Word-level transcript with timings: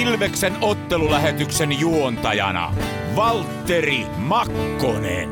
Ilveksen 0.00 0.56
ottelulähetyksen 0.60 1.80
juontajana 1.80 2.74
Valtteri 3.16 4.06
Makkonen. 4.16 5.30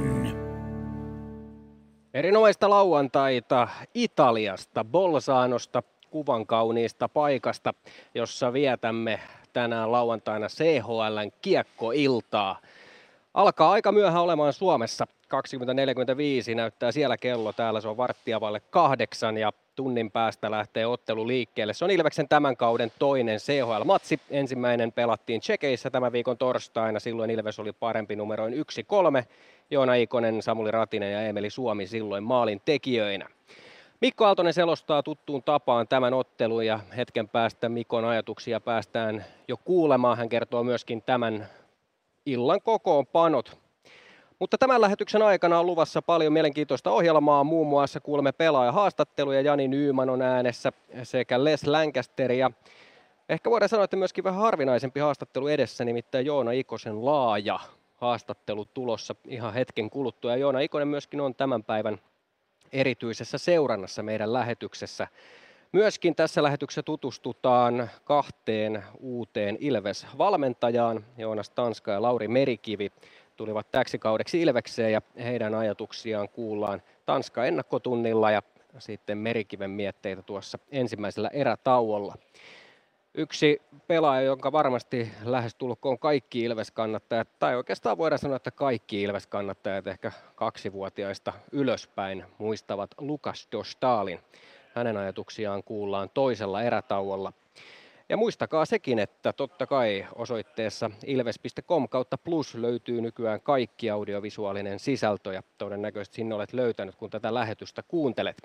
Erinomaista 2.14 2.70
lauantaita 2.70 3.68
Italiasta, 3.94 4.84
Bolsaanosta, 4.84 5.82
kuvan 6.10 6.46
kauniista 6.46 7.08
paikasta, 7.08 7.74
jossa 8.14 8.52
vietämme 8.52 9.20
tänään 9.52 9.92
lauantaina 9.92 10.46
CHLn 10.46 11.30
kiekkoiltaa. 11.42 12.60
Alkaa 13.34 13.70
aika 13.70 13.92
myöhään 13.92 14.24
olemaan 14.24 14.52
Suomessa. 14.52 15.06
20.45 16.50 16.54
näyttää 16.54 16.92
siellä 16.92 17.16
kello. 17.16 17.52
Täällä 17.52 17.80
se 17.80 17.88
on 17.88 17.96
varttia 17.96 18.40
vaille 18.40 18.60
kahdeksan 18.60 19.38
ja 19.38 19.52
tunnin 19.78 20.10
päästä 20.10 20.50
lähtee 20.50 20.86
ottelu 20.86 21.26
liikkeelle. 21.26 21.72
Se 21.72 21.84
on 21.84 21.90
Ilveksen 21.90 22.28
tämän 22.28 22.56
kauden 22.56 22.92
toinen 22.98 23.38
CHL-matsi. 23.38 24.20
Ensimmäinen 24.30 24.92
pelattiin 24.92 25.40
Tsekeissä 25.40 25.90
tämän 25.90 26.12
viikon 26.12 26.38
torstaina. 26.38 27.00
Silloin 27.00 27.30
Ilves 27.30 27.58
oli 27.58 27.72
parempi 27.72 28.16
numeroin 28.16 28.54
1-3. 28.54 28.56
Joona 29.70 29.94
Ikonen, 29.94 30.42
Samuli 30.42 30.70
Ratinen 30.70 31.12
ja 31.12 31.22
Emeli 31.22 31.50
Suomi 31.50 31.86
silloin 31.86 32.24
maalin 32.24 32.60
tekijöinä. 32.64 33.28
Mikko 34.00 34.24
Aaltonen 34.24 34.54
selostaa 34.54 35.02
tuttuun 35.02 35.42
tapaan 35.42 35.88
tämän 35.88 36.14
ottelun 36.14 36.66
ja 36.66 36.80
hetken 36.96 37.28
päästä 37.28 37.68
Mikon 37.68 38.04
ajatuksia 38.04 38.60
päästään 38.60 39.24
jo 39.48 39.56
kuulemaan. 39.56 40.18
Hän 40.18 40.28
kertoo 40.28 40.64
myöskin 40.64 41.02
tämän 41.02 41.46
illan 42.26 42.60
kokoonpanot. 42.62 43.58
Mutta 44.38 44.58
tämän 44.58 44.80
lähetyksen 44.80 45.22
aikana 45.22 45.60
on 45.60 45.66
luvassa 45.66 46.02
paljon 46.02 46.32
mielenkiintoista 46.32 46.90
ohjelmaa. 46.90 47.44
Muun 47.44 47.66
muassa 47.66 48.00
kuulemme 48.00 48.32
pelaaja-haastatteluja. 48.32 49.40
Jani 49.40 49.68
Nyyman 49.68 50.10
on 50.10 50.22
äänessä 50.22 50.72
sekä 51.02 51.44
Les 51.44 51.66
Lancaster 51.66 52.32
ja 52.32 52.50
ehkä 53.28 53.50
voidaan 53.50 53.68
sanoa, 53.68 53.84
että 53.84 53.96
myöskin 53.96 54.24
vähän 54.24 54.40
harvinaisempi 54.40 55.00
haastattelu 55.00 55.48
edessä, 55.48 55.84
nimittäin 55.84 56.26
Joona 56.26 56.52
Ikosen 56.52 57.04
laaja 57.04 57.60
haastattelu 57.94 58.64
tulossa 58.64 59.14
ihan 59.26 59.54
hetken 59.54 59.90
kuluttua. 59.90 60.30
Ja 60.30 60.36
Joona 60.36 60.60
Ikonen 60.60 60.88
myöskin 60.88 61.20
on 61.20 61.34
tämän 61.34 61.64
päivän 61.64 62.00
erityisessä 62.72 63.38
seurannassa 63.38 64.02
meidän 64.02 64.32
lähetyksessä. 64.32 65.08
Myöskin 65.72 66.14
tässä 66.14 66.42
lähetyksessä 66.42 66.82
tutustutaan 66.82 67.90
kahteen 68.04 68.84
uuteen 69.00 69.56
Ilves-valmentajaan, 69.60 71.04
Joonas 71.18 71.50
Tanska 71.50 71.90
ja 71.90 72.02
Lauri 72.02 72.28
Merikivi 72.28 72.92
tulivat 73.38 73.70
täksi 73.70 73.98
kaudeksi 73.98 74.42
Ilvekseen 74.42 74.92
ja 74.92 75.02
heidän 75.24 75.54
ajatuksiaan 75.54 76.28
kuullaan 76.28 76.82
Tanska 77.06 77.44
ennakkotunnilla 77.44 78.30
ja 78.30 78.42
sitten 78.78 79.18
Merikiven 79.18 79.70
mietteitä 79.70 80.22
tuossa 80.22 80.58
ensimmäisellä 80.70 81.30
erätauolla. 81.32 82.14
Yksi 83.14 83.62
pelaaja, 83.86 84.22
jonka 84.22 84.52
varmasti 84.52 85.10
lähestulkoon 85.24 85.98
kaikki 85.98 86.44
Ilves-kannattajat, 86.44 87.28
tai 87.38 87.56
oikeastaan 87.56 87.98
voidaan 87.98 88.18
sanoa, 88.18 88.36
että 88.36 88.50
kaikki 88.50 89.02
Ilves-kannattajat 89.02 89.86
ehkä 89.86 90.12
kaksivuotiaista 90.34 91.32
ylöspäin 91.52 92.24
muistavat 92.38 92.90
Lukas 92.98 93.48
Dostalin. 93.52 94.20
Hänen 94.74 94.96
ajatuksiaan 94.96 95.62
kuullaan 95.62 96.10
toisella 96.14 96.62
erätauolla. 96.62 97.32
Ja 98.08 98.16
muistakaa 98.16 98.64
sekin, 98.64 98.98
että 98.98 99.32
totta 99.32 99.66
kai 99.66 100.06
osoitteessa 100.14 100.90
ilves.com 101.06 101.88
kautta 101.88 102.18
plus 102.18 102.54
löytyy 102.54 103.00
nykyään 103.00 103.40
kaikki 103.40 103.90
audiovisuaalinen 103.90 104.78
sisältö 104.78 105.32
ja 105.32 105.42
todennäköisesti 105.58 106.16
sinne 106.16 106.34
olet 106.34 106.52
löytänyt, 106.52 106.94
kun 106.94 107.10
tätä 107.10 107.34
lähetystä 107.34 107.82
kuuntelet. 107.82 108.36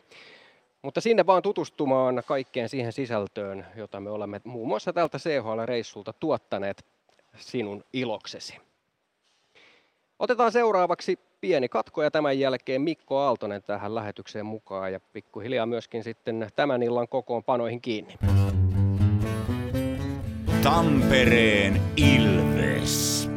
Mutta 0.82 1.02
sinne 1.02 1.26
vaan 1.26 1.42
tutustumaan 1.42 2.24
kaikkeen 2.26 2.70
siihen 2.70 2.94
sisältöön, 2.94 3.66
jota 3.76 4.00
me 4.00 4.10
olemme 4.10 4.42
muun 4.44 4.68
muassa 4.68 4.94
tältä 4.94 5.18
CHL-reissulta 5.18 6.14
tuottaneet 6.20 6.86
sinun 7.38 7.84
iloksesi. 7.94 8.58
Otetaan 10.20 10.52
seuraavaksi 10.52 11.20
pieni 11.42 11.70
katko 11.70 12.04
ja 12.04 12.12
tämän 12.12 12.40
jälkeen 12.40 12.82
Mikko 12.82 13.18
Aaltonen 13.18 13.64
tähän 13.64 13.96
lähetykseen 13.96 14.46
mukaan 14.46 14.94
ja 14.94 15.00
pikkuhiljaa 15.00 15.66
myöskin 15.66 16.04
sitten 16.04 16.48
tämän 16.56 16.84
illan 16.84 17.08
kokoonpanoihin 17.08 17.82
kiinni. 17.82 18.14
Tampereen 20.64 21.82
Ilves. 21.96 23.30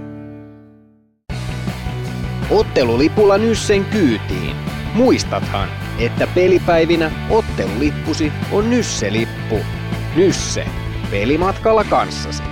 Ottelulipulla 2.51 3.39
Nyssen 3.39 3.85
kyytiin. 3.85 4.57
Muistathan, 4.95 5.69
että 5.99 6.27
pelipäivinä 6.27 7.11
ottelulippusi 7.31 8.33
on 8.53 8.71
Nysse-lippu. 8.71 9.59
Nysse. 10.17 10.67
Pelimatkalla 11.11 11.85
kanssasi. 11.85 12.43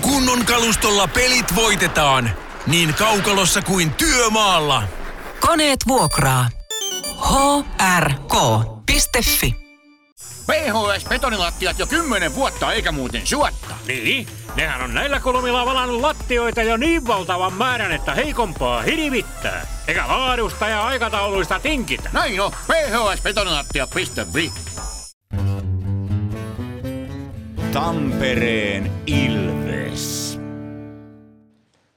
Kunnon 0.00 0.44
kalustolla 0.44 1.08
pelit 1.08 1.54
voitetaan. 1.56 2.30
Niin 2.66 2.94
kaukalossa 2.94 3.62
kuin 3.62 3.94
työmaalla. 3.94 4.82
Koneet 5.40 5.80
vuokraa. 5.88 6.48
hrk.fi 7.80 9.63
PHS-betonilattiat 10.46 11.78
jo 11.78 11.86
kymmenen 11.86 12.34
vuotta 12.34 12.72
eikä 12.72 12.92
muuten 12.92 13.26
suotta. 13.26 13.74
Niin, 13.86 14.26
nehän 14.56 14.82
on 14.82 14.94
näillä 14.94 15.20
kolmilla 15.20 15.66
valannut 15.66 16.00
lattioita 16.00 16.62
jo 16.62 16.76
niin 16.76 17.06
valtavan 17.06 17.52
määrän, 17.52 17.92
että 17.92 18.14
heikompaa 18.14 18.82
hirvittää. 18.82 19.66
Eikä 19.88 20.08
laadusta 20.08 20.68
ja 20.68 20.86
aikatauluista 20.86 21.60
tinkitä. 21.60 22.10
Näin 22.12 22.40
on, 22.40 22.52
phsbetonilattia.fi 22.66 24.52
Tampereen 27.72 28.92
Ilves. 29.06 30.38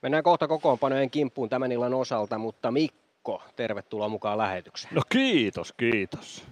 Mennään 0.02 0.24
kohta 0.24 0.48
kokoonpanojen 0.48 1.10
kimppuun 1.10 1.50
tämän 1.50 1.72
illan 1.72 1.94
osalta, 1.94 2.38
mutta 2.38 2.72
Mikko, 2.72 3.44
tervetuloa 3.56 4.10
mukaan 4.10 4.38
lähetykseen. 4.38 4.96
No 4.96 5.02
kiitos, 5.10 5.74
kiitos. 5.74 6.47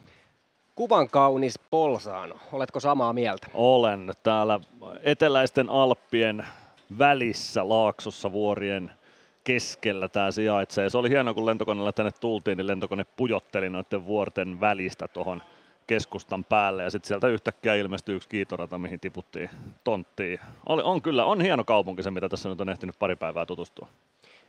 Kuvan 0.75 1.09
kaunis 1.09 1.59
Polsaano, 1.71 2.35
oletko 2.51 2.79
samaa 2.79 3.13
mieltä? 3.13 3.47
Olen 3.53 4.13
täällä 4.23 4.59
eteläisten 5.03 5.69
Alppien 5.69 6.45
välissä 6.99 7.69
Laaksossa 7.69 8.31
vuorien 8.31 8.91
keskellä 9.43 10.09
tämä 10.09 10.31
sijaitsee. 10.31 10.89
Se 10.89 10.97
oli 10.97 11.09
hienoa, 11.09 11.33
kun 11.33 11.45
lentokoneella 11.45 11.91
tänne 11.91 12.11
tultiin, 12.11 12.57
niin 12.57 12.67
lentokone 12.67 13.05
pujotteli 13.17 13.69
noiden 13.69 14.05
vuorten 14.05 14.59
välistä 14.61 15.07
tuohon 15.07 15.43
keskustan 15.87 16.43
päälle 16.43 16.83
ja 16.83 16.89
sitten 16.89 17.07
sieltä 17.07 17.27
yhtäkkiä 17.27 17.75
ilmestyi 17.75 18.15
yksi 18.15 18.29
kiitorata, 18.29 18.77
mihin 18.77 18.99
tiputtiin 18.99 19.49
tonttiin. 19.83 20.39
Oli, 20.65 20.81
on 20.81 21.01
kyllä, 21.01 21.25
on 21.25 21.41
hieno 21.41 21.63
kaupunki 21.63 22.03
se, 22.03 22.11
mitä 22.11 22.29
tässä 22.29 22.49
nyt 22.49 22.61
on 22.61 22.69
ehtinyt 22.69 22.99
pari 22.99 23.15
päivää 23.15 23.45
tutustua. 23.45 23.87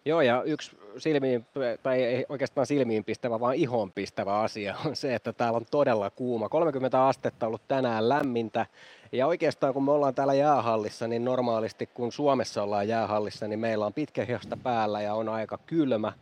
Joo, 0.07 0.21
ja 0.21 0.43
yksi 0.43 0.77
silmiin, 0.99 1.47
tai 1.83 2.03
ei 2.03 2.27
oikeastaan 2.29 2.67
silmiin 2.67 3.05
pistävä, 3.05 3.41
vaan 3.41 3.55
ihon 3.55 3.93
pistävä 3.93 4.41
asia 4.41 4.77
on 4.87 4.97
se, 4.97 5.15
että 5.15 5.33
täällä 5.33 5.57
on 5.57 5.67
todella 5.71 6.11
kuuma. 6.11 6.49
30 6.49 7.07
astetta 7.07 7.47
ollut 7.47 7.69
tänään 7.69 8.09
lämmintä. 8.09 8.67
Ja 9.13 9.27
oikeastaan 9.27 9.75
kun 9.75 9.85
me 9.85 9.93
ollaan 9.93 10.15
täällä 10.15 10.35
jäähallissa, 10.35 11.09
niin 11.09 11.25
normaalisti 11.25 11.87
kun 11.87 12.13
Suomessa 12.13 12.63
ollaan 12.63 12.89
jäähallissa, 12.89 13.49
niin 13.49 13.59
meillä 13.59 13.87
on 13.87 13.93
pitkä 13.93 14.25
hiosta 14.25 14.57
päällä 14.57 15.03
ja 15.03 15.15
on 15.15 15.29
aika 15.29 15.59
kylmä. 15.67 16.13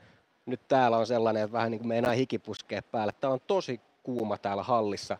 Nyt 0.47 0.61
täällä 0.69 0.97
on 0.97 1.07
sellainen, 1.07 1.43
että 1.43 1.53
vähän 1.53 1.71
niin 1.71 1.79
kuin 1.79 1.89
meinaa 1.89 2.13
hikipuskea 2.13 2.83
päälle. 2.83 3.13
Tämä 3.21 3.33
on 3.33 3.41
tosi 3.47 3.81
kuuma 4.03 4.39
täällä 4.39 4.63
hallissa 4.63 5.19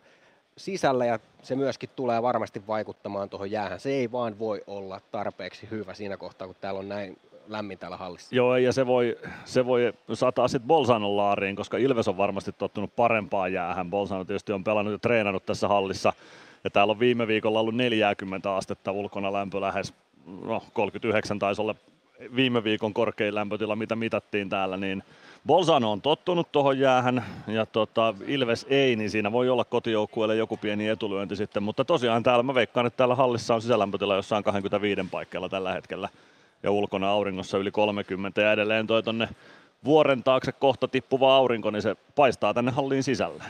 sisällä 0.57 1.05
ja 1.05 1.19
se 1.41 1.55
myöskin 1.55 1.89
tulee 1.95 2.21
varmasti 2.21 2.67
vaikuttamaan 2.67 3.29
tuohon 3.29 3.51
jäähän. 3.51 3.79
Se 3.79 3.89
ei 3.89 4.11
vaan 4.11 4.39
voi 4.39 4.63
olla 4.67 5.01
tarpeeksi 5.11 5.67
hyvä 5.71 5.93
siinä 5.93 6.17
kohtaa, 6.17 6.47
kun 6.47 6.55
täällä 6.61 6.79
on 6.79 6.89
näin 6.89 7.17
lämmin 7.47 7.77
täällä 7.77 7.97
hallissa. 7.97 8.35
Joo, 8.35 8.57
ja 8.57 8.73
se 8.73 8.87
voi, 8.87 9.17
se 9.45 9.65
voi 9.65 9.93
sataa 10.13 10.47
sitten 10.47 10.67
Bolsanon 10.67 11.17
laariin, 11.17 11.55
koska 11.55 11.77
Ilves 11.77 12.07
on 12.07 12.17
varmasti 12.17 12.51
tottunut 12.51 12.95
parempaan 12.95 13.53
jäähän. 13.53 13.89
Bolsano 13.89 14.25
tietysti 14.25 14.53
on 14.53 14.63
pelannut 14.63 14.91
ja 14.91 14.99
treenannut 14.99 15.45
tässä 15.45 15.67
hallissa, 15.67 16.13
ja 16.63 16.69
täällä 16.69 16.91
on 16.91 16.99
viime 16.99 17.27
viikolla 17.27 17.59
ollut 17.59 17.75
40 17.75 18.55
astetta 18.55 18.91
ulkona 18.91 19.33
lämpö 19.33 19.61
lähes, 19.61 19.93
no 20.41 20.63
39 20.73 21.39
taisi 21.39 21.61
olla 21.61 21.75
viime 22.35 22.63
viikon 22.63 22.93
korkein 22.93 23.35
lämpötila, 23.35 23.75
mitä 23.75 23.95
mitattiin 23.95 24.49
täällä, 24.49 24.77
niin 24.77 25.03
Bolzano 25.47 25.91
on 25.91 26.01
tottunut 26.01 26.51
tuohon 26.51 26.79
jäähän 26.79 27.25
ja 27.47 27.65
tota, 27.65 28.13
Ilves 28.27 28.65
ei, 28.69 28.95
niin 28.95 29.09
siinä 29.09 29.31
voi 29.31 29.49
olla 29.49 29.65
kotijoukkueelle 29.65 30.35
joku 30.35 30.57
pieni 30.57 30.87
etulyönti 30.87 31.35
sitten, 31.35 31.63
mutta 31.63 31.85
tosiaan 31.85 32.23
täällä 32.23 32.43
mä 32.43 32.53
veikkaan, 32.53 32.85
että 32.85 32.97
täällä 32.97 33.15
hallissa 33.15 33.55
on 33.55 33.61
sisälämpötila 33.61 34.15
jossain 34.15 34.43
25 34.43 35.01
paikkeilla 35.11 35.49
tällä 35.49 35.73
hetkellä 35.73 36.09
ja 36.65 36.71
ulkona 36.71 37.09
auringossa 37.09 37.57
yli 37.57 37.71
30 37.71 38.41
ja 38.41 38.51
edelleen 38.51 38.87
toi 38.87 39.03
tonne 39.03 39.29
vuoren 39.83 40.23
taakse 40.23 40.51
kohta 40.51 40.87
tippuva 40.87 41.35
aurinko, 41.35 41.71
niin 41.71 41.81
se 41.81 41.95
paistaa 42.15 42.53
tänne 42.53 42.71
halliin 42.71 43.03
sisälle. 43.03 43.43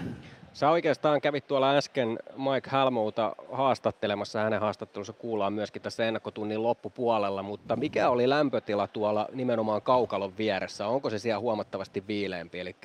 Sä 0.54 0.70
oikeastaan 0.70 1.22
kävit 1.22 1.48
tuolla 1.48 1.78
äsken 1.78 2.20
Mike 2.38 2.70
Halmouta 2.70 3.36
haastattelemassa. 3.52 4.40
Hänen 4.40 4.60
haastattelussa 4.60 5.14
kuullaan 5.14 5.54
myöskin 5.54 5.82
tässä 5.82 6.06
ennakkotunnin 6.06 6.64
loppupuolella, 6.64 7.44
mutta 7.44 7.76
mikä 7.76 8.10
oli 8.10 8.30
lämpötila 8.30 8.88
tuolla 8.88 9.28
nimenomaan 9.34 9.82
kaukalon 9.82 10.38
vieressä? 10.38 10.88
Onko 10.88 11.10
se 11.10 11.20
siellä 11.20 11.40
huomattavasti 11.40 12.04
viileämpi? 12.08 12.60
Eli 12.60 12.76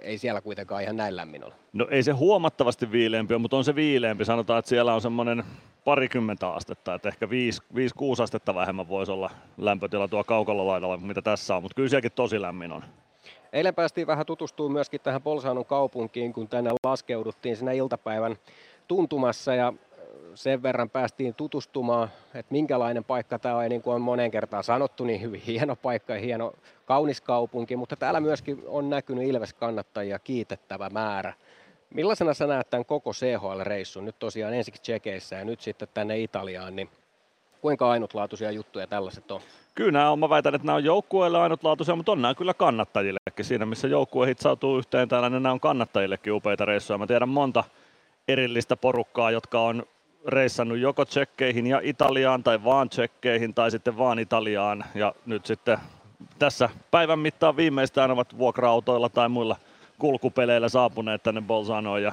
ei 0.00 0.18
siellä 0.18 0.40
kuitenkaan 0.40 0.82
ihan 0.82 0.96
näin 0.96 1.16
lämmin 1.16 1.44
ole. 1.44 1.54
No 1.72 1.86
ei 1.90 2.02
se 2.02 2.12
huomattavasti 2.12 2.92
viileämpi 2.92 3.34
ole, 3.34 3.42
mutta 3.42 3.56
on 3.56 3.64
se 3.64 3.74
viileämpi. 3.74 4.24
Sanotaan, 4.24 4.58
että 4.58 4.68
siellä 4.68 4.94
on 4.94 5.00
semmoinen 5.00 5.44
parikymmentä 5.84 6.50
astetta, 6.50 6.94
että 6.94 7.08
ehkä 7.08 7.26
5-6 7.26 7.28
astetta 8.22 8.54
vähemmän 8.54 8.88
voisi 8.88 9.12
olla 9.12 9.30
lämpötila 9.56 10.08
tuo 10.08 10.24
kaukololaidalla, 10.24 10.96
mitä 10.96 11.22
tässä 11.22 11.56
on, 11.56 11.62
mutta 11.62 11.74
kyllä 11.74 11.88
sielläkin 11.88 12.12
tosi 12.12 12.40
lämmin 12.40 12.72
on. 12.72 12.84
Eilen 13.52 13.74
päästiin 13.74 14.06
vähän 14.06 14.26
tutustumaan 14.26 14.72
myöskin 14.72 15.00
tähän 15.00 15.22
Bolsanon 15.22 15.64
kaupunkiin, 15.64 16.32
kun 16.32 16.48
tänne 16.48 16.70
laskeuduttiin 16.84 17.56
siinä 17.56 17.72
iltapäivän 17.72 18.36
tuntumassa 18.88 19.54
ja 19.54 19.72
sen 20.38 20.62
verran 20.62 20.90
päästiin 20.90 21.34
tutustumaan, 21.34 22.08
että 22.34 22.52
minkälainen 22.52 23.04
paikka 23.04 23.38
tämä 23.38 23.56
on, 23.56 23.62
ja 23.62 23.68
niin 23.68 23.82
kuin 23.82 23.94
on 23.94 24.00
monen 24.00 24.30
kertaan 24.30 24.64
sanottu, 24.64 25.04
niin 25.04 25.22
hyvin 25.22 25.40
hieno 25.40 25.76
paikka 25.76 26.14
ja 26.14 26.20
hieno 26.20 26.52
kaunis 26.86 27.20
kaupunki, 27.20 27.76
mutta 27.76 27.96
täällä 27.96 28.20
myöskin 28.20 28.62
on 28.66 28.90
näkynyt 28.90 29.28
Ilves-kannattajia 29.28 30.18
kiitettävä 30.18 30.90
määrä. 30.90 31.34
Millaisena 31.94 32.34
sä 32.34 32.46
näet 32.46 32.70
tämän 32.70 32.84
koko 32.84 33.10
CHL-reissun, 33.10 34.04
nyt 34.04 34.18
tosiaan 34.18 34.54
ensiksi 34.54 34.82
Tsekeissä 34.82 35.36
ja 35.36 35.44
nyt 35.44 35.60
sitten 35.60 35.88
tänne 35.94 36.18
Italiaan, 36.18 36.76
niin 36.76 36.88
kuinka 37.60 37.90
ainutlaatuisia 37.90 38.50
juttuja 38.50 38.86
tällaiset 38.86 39.30
on? 39.30 39.40
Kyllä 39.74 39.92
nämä 39.92 40.10
on, 40.10 40.18
mä 40.18 40.28
väitän, 40.28 40.54
että 40.54 40.66
nämä 40.66 40.76
on 40.76 40.84
joukkueille 40.84 41.38
ainutlaatuisia, 41.38 41.96
mutta 41.96 42.12
on 42.12 42.22
nämä 42.22 42.34
kyllä 42.34 42.54
kannattajillekin. 42.54 43.44
Siinä 43.44 43.66
missä 43.66 43.88
joukkue 43.88 44.26
hitsautuu 44.26 44.78
yhteen 44.78 45.08
täällä, 45.08 45.30
niin 45.30 45.42
nämä 45.42 45.52
on 45.52 45.60
kannattajillekin 45.60 46.32
upeita 46.32 46.64
reissuja. 46.64 46.98
Mä 46.98 47.06
tiedän 47.06 47.28
monta 47.28 47.64
erillistä 48.28 48.76
porukkaa, 48.76 49.30
jotka 49.30 49.60
on 49.60 49.82
reissannut 50.26 50.78
joko 50.78 51.04
tsekkeihin 51.04 51.66
ja 51.66 51.80
Italiaan 51.82 52.42
tai 52.42 52.64
vaan 52.64 52.88
tsekkeihin 52.88 53.54
tai 53.54 53.70
sitten 53.70 53.98
vaan 53.98 54.18
Italiaan. 54.18 54.84
Ja 54.94 55.14
nyt 55.26 55.46
sitten 55.46 55.78
tässä 56.38 56.68
päivän 56.90 57.18
mittaan 57.18 57.56
viimeistään 57.56 58.10
ovat 58.10 58.38
vuokra-autoilla 58.38 59.08
tai 59.08 59.28
muilla 59.28 59.56
kulkupeleillä 59.98 60.68
saapuneet 60.68 61.22
tänne 61.22 61.40
Bolzanoon 61.40 62.02
ja 62.02 62.12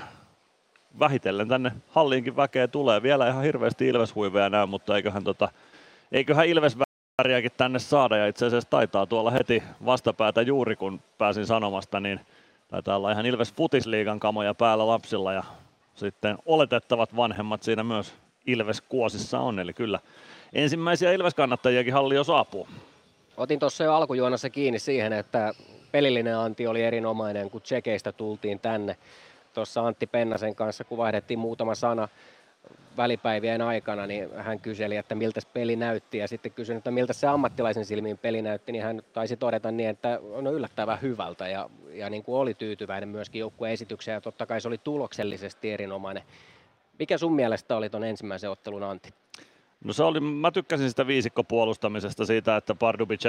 vähitellen 0.99 1.47
tänne 1.47 1.71
halliinkin 1.89 2.35
väkeä 2.35 2.67
tulee. 2.67 3.03
Vielä 3.03 3.29
ihan 3.29 3.43
hirveästi 3.43 3.87
Ilves-huiveja 3.87 4.49
näy, 4.49 4.65
mutta 4.65 4.95
eiköhän, 4.95 5.23
tota, 5.23 5.49
eiköhän 6.11 6.47
Ilves 6.47 6.77
väriäkin 7.23 7.51
tänne 7.57 7.79
saada 7.79 8.17
ja 8.17 8.27
itse 8.27 8.45
asiassa 8.45 8.69
taitaa 8.69 9.05
tuolla 9.05 9.31
heti 9.31 9.63
vastapäätä 9.85 10.41
juuri 10.41 10.75
kun 10.75 11.01
pääsin 11.17 11.45
sanomasta, 11.45 11.99
niin 11.99 12.19
taitaa 12.67 12.97
olla 12.97 13.11
ihan 13.11 13.25
Ilves 13.25 13.53
Futisliigan 13.53 14.19
kamoja 14.19 14.53
päällä 14.53 14.87
lapsilla 14.87 15.33
ja 15.33 15.43
sitten 15.95 16.37
oletettavat 16.45 17.15
vanhemmat 17.15 17.63
siinä 17.63 17.83
myös 17.83 18.13
Ilves 18.47 18.81
kuosissa 18.81 19.39
on, 19.39 19.59
eli 19.59 19.73
kyllä 19.73 19.99
ensimmäisiä 20.53 21.11
Ilves-kannattajiakin 21.11 21.93
halli 21.93 22.15
jo 22.15 22.23
saapuu. 22.23 22.67
Otin 23.37 23.59
tuossa 23.59 23.83
jo 23.83 23.93
alkujuonnossa 23.93 24.49
kiinni 24.49 24.79
siihen, 24.79 25.13
että 25.13 25.53
pelillinen 25.91 26.37
anti 26.37 26.67
oli 26.67 26.83
erinomainen, 26.83 27.49
kun 27.49 27.61
Tsekeistä 27.61 28.11
tultiin 28.11 28.59
tänne. 28.59 28.97
Tuossa 29.53 29.87
Antti 29.87 30.07
Pennasen 30.07 30.55
kanssa, 30.55 30.83
kun 30.83 30.97
vaihdettiin 30.97 31.39
muutama 31.39 31.75
sana 31.75 32.07
välipäivien 32.97 33.61
aikana, 33.61 34.07
niin 34.07 34.29
hän 34.35 34.59
kyseli, 34.59 34.97
että 34.97 35.15
miltä 35.15 35.41
peli 35.53 35.75
näytti 35.75 36.17
ja 36.17 36.27
sitten 36.27 36.51
kysyi, 36.51 36.75
että 36.75 36.91
miltä 36.91 37.13
se 37.13 37.27
ammattilaisen 37.27 37.85
silmiin 37.85 38.17
peli 38.17 38.41
näytti, 38.41 38.71
niin 38.71 38.83
hän 38.83 39.01
taisi 39.13 39.37
todeta 39.37 39.71
niin, 39.71 39.89
että 39.89 40.19
on 40.31 40.47
yllättävän 40.47 41.01
hyvältä 41.01 41.47
ja, 41.47 41.69
ja 41.93 42.09
niin 42.09 42.23
kuin 42.23 42.35
oli 42.35 42.53
tyytyväinen 42.53 43.09
myöskin 43.09 43.39
joukkueen 43.39 43.73
esitykseen 43.73 44.15
ja 44.15 44.21
totta 44.21 44.45
kai 44.45 44.61
se 44.61 44.67
oli 44.67 44.77
tuloksellisesti 44.77 45.71
erinomainen. 45.71 46.23
Mikä 46.99 47.17
sun 47.17 47.35
mielestä 47.35 47.77
oli 47.77 47.89
tuon 47.89 48.03
ensimmäisen 48.03 48.49
ottelun 48.49 48.83
anti? 48.83 49.09
No 49.83 49.93
se 49.93 50.03
oli, 50.03 50.19
mä 50.19 50.51
tykkäsin 50.51 50.89
sitä 50.89 51.07
viisikkopuolustamisesta 51.07 52.25
siitä, 52.25 52.57
että 52.57 52.75
Pardubic 52.75 53.23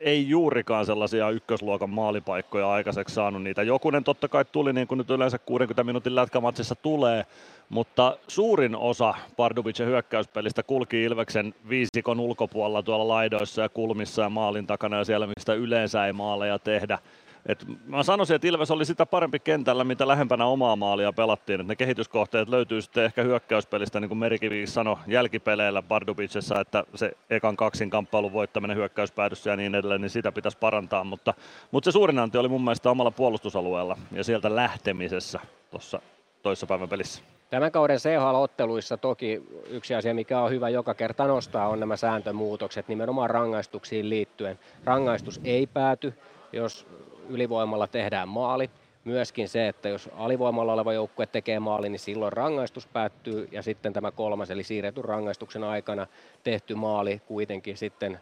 ei 0.00 0.28
juurikaan 0.28 0.86
sellaisia 0.86 1.30
ykkösluokan 1.30 1.90
maalipaikkoja 1.90 2.70
aikaiseksi 2.70 3.14
saanut 3.14 3.42
niitä. 3.42 3.62
Jokunen 3.62 4.04
totta 4.04 4.28
kai 4.28 4.44
tuli 4.44 4.72
niin 4.72 4.86
kuin 4.86 4.98
nyt 4.98 5.10
yleensä 5.10 5.38
60 5.38 5.84
minuutin 5.84 6.14
lätkämatsissa 6.14 6.74
tulee, 6.74 7.26
mutta 7.68 8.16
suurin 8.28 8.76
osa 8.76 9.14
Pardubicin 9.36 9.86
hyökkäyspelistä 9.86 10.62
kulki 10.62 11.02
Ilveksen 11.02 11.54
viisikon 11.68 12.20
ulkopuolella 12.20 12.82
tuolla 12.82 13.08
laidoissa 13.08 13.62
ja 13.62 13.68
kulmissa 13.68 14.22
ja 14.22 14.30
maalin 14.30 14.66
takana 14.66 14.96
ja 14.96 15.04
siellä, 15.04 15.26
mistä 15.26 15.54
yleensä 15.54 16.06
ei 16.06 16.12
maaleja 16.12 16.58
tehdä. 16.58 16.98
Et 17.48 17.64
mä 17.86 18.02
sanoisin, 18.02 18.36
että 18.36 18.48
Ilves 18.48 18.70
oli 18.70 18.84
sitä 18.84 19.06
parempi 19.06 19.38
kentällä, 19.38 19.84
mitä 19.84 20.08
lähempänä 20.08 20.46
omaa 20.46 20.76
maalia 20.76 21.12
pelattiin. 21.12 21.60
Et 21.60 21.66
ne 21.66 21.76
kehityskohteet 21.76 22.48
löytyy 22.48 22.82
sitten 22.82 23.04
ehkä 23.04 23.22
hyökkäyspelistä, 23.22 24.00
niin 24.00 24.08
kuin 24.08 24.18
Merikivi 24.18 24.66
sanoi 24.66 24.96
jälkipeleillä 25.06 25.82
Bardubicessa, 25.82 26.60
että 26.60 26.84
se 26.94 27.12
ekan 27.30 27.56
kaksin 27.56 27.90
kamppailun 27.90 28.32
voittaminen 28.32 28.76
hyökkäyspäädyssä 28.76 29.50
ja 29.50 29.56
niin 29.56 29.74
edelleen, 29.74 30.00
niin 30.00 30.10
sitä 30.10 30.32
pitäisi 30.32 30.58
parantaa. 30.58 31.04
Mutta, 31.04 31.34
mutta 31.70 31.90
se 31.90 31.92
suurin 31.92 32.18
anti 32.18 32.38
oli 32.38 32.48
mun 32.48 32.64
mielestä 32.64 32.90
omalla 32.90 33.10
puolustusalueella 33.10 33.96
ja 34.12 34.24
sieltä 34.24 34.56
lähtemisessä 34.56 35.40
tuossa 35.70 36.00
toissapäivän 36.42 36.88
pelissä. 36.88 37.22
Tämän 37.50 37.72
kauden 37.72 37.98
CHL-otteluissa 37.98 38.96
toki 38.96 39.42
yksi 39.68 39.94
asia, 39.94 40.14
mikä 40.14 40.40
on 40.40 40.50
hyvä 40.50 40.68
joka 40.68 40.94
kerta 40.94 41.26
nostaa, 41.26 41.68
on 41.68 41.80
nämä 41.80 41.96
sääntömuutokset 41.96 42.88
nimenomaan 42.88 43.30
rangaistuksiin 43.30 44.10
liittyen. 44.10 44.58
Rangaistus 44.84 45.40
ei 45.44 45.66
pääty, 45.66 46.14
jos 46.52 46.86
ylivoimalla 47.28 47.86
tehdään 47.86 48.28
maali. 48.28 48.70
Myöskin 49.04 49.48
se, 49.48 49.68
että 49.68 49.88
jos 49.88 50.10
alivoimalla 50.16 50.72
oleva 50.72 50.92
joukkue 50.92 51.26
tekee 51.26 51.60
maali, 51.60 51.88
niin 51.88 52.00
silloin 52.00 52.32
rangaistus 52.32 52.86
päättyy 52.86 53.48
ja 53.52 53.62
sitten 53.62 53.92
tämä 53.92 54.10
kolmas, 54.10 54.50
eli 54.50 54.62
siirretyn 54.62 55.04
rangaistuksen 55.04 55.64
aikana 55.64 56.06
tehty 56.44 56.74
maali 56.74 57.22
kuitenkin 57.26 57.76
sitten 57.76 58.20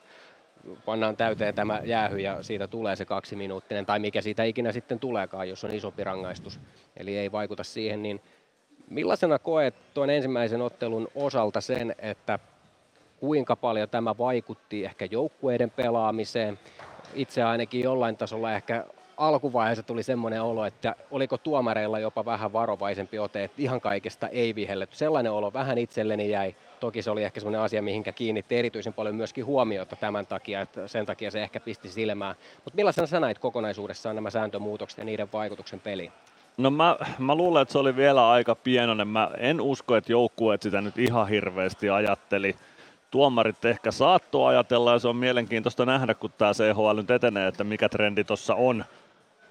pannaan 0.84 1.16
täyteen 1.16 1.54
tämä 1.54 1.80
jäähy 1.84 2.18
ja 2.18 2.42
siitä 2.42 2.68
tulee 2.68 2.96
se 2.96 3.04
kaksi 3.04 3.36
minuuttinen 3.36 3.86
tai 3.86 3.98
mikä 3.98 4.20
siitä 4.20 4.44
ikinä 4.44 4.72
sitten 4.72 4.98
tuleekaan, 4.98 5.48
jos 5.48 5.64
on 5.64 5.74
isompi 5.74 6.04
rangaistus. 6.04 6.60
Eli 6.96 7.16
ei 7.16 7.32
vaikuta 7.32 7.64
siihen, 7.64 8.02
niin 8.02 8.20
millaisena 8.90 9.38
koet 9.38 9.74
tuon 9.94 10.10
ensimmäisen 10.10 10.62
ottelun 10.62 11.08
osalta 11.14 11.60
sen, 11.60 11.94
että 11.98 12.38
kuinka 13.20 13.56
paljon 13.56 13.88
tämä 13.88 14.18
vaikutti 14.18 14.84
ehkä 14.84 15.04
joukkueiden 15.10 15.70
pelaamiseen, 15.70 16.58
itse 17.14 17.42
ainakin 17.42 17.80
jollain 17.80 18.16
tasolla 18.16 18.52
ehkä 18.52 18.84
alkuvaiheessa 19.16 19.82
tuli 19.82 20.02
semmoinen 20.02 20.42
olo, 20.42 20.64
että 20.64 20.94
oliko 21.10 21.38
tuomareilla 21.38 21.98
jopa 21.98 22.24
vähän 22.24 22.52
varovaisempi 22.52 23.18
ote, 23.18 23.44
että 23.44 23.62
ihan 23.62 23.80
kaikesta 23.80 24.28
ei 24.28 24.54
vihelletty. 24.54 24.96
Sellainen 24.96 25.32
olo 25.32 25.52
vähän 25.52 25.78
itselleni 25.78 26.30
jäi. 26.30 26.54
Toki 26.80 27.02
se 27.02 27.10
oli 27.10 27.24
ehkä 27.24 27.40
semmoinen 27.40 27.60
asia, 27.60 27.82
mihinkä 27.82 28.12
kiinnitti 28.12 28.56
erityisen 28.56 28.92
paljon 28.92 29.14
myöskin 29.14 29.46
huomiota 29.46 29.96
tämän 29.96 30.26
takia, 30.26 30.60
että 30.60 30.88
sen 30.88 31.06
takia 31.06 31.30
se 31.30 31.42
ehkä 31.42 31.60
pisti 31.60 31.88
silmään. 31.88 32.36
Mutta 32.64 32.76
millaisena 32.76 33.06
sä 33.06 33.20
näit 33.20 33.38
kokonaisuudessaan 33.38 34.16
nämä 34.16 34.30
sääntömuutokset 34.30 34.98
ja 34.98 35.04
niiden 35.04 35.28
vaikutuksen 35.32 35.80
peliin? 35.80 36.12
No 36.56 36.70
mä, 36.70 36.96
mä 37.18 37.34
luulen, 37.34 37.62
että 37.62 37.72
se 37.72 37.78
oli 37.78 37.96
vielä 37.96 38.30
aika 38.30 38.54
pienoinen. 38.54 39.08
Mä 39.08 39.30
en 39.38 39.60
usko, 39.60 39.96
että 39.96 40.12
joukkueet 40.12 40.62
sitä 40.62 40.80
nyt 40.80 40.98
ihan 40.98 41.28
hirveästi 41.28 41.90
ajatteli 41.90 42.56
tuomarit 43.14 43.64
ehkä 43.64 43.90
saattoi 43.90 44.48
ajatella 44.48 44.92
ja 44.92 44.98
se 44.98 45.08
on 45.08 45.16
mielenkiintoista 45.16 45.86
nähdä, 45.86 46.14
kun 46.14 46.32
tämä 46.38 46.52
CHL 46.52 46.96
nyt 46.96 47.10
etenee, 47.10 47.48
että 47.48 47.64
mikä 47.64 47.88
trendi 47.88 48.24
tuossa 48.24 48.54
on 48.54 48.84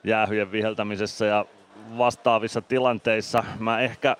jäähyjen 0.03 0.51
viheltämisessä 0.51 1.25
ja 1.25 1.46
vastaavissa 1.98 2.62
tilanteissa. 2.62 3.43
Mä 3.60 3.79
ehkä, 3.79 4.17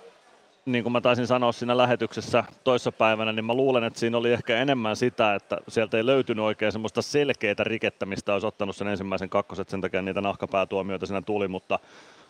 niin 0.66 0.84
kuin 0.84 0.94
mä 0.94 1.02
taisin 1.02 1.28
sanoa 1.28 1.52
siinä 1.52 1.78
lähetyksessä 1.78 2.44
toissapäivänä, 2.64 3.32
niin 3.32 3.46
mä 3.46 3.54
luulen, 3.54 3.84
että 3.84 4.00
siinä 4.00 4.18
oli 4.18 4.34
ehkä 4.34 4.58
enemmän 4.58 4.96
sitä, 4.96 5.36
että 5.36 5.58
sieltä 5.68 5.98
ei 5.98 6.06
löytynyt 6.06 6.46
oikein 6.46 6.72
semmoista 6.72 7.02
selkeää 7.02 7.56
rikettä, 7.60 8.06
mistä 8.06 8.34
olisi 8.34 8.48
ottanut 8.48 8.76
sen 8.76 8.88
ensimmäisen 8.88 9.30
kakkoset, 9.30 9.70
sen 9.70 9.82
takia 9.82 10.02
niitä 10.02 10.22
nahkapäätuomioita 10.22 11.06
siinä 11.06 11.22
tuli, 11.22 11.48
mutta, 11.48 11.80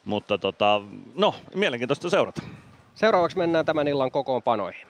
mutta 0.06 0.38
tota, 0.38 0.82
no, 1.16 1.36
mielenkiintoista 1.56 2.10
seurata. 2.10 2.42
Seuraavaksi 2.96 3.38
mennään 3.38 3.66
tämän 3.66 3.88
illan 3.88 4.12
kokoonpanoihin. 4.12 4.88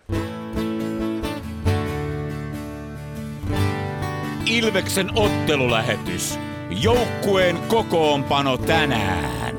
Ilveksen 4.54 5.10
ottelulähetys. 5.16 6.40
Joukkueen 6.84 7.58
kokoonpano 7.68 8.58
tänään. 8.58 9.56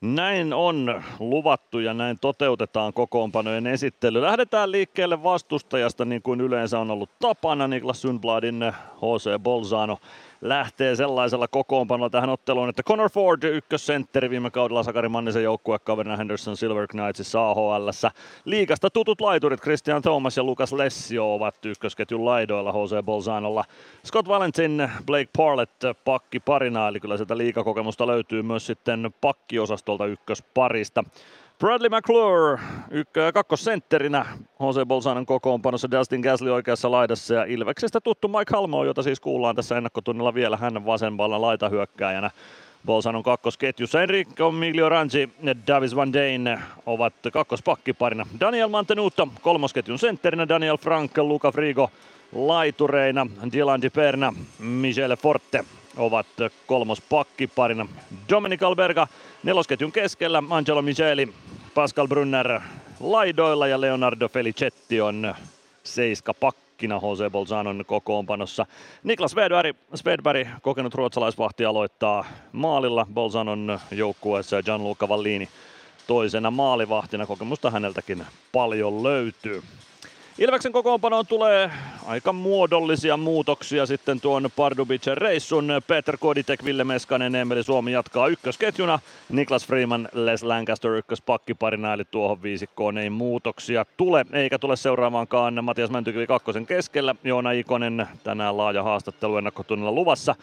Näin 0.00 0.52
on 0.52 1.02
luvattu 1.18 1.78
ja 1.78 1.94
näin 1.94 2.18
toteutetaan 2.20 2.92
kokoonpanojen 2.92 3.66
esittely. 3.66 4.22
Lähdetään 4.22 4.72
liikkeelle 4.72 5.22
vastustajasta 5.22 6.04
niin 6.04 6.22
kuin 6.22 6.40
yleensä 6.40 6.78
on 6.78 6.90
ollut 6.90 7.10
tapana. 7.18 7.68
Niklas 7.68 8.02
Sundbladin 8.02 8.72
HC 8.96 9.42
Bolzano 9.42 9.98
lähtee 10.40 10.96
sellaisella 10.96 11.48
kokoonpanolla 11.48 12.10
tähän 12.10 12.30
otteluun, 12.30 12.68
että 12.68 12.82
Connor 12.82 13.10
Ford 13.10 13.42
ykkössentteri 13.42 14.30
viime 14.30 14.50
kaudella 14.50 14.82
Sakari 14.82 15.08
Mannisen 15.08 15.42
joukkue 15.42 15.78
kaverina 15.78 16.16
Henderson 16.16 16.56
Silver 16.56 16.86
Knightsissa 16.86 17.50
AHL. 17.50 17.88
Liikasta 18.44 18.90
tutut 18.90 19.20
laiturit 19.20 19.60
Christian 19.60 20.02
Thomas 20.02 20.36
ja 20.36 20.42
Lukas 20.42 20.72
Lessio 20.72 21.34
ovat 21.34 21.64
ykkösketjun 21.64 22.24
laidoilla 22.24 22.72
HC 22.72 23.04
Bolzanolla. 23.04 23.64
Scott 24.06 24.28
Valentin, 24.28 24.90
Blake 25.06 25.30
Parlett 25.36 25.82
pakki 26.04 26.40
parina, 26.40 26.88
eli 26.88 27.00
kyllä 27.00 27.16
sieltä 27.16 27.36
liikakokemusta 27.38 28.06
löytyy 28.06 28.42
myös 28.42 28.66
sitten 28.66 29.14
pakkiosastolta 29.20 30.06
ykkösparista. 30.06 31.04
Bradley 31.58 31.88
McClure 31.88 32.58
ykkö- 32.90 33.20
ja 33.20 33.32
kakkosentterinä 33.32 34.26
Jose 34.60 34.84
Bolzanon 34.84 35.26
kokoonpanossa, 35.26 35.90
Dustin 35.90 36.20
Gasly 36.20 36.50
oikeassa 36.50 36.90
laidassa 36.90 37.34
ja 37.34 37.44
Ilveksestä 37.44 38.00
tuttu 38.00 38.28
Mike 38.28 38.52
Halmo, 38.52 38.84
jota 38.84 39.02
siis 39.02 39.20
kuullaan 39.20 39.56
tässä 39.56 39.76
ennakkotunnilla 39.76 40.34
vielä 40.34 40.56
hänen 40.56 40.86
vasemmalle 40.86 41.38
laitahyökkääjänä. 41.38 42.30
Bolzanon 42.86 43.22
kakkosketjussa. 43.22 44.02
Enrico 44.02 44.50
Migliorangi 44.50 45.30
ja 45.42 45.54
Davis 45.66 45.96
Van 45.96 46.12
Dane 46.12 46.58
ovat 46.86 47.14
kakkospakkiparina. 47.32 48.26
Daniel 48.40 48.68
Mantenuto 48.68 49.28
kolmosketjun 49.42 49.98
sentterinä, 49.98 50.48
Daniel 50.48 50.76
Frank, 50.76 51.18
Luca 51.18 51.52
Frigo 51.52 51.90
laitureina, 52.32 53.26
Dylan 53.52 53.82
Di 53.82 53.90
Perna, 53.90 54.34
Michele 54.58 55.16
Forte 55.16 55.64
ovat 55.96 56.26
kolmospakkiparina. 56.66 57.86
Dominic 58.28 58.62
Alberga 58.62 59.06
nelosketjun 59.42 59.92
keskellä, 59.92 60.42
Angelo 60.50 60.82
Micheli, 60.82 61.32
Pascal 61.74 62.08
Brunner 62.08 62.60
laidoilla 63.00 63.66
ja 63.66 63.80
Leonardo 63.80 64.28
Felicetti 64.28 65.00
on 65.00 65.34
seiska 65.84 66.34
pakkina 66.34 67.00
Jose 67.02 67.30
Bolzanon 67.30 67.84
kokoonpanossa. 67.86 68.66
Niklas 69.04 69.30
Svedberg, 69.30 69.76
Svedberg 69.94 70.48
kokenut 70.62 70.94
ruotsalaisvahti 70.94 71.64
aloittaa 71.64 72.24
maalilla 72.52 73.06
Bolzanon 73.14 73.80
joukkueessa 73.90 74.56
ja 74.56 74.62
Gianluca 74.62 75.08
Vallini 75.08 75.48
toisena 76.06 76.50
maalivahtina. 76.50 77.26
Kokemusta 77.26 77.70
häneltäkin 77.70 78.26
paljon 78.52 79.02
löytyy. 79.02 79.62
Ilveksen 80.38 80.72
kokoonpanoon 80.72 81.26
tulee 81.26 81.70
aika 82.06 82.32
muodollisia 82.32 83.16
muutoksia 83.16 83.86
sitten 83.86 84.20
tuon 84.20 84.48
Pardubicen 84.56 85.18
reissun. 85.18 85.68
Peter 85.86 86.16
Koditek, 86.20 86.64
Ville 86.64 86.84
Meskanen, 86.84 87.34
Emeli 87.34 87.62
Suomi 87.62 87.92
jatkaa 87.92 88.28
ykkösketjuna. 88.28 88.98
Niklas 89.28 89.66
Freeman, 89.66 90.08
Les 90.12 90.42
Lancaster 90.42 90.90
ykköspakkiparina, 90.90 91.92
eli 91.92 92.04
tuohon 92.10 92.42
viisikkoon 92.42 92.98
ei 92.98 93.10
muutoksia 93.10 93.86
tule, 93.96 94.26
eikä 94.32 94.58
tule 94.58 94.76
seuraavaankaan 94.76 95.64
Matias 95.64 95.90
Mäntykivi 95.90 96.26
kakkosen 96.26 96.66
keskellä. 96.66 97.14
Joona 97.24 97.52
Ikonen 97.52 98.08
tänään 98.24 98.56
laaja 98.56 98.82
haastattelu 98.82 99.36
ennakkotunnilla 99.36 99.92
luvassa. 99.92 100.34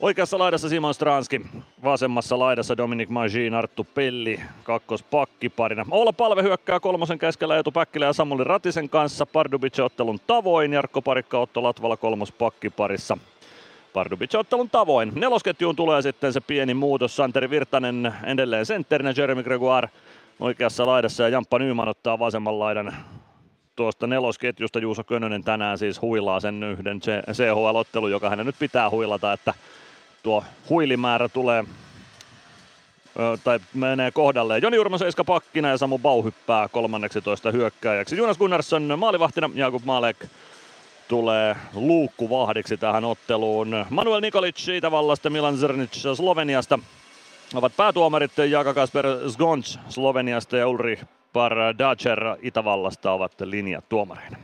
Oikeassa 0.00 0.38
laidassa 0.38 0.68
Simon 0.68 0.94
Stranski, 0.94 1.40
vasemmassa 1.84 2.38
laidassa 2.38 2.76
Dominic 2.76 3.08
Magin, 3.08 3.54
Arttu 3.54 3.86
Pelli, 3.94 4.40
kakkospakkiparina. 4.62 5.86
Olla 5.90 6.12
palve 6.12 6.42
hyökkää 6.42 6.80
kolmosen 6.80 7.18
keskellä 7.18 7.56
Eetu 7.56 7.72
Päkkilä 7.72 8.04
ja 8.04 8.12
Samuli 8.12 8.44
Ratisen 8.44 8.88
kanssa 8.88 9.26
Pardubic 9.26 9.78
ottelun 9.80 10.20
tavoin. 10.26 10.72
Jarkko 10.72 11.02
Parikka 11.02 11.38
Otto 11.38 11.62
Latvala 11.62 11.96
kolmospakkiparissa. 11.96 13.18
Pardubic 13.92 14.34
ottelun 14.34 14.70
tavoin. 14.70 15.12
Nelosketjuun 15.14 15.76
tulee 15.76 16.02
sitten 16.02 16.32
se 16.32 16.40
pieni 16.40 16.74
muutos. 16.74 17.16
Santeri 17.16 17.50
Virtanen 17.50 18.14
edelleen 18.24 18.66
sentterinä, 18.66 19.14
Jeremy 19.16 19.42
Gregoire 19.42 19.88
oikeassa 20.40 20.86
laidassa 20.86 21.22
ja 21.22 21.28
Jamppa 21.28 21.58
Nyman 21.58 21.88
ottaa 21.88 22.18
vasemman 22.18 22.58
laidan 22.58 22.96
tuosta 23.76 24.06
nelosketjusta 24.06 24.78
Juuso 24.78 25.04
Könönen 25.04 25.44
tänään 25.44 25.78
siis 25.78 26.02
huilaa 26.02 26.40
sen 26.40 26.62
yhden 26.62 27.00
CHL-ottelu, 27.32 28.08
joka 28.08 28.30
hänen 28.30 28.46
nyt 28.46 28.56
pitää 28.58 28.90
huilata, 28.90 29.32
että 29.32 29.54
tuo 30.26 30.44
huilimäärä 30.68 31.28
tulee 31.28 31.64
tai 33.44 33.60
menee 33.74 34.10
kohdalleen. 34.10 34.62
Joni 34.62 34.78
Urmo 34.78 34.98
seiska 34.98 35.24
pakkina 35.24 35.68
ja 35.68 35.78
Samu 35.78 35.98
Bau 35.98 36.22
hyppää 36.22 36.68
13 36.68 37.50
hyökkääjäksi. 37.50 38.16
Jonas 38.16 38.38
Gunnarsson 38.38 38.98
maalivahtina, 38.98 39.50
Jakub 39.54 39.84
Malek 39.84 40.26
tulee 41.08 41.56
luukkuvahdiksi 41.74 42.76
tähän 42.76 43.04
otteluun. 43.04 43.86
Manuel 43.90 44.20
Nikolic 44.20 44.68
Itävallasta, 44.68 45.30
Milan 45.30 45.56
Zrnic 45.56 46.16
Sloveniasta 46.16 46.78
ovat 47.54 47.72
päätuomarit 47.76 48.32
Jaka 48.50 48.74
Kasper 48.74 49.06
Zgonc 49.28 49.78
Sloveniasta 49.88 50.56
ja 50.56 50.68
Ulrich 50.68 51.04
Dacer 51.78 52.20
Itävallasta 52.42 53.12
ovat 53.12 53.40
linjatuomareina. 53.40 54.38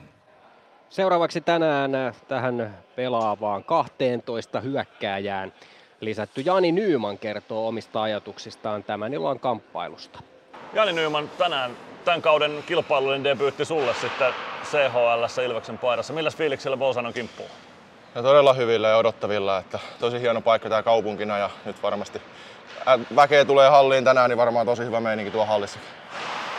Seuraavaksi 0.91 1.41
tänään 1.41 1.91
tähän 2.29 2.79
pelaavaan 2.97 3.65
12 3.65 4.61
hyökkääjään 4.61 5.53
lisätty 6.02 6.40
Jani 6.40 6.73
Nyyman 6.73 7.18
kertoo 7.18 7.68
omista 7.68 8.02
ajatuksistaan 8.02 8.85
tämän 8.85 9.14
illan 9.14 9.40
kamppailusta. 9.40 10.18
Jani 10.73 10.92
Nyyman, 10.92 11.30
tänään 11.38 11.76
tämän 12.04 12.23
kauden 12.23 12.64
kilpailullinen 12.66 13.25
debyytti 13.25 13.64
sulle 13.64 13.94
sitten 13.94 14.35
CHL 14.64 15.40
Ilveksen 15.44 15.78
paidassa. 15.78 16.12
Milläs 16.12 16.37
fiiliksellä 16.37 16.76
Bolsanon 16.76 17.12
kimppuu? 17.12 17.47
Ja 18.14 18.23
todella 18.23 18.52
hyvillä 18.52 18.88
ja 18.88 18.97
odottavilla, 18.97 19.59
että 19.59 19.78
tosi 20.00 20.21
hieno 20.21 20.40
paikka 20.40 20.68
tämä 20.68 20.82
kaupunkina 20.82 21.38
ja 21.38 21.50
nyt 21.64 21.82
varmasti 21.82 22.23
väkeä 23.16 23.44
tulee 23.44 23.68
halliin 23.68 24.04
tänään, 24.04 24.30
niin 24.30 24.38
varmaan 24.38 24.66
tosi 24.66 24.85
hyvä 24.85 25.00
meininki 25.00 25.30
tuo 25.30 25.47
hallissa. 25.47 25.78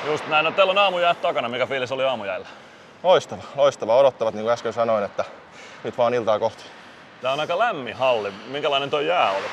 Just 0.05 0.27
näin, 0.27 0.45
no 0.45 0.51
teillä 0.51 0.71
on 0.71 0.77
aamujäät 0.77 1.21
takana. 1.21 1.49
Mikä 1.49 1.65
fiilis 1.65 1.91
oli 1.91 2.03
aamujäillä? 2.03 2.47
Loistava, 3.03 3.43
loistava. 3.55 3.97
Odottavat, 3.97 4.33
niin 4.33 4.43
kuin 4.43 4.53
äsken 4.53 4.73
sanoin, 4.73 5.03
että 5.03 5.25
nyt 5.83 5.97
vaan 5.97 6.13
iltaa 6.13 6.39
kohti. 6.39 6.63
Tämä 7.23 7.33
on 7.33 7.39
aika 7.39 7.59
lämmin 7.59 7.95
halli. 7.95 8.33
Minkälainen 8.47 8.89
tuo 8.89 8.99
jää 8.99 9.31
oli? 9.31 9.45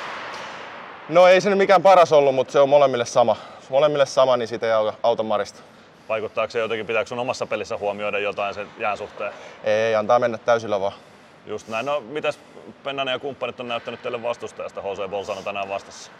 No 1.08 1.26
ei 1.26 1.40
se 1.40 1.48
nyt 1.50 1.58
mikään 1.58 1.82
paras 1.82 2.12
ollut, 2.12 2.34
mutta 2.34 2.52
se 2.52 2.60
on 2.60 2.68
molemmille 2.68 3.04
sama. 3.04 3.36
Molemmille 3.68 4.06
sama, 4.06 4.36
niin 4.36 4.48
siitä 4.48 4.66
ei 4.66 4.92
auta 5.02 5.22
marista. 5.22 5.60
Vaikuttaako 6.08 6.50
se 6.50 6.58
jotenkin, 6.58 6.86
pitääkö 6.86 7.08
sun 7.08 7.18
omassa 7.18 7.46
pelissä 7.46 7.76
huomioida 7.76 8.18
jotain 8.18 8.54
sen 8.54 8.68
jään 8.78 8.98
suhteen? 8.98 9.32
Ei, 9.64 9.94
antaa 9.94 10.18
mennä 10.18 10.38
täysillä 10.38 10.80
vaan. 10.80 10.92
Just 11.46 11.68
näin. 11.68 11.86
No 11.86 12.00
mitäs 12.00 12.38
Pennanen 12.84 13.12
ja 13.12 13.18
kumppanit 13.18 13.60
on 13.60 13.68
näyttänyt 13.68 14.02
teille 14.02 14.22
vastustajasta 14.22 14.82
HC 14.82 15.10
Bolsano 15.10 15.42
tänään 15.42 15.68
vastassa? 15.68 16.10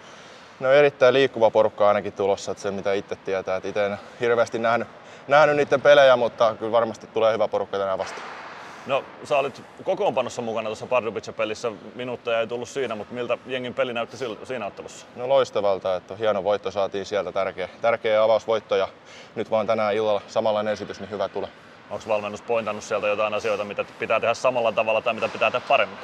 No 0.60 0.72
erittäin 0.72 1.14
liikkuva 1.14 1.50
porukka 1.50 1.88
ainakin 1.88 2.12
tulossa, 2.12 2.52
että 2.52 2.62
se 2.62 2.70
mitä 2.70 2.92
itse 2.92 3.16
tietää. 3.16 3.60
Itse 3.64 3.86
en 3.86 3.98
hirveästi 4.20 4.58
nähnyt, 4.58 4.88
nähnyt 5.28 5.56
niiden 5.56 5.80
pelejä, 5.80 6.16
mutta 6.16 6.54
kyllä 6.54 6.72
varmasti 6.72 7.06
tulee 7.06 7.32
hyvä 7.32 7.48
porukka 7.48 7.78
tänään 7.78 7.98
vastaan. 7.98 8.39
No, 8.86 9.04
sä 9.24 9.38
olit 9.38 9.62
kokoonpanossa 9.84 10.42
mukana 10.42 10.68
tuossa 10.68 10.86
Pardubicin 10.86 11.34
pelissä. 11.34 11.72
Minuutteja 11.94 12.40
ei 12.40 12.46
tullut 12.46 12.68
siinä, 12.68 12.94
mutta 12.94 13.14
miltä 13.14 13.38
jengin 13.46 13.74
peli 13.74 13.92
näytti 13.92 14.16
siinä 14.44 14.66
ottelussa? 14.66 15.06
No 15.16 15.28
loistavalta, 15.28 15.96
että 15.96 16.16
hieno 16.16 16.44
voitto 16.44 16.70
saatiin 16.70 17.06
sieltä, 17.06 17.32
tärkeä, 17.32 17.68
tärkeä 17.80 18.22
avausvoitto 18.22 18.76
ja 18.76 18.88
nyt 19.34 19.50
vaan 19.50 19.66
tänään 19.66 19.94
illalla 19.94 20.22
samanlainen 20.28 20.72
esitys, 20.72 21.00
niin 21.00 21.10
hyvä 21.10 21.28
tulee. 21.28 21.50
Onko 21.90 22.04
valmennus 22.08 22.42
pointannut 22.42 22.84
sieltä 22.84 23.06
jotain 23.06 23.34
asioita, 23.34 23.64
mitä 23.64 23.84
pitää 23.98 24.20
tehdä 24.20 24.34
samalla 24.34 24.72
tavalla 24.72 25.00
tai 25.00 25.14
mitä 25.14 25.28
pitää 25.28 25.50
tehdä 25.50 25.66
paremmin? 25.68 25.98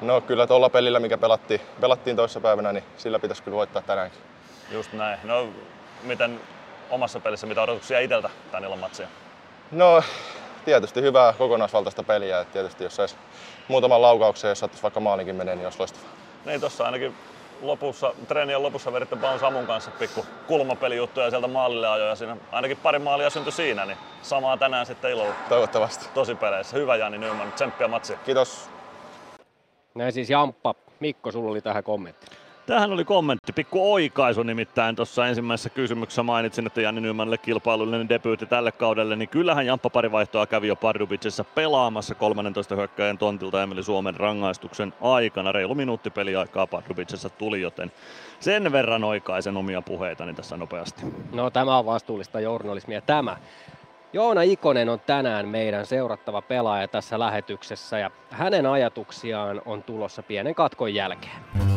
No 0.00 0.20
kyllä 0.20 0.46
tuolla 0.46 0.70
pelillä, 0.70 1.00
mikä 1.00 1.18
pelattiin, 1.18 1.60
pelattiin 1.80 2.16
toissa 2.16 2.40
päivänä, 2.40 2.72
niin 2.72 2.84
sillä 2.96 3.18
pitäisi 3.18 3.42
kyllä 3.42 3.56
voittaa 3.56 3.82
tänäänkin. 3.82 4.20
Just 4.70 4.92
näin. 4.92 5.18
No 5.24 5.48
miten 6.02 6.40
omassa 6.90 7.20
pelissä, 7.20 7.46
mitä 7.46 7.62
odotuksia 7.62 8.00
itseltä 8.00 8.30
tämän 8.50 8.64
illan 8.64 8.78
matsia? 8.78 9.08
No 9.70 10.02
tietysti 10.64 11.02
hyvää 11.02 11.32
kokonaisvaltaista 11.32 12.02
peliä. 12.02 12.40
Et 12.40 12.52
tietysti 12.52 12.84
jos 12.84 12.96
saisi 12.96 13.16
muutaman 13.68 14.02
laukauksen, 14.02 14.48
jos 14.48 14.58
saattaisi 14.58 14.82
vaikka 14.82 15.00
maalinkin 15.00 15.36
menee, 15.36 15.56
niin 15.56 15.66
olisi 15.66 15.78
loistavaa. 15.78 16.10
Niin 16.44 16.60
tuossa 16.60 16.84
ainakin 16.84 17.14
lopussa, 17.62 18.14
treenien 18.28 18.62
lopussa 18.62 18.92
veritte 18.92 19.20
vaan 19.20 19.38
Samun 19.38 19.66
kanssa 19.66 19.90
pikku 19.90 20.26
kulmapelijuttuja 20.46 21.30
sieltä 21.30 21.48
maalille 21.48 21.88
ajoja. 21.88 22.10
Ja 22.10 22.16
siinä 22.16 22.36
ainakin 22.52 22.76
pari 22.76 22.98
maalia 22.98 23.30
syntyi 23.30 23.52
siinä, 23.52 23.84
niin 23.86 23.98
samaa 24.22 24.56
tänään 24.56 24.86
sitten 24.86 25.10
ilolla. 25.10 25.34
Toivottavasti. 25.48 26.08
Tosi 26.14 26.34
peleissä. 26.34 26.76
Hyvä 26.76 26.96
Jani 26.96 27.18
Nyman, 27.18 27.52
tsemppiä 27.52 27.88
matsia. 27.88 28.18
Kiitos. 28.24 28.70
Näin 29.94 30.12
siis 30.12 30.30
Jamppa. 30.30 30.74
Mikko, 31.00 31.32
sulla 31.32 31.50
oli 31.50 31.60
tähän 31.60 31.84
kommentti. 31.84 32.26
Tähän 32.66 32.92
oli 32.92 33.04
kommentti, 33.04 33.52
pikku 33.52 33.92
oikaisu 33.92 34.42
nimittäin 34.42 34.96
tuossa 34.96 35.26
ensimmäisessä 35.26 35.70
kysymyksessä 35.70 36.22
mainitsin, 36.22 36.66
että 36.66 36.80
Janni 36.80 37.00
Nymanille 37.00 37.38
kilpailullinen 37.38 38.08
debyytti 38.08 38.46
tälle 38.46 38.72
kaudelle, 38.72 39.16
niin 39.16 39.28
kyllähän 39.28 39.66
Jamppa 39.66 39.90
pari 39.90 40.12
vaihtoa 40.12 40.46
kävi 40.46 40.68
jo 40.68 40.76
Pardubicissa 40.76 41.44
pelaamassa 41.44 42.14
13 42.14 42.76
hyökkäjän 42.76 43.18
tontilta 43.18 43.62
Emeli 43.62 43.82
Suomen 43.82 44.16
rangaistuksen 44.16 44.94
aikana. 45.00 45.52
Reilu 45.52 45.74
minuutti 45.74 46.10
peliaikaa 46.10 46.66
Pardubicissa 46.66 47.30
tuli, 47.30 47.60
joten 47.60 47.92
sen 48.40 48.72
verran 48.72 49.04
oikaisen 49.04 49.56
omia 49.56 49.82
puheitani 49.82 50.34
tässä 50.34 50.56
nopeasti. 50.56 51.02
No 51.32 51.50
tämä 51.50 51.78
on 51.78 51.86
vastuullista 51.86 52.40
journalismia 52.40 53.00
tämä. 53.00 53.36
Joona 54.12 54.42
Ikonen 54.42 54.88
on 54.88 55.00
tänään 55.00 55.48
meidän 55.48 55.86
seurattava 55.86 56.42
pelaaja 56.42 56.88
tässä 56.88 57.18
lähetyksessä 57.18 57.98
ja 57.98 58.10
hänen 58.30 58.66
ajatuksiaan 58.66 59.62
on 59.64 59.82
tulossa 59.82 60.22
pienen 60.22 60.54
katkon 60.54 60.94
jälkeen. 60.94 61.71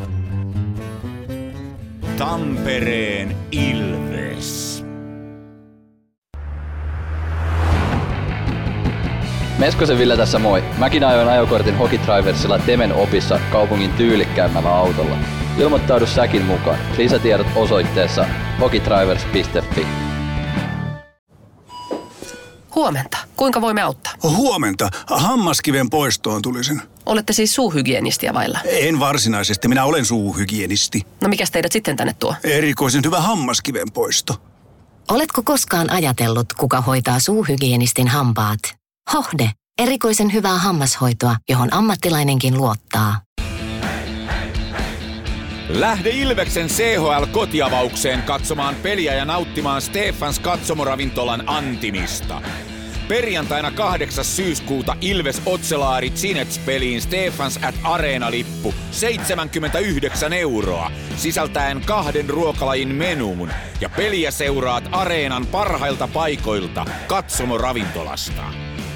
Tampereen 2.18 3.38
Ilves. 3.52 4.86
Meskosen 9.58 9.98
Ville 9.98 10.18
tässä 10.18 10.40
moi. 10.40 10.64
Mäkin 10.78 11.04
ajoin 11.04 11.28
ajokortin 11.28 11.78
Hokitriversilla 11.78 12.60
Temen 12.60 12.94
opissa 12.94 13.40
kaupungin 13.52 13.94
tyylikkäämmällä 13.94 14.76
autolla. 14.76 15.18
Ilmoittaudu 15.58 16.06
säkin 16.06 16.46
mukaan. 16.46 16.78
Lisätiedot 16.98 17.48
osoitteessa 17.56 18.26
hokitrivers.fi. 18.62 19.88
Huomenta. 22.76 23.25
Kuinka 23.36 23.62
voimme 23.62 23.82
auttaa? 23.82 24.14
Huomenta. 24.24 24.90
Hammaskiven 25.08 25.90
poistoon 25.90 26.42
tulisin. 26.42 26.82
Olette 27.06 27.34
siis 27.34 27.56
suuhygienistiä 27.56 28.34
vailla? 28.34 28.60
En 28.66 29.00
varsinaisesti. 29.00 29.68
Minä 29.68 29.86
olen 29.86 30.06
suuhygienisti. 30.06 31.02
No 31.22 31.30
mikä 31.30 31.46
teidät 31.52 31.72
sitten 31.72 31.96
tänne 31.96 32.16
tuo? 32.20 32.36
Erikoisen 32.44 33.04
hyvä 33.06 33.22
hammaskiven 33.22 33.92
poisto. 33.94 34.36
Oletko 35.12 35.44
koskaan 35.44 35.90
ajatellut, 35.90 36.54
kuka 36.54 36.82
hoitaa 36.82 37.20
suuhygienistin 37.20 38.08
hampaat? 38.08 38.60
Hohde. 39.14 39.52
Erikoisen 39.82 40.34
hyvää 40.34 40.58
hammashoitoa, 40.58 41.36
johon 41.50 41.74
ammattilainenkin 41.74 42.58
luottaa. 42.58 43.22
Lähde 45.70 46.10
Ilveksen 46.10 46.68
CHL-kotiavaukseen 46.68 48.22
katsomaan 48.22 48.76
peliä 48.76 49.14
ja 49.14 49.26
nauttimaan 49.26 49.82
Stefans 49.82 50.40
katsomoravintolan 50.40 51.44
antimista. 51.48 52.42
Perjantaina 53.08 53.72
8. 53.72 54.26
syyskuuta 54.26 54.96
Ilves 55.02 55.42
Otselaari 55.46 56.10
Cinets-peliin 56.10 57.02
Stefans 57.02 57.60
at 57.64 57.76
Areena-lippu 57.84 58.74
79 58.92 60.34
euroa, 60.34 60.92
sisältäen 61.18 61.82
kahden 61.86 62.30
ruokalajin 62.30 62.88
menuun 62.88 63.50
ja 63.82 63.90
peliä 63.90 64.32
seuraat 64.32 64.84
Areenan 64.92 65.46
parhailta 65.46 66.08
paikoilta 66.08 66.86
katsomoravintolasta. 67.08 68.44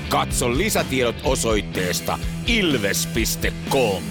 Katso 0.10 0.58
lisätiedot 0.58 1.16
osoitteesta 1.24 2.20
ilves.com. 2.48 4.04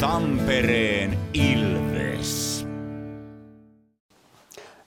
Tampereen 0.00 1.18
Ilves. 1.34 2.57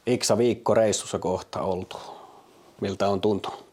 Iksa 0.05 0.37
viikko 0.37 0.73
reissussa 0.73 1.19
kohta 1.19 1.61
oltu. 1.61 1.97
Miltä 2.81 3.07
on 3.07 3.21
tuntunut? 3.21 3.65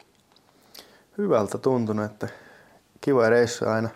Hyvältä 1.17 1.57
tuntunut, 1.57 2.05
että 2.05 2.27
kiva 3.01 3.29
reissu 3.29 3.65
aina, 3.65 3.89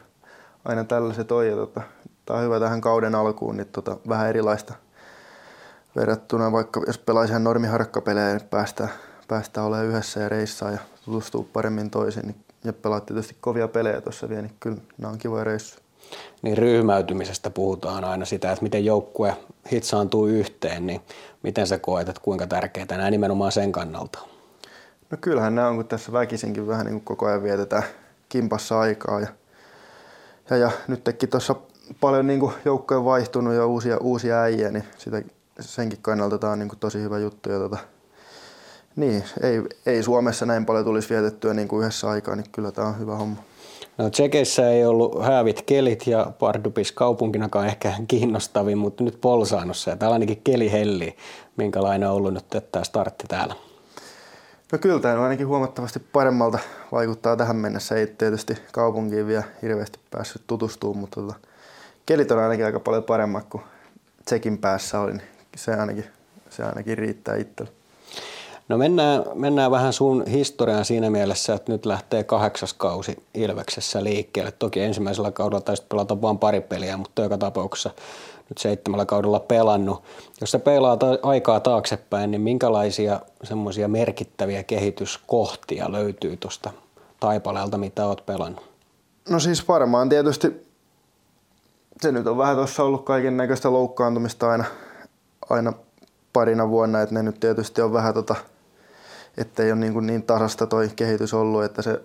aina 0.65 0.83
tällaiset 0.83 1.31
on. 1.31 1.47
Ja 1.47 1.55
tota, 1.55 1.81
tää 2.25 2.37
on 2.37 2.43
hyvä 2.43 2.59
tähän 2.59 2.81
kauden 2.81 3.15
alkuun, 3.15 3.57
niin 3.57 3.67
tota, 3.67 3.97
vähän 4.09 4.29
erilaista 4.29 4.73
verrattuna 5.95 6.51
vaikka 6.51 6.81
jos 6.87 6.97
pelaisi 6.97 7.31
ihan 7.31 7.43
normiharkkapelejä, 7.43 8.27
niin 8.27 8.49
päästään, 8.49 8.89
päästään 9.27 9.67
olemaan 9.67 9.87
yhdessä 9.87 10.19
ja 10.19 10.29
reissaa 10.29 10.71
ja 10.71 10.79
tutustuu 11.05 11.49
paremmin 11.53 11.89
toisiin. 11.89 12.25
Niin, 12.25 12.45
ja 12.63 12.73
pelaat 12.73 13.05
tietysti 13.05 13.35
kovia 13.41 13.67
pelejä 13.67 14.01
tuossa 14.01 14.29
vielä, 14.29 14.41
niin 14.41 14.55
kyllä 14.59 14.77
nämä 14.97 15.11
on 15.11 15.17
kivoja 15.17 15.43
reissuja 15.43 15.83
niin 16.41 16.57
ryhmäytymisestä 16.57 17.49
puhutaan 17.49 18.03
aina 18.03 18.25
sitä, 18.25 18.51
että 18.51 18.63
miten 18.63 18.85
joukkue 18.85 19.37
hitsaantuu 19.71 20.27
yhteen, 20.27 20.87
niin 20.87 21.01
miten 21.43 21.67
sä 21.67 21.79
koet, 21.79 22.09
että 22.09 22.21
kuinka 22.21 22.47
tärkeää 22.47 22.85
nämä 22.89 23.11
nimenomaan 23.11 23.51
sen 23.51 23.71
kannalta? 23.71 24.19
No 25.09 25.17
kyllähän 25.21 25.55
nämä 25.55 25.67
on, 25.67 25.75
kun 25.75 25.87
tässä 25.87 26.11
väkisinkin 26.11 26.67
vähän 26.67 26.85
niin 26.85 26.93
kuin 26.93 27.03
koko 27.03 27.25
ajan 27.25 27.43
vietetään 27.43 27.83
kimpassa 28.29 28.79
aikaa 28.79 29.19
ja, 29.19 29.27
ja, 30.49 30.57
ja 30.57 30.71
nyt 30.87 31.03
teki 31.03 31.27
tuossa 31.27 31.55
paljon 31.99 32.27
niin 32.27 32.51
joukkoja 32.65 33.05
vaihtunut 33.05 33.53
ja 33.53 33.65
uusia, 33.65 33.97
uusia 33.97 34.41
äijä, 34.41 34.71
niin 34.71 34.83
sitä, 34.97 35.21
senkin 35.59 35.99
kannalta 36.01 36.37
tämä 36.37 36.53
on 36.53 36.59
niin 36.59 36.69
kuin 36.69 36.79
tosi 36.79 37.01
hyvä 37.01 37.19
juttu. 37.19 37.49
Ja 37.49 37.59
tota, 37.59 37.77
niin, 38.95 39.23
ei, 39.41 39.61
ei 39.85 40.03
Suomessa 40.03 40.45
näin 40.45 40.65
paljon 40.65 40.85
tulisi 40.85 41.09
vietettyä 41.09 41.53
niin 41.53 41.67
kuin 41.67 41.81
yhdessä 41.81 42.09
aikaa, 42.09 42.35
niin 42.35 42.49
kyllä 42.51 42.71
tämä 42.71 42.87
on 42.87 42.99
hyvä 42.99 43.15
homma. 43.15 43.43
No 43.97 44.09
Tsekeissä 44.09 44.69
ei 44.69 44.85
ollut 44.85 45.23
häävit 45.23 45.61
kelit 45.61 46.07
ja 46.07 46.31
Pardubis 46.39 46.91
kaupunkinakaan 46.91 47.67
ehkä 47.67 47.93
kiinnostavin, 48.07 48.77
mutta 48.77 49.03
nyt 49.03 49.21
Polsaanossa 49.21 49.89
ja 49.89 49.95
täällä 49.95 50.13
ainakin 50.13 50.41
keli 50.43 50.71
helli. 50.71 51.15
Minkälainen 51.57 52.09
on 52.09 52.15
ollut 52.15 52.33
nyt 52.33 52.71
tämä 52.71 52.83
startti 52.83 53.23
täällä? 53.27 53.55
No 54.71 54.77
kyllä 54.77 54.99
tämä 54.99 55.13
on 55.13 55.23
ainakin 55.23 55.47
huomattavasti 55.47 55.99
paremmalta 55.99 56.59
vaikuttaa 56.91 57.35
tähän 57.35 57.55
mennessä. 57.55 57.95
Ei 57.95 58.07
tietysti 58.07 58.57
kaupunkiin 58.71 59.27
vielä 59.27 59.43
hirveästi 59.61 59.99
päässyt 60.11 60.41
tutustumaan, 60.47 60.97
mutta 60.97 61.21
tota, 61.21 61.35
kelit 62.05 62.31
on 62.31 62.39
ainakin 62.39 62.65
aika 62.65 62.79
paljon 62.79 63.03
paremmat 63.03 63.45
kuin 63.49 63.63
Tsekin 64.25 64.57
päässä 64.57 64.99
oli. 64.99 65.11
Niin 65.11 65.21
se 65.55 65.73
ainakin, 65.73 66.05
se 66.49 66.63
ainakin 66.63 66.97
riittää 66.97 67.35
itselle. 67.35 67.71
No 68.73 68.77
mennään, 68.77 69.23
mennään 69.33 69.71
vähän 69.71 69.93
sun 69.93 70.25
historiaan 70.27 70.85
siinä 70.85 71.09
mielessä, 71.09 71.53
että 71.53 71.71
nyt 71.71 71.85
lähtee 71.85 72.23
kahdeksas 72.23 72.73
kausi 72.73 73.23
Ilveksessä 73.33 74.03
liikkeelle. 74.03 74.51
Toki 74.51 74.79
ensimmäisellä 74.79 75.31
kaudella 75.31 75.61
taisi 75.61 75.83
pelata 75.89 76.21
vain 76.21 76.37
pari 76.37 76.61
peliä, 76.61 76.97
mutta 76.97 77.21
joka 77.21 77.37
tapauksessa 77.37 77.89
nyt 78.49 78.57
seitsemällä 78.57 79.05
kaudella 79.05 79.39
pelannut. 79.39 80.03
Jos 80.41 80.51
sä 80.51 80.59
pelaat 80.59 80.99
aikaa 81.23 81.59
taaksepäin, 81.59 82.31
niin 82.31 82.41
minkälaisia 82.41 83.19
semmoisia 83.43 83.87
merkittäviä 83.87 84.63
kehityskohtia 84.63 85.91
löytyy 85.91 86.37
tuosta 86.37 86.71
taipaleelta, 87.19 87.77
mitä 87.77 88.05
oot 88.05 88.25
pelannut? 88.25 88.63
No 89.29 89.39
siis 89.39 89.67
varmaan 89.67 90.09
tietysti 90.09 90.67
se 92.01 92.11
nyt 92.11 92.27
on 92.27 92.37
vähän 92.37 92.55
tuossa 92.55 92.83
ollut 92.83 93.05
kaiken 93.05 93.37
näköistä 93.37 93.73
loukkaantumista 93.73 94.49
aina, 94.51 94.65
aina 95.49 95.73
parina 96.33 96.69
vuonna, 96.69 97.01
että 97.01 97.15
ne 97.15 97.23
nyt 97.23 97.39
tietysti 97.39 97.81
on 97.81 97.93
vähän 97.93 98.13
tota– 98.13 98.35
että 99.37 99.63
ei 99.63 99.71
ole 99.71 99.79
niin, 99.79 99.93
kuin 99.93 100.07
niin 100.07 100.23
tasasta 100.23 100.67
toi 100.67 100.89
kehitys 100.95 101.33
ollut, 101.33 101.63
että 101.63 101.81
se 101.81 102.01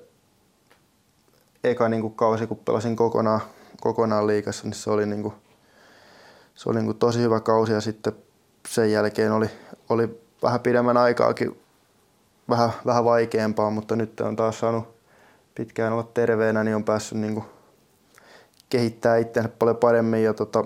eka 1.64 1.88
niin 1.88 2.02
kuin 2.02 2.14
kausi, 2.14 2.46
kun 2.46 2.58
pelasin 2.58 2.96
kokonaan, 2.96 3.40
kokonaan 3.80 4.26
liikassa, 4.26 4.64
niin 4.64 4.74
se 4.74 4.90
oli, 4.90 5.06
niin 5.06 5.22
kuin, 5.22 5.34
se 6.54 6.68
oli 6.68 6.76
niin 6.78 6.86
kuin 6.86 6.98
tosi 6.98 7.20
hyvä 7.20 7.40
kausi 7.40 7.72
ja 7.72 7.80
sitten 7.80 8.12
sen 8.68 8.92
jälkeen 8.92 9.32
oli, 9.32 9.50
oli 9.88 10.20
vähän 10.42 10.60
pidemmän 10.60 10.96
aikaakin 10.96 11.60
vähän, 12.48 12.70
vähän 12.86 13.04
vaikeampaa, 13.04 13.70
mutta 13.70 13.96
nyt 13.96 14.20
on 14.20 14.36
taas 14.36 14.58
saanut 14.58 14.88
pitkään 15.54 15.92
olla 15.92 16.08
terveenä, 16.14 16.64
niin 16.64 16.76
on 16.76 16.84
päässyt 16.84 17.18
niin 17.18 17.34
kuin 17.34 17.44
kehittää 18.70 19.16
itseänsä 19.16 19.52
paljon 19.58 19.76
paremmin 19.76 20.24
ja 20.24 20.34
tota, 20.34 20.64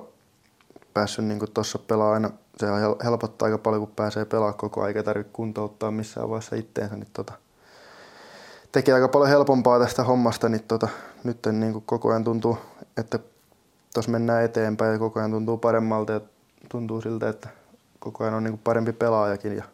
päässyt 0.95 1.25
niin 1.25 1.53
tuossa 1.55 1.79
pelaa 1.79 2.13
aina 2.13 2.31
se 2.57 2.67
helpottaa 3.05 3.47
aika 3.47 3.59
paljon, 3.59 3.87
kun 3.87 3.95
pääsee 3.97 4.25
pelaamaan 4.25 4.59
koko 4.59 4.81
ajan, 4.81 4.89
eikä 4.89 5.03
tarvitse 5.03 5.33
kuntouttaa 5.33 5.91
missään 5.91 6.29
vaiheessa 6.29 6.57
itteensä. 6.57 6.97
Niin 6.97 7.09
tota, 7.13 7.33
tekee 8.73 8.95
aika 8.95 9.09
paljon 9.09 9.31
helpompaa 9.31 9.79
tästä 9.79 10.05
hommasta, 10.05 10.49
niin 10.49 10.65
tota, 10.69 10.89
nyt 11.25 11.39
niin 11.53 11.73
kuin 11.73 11.85
koko 11.87 12.11
ajan 12.11 12.25
tuntuu, 12.25 12.59
että 12.97 13.19
tuossa 13.95 14.11
mennään 14.11 14.45
eteenpäin 14.45 14.93
ja 14.93 14.99
koko 14.99 15.21
ajan 15.21 15.31
tuntuu 15.31 15.59
paremmalta 15.59 16.13
ja 16.13 16.21
tuntuu 16.69 17.01
siltä, 17.01 17.29
että 17.29 17.49
koko 17.99 18.25
ajan 18.25 18.35
on 18.35 18.45
niin 18.45 18.53
kuin 18.53 18.61
parempi 18.65 18.93
pelaajakin. 18.93 19.57
Ja, 19.57 19.65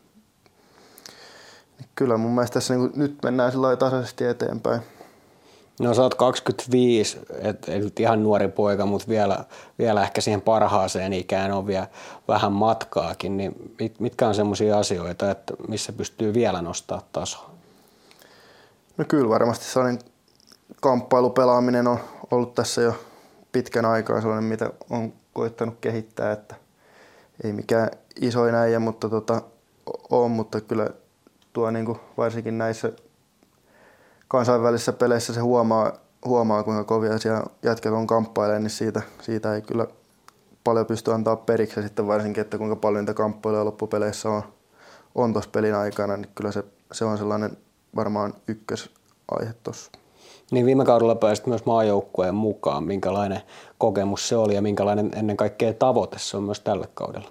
niin 1.78 1.88
kyllä 1.94 2.16
mun 2.16 2.34
mielestä 2.34 2.54
tässä 2.54 2.74
niin 2.74 2.90
kuin, 2.90 3.00
nyt 3.00 3.18
mennään 3.22 3.52
sillä 3.52 3.76
tasaisesti 3.76 4.24
eteenpäin. 4.24 4.82
No 5.78 5.94
sä 5.94 6.02
oot 6.02 6.14
25, 6.14 7.18
et, 7.40 7.68
et 7.68 8.00
ihan 8.00 8.22
nuori 8.22 8.48
poika, 8.48 8.86
mutta 8.86 9.08
vielä, 9.08 9.44
vielä 9.78 10.02
ehkä 10.02 10.20
siihen 10.20 10.40
parhaaseen 10.40 11.12
ikään 11.12 11.52
on 11.52 11.66
vielä 11.66 11.86
vähän 12.28 12.52
matkaakin, 12.52 13.36
niin 13.36 13.74
mit, 13.80 14.00
mitkä 14.00 14.28
on 14.28 14.34
semmoisia 14.34 14.78
asioita, 14.78 15.30
että 15.30 15.54
missä 15.68 15.92
pystyy 15.92 16.34
vielä 16.34 16.62
nostaa 16.62 17.02
tasoa? 17.12 17.50
No 18.96 19.04
kyllä 19.08 19.28
varmasti 19.28 19.64
sellainen 19.64 20.00
kamppailupelaaminen 20.80 21.86
on 21.86 21.98
ollut 22.30 22.54
tässä 22.54 22.82
jo 22.82 22.94
pitkän 23.52 23.84
aikaa 23.84 24.20
sellainen, 24.20 24.44
mitä 24.44 24.70
on 24.90 25.12
koittanut 25.32 25.74
kehittää, 25.80 26.32
että 26.32 26.54
ei 27.44 27.52
mikään 27.52 27.90
iso 28.20 28.44
äijä, 28.44 28.78
mutta 28.78 29.08
tota, 29.08 29.42
on, 30.10 30.30
mutta 30.30 30.60
kyllä 30.60 30.90
tuo 31.52 31.70
niin 31.70 31.86
kuin 31.86 31.98
varsinkin 32.16 32.58
näissä 32.58 32.92
kansainvälisissä 34.28 34.92
peleissä 34.92 35.32
se 35.32 35.40
huomaa, 35.40 35.92
huomaa 36.24 36.62
kuinka 36.62 36.84
kovia 36.84 37.18
siellä 37.18 37.42
jätkät 37.62 37.92
on 37.92 38.06
kamppailemaan, 38.06 38.62
niin 38.62 38.70
siitä, 38.70 39.02
siitä 39.22 39.54
ei 39.54 39.62
kyllä 39.62 39.86
paljon 40.64 40.86
pysty 40.86 41.12
antaa 41.12 41.36
periksi. 41.36 41.82
Sitten 41.82 42.06
varsinkin, 42.06 42.40
että 42.40 42.58
kuinka 42.58 42.76
paljon 42.76 43.00
niitä 43.00 43.14
kamppailuja 43.14 43.64
loppupeleissä 43.64 44.28
on, 44.28 44.42
on 45.14 45.32
tuossa 45.32 45.50
pelin 45.50 45.74
aikana, 45.74 46.16
niin 46.16 46.30
kyllä 46.34 46.52
se, 46.52 46.64
se 46.92 47.04
on 47.04 47.18
sellainen 47.18 47.56
varmaan 47.96 48.34
ykkösaihe 48.48 49.54
tuossa. 49.62 49.90
Niin 50.50 50.66
viime 50.66 50.84
kaudella 50.84 51.14
pääsit 51.14 51.46
myös 51.46 51.66
maajoukkueen 51.66 52.34
mukaan. 52.34 52.84
Minkälainen 52.84 53.40
kokemus 53.78 54.28
se 54.28 54.36
oli 54.36 54.54
ja 54.54 54.62
minkälainen 54.62 55.10
ennen 55.16 55.36
kaikkea 55.36 55.74
tavoite 55.74 56.16
se 56.18 56.36
on 56.36 56.42
myös 56.42 56.60
tällä 56.60 56.86
kaudella? 56.94 57.28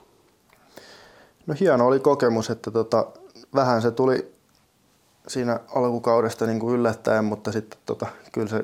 No 1.47 1.55
hieno 1.59 1.87
oli 1.87 1.99
kokemus, 1.99 2.49
että 2.49 2.71
tota, 2.71 3.05
vähän 3.55 3.81
se 3.81 3.91
tuli 3.91 4.36
siinä 5.27 5.59
alkukaudesta 5.75 6.45
niin 6.45 6.59
kuin 6.59 6.75
yllättäen, 6.75 7.25
mutta 7.25 7.51
sitten 7.51 7.79
tota, 7.85 8.07
kyllä 8.31 8.47
se 8.47 8.61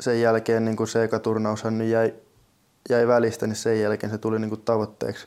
sen 0.00 0.20
jälkeen 0.20 0.64
niin 0.64 0.76
kuin 0.76 0.88
se 0.88 1.04
eka 1.04 1.18
turnaushan 1.18 1.78
niin 1.78 1.90
jäi, 1.90 2.14
jäi 2.90 3.08
välistä, 3.08 3.46
niin 3.46 3.56
sen 3.56 3.80
jälkeen 3.80 4.10
se 4.10 4.18
tuli 4.18 4.38
niin 4.38 4.48
kuin 4.48 4.60
tavoitteeksi. 4.60 5.26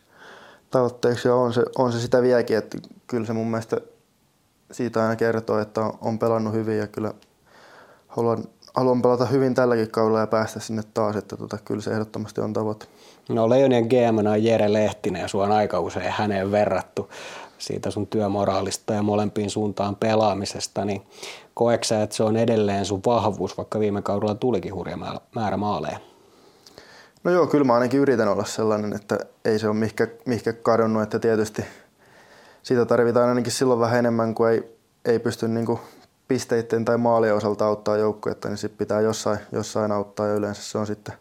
tavoitteeksi 0.71 1.27
ja 1.27 1.35
on 1.35 1.53
se, 1.53 1.65
on 1.77 1.91
se 1.91 1.99
sitä 1.99 2.21
vieläkin, 2.21 2.57
että 2.57 2.77
kyllä 3.07 3.25
se 3.25 3.33
mun 3.33 3.47
mielestä 3.47 3.77
siitä 4.71 5.01
aina 5.01 5.15
kertoo, 5.15 5.59
että 5.59 5.81
on, 5.81 5.97
on 6.01 6.19
pelannut 6.19 6.53
hyvin 6.53 6.77
ja 6.77 6.87
kyllä 6.87 7.13
haluan, 8.07 8.43
haluan 8.73 9.01
pelata 9.01 9.25
hyvin 9.25 9.53
tälläkin 9.53 9.91
kaudella 9.91 10.19
ja 10.19 10.27
päästä 10.27 10.59
sinne 10.59 10.83
taas, 10.93 11.15
että 11.15 11.37
tota, 11.37 11.57
kyllä 11.65 11.81
se 11.81 11.91
ehdottomasti 11.91 12.41
on 12.41 12.53
tavoite. 12.53 12.85
No 13.29 13.49
Leijonien 13.49 13.87
GM 13.87 14.27
on 14.27 14.43
Jere 14.43 14.73
Lehtinen 14.73 15.21
ja 15.21 15.27
sua 15.27 15.43
on 15.43 15.51
aika 15.51 15.79
usein 15.79 16.11
häneen 16.11 16.51
verrattu 16.51 17.09
siitä 17.65 17.91
sun 17.91 18.07
työmoraalista 18.07 18.93
ja 18.93 19.03
molempiin 19.03 19.49
suuntaan 19.49 19.95
pelaamisesta, 19.95 20.85
niin 20.85 21.01
koeksä, 21.53 22.03
että 22.03 22.15
se 22.15 22.23
on 22.23 22.37
edelleen 22.37 22.85
sun 22.85 23.01
vahvuus, 23.05 23.57
vaikka 23.57 23.79
viime 23.79 24.01
kaudella 24.01 24.35
tulikin 24.35 24.75
hurja 24.75 24.97
määrä 25.35 25.57
maaleja? 25.57 25.99
No 27.23 27.31
joo, 27.31 27.47
kyllä 27.47 27.63
mä 27.63 27.73
ainakin 27.73 27.99
yritän 27.99 28.27
olla 28.27 28.45
sellainen, 28.45 28.93
että 28.93 29.19
ei 29.45 29.59
se 29.59 29.67
ole 29.67 29.75
mihkä, 29.75 30.07
mihkä 30.25 30.53
kadonnut, 30.53 31.03
että 31.03 31.19
tietysti 31.19 31.65
siitä 32.63 32.85
tarvitaan 32.85 33.29
ainakin 33.29 33.51
silloin 33.51 33.79
vähän 33.79 33.99
enemmän, 33.99 34.35
kun 34.35 34.49
ei, 34.49 34.63
ei 35.05 35.19
pysty 35.19 35.47
niin 35.47 35.65
kuin 35.65 35.79
pisteiden 36.27 36.85
tai 36.85 36.97
maalien 36.97 37.35
osalta 37.35 37.65
auttaa 37.65 37.97
joukkuetta, 37.97 38.49
niin 38.49 38.57
sitten 38.57 38.77
pitää 38.77 39.01
jossain, 39.01 39.39
jossain 39.51 39.91
auttaa 39.91 40.27
ja 40.27 40.33
yleensä 40.33 40.61
se 40.61 40.77
on 40.77 40.87
sitten 40.87 41.13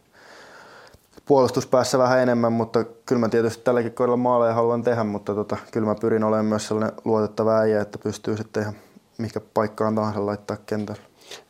puolustuspäässä 1.26 1.98
vähän 1.98 2.20
enemmän, 2.20 2.52
mutta 2.52 2.84
kyllä 2.84 3.20
mä 3.20 3.28
tietysti 3.28 3.64
tälläkin 3.64 3.92
kohdalla 3.92 4.16
maaleja 4.16 4.54
haluan 4.54 4.82
tehdä, 4.82 5.04
mutta 5.04 5.34
tota, 5.34 5.56
kyllä 5.72 5.86
mä 5.86 5.94
pyrin 5.94 6.24
olemaan 6.24 6.46
myös 6.46 6.68
sellainen 6.68 6.98
luotettava 7.04 7.58
äijä, 7.58 7.80
että 7.80 7.98
pystyy 7.98 8.36
sitten 8.36 8.62
ihan 8.62 8.74
mikä 9.18 9.40
paikkaan 9.54 9.94
tahansa 9.94 10.26
laittaa 10.26 10.56
kentällä. 10.66 11.02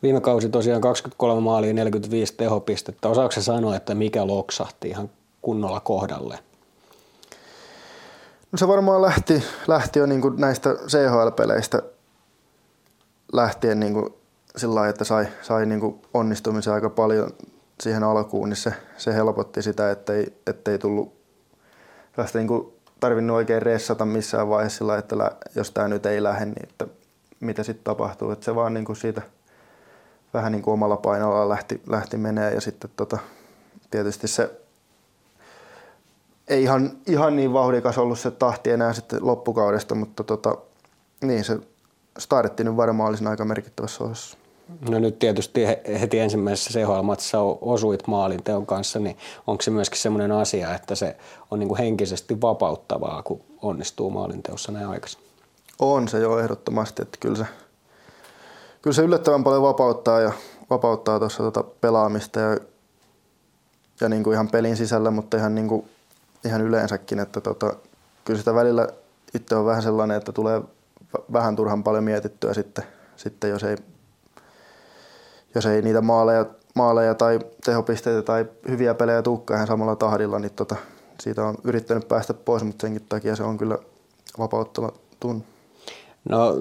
Viime 0.03 0.21
kausi 0.21 0.49
tosiaan 0.49 0.81
23 0.81 1.41
maalia 1.41 1.73
45 1.73 2.33
tehopistettä. 2.37 3.09
Osaako 3.09 3.31
se 3.31 3.41
sanoa, 3.41 3.75
että 3.75 3.95
mikä 3.95 4.27
loksahti 4.27 4.89
ihan 4.89 5.09
kunnolla 5.41 5.79
kohdalle? 5.79 6.39
No 8.51 8.57
se 8.57 8.67
varmaan 8.67 9.01
lähti, 9.01 9.43
lähti 9.67 9.99
jo 9.99 10.05
niin 10.05 10.21
kuin 10.21 10.41
näistä 10.41 10.69
CHL-peleistä 10.69 11.81
lähtien 13.33 13.79
niin 13.79 13.93
kuin 13.93 14.13
sillä 14.57 14.75
lailla, 14.75 14.89
että 14.89 15.03
sai, 15.03 15.27
sai 15.41 15.65
niin 15.65 15.79
kuin 15.79 16.01
onnistumisen 16.13 16.73
aika 16.73 16.89
paljon 16.89 17.31
siihen 17.79 18.03
alkuun, 18.03 18.49
niin 18.49 18.57
se, 18.57 18.73
se 18.97 19.13
helpotti 19.13 19.61
sitä, 19.61 19.91
ettei, 19.91 20.33
ettei 20.47 20.79
tullut 20.79 21.13
tästä 22.15 22.39
niin 22.39 22.73
tarvinnut 22.99 23.35
oikein 23.35 23.61
ressata 23.61 24.05
missään 24.05 24.49
vaiheessa 24.49 24.77
sillä 24.77 24.97
että 24.97 25.15
jos 25.55 25.71
tämä 25.71 25.87
nyt 25.87 26.05
ei 26.05 26.23
lähde, 26.23 26.45
niin 26.45 26.63
että 26.63 26.87
mitä 27.39 27.63
sitten 27.63 27.83
tapahtuu. 27.83 28.31
Että 28.31 28.45
se 28.45 28.55
vaan 28.55 28.73
niin 28.73 28.85
kuin 28.85 28.95
siitä 28.95 29.21
vähän 30.33 30.51
niin 30.51 30.61
kuin 30.61 30.73
omalla 30.73 30.97
painolla 30.97 31.49
lähti, 31.49 31.81
lähti 31.87 32.17
menee 32.17 32.53
ja 32.53 32.61
sitten 32.61 32.89
tota, 32.95 33.17
tietysti 33.91 34.27
se 34.27 34.51
ei 36.47 36.63
ihan, 36.63 36.91
ihan 37.07 37.35
niin 37.35 37.53
vauhdikas 37.53 37.97
ollut 37.97 38.19
se 38.19 38.31
tahti 38.31 38.71
enää 38.71 38.93
sitten 38.93 39.25
loppukaudesta, 39.25 39.95
mutta 39.95 40.23
tota, 40.23 40.57
niin 41.21 41.43
se 41.43 41.59
startti 42.17 42.63
nyt 42.63 42.77
varmaan 42.77 43.09
olisi 43.09 43.25
aika 43.25 43.45
merkittävässä 43.45 44.03
osassa. 44.03 44.37
No 44.89 44.99
nyt 44.99 45.19
tietysti 45.19 45.65
heti 46.01 46.19
ensimmäisessä 46.19 46.79
CHL-matsissa 46.79 47.39
osuit 47.61 48.07
maalin 48.07 48.43
teon 48.43 48.65
kanssa, 48.65 48.99
niin 48.99 49.17
onko 49.47 49.61
se 49.61 49.71
myöskin 49.71 49.99
semmoinen 49.99 50.31
asia, 50.31 50.75
että 50.75 50.95
se 50.95 51.17
on 51.51 51.59
niin 51.59 51.67
kuin 51.67 51.77
henkisesti 51.77 52.41
vapauttavaa, 52.41 53.23
kun 53.23 53.41
onnistuu 53.61 54.09
maalinteossa 54.09 54.71
näin 54.71 54.87
aikaisin? 54.87 55.21
On 55.79 56.07
se 56.07 56.19
jo 56.19 56.39
ehdottomasti, 56.39 57.01
että 57.01 57.17
kyllä 57.21 57.35
se, 57.35 57.45
kyllä 58.81 58.95
se 58.95 59.01
yllättävän 59.01 59.43
paljon 59.43 59.63
vapauttaa 59.63 60.19
ja 60.19 60.31
vapauttaa 60.69 61.19
tuossa 61.19 61.43
tota 61.43 61.63
pelaamista 61.81 62.39
ja, 62.39 62.57
ja 64.01 64.09
niin 64.09 64.23
kuin 64.23 64.33
ihan 64.33 64.47
pelin 64.47 64.77
sisällä, 64.77 65.11
mutta 65.11 65.37
ihan, 65.37 65.55
niin 65.55 65.67
kuin, 65.67 65.89
ihan 66.45 66.61
yleensäkin, 66.61 67.19
että 67.19 67.41
tota, 67.41 67.73
kyllä 68.25 68.39
sitä 68.39 68.53
välillä 68.53 68.87
itse 69.33 69.55
on 69.55 69.65
vähän 69.65 69.83
sellainen, 69.83 70.17
että 70.17 70.31
tulee 70.31 70.61
vähän 71.33 71.55
turhan 71.55 71.83
paljon 71.83 72.03
mietittyä 72.03 72.53
sitten, 72.53 72.83
sitten 73.15 73.49
jos, 73.49 73.63
ei, 73.63 73.77
jos 75.55 75.65
ei 75.65 75.81
niitä 75.81 76.01
maaleja, 76.01 76.45
maaleja 76.75 77.15
tai 77.15 77.39
tehopisteitä 77.65 78.21
tai 78.21 78.45
hyviä 78.67 78.93
pelejä 78.93 79.21
tulekaan 79.21 79.57
ihan 79.57 79.67
samalla 79.67 79.95
tahdilla, 79.95 80.39
niin 80.39 80.51
tota, 80.55 80.75
siitä 81.19 81.45
on 81.45 81.55
yrittänyt 81.63 82.07
päästä 82.07 82.33
pois, 82.33 82.63
mutta 82.63 82.81
senkin 82.81 83.05
takia 83.09 83.35
se 83.35 83.43
on 83.43 83.57
kyllä 83.57 83.77
vapauttava 84.39 84.91
tunne. 85.19 85.43
No 86.29 86.55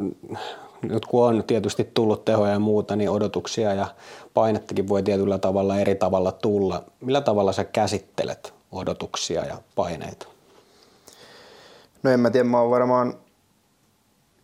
nyt 0.82 1.06
kun 1.06 1.26
on 1.26 1.44
tietysti 1.46 1.90
tullut 1.94 2.24
tehoja 2.24 2.52
ja 2.52 2.58
muuta, 2.58 2.96
niin 2.96 3.10
odotuksia 3.10 3.74
ja 3.74 3.86
painettakin 4.34 4.88
voi 4.88 5.02
tietyllä 5.02 5.38
tavalla 5.38 5.78
eri 5.78 5.94
tavalla 5.94 6.32
tulla. 6.32 6.84
Millä 7.00 7.20
tavalla 7.20 7.52
sä 7.52 7.64
käsittelet 7.64 8.54
odotuksia 8.72 9.44
ja 9.44 9.58
paineita? 9.74 10.26
No 12.02 12.10
en 12.10 12.20
mä 12.20 12.30
tiedä, 12.30 12.44
mä 12.44 12.60
oon 12.60 12.70
varmaan 12.70 13.14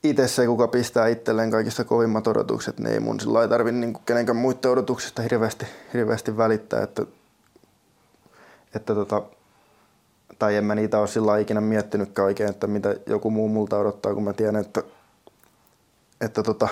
itse 0.05 0.29
se, 0.29 0.47
kuka 0.47 0.69
pistää 0.69 1.09
itselleen 1.09 1.51
kaikista 1.51 1.85
kovimmat 1.85 2.27
odotukset, 2.27 2.79
niin 2.79 2.93
ei 2.93 3.01
mun 3.01 3.21
sillä 3.21 3.43
ei 3.43 3.49
tarvi 3.49 3.73
niin 3.73 3.97
kenenkään 4.07 4.37
muiden 4.37 4.71
odotuksista 4.71 5.23
hirveästi, 5.23 5.67
hirveästi 5.95 6.37
välittää, 6.37 6.83
että, 6.83 7.03
että 8.75 8.95
tota, 8.95 9.23
tai 10.39 10.57
en 10.57 10.65
mä 10.65 10.75
niitä 10.75 10.99
ole 10.99 11.07
sillä 11.07 11.39
ikinä 11.39 11.61
miettinytkään 11.61 12.27
oikein, 12.27 12.51
että 12.51 12.67
mitä 12.67 12.97
joku 13.07 13.31
muu 13.31 13.49
multa 13.49 13.79
odottaa, 13.79 14.15
kun 14.15 14.25
mä 14.25 14.33
tiedän, 14.33 14.57
että, 14.57 14.83
että 16.21 16.43
tota, 16.43 16.69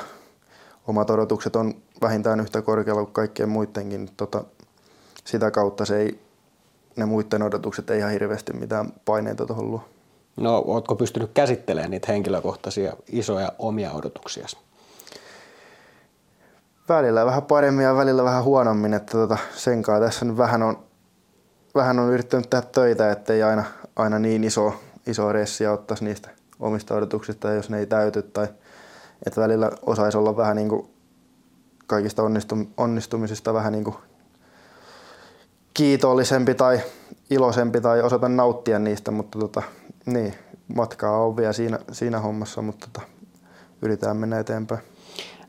omat 0.87 1.11
odotukset 1.11 1.57
on 1.57 1.75
vähintään 2.03 2.41
yhtä 2.41 2.63
korkealla 2.63 3.03
kuin 3.03 3.13
kaikkien 3.13 3.49
muidenkin. 3.49 4.11
Tota, 4.17 4.45
sitä 5.25 5.51
kautta 5.51 5.85
se 5.85 5.99
ei, 5.99 6.21
ne 6.97 7.05
muiden 7.05 7.43
odotukset 7.43 7.91
ei 7.91 7.99
ihan 7.99 8.13
hirveästi 8.13 8.53
mitään 8.53 8.93
paineita 9.05 9.47
tuohon 9.47 9.71
luo. 9.71 9.85
No, 10.39 10.65
ootko 10.67 10.95
pystynyt 10.97 11.31
käsittelemään 11.35 11.91
niitä 11.91 12.13
henkilökohtaisia 12.13 12.93
isoja 13.07 13.53
omia 13.59 13.93
odotuksia? 13.93 14.47
Välillä 16.89 17.27
vähän 17.27 17.43
paremmin 17.43 17.85
ja 17.85 17.97
välillä 17.97 18.25
vähän 18.25 18.45
huonommin, 18.45 18.95
että 18.95 19.13
tota, 19.13 19.39
sen 19.55 19.83
kanssa 19.83 20.07
tässä 20.07 20.25
nyt 20.25 20.37
vähän 20.37 20.63
on, 20.63 20.79
vähän 21.75 21.99
on 21.99 22.13
yrittänyt 22.13 22.51
tehdä 22.51 22.67
töitä, 22.73 23.13
ettei 23.13 23.43
aina, 23.43 23.65
aina 23.97 24.19
niin 24.19 24.45
iso, 24.45 24.75
iso 25.07 25.33
ressiä 25.33 25.73
ottaisi 25.73 26.05
niistä 26.05 26.29
omista 26.61 26.95
odotuksista, 26.95 27.53
jos 27.53 27.71
ne 27.71 27.79
ei 27.79 27.87
täyty. 27.87 28.23
Tai 28.23 28.49
että 29.27 29.41
välillä 29.41 29.71
osaisi 29.87 30.19
olla 30.19 30.37
vähän 30.37 30.57
niin 30.57 30.69
kuin 30.69 30.91
kaikista 31.87 32.23
onnistumisista 32.77 33.55
vähän 33.55 33.73
niin 33.73 33.85
kuin 33.85 33.97
kiitollisempi 35.75 36.55
tai 36.55 36.81
iloisempi 37.31 37.81
tai 37.81 38.03
osata 38.03 38.29
nauttia 38.29 38.79
niistä, 38.79 39.11
mutta 39.11 39.39
tota, 39.39 39.63
niin, 40.07 40.35
matkaa 40.75 41.25
on 41.25 41.37
vielä 41.37 41.53
siinä, 41.53 41.79
siinä 41.93 42.21
hommassa, 42.21 42.63
mutta 42.63 42.89
tota, 42.93 43.07
yritetään 43.83 44.17
mennä 44.17 44.39
eteenpäin. 44.39 44.81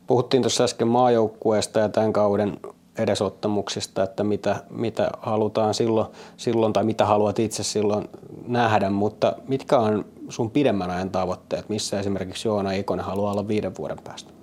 Puhuttiin 0.06 0.42
tuossa 0.42 0.64
äsken 0.64 0.88
maajoukkueesta 0.88 1.80
ja 1.80 1.88
tämän 1.88 2.12
kauden 2.12 2.60
edesottamuksista, 2.98 4.02
että 4.02 4.24
mitä, 4.24 4.56
mitä 4.70 5.10
halutaan 5.18 5.74
silloin, 5.74 6.06
silloin 6.36 6.72
tai 6.72 6.84
mitä 6.84 7.06
haluat 7.06 7.38
itse 7.38 7.62
silloin 7.62 8.08
nähdä, 8.46 8.90
mutta 8.90 9.36
mitkä 9.48 9.78
on 9.78 10.04
sun 10.28 10.50
pidemmän 10.50 10.90
ajan 10.90 11.10
tavoitteet, 11.10 11.68
missä 11.68 12.00
esimerkiksi 12.00 12.48
Joona 12.48 12.72
Ikonen 12.72 13.04
haluaa 13.04 13.32
olla 13.32 13.48
viiden 13.48 13.76
vuoden 13.78 13.98
päästä? 14.04 14.39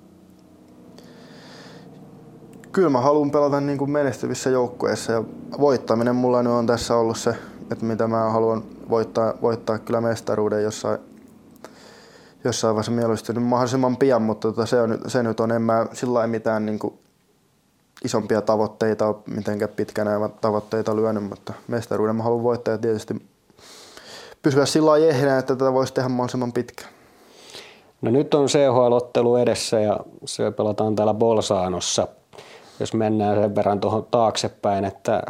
Kyllä 2.71 2.89
mä 2.89 3.01
haluan 3.01 3.31
pelata 3.31 3.61
niin 3.61 3.77
kuin 3.77 3.91
menestyvissä 3.91 4.49
joukkueissa 4.49 5.11
ja 5.11 5.23
voittaminen 5.59 6.15
mulla 6.15 6.43
nyt 6.43 6.51
on 6.51 6.67
tässä 6.67 6.95
ollut 6.95 7.17
se, 7.17 7.35
että 7.71 7.85
mitä 7.85 8.07
mä 8.07 8.29
haluan 8.29 8.63
voittaa, 8.89 9.33
voittaa 9.41 9.79
kyllä 9.79 10.01
mestaruuden 10.01 10.63
jossain, 10.63 10.99
jossain 12.43 12.75
vaiheessa 12.75 12.91
mieluusti 12.91 13.33
mahdollisimman 13.33 13.97
pian, 13.97 14.21
mutta 14.21 14.47
tota, 14.47 14.65
se, 14.65 14.81
on, 14.81 14.99
se 15.07 15.23
nyt 15.23 15.39
on, 15.39 15.51
en 15.51 15.61
mä 15.61 15.85
sillä 15.93 16.27
mitään 16.27 16.65
niin 16.65 16.79
kuin 16.79 16.93
isompia 18.05 18.41
tavoitteita 18.41 19.15
mitenkään 19.35 19.71
pitkänä 19.75 20.29
tavoitteita 20.41 20.95
lyönyt, 20.95 21.23
mutta 21.23 21.53
mestaruuden 21.67 22.15
mä 22.15 22.23
haluan 22.23 22.43
voittaa 22.43 22.71
ja 22.71 22.77
tietysti 22.77 23.21
pysyä 24.43 24.65
sillä 24.65 24.91
lailla 24.91 25.37
että 25.39 25.55
tätä 25.55 25.73
voisi 25.73 25.93
tehdä 25.93 26.09
mahdollisimman 26.09 26.53
pitkään. 26.53 26.89
No 28.01 28.11
nyt 28.11 28.33
on 28.33 28.45
CHL-ottelu 28.45 29.35
edessä 29.35 29.79
ja 29.79 29.99
se 30.25 30.51
pelataan 30.51 30.95
täällä 30.95 31.13
Bolsaanossa. 31.13 32.07
Jos 32.79 32.93
mennään 32.93 33.41
sen 33.41 33.55
verran 33.55 33.79
tuohon 33.79 34.05
taaksepäin, 34.05 34.85
että 34.85 35.23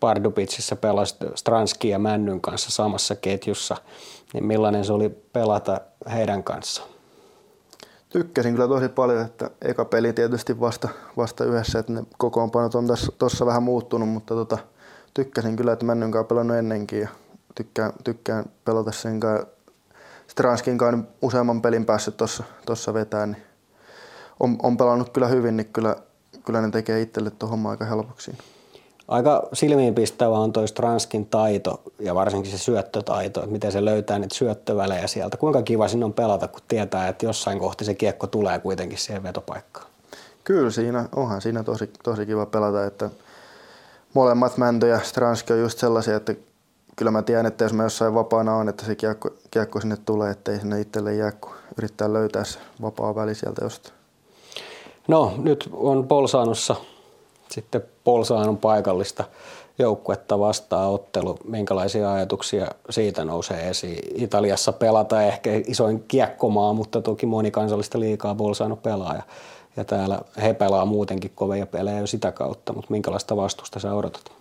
Pardubicissa 0.00 0.76
pelasi 0.76 1.16
Stranski 1.34 1.88
ja 1.88 1.98
Männyn 1.98 2.40
kanssa 2.40 2.70
samassa 2.70 3.16
ketjussa, 3.16 3.76
niin 4.32 4.46
millainen 4.46 4.84
se 4.84 4.92
oli 4.92 5.08
pelata 5.08 5.80
heidän 6.12 6.44
kanssaan? 6.44 6.88
Tykkäsin 8.08 8.54
kyllä 8.54 8.68
tosi 8.68 8.88
paljon, 8.88 9.24
että 9.24 9.50
eka 9.62 9.84
peli 9.84 10.12
tietysti 10.12 10.60
vasta, 10.60 10.88
vasta 11.16 11.44
yhdessä, 11.44 11.78
että 11.78 11.92
ne 11.92 12.02
kokoonpanot 12.18 12.74
on 12.74 12.86
tuossa 13.18 13.46
vähän 13.46 13.62
muuttunut, 13.62 14.08
mutta 14.08 14.34
tota, 14.34 14.58
tykkäsin 15.14 15.56
kyllä, 15.56 15.72
että 15.72 15.86
Männyn 15.86 16.10
kanssa 16.10 16.28
pelannut 16.28 16.56
ennenkin 16.56 17.00
ja 17.00 17.08
tykkään, 17.54 17.92
tykkään 18.04 18.44
pelata 18.64 18.92
sen 18.92 19.20
kanssa. 19.20 19.46
Stranskin 20.26 20.78
kanssa 20.78 21.04
useamman 21.22 21.62
pelin 21.62 21.86
päässyt 21.86 22.16
tuossa 22.66 22.94
vetää, 22.94 23.26
niin 23.26 23.42
on, 24.40 24.56
on, 24.62 24.76
pelannut 24.76 25.10
kyllä 25.10 25.28
hyvin, 25.28 25.56
niin 25.56 25.72
kyllä, 25.72 25.96
kyllä 26.46 26.60
ne 26.60 26.70
tekee 26.70 27.00
itselle 27.00 27.30
tuohon 27.30 27.66
aika 27.66 27.84
helpoksi. 27.84 28.32
Aika 29.08 29.48
silmiinpistävä 29.52 30.38
on 30.38 30.52
toi 30.52 30.68
Stranskin 30.68 31.26
taito 31.26 31.82
ja 31.98 32.14
varsinkin 32.14 32.52
se 32.52 32.58
syöttötaito, 32.58 33.40
että 33.40 33.52
miten 33.52 33.72
se 33.72 33.84
löytää 33.84 34.18
niitä 34.18 34.34
syöttövälejä 34.34 35.06
sieltä. 35.06 35.36
Kuinka 35.36 35.62
kiva 35.62 35.88
sinne 35.88 36.04
on 36.04 36.12
pelata, 36.12 36.48
kun 36.48 36.60
tietää, 36.68 37.08
että 37.08 37.26
jossain 37.26 37.58
kohti 37.58 37.84
se 37.84 37.94
kiekko 37.94 38.26
tulee 38.26 38.58
kuitenkin 38.58 38.98
siihen 38.98 39.22
vetopaikkaan. 39.22 39.86
Kyllä 40.44 40.70
siinä, 40.70 41.08
onhan 41.16 41.40
siinä 41.40 41.62
tosi, 41.62 41.90
tosi 42.02 42.26
kiva 42.26 42.46
pelata, 42.46 42.84
että 42.84 43.10
molemmat 44.14 44.56
Mäntö 44.56 44.86
ja 44.86 45.00
Stranski 45.00 45.52
on 45.52 45.58
just 45.58 45.78
sellaisia, 45.78 46.16
että 46.16 46.34
kyllä 46.96 47.10
mä 47.10 47.22
tiedän, 47.22 47.46
että 47.46 47.64
jos 47.64 47.72
mä 47.72 47.82
jossain 47.82 48.14
vapaana 48.14 48.56
on, 48.56 48.68
että 48.68 48.84
se 48.84 48.94
kiekko, 48.94 49.30
kiekko 49.50 49.80
sinne 49.80 49.96
tulee, 49.96 50.30
ettei 50.30 50.60
sinne 50.60 50.80
itselle 50.80 51.14
jää, 51.14 51.32
kun 51.32 51.52
yrittää 51.78 52.12
löytää 52.12 52.44
se 52.44 52.58
vapaa 52.82 53.14
väli 53.14 53.34
sieltä 53.34 53.64
jostain. 53.64 53.95
No 55.08 55.32
nyt 55.36 55.68
on 55.72 56.08
Polsaanossa 56.08 56.76
sitten 57.50 57.82
Polsaanon 58.04 58.58
paikallista 58.58 59.24
joukkuetta 59.78 60.38
vastaan 60.38 60.90
ottelu. 60.90 61.38
Minkälaisia 61.44 62.12
ajatuksia 62.12 62.66
siitä 62.90 63.24
nousee 63.24 63.68
esiin? 63.68 64.22
Italiassa 64.22 64.72
pelata 64.72 65.22
ehkä 65.22 65.50
isoin 65.66 66.04
kiekkomaa, 66.08 66.72
mutta 66.72 67.02
toki 67.02 67.26
monikansallista 67.26 68.00
liikaa 68.00 68.34
Bolsano 68.34 68.76
pelaa. 68.76 69.14
Ja, 69.14 69.22
ja 69.76 69.84
täällä 69.84 70.20
he 70.42 70.54
pelaa 70.54 70.84
muutenkin 70.84 71.32
kovia 71.34 71.66
pelejä 71.66 72.00
jo 72.00 72.06
sitä 72.06 72.32
kautta, 72.32 72.72
mutta 72.72 72.90
minkälaista 72.90 73.36
vastusta 73.36 73.80
sä 73.80 73.94
odotat? 73.94 74.32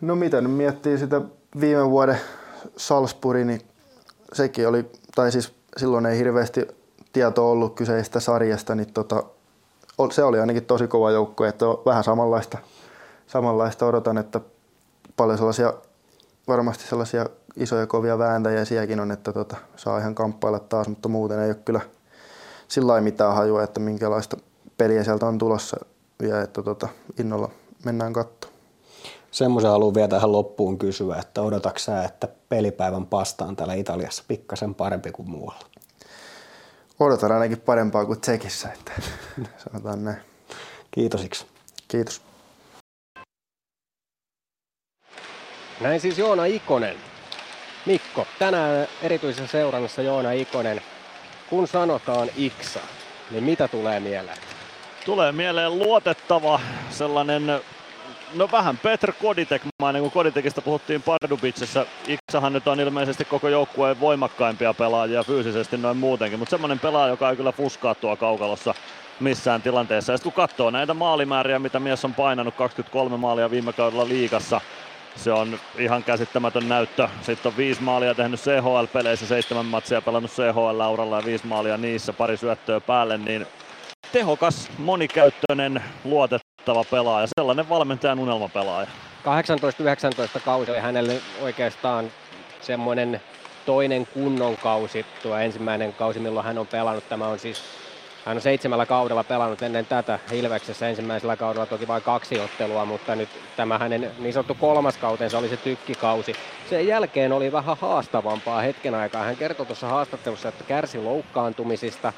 No 0.00 0.16
mitä 0.16 0.40
nyt 0.40 0.52
miettii 0.52 0.98
sitä 0.98 1.20
viime 1.60 1.90
vuoden 1.90 2.18
Salzburgi, 2.76 3.44
niin 3.44 3.60
sekin 4.32 4.68
oli, 4.68 4.84
tai 5.14 5.32
siis 5.32 5.52
silloin 5.76 6.06
ei 6.06 6.18
hirveästi 6.18 6.68
tietoa 7.16 7.50
ollut 7.50 7.74
kyseistä 7.74 8.20
sarjasta, 8.20 8.74
niin 8.74 8.92
tota, 8.92 9.22
se 10.10 10.24
oli 10.24 10.40
ainakin 10.40 10.64
tosi 10.64 10.88
kova 10.88 11.10
joukko, 11.10 11.44
että 11.44 11.68
on 11.68 11.82
vähän 11.86 12.04
samanlaista, 12.04 12.58
samanlaista 13.26 13.86
odotan, 13.86 14.18
että 14.18 14.40
paljon 15.16 15.38
sellaisia, 15.38 15.74
varmasti 16.48 16.84
sellaisia 16.84 17.26
isoja 17.56 17.86
kovia 17.86 18.18
vääntäjiä 18.18 18.64
sielläkin 18.64 19.00
on, 19.00 19.10
että 19.10 19.32
tota, 19.32 19.56
saa 19.76 19.98
ihan 19.98 20.14
kamppailla 20.14 20.58
taas, 20.58 20.88
mutta 20.88 21.08
muuten 21.08 21.38
ei 21.38 21.48
ole 21.48 21.54
kyllä 21.54 21.80
sillä 22.68 23.00
mitään 23.00 23.34
hajua, 23.34 23.62
että 23.62 23.80
minkälaista 23.80 24.36
peliä 24.78 25.04
sieltä 25.04 25.26
on 25.26 25.38
tulossa 25.38 25.76
vielä, 26.22 26.42
että 26.42 26.62
tota, 26.62 26.88
innolla 27.20 27.50
mennään 27.84 28.12
katsomaan. 28.12 28.58
Semmoisen 29.30 29.70
haluan 29.70 29.94
vielä 29.94 30.08
tähän 30.08 30.32
loppuun 30.32 30.78
kysyä, 30.78 31.16
että 31.16 31.42
odotatko 31.42 31.78
sä, 31.78 32.04
että 32.04 32.28
pelipäivän 32.48 33.06
pasta 33.06 33.44
on 33.44 33.56
täällä 33.56 33.74
Italiassa 33.74 34.24
pikkasen 34.28 34.74
parempi 34.74 35.12
kuin 35.12 35.30
muualla? 35.30 35.75
Odotan 37.00 37.32
ainakin 37.32 37.60
parempaa 37.60 38.04
kuin 38.04 38.20
Tsekissä, 38.20 38.68
että 38.68 38.92
sanotaan 39.64 40.04
näin. 40.04 40.18
Kiitosiksi. 40.90 41.46
Kiitos. 41.88 42.22
Näin 45.80 46.00
siis 46.00 46.18
Joona 46.18 46.44
Ikonen. 46.44 46.96
Mikko, 47.86 48.26
tänään 48.38 48.88
erityisessä 49.02 49.46
seurannassa 49.46 50.02
Joona 50.02 50.32
Ikonen. 50.32 50.80
Kun 51.50 51.68
sanotaan 51.68 52.28
Iksa, 52.36 52.80
niin 53.30 53.44
mitä 53.44 53.68
tulee 53.68 54.00
mieleen? 54.00 54.38
Tulee 55.04 55.32
mieleen 55.32 55.78
luotettava 55.78 56.60
sellainen 56.90 57.60
No 58.34 58.48
vähän 58.52 58.78
Petr 58.78 59.12
Koditek-mainen, 59.12 60.02
kun 60.02 60.10
Koditekista 60.10 60.62
puhuttiin 60.62 61.02
Pardubicissa. 61.02 61.86
Iksahan 62.06 62.52
nyt 62.52 62.68
on 62.68 62.80
ilmeisesti 62.80 63.24
koko 63.24 63.48
joukkueen 63.48 64.00
voimakkaimpia 64.00 64.74
pelaajia 64.74 65.22
fyysisesti 65.22 65.76
noin 65.76 65.96
muutenkin, 65.96 66.38
mutta 66.38 66.50
semmoinen 66.50 66.78
pelaaja, 66.78 67.10
joka 67.10 67.30
ei 67.30 67.36
kyllä 67.36 67.52
fuskaa 67.52 67.94
tuo 67.94 68.16
kaukalossa 68.16 68.74
missään 69.20 69.62
tilanteessa. 69.62 70.12
Ja 70.12 70.18
kun 70.18 70.32
katsoo 70.32 70.70
näitä 70.70 70.94
maalimääriä, 70.94 71.58
mitä 71.58 71.80
mies 71.80 72.04
on 72.04 72.14
painanut, 72.14 72.54
23 72.54 73.16
maalia 73.16 73.50
viime 73.50 73.72
kaudella 73.72 74.08
liigassa, 74.08 74.60
se 75.16 75.32
on 75.32 75.58
ihan 75.78 76.04
käsittämätön 76.04 76.68
näyttö. 76.68 77.08
Sitten 77.22 77.50
on 77.52 77.56
viisi 77.56 77.82
maalia 77.82 78.14
tehnyt 78.14 78.40
CHL-peleissä, 78.40 79.26
seitsemän 79.26 79.66
matsia 79.66 80.02
pelannut 80.02 80.30
CHL-lauralla 80.30 81.16
ja 81.16 81.24
viisi 81.24 81.46
maalia 81.46 81.76
niissä, 81.76 82.12
pari 82.12 82.36
syöttöä 82.36 82.80
päälle, 82.80 83.18
niin 83.18 83.46
tehokas, 84.12 84.70
monikäyttöinen, 84.78 85.82
luotettava 86.04 86.84
pelaaja, 86.84 87.26
sellainen 87.38 87.68
valmentajan 87.68 88.18
unelmapelaaja. 88.18 88.88
18-19 90.36 90.40
kausi 90.44 90.70
oli 90.70 90.80
hänelle 90.80 91.20
oikeastaan 91.40 92.10
semmoinen 92.60 93.20
toinen 93.66 94.06
kunnon 94.06 94.56
kausi, 94.56 95.06
tuo 95.22 95.36
ensimmäinen 95.36 95.92
kausi, 95.92 96.18
milloin 96.18 96.46
hän 96.46 96.58
on 96.58 96.66
pelannut. 96.66 97.08
Tämä 97.08 97.26
on 97.26 97.38
siis 97.38 97.62
hän 98.26 98.36
on 98.36 98.42
seitsemällä 98.42 98.86
kaudella 98.86 99.24
pelannut 99.24 99.62
ennen 99.62 99.86
tätä 99.86 100.18
Hilveksessä 100.30 100.88
ensimmäisellä 100.88 101.36
kaudella 101.36 101.66
toki 101.66 101.88
vain 101.88 102.02
kaksi 102.02 102.40
ottelua, 102.40 102.84
mutta 102.84 103.14
nyt 103.14 103.28
tämä 103.56 103.78
hänen 103.78 104.10
niin 104.18 104.32
sanottu 104.32 104.56
kolmas 104.60 104.96
kautensa 104.96 105.38
oli 105.38 105.48
se 105.48 105.56
tykkikausi. 105.56 106.34
Sen 106.70 106.86
jälkeen 106.86 107.32
oli 107.32 107.52
vähän 107.52 107.76
haastavampaa 107.76 108.60
hetken 108.60 108.94
aikaa. 108.94 109.24
Hän 109.24 109.36
kertoi 109.36 109.66
tuossa 109.66 109.88
haastattelussa, 109.88 110.48
että 110.48 110.64
kärsi 110.64 110.98
loukkaantumisista. 110.98 112.12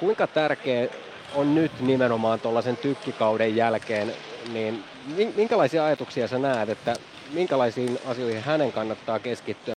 Kuinka 0.00 0.26
tärkeä 0.26 0.88
on 1.34 1.54
nyt 1.54 1.80
nimenomaan 1.80 2.40
tuollaisen 2.40 2.76
tykkikauden 2.76 3.56
jälkeen, 3.56 4.12
niin 4.52 4.84
minkälaisia 5.36 5.84
ajatuksia 5.84 6.28
sä 6.28 6.38
näet, 6.38 6.68
että 6.68 6.96
minkälaisiin 7.32 7.98
asioihin 8.06 8.42
hänen 8.42 8.72
kannattaa 8.72 9.18
keskittyä? 9.18 9.74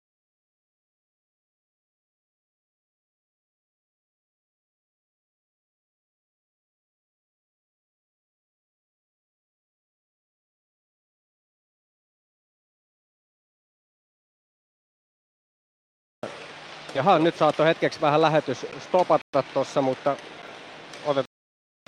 Jaha, 16.95 17.19
nyt 17.19 17.35
saattoi 17.35 17.65
hetkeksi 17.67 18.01
vähän 18.01 18.21
lähetys 18.21 18.65
stopata 18.79 19.43
tuossa, 19.53 19.81
mutta 19.81 20.15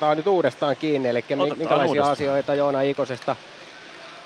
otetaan 0.05 0.17
nyt 0.17 0.27
uudestaan 0.27 0.75
kiinni. 0.75 1.09
Eli 1.09 1.19
Otetaan 1.19 1.57
minkälaisia 1.57 1.87
uudestaan. 1.87 2.11
asioita 2.11 2.55
Joona 2.55 2.81
Ikosesta 2.81 3.35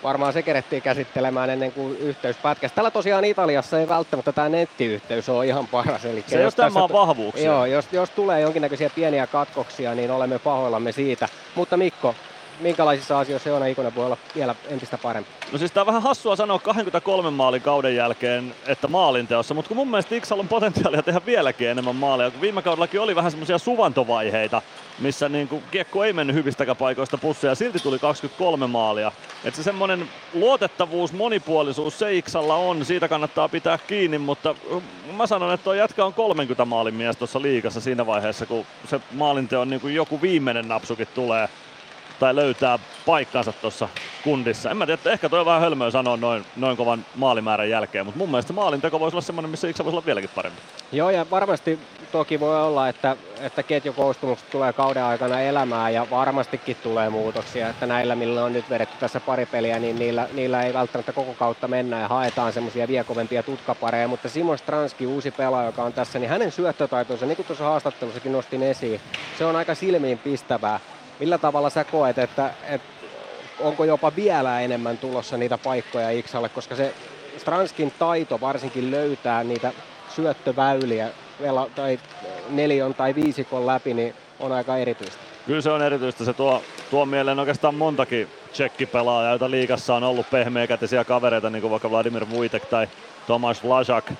varmaan 0.03 0.33
se 0.33 0.41
kerettiin 0.41 0.81
käsittelemään 0.81 1.49
ennen 1.49 1.71
kuin 1.71 1.97
yhteys 1.97 2.37
pätkäsi. 2.37 2.75
Tällä 2.75 2.91
tosiaan 2.91 3.25
Italiassa 3.25 3.79
ei 3.79 3.87
välttämättä 3.87 4.31
tämä 4.31 4.49
nettiyhteys 4.49 5.29
ole 5.29 5.47
ihan 5.47 5.67
paras. 5.67 6.05
Eli 6.05 6.23
se 6.27 6.41
jos 6.41 6.55
tämä 6.55 6.83
on 6.83 6.89
vahvuuksia. 6.93 7.45
Joo, 7.45 7.65
jos, 7.65 7.85
jos 7.91 8.09
tulee 8.09 8.41
jonkinnäköisiä 8.41 8.89
pieniä 8.95 9.27
katkoksia, 9.27 9.95
niin 9.95 10.11
olemme 10.11 10.39
pahoillamme 10.39 10.91
siitä. 10.91 11.27
Mutta 11.55 11.77
Mikko, 11.77 12.15
minkälaisissa 12.59 13.19
asioissa 13.19 13.49
Joona 13.49 13.65
Ikonen 13.65 13.95
voi 13.95 14.05
olla 14.05 14.17
vielä 14.35 14.55
entistä 14.69 14.97
parempi? 14.97 15.29
No 15.51 15.57
siis 15.57 15.71
tämä 15.71 15.81
on 15.81 15.87
vähän 15.87 16.01
hassua 16.01 16.35
sanoa 16.35 16.59
23 16.59 17.31
maalin 17.31 17.61
kauden 17.61 17.95
jälkeen, 17.95 18.55
että 18.67 18.87
maalinteossa, 18.87 19.53
mutta 19.53 19.67
kun 19.69 19.77
mun 19.77 19.87
mielestä 19.87 20.15
Iksalla 20.15 20.41
on 20.41 20.47
potentiaalia 20.47 21.03
tehdä 21.03 21.21
vieläkin 21.25 21.69
enemmän 21.69 21.95
maaleja, 21.95 22.31
kun 22.31 22.41
viime 22.41 22.61
kaudellakin 22.61 23.01
oli 23.01 23.15
vähän 23.15 23.31
semmoisia 23.31 23.57
suvantovaiheita, 23.57 24.61
missä 24.99 25.29
niin 25.29 25.47
kuin 25.47 25.63
kiekko 25.71 26.03
ei 26.03 26.13
mennyt 26.13 26.35
hyvistäkään 26.35 26.77
paikoista 26.77 27.17
pusseja 27.17 27.51
ja 27.51 27.55
silti 27.55 27.79
tuli 27.79 27.99
23 27.99 28.67
maalia. 28.67 29.11
Että 29.43 29.57
se 29.57 29.63
semmoinen 29.63 30.09
luotettavuus, 30.33 31.13
monipuolisuus 31.13 31.99
se 31.99 32.15
Iksalla 32.15 32.55
on, 32.55 32.85
siitä 32.85 33.07
kannattaa 33.07 33.49
pitää 33.49 33.77
kiinni, 33.77 34.17
mutta 34.17 34.55
mä 35.17 35.27
sanon, 35.27 35.53
että 35.53 35.63
tuo 35.63 35.73
jätkä 35.73 36.05
on 36.05 36.13
30 36.13 36.65
maalin 36.65 36.95
mies 36.95 37.17
tuossa 37.17 37.41
liikassa 37.41 37.81
siinä 37.81 38.05
vaiheessa, 38.05 38.45
kun 38.45 38.65
se 38.89 39.01
maalinteon 39.11 39.69
niin 39.69 39.81
kuin 39.81 39.95
joku 39.95 40.21
viimeinen 40.21 40.67
napsukin 40.67 41.07
tulee 41.15 41.49
tai 42.19 42.35
löytää 42.35 42.79
paikkansa 43.05 43.51
tuossa 43.51 43.89
kundissa. 44.23 44.71
En 44.71 44.77
mä 44.77 44.85
tiedä, 44.85 45.01
ehkä 45.05 45.29
toi 45.29 45.39
on 45.39 45.45
vähän 45.45 45.61
hölmöä 45.61 45.91
sanoa 45.91 46.17
noin, 46.17 46.45
noin 46.55 46.77
kovan 46.77 47.05
maalimäärän 47.15 47.69
jälkeen, 47.69 48.05
mutta 48.05 48.17
mun 48.17 48.29
mielestä 48.29 48.53
maalinteko 48.53 48.99
voisi 48.99 49.15
olla 49.15 49.25
semmoinen, 49.25 49.51
missä 49.51 49.67
Iksa 49.67 49.85
voisi 49.85 49.95
olla 49.95 50.05
vieläkin 50.05 50.29
parempi. 50.35 50.61
Joo, 50.91 51.09
ja 51.09 51.25
varmasti 51.31 51.79
toki 52.11 52.39
voi 52.39 52.61
olla, 52.61 52.89
että, 52.89 53.17
että 53.39 53.63
ketjukoostumukset 53.63 54.49
tulee 54.49 54.73
kauden 54.73 55.03
aikana 55.03 55.41
elämään 55.41 55.93
ja 55.93 56.07
varmastikin 56.11 56.77
tulee 56.83 57.09
muutoksia, 57.09 57.69
että 57.69 57.85
näillä, 57.85 58.15
millä 58.15 58.43
on 58.43 58.53
nyt 58.53 58.69
vedetty 58.69 58.95
tässä 58.99 59.19
pari 59.19 59.45
peliä, 59.45 59.79
niin 59.79 59.99
niillä, 59.99 60.27
niillä 60.33 60.63
ei 60.63 60.73
välttämättä 60.73 61.13
koko 61.13 61.33
kautta 61.33 61.67
mennä 61.67 61.99
ja 61.99 62.07
haetaan 62.07 62.53
semmoisia 62.53 62.87
viekovempia 62.87 63.43
tutkapareja, 63.43 64.07
mutta 64.07 64.29
Simon 64.29 64.57
Stranski, 64.57 65.05
uusi 65.05 65.31
pelaaja, 65.31 65.65
joka 65.65 65.83
on 65.83 65.93
tässä, 65.93 66.19
niin 66.19 66.29
hänen 66.29 66.51
syöttötaitonsa, 66.51 67.25
niin 67.25 67.35
kuin 67.35 67.45
tuossa 67.45 67.63
haastattelussakin 67.63 68.31
nostin 68.31 68.63
esiin, 68.63 69.01
se 69.37 69.45
on 69.45 69.55
aika 69.55 69.75
silmiin 69.75 70.17
pistävää 70.17 70.79
Millä 71.19 71.37
tavalla 71.37 71.69
sä 71.69 71.83
koet, 71.83 72.17
että, 72.17 72.49
että 72.69 72.87
onko 73.59 73.85
jopa 73.85 74.15
vielä 74.15 74.61
enemmän 74.61 74.97
tulossa 74.97 75.37
niitä 75.37 75.57
paikkoja 75.57 76.09
Iksalle, 76.09 76.49
koska 76.49 76.75
se 76.75 76.93
Stranskin 77.37 77.93
taito 77.99 78.41
varsinkin 78.41 78.91
löytää 78.91 79.43
niitä 79.43 79.71
syöttöväyliä 80.15 81.09
tai 81.75 81.99
neljön 82.49 82.93
tai 82.93 83.15
viisikon 83.15 83.67
läpi, 83.67 83.93
niin 83.93 84.15
on 84.39 84.51
aika 84.51 84.77
erityistä. 84.77 85.17
Kyllä 85.45 85.61
se 85.61 85.71
on 85.71 85.81
erityistä. 85.81 86.25
Se 86.25 86.33
tuo, 86.33 86.61
tuo 86.89 87.05
mieleen 87.05 87.39
oikeastaan 87.39 87.75
montakin 87.75 88.27
tsekkipelaajaa, 88.51 89.31
joita 89.31 89.51
liigassa 89.51 89.95
on 89.95 90.03
ollut 90.03 90.29
pehmeäkätisiä 90.29 91.03
kavereita, 91.03 91.49
niin 91.49 91.61
kuin 91.61 91.71
vaikka 91.71 91.91
Vladimir 91.91 92.29
Vuitek 92.29 92.65
tai 92.65 92.87
Tomas 93.27 93.63
Vlasak, 93.63 94.11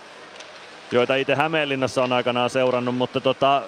joita 0.91 1.15
itse 1.15 1.35
Hämeenlinnassa 1.35 2.03
on 2.03 2.13
aikanaan 2.13 2.49
seurannut, 2.49 2.95
mutta 2.95 3.21
tota, 3.21 3.61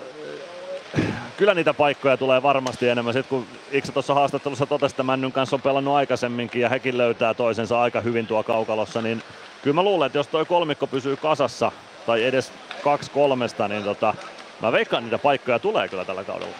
kyllä 1.37 1.53
niitä 1.53 1.73
paikkoja 1.73 2.17
tulee 2.17 2.43
varmasti 2.43 2.89
enemmän. 2.89 3.13
Sitten 3.13 3.29
kun 3.29 3.47
Iksa 3.71 3.91
tuossa 3.91 4.13
haastattelussa 4.13 4.65
totesi, 4.65 4.93
että 4.93 5.03
Männyn 5.03 5.31
kanssa 5.31 5.55
on 5.55 5.61
pelannut 5.61 5.95
aikaisemminkin 5.95 6.61
ja 6.61 6.69
hekin 6.69 6.97
löytää 6.97 7.33
toisensa 7.33 7.81
aika 7.81 8.01
hyvin 8.01 8.27
tuo 8.27 8.43
kaukalossa, 8.43 9.01
niin 9.01 9.23
kyllä 9.61 9.75
mä 9.75 9.83
luulen, 9.83 10.05
että 10.05 10.17
jos 10.17 10.27
toi 10.27 10.45
kolmikko 10.45 10.87
pysyy 10.87 11.15
kasassa 11.15 11.71
tai 12.05 12.23
edes 12.23 12.51
kaksi 12.83 13.11
kolmesta, 13.11 13.67
niin 13.67 13.83
tota, 13.83 14.13
mä 14.61 14.71
veikkaan 14.71 15.03
niitä 15.03 15.17
paikkoja 15.17 15.59
tulee 15.59 15.87
kyllä 15.87 16.05
tällä 16.05 16.23
kaudella. 16.23 16.55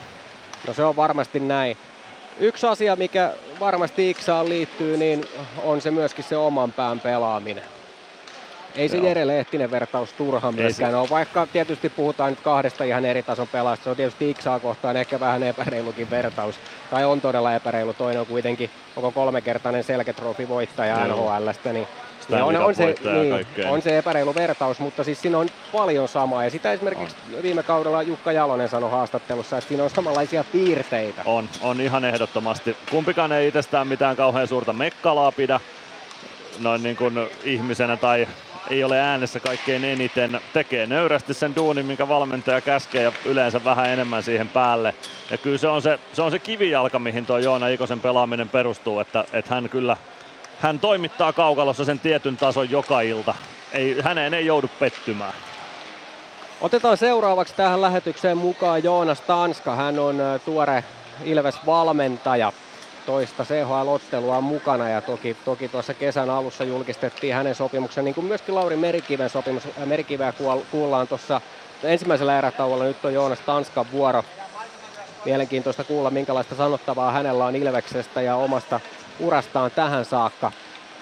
No 0.68 0.74
se 0.74 0.84
on 0.84 0.96
varmasti 0.96 1.40
näin. 1.40 1.78
Yksi 2.40 2.68
asia, 2.68 2.96
mikä 2.96 3.34
varmasti 3.60 4.10
Iksaan 4.10 4.50
liittyy, 4.50 4.98
niin 4.98 5.26
on 5.64 5.82
se 5.82 5.92
myöskin 5.92 6.24
se 6.24 6.38
oman 6.38 6.72
pään 6.72 7.00
pelaaminen. 7.00 7.64
Ei 8.78 8.90
se 8.90 8.98
Jere 8.98 9.28
Lehtinen 9.28 9.72
vertaus 9.72 10.14
turha 10.14 10.52
myöskään 10.52 10.96
ole, 10.96 11.10
vaikka 11.10 11.48
tietysti 11.54 11.90
puhutaan 11.90 12.30
nyt 12.30 12.40
kahdesta 12.40 12.84
ihan 12.84 13.06
eri 13.06 13.24
tason 13.24 13.48
pelaajasta. 13.48 13.84
Se 13.84 13.90
on 13.90 13.96
tietysti 13.96 14.30
Iksaa 14.30 14.60
kohtaan 14.60 14.98
ehkä 14.98 15.20
vähän 15.20 15.44
epäreilukin 15.44 16.10
vertaus, 16.10 16.56
tai 16.92 17.06
on 17.06 17.22
todella 17.22 17.56
epäreilu. 17.56 17.94
Toinen 17.94 18.20
on 18.20 18.28
kuitenkin 18.28 18.70
koko 18.96 19.12
kolmekertainen 19.12 19.84
selketrofi 19.84 20.50
voittaja 20.50 21.08
NHLstä, 21.08 21.74
niin 21.74 21.88
Stanley 22.22 22.58
on, 22.58 22.66
on, 22.66 22.76
se, 22.76 22.96
ja 23.04 23.14
niin, 23.14 23.68
on 23.68 23.82
se 23.82 23.98
epäreilu 23.98 24.36
vertaus, 24.36 24.80
mutta 24.80 25.04
siis 25.04 25.22
siinä 25.22 25.38
on 25.38 25.50
paljon 25.72 26.08
samaa. 26.08 26.44
Ja 26.44 26.50
sitä 26.50 26.74
esimerkiksi 26.74 27.16
on. 27.36 27.44
viime 27.44 27.64
kaudella 27.64 28.02
Jukka 28.02 28.32
Jalonen 28.32 28.70
sanoi 28.70 28.92
haastattelussa, 28.92 29.58
että 29.58 29.68
siinä 29.68 29.84
on 29.84 29.90
samanlaisia 29.90 30.44
piirteitä. 30.52 31.22
On, 31.26 31.50
on 31.62 31.82
ihan 31.82 32.06
ehdottomasti. 32.06 32.78
Kumpikaan 32.92 33.32
ei 33.32 33.48
itsestään 33.48 33.88
mitään 33.88 34.16
kauhean 34.16 34.48
suurta 34.48 34.74
mekkalaa 34.74 35.32
pidä 35.32 35.60
noin 36.60 36.84
niin 36.84 36.96
kuin 36.96 37.14
ihmisenä 37.44 37.98
tai 37.98 38.28
ei 38.70 38.84
ole 38.84 39.00
äänessä 39.00 39.40
kaikkein 39.40 39.84
eniten. 39.84 40.42
Tekee 40.54 40.88
nöyrästi 40.88 41.34
sen 41.34 41.56
duunin, 41.56 41.86
minkä 41.86 42.08
valmentaja 42.08 42.62
käskee 42.62 43.04
ja 43.04 43.12
yleensä 43.26 43.64
vähän 43.64 43.90
enemmän 43.90 44.24
siihen 44.24 44.50
päälle. 44.50 44.96
Ja 45.32 45.38
kyllä 45.38 45.58
se 45.58 45.68
on 45.68 45.82
se, 45.82 46.00
se, 46.14 46.22
on 46.22 46.32
se 46.32 46.40
kivijalka, 46.40 47.00
mihin 47.00 47.26
tuo 47.26 47.38
Joona 47.38 47.68
Ikosen 47.68 48.00
pelaaminen 48.00 48.50
perustuu, 48.50 49.00
että, 49.00 49.26
että 49.34 49.56
hän 49.56 49.70
kyllä 49.70 49.98
hän 50.60 50.80
toimittaa 50.80 51.34
kaukalossa 51.34 51.86
sen 51.86 52.00
tietyn 52.00 52.38
tason 52.38 52.70
joka 52.70 53.02
ilta. 53.02 53.36
Ei, 53.72 54.02
häneen 54.02 54.34
ei 54.34 54.46
joudu 54.46 54.70
pettymään. 54.80 55.34
Otetaan 56.62 56.98
seuraavaksi 56.98 57.54
tähän 57.56 57.82
lähetykseen 57.82 58.38
mukaan 58.38 58.84
Joonas 58.84 59.22
Tanska. 59.22 59.76
Hän 59.76 60.00
on 60.00 60.18
tuore 60.46 60.84
Ilves-valmentaja 61.24 62.54
toista 63.08 63.44
CHL-ottelua 63.44 64.42
mukana 64.42 64.90
ja 64.90 65.02
toki, 65.02 65.38
toki 65.46 65.68
tuossa 65.70 65.94
kesän 65.94 66.30
alussa 66.30 66.64
julkistettiin 66.64 67.36
hänen 67.36 67.56
sopimuksen, 67.56 68.06
niin 68.06 68.16
kuin 68.16 68.28
myöskin 68.28 68.56
Lauri 68.56 68.76
Merikiven 68.76 69.30
sopimus. 69.30 69.64
Merikiveä 69.86 70.34
kuullaan 70.72 71.08
tuossa 71.08 71.42
ensimmäisellä 71.84 72.38
erätauolla, 72.38 72.84
nyt 72.84 73.06
on 73.06 73.14
Joonas 73.14 73.40
Tanskan 73.40 73.86
vuoro. 73.92 74.24
Mielenkiintoista 75.26 75.84
kuulla, 75.84 76.10
minkälaista 76.10 76.56
sanottavaa 76.56 77.12
hänellä 77.12 77.46
on 77.46 77.56
Ilveksestä 77.56 78.22
ja 78.22 78.36
omasta 78.36 78.80
urastaan 79.20 79.72
tähän 79.72 80.06
saakka. 80.06 80.52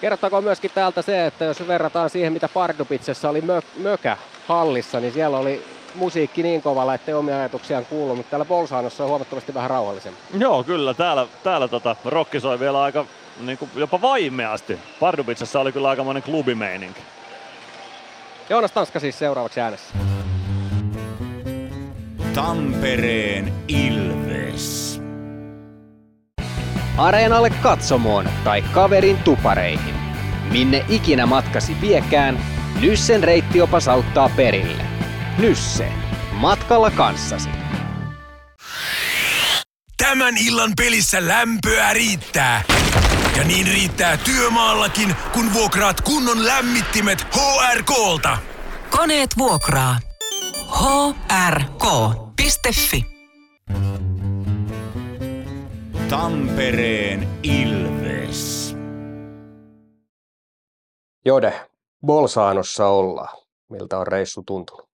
Kerrottakoon 0.02 0.44
myöskin 0.44 0.72
täältä 0.76 1.02
se, 1.02 1.26
että 1.26 1.46
jos 1.46 1.68
verrataan 1.68 2.10
siihen, 2.10 2.34
mitä 2.34 2.50
Pardubitsessa 2.50 3.30
oli 3.30 3.42
mö- 3.42 3.82
mökä 3.82 4.18
hallissa, 4.48 5.00
niin 5.00 5.14
siellä 5.14 5.38
oli 5.38 5.66
musiikki 5.96 6.44
niin 6.44 6.62
kovalla, 6.62 6.94
ettei 6.94 7.14
omia 7.14 7.38
ajatuksiaan 7.38 7.86
kuulu, 7.86 8.16
mutta 8.16 8.30
täällä 8.30 8.46
Bolsanossa 8.46 9.04
on 9.04 9.10
huomattavasti 9.10 9.54
vähän 9.54 9.70
rauhallisempi. 9.70 10.20
Joo, 10.38 10.64
kyllä. 10.64 10.94
Täällä, 10.94 11.28
täällä 11.44 11.68
tota, 11.68 11.96
rokki 12.06 12.40
soi 12.40 12.60
vielä 12.60 12.82
aika 12.82 13.06
niin 13.40 13.58
kuin 13.58 13.72
jopa 13.76 14.02
vaimeasti. 14.02 14.80
Pardubitsessa 15.00 15.60
oli 15.60 15.72
kyllä 15.72 15.90
aikamoinen 15.90 16.24
klubimeininki. 16.24 17.02
Joonas 18.50 18.72
Tanska 18.72 19.00
siis 19.00 19.20
seuraavaksi 19.20 19.62
äänessä. 19.62 19.94
Tampereen 22.34 23.54
Ilves. 23.68 25.02
Areenalle 26.98 27.50
katsomoon 27.50 28.30
tai 28.44 28.62
kaverin 28.62 29.18
tupareihin. 29.18 29.96
Minne 30.52 30.86
ikinä 30.90 31.26
matkasi 31.26 31.76
viekään, 31.82 32.40
Nyssen 32.82 33.24
reittiopas 33.24 33.88
auttaa 33.88 34.30
perille. 34.36 34.95
Nysse. 35.38 35.92
Matkalla 36.32 36.92
kanssasi. 36.92 37.50
Tämän 39.98 40.38
illan 40.38 40.74
pelissä 40.78 41.28
lämpöä 41.28 41.94
riittää. 41.94 42.64
Ja 43.38 43.44
niin 43.44 43.68
riittää 43.68 44.18
työmaallakin, 44.18 45.16
kun 45.34 45.54
vuokraat 45.54 46.02
kunnon 46.02 46.46
lämmittimet 46.46 47.28
HRKlta. 47.36 48.38
Koneet 48.90 49.30
vuokraa. 49.38 50.00
hrk.fi 51.50 53.06
Tampereen 56.10 57.40
Ilves. 57.44 58.76
Jode, 61.26 61.70
Bolsaanossa 62.06 62.88
ollaan. 62.88 63.38
Miltä 63.70 64.00
on 64.00 64.08
reissu 64.08 64.44
tuntunut? 64.44 64.85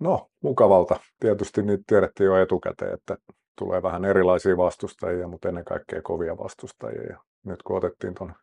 No, 0.00 0.30
mukavalta. 0.42 1.00
Tietysti 1.20 1.62
nyt 1.62 1.80
tiedettiin 1.86 2.26
jo 2.26 2.42
etukäteen, 2.42 2.94
että 2.94 3.16
tulee 3.58 3.82
vähän 3.82 4.04
erilaisia 4.04 4.56
vastustajia, 4.56 5.28
mutta 5.28 5.48
ennen 5.48 5.64
kaikkea 5.64 6.02
kovia 6.02 6.38
vastustajia. 6.38 7.02
Ja 7.02 7.22
nyt 7.44 7.62
kun 7.62 7.76
otettiin 7.76 8.14
tuon 8.14 8.34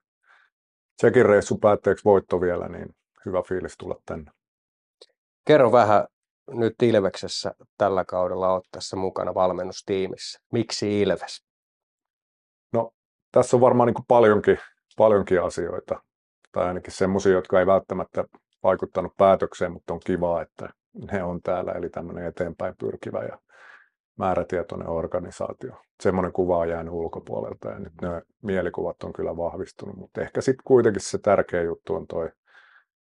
Tsekin 0.98 1.26
reissun 1.26 1.60
päätteeksi 1.60 2.06
voitto 2.06 2.42
vielä, 2.42 2.68
niin 2.68 2.96
hyvä 3.26 3.42
fiilis 3.42 3.78
tulla 3.78 3.96
tänne. 4.06 4.32
Kerro 5.48 5.72
vähän 5.72 6.08
nyt 6.52 6.82
Ilveksessä 6.82 7.52
tällä 7.78 8.06
kaudella 8.06 8.54
olet 8.54 8.66
tässä 8.72 8.96
mukana 8.96 9.34
valmennustiimissä. 9.34 10.40
Miksi 10.52 11.02
Ilves? 11.02 11.46
No, 12.74 12.92
tässä 13.32 13.58
on 13.58 13.62
varmaan 13.62 13.88
niin 13.88 13.94
kuin 13.94 14.06
paljonkin, 14.08 14.60
paljonkin 14.98 15.44
asioita, 15.44 16.02
tai 16.52 16.68
ainakin 16.68 16.94
semmoisia, 16.94 17.32
jotka 17.32 17.60
ei 17.60 17.66
välttämättä 17.66 18.24
vaikuttanut 18.64 19.14
päätökseen, 19.18 19.72
mutta 19.72 19.94
on 19.94 20.00
kiva, 20.06 20.42
että 20.42 20.70
ne 21.12 21.24
on 21.24 21.42
täällä, 21.42 21.72
eli 21.72 21.90
tämmöinen 21.90 22.26
eteenpäin 22.26 22.76
pyrkivä 22.80 23.24
ja 23.24 23.40
määrätietoinen 24.18 24.90
organisaatio. 24.90 25.82
Semmoinen 26.04 26.34
kuva 26.34 26.58
on 26.58 26.70
jäänyt 26.70 26.94
ulkopuolelta 26.94 27.70
ja 27.70 27.80
nyt 27.80 27.94
ne 28.02 28.22
mielikuvat 28.42 29.04
on 29.04 29.14
kyllä 29.14 29.38
vahvistunut, 29.38 29.96
mutta 29.96 30.22
ehkä 30.22 30.42
sitten 30.42 30.64
kuitenkin 30.64 31.02
se 31.02 31.18
tärkeä 31.18 31.62
juttu 31.62 31.96
on 31.96 32.08
toi 32.08 32.32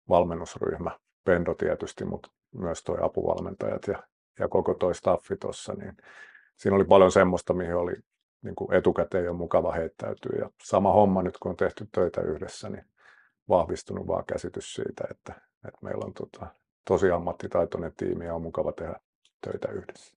valmennusryhmä, 0.10 0.92
Pendo 1.26 1.54
tietysti, 1.54 2.06
mutta 2.06 2.30
myös 2.56 2.84
toi 2.84 2.98
apuvalmentajat 3.02 3.88
ja, 3.88 4.04
ja 4.40 4.48
koko 4.48 4.74
toi 4.74 4.96
staffi 4.96 5.38
tuossa, 5.38 5.74
niin 5.74 5.98
siinä 6.56 6.76
oli 6.76 6.86
paljon 6.86 7.12
semmoista, 7.12 7.54
mihin 7.54 7.76
oli 7.76 7.94
niin 8.42 8.56
kuin 8.56 8.74
etukäteen 8.74 9.26
jo 9.26 9.34
mukava 9.34 9.72
heittäytyä. 9.72 10.40
Ja 10.40 10.50
sama 10.64 10.94
homma 10.94 11.24
nyt, 11.24 11.38
kun 11.38 11.50
on 11.50 11.58
tehty 11.58 11.88
töitä 11.92 12.22
yhdessä, 12.22 12.70
niin 12.70 12.86
vahvistunut 13.50 14.08
vaan 14.08 14.26
käsitys 14.26 14.74
siitä, 14.74 15.04
että, 15.12 15.34
että 15.68 15.80
meillä 15.82 16.06
on 16.06 16.14
tota, 16.14 16.48
tosi 16.88 17.12
ammattitaitoinen 17.12 17.94
tiimi 17.98 18.26
ja 18.26 18.36
on 18.36 18.42
mukava 18.42 18.72
tehdä 18.72 19.00
töitä 19.42 19.68
yhdessä. 19.72 20.16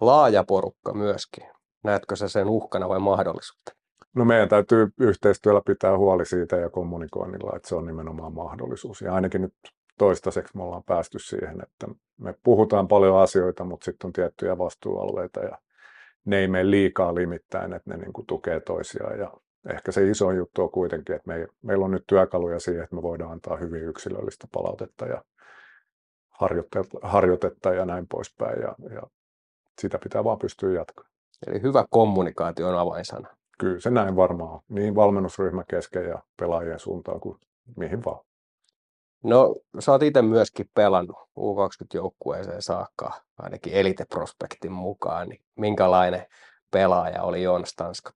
Laaja 0.00 0.44
porukka 0.44 0.94
myöskin. 0.94 1.44
Näetkö 1.84 2.16
sä 2.16 2.28
sen 2.28 2.48
uhkana 2.48 2.88
vai 2.88 2.98
mahdollisuutta? 2.98 3.72
No 4.14 4.24
meidän 4.24 4.48
täytyy 4.48 4.88
yhteistyöllä 5.00 5.62
pitää 5.66 5.98
huoli 5.98 6.26
siitä 6.26 6.56
ja 6.56 6.70
kommunikoinnilla, 6.70 7.56
että 7.56 7.68
se 7.68 7.74
on 7.74 7.86
nimenomaan 7.86 8.32
mahdollisuus. 8.32 9.00
Ja 9.00 9.14
ainakin 9.14 9.42
nyt 9.42 9.54
toistaiseksi 9.98 10.56
me 10.56 10.62
ollaan 10.62 10.84
päästy 10.84 11.18
siihen, 11.18 11.62
että 11.62 11.86
me 12.18 12.34
puhutaan 12.42 12.88
paljon 12.88 13.20
asioita, 13.20 13.64
mutta 13.64 13.84
sitten 13.84 14.08
on 14.08 14.12
tiettyjä 14.12 14.58
vastuualueita 14.58 15.40
ja 15.40 15.58
ne 16.24 16.38
ei 16.38 16.48
mene 16.48 16.70
liikaa 16.70 17.14
limittäin, 17.14 17.72
että 17.72 17.90
ne 17.90 17.96
niin 17.96 18.12
kuin 18.12 18.26
tukee 18.26 18.60
toisiaan. 18.60 19.18
Ja 19.18 19.32
ehkä 19.70 19.92
se 19.92 20.10
iso 20.10 20.30
juttu 20.30 20.62
on 20.62 20.70
kuitenkin, 20.70 21.16
että 21.16 21.28
me, 21.28 21.48
meillä 21.62 21.84
on 21.84 21.90
nyt 21.90 22.04
työkaluja 22.06 22.60
siihen, 22.60 22.84
että 22.84 22.96
me 22.96 23.02
voidaan 23.02 23.32
antaa 23.32 23.56
hyvin 23.56 23.82
yksilöllistä 23.82 24.46
palautetta 24.52 25.06
ja 25.06 25.24
harjoitetta, 27.02 27.74
ja 27.74 27.84
näin 27.84 28.06
poispäin. 28.08 28.60
Ja, 28.60 28.74
ja 28.94 29.02
sitä 29.80 29.98
pitää 29.98 30.24
vaan 30.24 30.38
pystyä 30.38 30.72
jatkamaan. 30.72 31.12
Eli 31.46 31.62
hyvä 31.62 31.84
kommunikaatio 31.90 32.68
on 32.68 32.78
avainsana. 32.78 33.28
Kyllä 33.58 33.80
se 33.80 33.90
näin 33.90 34.16
varmaan. 34.16 34.60
Niin 34.68 34.94
valmennusryhmä 34.94 35.64
kesken 35.68 36.04
ja 36.04 36.22
pelaajien 36.36 36.78
suuntaan 36.78 37.20
kuin 37.20 37.38
mihin 37.76 38.04
vaan. 38.04 38.24
No, 39.24 39.54
sä 39.78 39.92
oot 39.92 40.02
itse 40.02 40.22
myöskin 40.22 40.70
pelannut 40.74 41.16
U20-joukkueeseen 41.38 42.62
saakka, 42.62 43.12
ainakin 43.38 43.72
Elite 43.72 44.04
Prospektin 44.04 44.72
mukaan, 44.72 45.28
niin 45.28 45.40
minkälainen 45.58 46.26
pelaaja 46.70 47.22
oli 47.22 47.42
Joonas 47.42 47.74
Tanska? 47.76 48.12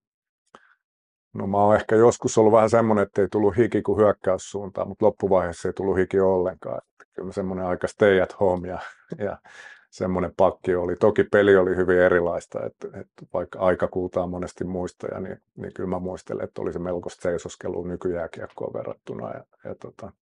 No 1.35 1.47
mä 1.47 1.59
oon 1.59 1.77
ehkä 1.77 1.97
joskus 1.97 2.39
ollut 2.39 2.53
vähän 2.53 2.71
semmoinen, 2.71 3.03
että 3.03 3.23
ei 3.23 3.29
tullut 3.29 3.57
hiki 3.57 3.83
kuin 3.83 3.99
hyökkäyssuuntaan, 3.99 4.89
mutta 4.89 5.07
loppuvaiheessa 5.07 5.69
ei 5.69 5.73
tullut 5.73 5.97
hiki 5.97 6.21
ollenkaan. 6.21 6.81
Kyllä 7.17 7.33
semmoinen 7.33 7.67
aika 7.67 7.87
stay 7.87 8.21
at 8.21 8.41
home 8.41 8.69
ja, 8.69 8.79
ja 9.19 9.39
semmoinen 9.91 10.33
pakki 10.37 10.75
oli. 10.75 10.97
Toki 10.97 11.25
peli 11.25 11.57
oli 11.57 11.77
hyvin 11.77 11.99
erilaista, 11.99 12.67
että, 12.67 12.89
että 12.89 13.27
vaikka 13.35 13.59
aika 13.59 13.89
kuultaan 13.89 14.31
monesti 14.31 14.65
muistoja, 14.65 15.21
niin, 15.21 15.43
niin 15.57 15.73
kyllä 15.75 15.89
mä 15.89 15.99
muistelen, 15.99 16.45
että 16.45 16.63
oli 16.63 16.73
se 16.73 16.79
melkoista 16.79 17.23
seisoskelua 17.23 17.87
nykyjääkiekkoon 17.87 18.73
verrattuna. 18.75 19.31
Ja, 19.31 19.45
ja 19.65 19.75
tota, 19.75 20.13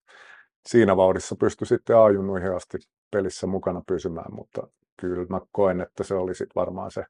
siinä 0.66 0.96
vauhdissa 0.96 1.36
pystyi 1.40 1.66
sitten 1.66 1.96
ajunnuihin 1.98 2.56
asti 2.56 2.78
pelissä 3.10 3.46
mukana 3.46 3.82
pysymään, 3.86 4.34
mutta 4.34 4.68
kyllä 5.00 5.26
mä 5.28 5.40
koen, 5.52 5.80
että 5.80 6.04
se 6.04 6.14
oli 6.14 6.34
sitten 6.34 6.60
varmaan 6.60 6.90
se 6.90 7.04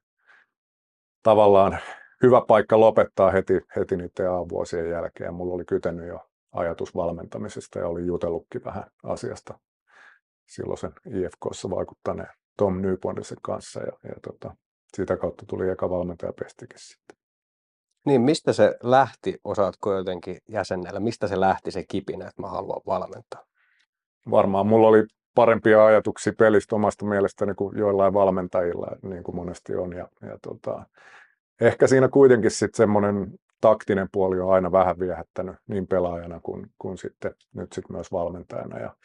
tavallaan 1.23 1.77
hyvä 2.23 2.41
paikka 2.47 2.79
lopettaa 2.79 3.31
heti, 3.31 3.61
heti 3.75 3.97
niiden 3.97 4.31
A-vuosien 4.31 4.89
jälkeen. 4.89 5.33
Mulla 5.33 5.53
oli 5.53 5.65
kytennyt 5.65 6.07
jo 6.07 6.19
ajatus 6.51 6.95
valmentamisesta 6.95 7.79
ja 7.79 7.87
oli 7.87 8.05
jutellutkin 8.05 8.63
vähän 8.63 8.83
asiasta 9.03 9.59
silloin 10.45 10.77
sen 10.77 10.93
IFKssa 11.05 11.69
vaikuttaneen 11.69 12.29
Tom 12.57 12.81
Nyponisen 12.81 13.37
kanssa 13.41 13.79
ja, 13.79 13.91
ja 14.03 14.15
tota, 14.23 14.55
sitä 14.93 15.17
kautta 15.17 15.45
tuli 15.47 15.69
eka 15.69 15.89
valmentaja 15.89 16.33
pestikin 16.33 16.79
sitten. 16.79 17.17
Niin, 18.05 18.21
mistä 18.21 18.53
se 18.53 18.75
lähti, 18.83 19.37
osaatko 19.43 19.93
jotenkin 19.93 20.37
jäsennellä, 20.49 20.99
mistä 20.99 21.27
se 21.27 21.39
lähti 21.39 21.71
se 21.71 21.83
kipinä, 21.87 22.27
että 22.27 22.41
mä 22.41 22.47
haluan 22.47 22.81
valmentaa? 22.87 23.45
Varmaan 24.31 24.67
mulla 24.67 24.87
oli 24.87 25.03
parempia 25.35 25.85
ajatuksia 25.85 26.33
pelistä 26.37 26.75
omasta 26.75 27.05
mielestäni 27.05 27.53
kuin 27.53 27.77
joillain 27.77 28.13
valmentajilla, 28.13 28.87
niin 29.01 29.23
kuin 29.23 29.35
monesti 29.35 29.75
on. 29.75 29.93
Ja, 29.93 30.07
ja 30.21 30.37
tota, 30.41 30.85
ehkä 31.61 31.87
siinä 31.87 32.07
kuitenkin 32.07 32.51
sitten 32.51 32.77
semmoinen 32.77 33.27
taktinen 33.61 34.07
puoli 34.11 34.39
on 34.39 34.53
aina 34.53 34.71
vähän 34.71 34.99
viehättänyt 34.99 35.55
niin 35.67 35.87
pelaajana 35.87 36.39
kuin, 36.39 36.67
kuin 36.77 36.97
sitten 36.97 37.35
nyt 37.53 37.73
sitten 37.73 37.95
myös 37.95 38.11
valmentajana. 38.11 38.79
Ja 38.79 38.95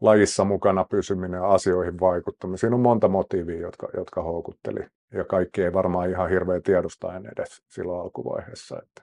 lajissa 0.00 0.44
mukana 0.44 0.84
pysyminen 0.84 1.38
ja 1.38 1.48
asioihin 1.48 2.00
vaikuttaminen. 2.00 2.58
Siinä 2.58 2.76
on 2.76 2.82
monta 2.82 3.08
motiivia, 3.08 3.60
jotka, 3.60 3.88
jotka 3.96 4.22
houkutteli. 4.22 4.80
Ja 5.12 5.24
kaikki 5.24 5.62
ei 5.62 5.72
varmaan 5.72 6.10
ihan 6.10 6.30
hirveän 6.30 6.62
tiedostaen 6.62 7.26
edes 7.26 7.62
silloin 7.68 8.00
alkuvaiheessa. 8.00 8.82
Että, 8.82 9.02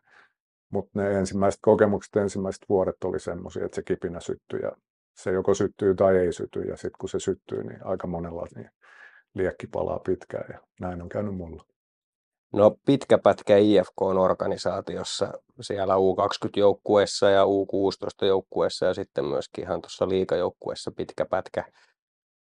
mutta 0.69 1.01
ne 1.01 1.19
ensimmäiset 1.19 1.59
kokemukset, 1.63 2.15
ensimmäiset 2.15 2.65
vuodet 2.69 3.03
oli 3.03 3.19
semmoisia, 3.19 3.65
että 3.65 3.75
se 3.75 3.83
kipinä 3.83 4.19
syttyi 4.19 4.59
ja 4.61 4.71
se 5.13 5.31
joko 5.31 5.53
syttyy 5.53 5.95
tai 5.95 6.17
ei 6.17 6.31
syty. 6.31 6.61
Ja 6.61 6.75
sitten 6.75 6.99
kun 6.99 7.09
se 7.09 7.19
syttyy, 7.19 7.63
niin 7.63 7.85
aika 7.85 8.07
monella 8.07 8.47
niin 8.55 8.69
liekki 9.33 9.67
palaa 9.67 9.99
pitkään 9.99 10.45
ja 10.53 10.59
näin 10.79 11.01
on 11.01 11.09
käynyt 11.09 11.35
mulla. 11.35 11.63
No 12.55 12.71
pitkä 12.85 13.17
pätkä 13.17 13.57
IFK-organisaatiossa, 13.57 15.31
siellä 15.61 15.95
U20-joukkueessa 15.95 17.29
ja 17.29 17.43
U16-joukkueessa 17.43 18.85
ja 18.85 18.93
sitten 18.93 19.25
myöskin 19.25 19.63
ihan 19.63 19.81
tuossa 19.81 20.09
liikajoukkueessa 20.09 20.91
pitkä 20.91 21.25
pätkä. 21.25 21.63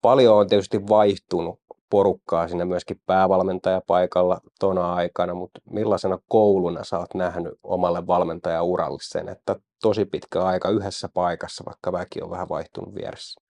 Paljon 0.01 0.35
on 0.35 0.47
tietysti 0.47 0.87
vaihtunut 0.89 1.59
porukkaa 1.89 2.47
sinne 2.47 2.65
myöskin 2.65 3.01
päävalmentajapaikalla 3.05 4.39
tona 4.59 4.93
aikana, 4.93 5.33
mutta 5.33 5.61
millaisena 5.69 6.17
kouluna 6.27 6.83
sä 6.83 6.99
oot 6.99 7.13
nähnyt 7.13 7.53
omalle 7.63 8.07
valmentajauralle 8.07 8.99
sen, 9.01 9.29
että 9.29 9.55
tosi 9.81 10.05
pitkä 10.05 10.43
aika 10.43 10.69
yhdessä 10.69 11.09
paikassa, 11.13 11.63
vaikka 11.65 11.91
väki 11.91 12.21
on 12.21 12.29
vähän 12.29 12.49
vaihtunut 12.49 12.95
vieressä? 12.95 13.41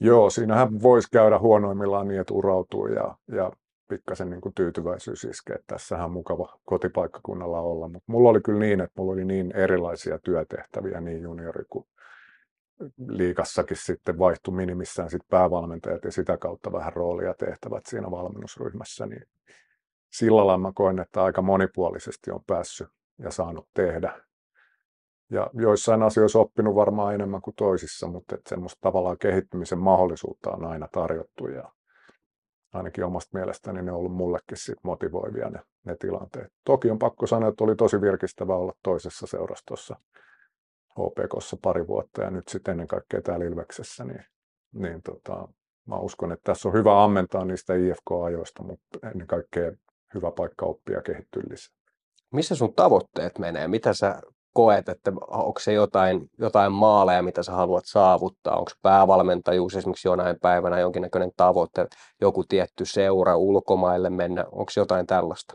Joo, 0.00 0.30
siinähän 0.30 0.82
voisi 0.82 1.08
käydä 1.12 1.38
huonoimmillaan 1.38 2.08
niin, 2.08 2.20
että 2.20 2.34
urautuu 2.34 2.86
ja, 2.86 3.14
ja 3.36 3.52
pikkasen 3.88 4.30
niin 4.30 4.40
kuin 4.40 4.54
tyytyväisyys 4.54 5.24
iskee, 5.24 5.56
että 5.56 5.74
tässähän 5.74 6.04
on 6.04 6.12
mukava 6.12 6.58
kotipaikkakunnalla 6.64 7.60
olla. 7.60 7.88
Mutta 7.88 8.12
mulla 8.12 8.30
oli 8.30 8.40
kyllä 8.40 8.58
niin, 8.58 8.80
että 8.80 8.94
mulla 8.96 9.12
oli 9.12 9.24
niin 9.24 9.52
erilaisia 9.56 10.18
työtehtäviä 10.18 11.00
niin 11.00 11.22
juniori 11.22 11.64
kuin 11.70 11.86
liikassakin 13.08 13.76
sitten 13.76 14.18
vaihtui 14.18 14.54
minimissään 14.54 15.10
sit 15.10 15.22
päävalmentajat 15.30 16.04
ja 16.04 16.12
sitä 16.12 16.36
kautta 16.36 16.72
vähän 16.72 16.92
roolia 16.92 17.34
tehtävät 17.34 17.86
siinä 17.86 18.10
valmennusryhmässä, 18.10 19.06
niin 19.06 19.22
sillä 20.12 20.36
lailla 20.36 20.58
mä 20.58 20.72
koen, 20.74 20.98
että 20.98 21.24
aika 21.24 21.42
monipuolisesti 21.42 22.30
on 22.30 22.44
päässyt 22.46 22.88
ja 23.18 23.30
saanut 23.30 23.68
tehdä. 23.74 24.20
Ja 25.30 25.50
joissain 25.54 26.02
asioissa 26.02 26.38
oppinut 26.38 26.74
varmaan 26.74 27.14
enemmän 27.14 27.42
kuin 27.42 27.56
toisissa, 27.56 28.06
mutta 28.06 28.34
että 28.34 28.48
semmoista 28.48 28.78
tavallaan 28.80 29.18
kehittymisen 29.18 29.78
mahdollisuutta 29.78 30.50
on 30.50 30.64
aina 30.64 30.88
tarjottu 30.92 31.48
ja 31.48 31.72
ainakin 32.72 33.04
omasta 33.04 33.38
mielestäni 33.38 33.82
ne 33.82 33.92
on 33.92 33.98
ollut 33.98 34.12
mullekin 34.12 34.56
sit 34.56 34.78
motivoivia 34.82 35.50
ne, 35.50 35.60
ne 35.84 35.96
tilanteet. 36.00 36.52
Toki 36.64 36.90
on 36.90 36.98
pakko 36.98 37.26
sanoa, 37.26 37.48
että 37.48 37.64
oli 37.64 37.76
tosi 37.76 38.00
virkistävä 38.00 38.56
olla 38.56 38.72
toisessa 38.82 39.26
seurastossa 39.26 39.96
HPKssa 40.98 41.56
pari 41.62 41.86
vuotta 41.86 42.22
ja 42.22 42.30
nyt 42.30 42.48
sitten 42.48 42.72
ennen 42.72 42.86
kaikkea 42.86 43.22
täällä 43.22 43.44
Ilveksessä, 43.44 44.04
niin, 44.04 44.24
niin 44.72 45.02
tota, 45.02 45.48
mä 45.86 45.96
uskon, 45.96 46.32
että 46.32 46.52
tässä 46.52 46.68
on 46.68 46.74
hyvä 46.74 47.04
ammentaa 47.04 47.44
niistä 47.44 47.74
IFK-ajoista, 47.74 48.62
mutta 48.62 49.08
ennen 49.10 49.26
kaikkea 49.26 49.72
hyvä 50.14 50.30
paikka 50.36 50.66
oppia 50.66 51.02
kehittyä 51.02 51.42
lisää. 51.50 51.78
Missä 52.32 52.54
sun 52.54 52.74
tavoitteet 52.74 53.38
menee? 53.38 53.68
Mitä 53.68 53.94
sä 53.94 54.20
koet, 54.58 54.88
että 54.88 55.12
onko 55.28 55.60
se 55.60 55.72
jotain, 55.72 56.30
jotain 56.38 56.72
maaleja, 56.72 57.22
mitä 57.22 57.42
sä 57.42 57.52
haluat 57.52 57.84
saavuttaa? 57.86 58.56
Onko 58.56 58.70
päävalmentajuus 58.82 59.76
esimerkiksi 59.76 60.08
jonain 60.08 60.36
päivänä 60.40 60.80
jonkinnäköinen 60.80 61.30
tavoite, 61.36 61.86
joku 62.20 62.44
tietty 62.44 62.84
seura 62.84 63.36
ulkomaille 63.36 64.10
mennä? 64.10 64.44
Onko 64.44 64.72
jotain 64.76 65.06
tällaista? 65.06 65.54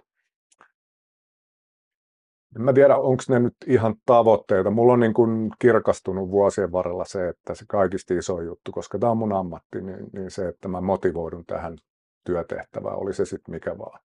En 2.55 2.61
mä 2.61 2.73
tiedä, 2.73 2.97
onko 2.97 3.23
ne 3.29 3.39
nyt 3.39 3.55
ihan 3.67 3.95
tavoitteita. 4.05 4.71
Mulla 4.71 4.93
on 4.93 4.99
niin 4.99 5.13
kuin 5.13 5.51
kirkastunut 5.59 6.31
vuosien 6.31 6.71
varrella 6.71 7.05
se, 7.05 7.27
että 7.27 7.55
se 7.55 7.65
kaikista 7.67 8.13
iso 8.13 8.41
juttu, 8.41 8.71
koska 8.71 8.99
tämä 8.99 9.11
on 9.11 9.17
mun 9.17 9.33
ammatti, 9.33 9.81
niin, 9.81 10.05
niin 10.13 10.31
se, 10.31 10.47
että 10.47 10.67
mä 10.67 10.81
motivoidun 10.81 11.45
tähän 11.45 11.77
työtehtävään, 12.23 12.99
oli 12.99 13.13
se 13.13 13.25
sitten 13.25 13.55
mikä 13.55 13.77
vaan. 13.77 13.99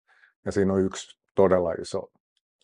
Ja 0.45 0.53
siinä 0.53 0.73
on 0.73 0.81
yksi 0.81 1.19
todella 1.35 1.73
iso 1.73 2.11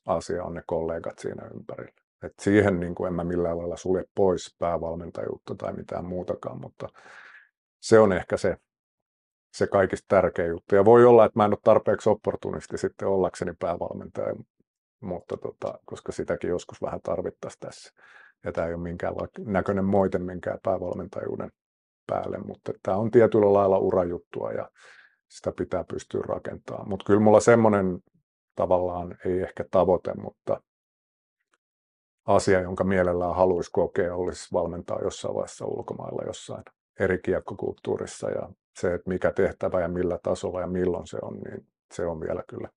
asia, 0.06 0.44
on 0.44 0.54
ne 0.54 0.62
kollegat 0.66 1.18
siinä 1.18 1.48
ympärillä. 1.54 2.03
Et 2.24 2.32
siihen 2.40 2.80
niin 2.80 2.94
kuin 2.94 3.08
en 3.08 3.14
mä 3.14 3.24
millään 3.24 3.58
lailla 3.58 3.76
sulje 3.76 4.04
pois 4.14 4.56
päävalmentajuutta 4.58 5.54
tai 5.54 5.72
mitään 5.72 6.04
muutakaan, 6.04 6.60
mutta 6.60 6.88
se 7.80 7.98
on 7.98 8.12
ehkä 8.12 8.36
se, 8.36 8.56
se 9.54 9.66
kaikista 9.66 10.06
tärkein 10.08 10.50
juttu. 10.50 10.74
Ja 10.74 10.84
voi 10.84 11.04
olla, 11.04 11.24
että 11.24 11.38
mä 11.38 11.44
en 11.44 11.52
ole 11.52 11.58
tarpeeksi 11.64 12.10
opportunisti 12.10 12.78
sitten 12.78 13.08
ollakseni 13.08 13.52
päävalmentaja, 13.58 14.34
mutta 15.00 15.36
tota, 15.36 15.78
koska 15.84 16.12
sitäkin 16.12 16.50
joskus 16.50 16.82
vähän 16.82 17.00
tarvittaisiin 17.02 17.60
tässä. 17.60 17.92
Ja 18.44 18.52
tämä 18.52 18.66
ei 18.66 18.74
ole 18.74 18.82
minkään 18.82 19.14
näköinen 19.38 19.84
moite 19.84 20.18
minkään 20.18 20.58
päävalmentajuuden 20.62 21.50
päälle, 22.06 22.38
mutta 22.38 22.72
tämä 22.82 22.96
on 22.96 23.10
tietyllä 23.10 23.52
lailla 23.52 23.78
urajuttua 23.78 24.52
ja 24.52 24.70
sitä 25.28 25.52
pitää 25.56 25.84
pystyä 25.92 26.22
rakentamaan. 26.28 26.88
Mutta 26.88 27.04
kyllä 27.06 27.20
mulla 27.20 27.40
semmoinen 27.40 27.98
tavallaan 28.56 29.16
ei 29.24 29.42
ehkä 29.42 29.64
tavoite, 29.70 30.14
mutta 30.14 30.60
asia, 32.26 32.60
jonka 32.60 32.84
mielellään 32.84 33.34
haluaisi 33.34 33.70
kokea, 33.72 34.14
olisi 34.14 34.48
valmentaa 34.52 34.98
jossain 35.02 35.34
vaiheessa 35.34 35.66
ulkomailla 35.66 36.22
jossain 36.26 36.64
eri 37.00 37.18
kiekkokulttuurissa 37.18 38.30
ja 38.30 38.48
se, 38.80 38.94
että 38.94 39.10
mikä 39.10 39.32
tehtävä 39.32 39.80
ja 39.80 39.88
millä 39.88 40.18
tasolla 40.22 40.60
ja 40.60 40.66
milloin 40.66 41.06
se 41.06 41.18
on, 41.22 41.34
niin 41.34 41.66
se 41.92 42.06
on 42.06 42.20
vielä 42.20 42.42
kyllä 42.48 42.68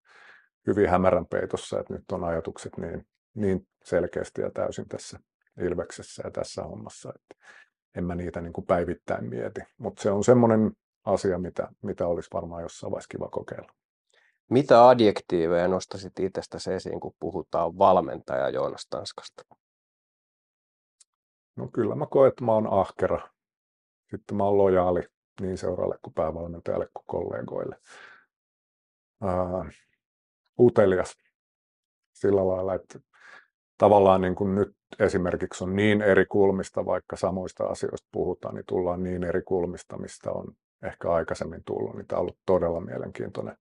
hyvin 0.68 0.90
hämärän 0.90 1.26
peitossa, 1.26 1.80
että 1.80 1.94
nyt 1.94 2.12
on 2.12 2.24
ajatukset 2.24 2.78
niin, 2.78 3.08
niin 3.34 3.68
selkeästi 3.84 4.42
ja 4.42 4.52
täysin 4.52 4.88
tässä 4.88 5.20
Ilveksessä 5.62 6.22
ja 6.26 6.32
tässä 6.32 6.64
hommassa, 6.64 7.14
että 7.16 7.46
en 7.96 8.04
mä 8.04 8.16
niitä 8.16 8.42
niin 8.42 8.54
kuin 8.54 8.66
päivittäin 8.66 9.30
mieti. 9.30 9.62
Mutta 9.78 10.02
se 10.02 10.12
on 10.12 10.24
semmoinen 10.24 10.72
asia, 11.06 11.40
mitä, 11.40 11.68
mitä 11.82 12.08
olisi 12.08 12.30
varmaan 12.34 12.62
jossain 12.64 12.92
vaiheessa 12.92 13.10
kiva 13.12 13.30
kokeilla. 13.30 13.74
Mitä 14.50 14.88
adjektiiveja 14.90 15.68
nostasit 15.68 16.20
itsestäsi 16.20 16.74
esiin, 16.74 17.00
kun 17.00 17.14
puhutaan 17.20 17.78
valmentaja 17.78 18.50
Joonas 18.50 18.88
Tanskasta? 18.90 19.44
No 21.56 21.68
kyllä 21.74 21.96
mä 21.96 22.06
koen, 22.06 22.30
että 22.30 22.44
mä 22.44 22.52
oon 22.52 22.74
ahkera. 22.74 23.30
Sitten 24.12 24.38
mä 24.38 24.44
oon 24.44 24.58
lojaali 24.58 25.02
niin 25.42 25.58
seuraalle 25.58 25.96
kuin 26.02 26.14
päävalmentajalle 26.14 26.88
kuin 26.94 27.04
kollegoille. 27.08 27.76
Ää, 29.24 29.72
utelias 30.60 31.18
sillä 32.14 32.48
lailla, 32.48 32.74
että 32.74 33.00
tavallaan 33.78 34.22
niin 34.22 34.36
kuin 34.36 34.56
nyt 34.56 34.76
esimerkiksi 35.00 35.64
on 35.64 35.76
niin 35.76 36.02
eri 36.02 36.26
kulmista, 36.26 36.86
vaikka 36.86 37.16
samoista 37.16 37.66
asioista 37.66 38.08
puhutaan, 38.12 38.56
niin 38.56 38.66
tullaan 38.66 39.04
niin 39.04 39.24
eri 39.24 39.42
kulmista, 39.42 39.98
mistä 39.98 40.32
on 40.32 40.54
ehkä 40.84 41.12
aikaisemmin 41.12 41.64
tullut. 41.64 41.96
Niin 41.96 42.08
tämä 42.08 42.18
on 42.18 42.22
ollut 42.22 42.40
todella 42.46 42.82
mielenkiintoinen 42.82 43.58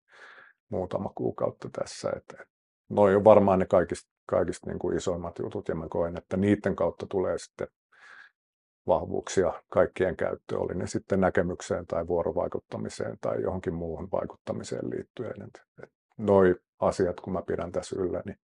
muutama 0.69 1.13
kuukautta 1.15 1.69
tässä. 1.73 2.11
Että, 2.17 2.47
noi 2.89 3.17
on 3.17 3.25
varmaan 3.25 3.59
ne 3.59 3.67
kaikista, 3.67 4.11
kaikista 4.27 4.71
niin 4.71 4.79
kuin 4.79 4.97
isoimmat 4.97 5.39
jutut 5.39 5.69
ja 5.69 5.75
mä 5.75 5.89
koen, 5.89 6.19
että 6.19 6.37
niiden 6.37 6.77
kautta 6.77 7.07
tulee 7.07 7.39
sitten 7.39 7.69
vahvuuksia 8.87 9.63
kaikkien 9.69 10.17
käyttöön, 10.17 10.61
oli 10.61 10.75
ne 10.75 10.87
sitten 10.87 11.21
näkemykseen 11.21 11.87
tai 11.87 12.07
vuorovaikuttamiseen 12.07 13.19
tai 13.21 13.43
johonkin 13.43 13.75
muuhun 13.75 14.09
vaikuttamiseen 14.13 14.91
liittyen. 14.91 15.51
Noi 16.19 16.55
asiat, 16.79 17.21
kun 17.21 17.33
mä 17.33 17.43
pidän 17.43 17.73
tässä 17.73 17.97
yllä, 17.99 18.23
niin 18.27 18.39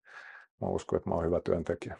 mä 0.61 0.67
uskon, 0.67 0.97
että 0.97 1.09
mä 1.09 1.15
oon 1.15 1.25
hyvä 1.25 1.41
työntekijä. 1.45 1.97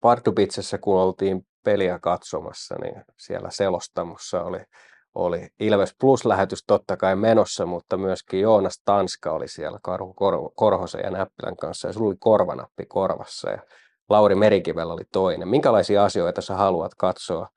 Partupitsessä, 0.00 0.78
kun 0.78 1.00
oltiin 1.00 1.46
peliä 1.64 1.98
katsomassa, 1.98 2.74
niin 2.82 3.04
siellä 3.18 3.50
selostamossa 3.50 4.42
oli 4.42 4.60
oli 5.14 5.48
Ilves 5.60 5.94
Plus-lähetys 6.00 6.64
totta 6.66 6.96
kai 6.96 7.16
menossa, 7.16 7.66
mutta 7.66 7.96
myöskin 7.96 8.40
Joonas 8.40 8.82
Tanska 8.84 9.32
oli 9.32 9.48
siellä 9.48 9.78
Karhu 9.82 10.14
Korhosen 10.56 11.00
ja 11.04 11.10
Näppilän 11.10 11.56
kanssa 11.56 11.88
ja 11.88 11.92
sulla 11.92 12.08
oli 12.08 12.16
korvanappi 12.18 12.86
korvassa 12.86 13.50
ja 13.50 13.58
Lauri 14.08 14.34
Merikivellä 14.34 14.92
oli 14.92 15.04
toinen. 15.12 15.48
Minkälaisia 15.48 16.04
asioita 16.04 16.40
sä 16.40 16.54
haluat 16.54 16.92
katsoa 16.94 17.48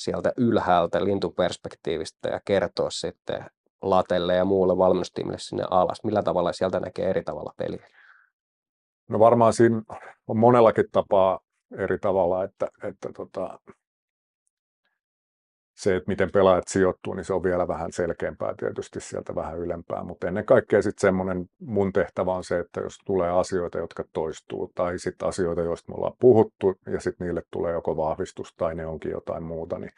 sieltä 0.00 0.32
ylhäältä 0.36 1.04
lintuperspektiivistä 1.04 2.28
ja 2.28 2.40
kertoa 2.44 2.90
sitten 2.90 3.44
latelle 3.82 4.34
ja 4.34 4.44
muulle 4.44 4.78
valmennustiimille 4.78 5.38
sinne 5.38 5.64
alas? 5.70 6.04
Millä 6.04 6.22
tavalla 6.22 6.52
sieltä 6.52 6.80
näkee 6.80 7.10
eri 7.10 7.22
tavalla 7.22 7.52
peliä? 7.56 7.86
No 9.08 9.18
varmaan 9.18 9.52
siinä 9.52 9.82
on 10.26 10.38
monellakin 10.38 10.84
tapaa 10.92 11.40
eri 11.78 11.98
tavalla, 11.98 12.44
että, 12.44 12.66
että 12.82 13.08
tota, 13.16 13.58
se, 15.74 15.96
että 15.96 16.08
miten 16.08 16.30
pelaajat 16.32 16.68
sijoittuu, 16.68 17.14
niin 17.14 17.24
se 17.24 17.34
on 17.34 17.42
vielä 17.42 17.68
vähän 17.68 17.92
selkeämpää 17.92 18.54
tietysti 18.58 19.00
sieltä 19.00 19.34
vähän 19.34 19.58
ylempää, 19.58 20.04
mutta 20.04 20.28
ennen 20.28 20.44
kaikkea 20.44 20.82
sitten 20.82 21.00
semmoinen 21.00 21.46
mun 21.60 21.92
tehtävä 21.92 22.34
on 22.34 22.44
se, 22.44 22.58
että 22.58 22.80
jos 22.80 22.98
tulee 23.04 23.30
asioita, 23.30 23.78
jotka 23.78 24.04
toistuu, 24.12 24.72
tai 24.74 24.98
sitten 24.98 25.28
asioita, 25.28 25.62
joista 25.62 25.92
me 25.92 25.96
ollaan 25.96 26.16
puhuttu, 26.20 26.74
ja 26.86 27.00
sitten 27.00 27.26
niille 27.26 27.42
tulee 27.50 27.72
joko 27.72 27.96
vahvistus 27.96 28.54
tai 28.56 28.74
ne 28.74 28.86
onkin 28.86 29.10
jotain 29.10 29.42
muuta, 29.42 29.78
niin 29.78 29.92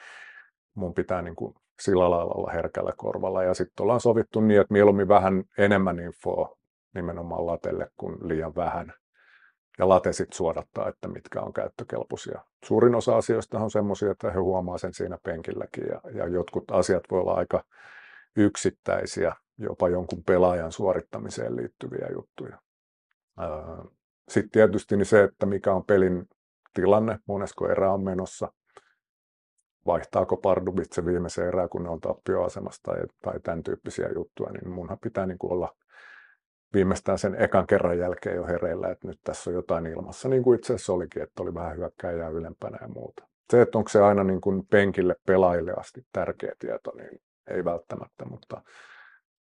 mun 0.75 0.95
pitää 0.95 1.23
niin 1.23 1.37
kuin 1.37 1.55
sillä 1.81 2.11
lailla 2.11 2.35
olla 2.35 2.51
herkällä 2.51 2.93
korvalla. 2.97 3.43
Ja 3.43 3.55
sitten 3.55 3.85
ollaan 3.85 4.01
sovittu 4.01 4.41
niin, 4.41 4.61
että 4.61 4.73
mieluummin 4.73 5.09
vähän 5.09 5.45
enemmän 5.59 6.01
infoa 6.01 6.57
nimenomaan 6.95 7.47
latelle 7.47 7.91
kuin 7.97 8.29
liian 8.29 8.55
vähän. 8.55 8.93
Ja 9.79 9.89
late 9.89 10.13
sit 10.13 10.33
suodattaa, 10.33 10.89
että 10.89 11.09
mitkä 11.09 11.41
on 11.41 11.53
käyttökelpoisia. 11.53 12.45
Suurin 12.65 12.95
osa 12.95 13.17
asioista 13.17 13.59
on 13.59 13.71
semmoisia, 13.71 14.11
että 14.11 14.31
he 14.31 14.39
huomaa 14.39 14.79
sen 14.79 14.95
siinä 14.95 15.19
penkilläkin 15.23 15.85
ja, 15.89 16.01
ja 16.15 16.29
jotkut 16.29 16.71
asiat 16.71 17.05
voi 17.11 17.21
olla 17.21 17.35
aika 17.35 17.65
yksittäisiä, 18.37 19.33
jopa 19.59 19.89
jonkun 19.89 20.25
pelaajan 20.25 20.73
suorittamiseen 20.73 21.57
liittyviä 21.57 22.09
juttuja. 22.15 22.59
Sitten 24.29 24.51
tietysti 24.51 24.97
niin 24.97 25.07
se, 25.07 25.23
että 25.23 25.47
mikä 25.47 25.73
on 25.73 25.85
pelin 25.85 26.29
tilanne, 26.75 27.19
monesko 27.27 27.69
erä 27.69 27.93
on 27.93 28.05
menossa, 28.05 28.53
vaihtaako 29.87 30.37
Pardubitse 30.37 31.05
viimeisen 31.05 31.47
erää, 31.47 31.69
kun 31.69 31.83
ne 31.83 31.91
on 31.91 32.01
tappioasemassa 32.01 32.83
tai, 32.83 33.03
tai 33.23 33.41
tämän 33.41 33.63
tyyppisiä 33.63 34.09
juttuja, 34.15 34.53
niin 34.53 34.71
munhan 34.71 34.99
pitää 34.99 35.27
niin 35.27 35.39
olla 35.43 35.77
viimeistään 36.75 37.19
sen 37.19 37.35
ekan 37.43 37.67
kerran 37.67 37.99
jälkeen 37.99 38.37
jo 38.37 38.47
hereillä, 38.47 38.89
että 38.89 39.09
nyt 39.09 39.21
tässä 39.25 39.51
on 39.51 39.55
jotain 39.55 39.87
ilmassa, 39.87 40.29
niin 40.29 40.43
kuin 40.43 40.59
itse 40.59 40.75
asiassa 40.75 40.93
olikin, 40.93 41.23
että 41.23 41.43
oli 41.43 41.55
vähän 41.55 41.77
hyökkäjää 41.77 42.29
ylempänä 42.29 42.79
ja 42.81 42.89
muuta. 42.89 43.27
Se, 43.51 43.63
että 43.63 43.79
onko 43.79 43.89
se 43.89 44.01
aina 44.01 44.25
niin 44.25 44.41
kuin 44.41 44.67
penkille 44.67 45.17
pelaajille 45.27 45.73
asti 45.77 46.03
tärkeä 46.13 46.53
tieto, 46.59 46.93
niin 46.97 47.21
ei 47.51 47.65
välttämättä, 47.65 48.25
mutta, 48.25 48.63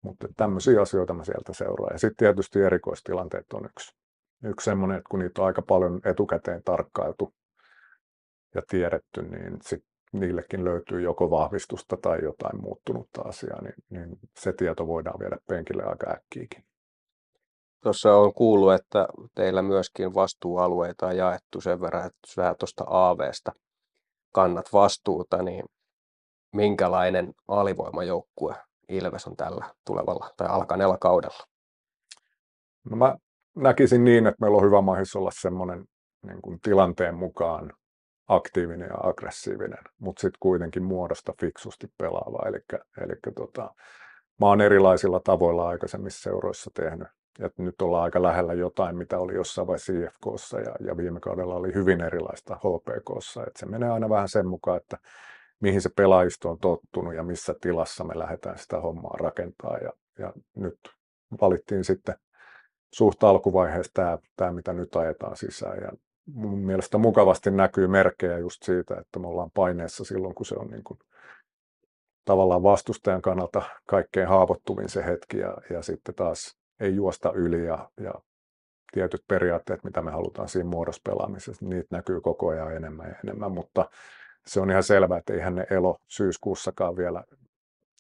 mutta 0.02 0.28
tämmöisiä 0.38 0.82
asioita 0.82 1.14
mä 1.14 1.24
sieltä 1.24 1.54
seuraan. 1.54 1.94
Ja 1.94 2.00
sitten 2.00 2.18
tietysti 2.18 2.60
erikoistilanteet 2.60 3.54
on 3.54 3.66
yksi, 3.66 3.96
yksi 4.44 4.66
semmoinen, 4.66 4.98
että 4.98 5.10
kun 5.10 5.20
niitä 5.20 5.42
on 5.42 5.48
aika 5.48 5.62
paljon 5.62 6.02
etukäteen 6.06 6.64
tarkkailtu 6.64 7.34
ja 8.56 8.62
tiedetty, 8.68 9.22
niin 9.22 9.58
sit 9.62 9.84
niillekin 10.14 10.66
löytyy 10.66 11.02
joko 11.02 11.30
vahvistusta 11.30 11.98
tai 11.98 12.24
jotain 12.24 12.62
muuttunutta 12.62 13.22
asiaa, 13.22 13.62
niin, 13.62 13.76
niin 13.90 14.20
se 14.40 14.54
tieto 14.54 14.88
voidaan 14.88 15.20
viedä 15.20 15.38
penkille 15.48 15.84
aika 15.84 16.12
äkkiäkin. 16.12 16.64
Tuossa 17.84 18.16
on 18.16 18.34
kuullut, 18.34 18.74
että 18.74 19.08
teillä 19.36 19.62
myöskin 19.62 20.14
vastuualueita 20.14 21.08
on 21.08 21.18
jaettu 21.18 21.62
sen 21.62 21.82
verran, 21.82 22.06
että 22.06 22.20
sä 22.28 22.56
tuosta 22.60 22.84
AVsta 22.88 23.52
kannat 24.34 24.74
vastuuta, 24.74 25.44
niin 25.44 25.66
minkälainen 26.56 27.34
alivoimajoukkue 27.48 28.56
Ilves 28.90 29.28
on 29.28 29.36
tällä 29.36 29.66
tulevalla 29.86 30.30
tai 30.38 30.48
alkaneella 30.48 30.98
kaudella? 30.98 31.44
No 32.90 32.98
mä 32.98 33.16
näkisin 33.56 34.04
niin, 34.04 34.28
että 34.28 34.38
meillä 34.42 34.58
on 34.58 34.64
hyvä 34.64 34.82
mahdollisuus 34.82 35.16
olla 35.16 35.32
semmoinen 35.34 35.86
niin 36.28 36.42
kuin 36.42 36.60
tilanteen 36.62 37.16
mukaan 37.16 37.74
aktiivinen 38.28 38.88
ja 38.88 39.10
aggressiivinen, 39.10 39.84
mutta 40.00 40.22
sitten 40.22 40.38
kuitenkin 40.40 40.84
muodosta 40.84 41.34
fiksusti 41.42 41.88
pelaava. 41.98 42.48
Eli, 42.48 42.60
eli 43.04 43.14
tota, 43.36 43.74
mä 44.40 44.48
oon 44.48 44.62
erilaisilla 44.62 45.20
tavoilla 45.24 45.68
aikaisemmissa 45.68 46.22
seuroissa 46.22 46.72
tehnyt. 46.74 47.08
Ja 47.40 47.50
nyt 47.58 47.82
ollaan 47.82 48.04
aika 48.04 48.22
lähellä 48.22 48.54
jotain, 48.54 48.98
mitä 48.98 49.20
oli 49.20 49.34
jossain 49.34 49.68
vaiheessa 49.68 49.94
IFKssa 49.94 50.60
ja, 50.60 50.76
ja 50.80 50.98
viime 50.98 51.20
kaudella 51.20 51.56
oli 51.56 51.74
hyvin 51.74 52.02
erilaista 52.02 52.56
HPKssa. 52.56 53.44
Et 53.48 53.58
se 53.58 53.66
menee 53.66 53.90
aina 53.90 54.10
vähän 54.10 54.30
sen 54.30 54.48
mukaan, 54.48 54.78
että 54.78 54.98
mihin 55.60 55.82
se 55.82 55.90
pelaajisto 55.96 56.50
on 56.50 56.60
tottunut 56.60 57.16
ja 57.16 57.24
missä 57.24 57.56
tilassa 57.62 58.04
me 58.04 58.20
lähdetään 58.20 58.58
sitä 58.58 58.80
hommaa 58.80 59.18
rakentaa. 59.20 59.78
Ja, 59.78 59.94
ja 60.20 60.34
nyt 60.56 60.80
valittiin 61.42 61.84
sitten 61.84 62.16
suht 62.94 63.24
alkuvaiheessa 63.24 63.92
tämä, 63.94 64.18
tämä, 64.36 64.52
mitä 64.52 64.74
nyt 64.74 64.96
ajetaan 64.96 65.38
sisään. 65.38 65.78
Ja 65.78 65.92
mun 66.26 66.60
mielestä 66.60 66.98
mukavasti 66.98 67.52
näkyy 67.52 67.88
merkkejä 67.88 68.38
just 68.38 68.64
siitä, 68.64 68.96
että 69.00 69.20
me 69.20 69.28
ollaan 69.28 69.52
paineessa 69.54 70.04
silloin, 70.04 70.36
kun 70.36 70.46
se 70.46 70.56
on 70.56 70.68
niin 70.68 70.84
kuin 70.84 71.00
tavallaan 72.26 72.64
vastustajan 72.64 73.22
kannalta 73.22 73.62
kaikkein 73.86 74.28
haavoittuvin 74.28 74.90
se 74.90 75.06
hetki 75.06 75.38
ja, 75.38 75.58
ja 75.70 75.82
sitten 75.82 76.16
taas 76.16 76.61
ei 76.82 76.96
juosta 76.96 77.32
yli 77.32 77.66
ja, 77.66 77.90
ja 78.00 78.14
tietyt 78.92 79.24
periaatteet, 79.28 79.84
mitä 79.84 80.02
me 80.02 80.12
halutaan 80.12 80.50
siinä 80.50 80.70
muodossa 80.70 81.02
pelaamisessa, 81.06 81.66
niitä 81.66 81.96
näkyy 81.96 82.22
koko 82.22 82.48
ajan 82.48 82.76
enemmän 82.76 83.08
ja 83.10 83.16
enemmän, 83.24 83.52
mutta 83.52 83.90
se 84.46 84.60
on 84.60 84.70
ihan 84.70 84.84
selvää, 84.84 85.18
että 85.18 85.34
eihän 85.34 85.56
ne 85.56 85.68
elo 85.70 85.98
syyskuussakaan 86.08 86.98
vielä 86.98 87.24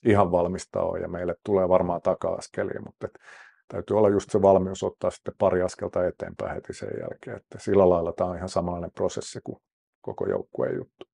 ihan 0.06 0.32
valmista 0.32 0.82
ole 0.82 1.00
ja 1.00 1.08
meille 1.08 1.36
tulee 1.44 1.70
varmaan 1.70 2.02
taka-askelia, 2.02 2.82
mutta 2.86 3.06
et 3.06 3.20
täytyy 3.68 3.98
olla 3.98 4.10
just 4.10 4.32
se 4.32 4.42
valmius 4.42 4.84
ottaa 4.84 5.12
sitten 5.12 5.34
pari 5.38 5.62
askelta 5.62 6.08
eteenpäin 6.08 6.56
heti 6.56 6.74
sen 6.74 6.90
jälkeen, 7.00 7.38
että 7.38 7.60
sillä 7.60 7.90
lailla 7.90 8.14
tämä 8.14 8.30
on 8.30 8.36
ihan 8.36 8.50
samanlainen 8.50 8.92
prosessi 8.92 9.40
kuin 9.44 9.62
koko 10.02 10.28
joukkueen 10.28 10.76
juttu. 10.76 11.06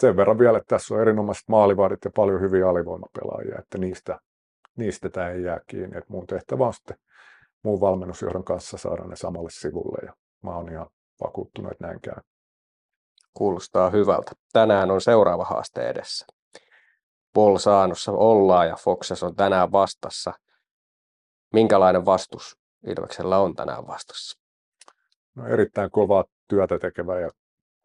Sen 0.00 0.16
verran 0.16 0.38
vielä, 0.38 0.58
että 0.58 0.76
tässä 0.76 0.94
on 0.94 1.00
erinomaiset 1.00 1.48
maalivaadit 1.48 2.04
ja 2.04 2.10
paljon 2.16 2.40
hyviä 2.40 2.68
alivoimapelaajia, 2.68 3.58
että 3.58 3.78
niistä, 3.78 4.20
niistä 4.80 5.10
tämä 5.10 5.28
ei 5.28 5.42
jää 5.42 5.60
kiinni. 5.66 5.98
Että 5.98 6.12
mun 6.12 6.26
tehtävä 6.26 6.66
on 6.66 6.74
sitten 6.74 6.96
muun 7.62 7.80
valmennusjohdon 7.80 8.44
kanssa 8.44 8.78
saada 8.78 9.04
ne 9.04 9.16
samalle 9.16 9.50
sivulle 9.50 10.06
ja 10.06 10.12
mä 10.42 10.56
oon 10.56 10.72
ihan 10.72 10.86
vakuuttunut, 11.24 11.72
että 11.72 11.86
näin 11.86 12.00
käy. 12.00 12.22
Kuulostaa 13.34 13.90
hyvältä. 13.90 14.32
Tänään 14.52 14.90
on 14.90 15.00
seuraava 15.00 15.44
haaste 15.44 15.88
edessä. 15.88 16.26
Bolsaanossa 17.34 18.12
ollaan 18.12 18.68
ja 18.68 18.76
Foxes 18.76 19.22
on 19.22 19.34
tänään 19.34 19.72
vastassa. 19.72 20.32
Minkälainen 21.52 22.04
vastus 22.04 22.60
Ilveksellä 22.86 23.38
on 23.38 23.54
tänään 23.54 23.86
vastassa? 23.86 24.40
No 25.34 25.46
erittäin 25.46 25.90
kovaa 25.90 26.24
työtä 26.48 26.78
tekevä 26.78 27.20
ja 27.20 27.30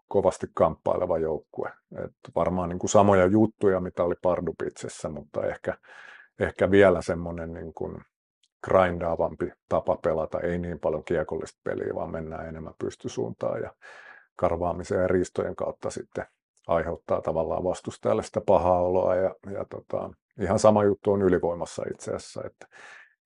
kovasti 0.07 0.47
kamppaileva 0.53 1.17
joukkue. 1.17 1.71
Et 2.05 2.35
varmaan 2.35 2.69
niin 2.69 2.79
kuin 2.79 2.89
samoja 2.89 3.25
juttuja, 3.25 3.79
mitä 3.79 4.03
oli 4.03 4.15
Pardupitsessä, 4.21 5.09
mutta 5.09 5.45
ehkä, 5.45 5.77
ehkä 6.39 6.71
vielä 6.71 7.01
semmoinen 7.01 7.53
niin 7.53 7.73
kuin 7.73 8.01
grindaavampi 8.63 9.51
tapa 9.69 9.95
pelata. 9.95 10.39
Ei 10.39 10.57
niin 10.57 10.79
paljon 10.79 11.03
kiekollista 11.03 11.59
peliä, 11.63 11.95
vaan 11.95 12.11
mennään 12.11 12.47
enemmän 12.47 12.73
pystysuuntaan 12.79 13.61
ja 13.61 13.73
karvaamisen 14.36 15.01
ja 15.01 15.07
riistojen 15.07 15.55
kautta 15.55 15.89
sitten 15.89 16.25
aiheuttaa 16.67 17.21
tavallaan 17.21 17.63
vastustajalle 17.63 18.23
sitä 18.23 18.41
pahaa 18.41 18.81
oloa. 18.81 19.15
Ja, 19.15 19.36
ja 19.53 19.65
tota, 19.69 20.09
ihan 20.41 20.59
sama 20.59 20.83
juttu 20.83 21.11
on 21.11 21.21
ylivoimassa 21.21 21.83
itse 21.91 22.11
asiassa, 22.13 22.41
että 22.45 22.67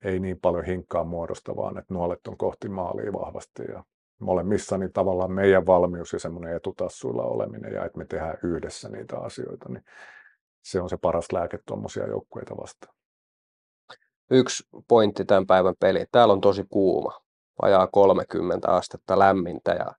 ei 0.05 0.19
niin 0.19 0.39
paljon 0.39 0.65
hinkkaa 0.65 1.03
muodosta, 1.03 1.55
vaan 1.55 1.77
että 1.77 1.93
nuolet 1.93 2.27
on 2.27 2.37
kohti 2.37 2.69
maalia 2.69 3.13
vahvasti 3.13 3.63
ja 3.71 3.83
molemmissa 4.19 4.77
niin 4.77 4.93
tavallaan 4.93 5.31
meidän 5.31 5.65
valmius 5.65 6.13
ja 6.13 6.19
semmoinen 6.19 6.55
etutassuilla 6.55 7.23
oleminen 7.23 7.73
ja 7.73 7.85
että 7.85 7.97
me 7.97 8.05
tehdään 8.05 8.37
yhdessä 8.43 8.89
niitä 8.89 9.17
asioita, 9.17 9.69
niin 9.69 9.83
se 10.63 10.81
on 10.81 10.89
se 10.89 10.97
paras 10.97 11.31
lääke 11.31 11.59
tuommoisia 11.65 12.07
joukkueita 12.07 12.57
vastaan. 12.57 12.98
Yksi 14.31 14.63
pointti 14.87 15.25
tämän 15.25 15.47
päivän 15.47 15.75
peli. 15.79 16.05
Täällä 16.11 16.31
on 16.31 16.41
tosi 16.41 16.65
kuuma, 16.69 17.21
vajaa 17.61 17.87
30 17.87 18.71
astetta 18.71 19.19
lämmintä 19.19 19.71
ja 19.71 19.93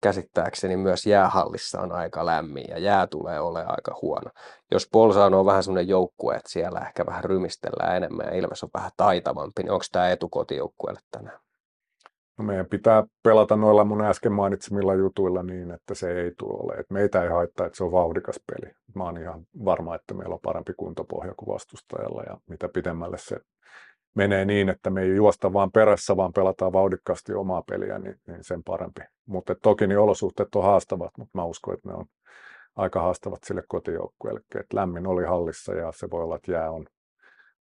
käsittääkseni 0.00 0.76
myös 0.76 1.06
jäähallissa 1.06 1.80
on 1.80 1.92
aika 1.92 2.26
lämmin 2.26 2.64
ja 2.68 2.78
jää 2.78 3.06
tulee 3.06 3.40
olemaan 3.40 3.70
aika 3.70 3.98
huono. 4.02 4.30
Jos 4.70 4.88
Polsaan 4.92 5.34
on 5.34 5.46
vähän 5.46 5.62
semmoinen 5.62 5.88
joukkue, 5.88 6.34
että 6.34 6.50
siellä 6.50 6.80
ehkä 6.80 7.06
vähän 7.06 7.24
rymistellään 7.24 7.96
enemmän 7.96 8.26
ja 8.26 8.34
Ilves 8.34 8.62
on 8.62 8.70
vähän 8.74 8.90
taitavampi, 8.96 9.62
niin 9.62 9.72
onko 9.72 9.84
tämä 9.92 10.10
etukotijoukkueelle 10.10 11.00
tänään? 11.10 11.40
No 12.38 12.44
meidän 12.44 12.66
pitää 12.66 13.04
pelata 13.22 13.56
noilla 13.56 13.84
mun 13.84 14.00
äsken 14.00 14.32
mainitsemilla 14.32 14.94
jutuilla 14.94 15.42
niin, 15.42 15.70
että 15.70 15.94
se 15.94 16.20
ei 16.20 16.32
tule 16.38 16.58
ole. 16.62 16.74
Et 16.74 16.90
meitä 16.90 17.22
ei 17.22 17.28
haittaa, 17.28 17.66
että 17.66 17.76
se 17.76 17.84
on 17.84 17.92
vauhdikas 17.92 18.40
peli. 18.46 18.72
Mä 18.94 19.04
oon 19.04 19.18
ihan 19.18 19.46
varma, 19.64 19.94
että 19.94 20.14
meillä 20.14 20.34
on 20.34 20.40
parempi 20.42 20.72
kuntopohja 20.76 21.34
kuin 21.36 21.54
vastustajalla 21.54 22.22
ja 22.22 22.38
mitä 22.46 22.68
pidemmälle 22.68 23.18
se 23.18 23.36
menee 24.14 24.44
niin, 24.44 24.68
että 24.68 24.90
me 24.90 25.02
ei 25.02 25.16
juosta 25.16 25.52
vaan 25.52 25.72
perässä, 25.72 26.16
vaan 26.16 26.32
pelataan 26.32 26.72
vauhdikkaasti 26.72 27.34
omaa 27.34 27.62
peliä, 27.62 27.98
niin, 27.98 28.20
niin 28.26 28.44
sen 28.44 28.62
parempi. 28.64 29.00
Mutta 29.26 29.54
toki 29.62 29.86
niin 29.86 29.98
olosuhteet 29.98 30.54
on 30.54 30.62
haastavat, 30.62 31.10
mutta 31.18 31.38
mä 31.38 31.44
uskon, 31.44 31.74
että 31.74 31.88
ne 31.88 31.94
on 31.94 32.06
aika 32.76 33.00
haastavat 33.00 33.44
sille 33.44 33.62
kotijoukkueelle. 33.68 34.40
Et 34.60 34.72
lämmin 34.72 35.06
oli 35.06 35.24
hallissa 35.24 35.74
ja 35.74 35.92
se 35.92 36.10
voi 36.10 36.22
olla, 36.22 36.36
että 36.36 36.52
jää 36.52 36.70
on 36.70 36.86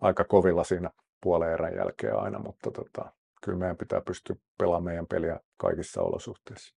aika 0.01 0.25
kovilla 0.25 0.64
siinä 0.64 0.91
puolen 1.23 1.53
erän 1.53 1.75
jälkeen 1.75 2.18
aina, 2.18 2.39
mutta 2.39 2.70
tota, 2.70 3.12
kyllä 3.45 3.59
meidän 3.59 3.76
pitää 3.76 4.01
pystyä 4.01 4.36
pelaamaan 4.59 4.84
meidän 4.84 5.07
peliä 5.07 5.40
kaikissa 5.57 6.03
olosuhteissa. 6.03 6.74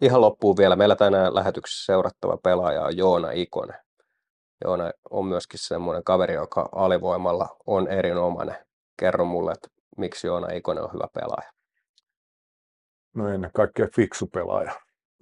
Ihan 0.00 0.20
loppuun 0.20 0.56
vielä. 0.56 0.76
Meillä 0.76 0.96
tänään 0.96 1.34
lähetyksessä 1.34 1.92
seurattava 1.92 2.36
pelaaja 2.36 2.82
on 2.82 2.96
Joona 2.96 3.30
Ikonen. 3.30 3.78
Joona 4.64 4.90
on 5.10 5.26
myöskin 5.26 5.60
semmoinen 5.62 6.04
kaveri, 6.04 6.34
joka 6.34 6.68
alivoimalla 6.72 7.56
on 7.66 7.88
erinomainen. 7.88 8.56
Kerro 8.98 9.24
mulle, 9.24 9.52
että 9.52 9.68
miksi 9.96 10.26
Joona 10.26 10.52
Ikonen 10.52 10.84
on 10.84 10.92
hyvä 10.92 11.06
pelaaja. 11.14 11.52
No 13.14 13.28
ennen 13.28 13.50
kaikkea 13.54 13.88
fiksu 13.96 14.26
pelaaja. 14.26 14.72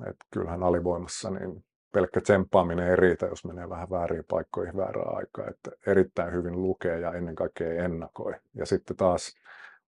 Et 0.07 0.17
kyllähän 0.31 0.63
alivoimassa 0.63 1.31
niin 1.31 1.65
pelkkä 1.93 2.21
tsemppaaminen 2.21 2.89
ei 2.89 2.97
riitä, 2.97 3.27
jos 3.27 3.45
menee 3.45 3.69
vähän 3.69 3.91
väärin 3.91 4.25
paikkoihin 4.31 4.77
väärään 4.77 5.17
aikaan. 5.17 5.51
Että 5.51 5.71
erittäin 5.87 6.33
hyvin 6.33 6.63
lukee 6.63 7.01
ja 7.01 7.13
ennen 7.13 7.35
kaikkea 7.35 7.85
ennakoi. 7.85 8.35
Ja 8.55 8.67
sitten 8.67 8.97
taas 8.97 9.35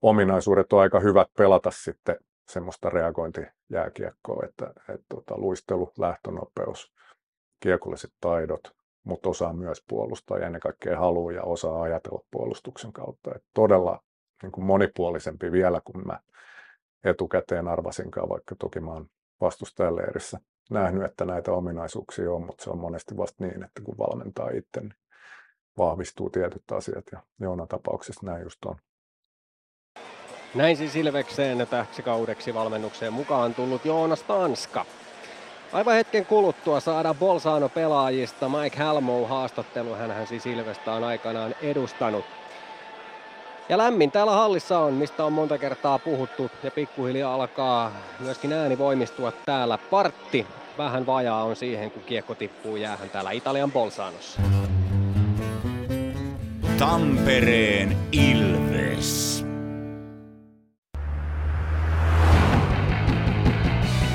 ominaisuudet 0.03 0.73
on 0.73 0.81
aika 0.81 1.01
hyvät 1.01 1.29
pelata 1.37 1.71
sitten 1.71 2.17
semmoista 2.49 2.91
reagointijääkiekkoa, 2.91 4.43
että, 4.45 4.73
että, 4.89 5.07
tota, 5.09 5.39
luistelu, 5.39 5.93
lähtönopeus, 5.99 6.93
kiekolliset 7.61 8.13
taidot, 8.21 8.61
mutta 9.05 9.29
osaa 9.29 9.53
myös 9.53 9.85
puolustaa 9.89 10.39
ja 10.39 10.47
ennen 10.47 10.61
kaikkea 10.61 10.99
haluaa 10.99 11.33
ja 11.33 11.43
osaa 11.43 11.83
ajatella 11.83 12.25
puolustuksen 12.31 12.93
kautta. 12.93 13.35
Että 13.35 13.49
todella 13.55 14.03
niin 14.43 14.53
kuin 14.53 14.65
monipuolisempi 14.65 15.53
vielä 15.53 15.81
kuin 15.85 16.07
mä 16.07 16.21
etukäteen 17.05 17.69
arvasinkaan, 17.69 18.29
vaikka 18.29 18.55
toki 18.59 18.81
mä 18.81 18.93
oon 18.93 19.07
vastustajaleirissä 19.41 20.39
nähnyt, 20.71 21.05
että 21.05 21.25
näitä 21.25 21.53
ominaisuuksia 21.53 22.33
on, 22.33 22.47
mutta 22.47 22.65
se 22.65 22.71
on 22.71 22.79
monesti 22.79 23.17
vasta 23.17 23.45
niin, 23.45 23.65
että 23.65 23.83
kun 23.83 23.99
valmentaa 23.99 24.49
itse, 24.49 24.81
niin 24.81 24.95
vahvistuu 25.79 26.31
tietyt 26.31 26.73
asiat 26.73 27.05
ja 27.13 27.23
Joona 27.41 27.67
tapauksessa 27.67 28.27
näin 28.27 28.43
just 28.43 28.65
on. 28.65 28.77
Näin 30.55 30.77
siis 30.77 30.97
Ilvekseen 30.97 31.67
täksi 31.71 32.03
kaudeksi 32.03 32.55
valmennukseen 32.55 33.13
mukaan 33.13 33.55
tullut 33.55 33.85
Joonas 33.85 34.23
Tanska. 34.23 34.85
Aivan 35.73 35.95
hetken 35.95 36.27
kuluttua 36.27 36.81
saadaan 36.81 37.15
Bolsano 37.17 37.69
pelaajista 37.69 38.49
Mike 38.49 38.79
Halmo 38.79 39.27
haastattelu. 39.27 39.95
Hänhän 39.95 40.27
siis 40.27 40.47
Ilvestä 40.47 40.93
on 40.93 41.05
aikanaan 41.05 41.55
edustanut. 41.63 42.25
Ja 43.69 43.79
lämmin 43.79 44.11
täällä 44.11 44.33
hallissa 44.33 44.79
on, 44.79 44.93
mistä 44.95 45.25
on 45.25 45.33
monta 45.33 45.59
kertaa 45.59 45.99
puhuttu 45.99 46.51
ja 46.63 46.71
pikkuhiljaa 46.71 47.35
alkaa 47.35 47.93
myöskin 48.21 48.53
ääni 48.53 48.79
voimistua 48.79 49.33
täällä. 49.47 49.79
Partti 49.79 50.47
vähän 50.79 51.07
vajaa 51.07 51.45
on 51.45 51.57
siihen, 51.57 51.91
kun 51.91 52.03
kiekko 52.03 52.35
tippuu 52.35 52.77
jäähän 52.77 53.11
täällä 53.11 53.31
Italian 53.31 53.73
Bolsanossa. 53.73 54.41
Tampereen 56.79 57.97
Ilves. 58.13 59.52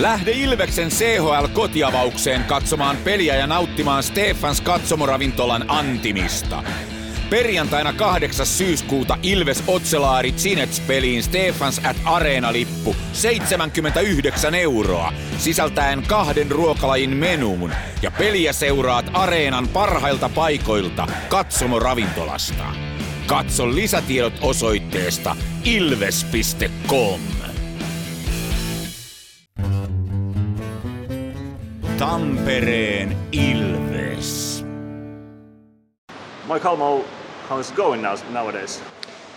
Lähde 0.00 0.30
Ilveksen 0.30 0.88
CHL-kotiavaukseen 0.88 2.44
katsomaan 2.44 2.96
peliä 2.96 3.36
ja 3.36 3.46
nauttimaan 3.46 4.02
Stefans 4.02 4.60
katsomoravintolan 4.60 5.64
antimista. 5.68 6.62
Perjantaina 7.30 7.92
8. 7.92 8.46
syyskuuta 8.46 9.18
Ilves 9.22 9.62
Otselaari 9.66 10.32
Cinets-peliin 10.32 11.22
Stefans 11.22 11.80
at 11.84 11.96
Areena-lippu 12.04 12.96
79 13.12 14.54
euroa, 14.54 15.12
sisältäen 15.38 16.02
kahden 16.08 16.50
ruokalajin 16.50 17.10
menuun. 17.10 17.72
Ja 18.02 18.10
peliä 18.10 18.52
seuraat 18.52 19.10
Areenan 19.12 19.68
parhailta 19.68 20.28
paikoilta 20.28 21.06
katsomoravintolasta. 21.28 22.64
Katso 23.26 23.74
lisätiedot 23.74 24.34
osoitteesta 24.40 25.36
ilves.com. 25.64 27.41
Tampereen 32.02 33.14
Ilves. 33.30 34.64
Mike 36.48 36.62
Halmo, 36.62 37.04
how 37.46 37.58
is 37.58 37.70
it 37.70 37.76
going 37.76 38.02
now, 38.02 38.16
nowadays? 38.32 38.82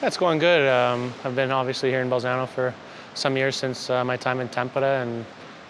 It's 0.02 0.18
going 0.18 0.40
good. 0.40 0.68
Um, 0.68 1.14
I've 1.24 1.36
been 1.36 1.52
obviously 1.52 1.92
here 1.92 2.02
in 2.02 2.10
Bolzano 2.10 2.48
for 2.50 2.74
some 3.14 3.38
years 3.38 3.56
since 3.56 3.92
uh, 3.92 4.04
my 4.04 4.18
time 4.18 4.40
in 4.40 4.50
Tampere, 4.50 5.04
and 5.04 5.26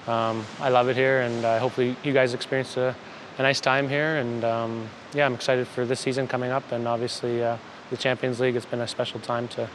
um, 0.08 0.46
I 0.62 0.70
love 0.70 0.88
it 0.88 0.96
here. 0.96 1.20
And 1.20 1.44
uh, 1.44 1.60
hopefully, 1.60 1.98
you 2.02 2.14
guys 2.14 2.34
experience 2.34 2.78
a, 2.78 2.96
a 3.40 3.42
nice 3.42 3.60
time 3.60 3.90
here. 3.90 4.16
And 4.16 4.46
um, 4.46 4.88
yeah, 5.14 5.26
I'm 5.26 5.34
excited 5.34 5.68
for 5.68 5.84
this 5.86 6.00
season 6.00 6.30
coming 6.30 6.52
up, 6.52 6.72
and 6.72 6.88
obviously 6.88 7.44
uh, 7.44 7.58
the 7.90 7.98
Champions 7.98 8.40
League. 8.40 8.56
It's 8.56 8.66
been 8.66 8.80
a 8.80 8.88
special 8.88 9.20
time 9.20 9.50
to 9.50 9.68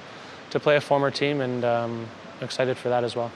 to 0.53 0.59
play 0.59 0.77
a 0.77 0.81
former 0.81 1.11
team, 1.11 1.43
and 1.43 1.67
um, 1.67 2.07
excited 2.41 2.79
for 2.79 2.89
that 2.89 3.05
as 3.05 3.15
well. 3.15 3.31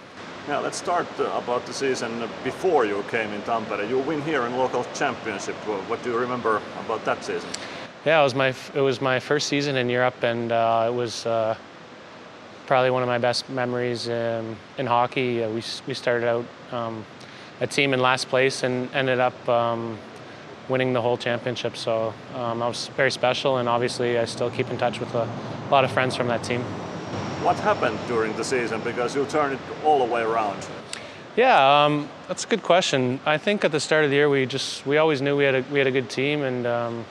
Yeah, 0.47 0.59
let's 0.59 0.77
start 0.77 1.07
uh, 1.19 1.25
about 1.43 1.65
the 1.65 1.73
season 1.73 2.29
before 2.43 2.85
you 2.85 3.03
came 3.09 3.33
in 3.33 3.41
Tampere. 3.43 3.89
You 3.89 4.01
win 4.01 4.21
here 4.21 4.45
in 4.45 4.55
local 4.59 4.85
championship. 4.93 5.55
What 5.89 6.03
do 6.03 6.11
you 6.11 6.19
remember 6.19 6.61
about 6.85 7.03
that 7.07 7.25
season? 7.25 7.49
Yeah, 8.05 8.21
it 8.21 8.25
was 8.25 8.35
my 8.35 8.53
it 8.75 8.83
was 8.83 9.01
my 9.01 9.21
first 9.21 9.49
season 9.49 9.77
in 9.77 9.89
Europe, 9.89 10.23
and 10.23 10.53
uh, 10.53 10.85
it 10.87 10.95
was 10.95 11.25
uh, 11.25 11.57
probably 12.67 12.91
one 12.91 13.03
of 13.03 13.09
my 13.09 13.17
best 13.17 13.49
memories 13.49 14.07
um, 14.11 14.55
in 14.77 14.87
hockey. 14.87 15.43
Uh, 15.43 15.49
we 15.49 15.63
we 15.87 15.95
started 15.95 16.29
out 16.29 16.45
um, 16.73 17.07
a 17.63 17.67
team 17.67 17.95
in 17.95 18.01
last 18.01 18.29
place 18.29 18.65
and 18.65 18.95
ended 18.95 19.21
up 19.21 19.49
um, 19.49 19.97
winning 20.69 20.93
the 20.93 21.01
whole 21.01 21.17
championship. 21.17 21.75
So 21.75 22.13
um, 22.35 22.59
that 22.59 22.69
was 22.69 22.89
very 22.89 23.11
special, 23.11 23.57
and 23.57 23.67
obviously 23.67 24.19
I 24.19 24.27
still 24.27 24.51
keep 24.51 24.69
in 24.69 24.77
touch 24.77 25.01
with 25.01 25.15
a 25.15 25.27
lot 25.71 25.85
of 25.85 25.91
friends 25.91 26.15
from 26.15 26.29
that 26.29 26.45
team. 26.45 26.63
What 27.45 27.57
happened 27.57 27.99
during 28.09 28.35
the 28.39 28.43
season? 28.43 28.81
Because 28.81 29.15
you 29.15 29.27
turned 29.27 29.53
it 29.53 29.61
all 29.85 29.99
the 29.99 30.11
way 30.11 30.23
around. 30.23 30.67
Yeah, 31.37 31.85
um, 31.85 32.09
that's 32.27 32.45
a 32.45 32.47
good 32.47 32.63
question. 32.63 33.21
I 33.27 33.37
think 33.37 33.67
at 33.67 33.71
the 33.71 33.81
start 33.81 34.05
of 34.05 34.09
the 34.09 34.17
year 34.17 34.31
we 34.31 34.47
just 34.47 34.87
we 34.87 34.97
always 34.97 35.21
knew 35.21 35.37
we 35.37 35.45
had 35.45 35.57
a 35.57 35.61
we 35.71 35.79
had 35.79 35.87
a 35.87 35.91
good 35.91 36.09
team, 36.09 36.41
and 36.41 36.67
um, 36.67 37.05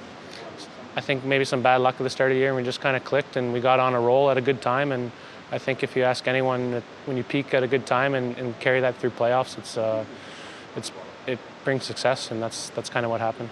I 0.95 1.01
think 1.01 1.23
maybe 1.23 1.45
some 1.45 1.61
bad 1.61 1.81
luck 1.81 1.97
at 1.99 2.03
the 2.03 2.09
start 2.09 2.31
of 2.31 2.35
the 2.35 2.39
year, 2.39 2.47
and 2.47 2.57
we 2.57 2.63
just 2.63 2.81
kind 2.81 2.97
of 2.97 3.03
clicked 3.03 3.37
and 3.37 3.53
we 3.53 3.59
got 3.59 3.79
on 3.79 3.93
a 3.93 3.99
roll 3.99 4.31
at 4.31 4.37
a 4.37 4.41
good 4.41 4.59
time. 4.59 4.91
And 4.91 5.11
I 5.51 5.59
think 5.59 5.83
if 5.83 5.95
you 5.95 6.01
ask 6.01 6.27
anyone 6.27 6.71
that 6.71 6.83
when 7.05 7.15
you 7.15 7.23
peak 7.23 7.53
at 7.53 7.61
a 7.61 7.67
good 7.67 7.85
time 7.85 8.15
and, 8.15 8.35
and 8.39 8.59
carry 8.59 8.81
that 8.81 8.95
through 8.95 9.11
playoffs, 9.11 9.59
it's 9.59 9.77
uh, 9.77 10.03
it's 10.75 10.91
it 11.27 11.37
brings 11.63 11.83
success, 11.83 12.31
and 12.31 12.41
that's 12.41 12.71
that's 12.71 12.89
kind 12.89 13.05
of 13.05 13.11
what 13.11 13.21
happened. 13.21 13.49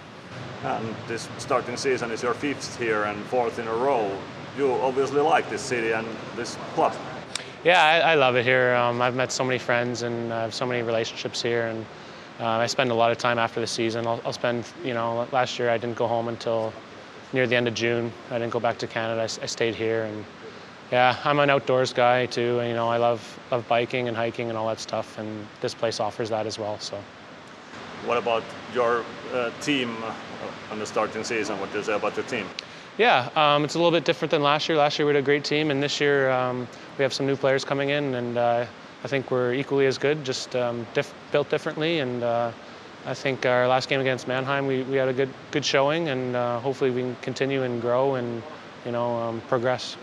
And 0.64 0.96
this 1.06 1.28
starting 1.38 1.76
season 1.76 2.10
is 2.10 2.24
your 2.24 2.34
fifth 2.34 2.76
here 2.76 3.04
and 3.04 3.22
fourth 3.26 3.60
in 3.60 3.68
a 3.68 3.72
row. 3.72 4.10
You 4.56 4.72
obviously 4.72 5.20
like 5.20 5.48
this 5.48 5.62
city 5.62 5.92
and 5.92 6.06
this 6.36 6.56
club. 6.74 6.94
Yeah, 7.64 7.82
I, 7.82 8.12
I 8.12 8.14
love 8.16 8.36
it 8.36 8.44
here. 8.44 8.74
Um, 8.74 9.00
I've 9.00 9.14
met 9.14 9.32
so 9.32 9.44
many 9.44 9.58
friends 9.58 10.02
and 10.02 10.32
I 10.32 10.42
have 10.42 10.52
so 10.52 10.66
many 10.66 10.82
relationships 10.82 11.40
here, 11.40 11.66
and 11.66 11.86
uh, 12.40 12.46
I 12.46 12.66
spend 12.66 12.90
a 12.90 12.94
lot 12.94 13.12
of 13.12 13.18
time 13.18 13.38
after 13.38 13.60
the 13.60 13.66
season. 13.66 14.06
I'll, 14.06 14.20
I'll, 14.24 14.32
spend, 14.32 14.64
you 14.84 14.94
know, 14.94 15.26
last 15.32 15.58
year 15.58 15.70
I 15.70 15.78
didn't 15.78 15.96
go 15.96 16.06
home 16.06 16.28
until 16.28 16.72
near 17.32 17.46
the 17.46 17.56
end 17.56 17.68
of 17.68 17.74
June. 17.74 18.12
I 18.30 18.38
didn't 18.38 18.52
go 18.52 18.60
back 18.60 18.78
to 18.78 18.86
Canada. 18.86 19.20
I, 19.20 19.24
I 19.24 19.46
stayed 19.46 19.74
here, 19.74 20.02
and 20.02 20.24
yeah, 20.90 21.16
I'm 21.24 21.38
an 21.38 21.48
outdoors 21.48 21.92
guy 21.92 22.26
too. 22.26 22.58
And, 22.58 22.68
you 22.68 22.74
know, 22.74 22.88
I 22.88 22.98
love 22.98 23.38
love 23.50 23.66
biking 23.68 24.08
and 24.08 24.16
hiking 24.16 24.48
and 24.48 24.58
all 24.58 24.68
that 24.68 24.80
stuff, 24.80 25.18
and 25.18 25.46
this 25.60 25.72
place 25.72 26.00
offers 26.00 26.28
that 26.30 26.46
as 26.46 26.58
well. 26.58 26.78
So. 26.78 27.02
What 28.04 28.18
about 28.18 28.42
your 28.74 29.04
uh, 29.32 29.50
team 29.60 29.96
on 30.72 30.80
the 30.80 30.86
starting 30.86 31.22
season? 31.22 31.60
What 31.60 31.70
do 31.70 31.78
you 31.78 31.84
say 31.84 31.94
about 31.94 32.16
your 32.16 32.26
team? 32.26 32.46
Yeah, 32.98 33.30
um, 33.34 33.64
it's 33.64 33.74
a 33.74 33.78
little 33.78 33.90
bit 33.90 34.04
different 34.04 34.30
than 34.30 34.42
last 34.42 34.68
year. 34.68 34.76
Last 34.76 34.98
year 34.98 35.06
we 35.06 35.14
had 35.14 35.22
a 35.22 35.24
great 35.24 35.44
team, 35.44 35.70
and 35.70 35.82
this 35.82 35.98
year 35.98 36.30
um, 36.30 36.68
we 36.98 37.02
have 37.02 37.12
some 37.12 37.26
new 37.26 37.36
players 37.36 37.64
coming 37.64 37.88
in, 37.88 38.14
and 38.14 38.36
uh, 38.36 38.66
I 39.02 39.08
think 39.08 39.30
we're 39.30 39.54
equally 39.54 39.86
as 39.86 39.96
good, 39.96 40.22
just 40.24 40.54
um, 40.56 40.86
diff- 40.92 41.14
built 41.32 41.48
differently. 41.48 42.00
And 42.00 42.22
uh, 42.22 42.52
I 43.06 43.14
think 43.14 43.46
our 43.46 43.66
last 43.66 43.88
game 43.88 44.00
against 44.00 44.28
Mannheim, 44.28 44.66
we, 44.66 44.82
we 44.82 44.96
had 44.96 45.08
a 45.08 45.12
good 45.12 45.30
good 45.52 45.64
showing, 45.64 46.08
and 46.08 46.36
uh, 46.36 46.60
hopefully 46.60 46.90
we 46.90 47.00
can 47.00 47.16
continue 47.22 47.62
and 47.62 47.80
grow 47.80 48.16
and 48.16 48.42
you 48.84 48.92
know 48.92 49.16
um, 49.16 49.40
progress. 49.48 49.96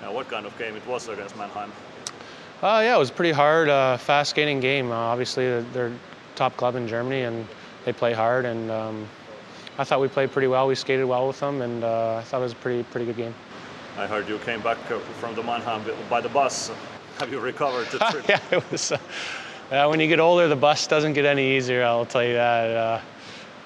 Now, 0.00 0.12
what 0.12 0.28
kind 0.28 0.46
of 0.46 0.56
game 0.58 0.74
it 0.74 0.86
was 0.86 1.08
against 1.08 1.36
Mannheim? 1.36 1.70
Uh, 2.62 2.80
yeah, 2.82 2.96
it 2.96 2.98
was 2.98 3.10
a 3.10 3.12
pretty 3.12 3.32
hard, 3.32 3.68
uh, 3.68 3.96
fast 3.96 4.30
skating 4.30 4.58
game. 4.58 4.90
Uh, 4.90 4.94
obviously, 4.94 5.60
they're 5.72 5.92
top 6.34 6.56
club 6.56 6.76
in 6.76 6.88
Germany, 6.88 7.22
and 7.22 7.46
they 7.84 7.92
play 7.92 8.12
hard. 8.12 8.44
And 8.46 8.70
um, 8.70 9.06
I 9.78 9.84
thought 9.84 10.00
we 10.00 10.08
played 10.08 10.30
pretty 10.32 10.48
well. 10.48 10.66
We 10.66 10.74
skated 10.74 11.06
well 11.06 11.26
with 11.26 11.40
them, 11.40 11.62
and 11.62 11.82
uh, 11.82 12.16
I 12.16 12.22
thought 12.22 12.40
it 12.40 12.44
was 12.44 12.52
a 12.52 12.56
pretty 12.56 12.82
pretty 12.84 13.06
good 13.06 13.16
game. 13.16 13.34
I 13.96 14.06
heard 14.06 14.28
you 14.28 14.38
came 14.38 14.60
back 14.60 14.78
uh, 14.90 14.98
from 14.98 15.34
the 15.34 15.42
Mannheim 15.42 15.82
by 16.10 16.20
the 16.20 16.28
bus. 16.28 16.70
Have 17.18 17.30
you 17.30 17.40
recovered 17.40 17.86
the 17.86 17.98
trip? 18.10 18.28
yeah, 18.28 18.40
it 18.50 18.70
was. 18.70 18.92
Uh, 18.92 18.98
yeah, 19.70 19.86
when 19.86 20.00
you 20.00 20.08
get 20.08 20.20
older, 20.20 20.48
the 20.48 20.56
bus 20.56 20.86
doesn't 20.86 21.14
get 21.14 21.24
any 21.24 21.56
easier. 21.56 21.84
I'll 21.84 22.04
tell 22.04 22.24
you 22.24 22.34
that. 22.34 23.02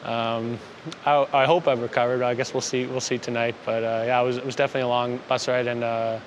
Uh, 0.04 0.08
um, 0.08 0.58
I, 1.04 1.26
I, 1.32 1.44
hope 1.46 1.66
I've 1.66 1.82
recovered. 1.82 2.22
I 2.22 2.34
guess 2.34 2.54
we'll 2.54 2.60
see. 2.60 2.86
We'll 2.86 3.00
see 3.00 3.18
tonight. 3.18 3.56
But 3.64 3.82
uh, 3.82 4.04
yeah, 4.06 4.20
it 4.20 4.24
was, 4.24 4.36
it 4.36 4.46
was 4.46 4.54
definitely 4.54 4.82
a 4.82 4.88
long 4.88 5.18
bus 5.28 5.48
ride 5.48 5.66
and 5.66 5.82
uh, 5.82 6.20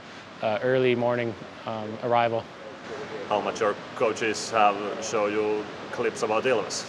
early 0.43 0.95
morning 0.95 1.33
um, 1.65 1.89
arrival. 2.03 2.43
How 3.29 3.39
much 3.39 3.61
your 3.61 3.75
coaches 3.95 4.51
have 4.51 4.75
show 5.01 5.27
you 5.27 5.63
clips 5.91 6.23
about 6.23 6.43
Ilves? 6.43 6.85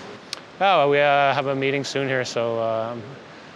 Oh, 0.63 0.91
we 0.91 1.01
uh, 1.01 1.33
have 1.33 1.47
a 1.47 1.55
meeting 1.55 1.85
soon 1.85 2.07
here, 2.07 2.23
so 2.23 2.61
um, 2.63 3.03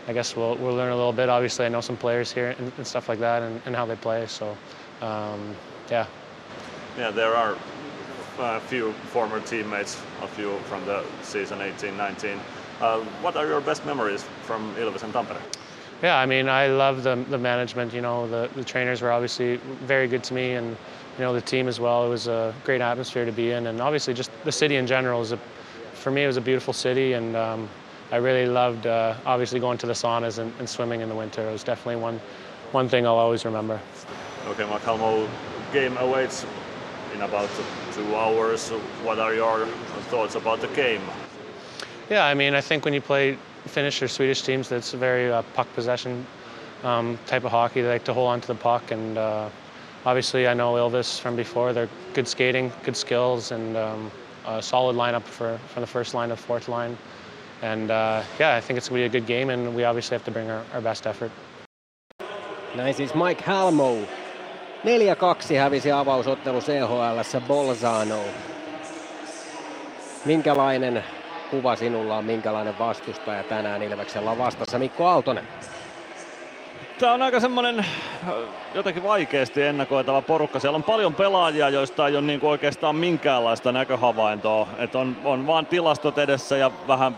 I 0.08 0.14
guess 0.14 0.34
we'll, 0.34 0.56
we'll 0.56 0.74
learn 0.74 0.90
a 0.90 0.96
little 0.96 1.12
bit. 1.12 1.28
Obviously, 1.28 1.66
I 1.66 1.68
know 1.68 1.82
some 1.82 1.98
players 1.98 2.32
here 2.32 2.54
and, 2.58 2.72
and 2.78 2.86
stuff 2.86 3.10
like 3.10 3.18
that 3.18 3.42
and, 3.42 3.60
and, 3.66 3.76
how 3.76 3.84
they 3.84 3.96
play, 3.96 4.26
so 4.26 4.56
um, 5.02 5.54
yeah. 5.90 6.06
Yeah, 6.96 7.10
there 7.10 7.34
are 7.34 7.58
a 8.38 8.60
few 8.60 8.92
former 9.12 9.38
teammates 9.40 10.00
a 10.22 10.28
few 10.28 10.56
from 10.60 10.82
the 10.86 11.04
season 11.20 11.58
18-19. 11.58 12.38
Uh, 12.80 13.00
what 13.20 13.36
are 13.36 13.46
your 13.46 13.60
best 13.60 13.84
memories 13.84 14.24
from 14.40 14.74
Ilves 14.76 15.02
and 15.02 15.12
Tampere? 15.12 15.42
Yeah, 16.02 16.18
I 16.18 16.24
mean, 16.24 16.48
I 16.48 16.68
love 16.68 17.02
the, 17.02 17.16
the 17.28 17.38
management. 17.38 17.92
You 17.92 18.00
know, 18.00 18.26
the, 18.26 18.48
the 18.54 18.64
trainers 18.64 19.02
were 19.02 19.12
obviously 19.12 19.56
very 19.82 20.08
good 20.08 20.24
to 20.24 20.34
me, 20.34 20.52
and 20.52 20.70
you 21.18 21.24
know 21.24 21.34
the 21.34 21.42
team 21.42 21.68
as 21.68 21.78
well. 21.78 22.06
It 22.06 22.08
was 22.08 22.28
a 22.28 22.54
great 22.64 22.80
atmosphere 22.80 23.26
to 23.26 23.32
be 23.32 23.50
in, 23.50 23.66
and 23.66 23.82
obviously 23.82 24.14
just 24.14 24.30
the 24.44 24.52
city 24.52 24.76
in 24.76 24.86
general 24.86 25.20
is 25.20 25.32
a 25.32 25.38
for 26.04 26.10
me, 26.10 26.22
it 26.22 26.26
was 26.26 26.36
a 26.36 26.42
beautiful 26.42 26.74
city, 26.74 27.14
and 27.14 27.34
um, 27.34 27.66
I 28.12 28.16
really 28.16 28.44
loved 28.44 28.86
uh, 28.86 29.14
obviously 29.24 29.58
going 29.58 29.78
to 29.78 29.86
the 29.86 29.94
saunas 29.94 30.38
and, 30.38 30.52
and 30.58 30.68
swimming 30.68 31.00
in 31.00 31.08
the 31.08 31.14
winter. 31.14 31.48
It 31.48 31.50
was 31.50 31.64
definitely 31.64 31.96
one 31.96 32.20
one 32.72 32.90
thing 32.90 33.06
I'll 33.06 33.16
always 33.16 33.46
remember. 33.46 33.80
Okay, 34.48 34.64
Macalmo, 34.64 35.26
game 35.72 35.96
awaits 35.96 36.44
in 37.14 37.22
about 37.22 37.48
two 37.94 38.14
hours. 38.14 38.68
What 39.02 39.18
are 39.18 39.32
your 39.32 39.64
thoughts 40.10 40.34
about 40.34 40.60
the 40.60 40.66
game? 40.68 41.00
Yeah, 42.10 42.26
I 42.26 42.34
mean, 42.34 42.54
I 42.54 42.60
think 42.60 42.84
when 42.84 42.92
you 42.92 43.00
play 43.00 43.38
Finnish 43.64 44.02
or 44.02 44.08
Swedish 44.08 44.42
teams, 44.42 44.68
that's 44.68 44.92
a 44.92 44.98
very 44.98 45.32
uh, 45.32 45.40
puck 45.54 45.68
possession 45.74 46.26
um, 46.82 47.18
type 47.24 47.44
of 47.44 47.50
hockey. 47.50 47.80
They 47.80 47.88
like 47.88 48.04
to 48.04 48.12
hold 48.12 48.28
on 48.28 48.42
to 48.42 48.46
the 48.48 48.54
puck, 48.54 48.90
and 48.90 49.16
uh, 49.16 49.48
obviously, 50.04 50.46
I 50.48 50.52
know 50.52 50.74
Ilves 50.74 51.18
from 51.18 51.34
before. 51.34 51.72
They're 51.72 51.88
good 52.12 52.28
skating, 52.28 52.70
good 52.82 52.96
skills, 52.96 53.52
and 53.52 53.74
um, 53.78 54.10
a 54.46 54.62
solid 54.62 54.96
lineup 54.96 55.24
for 55.24 55.58
from 55.74 55.82
the 55.82 55.86
first 55.86 56.14
line 56.14 56.28
to 56.28 56.36
fourth 56.36 56.68
line. 56.68 56.98
And 57.62 57.90
uh, 57.90 58.22
yeah, 58.38 58.56
I 58.56 58.60
think 58.60 58.76
it's 58.78 58.88
going 58.88 59.02
to 59.02 59.08
be 59.08 59.16
a 59.16 59.20
good 59.20 59.26
game, 59.26 59.50
and 59.50 59.74
we 59.74 59.84
obviously 59.84 60.14
have 60.14 60.24
to 60.24 60.30
bring 60.30 60.50
our, 60.50 60.62
our 60.74 60.82
best 60.82 61.06
effort. 61.06 61.32
Näin 62.74 62.94
siis 62.94 63.14
Mike 63.14 63.42
Halmo. 63.46 63.96
4-2 64.84 65.58
hävisi 65.58 65.92
avausottelu 65.92 66.60
CHL 66.60 67.40
Bolzano. 67.48 68.20
Minkälainen 70.24 71.04
kuva 71.50 71.76
sinulla 71.76 72.16
on, 72.16 72.24
minkälainen 72.24 72.78
vastustaja 72.78 73.42
tänään 73.42 73.82
Ilveksellä 73.82 74.30
on 74.30 74.38
vastassa 74.38 74.78
Mikko 74.78 75.06
Aaltonen? 75.06 75.48
Tämä 77.04 77.14
on 77.14 77.22
aika 77.22 77.40
semmoinen 77.40 77.86
jotenkin 78.74 79.02
vaikeasti 79.02 79.62
ennakoitava 79.62 80.22
porukka. 80.22 80.60
Siellä 80.60 80.76
on 80.76 80.82
paljon 80.82 81.14
pelaajia, 81.14 81.68
joista 81.68 82.08
ei 82.08 82.16
ole 82.16 82.26
niin 82.26 82.40
kuin 82.40 82.50
oikeastaan 82.50 82.96
minkäänlaista 82.96 83.72
näköhavaintoa. 83.72 84.68
Et 84.78 84.94
on, 84.94 85.16
on 85.24 85.46
vaan 85.46 85.66
tilastot 85.66 86.18
edessä 86.18 86.56
ja 86.56 86.70
vähän 86.88 87.16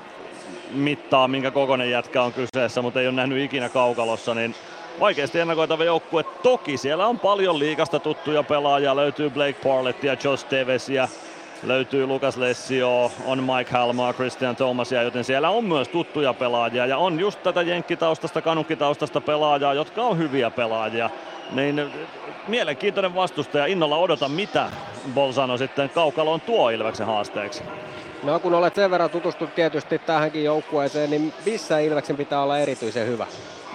mittaa, 0.70 1.28
minkä 1.28 1.50
kokoinen 1.50 1.90
jätkä 1.90 2.22
on 2.22 2.32
kyseessä, 2.32 2.82
mutta 2.82 3.00
ei 3.00 3.06
ole 3.06 3.14
nähnyt 3.14 3.44
ikinä 3.44 3.68
kaukalossa, 3.68 4.34
niin 4.34 4.54
vaikeasti 5.00 5.40
ennakoitava 5.40 5.84
joukkue. 5.84 6.22
Toki 6.22 6.76
siellä 6.76 7.06
on 7.06 7.18
paljon 7.18 7.58
liikasta 7.58 7.98
tuttuja 7.98 8.42
pelaajia. 8.42 8.96
Löytyy 8.96 9.30
Blake 9.30 9.68
Parlettia, 9.68 10.16
Josh 10.24 10.46
Tevesia, 10.46 11.08
löytyy 11.62 12.06
Lukas 12.06 12.36
Lessio, 12.36 13.12
on 13.24 13.42
Mike 13.42 13.70
Halmaa, 13.70 14.12
Christian 14.12 14.56
Thomasia, 14.56 15.02
joten 15.02 15.24
siellä 15.24 15.50
on 15.50 15.64
myös 15.64 15.88
tuttuja 15.88 16.34
pelaajia 16.34 16.86
ja 16.86 16.98
on 16.98 17.20
just 17.20 17.42
tätä 17.42 17.62
jenkkitaustasta, 17.62 18.42
kanukkitaustasta 18.42 19.20
pelaajaa, 19.20 19.74
jotka 19.74 20.02
on 20.02 20.18
hyviä 20.18 20.50
pelaajia. 20.50 21.10
Niin 21.52 21.90
mielenkiintoinen 22.48 23.14
vastustaja, 23.14 23.66
innolla 23.66 23.96
odota 23.96 24.28
mitä 24.28 24.68
Bolzano 25.14 25.56
sitten 25.56 25.90
kaukaloon 25.90 26.40
tuo 26.40 26.70
Ilveksen 26.70 27.06
haasteeksi. 27.06 27.62
No 28.22 28.38
kun 28.38 28.54
olet 28.54 28.74
sen 28.74 28.90
verran 28.90 29.10
tutustunut 29.10 29.54
tietysti 29.54 29.98
tähänkin 29.98 30.44
joukkueeseen, 30.44 31.10
niin 31.10 31.32
missä 31.46 31.78
Ilveksen 31.78 32.16
pitää 32.16 32.42
olla 32.42 32.58
erityisen 32.58 33.06
hyvä? 33.06 33.26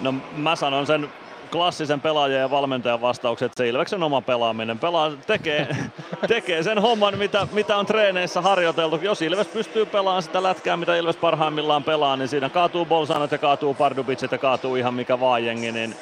No 0.01 0.13
mä 0.37 0.55
sanon 0.55 0.87
sen 0.87 1.09
klassisen 1.51 2.01
pelaajan 2.01 2.41
ja 2.41 2.51
valmentajan 2.51 3.01
vastauksen, 3.01 3.45
että 3.45 3.63
se 3.63 3.69
Ilveksen 3.69 4.03
oma 4.03 4.21
pelaaminen. 4.21 4.79
Pelaa, 4.79 5.11
tekee, 5.27 5.67
tekee 6.27 6.63
sen 6.63 6.79
homman, 6.79 7.17
mitä, 7.17 7.47
mitä 7.51 7.77
on 7.77 7.85
treeneissä 7.85 8.41
harjoiteltu. 8.41 8.99
Jos 9.01 9.21
Ilves 9.21 9.47
pystyy 9.47 9.85
pelaamaan 9.85 10.23
sitä 10.23 10.43
lätkää, 10.43 10.77
mitä 10.77 10.95
Ilves 10.95 11.15
parhaimmillaan 11.15 11.83
pelaa, 11.83 12.17
niin 12.17 12.27
siinä 12.27 12.49
kaatuu 12.49 12.85
Bolsanot 12.85 13.31
ja 13.31 13.37
kaatuu 13.37 13.73
Pardubicet 13.73 14.31
ja 14.31 14.37
kaatuu 14.37 14.75
ihan 14.75 14.93
mikä 14.93 15.19
vaan 15.19 15.45
jengi, 15.45 15.71
niin 15.71 15.95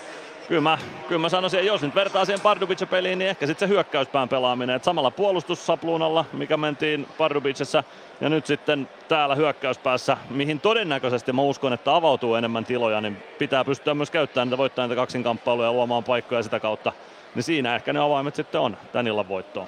kyllä 0.49 0.61
mä, 0.61 0.77
kyllä 1.07 1.21
mä 1.21 1.29
sanoisin, 1.29 1.59
että 1.59 1.67
jos 1.67 1.81
nyt 1.81 1.95
vertaa 1.95 2.25
siihen 2.25 2.41
Pardubice-peliin, 2.41 3.19
niin 3.19 3.29
ehkä 3.29 3.47
sitten 3.47 3.67
se 3.69 3.73
hyökkäyspään 3.73 4.29
pelaaminen. 4.29 4.75
Et 4.75 4.83
samalla 4.83 5.11
puolustussapluunalla, 5.11 6.25
mikä 6.33 6.57
mentiin 6.57 7.07
Pardubicessa, 7.17 7.83
ja 8.21 8.29
nyt 8.29 8.45
sitten 8.45 8.89
täällä 9.07 9.35
hyökkäyspäässä, 9.35 10.17
mihin 10.29 10.59
todennäköisesti 10.59 11.33
mä 11.33 11.41
uskon, 11.41 11.73
että 11.73 11.95
avautuu 11.95 12.35
enemmän 12.35 12.65
tiloja, 12.65 13.01
niin 13.01 13.17
pitää 13.37 13.65
pystyä 13.65 13.93
myös 13.93 14.11
käyttämään 14.11 14.47
niitä 14.47 14.57
voittaa 14.57 14.87
niitä 14.87 14.95
kaksinkamppailuja 14.95 15.67
ja 15.67 15.73
luomaan 15.73 16.03
paikkoja 16.03 16.43
sitä 16.43 16.59
kautta. 16.59 16.93
Niin 17.35 17.43
siinä 17.43 17.75
ehkä 17.75 17.93
ne 17.93 17.99
avaimet 17.99 18.35
sitten 18.35 18.61
on 18.61 18.77
tän 18.91 19.07
illan 19.07 19.27
voittoon. 19.27 19.67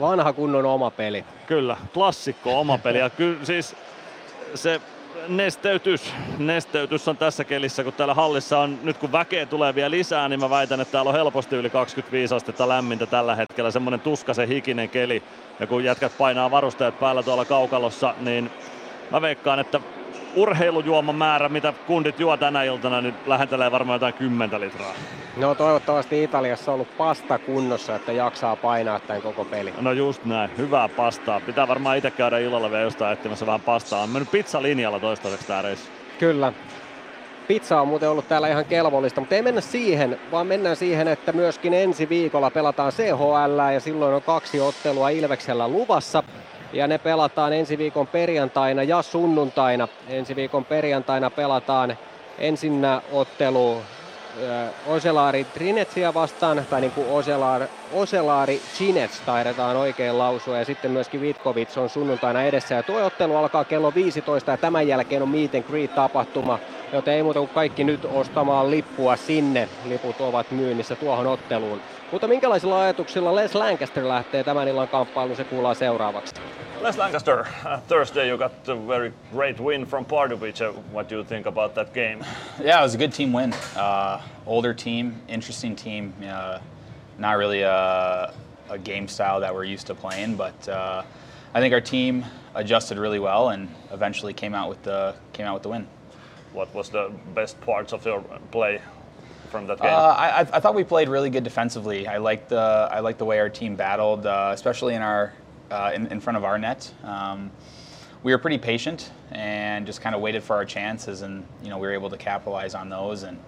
Vanha 0.00 0.32
kunnon 0.32 0.64
oma 0.64 0.90
peli. 0.90 1.24
Kyllä, 1.46 1.76
klassikko 1.94 2.60
oma 2.60 2.78
peli. 2.78 2.98
Ja 2.98 3.10
kyllä 3.10 3.44
siis 3.44 3.76
se 4.54 4.80
nesteytys. 5.28 6.14
Nesteytys 6.38 7.08
on 7.08 7.16
tässä 7.16 7.44
kelissä, 7.44 7.84
kun 7.84 7.92
täällä 7.92 8.14
hallissa 8.14 8.58
on, 8.58 8.78
nyt 8.82 8.98
kun 8.98 9.12
väkeä 9.12 9.46
tulee 9.46 9.74
vielä 9.74 9.90
lisää, 9.90 10.28
niin 10.28 10.40
mä 10.40 10.50
väitän, 10.50 10.80
että 10.80 10.92
täällä 10.92 11.08
on 11.08 11.14
helposti 11.14 11.56
yli 11.56 11.70
25 11.70 12.34
astetta 12.34 12.68
lämmintä 12.68 13.06
tällä 13.06 13.36
hetkellä. 13.36 13.70
Semmonen 13.70 14.00
tuskasen 14.00 14.48
hikinen 14.48 14.88
keli. 14.88 15.22
Ja 15.60 15.66
kun 15.66 15.84
jätkät 15.84 16.18
painaa 16.18 16.50
varustajat 16.50 17.00
päällä 17.00 17.22
tuolla 17.22 17.44
kaukalossa, 17.44 18.14
niin 18.20 18.50
mä 19.10 19.20
veikkaan, 19.20 19.58
että 19.58 19.80
urheilujuoman 20.34 21.14
määrä, 21.14 21.48
mitä 21.48 21.72
kundit 21.86 22.20
juo 22.20 22.36
tänä 22.36 22.62
iltana, 22.62 23.00
niin 23.00 23.14
lähentelee 23.26 23.70
varmaan 23.70 23.94
jotain 23.94 24.14
10 24.14 24.60
litraa. 24.60 24.92
No 25.36 25.54
toivottavasti 25.54 26.22
Italiassa 26.22 26.70
on 26.70 26.74
ollut 26.74 26.96
pasta 26.98 27.38
kunnossa, 27.38 27.96
että 27.96 28.12
jaksaa 28.12 28.56
painaa 28.56 29.00
tämän 29.00 29.22
koko 29.22 29.44
peli. 29.44 29.72
No 29.80 29.92
just 29.92 30.24
näin, 30.24 30.50
hyvää 30.58 30.88
pastaa. 30.88 31.40
Pitää 31.40 31.68
varmaan 31.68 31.96
itse 31.96 32.10
käydä 32.10 32.38
illalla 32.38 32.70
vielä 32.70 32.82
jostain 32.82 33.12
etsimässä 33.12 33.46
vähän 33.46 33.60
pastaa. 33.60 34.02
On 34.02 34.10
mennyt 34.10 34.30
pizzalinjalla 34.30 35.00
toistaiseksi 35.00 35.46
tää 35.46 35.62
reissu. 35.62 35.90
Kyllä. 36.18 36.52
Pizza 37.48 37.80
on 37.80 37.88
muuten 37.88 38.10
ollut 38.10 38.28
täällä 38.28 38.48
ihan 38.48 38.64
kelvollista, 38.64 39.20
mutta 39.20 39.34
ei 39.34 39.42
mennä 39.42 39.60
siihen, 39.60 40.20
vaan 40.32 40.46
mennään 40.46 40.76
siihen, 40.76 41.08
että 41.08 41.32
myöskin 41.32 41.74
ensi 41.74 42.08
viikolla 42.08 42.50
pelataan 42.50 42.92
CHL 42.92 43.72
ja 43.74 43.80
silloin 43.80 44.14
on 44.14 44.22
kaksi 44.22 44.60
ottelua 44.60 45.08
Ilveksellä 45.08 45.68
luvassa 45.68 46.22
ja 46.72 46.86
ne 46.88 46.98
pelataan 46.98 47.52
ensi 47.52 47.78
viikon 47.78 48.08
perjantaina 48.08 48.82
ja 48.82 49.02
sunnuntaina. 49.02 49.88
Ensi 50.06 50.36
viikon 50.36 50.64
perjantaina 50.64 51.30
pelataan 51.30 51.96
ensinnä 52.38 53.02
ottelu 53.10 53.82
Oselaari 54.86 55.44
Trinetsiä 55.44 56.14
vastaan, 56.14 56.66
tai 56.70 56.80
niin 56.80 56.92
kuin 56.92 57.08
Oselaari, 57.08 57.66
Oselaari 57.92 58.58
Chinets 58.74 59.20
taidetaan 59.20 59.76
oikein 59.76 60.18
lausua, 60.18 60.58
ja 60.58 60.64
sitten 60.64 60.90
myöskin 60.90 61.20
Vitkovits 61.20 61.78
on 61.78 61.88
sunnuntaina 61.88 62.42
edessä. 62.42 62.74
Ja 62.74 62.82
tuo 62.82 63.04
ottelu 63.04 63.36
alkaa 63.36 63.64
kello 63.64 63.94
15, 63.94 64.50
ja 64.50 64.56
tämän 64.56 64.88
jälkeen 64.88 65.22
on 65.22 65.28
meet 65.28 65.54
and 65.54 65.64
greet 65.64 65.94
tapahtuma, 65.94 66.58
joten 66.92 67.14
ei 67.14 67.22
muuta 67.22 67.38
kuin 67.38 67.48
kaikki 67.48 67.84
nyt 67.84 68.04
ostamaan 68.04 68.70
lippua 68.70 69.16
sinne. 69.16 69.68
Liput 69.84 70.20
ovat 70.20 70.50
myynnissä 70.50 70.96
tuohon 70.96 71.26
otteluun. 71.26 71.80
Mutta 72.12 72.28
minkälaisilla 72.28 72.82
ajatuksilla 72.82 73.34
Les 73.34 73.54
Lancaster 73.54 74.08
lähtee 74.08 74.44
tämän 74.44 74.68
illan 74.68 74.88
kamppailuun, 74.88 75.36
se 75.36 75.44
kuullaan 75.44 75.76
seuraavaksi. 75.76 76.34
Les 76.80 76.98
Lancaster, 76.98 77.40
uh, 77.40 77.80
Thursday 77.88 78.28
you 78.28 78.38
got 78.38 78.68
a 78.68 78.88
very 78.88 79.12
great 79.34 79.60
win 79.60 79.86
from 79.86 80.04
Pardubice. 80.04 80.64
What 80.92 81.10
do 81.10 81.14
you 81.14 81.24
think 81.24 81.46
about 81.46 81.74
that 81.74 81.94
game? 81.94 82.18
Yeah, 82.64 82.80
it 82.80 82.82
was 82.82 82.94
a 82.94 82.98
good 82.98 83.12
team 83.12 83.32
win. 83.32 83.54
Uh, 83.76 84.20
older 84.46 84.74
team, 84.74 85.12
interesting 85.28 85.76
team. 85.76 86.12
Uh, 86.22 86.58
not 87.18 87.36
really 87.38 87.62
a, 87.62 88.32
a, 88.68 88.78
game 88.78 89.08
style 89.08 89.40
that 89.40 89.54
we're 89.54 89.72
used 89.74 89.86
to 89.86 89.94
playing, 89.94 90.36
but 90.36 90.68
uh, 90.68 91.02
I 91.54 91.60
think 91.60 91.72
our 91.72 91.80
team 91.80 92.24
adjusted 92.54 92.98
really 92.98 93.20
well 93.20 93.50
and 93.50 93.68
eventually 93.92 94.34
came 94.34 94.54
out 94.54 94.68
with 94.68 94.82
the 94.82 95.14
came 95.32 95.46
out 95.46 95.54
with 95.54 95.62
the 95.62 95.68
win. 95.68 95.86
What 96.52 96.74
was 96.74 96.90
the 96.90 97.10
best 97.34 97.60
parts 97.62 97.92
of 97.92 98.04
your 98.04 98.20
play 98.50 98.80
from 99.50 99.66
that 99.66 99.78
game? 99.78 99.88
Uh, 99.90 100.14
I, 100.18 100.40
I, 100.40 100.60
thought 100.60 100.74
we 100.74 100.84
played 100.84 101.08
really 101.08 101.30
good 101.30 101.44
defensively. 101.44 102.06
I 102.06 102.18
liked 102.18 102.50
the 102.50 102.88
I 102.90 103.00
liked 103.00 103.18
the 103.18 103.24
way 103.24 103.38
our 103.38 103.48
team 103.48 103.74
battled, 103.74 104.26
uh, 104.26 104.50
especially 104.52 104.94
in 104.94 105.02
our 105.02 105.32
uh, 105.70 105.92
in, 105.94 106.06
in, 106.08 106.20
front 106.20 106.36
of 106.36 106.44
our 106.44 106.58
net. 106.58 106.92
Um, 107.04 107.50
we 108.22 108.32
were 108.32 108.38
pretty 108.38 108.58
patient 108.58 109.10
and 109.30 109.86
just 109.86 110.02
kind 110.02 110.14
of 110.14 110.20
waited 110.20 110.42
for 110.42 110.54
our 110.56 110.64
chances, 110.64 111.22
and 111.22 111.46
you 111.62 111.70
know 111.70 111.78
we 111.78 111.86
were 111.86 111.94
able 111.94 112.10
to 112.10 112.18
capitalize 112.18 112.74
on 112.74 112.88
those 112.88 113.22
and 113.22 113.38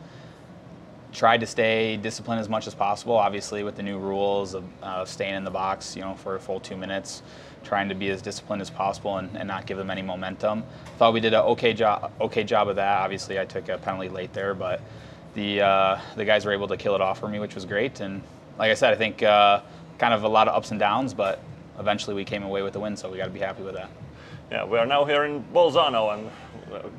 tried 1.12 1.40
to 1.40 1.46
stay 1.46 1.96
disciplined 1.96 2.40
as 2.40 2.48
much 2.48 2.66
as 2.66 2.74
possible. 2.74 3.16
Obviously, 3.16 3.62
with 3.62 3.76
the 3.76 3.82
new 3.82 3.98
rules 3.98 4.54
of 4.54 5.08
staying 5.08 5.34
in 5.34 5.44
the 5.44 5.50
box, 5.50 5.94
you 5.94 6.02
know, 6.02 6.14
for 6.14 6.36
a 6.36 6.40
full 6.40 6.60
two 6.60 6.76
minutes, 6.76 7.22
trying 7.64 7.88
to 7.88 7.94
be 7.94 8.10
as 8.10 8.22
disciplined 8.22 8.62
as 8.62 8.70
possible 8.70 9.18
and, 9.18 9.36
and 9.36 9.48
not 9.48 9.66
give 9.66 9.78
them 9.78 9.90
any 9.90 10.02
momentum. 10.02 10.62
Thought 10.98 11.14
we 11.14 11.20
did 11.20 11.34
an 11.34 11.40
okay 11.40 11.72
job, 11.72 12.12
okay 12.20 12.44
job 12.44 12.68
of 12.68 12.76
that. 12.76 12.98
Obviously, 12.98 13.40
I 13.40 13.44
took 13.44 13.68
a 13.68 13.78
penalty 13.78 14.08
late 14.08 14.32
there, 14.32 14.54
but 14.54 14.80
the 15.34 15.62
uh, 15.62 16.00
the 16.16 16.24
guys 16.24 16.44
were 16.44 16.52
able 16.52 16.68
to 16.68 16.76
kill 16.76 16.94
it 16.94 17.00
off 17.00 17.18
for 17.18 17.28
me, 17.28 17.40
which 17.40 17.54
was 17.54 17.64
great. 17.64 18.00
And 18.00 18.22
like 18.58 18.70
I 18.70 18.74
said, 18.74 18.92
I 18.92 18.96
think 18.96 19.22
uh, 19.22 19.60
kind 19.98 20.14
of 20.14 20.22
a 20.22 20.28
lot 20.28 20.48
of 20.48 20.54
ups 20.54 20.70
and 20.70 20.78
downs, 20.78 21.14
but 21.14 21.40
eventually 21.78 22.14
we 22.14 22.24
came 22.24 22.42
away 22.42 22.62
with 22.62 22.72
the 22.72 22.80
win, 22.80 22.96
so 22.96 23.10
we 23.10 23.18
got 23.18 23.24
to 23.24 23.30
be 23.30 23.40
happy 23.40 23.62
with 23.62 23.74
that. 23.74 23.90
Yeah, 24.50 24.64
we 24.64 24.78
are 24.78 24.86
now 24.86 25.04
here 25.04 25.24
in 25.24 25.42
Bolzano 25.52 26.14
and 26.14 26.30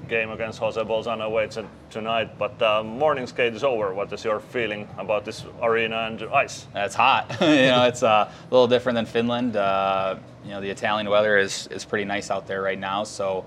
game 0.07 0.31
against 0.31 0.59
Jose 0.59 0.79
Bolzano 0.81 1.29
waits 1.31 1.57
tonight, 1.89 2.37
but 2.37 2.61
uh, 2.61 2.83
morning 2.83 3.27
skate 3.27 3.53
is 3.53 3.63
over. 3.63 3.93
What 3.93 4.11
is 4.13 4.23
your 4.23 4.39
feeling 4.39 4.87
about 4.97 5.25
this 5.25 5.45
arena 5.61 6.07
and 6.07 6.23
ice? 6.33 6.67
It's 6.75 6.95
hot. 6.95 7.29
you 7.41 7.47
know, 7.47 7.85
it's 7.85 8.03
uh, 8.03 8.29
a 8.29 8.53
little 8.53 8.67
different 8.67 8.95
than 8.95 9.05
Finland. 9.05 9.55
Uh, 9.55 10.17
you 10.43 10.51
know, 10.51 10.61
the 10.61 10.69
Italian 10.69 11.09
weather 11.09 11.37
is, 11.37 11.67
is 11.67 11.85
pretty 11.85 12.05
nice 12.05 12.29
out 12.31 12.47
there 12.47 12.61
right 12.61 12.79
now. 12.79 13.03
So, 13.03 13.45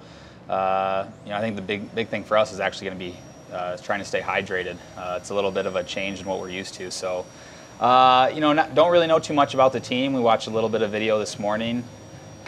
uh, 0.48 1.06
you 1.24 1.30
know, 1.30 1.36
I 1.36 1.40
think 1.40 1.56
the 1.56 1.62
big 1.62 1.94
big 1.94 2.08
thing 2.08 2.24
for 2.24 2.36
us 2.36 2.52
is 2.52 2.60
actually 2.60 2.88
going 2.88 2.98
to 2.98 3.04
be 3.04 3.16
uh, 3.52 3.76
trying 3.78 4.00
to 4.00 4.04
stay 4.04 4.20
hydrated. 4.20 4.76
Uh, 4.96 5.18
it's 5.20 5.30
a 5.30 5.34
little 5.34 5.50
bit 5.50 5.66
of 5.66 5.76
a 5.76 5.84
change 5.84 6.20
in 6.20 6.26
what 6.26 6.40
we're 6.40 6.50
used 6.50 6.74
to. 6.74 6.90
So, 6.90 7.24
you 7.80 8.40
know, 8.40 8.52
not, 8.52 8.74
don't 8.74 8.90
really 8.90 9.06
know 9.06 9.18
too 9.18 9.34
much 9.34 9.54
about 9.54 9.72
the 9.72 9.80
team. 9.80 10.12
We 10.12 10.20
watched 10.20 10.46
a 10.46 10.50
little 10.50 10.68
bit 10.68 10.82
of 10.82 10.90
video 10.90 11.18
this 11.18 11.38
morning 11.38 11.84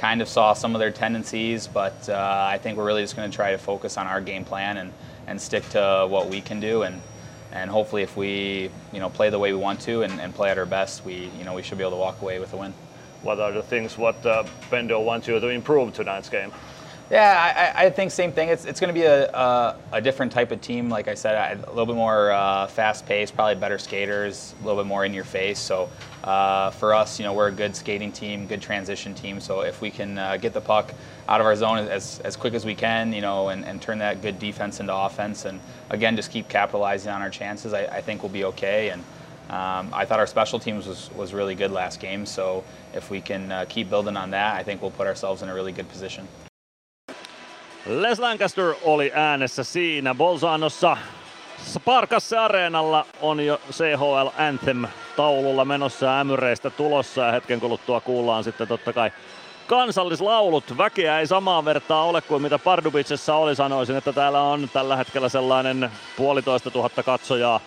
kind 0.01 0.23
of 0.23 0.29
saw 0.29 0.55
some 0.55 0.75
of 0.75 0.79
their 0.79 0.91
tendencies, 0.91 1.67
but 1.67 2.09
uh, 2.09 2.47
I 2.49 2.57
think 2.57 2.79
we're 2.79 2.87
really 2.87 3.03
just 3.03 3.17
going 3.17 3.31
to 3.31 3.37
try 3.37 3.53
to 3.53 3.59
focus 3.59 3.99
on 3.99 4.07
our 4.07 4.23
game 4.23 4.47
plan 4.47 4.79
and, 4.79 4.95
and 5.27 5.39
stick 5.39 5.69
to 5.71 6.07
what 6.09 6.31
we 6.31 6.41
can 6.41 6.59
do. 6.59 6.83
And, 6.83 7.03
and 7.53 7.71
hopefully, 7.71 8.03
if 8.03 8.17
we 8.17 8.71
you 8.93 9.01
know 9.01 9.11
play 9.11 9.29
the 9.29 9.39
way 9.39 9.53
we 9.53 9.59
want 9.59 9.81
to 9.83 10.03
and, 10.03 10.19
and 10.19 10.35
play 10.35 10.51
at 10.51 10.57
our 10.57 10.65
best, 10.65 11.05
we 11.05 11.31
you 11.39 11.45
know 11.45 11.53
we 11.53 11.63
should 11.63 11.77
be 11.77 11.85
able 11.85 11.93
to 11.93 11.99
walk 11.99 12.23
away 12.23 12.39
with 12.39 12.55
a 12.55 12.57
win. 12.57 12.73
What 13.23 13.41
are 13.41 13.53
the 13.53 13.63
things 13.63 13.99
what 13.99 14.25
uh, 14.25 14.45
Pendo 14.71 15.05
wants 15.05 15.29
you 15.29 15.39
to 15.39 15.49
improve 15.49 15.93
tonight's 15.93 16.31
game? 16.31 16.51
Yeah, 17.11 17.75
I, 17.77 17.87
I 17.87 17.91
think 17.91 18.13
same 18.13 18.31
thing. 18.31 18.51
It's, 18.51 18.65
it's 18.65 18.79
going 18.79 18.95
to 18.95 18.99
be 18.99 19.05
a, 19.05 19.29
a, 19.33 19.77
a, 19.95 20.01
different 20.01 20.31
type 20.31 20.53
of 20.53 20.61
team. 20.61 20.89
Like 20.89 21.09
I 21.09 21.15
said, 21.15 21.59
a 21.65 21.71
little 21.71 21.87
bit 21.87 21.97
more 21.97 22.31
uh, 22.31 22.69
fast 22.69 23.05
paced, 23.05 23.35
probably 23.35 23.57
better 23.57 23.79
skaters, 23.79 24.55
a 24.61 24.65
little 24.65 24.81
bit 24.81 24.87
more 24.87 25.05
in 25.05 25.13
your 25.13 25.25
face. 25.25 25.59
So 25.59 25.91
uh, 26.23 26.71
for 26.71 26.95
us, 26.95 27.19
you 27.19 27.25
know, 27.25 27.33
we're 27.33 27.49
a 27.49 27.53
good 27.53 27.75
skating 27.75 28.13
team, 28.13 28.47
good 28.47 28.63
transition 28.63 29.13
team. 29.13 29.41
So 29.41 29.63
if 29.63 29.81
we 29.81 29.91
can 29.91 30.19
uh, 30.19 30.37
get 30.37 30.53
the 30.53 30.61
puck 30.61 30.95
out 31.29 31.41
of 31.41 31.49
our 31.49 31.57
zone 31.57 31.79
as, 31.79 32.21
as 32.21 32.37
quick 32.37 32.55
as 32.55 32.65
we 32.65 32.77
can, 32.77 33.13
you 33.13 33.23
know, 33.23 33.49
and, 33.49 33.65
and 33.65 33.83
turn 33.83 33.99
that 33.99 34.23
good 34.23 34.39
defense 34.39 34.79
into 34.79 34.95
offense, 34.95 35.47
and 35.47 35.59
again, 35.89 36.15
just 36.15 36.31
keep 36.31 36.49
capitalizing 36.49 37.11
on 37.11 37.23
our 37.23 37.31
chances, 37.31 37.73
I, 37.73 37.87
I 37.87 38.01
think 38.03 38.23
we'll 38.23 38.31
be 38.31 38.45
okay. 38.45 38.91
And 38.91 39.03
um, 39.51 39.93
I 39.93 40.05
thought 40.05 40.21
our 40.21 40.29
special 40.29 40.61
teams 40.61 40.87
was, 40.87 41.11
was 41.17 41.35
really 41.35 41.57
good 41.57 41.73
last 41.73 41.99
game. 41.99 42.25
So 42.25 42.63
if 42.95 43.11
we 43.11 43.21
can 43.21 43.51
uh, 43.51 43.65
keep 43.69 43.91
building 43.91 44.17
on 44.17 44.31
that, 44.31 44.55
I 44.55 44.63
think 44.63 44.81
we'll 44.81 44.93
put 44.93 45.09
ourselves 45.09 45.43
in 45.43 45.49
a 45.49 45.55
really 45.55 45.73
good 45.73 45.89
position. 45.89 46.29
Les 47.87 48.19
Lancaster 48.19 48.75
oli 48.83 49.13
äänessä 49.15 49.65
siinä. 49.65 50.15
Bolzanossa 50.15 50.97
Sparkasse 51.65 52.39
Areenalla 52.39 53.07
on 53.21 53.47
jo 53.47 53.61
CHL 53.73 54.29
Anthem 54.39 54.85
taululla 55.17 55.65
menossa 55.65 56.21
ämyreistä 56.21 56.71
tulossa 56.71 57.21
ja 57.21 57.33
hetken 57.33 57.61
kuluttua 57.61 58.01
kuullaan 58.01 58.45
sitten 58.45 58.69
totta 58.69 58.93
kai 58.93 59.13
kansallislaulut. 59.67 60.79
Väkeä 60.79 61.21
ei 61.21 61.27
samaa 61.27 61.65
vertaa 61.65 62.05
ole 62.05 62.21
kuin 62.21 62.43
mitä 62.43 62.59
Pardubicessa 62.59 63.35
oli. 63.35 63.57
Sanoisin, 63.57 63.97
että 63.97 64.13
täällä 64.13 64.43
on 64.43 64.69
tällä 64.73 64.97
hetkellä 64.97 65.29
sellainen 65.29 65.91
puolitoista 66.17 66.71
tuhatta 66.71 67.03
katsojaa 67.03 67.61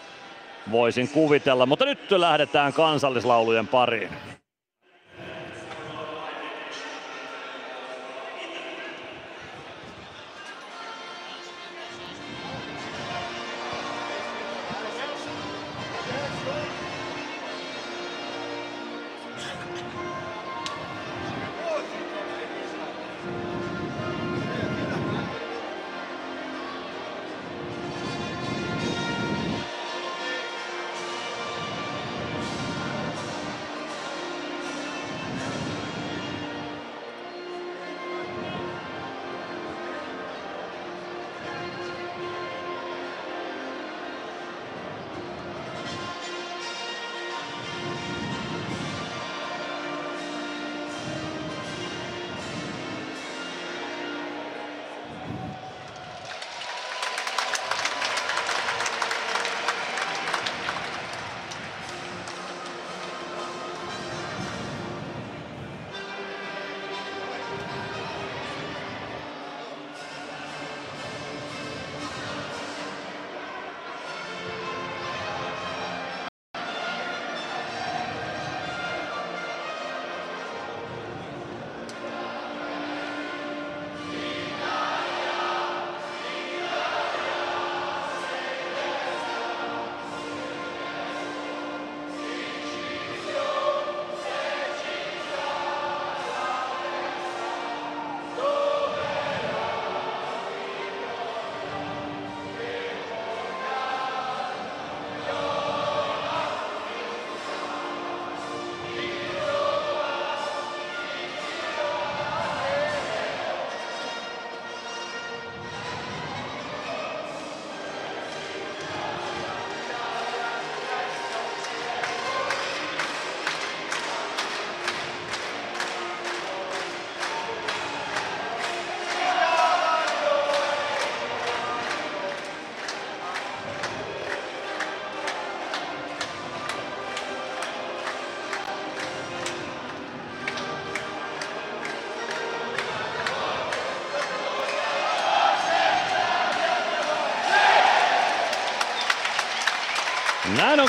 voisin 0.72 1.10
kuvitella. 1.10 1.66
Mutta 1.66 1.86
nyt 1.86 2.12
lähdetään 2.12 2.74
kansallislaulujen 2.74 3.68
pariin. 3.68 4.10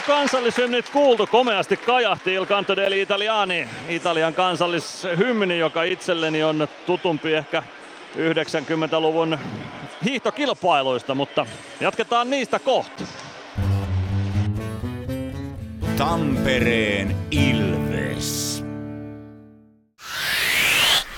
Kansallisynnit 0.07 0.91
kuultu. 0.91 1.27
Komeasti 1.27 1.77
kajahti 1.77 2.35
Il 2.35 2.47
Canto 2.47 2.77
degli 2.77 3.01
Italiani, 3.01 3.69
Italian 3.89 4.35
kansallishymni, 4.35 5.59
joka 5.59 5.83
itselleni 5.83 6.45
on 6.45 6.69
tutumpi 6.87 7.35
ehkä 7.35 7.63
90-luvun 8.17 9.39
hiihtokilpailuista, 10.05 11.15
mutta 11.15 11.47
jatketaan 11.81 12.31
niistä 12.31 12.59
kohta. 12.59 13.05
Tampereen 15.97 17.17
Ilves. 17.31 18.65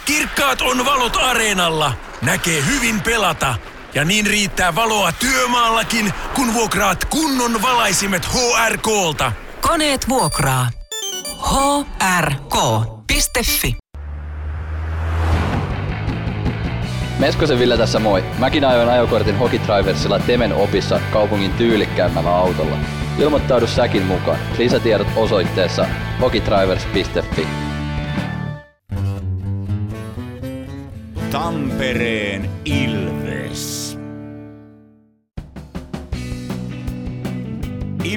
Kirkkaat 0.05 0.61
on 0.61 0.87
valot 0.87 1.17
areenalla, 1.17 1.93
näkee 2.23 2.65
hyvin 2.67 3.01
pelata 3.01 3.55
ja 3.95 4.05
niin 4.05 4.27
riittää 4.27 4.75
valoa 4.75 5.13
työmaallakin, 5.13 6.13
kun 6.37 6.55
vuokraat 6.55 7.05
kunnon 7.05 7.63
valaisimet 7.63 8.29
HRKlta. 8.29 9.33
Koneet 9.61 10.09
vuokraa. 10.09 10.69
hrk.fi 12.21 13.77
Meskosen 17.19 17.59
Ville 17.59 17.77
tässä 17.77 17.99
moi. 17.99 18.25
Mäkin 18.39 18.65
ajoin 18.65 18.89
ajokortin 18.89 19.39
Hokitriversilla 19.39 20.19
Temen 20.19 20.55
opissa 20.55 21.01
kaupungin 21.13 21.53
tyylikkäämmällä 21.53 22.37
autolla. 22.37 22.77
Ilmoittaudu 23.19 23.67
säkin 23.67 24.03
mukaan. 24.03 24.39
Lisätiedot 24.59 25.09
osoitteessa 25.17 25.87
hokitrivers.fi. 26.21 27.47
Tampereen 31.31 32.51
Ilves. 32.65 32.96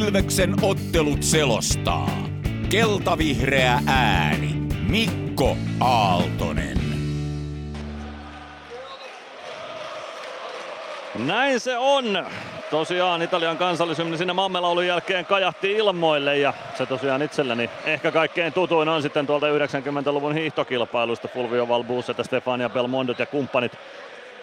Ilveksen 0.09 0.55
ottelut 0.61 1.23
selostaa. 1.23 2.09
Keltavihreä 2.69 3.79
ääni. 3.87 4.55
Mikko 4.89 5.57
Aaltonen. 5.79 6.77
Näin 11.25 11.59
se 11.59 11.77
on. 11.77 12.25
Tosiaan 12.71 13.21
Italian 13.21 13.57
kansallisymni 13.57 14.17
sinne 14.17 14.33
mammelaulun 14.33 14.87
jälkeen 14.87 15.25
kajahti 15.25 15.71
ilmoille 15.71 16.37
ja 16.37 16.53
se 16.77 16.85
tosiaan 16.85 17.21
itselleni 17.21 17.69
ehkä 17.85 18.11
kaikkein 18.11 18.53
tutuin 18.53 18.89
on 18.89 19.01
sitten 19.01 19.27
tuolta 19.27 19.47
90-luvun 19.47 20.33
hiihtokilpailusta 20.33 21.27
Fulvio 21.27 21.67
Valbuset, 21.67 22.17
Stefania 22.23 22.69
Belmondot 22.69 23.19
ja 23.19 23.25
kumppanit 23.25 23.71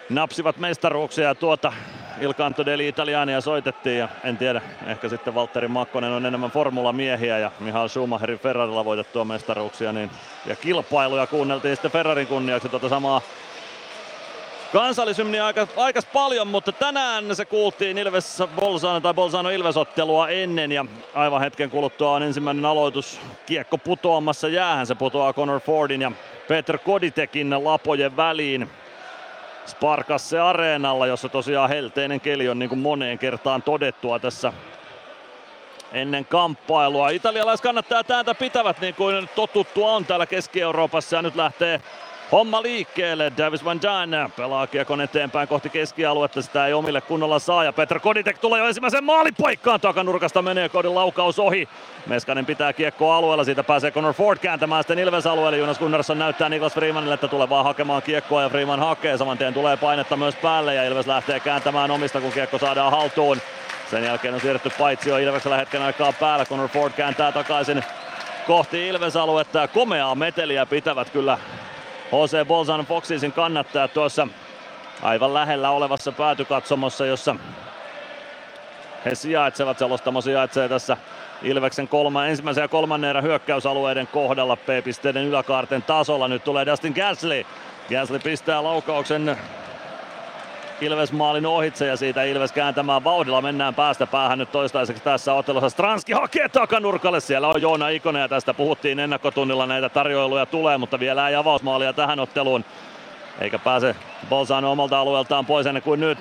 napsivat 0.09 0.57
mestaruuksia 0.57 1.23
ja 1.23 1.35
tuota 1.35 1.73
Il 2.21 2.33
Canto 2.33 2.65
degli 2.65 2.87
Italiania 2.87 3.41
soitettiin 3.41 3.97
ja 3.97 4.09
en 4.23 4.37
tiedä, 4.37 4.61
ehkä 4.87 5.09
sitten 5.09 5.35
Valtteri 5.35 5.67
Makkonen 5.67 6.11
on 6.11 6.25
enemmän 6.25 6.51
formulamiehiä 6.51 7.37
ja 7.37 7.51
Mihail 7.59 7.87
Schumacherin 7.87 8.39
Ferrarilla 8.39 8.85
voitettua 8.85 9.25
mestaruuksia 9.25 9.93
niin, 9.93 10.09
ja 10.45 10.55
kilpailuja 10.55 11.27
kuunneltiin 11.27 11.75
sitten 11.75 11.91
Ferrarin 11.91 12.27
kunniaksi 12.27 12.69
tuota 12.69 12.89
samaa 12.89 13.21
kansallisymniä 14.73 15.45
aika, 15.45 15.67
aika 15.77 15.99
paljon, 16.13 16.47
mutta 16.47 16.71
tänään 16.71 17.35
se 17.35 17.45
kuultiin 17.45 17.97
Ilves 17.97 18.43
Bolzano 18.55 18.99
tai 18.99 19.13
Bolzano 19.13 19.49
Ilvesottelua 19.49 20.29
ennen 20.29 20.71
ja 20.71 20.85
aivan 21.13 21.41
hetken 21.41 21.69
kuluttua 21.69 22.11
on 22.11 22.23
ensimmäinen 22.23 22.65
aloitus. 22.65 23.19
Kiekko 23.45 23.77
putoamassa 23.77 24.47
jäähän, 24.47 24.87
se 24.87 24.95
putoaa 24.95 25.33
Connor 25.33 25.59
Fordin 25.59 26.01
ja 26.01 26.11
Peter 26.47 26.77
Koditekin 26.77 27.63
lapojen 27.63 28.17
väliin. 28.17 28.69
Sparkasse 29.67 30.39
Areenalla, 30.39 31.07
jossa 31.07 31.29
tosiaan 31.29 31.69
helteinen 31.69 32.21
keli 32.21 32.49
on 32.49 32.59
niin 32.59 32.69
kuin 32.69 32.79
moneen 32.79 33.19
kertaan 33.19 33.63
todettua 33.63 34.19
tässä 34.19 34.53
ennen 35.91 36.25
kamppailua. 36.25 37.09
Italialaiskannattajat 37.09 38.07
täältä 38.07 38.35
pitävät 38.35 38.81
niin 38.81 38.95
kuin 38.95 39.29
totuttua 39.35 39.91
on 39.91 40.05
täällä 40.05 40.25
Keski-Euroopassa 40.25 41.15
ja 41.15 41.21
nyt 41.21 41.35
lähtee 41.35 41.81
homma 42.31 42.61
liikkeelle. 42.61 43.31
Davis 43.37 43.65
Van 43.65 43.81
Daan 43.81 44.09
pelaa 44.35 44.67
kiekon 44.67 45.01
eteenpäin 45.01 45.47
kohti 45.47 45.69
keskialuetta. 45.69 46.41
Sitä 46.41 46.67
ei 46.67 46.73
omille 46.73 47.01
kunnolla 47.01 47.39
saa 47.39 47.63
ja 47.63 47.73
Petr 47.73 47.99
Koditek 47.99 48.37
tulee 48.37 48.59
jo 48.59 48.67
ensimmäisen 48.67 49.03
maalipaikkaan. 49.03 49.81
Takanurkasta 49.81 50.41
menee 50.41 50.69
Kodin 50.69 50.95
laukaus 50.95 51.39
ohi. 51.39 51.69
Meskanen 52.05 52.45
pitää 52.45 52.73
kiekkoa 52.73 53.17
alueella. 53.17 53.43
Siitä 53.43 53.63
pääsee 53.63 53.91
Connor 53.91 54.13
Ford 54.13 54.39
kääntämään 54.39 54.83
sitten 54.83 54.99
Ilves 54.99 55.27
alueelle. 55.27 55.57
Jonas 55.57 55.79
Gunnarsson 55.79 56.19
näyttää 56.19 56.49
Niklas 56.49 56.73
Freemanille, 56.73 57.13
että 57.13 57.27
tulee 57.27 57.49
vaan 57.49 57.65
hakemaan 57.65 58.01
kiekkoa 58.01 58.41
ja 58.41 58.49
Freeman 58.49 58.79
hakee. 58.79 59.17
Saman 59.17 59.37
tien 59.37 59.53
tulee 59.53 59.77
painetta 59.77 60.17
myös 60.17 60.35
päälle 60.35 60.73
ja 60.73 60.83
Ilves 60.83 61.07
lähtee 61.07 61.39
kääntämään 61.39 61.91
omista 61.91 62.21
kun 62.21 62.31
kiekko 62.31 62.57
saadaan 62.57 62.91
haltuun. 62.91 63.37
Sen 63.91 64.03
jälkeen 64.03 64.33
on 64.33 64.39
siirretty 64.39 64.71
paitsio 64.77 65.17
Ilveksellä 65.17 65.57
hetken 65.57 65.81
aikaa 65.81 66.13
päällä. 66.13 66.45
Connor 66.45 66.69
Ford 66.69 66.93
kääntää 66.93 67.31
takaisin 67.31 67.83
kohti 68.47 68.87
Ilves-aluetta. 68.87 69.67
Komeaa 69.67 70.15
meteliä 70.15 70.65
pitävät 70.65 71.09
kyllä 71.09 71.37
Jose 72.11 72.45
Bolzan 72.45 72.85
Foxisin 72.85 73.31
kannattaa 73.31 73.87
tuossa 73.87 74.27
aivan 75.01 75.33
lähellä 75.33 75.69
olevassa 75.69 76.11
päätykatsomossa, 76.11 77.05
jossa 77.05 77.35
he 79.05 79.15
sijaitsevat. 79.15 79.77
Selostamo 79.77 80.21
sijaitsee 80.21 80.69
tässä 80.69 80.97
Ilveksen 81.41 81.87
kolma, 81.87 82.25
ensimmäisen 82.25 82.61
ja 82.61 82.67
kolmannen 82.67 83.09
erän 83.09 83.23
hyökkäysalueiden 83.23 84.07
kohdalla 84.07 84.55
P-pisteiden 84.55 85.25
yläkaarten 85.25 85.83
tasolla. 85.83 86.27
Nyt 86.27 86.43
tulee 86.43 86.65
Dustin 86.65 86.93
Gasly. 86.93 87.45
Gasly 87.89 88.19
pistää 88.19 88.63
laukauksen 88.63 89.37
Ilves 90.81 91.11
maalin 91.11 91.45
ohitse 91.45 91.87
ja 91.87 91.97
siitä 91.97 92.23
Ilves 92.23 92.51
kääntämään 92.51 93.03
vauhdilla. 93.03 93.41
Mennään 93.41 93.75
päästä 93.75 94.07
päähän 94.07 94.39
nyt 94.39 94.51
toistaiseksi 94.51 95.03
tässä 95.03 95.33
ottelussa. 95.33 95.69
Stranski 95.69 96.13
hakee 96.13 96.49
takanurkalle. 96.49 97.19
Siellä 97.19 97.47
on 97.47 97.61
Joona 97.61 97.89
Ikonen 97.89 98.21
ja 98.21 98.27
tästä 98.27 98.53
puhuttiin 98.53 98.99
ennakkotunnilla. 98.99 99.65
Näitä 99.65 99.89
tarjoiluja 99.89 100.45
tulee, 100.45 100.77
mutta 100.77 100.99
vielä 100.99 101.29
ei 101.29 101.35
avausmaalia 101.35 101.93
tähän 101.93 102.19
otteluun. 102.19 102.65
Eikä 103.39 103.59
pääse 103.59 103.95
Bolzano 104.29 104.71
omalta 104.71 104.99
alueeltaan 104.99 105.45
pois 105.45 105.65
ennen 105.65 105.83
kuin 105.83 105.99
nyt. 105.99 106.19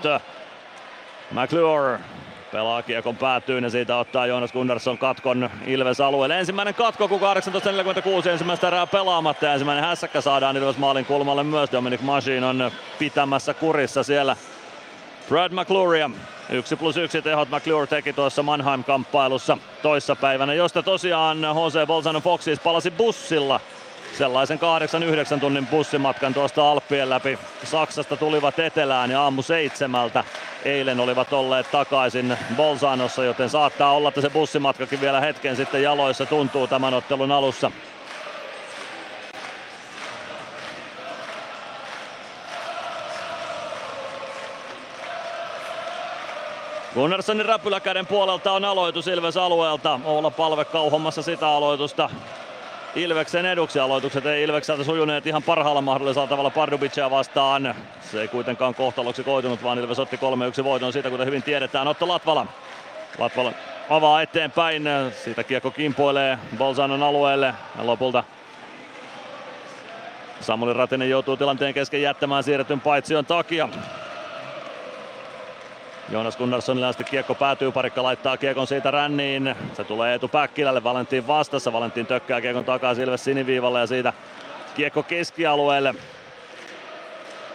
McClure 1.31 1.99
pelaa 2.53 2.83
kiekon 2.83 3.17
päätyyn 3.17 3.65
ja 3.65 3.71
siitä 3.71 3.97
ottaa 3.97 4.27
Joonas 4.27 4.53
Gunnarsson 4.53 4.99
katkon 4.99 5.51
Ilves 5.67 6.01
alueelle. 6.01 6.39
Ensimmäinen 6.39 6.75
katko, 6.75 7.09
kun 7.09 7.21
18.46 8.23 8.29
ensimmäistä 8.29 8.67
erää 8.67 8.87
pelaamatta 8.87 9.53
ensimmäinen 9.53 9.85
hässäkkä 9.85 10.21
saadaan 10.21 10.57
Ilves 10.57 10.79
maalin 10.79 11.05
kulmalle 11.05 11.45
myös. 11.45 11.73
Dominic 11.73 12.01
Machine 12.01 12.47
on 12.47 12.71
pitämässä 12.99 13.55
kurissa 13.55 14.03
siellä 14.03 14.37
Brad 15.29 15.53
McCluria. 15.53 16.11
Yksi 16.51 16.77
plus 16.77 16.97
yksi 16.97 17.23
tehot 17.23 17.51
McClure 17.51 17.87
teki 17.87 18.13
tuossa 18.13 18.43
Mannheim-kamppailussa 18.43 19.59
toissapäivänä, 19.83 20.55
josta 20.55 20.83
tosiaan 20.83 21.43
Jose 21.43 21.87
Bolzano 21.87 22.21
Foxis 22.21 22.61
palasi 22.61 22.91
bussilla 22.91 23.61
sellaisen 24.19 24.59
8-9 25.37 25.41
tunnin 25.41 25.67
bussimatkan 25.67 26.35
tuosta 26.35 26.71
Alppien 26.71 27.11
läpi. 27.11 27.39
Saksasta 27.65 28.17
tulivat 28.17 28.59
etelään 28.59 29.11
ja 29.11 29.23
aamu 29.23 29.43
seitsemältä 29.43 30.25
eilen 30.67 31.01
olivat 31.01 31.33
olleet 31.33 31.71
takaisin 31.71 32.39
Bolzanossa, 32.57 33.25
joten 33.25 33.51
saattaa 33.51 33.93
olla, 33.93 34.09
että 34.09 34.21
se 34.21 34.31
bussimatkakin 34.31 35.01
vielä 35.01 35.21
hetken 35.21 35.57
sitten 35.57 35.83
jaloissa 35.83 36.27
tuntuu 36.27 36.67
tämän 36.67 36.95
ottelun 36.95 37.33
alussa. 37.33 37.71
Gunnarssonin 46.95 47.47
räpyläkäden 47.47 48.07
puolelta 48.07 48.53
on 48.53 48.64
aloitus 48.64 49.07
Ilves 49.07 49.37
alueelta. 49.37 50.01
Olla 50.05 50.31
palve 50.31 50.64
kauhommassa 50.64 51.23
sitä 51.23 51.49
aloitusta. 51.49 52.11
Ilveksen 52.97 53.47
eduksi. 53.47 53.79
Aloitukset 53.79 54.27
ei 54.27 54.43
Ilvekseltä 54.43 54.85
sujuneet 54.85 55.27
ihan 55.27 55.43
parhaalla 55.43 55.81
mahdollisella 55.81 56.27
tavalla 56.27 56.51
Pardubicia 56.51 57.11
vastaan. 57.11 57.75
Se 58.01 58.21
ei 58.21 58.29
kuitenkaan 58.29 58.75
kohtaloksi 58.75 59.25
koitunut, 59.25 59.63
vaan 59.63 59.79
Ilves 59.79 59.99
otti 59.99 60.17
3-1 60.61 60.65
voiton 60.65 60.93
siitä, 60.93 61.11
kuten 61.11 61.27
hyvin 61.27 61.43
tiedetään. 61.43 61.89
Otto 61.89 62.09
Latvala. 62.09 62.47
Latvala 63.19 63.53
avaa 63.91 64.23
eteenpäin. 64.23 64.89
Siitä 65.25 65.45
kiekko 65.45 65.71
kimpoilee 65.71 66.39
Bolzanon 66.59 67.03
alueelle. 67.03 67.55
Ja 67.79 67.87
lopulta 67.87 68.25
Samuli 70.41 70.73
Ratinen 70.73 71.11
joutuu 71.11 71.37
tilanteen 71.37 71.75
kesken 71.75 72.03
jättämään 72.03 72.43
siirretyn 72.43 72.81
paitsion 72.81 73.27
takia. 73.27 73.69
Joonas 76.09 76.37
Gunnarssonille 76.37 76.87
asti 76.87 77.05
kiekko 77.05 77.35
päätyy, 77.35 77.73
parikka 77.73 78.03
laittaa 78.03 78.37
kiekon 78.37 78.67
siitä 78.67 78.91
ränniin. 78.91 79.55
Se 79.73 79.85
tulee 79.85 80.13
Eetu 80.13 80.29
Päkkilälle, 80.29 80.85
Valentin 80.85 81.27
vastassa. 81.27 81.73
Valentin 81.73 82.07
tökkää 82.07 82.41
kiekon 82.41 82.65
takaisin 82.65 83.05
Ilves 83.05 83.25
siniviivalle 83.25 83.81
ja 83.81 83.87
siitä 83.87 84.13
kiekko 84.75 85.03
keskialueelle. 85.03 85.95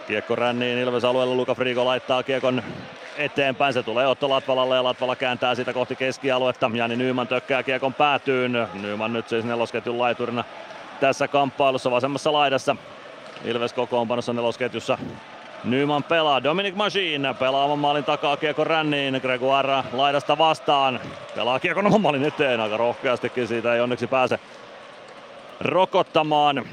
Kiekko 0.06 0.36
ränniin 0.36 0.78
Ilves 0.78 1.04
alueella, 1.04 1.34
Luka 1.34 1.54
Frigo 1.54 1.84
laittaa 1.84 2.22
kiekon 2.22 2.62
eteenpäin. 3.16 3.74
Se 3.74 3.82
tulee 3.82 4.06
Otto 4.06 4.30
Latvalalle 4.30 4.76
ja 4.76 4.84
Latvala 4.84 5.16
kääntää 5.16 5.54
sitä 5.54 5.72
kohti 5.72 5.96
keskialuetta. 5.96 6.70
Jani 6.74 6.96
Nyyman 6.96 7.28
tökkää 7.28 7.62
kiekon 7.62 7.94
päätyyn. 7.94 8.68
Nyyman 8.74 9.12
nyt 9.12 9.28
siis 9.28 9.44
nelosketjun 9.44 9.98
laiturina 9.98 10.44
tässä 11.00 11.28
kamppailussa 11.28 11.90
vasemmassa 11.90 12.32
laidassa. 12.32 12.76
Ilves 13.44 13.72
kokoonpanossa 13.72 14.32
nelosketjussa 14.32 14.98
Nyman 15.64 16.02
pelaa, 16.02 16.42
Dominic 16.42 16.74
Machine 16.74 17.34
pelaa 17.34 17.64
oman 17.64 17.78
maalin 17.78 18.04
takaa 18.04 18.36
kiekko 18.36 18.64
ränniin, 18.64 19.20
Gregoire 19.22 19.82
laidasta 19.92 20.38
vastaan, 20.38 21.00
pelaa 21.34 21.60
kiekon 21.60 21.86
oman 21.86 22.00
maalin 22.00 22.24
eteen 22.24 22.60
aika 22.60 22.76
rohkeastikin, 22.76 23.48
siitä 23.48 23.74
ei 23.74 23.80
onneksi 23.80 24.06
pääse 24.06 24.38
rokottamaan. 25.60 26.64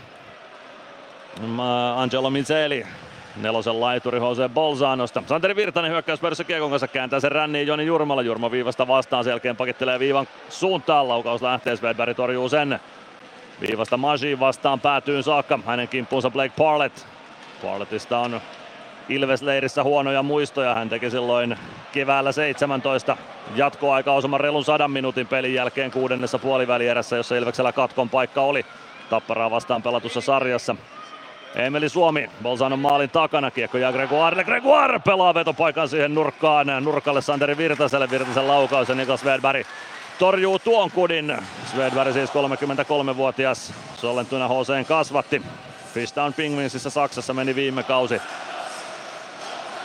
Angelo 1.95 2.29
Mizeli 2.29 2.85
nelosen 3.35 3.79
laituri 3.81 4.17
Jose 4.17 4.49
Bolzanosta. 4.49 5.23
Santeri 5.27 5.55
Virtanen 5.55 5.91
hyökkäysperissä 5.91 6.43
kiekon 6.43 6.69
kanssa 6.69 6.87
kääntää 6.87 7.19
sen 7.19 7.31
ränniin 7.31 7.67
Joni 7.67 7.85
Jurmala. 7.85 8.21
Jurma 8.21 8.51
viivasta 8.51 8.87
vastaan, 8.87 9.23
sen 9.23 9.31
jälkeen 9.31 9.55
pakittelee 9.55 9.99
viivan 9.99 10.27
suuntaan. 10.49 11.07
Laukaus 11.07 11.41
lähtee, 11.41 11.75
Svedberg 11.75 12.17
torjuu 12.17 12.49
sen. 12.49 12.79
Viivasta 13.61 13.97
Magi 13.97 14.39
vastaan 14.39 14.79
päätyyn 14.79 15.23
saakka. 15.23 15.59
Hänen 15.65 15.87
kimppuunsa 15.87 16.29
Blake 16.29 16.53
Parlett. 16.57 17.05
Parlettista 17.61 18.19
on 18.19 18.41
Ilves-leirissä 19.09 19.83
huonoja 19.83 20.23
muistoja. 20.23 20.75
Hän 20.75 20.89
teki 20.89 21.09
silloin 21.09 21.57
keväällä 21.91 22.31
17 22.31 23.17
jatkoaika 23.55 24.13
osuman 24.13 24.39
relun 24.39 24.65
sadan 24.65 24.91
minuutin 24.91 25.27
pelin 25.27 25.53
jälkeen 25.53 25.91
kuudennessa 25.91 26.39
puolivälierässä, 26.39 27.17
jossa 27.17 27.35
Ilveksellä 27.35 27.71
katkon 27.71 28.09
paikka 28.09 28.41
oli 28.41 28.65
Tapparaa 29.09 29.51
vastaan 29.51 29.83
pelatussa 29.83 30.21
sarjassa. 30.21 30.75
Emeli 31.55 31.89
Suomi 31.89 32.29
Bolzanon 32.43 32.79
maalin 32.79 33.09
takana, 33.09 33.51
kiekko 33.51 33.77
ja 33.77 33.91
Gregoire. 33.91 34.43
Gregoire 34.43 34.99
pelaa 34.99 35.33
vetopaikan 35.33 35.89
siihen 35.89 36.15
nurkkaan, 36.15 36.67
nurkalle 36.83 37.21
Santeri 37.21 37.57
Virtaselle, 37.57 38.09
Virtasen 38.09 38.47
laukaus 38.47 38.89
ja 38.89 38.95
Niklas 38.95 39.19
Svedberg 39.19 39.67
torjuu 40.19 40.59
tuon 40.59 40.91
kudin. 40.91 41.37
Svedberg 41.71 42.13
siis 42.13 42.29
33-vuotias, 42.29 43.73
Sollentuna 43.95 44.47
HCn 44.47 44.85
kasvatti. 44.87 45.41
Fishtown 45.93 46.33
Penguinsissa 46.33 46.89
Saksassa 46.89 47.33
meni 47.33 47.55
viime 47.55 47.83
kausi. 47.83 48.21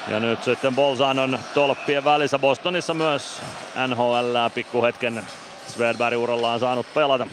Ja 0.09 0.20
nyt 0.20 0.42
sitten 0.44 0.74
Bolzanon 0.74 1.38
tolppien 1.55 2.05
välissä 2.05 2.38
Bostonissa 2.38 2.94
myös 2.94 3.42
NHL 3.88 4.36
pikkuhetken 4.55 5.22
Svedberg 5.66 6.18
urallaan 6.18 6.61
saanut 6.61 6.86
pelata. 6.94 7.26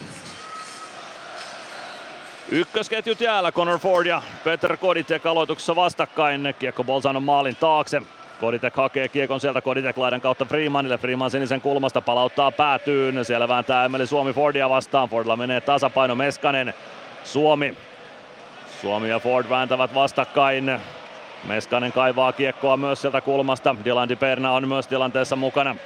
Ykkösketjut 2.48 3.20
jäällä 3.20 3.52
Connor 3.52 3.78
Ford 3.78 4.06
ja 4.06 4.22
Peter 4.44 4.76
Koditek 4.76 5.26
aloituksessa 5.26 5.76
vastakkain. 5.76 6.54
Kiekko 6.58 6.84
Bolzanon 6.84 7.22
maalin 7.22 7.56
taakse. 7.56 8.02
Koditek 8.40 8.76
hakee 8.76 9.08
kiekon 9.08 9.40
sieltä 9.40 9.60
Koditek 9.60 9.98
laidan 9.98 10.20
kautta 10.20 10.44
Freemanille. 10.44 10.98
Freeman 10.98 11.30
sinisen 11.30 11.60
kulmasta 11.60 12.00
palauttaa 12.00 12.50
päätyyn. 12.50 13.24
Siellä 13.24 13.48
vääntää 13.48 13.84
Emeli 13.84 14.06
Suomi 14.06 14.32
Fordia 14.32 14.68
vastaan. 14.68 15.08
Fordilla 15.08 15.36
menee 15.36 15.60
tasapaino 15.60 16.14
Meskanen. 16.14 16.74
Suomi. 17.24 17.76
Suomi 18.80 19.08
ja 19.08 19.18
Ford 19.18 19.48
vääntävät 19.48 19.94
vastakkain. 19.94 20.80
Meskanen 21.44 21.92
kaivaa 21.92 22.32
kiekkoa 22.32 22.76
myös 22.76 23.00
sieltä 23.00 23.20
kulmasta. 23.20 23.76
Dylan 23.84 24.08
Perna 24.20 24.52
on 24.52 24.68
myös 24.68 24.86
tilanteessa 24.86 25.36
mukana. 25.36 25.76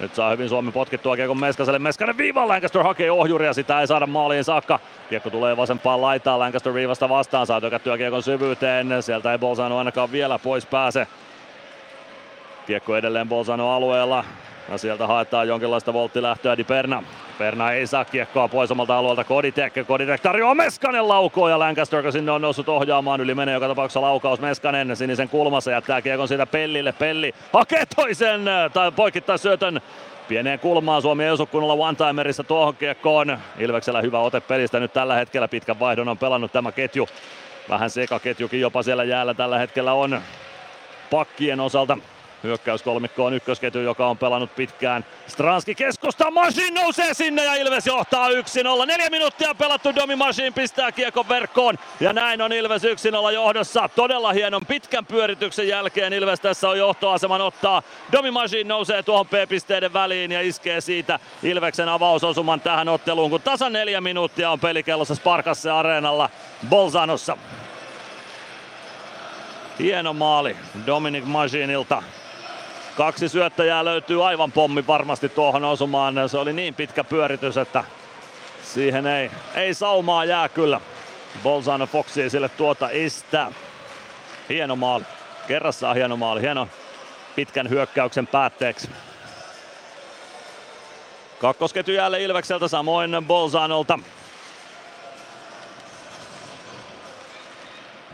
Nyt 0.00 0.14
saa 0.14 0.30
hyvin 0.30 0.48
Suomi 0.48 0.72
potkittua 0.72 1.16
kiekon 1.16 1.40
Meskaselle. 1.40 1.78
Meskanen 1.78 2.16
viivan 2.16 2.48
Lancaster 2.48 2.82
hakee 2.82 3.10
ohjuria, 3.10 3.52
sitä 3.52 3.80
ei 3.80 3.86
saada 3.86 4.06
maaliin 4.06 4.44
saakka. 4.44 4.80
Kiekko 5.08 5.30
tulee 5.30 5.56
vasempaan 5.56 6.00
laitaan, 6.00 6.38
Lancaster 6.38 6.74
viivasta 6.74 7.08
vastaan, 7.08 7.46
saa 7.46 7.60
tökättyä 7.60 7.96
kiekon 7.96 8.22
syvyyteen. 8.22 9.02
Sieltä 9.02 9.32
ei 9.32 9.38
Bolzano 9.38 9.78
ainakaan 9.78 10.12
vielä 10.12 10.38
pois 10.38 10.66
pääse. 10.66 11.06
Kiekko 12.66 12.96
edelleen 12.96 13.28
Bolzano 13.28 13.70
alueella. 13.70 14.24
Ja 14.68 14.78
sieltä 14.78 15.06
haetaan 15.06 15.48
jonkinlaista 15.48 15.92
volttilähtöä 15.92 16.56
Di 16.56 16.64
Perna. 16.64 17.02
Perna 17.38 17.72
ei 17.72 17.86
saa 17.86 18.04
kiekkoa 18.04 18.48
pois 18.48 18.70
omalta 18.70 18.98
alueelta 18.98 19.24
Koditek. 19.24 19.74
Koditek 19.86 20.20
tarjoaa 20.20 20.54
Meskanen 20.54 21.08
laukoa 21.08 21.50
ja 21.50 21.58
Lancaster, 21.58 21.98
joka 21.98 22.10
sinne 22.10 22.32
on 22.32 22.42
noussut 22.42 22.68
ohjaamaan. 22.68 23.20
Yli 23.20 23.34
menee 23.34 23.54
joka 23.54 23.68
tapauksessa 23.68 24.00
laukaus 24.00 24.40
Meskanen 24.40 24.96
sinisen 24.96 25.28
kulmassa. 25.28 25.70
Jättää 25.70 26.02
kiekon 26.02 26.28
siitä 26.28 26.46
Pellille. 26.46 26.92
Pelli 26.92 27.34
hakee 27.52 27.84
toisen 27.96 28.44
tai 28.72 28.92
poikittaa 28.92 29.36
syötön 29.36 29.80
Pieneen 30.28 30.58
kulmaan 30.58 31.02
Suomi 31.02 31.24
ei 31.24 31.30
osu 31.30 31.46
kunnolla 31.46 31.74
one-timerissa 31.74 32.44
tuohon 32.44 32.76
kiekkoon. 32.76 33.38
Ilveksellä 33.58 34.00
hyvä 34.00 34.18
ote 34.18 34.40
pelistä 34.40 34.80
nyt 34.80 34.92
tällä 34.92 35.14
hetkellä. 35.14 35.48
Pitkän 35.48 35.80
vaihdon 35.80 36.08
on 36.08 36.18
pelannut 36.18 36.52
tämä 36.52 36.72
ketju. 36.72 37.08
Vähän 37.68 37.90
sekaketjukin 37.90 38.60
jopa 38.60 38.82
siellä 38.82 39.04
jäällä 39.04 39.34
tällä 39.34 39.58
hetkellä 39.58 39.92
on 39.92 40.20
pakkien 41.10 41.60
osalta. 41.60 41.98
Hyökkäyskolmikko 42.42 43.24
on 43.24 43.34
ykkösketju, 43.34 43.80
joka 43.80 44.06
on 44.06 44.18
pelannut 44.18 44.54
pitkään. 44.56 45.04
Stranski 45.26 45.74
keskusta, 45.74 46.30
Masin 46.30 46.74
nousee 46.74 47.14
sinne 47.14 47.44
ja 47.44 47.54
Ilves 47.54 47.86
johtaa 47.86 48.28
1-0. 48.28 48.32
Neljä 48.86 49.10
minuuttia 49.10 49.54
pelattu, 49.54 49.94
Domi 49.94 50.16
Masin 50.16 50.54
pistää 50.54 50.92
kiekon 50.92 51.28
verkkoon 51.28 51.78
ja 52.00 52.12
näin 52.12 52.42
on 52.42 52.52
Ilves 52.52 52.82
1-0 52.82 53.32
johdossa. 53.32 53.88
Todella 53.94 54.32
hienon 54.32 54.66
pitkän 54.66 55.06
pyörityksen 55.06 55.68
jälkeen 55.68 56.12
Ilves 56.12 56.40
tässä 56.40 56.68
on 56.68 56.78
johtoaseman 56.78 57.40
ottaa. 57.40 57.82
Domi 58.12 58.30
Masin 58.30 58.68
nousee 58.68 59.02
tuohon 59.02 59.26
P-pisteiden 59.26 59.92
väliin 59.92 60.32
ja 60.32 60.40
iskee 60.40 60.80
siitä 60.80 61.18
Ilveksen 61.42 61.88
avausosuman 61.88 62.60
tähän 62.60 62.88
otteluun, 62.88 63.30
kun 63.30 63.42
tasan 63.42 63.72
neljä 63.72 64.00
minuuttia 64.00 64.50
on 64.50 64.60
pelikellossa 64.60 65.14
Sparkasse 65.14 65.70
Areenalla 65.70 66.30
Bolzanossa. 66.68 67.36
Hieno 69.78 70.12
maali 70.12 70.56
Dominic 70.86 71.24
Masinilta. 71.24 72.02
Kaksi 72.96 73.28
syöttäjää 73.28 73.84
löytyy 73.84 74.28
aivan 74.28 74.52
pommi 74.52 74.86
varmasti 74.86 75.28
tuohon 75.28 75.64
osumaan. 75.64 76.28
Se 76.28 76.38
oli 76.38 76.52
niin 76.52 76.74
pitkä 76.74 77.04
pyöritys, 77.04 77.56
että 77.56 77.84
siihen 78.62 79.06
ei, 79.06 79.30
ei 79.54 79.74
saumaa 79.74 80.24
jää 80.24 80.48
kyllä. 80.48 80.80
Bolzano 81.42 81.86
Foxi 81.86 82.30
sille 82.30 82.48
tuota 82.48 82.90
estää. 82.90 83.52
Hieno 84.48 84.76
maali. 84.76 85.04
Kerrassaan 85.48 85.96
hieno 85.96 86.16
maali. 86.16 86.40
Hieno 86.40 86.68
pitkän 87.36 87.68
hyökkäyksen 87.70 88.26
päätteeksi. 88.26 88.90
Kakkosketju 91.38 91.94
jälleen 91.94 92.22
Ilvekseltä, 92.22 92.68
samoin 92.68 93.10
Bolzanolta. 93.26 93.98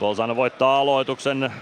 Bolzano 0.00 0.36
voittaa 0.36 0.78
aloituksen 0.78 1.52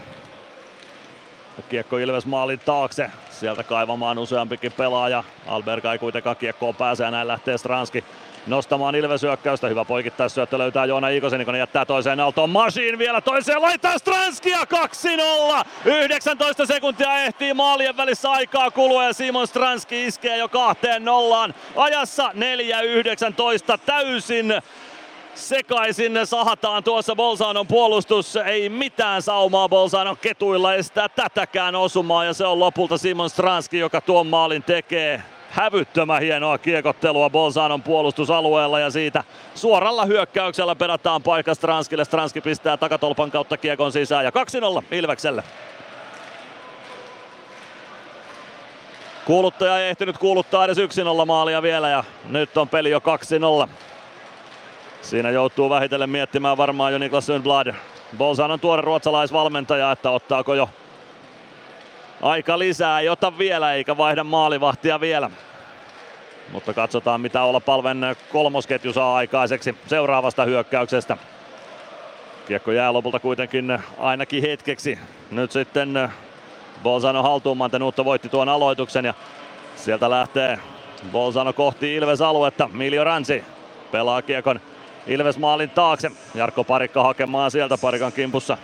Kiekko 1.68 1.98
Ilves 1.98 2.26
maalin 2.26 2.58
taakse. 2.58 3.10
Sieltä 3.30 3.62
kaivamaan 3.62 4.18
useampikin 4.18 4.72
pelaaja. 4.72 5.24
Alberga 5.46 5.92
ei 5.92 5.98
kuitenkaan 5.98 6.36
kiekkoon 6.36 6.74
pääse 6.74 7.04
ja 7.04 7.10
näin 7.10 7.28
lähtee 7.28 7.58
Stranski 7.58 8.04
nostamaan 8.46 8.94
Ilves 8.94 9.22
hyökkäystä. 9.22 9.68
Hyvä 9.68 9.84
poikittaisyöttö 9.84 10.58
löytää 10.58 10.84
Joona 10.84 11.08
Ikosen, 11.08 11.44
kun 11.44 11.58
jättää 11.58 11.84
toiseen 11.84 12.20
Aaltoon. 12.20 12.50
Machine 12.50 12.98
vielä 12.98 13.20
toiseen 13.20 13.62
laittaa 13.62 13.98
Stranskia 13.98 14.58
2-0. 15.62 15.66
19 15.84 16.66
sekuntia 16.66 17.22
ehtii 17.22 17.54
maalien 17.54 17.96
välissä 17.96 18.30
aikaa 18.30 18.70
kulua 18.70 19.04
ja 19.04 19.12
Simon 19.12 19.46
Stranski 19.46 20.06
iskee 20.06 20.36
jo 20.36 20.48
kahteen 20.48 21.04
nollaan. 21.04 21.54
Ajassa 21.76 22.32
4-19 23.74 23.78
täysin 23.86 24.54
sekaisin 25.40 26.18
sahataan 26.24 26.84
tuossa 26.84 27.16
Bolzanon 27.16 27.66
puolustus. 27.66 28.36
Ei 28.36 28.68
mitään 28.68 29.22
saumaa 29.22 29.68
Bolzanon 29.68 30.16
ketuilla 30.16 30.74
estää 30.74 31.08
tätäkään 31.08 31.76
osumaa 31.76 32.24
ja 32.24 32.32
se 32.32 32.46
on 32.46 32.60
lopulta 32.60 32.98
Simon 32.98 33.30
Stranski, 33.30 33.78
joka 33.78 34.00
tuon 34.00 34.26
maalin 34.26 34.62
tekee. 34.62 35.22
Hävyttömän 35.50 36.22
hienoa 36.22 36.58
kiekottelua 36.58 37.30
Bolzanon 37.30 37.82
puolustusalueella 37.82 38.80
ja 38.80 38.90
siitä 38.90 39.24
suoralla 39.54 40.04
hyökkäyksellä 40.04 40.76
perataan 40.76 41.22
paikka 41.22 41.54
Stranskille. 41.54 42.04
Stranski 42.04 42.40
pistää 42.40 42.76
takatolpan 42.76 43.30
kautta 43.30 43.56
kiekon 43.56 43.92
sisään 43.92 44.24
ja 44.24 44.30
2-0 44.80 44.84
Ilvekselle. 44.90 45.42
Kuuluttaja 49.24 49.78
ei 49.78 49.90
ehtinyt 49.90 50.18
kuuluttaa 50.18 50.64
edes 50.64 50.78
1-0 50.78 50.80
maalia 51.26 51.62
vielä 51.62 51.88
ja 51.88 52.04
nyt 52.24 52.56
on 52.56 52.68
peli 52.68 52.90
jo 52.90 52.98
2-0. 53.66 53.68
Siinä 55.02 55.30
joutuu 55.30 55.70
vähitellen 55.70 56.10
miettimään 56.10 56.56
varmaan 56.56 56.92
jo 56.92 56.98
Niklas 56.98 57.26
Sundblad. 57.26 57.74
Bolzan 58.18 58.50
on 58.50 58.60
tuore 58.60 58.82
ruotsalaisvalmentaja, 58.82 59.92
että 59.92 60.10
ottaako 60.10 60.54
jo 60.54 60.70
aika 62.22 62.58
lisää. 62.58 63.00
Ei 63.00 63.08
ota 63.08 63.38
vielä 63.38 63.74
eikä 63.74 63.96
vaihda 63.96 64.24
maalivahtia 64.24 65.00
vielä. 65.00 65.30
Mutta 66.52 66.74
katsotaan 66.74 67.20
mitä 67.20 67.42
olla 67.42 67.60
palven 67.60 68.16
kolmosketju 68.32 68.92
saa 68.92 69.16
aikaiseksi 69.16 69.74
seuraavasta 69.86 70.44
hyökkäyksestä. 70.44 71.16
Kiekko 72.48 72.72
jää 72.72 72.92
lopulta 72.92 73.20
kuitenkin 73.20 73.78
ainakin 73.98 74.42
hetkeksi. 74.42 74.98
Nyt 75.30 75.52
sitten 75.52 76.10
Bolzano 76.82 77.22
haltuun 77.22 77.56
Mantenuutto 77.56 78.04
voitti 78.04 78.28
tuon 78.28 78.48
aloituksen 78.48 79.04
ja 79.04 79.14
sieltä 79.76 80.10
lähtee 80.10 80.58
Bolzano 81.12 81.52
kohti 81.52 81.94
Ilves 81.94 82.20
aluetta. 82.20 82.68
Miljo 82.72 83.04
Ransi 83.04 83.44
pelaa 83.92 84.22
kiekon 84.22 84.60
Ilves 85.06 85.38
maalin 85.38 85.70
taakse. 85.70 86.10
Jarkko 86.34 86.64
Parikka 86.64 87.02
hakemaan 87.02 87.50
sieltä 87.50 87.78
Parikan 87.78 88.12
kimpussa. 88.12 88.58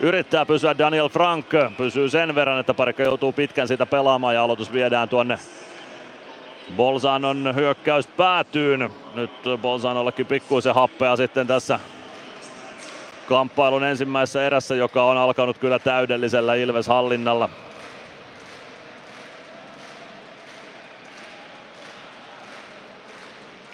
Yrittää 0.00 0.46
pysyä 0.46 0.78
Daniel 0.78 1.08
Frank. 1.08 1.46
Pysyy 1.76 2.08
sen 2.08 2.34
verran, 2.34 2.60
että 2.60 2.74
Parikka 2.74 3.02
joutuu 3.02 3.32
pitkän 3.32 3.68
siitä 3.68 3.86
pelaamaan 3.86 4.34
ja 4.34 4.42
aloitus 4.42 4.72
viedään 4.72 5.08
tuonne 5.08 5.38
Bolzanon 6.76 7.54
hyökkäys 7.54 8.06
päätyyn. 8.06 8.90
Nyt 9.14 9.30
Bolzanollekin 9.62 10.26
pikkuisen 10.26 10.74
happea 10.74 11.16
sitten 11.16 11.46
tässä 11.46 11.80
kamppailun 13.28 13.84
ensimmäisessä 13.84 14.46
erässä, 14.46 14.74
joka 14.74 15.04
on 15.04 15.16
alkanut 15.16 15.58
kyllä 15.58 15.78
täydellisellä 15.78 16.54
Ilves-hallinnalla. 16.54 17.48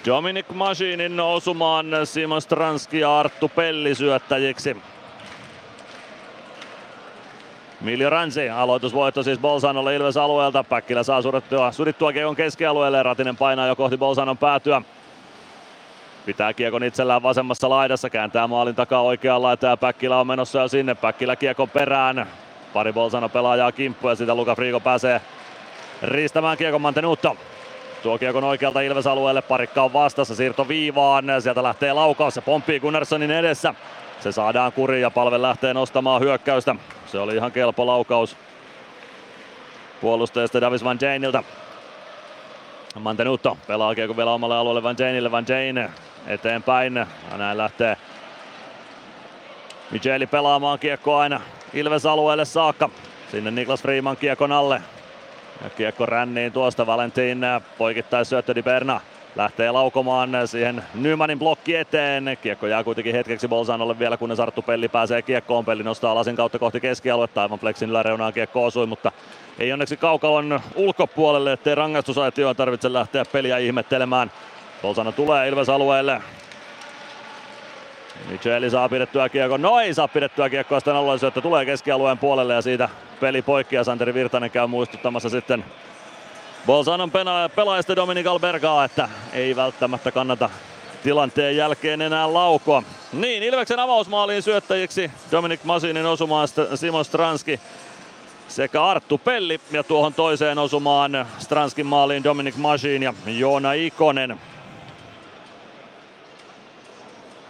Dominic 0.06 0.46
Masinin 0.54 1.20
osumaan 1.20 1.86
Simon 2.04 2.42
Stranski 2.42 3.00
ja 3.00 3.18
Arttu 3.18 3.48
Pelli 3.48 3.94
syöttäjiksi. 3.94 4.76
Miljo 7.80 8.10
Ransi, 8.10 8.50
aloitusvoitto 8.50 9.22
siis 9.22 9.38
Bolzanolle 9.38 9.94
Ilves 9.94 10.16
alueelta. 10.16 10.64
Päkkilä 10.64 11.02
saa 11.02 11.22
surittua, 11.22 11.72
surittua 11.72 12.12
kiekon 12.12 12.36
keskialueelle. 12.36 13.02
Ratinen 13.02 13.36
painaa 13.36 13.66
jo 13.66 13.76
kohti 13.76 13.96
Bolzanon 13.96 14.38
päätyä. 14.38 14.82
Pitää 16.26 16.52
kiekon 16.54 16.84
itsellään 16.84 17.22
vasemmassa 17.22 17.70
laidassa, 17.70 18.10
kääntää 18.10 18.46
maalin 18.46 18.74
takaa 18.74 19.02
oikeaan 19.02 19.42
laitaan 19.42 19.70
ja 19.70 19.76
Päkkilä 19.76 20.20
on 20.20 20.26
menossa 20.26 20.60
jo 20.60 20.68
sinne. 20.68 20.94
Päkkilä 20.94 21.36
kiekon 21.36 21.70
perään. 21.70 22.26
Pari 22.72 22.92
Bolzano 22.92 23.28
pelaajaa 23.28 23.72
kimppu 23.72 24.08
ja 24.08 24.14
sitä 24.14 24.34
Luka 24.34 24.54
Frigo 24.54 24.80
pääsee 24.80 25.20
riistämään 26.02 26.58
kiekon 26.58 26.80
Mantenuutto. 26.80 27.36
Tuo 28.04 28.18
kiekon 28.18 28.44
oikealta 28.44 28.80
Ilves-alueelle, 28.80 29.42
parikka 29.42 29.82
on 29.82 29.92
vastassa, 29.92 30.34
siirto 30.34 30.68
viivaan, 30.68 31.24
sieltä 31.42 31.62
lähtee 31.62 31.92
laukaus, 31.92 32.34
se 32.34 32.40
pomppii 32.40 32.80
Gunnarssonin 32.80 33.30
edessä. 33.30 33.74
Se 34.20 34.32
saadaan 34.32 34.72
kuriin 34.72 35.02
ja 35.02 35.10
palve 35.10 35.42
lähtee 35.42 35.74
nostamaan 35.74 36.20
hyökkäystä. 36.20 36.76
Se 37.06 37.18
oli 37.18 37.34
ihan 37.34 37.52
kelpo 37.52 37.86
laukaus 37.86 38.36
puolustajasta 40.00 40.60
Davis 40.60 40.84
Van 40.84 40.98
Jainilta. 41.00 41.42
Mantenuto 42.98 43.58
pelaa 43.66 43.94
kiekon 43.94 44.16
vielä 44.16 44.32
omalle 44.32 44.56
alueelle 44.56 44.82
Van 44.82 44.96
Jainille, 44.98 45.30
Van 45.30 45.46
Jain 45.48 45.88
eteenpäin. 46.26 46.96
Ja 46.96 47.06
näin 47.36 47.58
lähtee 47.58 47.96
Micheli 49.90 50.26
pelaamaan 50.26 50.78
kiekko 50.78 51.16
aina 51.16 51.40
Ilves-alueelle 51.74 52.44
saakka. 52.44 52.90
Sinne 53.30 53.50
Niklas 53.50 53.82
Freeman 53.82 54.16
kiekon 54.16 54.52
alle. 54.52 54.80
Kiekko 55.70 56.06
ränniin 56.06 56.52
tuosta 56.52 56.86
Valentin 56.86 57.40
poikittais 57.78 58.28
syöttö 58.28 58.54
Di 58.54 58.62
Berna. 58.62 59.00
lähtee 59.36 59.70
laukomaan 59.70 60.30
siihen 60.44 60.84
Nymanin 60.94 61.38
blokki 61.38 61.76
eteen. 61.76 62.38
Kiekko 62.42 62.66
jää 62.66 62.84
kuitenkin 62.84 63.14
hetkeksi 63.14 63.48
Bolzanolle 63.48 63.98
vielä, 63.98 64.16
kunnes 64.16 64.40
Arttu 64.40 64.62
Pelli 64.62 64.88
pääsee 64.88 65.22
kiekkoon. 65.22 65.64
Pelli 65.64 65.82
nostaa 65.82 66.14
lasin 66.14 66.36
kautta 66.36 66.58
kohti 66.58 66.80
keskialuetta. 66.80 67.42
Aivan 67.42 67.58
Flexin 67.58 67.90
yläreunaan 67.90 68.32
kiekko 68.32 68.64
osui, 68.64 68.86
mutta 68.86 69.12
ei 69.58 69.72
onneksi 69.72 69.96
kaukalon 69.96 70.60
ulkopuolelle, 70.76 71.52
ettei 71.52 71.74
rangaistusaitioon 71.74 72.56
tarvitse 72.56 72.92
lähteä 72.92 73.24
peliä 73.32 73.58
ihmettelemään. 73.58 74.30
Bolzano 74.82 75.12
tulee 75.12 75.48
Ilves 75.48 75.68
alueelle. 75.68 76.20
Micheli 78.28 78.70
saa 78.70 78.88
pidettyä 78.88 79.28
kiekko, 79.28 79.56
no 79.56 79.80
ei 79.80 79.94
saa 79.94 80.08
pidettyä 80.08 80.50
kiekkoa, 80.50 80.80
sitten 80.80 80.96
alueen 80.96 81.18
syöttö 81.18 81.40
tulee 81.40 81.64
keskialueen 81.64 82.18
puolelle 82.18 82.54
ja 82.54 82.62
siitä 82.62 82.88
peli 83.20 83.42
poikki 83.42 83.76
ja 83.76 83.84
Santeri 83.84 84.14
Virtanen 84.14 84.50
käy 84.50 84.66
muistuttamassa 84.66 85.28
sitten 85.28 85.64
Bolzanon 86.66 87.10
pelaajista 87.56 87.96
Dominic 87.96 88.26
Albergaa, 88.26 88.84
että 88.84 89.08
ei 89.32 89.56
välttämättä 89.56 90.10
kannata 90.10 90.50
tilanteen 91.02 91.56
jälkeen 91.56 92.02
enää 92.02 92.32
laukoa. 92.32 92.82
Niin, 93.12 93.42
Ilveksen 93.42 93.78
avausmaaliin 93.78 94.42
syöttäjiksi 94.42 95.10
Dominic 95.32 95.64
Masinin 95.64 96.06
osumaan 96.06 96.48
Simon 96.74 97.04
Stranski 97.04 97.60
sekä 98.48 98.84
Arttu 98.84 99.18
Pelli 99.18 99.60
ja 99.72 99.82
tuohon 99.82 100.14
toiseen 100.14 100.58
osumaan 100.58 101.26
Stranskin 101.38 101.86
maaliin 101.86 102.24
Dominic 102.24 102.56
Masin 102.56 103.02
ja 103.02 103.14
Joona 103.26 103.72
Ikonen. 103.72 104.40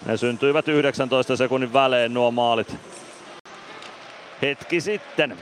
Ne 0.07 0.17
syntyivät 0.17 0.69
19 0.69 1.37
sekunnin 1.37 1.73
välein 1.73 2.15
nuo 2.15 2.31
maalit 2.31 2.77
hetki 4.43 4.81
sitten. 4.81 5.37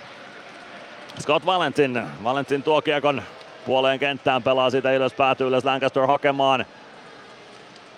Scott 1.21 1.47
Valentin. 1.47 2.03
Valentin 2.25 2.63
tuo 2.63 2.83
kiekon 2.83 3.23
puoleen 3.67 3.99
kenttään, 3.99 4.43
pelaa 4.43 4.71
siitä 4.71 4.93
ylös, 4.93 5.15
päätyy 5.15 5.49
ylös 5.49 5.65
Lancaster 5.65 6.07
hakemaan. 6.07 6.65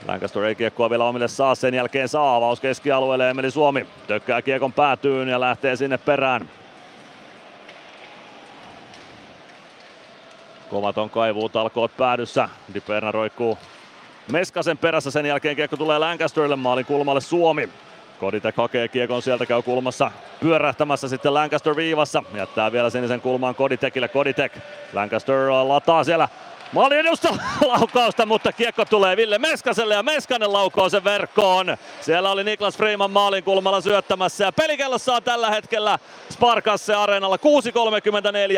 Lancaster 0.07 0.43
ei 0.43 0.55
kiekkoa 0.55 0.91
vielä 0.91 1.05
omille 1.05 1.29
saa, 1.29 1.55
sen 1.55 1.75
jälkeen 1.75 2.09
saa 2.09 2.37
avaus 2.37 2.61
keskialueelle 2.61 3.31
Emeli 3.31 3.51
Suomi. 3.51 3.87
Tökkää 4.07 4.43
kiekon 4.43 4.73
päätyyn 4.73 5.29
ja 5.29 5.41
lähtee 5.41 5.77
sinne 5.77 5.99
perään. 5.99 6.51
Kovaton 10.71 11.11
kaivuu 11.11 11.49
talkoot 11.49 11.97
päädyssä. 11.97 12.49
Diperna 12.75 13.13
roikkuu 13.13 13.59
Meskasen 14.33 14.79
perässä, 14.79 15.11
sen 15.11 15.27
jälkeen 15.27 15.57
kiekko 15.57 15.77
tulee 15.77 15.99
Lancasterille 15.99 16.57
maalin 16.57 16.85
kulmalle 16.87 17.21
Suomi. 17.21 17.69
Koditek 18.21 18.57
hakee 18.57 18.89
kiekon, 18.89 19.23
sieltä 19.23 19.47
käy 19.47 19.63
kulmassa 19.63 20.11
pyörähtämässä 20.41 21.09
sitten 21.09 21.35
Lancaster 21.35 21.77
viivassa. 21.77 22.23
Jättää 22.35 22.73
vielä 22.73 22.91
sinisen 22.91 23.21
kulmaan 23.21 23.55
Koditekille. 23.55 24.09
Koditek, 24.09 24.53
Lancaster 24.93 25.51
lataa 25.51 26.05
siellä 26.05 26.29
Maali 26.75 26.97
edusta 26.97 27.29
laukausta, 27.73 28.27
mutta 28.27 28.53
kiekko 28.53 28.85
tulee 28.85 29.17
Ville 29.17 29.39
Meskaselle 29.39 29.95
ja 29.95 30.03
Meskanen 30.03 30.53
laukoo 30.53 30.89
sen 30.89 31.05
verkkoon. 31.05 31.77
Siellä 32.01 32.31
oli 32.31 32.45
Niklas 32.45 32.77
Freeman 32.77 33.11
maalin 33.11 33.45
kulmalla 33.45 33.81
syöttämässä 33.81 34.45
ja 34.45 34.53
pelikellossa 34.53 35.15
on 35.15 35.23
tällä 35.23 35.51
hetkellä 35.51 35.99
Sparkasse 36.33 36.95
Areenalla 36.95 37.37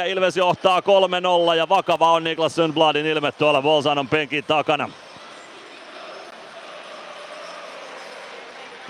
6.34. 0.02 0.06
Ilves 0.06 0.36
johtaa 0.36 0.80
3-0 0.80 1.56
ja 1.56 1.68
vakava 1.68 2.12
on 2.12 2.24
Niklas 2.24 2.54
Sundbladin 2.54 3.06
ilme 3.06 3.32
tuolla 3.32 3.62
Bolzanon 3.62 4.08
penkin 4.08 4.44
takana. 4.44 4.88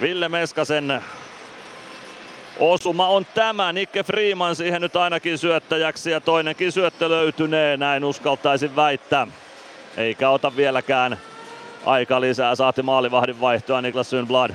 Ville 0.00 0.28
Meskasen 0.28 1.02
osuma 2.58 3.08
on 3.08 3.26
tämä. 3.34 3.72
Nikke 3.72 4.02
Freeman 4.02 4.56
siihen 4.56 4.82
nyt 4.82 4.96
ainakin 4.96 5.38
syöttäjäksi 5.38 6.10
ja 6.10 6.20
toinenkin 6.20 6.72
syöttö 6.72 7.08
löytynee, 7.08 7.76
näin 7.76 8.04
uskaltaisin 8.04 8.76
väittää. 8.76 9.26
Eikä 9.96 10.30
ota 10.30 10.56
vieläkään 10.56 11.18
aika 11.86 12.20
lisää, 12.20 12.54
saati 12.54 12.82
maalivahdin 12.82 13.40
vaihtoa 13.40 13.82
Niklas 13.82 14.10
Sundblad. 14.10 14.50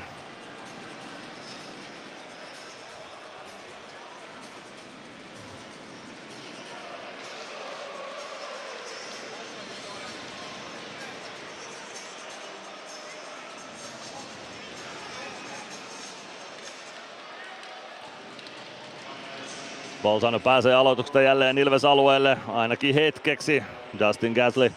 Bolzano 20.04 20.40
pääsee 20.40 20.76
aloituksesta 20.76 21.22
jälleen 21.22 21.58
Ilves 21.58 21.86
alueelle, 21.86 22.38
ainakin 22.48 22.96
hetkeksi. 22.96 23.64
Justin 24.00 24.34
Gasly 24.34 24.72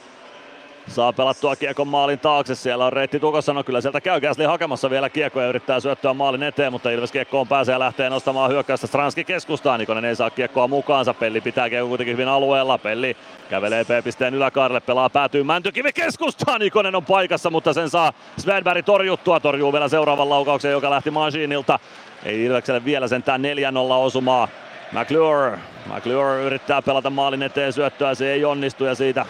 saa 0.89 1.13
pelattua 1.13 1.57
kiekon 1.57 1.89
maalin 1.89 2.19
taakse. 2.19 2.55
Siellä 2.55 2.87
on 2.87 2.93
reitti 2.93 3.21
tukossa, 3.21 3.53
no 3.53 3.65
kyllä 3.65 3.81
sieltä 3.81 4.01
käy 4.01 4.21
Gasly 4.21 4.45
hakemassa 4.45 4.91
vielä 4.91 5.09
kiekko 5.09 5.41
ja 5.41 5.49
yrittää 5.49 5.81
syöttöä 5.81 6.15
maalin 6.15 6.43
eteen, 6.43 6.73
mutta 6.73 6.91
Ilves 6.91 7.13
kiekkoon 7.13 7.49
pääsee 7.49 7.73
ja 7.73 7.79
lähtee 7.79 8.11
nostamaan 8.11 8.51
hyökkäystä. 8.51 8.87
Stranski 8.87 9.25
keskustaa, 9.25 9.79
Nikonen 9.79 10.05
ei 10.05 10.17
saa 10.17 10.31
kiekkoa 10.31 10.69
mukaansa. 10.69 11.15
Pelli 11.15 11.41
pitää 11.41 11.71
kiekko 11.71 11.89
kuitenkin 11.89 12.13
hyvin 12.13 12.29
alueella. 12.29 12.79
Pelli 12.79 13.17
kävelee 13.51 13.85
P-pisteen 13.85 14.35
yläkaarelle, 14.35 14.81
pelaa 14.81 15.11
päätyy 15.11 15.43
Mäntykivi 15.43 15.93
keskustaa. 15.93 16.59
Nikonen 16.59 16.95
on 16.95 17.05
paikassa, 17.05 17.51
mutta 17.51 17.73
sen 17.73 17.91
saa 17.91 18.13
Svedberg 18.37 18.85
torjuttua. 18.85 19.41
Torjuu 19.41 19.73
vielä 19.73 19.89
seuraavan 19.89 20.31
laukauksen, 20.31 20.73
joka 20.73 20.91
lähti 20.91 21.11
Masinilta. 21.11 21.79
Ei 22.25 22.45
Ilvekselle 22.45 22.85
vielä 22.85 23.09
sentään 23.09 23.43
4-0 23.43 23.45
osumaa. 23.93 24.49
McClure. 24.95 25.59
McClure 25.87 26.43
yrittää 26.43 26.83
pelata 26.83 27.11
maalin 27.11 27.43
eteen 27.43 27.73
syöttöä, 27.73 28.15
se 28.15 28.33
ei 28.33 28.45
onnistu 28.45 28.85
ja 28.85 28.95
siitä 28.95 29.27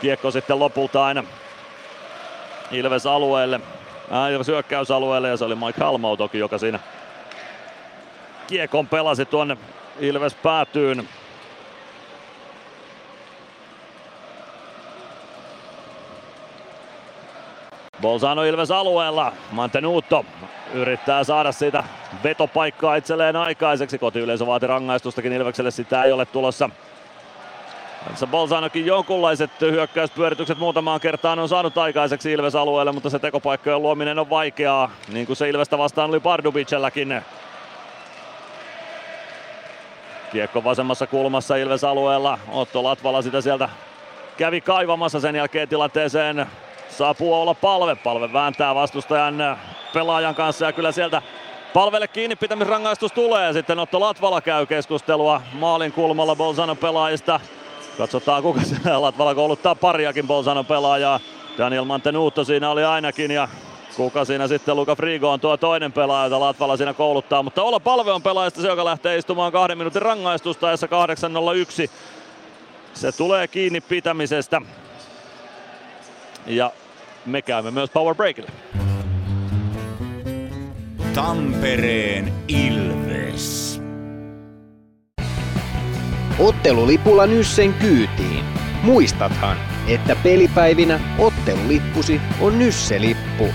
kiekko 0.00 0.30
sitten 0.30 0.58
lopulta 0.58 1.04
aina 1.04 1.24
Ilves 2.70 3.06
alueelle. 3.06 3.60
Äh, 4.12 4.32
Ilves 4.32 4.46
hyökkäysalueelle 4.46 5.28
ja 5.28 5.36
se 5.36 5.44
oli 5.44 5.54
Mike 5.54 5.80
Halmau 5.80 6.16
toki, 6.16 6.38
joka 6.38 6.58
siinä 6.58 6.80
kiekon 8.46 8.88
pelasi 8.88 9.24
tuonne 9.24 9.56
Ilves 10.00 10.34
päätyyn. 10.34 11.08
Bolzano 18.04 18.44
Ilves 18.44 18.70
alueella. 18.70 19.32
Mantenuutto 19.50 20.24
yrittää 20.74 21.24
saada 21.24 21.52
siitä 21.52 21.84
vetopaikkaa 22.24 22.96
itselleen 22.96 23.36
aikaiseksi. 23.36 23.98
Kotiyleisö 23.98 24.46
vaati 24.46 24.66
rangaistustakin 24.66 25.32
Ilvekselle, 25.32 25.70
sitä 25.70 26.02
ei 26.02 26.12
ole 26.12 26.26
tulossa. 26.26 26.70
Tässä 28.08 28.26
Bolzanokin 28.26 28.86
jonkunlaiset 28.86 29.50
hyökkäyspyöritykset 29.60 30.58
muutamaan 30.58 31.00
kertaan 31.00 31.38
on 31.38 31.48
saanut 31.48 31.78
aikaiseksi 31.78 32.32
Ilves 32.32 32.54
alueelle, 32.54 32.92
mutta 32.92 33.10
se 33.10 33.18
tekopaikkojen 33.18 33.82
luominen 33.82 34.18
on 34.18 34.30
vaikeaa, 34.30 34.90
niin 35.12 35.26
kuin 35.26 35.36
se 35.36 35.48
Ilvestä 35.48 35.78
vastaan 35.78 36.10
oli 36.10 36.20
Pardubicelläkin. 36.20 37.22
Kiekko 40.32 40.64
vasemmassa 40.64 41.06
kulmassa 41.06 41.56
Ilves 41.56 41.84
alueella. 41.84 42.38
Otto 42.52 42.84
Latvala 42.84 43.22
sitä 43.22 43.40
sieltä 43.40 43.68
kävi 44.36 44.60
kaivamassa 44.60 45.20
sen 45.20 45.36
jälkeen 45.36 45.68
tilanteeseen 45.68 46.46
saapuu 46.98 47.34
olla 47.34 47.54
palve. 47.54 47.94
Palve 47.94 48.32
vääntää 48.32 48.74
vastustajan 48.74 49.40
äh, 49.40 49.58
pelaajan 49.94 50.34
kanssa 50.34 50.66
ja 50.66 50.72
kyllä 50.72 50.92
sieltä 50.92 51.22
palvelle 51.74 52.08
kiinni 52.08 52.36
pitämisrangaistus 52.36 53.12
tulee. 53.12 53.52
Sitten 53.52 53.78
Otto 53.78 54.00
Latvala 54.00 54.40
käy 54.40 54.66
keskustelua 54.66 55.42
maalin 55.52 55.92
kulmalla 55.92 56.36
Bolzano 56.36 56.74
pelaajista. 56.74 57.40
Katsotaan 57.98 58.42
kuka 58.42 58.60
siellä 58.60 59.02
Latvala 59.06 59.34
kouluttaa 59.34 59.74
pariakin 59.74 60.26
Bolzano 60.26 60.64
pelaajaa. 60.64 61.20
Daniel 61.58 61.84
Mantenuutto 61.84 62.44
siinä 62.44 62.70
oli 62.70 62.84
ainakin 62.84 63.30
ja 63.30 63.48
kuka 63.96 64.24
siinä 64.24 64.48
sitten 64.48 64.76
Luka 64.76 64.96
Frigo 64.96 65.30
on 65.30 65.40
tuo 65.40 65.56
toinen 65.56 65.92
pelaaja, 65.92 66.24
jota 66.24 66.40
Latvala 66.40 66.76
siinä 66.76 66.94
kouluttaa. 66.94 67.42
Mutta 67.42 67.62
olla 67.62 67.80
palve 67.80 68.12
on 68.12 68.22
pelaajista 68.22 68.60
se, 68.60 68.68
joka 68.68 68.84
lähtee 68.84 69.16
istumaan 69.16 69.52
kahden 69.52 69.78
minuutin 69.78 70.02
rangaistusta 70.02 70.66
8.01. 71.86 71.90
Se 72.94 73.12
tulee 73.12 73.48
kiinni 73.48 73.80
pitämisestä. 73.80 74.62
Ja 76.46 76.70
me 77.26 77.42
käymme 77.42 77.70
myös 77.70 77.90
Power 77.90 78.14
Breakille. 78.14 78.50
Tampereen 81.14 82.32
Ilves. 82.48 83.80
Ottelulipulla 86.38 87.26
Nyssen 87.26 87.74
kyytiin. 87.74 88.44
Muistathan, 88.82 89.56
että 89.88 90.16
pelipäivinä 90.22 91.00
ottelulippusi 91.18 92.20
on 92.40 92.58
Nysse-lippu. 92.58 93.48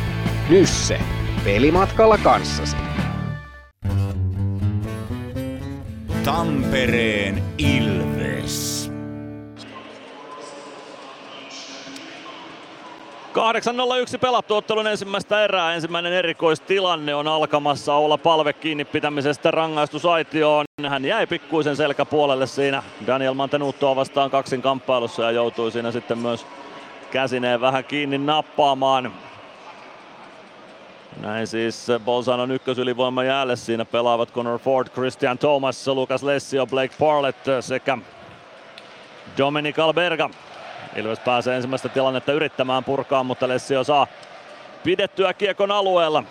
Nysse. 0.49 0.99
Pelimatkalla 1.43 2.17
kanssasi. 2.17 2.77
Tampereen 6.23 7.43
Ilves. 7.57 8.78
8.01 13.33 14.17
pelattu 14.19 14.55
ottelun 14.55 14.87
ensimmäistä 14.87 15.43
erää. 15.43 15.73
Ensimmäinen 15.73 16.13
erikoistilanne 16.13 17.15
on 17.15 17.27
alkamassa 17.27 17.93
olla 17.93 18.17
palve 18.17 18.53
kiinni 18.53 18.85
pitämisestä 18.85 19.51
rangaistusaitioon. 19.51 20.65
Hän 20.87 21.05
jäi 21.05 21.27
pikkuisen 21.27 21.75
selkäpuolelle 21.75 22.47
siinä 22.47 22.83
Daniel 23.07 23.33
Mantenuuttoa 23.33 23.95
vastaan 23.95 24.31
kaksin 24.31 24.61
kamppailussa 24.61 25.23
ja 25.23 25.31
joutui 25.31 25.71
siinä 25.71 25.91
sitten 25.91 26.17
myös 26.17 26.45
käsineen 27.11 27.61
vähän 27.61 27.83
kiinni 27.83 28.17
nappaamaan. 28.17 29.13
Näin 31.21 31.47
siis 31.47 31.87
Bolzanon 32.05 32.51
ykkösylivoima 32.51 33.23
jäälle. 33.23 33.55
Siinä 33.55 33.85
pelaavat 33.85 34.33
Connor 34.33 34.59
Ford, 34.59 34.87
Christian 34.87 35.37
Thomas, 35.37 35.87
Lucas 35.87 36.23
Lessio, 36.23 36.65
Blake 36.65 36.95
Parlett 36.99 37.45
sekä 37.61 37.97
Dominic 39.37 39.79
Alberga. 39.79 40.29
Ilves 40.95 41.19
pääsee 41.19 41.55
ensimmäistä 41.55 41.89
tilannetta 41.89 42.33
yrittämään 42.33 42.83
purkaa, 42.83 43.23
mutta 43.23 43.47
Lessio 43.47 43.83
saa 43.83 44.07
pidettyä 44.83 45.33
kiekon 45.33 45.71
alueella. 45.71 46.23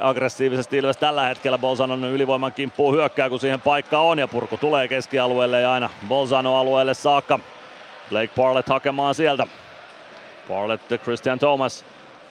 Aggressiivisesti 0.00 0.76
Ilves 0.76 0.96
tällä 0.96 1.26
hetkellä 1.26 1.58
Bolzanon 1.58 2.04
ylivoiman 2.04 2.52
kimppuu 2.52 2.92
hyökkää, 2.92 3.28
kun 3.28 3.40
siihen 3.40 3.60
paikka 3.60 3.98
on 3.98 4.18
ja 4.18 4.28
purku 4.28 4.56
tulee 4.56 4.88
keskialueelle 4.88 5.60
ja 5.60 5.72
aina 5.72 5.90
Bolzano 6.08 6.56
alueelle 6.56 6.94
saakka. 6.94 7.38
Blake 8.10 8.30
Parlett 8.36 8.68
hakemaan 8.68 9.14
sieltä. 9.14 9.46
Parlett 10.48 10.92
Christian 11.02 11.38
Thomas. 11.38 11.84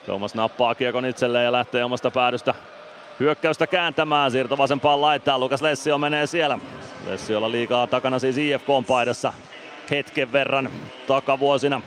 Thomas 0.04 0.34
nappaa 0.34 0.74
kiekon 0.74 1.06
itselleen 1.06 1.44
ja 1.44 1.52
lähtee 1.52 1.84
omasta 1.84 2.10
päädystä 2.10 2.54
hyökkäystä 3.20 3.66
kääntämään. 3.66 4.30
Siirto 4.30 4.58
vasempaan 4.58 5.00
laittaa. 5.00 5.38
Lukas 5.38 5.62
Lessio 5.62 5.98
menee 5.98 6.26
siellä. 6.26 6.58
Lessiolla 7.06 7.50
liikaa 7.50 7.86
takana 7.86 8.18
siis 8.18 8.38
IFK 8.38 8.66
paidassa 8.86 9.32
hetken 9.90 10.32
verran 10.32 10.70
takavuosina. 11.06 11.80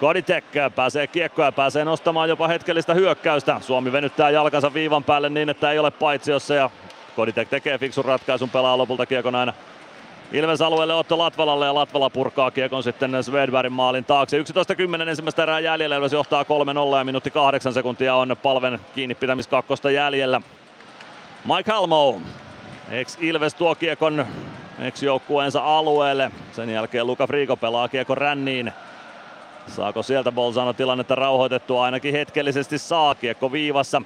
Koditek 0.00 0.44
pääsee 0.74 1.06
kiekkoa 1.06 1.44
ja 1.44 1.52
pääsee 1.52 1.84
nostamaan 1.84 2.28
jopa 2.28 2.48
hetkellistä 2.48 2.94
hyökkäystä. 2.94 3.60
Suomi 3.60 3.92
venyttää 3.92 4.30
jalkansa 4.30 4.74
viivan 4.74 5.04
päälle 5.04 5.28
niin, 5.28 5.48
että 5.48 5.70
ei 5.70 5.78
ole 5.78 5.90
paitsiossa 5.90 6.54
ja 6.54 6.70
Koditek 7.16 7.48
tekee 7.48 7.78
fiksun 7.78 8.04
ratkaisun, 8.04 8.50
pelaa 8.50 8.78
lopulta 8.78 9.06
kiekon 9.06 9.34
aina 9.34 9.52
Ilves 10.32 10.62
alueelle 10.62 10.94
Otto 10.94 11.18
Latvalalle 11.18 11.66
ja 11.66 11.74
Latvala 11.74 12.10
purkaa 12.10 12.50
kiekon 12.50 12.82
sitten 12.82 13.24
Svedbergin 13.24 13.72
maalin 13.72 14.04
taakse. 14.04 14.38
11.10 14.38 15.08
ensimmäistä 15.08 15.42
erää 15.42 15.60
jäljellä, 15.60 15.96
Ilves 15.96 16.12
johtaa 16.12 16.42
3-0 16.42 16.98
ja 16.98 17.04
minuutti 17.04 17.30
8 17.30 17.72
sekuntia 17.72 18.14
on 18.14 18.36
palven 18.42 18.80
kiinni 18.94 19.14
pitämiskakkosta 19.14 19.90
jäljellä. 19.90 20.40
Mike 21.44 21.72
Halmo, 21.72 22.20
ex-Ilves 22.90 23.54
tuo 23.54 23.74
kiekon 23.74 24.26
ex-joukkueensa 24.78 25.78
alueelle. 25.78 26.30
Sen 26.52 26.70
jälkeen 26.70 27.06
Luka 27.06 27.26
Friiko 27.26 27.56
pelaa 27.56 27.88
kiekon 27.88 28.18
ränniin. 28.18 28.72
Saako 29.66 30.02
sieltä 30.02 30.32
Bolzano 30.32 30.72
tilannetta 30.72 31.14
rauhoitettua? 31.14 31.84
Ainakin 31.84 32.12
hetkellisesti 32.12 32.78
saa 32.78 33.14
kiekko 33.14 33.52
viivassa. 33.52 34.02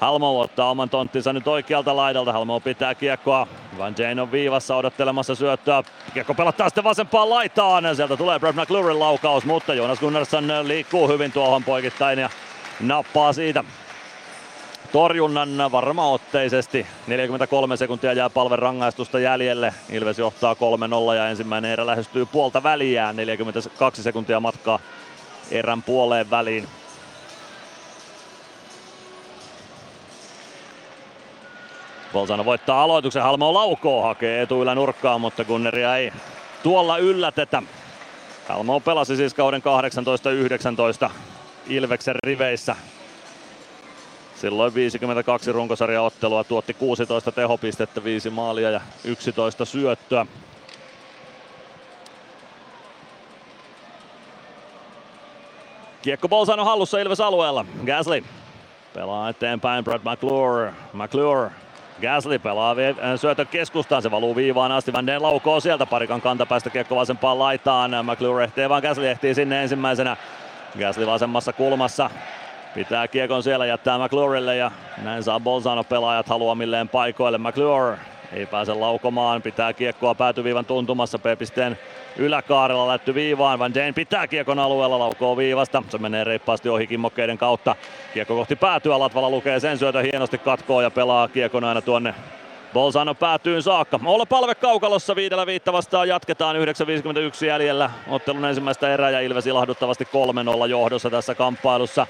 Halmo 0.00 0.40
ottaa 0.40 0.70
oman 0.70 0.90
tonttinsa 0.90 1.32
nyt 1.32 1.48
oikealta 1.48 1.96
laidalta. 1.96 2.32
Halmo 2.32 2.60
pitää 2.60 2.94
kiekkoa. 2.94 3.46
Van 3.78 3.94
Jane 3.98 4.22
on 4.22 4.32
viivassa 4.32 4.76
odottelemassa 4.76 5.34
syöttöä. 5.34 5.82
Kiekko 6.14 6.34
pelattaa 6.34 6.68
sitten 6.68 6.84
vasempaan 6.84 7.30
laitaan. 7.30 7.96
Sieltä 7.96 8.16
tulee 8.16 8.38
Brad 8.38 8.54
McLaurin 8.54 9.00
laukaus, 9.00 9.44
mutta 9.44 9.74
Jonas 9.74 10.00
Gunnarsson 10.00 10.48
liikkuu 10.62 11.08
hyvin 11.08 11.32
tuohon 11.32 11.64
poikittain 11.64 12.18
ja 12.18 12.30
nappaa 12.80 13.32
siitä 13.32 13.64
torjunnan 14.94 15.72
varmaotteisesti. 15.72 16.86
43 17.06 17.76
sekuntia 17.76 18.12
jää 18.12 18.30
palven 18.30 18.58
rangaistusta 18.58 19.18
jäljelle. 19.18 19.74
Ilves 19.90 20.18
johtaa 20.18 20.54
3-0 21.12 21.14
ja 21.16 21.28
ensimmäinen 21.28 21.70
erä 21.70 21.86
lähestyy 21.86 22.26
puolta 22.26 22.62
väliään. 22.62 23.16
42 23.16 24.02
sekuntia 24.02 24.40
matkaa 24.40 24.78
erän 25.50 25.82
puoleen 25.82 26.30
väliin. 26.30 26.68
Bolzano 32.12 32.44
voittaa 32.44 32.82
aloituksen, 32.82 33.22
Halmo 33.22 33.54
laukoo, 33.54 34.02
hakee 34.02 34.42
etuilla 34.42 34.74
nurkkaan, 34.74 35.20
mutta 35.20 35.44
Gunneria 35.44 35.96
ei 35.96 36.12
tuolla 36.62 36.98
yllätetä. 36.98 37.62
Halmo 38.48 38.80
pelasi 38.80 39.16
siis 39.16 39.34
kauden 39.34 39.62
18-19 41.06 41.10
Ilveksen 41.66 42.16
riveissä. 42.26 42.76
Silloin 44.44 44.74
52 44.74 45.52
runkosarjaottelua 45.52 46.44
tuotti 46.44 46.74
16 46.74 47.32
tehopistettä, 47.32 48.04
5 48.04 48.30
maalia 48.30 48.70
ja 48.70 48.80
11 49.04 49.64
syöttöä. 49.64 50.26
Kiekko 56.02 56.28
Bolzano 56.28 56.64
hallussa 56.64 56.98
Ilves 56.98 57.20
alueella. 57.20 57.64
Gasly 57.86 58.24
pelaa 58.94 59.28
eteenpäin 59.28 59.84
Brad 59.84 60.00
McClure. 60.04 60.72
McClure 60.92 61.50
Gasly 62.00 62.38
pelaa 62.38 62.70
äh, 62.72 63.20
syötön 63.20 63.46
keskustaan, 63.46 64.02
se 64.02 64.10
valuu 64.10 64.36
viivaan 64.36 64.72
asti. 64.72 64.92
Van 64.92 65.06
Den 65.06 65.22
laukoo 65.22 65.60
sieltä 65.60 65.86
parikan 65.86 66.20
kantapäästä 66.20 66.70
kiekko 66.70 66.96
vasempaan 66.96 67.38
laitaan. 67.38 67.90
McClure 68.06 68.44
ehtii 68.44 68.68
vaan 68.68 68.82
Gasly 68.82 69.08
ehtii 69.08 69.34
sinne 69.34 69.62
ensimmäisenä. 69.62 70.16
Gasly 70.78 71.06
vasemmassa 71.06 71.52
kulmassa. 71.52 72.10
Pitää 72.74 73.08
kiekon 73.08 73.42
siellä, 73.42 73.66
jättää 73.66 73.98
McClurelle 73.98 74.56
ja 74.56 74.70
näin 75.02 75.22
saa 75.22 75.40
Bolzano 75.40 75.84
pelaajat 75.84 76.28
haluamilleen 76.28 76.88
paikoille. 76.88 77.38
McClure 77.38 77.98
ei 78.32 78.46
pääse 78.46 78.74
laukomaan, 78.74 79.42
pitää 79.42 79.72
kiekkoa 79.72 80.14
päätyviivan 80.14 80.64
tuntumassa 80.64 81.18
P-pisteen 81.18 81.78
yläkaarella 82.16 82.88
lätty 82.88 83.14
viivaan. 83.14 83.58
Van 83.58 83.74
Deen 83.74 83.94
pitää 83.94 84.26
kiekon 84.26 84.58
alueella, 84.58 84.98
laukoo 84.98 85.36
viivasta. 85.36 85.82
Se 85.88 85.98
menee 85.98 86.24
reippaasti 86.24 86.68
ohi 86.68 86.86
kimmokkeiden 86.86 87.38
kautta. 87.38 87.76
Kiekko 88.14 88.34
kohti 88.34 88.56
päätyä, 88.56 88.98
Latvala 88.98 89.30
lukee 89.30 89.60
sen 89.60 89.78
syötä 89.78 90.02
hienosti 90.02 90.38
katkoo 90.38 90.80
ja 90.80 90.90
pelaa 90.90 91.28
kiekon 91.28 91.64
aina 91.64 91.82
tuonne 91.82 92.14
Bolzano 92.72 93.14
päätyyn 93.14 93.62
saakka. 93.62 94.00
Olla 94.04 94.26
palve 94.26 94.54
kaukalossa 94.54 95.16
viidellä 95.16 95.46
viitta 95.46 95.72
vastaan 95.72 96.08
jatketaan 96.08 96.56
9.51 96.56 97.46
jäljellä. 97.46 97.90
Ottelun 98.08 98.44
ensimmäistä 98.44 98.94
erää 98.94 99.10
ja 99.10 99.20
Ilves 99.20 99.46
ilahduttavasti 99.46 100.08
3-0 100.64 100.68
johdossa 100.68 101.10
tässä 101.10 101.34
kamppailussa. 101.34 102.06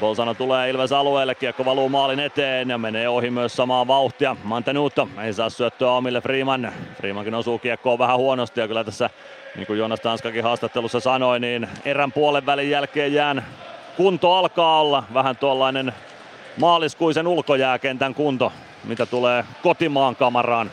Bolzano 0.00 0.34
tulee 0.34 0.70
Ilves 0.70 0.92
alueelle, 0.92 1.34
kiekko 1.34 1.64
valuu 1.64 1.88
maalin 1.88 2.20
eteen 2.20 2.70
ja 2.70 2.78
menee 2.78 3.08
ohi 3.08 3.30
myös 3.30 3.56
samaa 3.56 3.86
vauhtia. 3.86 4.36
Mantenuutto 4.44 5.08
ei 5.22 5.32
saa 5.32 5.50
syöttöä 5.50 5.90
omille 5.90 6.20
Freeman. 6.20 6.72
Freemankin 6.96 7.34
osuu 7.34 7.58
kiekkoon 7.58 7.98
vähän 7.98 8.16
huonosti 8.16 8.60
ja 8.60 8.68
kyllä 8.68 8.84
tässä, 8.84 9.10
niin 9.56 9.66
kuin 9.66 9.78
Jonas 9.78 10.00
Tanskakin 10.00 10.42
haastattelussa 10.42 11.00
sanoi, 11.00 11.40
niin 11.40 11.68
erän 11.84 12.12
puolen 12.12 12.46
välin 12.46 12.70
jälkeen 12.70 13.14
jään 13.14 13.46
kunto 13.96 14.34
alkaa 14.34 14.80
olla 14.80 15.04
vähän 15.14 15.36
tuollainen 15.36 15.92
maaliskuisen 16.60 17.26
ulkojääkentän 17.26 18.14
kunto, 18.14 18.52
mitä 18.84 19.06
tulee 19.06 19.44
kotimaan 19.62 20.16
kamaraan. 20.16 20.70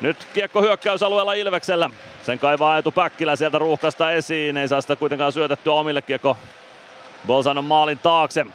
Nyt 0.00 0.16
kiekko 0.34 0.62
hyökkäysalueella 0.62 1.32
Ilveksellä. 1.32 1.90
Sen 2.22 2.38
kaivaa 2.38 2.78
etu 2.78 2.92
Päkkilä 2.92 3.36
sieltä 3.36 3.58
ruuhkasta 3.58 4.12
esiin. 4.12 4.56
Ei 4.56 4.68
saa 4.68 4.80
sitä 4.80 4.96
kuitenkaan 4.96 5.32
syötettyä 5.32 5.72
omille 5.72 6.02
kiekko 6.02 6.36
Bolzanon 7.26 7.64
maalin 7.64 7.98
taakse. 7.98 8.46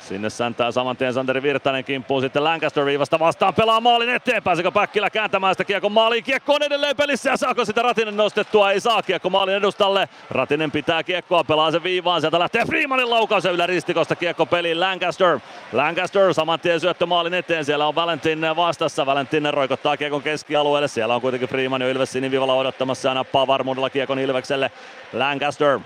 Sinne 0.00 0.30
säntää 0.30 0.70
saman 0.70 0.96
tien 0.96 1.14
Santeri 1.14 1.42
Virtanen 1.42 1.84
kimppuun 1.84 2.22
sitten 2.22 2.44
Lancaster 2.44 2.84
viivasta 2.84 3.18
vastaan 3.18 3.54
pelaa 3.54 3.80
maalin 3.80 4.08
eteen. 4.08 4.42
Pääseekö 4.42 4.70
Päkkilä 4.70 5.10
kääntämään 5.10 5.54
sitä 5.54 5.64
kiekko 5.64 5.88
maaliin? 5.88 6.24
Kiekko 6.24 6.54
on 6.54 6.62
edelleen 6.62 6.96
pelissä 6.96 7.30
ja 7.30 7.36
saako 7.36 7.64
sitä 7.64 7.82
Ratinen 7.82 8.16
nostettua? 8.16 8.72
Ei 8.72 8.80
saa 8.80 9.02
kiekko 9.02 9.30
maalin 9.30 9.54
edustalle. 9.54 10.08
Ratinen 10.30 10.70
pitää 10.70 11.02
kiekkoa, 11.02 11.44
pelaa 11.44 11.70
sen 11.70 11.82
viivaan. 11.82 12.20
Sieltä 12.20 12.38
lähtee 12.38 12.64
Freemanin 12.64 13.10
laukaus 13.10 13.44
ja 13.44 13.50
yläristikosta 13.50 14.16
kiekko 14.16 14.46
peliin 14.46 14.80
Lancaster. 14.80 15.40
Lancaster 15.72 16.34
saman 16.34 16.60
tien 16.60 16.80
syöttö 16.80 17.06
maalin 17.06 17.34
eteen. 17.34 17.64
Siellä 17.64 17.86
on 17.86 17.94
Valentin 17.94 18.40
vastassa. 18.56 19.06
Valentin 19.06 19.54
roikottaa 19.54 19.96
kiekon 19.96 20.22
keskialueelle. 20.22 20.88
Siellä 20.88 21.14
on 21.14 21.20
kuitenkin 21.20 21.48
Freeman 21.48 21.82
jo 21.82 21.88
Ilves 21.88 22.12
sinivivalla 22.12 22.54
odottamassa 22.54 23.14
nappaa 23.14 23.46
varmuudella 23.46 23.90
kiekon 23.90 24.18
Ilvekselle. 24.18 24.70
Lancaster 25.12 25.80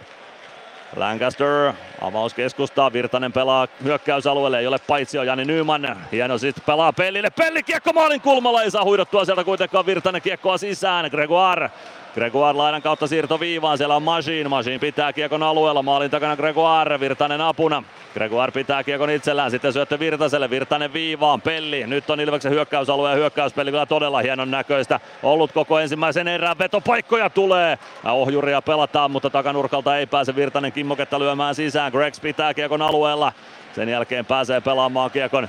Lancaster 0.97 1.73
avaus 2.01 2.35
keskustaa, 2.35 2.93
Virtanen 2.93 3.33
pelaa 3.33 3.69
hyökkäysalueelle, 3.85 4.59
ei 4.59 4.67
ole 4.67 4.79
paitsi 4.79 5.17
Jani 5.17 5.45
Nyman. 5.45 5.97
Hieno 6.13 6.39
sitten 6.39 6.65
pelaa 6.67 6.93
Pellille, 6.93 7.31
Pelli 7.31 7.63
kiekko 7.63 7.93
maalin 7.93 8.21
kulmalla, 8.21 8.63
ei 8.63 8.71
saa 8.71 8.85
huidottua 8.85 9.25
sieltä 9.25 9.45
kuitenkaan 9.45 9.87
Virtanen 9.87 10.23
kiekkoa 10.23 10.59
sisään. 10.59 11.11
Gregoire 11.11 11.71
Gregoire 12.15 12.57
laidan 12.57 12.83
kautta 12.83 13.07
siirto 13.07 13.41
viivaan, 13.41 13.79
siellä 13.79 13.97
on 13.97 14.03
Machine. 14.03 14.49
Machine 14.49 14.79
pitää 14.79 15.13
kiekon 15.13 15.43
alueella, 15.43 15.83
maalin 15.83 16.11
takana 16.11 16.37
Gregoire, 16.37 17.01
Virtanen 17.01 17.41
apuna. 17.41 17.83
Gregoire 18.15 18.53
pitää 18.53 18.85
kiekon 18.85 19.11
itsellään, 19.11 19.51
sitten 19.51 19.73
syöttö 19.73 19.99
Virtaselle, 19.99 20.51
Virtanen 20.51 20.93
viivaan, 20.93 21.41
Pelli. 21.41 21.87
Nyt 21.87 22.11
on 22.11 22.21
Ilveksen 22.21 22.53
hyökkäysalue 22.53 23.11
ja 23.11 23.17
hyökkäyspeli 23.17 23.71
kyllä 23.71 23.87
todella 23.87 24.19
hienon 24.19 24.51
näköistä. 24.51 25.01
Ollut 25.23 25.53
koko 25.53 25.79
ensimmäisen 25.79 26.29
erään, 26.29 26.59
vetopaikkoja 26.59 27.31
tulee. 27.31 27.79
Ohjuria 28.05 28.63
pelataan, 28.63 29.11
mutta 29.11 29.31
takanurkalta 29.31 29.97
ei 29.97 30.07
pääse 30.07 30.37
Virtanen 30.37 30.73
kimmoketta 30.73 31.19
lyömään 31.19 31.55
sisään. 31.55 31.93
Gregs 31.93 32.21
pitää 32.21 32.55
kiekon 32.55 32.83
alueella. 32.83 33.33
Sen 33.75 33.89
jälkeen 33.89 34.27
pääsee 34.27 34.61
pelaamaan 34.61 35.11
kiekon 35.11 35.49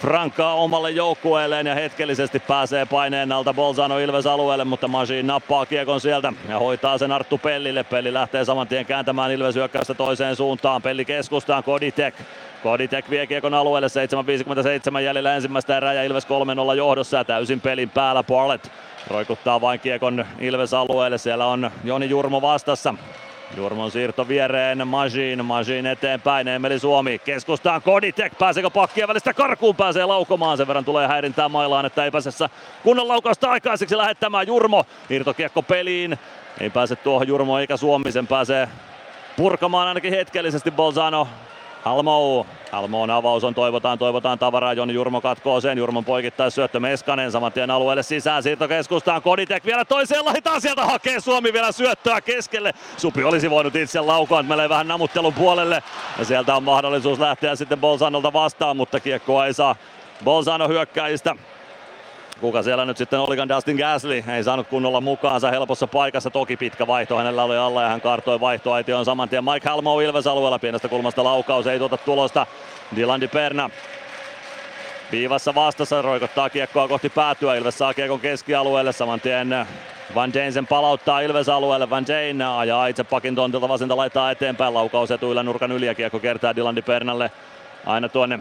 Frankaa 0.00 0.54
omalle 0.54 0.90
joukkueelleen 0.90 1.66
ja 1.66 1.74
hetkellisesti 1.74 2.38
pääsee 2.38 2.86
paineen 2.86 3.32
alta 3.32 3.54
Bolzano 3.54 3.98
Ilves 3.98 4.26
alueelle, 4.26 4.64
mutta 4.64 4.88
Machine 4.88 5.22
nappaa 5.22 5.66
kiekon 5.66 6.00
sieltä 6.00 6.32
ja 6.48 6.58
hoitaa 6.58 6.98
sen 6.98 7.12
Arttu 7.12 7.38
Pellille. 7.38 7.84
Pelli 7.84 8.14
lähtee 8.14 8.44
saman 8.44 8.68
tien 8.68 8.86
kääntämään 8.86 9.30
Ilves 9.32 9.54
hyökkäystä 9.54 9.94
toiseen 9.94 10.36
suuntaan. 10.36 10.82
Pelli 10.82 11.04
keskustaan, 11.04 11.64
Koditek. 11.64 12.14
Koditek 12.62 13.10
vie 13.10 13.26
kiekon 13.26 13.54
alueelle 13.54 13.88
7.57 14.94 15.00
jäljellä 15.00 15.34
ensimmäistä 15.34 15.76
erää 15.76 15.92
ja 15.92 16.04
Ilves 16.04 16.26
3-0 16.72 16.76
johdossa 16.76 17.16
ja 17.16 17.24
täysin 17.24 17.60
pelin 17.60 17.90
päällä 17.90 18.22
Barlett 18.22 18.68
roikuttaa 19.08 19.60
vain 19.60 19.80
kiekon 19.80 20.24
Ilves 20.38 20.74
alueelle. 20.74 21.18
Siellä 21.18 21.46
on 21.46 21.70
Joni 21.84 22.08
Jurmo 22.08 22.40
vastassa. 22.40 22.94
Jurmon 23.56 23.90
siirto 23.90 24.28
viereen, 24.28 24.88
Majin, 24.88 25.44
Majin 25.44 25.86
eteenpäin, 25.86 26.48
Emeli 26.48 26.78
Suomi 26.78 27.18
keskustaan, 27.18 27.82
Koditek, 27.82 28.38
pääseekö 28.38 28.70
pakkien 28.70 29.08
välistä 29.08 29.34
karkuun, 29.34 29.76
pääsee 29.76 30.04
laukomaan, 30.04 30.56
sen 30.56 30.66
verran 30.66 30.84
tulee 30.84 31.08
häirintää 31.08 31.48
mailaan, 31.48 31.86
että 31.86 32.04
ei 32.04 32.10
pääse 32.10 32.30
kunnon 32.82 33.08
laukausta 33.08 33.50
aikaiseksi 33.50 33.96
lähettämään 33.96 34.46
Jurmo, 34.46 34.84
irtokiekko 35.10 35.62
peliin, 35.62 36.18
ei 36.60 36.70
pääse 36.70 36.96
tuohon 36.96 37.28
Jurmo 37.28 37.58
eikä 37.58 37.76
Suomi, 37.76 38.12
sen 38.12 38.26
pääsee 38.26 38.68
purkamaan 39.36 39.88
ainakin 39.88 40.14
hetkellisesti 40.14 40.70
Bolzano 40.70 41.28
Halmo. 41.84 42.46
Halmoon 42.72 43.10
avaus 43.10 43.44
on 43.44 43.54
toivotaan, 43.54 43.98
toivotaan 43.98 44.38
tavaraa. 44.38 44.72
Joni 44.72 44.94
Jurmo 44.94 45.20
katkoo 45.20 45.60
sen. 45.60 45.78
Jurmon 45.78 46.04
poikittais 46.04 46.54
syöttö 46.54 46.80
Meskanen 46.80 47.32
saman 47.32 47.52
tien 47.52 47.70
alueelle 47.70 48.02
sisään. 48.02 48.42
Siirtokeskustaan 48.42 49.22
Koditek 49.22 49.64
vielä 49.64 49.84
toiseen 49.84 50.24
laitaan. 50.24 50.60
Sieltä 50.60 50.84
hakee 50.84 51.20
Suomi 51.20 51.52
vielä 51.52 51.72
syöttöä 51.72 52.20
keskelle. 52.20 52.72
Supi 52.96 53.24
olisi 53.24 53.50
voinut 53.50 53.76
itse 53.76 54.00
laukoa, 54.00 54.42
menee 54.42 54.68
vähän 54.68 54.88
namuttelun 54.88 55.34
puolelle. 55.34 55.82
Ja 56.18 56.24
sieltä 56.24 56.56
on 56.56 56.62
mahdollisuus 56.62 57.18
lähteä 57.18 57.56
sitten 57.56 57.80
Bolzanolta 57.80 58.32
vastaan, 58.32 58.76
mutta 58.76 59.00
kiekkoa 59.00 59.46
ei 59.46 59.54
saa 59.54 59.76
Bolzano 60.24 60.68
hyökkäistä 60.68 61.36
kuka 62.40 62.62
siellä 62.62 62.84
nyt 62.84 62.96
sitten 62.96 63.20
olikaan? 63.20 63.48
Dustin 63.48 63.76
Gasly, 63.76 64.24
ei 64.34 64.44
saanut 64.44 64.68
kunnolla 64.68 65.00
mukaansa 65.00 65.50
helpossa 65.50 65.86
paikassa, 65.86 66.30
toki 66.30 66.56
pitkä 66.56 66.86
vaihto 66.86 67.16
hänellä 67.16 67.44
oli 67.44 67.56
alla 67.56 67.82
ja 67.82 67.88
hän 67.88 68.00
kartoi 68.00 68.40
vaihtoaitioon 68.40 69.04
saman 69.04 69.28
tien. 69.28 69.44
Mike 69.44 69.68
Halmo 69.68 70.00
Ilves 70.00 70.26
alueella, 70.26 70.58
pienestä 70.58 70.88
kulmasta 70.88 71.24
laukaus, 71.24 71.66
ei 71.66 71.78
tuota 71.78 71.96
tulosta, 71.96 72.46
Dylan 72.96 73.20
Perna 73.32 73.70
viivassa 75.12 75.54
vastassa, 75.54 76.02
roikottaa 76.02 76.50
kiekkoa 76.50 76.88
kohti 76.88 77.08
päätyä, 77.08 77.54
Ilves 77.54 77.78
saa 77.78 77.94
kiekon 77.94 78.20
keskialueelle, 78.20 78.92
saman 78.92 79.20
tien 79.20 79.66
Van 80.14 80.32
Deen 80.32 80.66
palauttaa 80.66 81.20
Ilves 81.20 81.48
alueelle, 81.48 81.90
Van 81.90 82.06
Deen 82.06 82.42
ajaa 82.42 82.86
itse 82.86 83.04
pakin 83.04 83.34
tontilta. 83.34 83.68
Vasenta 83.68 83.96
laittaa 83.96 84.30
eteenpäin, 84.30 84.74
laukaus 84.74 85.10
etuilla 85.10 85.42
nurkan 85.42 85.72
yli 85.72 85.86
ja 85.86 85.94
kiekko 85.94 86.18
kertaa 86.18 86.56
Dylan 86.56 86.76
Pernalle. 86.86 87.30
Aina 87.86 88.08
tuonne 88.08 88.38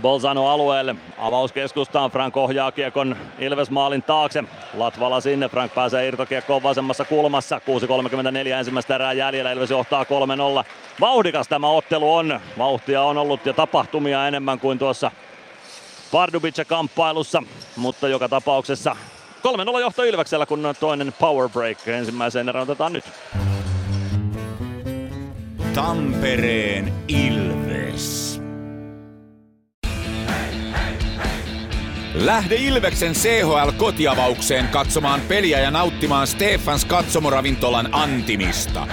Bolzano 0.00 0.48
alueelle. 0.48 0.96
Avaus 1.18 1.52
keskustaan. 1.52 2.10
Frank 2.10 2.36
ohjaa 2.36 2.72
kiekon 2.72 3.16
Ilves 3.38 3.70
maalin 3.70 4.02
taakse. 4.02 4.44
Latvala 4.74 5.20
sinne. 5.20 5.48
Frank 5.48 5.74
pääsee 5.74 6.08
irtokiekkoon 6.08 6.62
vasemmassa 6.62 7.04
kulmassa. 7.04 7.60
6.34 8.46 8.48
ensimmäistä 8.48 8.94
erää 8.94 9.12
jäljellä. 9.12 9.52
Ilves 9.52 9.70
johtaa 9.70 10.04
3-0. 10.62 10.64
Vauhdikas 11.00 11.48
tämä 11.48 11.68
ottelu 11.68 12.14
on. 12.14 12.40
Vauhtia 12.58 13.02
on 13.02 13.18
ollut 13.18 13.46
ja 13.46 13.52
tapahtumia 13.52 14.28
enemmän 14.28 14.60
kuin 14.60 14.78
tuossa 14.78 15.10
Pardubice-kamppailussa. 16.12 17.42
Mutta 17.76 18.08
joka 18.08 18.28
tapauksessa 18.28 18.96
3-0 19.76 19.80
johto 19.80 20.02
Ilveksellä, 20.02 20.46
kun 20.46 20.74
toinen 20.80 21.14
power 21.20 21.48
break 21.48 21.88
ensimmäiseen 21.88 22.48
erään 22.48 22.62
otetaan 22.62 22.92
nyt. 22.92 23.04
Tampereen 25.74 26.92
Ilves. 27.08 28.40
Lähde 32.20 32.54
Ilveksen 32.54 33.12
CHL-kotiavaukseen 33.12 34.68
katsomaan 34.68 35.20
peliä 35.20 35.60
ja 35.60 35.70
nauttimaan 35.70 36.26
Stefans 36.26 36.84
katsomoravintolan 36.84 37.88
antimista. 37.92 38.86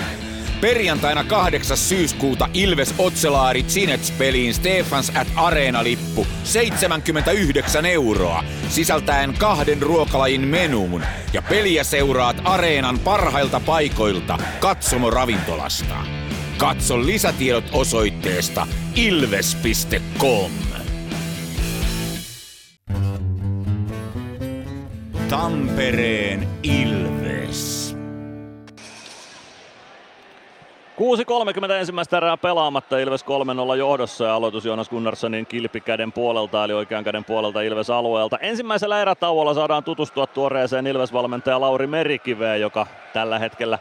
Perjantaina 0.61 1.23
8. 1.23 1.77
syyskuuta 1.77 2.49
Ilves 2.53 2.93
Otselaari 2.97 3.63
Cinets 3.63 4.11
peliin 4.11 4.53
Stefans 4.53 5.11
at 5.15 5.27
Areena-lippu 5.35 6.27
79 6.43 7.85
euroa 7.85 8.43
sisältäen 8.69 9.33
kahden 9.33 9.81
ruokalajin 9.81 10.47
menuun 10.47 11.03
ja 11.33 11.41
peliä 11.41 11.83
seuraat 11.83 12.41
Areenan 12.43 12.99
parhailta 12.99 13.59
paikoilta 13.59 14.37
katsomoravintolasta. 14.59 15.95
Katso 16.57 17.05
lisätiedot 17.05 17.65
osoitteesta 17.71 18.67
ilves.com. 18.95 20.74
Tampereen 25.35 26.47
Ilves. 26.63 27.95
6.30 31.65 31.71
ensimmäistä 31.71 32.17
erää 32.17 32.37
pelaamatta 32.37 32.99
Ilves 32.99 33.25
3-0 33.73 33.77
johdossa 33.77 34.25
ja 34.25 34.35
aloitus 34.35 34.65
Jonas 34.65 34.89
Gunnarssonin 34.89 35.45
kilpikäden 35.45 36.11
puolelta 36.11 36.63
eli 36.63 36.73
oikean 36.73 37.03
käden 37.03 37.25
puolelta 37.25 37.61
Ilves 37.61 37.89
alueelta. 37.89 38.37
Ensimmäisellä 38.37 39.01
erätauolla 39.01 39.53
saadaan 39.53 39.83
tutustua 39.83 40.27
tuoreeseen 40.27 40.87
Ilves-valmentaja 40.87 41.61
Lauri 41.61 41.87
Merikiveen, 41.87 42.61
joka 42.61 42.87
tällä 43.13 43.39
hetkellä 43.39 43.79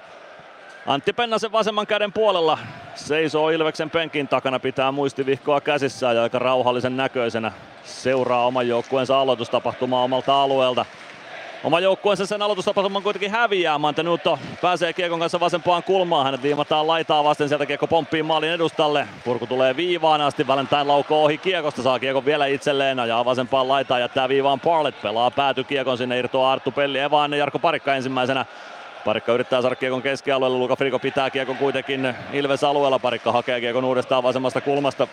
Antti 0.86 1.12
Pennasen 1.12 1.52
vasemman 1.52 1.86
käden 1.86 2.12
puolella 2.12 2.59
seisoo 2.94 3.51
Ilveksen 3.51 3.90
penkin 3.90 4.28
takana, 4.28 4.59
pitää 4.59 4.93
muistivihkoa 4.93 5.60
käsissään 5.60 6.16
ja 6.16 6.22
aika 6.22 6.39
rauhallisen 6.39 6.97
näköisenä 6.97 7.52
seuraa 7.85 8.47
oman 8.47 8.68
joukkueensa 8.68 9.20
aloitustapahtumaa 9.20 10.02
omalta 10.02 10.43
alueelta. 10.43 10.86
Oma 11.65 11.81
joukkueensa 11.81 12.27
sen 12.27 12.43
aloitustapahtuman 12.43 13.03
kuitenkin 13.03 13.31
häviää. 13.31 13.78
Mantenuto 13.78 14.39
pääsee 14.62 14.93
kiekon 14.93 15.20
kanssa 15.20 15.41
vasempaan 15.41 15.82
kulmaan. 15.82 16.24
Hänet 16.24 16.43
viimataan 16.43 16.86
laitaa 16.86 17.24
vasten. 17.24 17.49
Sieltä 17.49 17.66
kiekko 17.66 17.86
pomppii 17.86 18.23
maalin 18.23 18.51
edustalle. 18.51 19.09
Purku 19.24 19.47
tulee 19.47 19.77
viivaan 19.77 20.20
asti. 20.20 20.47
Valentine 20.47 20.85
laukoo 20.85 21.24
ohi 21.24 21.39
kiekosta. 21.39 21.82
Saa 21.82 21.99
kiekon 21.99 22.24
vielä 22.24 22.47
itselleen. 22.47 23.01
Ajaa 23.01 23.24
vasempaan 23.24 23.69
laitaan. 23.69 24.01
Jättää 24.01 24.28
viivaan 24.28 24.61
Parlet. 24.61 25.03
Pelaa 25.03 25.31
pääty 25.31 25.65
kiekon 25.65 25.99
sinne. 25.99 26.19
Irtoaa 26.19 26.53
Arttu 26.53 26.70
Pelli 26.70 26.99
Evaan 26.99 27.35
Jarkko 27.35 27.59
Parikka 27.59 27.95
ensimmäisenä. 27.95 28.47
Parikka 29.05 29.32
yrittää 29.32 29.62
saada 29.62 29.77
kiekon 29.77 30.03
keskialueelle. 30.03 30.59
Luka 30.59 30.77
Frigo 30.77 30.99
pitää 30.99 31.31
kiekon 31.31 31.57
kuitenkin 31.57 32.15
Ilves 32.32 32.65
alueella. 32.65 32.99
Parikka 32.99 33.32
hakee 33.32 33.61
kiekon 33.61 33.85
uudestaan 33.85 34.23
vasemmasta 34.23 34.61
kulmasta. 34.61 35.07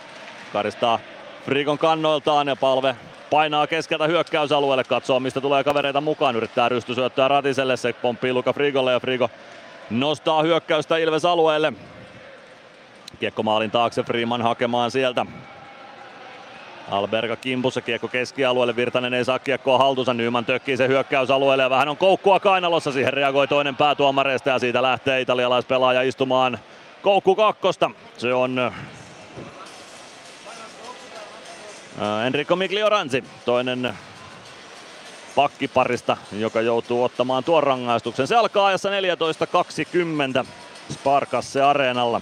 Karistaa 0.53 0.99
Frigon 1.45 1.77
kannoiltaan 1.77 2.47
ja 2.47 2.55
palve 2.55 2.95
painaa 3.31 3.67
keskeltä 3.67 4.07
hyökkäysalueelle, 4.07 4.83
katsoo 4.83 5.19
mistä 5.19 5.41
tulee 5.41 5.63
kavereita 5.63 6.01
mukaan, 6.01 6.35
yrittää 6.35 6.69
rystysyöttöä 6.69 7.27
Ratiselle, 7.27 7.77
se 7.77 7.93
pomppii 7.93 8.33
Luka 8.33 8.53
Frigolle 8.53 8.91
ja 8.91 8.99
Frigo 8.99 9.29
nostaa 9.89 10.41
hyökkäystä 10.41 10.97
Ilves 10.97 11.25
alueelle. 11.25 11.73
Kiekko 13.19 13.43
maalin 13.43 13.71
taakse 13.71 14.03
Freeman 14.03 14.41
hakemaan 14.41 14.91
sieltä. 14.91 15.25
Alberga 16.91 17.35
kimpussa 17.35 17.81
kiekko 17.81 18.07
keskialueelle, 18.07 18.75
Virtanen 18.75 19.13
ei 19.13 19.25
saa 19.25 19.39
kiekkoa 19.39 19.77
haltuunsa, 19.77 20.13
Nyman 20.13 20.45
tökkii 20.45 20.77
se 20.77 20.87
hyökkäysalueelle 20.87 21.63
ja 21.63 21.69
vähän 21.69 21.89
on 21.89 21.97
koukkua 21.97 22.39
kainalossa, 22.39 22.91
siihen 22.91 23.13
reagoi 23.13 23.47
toinen 23.47 23.75
päätuomareista 23.75 24.49
ja 24.49 24.59
siitä 24.59 24.81
lähtee 24.81 25.21
italialaispelaaja 25.21 26.01
istumaan 26.01 26.59
koukku 27.01 27.35
kakkosta. 27.35 27.91
Se 28.17 28.33
on 28.33 28.71
Enrico 32.25 32.55
Miglioranzi, 32.55 33.23
toinen 33.45 33.93
pakkiparista, 35.35 36.17
joka 36.31 36.61
joutuu 36.61 37.03
ottamaan 37.03 37.43
tuon 37.43 37.63
rangaistuksen. 37.63 38.27
Se 38.27 38.35
alkaa 38.35 38.65
ajassa 38.65 38.89
14.20 40.39 40.45
Sparkasse 40.93 41.61
Areenalla. 41.61 42.21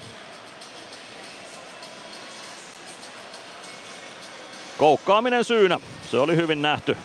Koukkaaminen 4.78 5.44
syynä, 5.44 5.80
se 6.12 6.18
oli 6.18 6.36
hyvin 6.36 6.62
nähty 6.62 6.98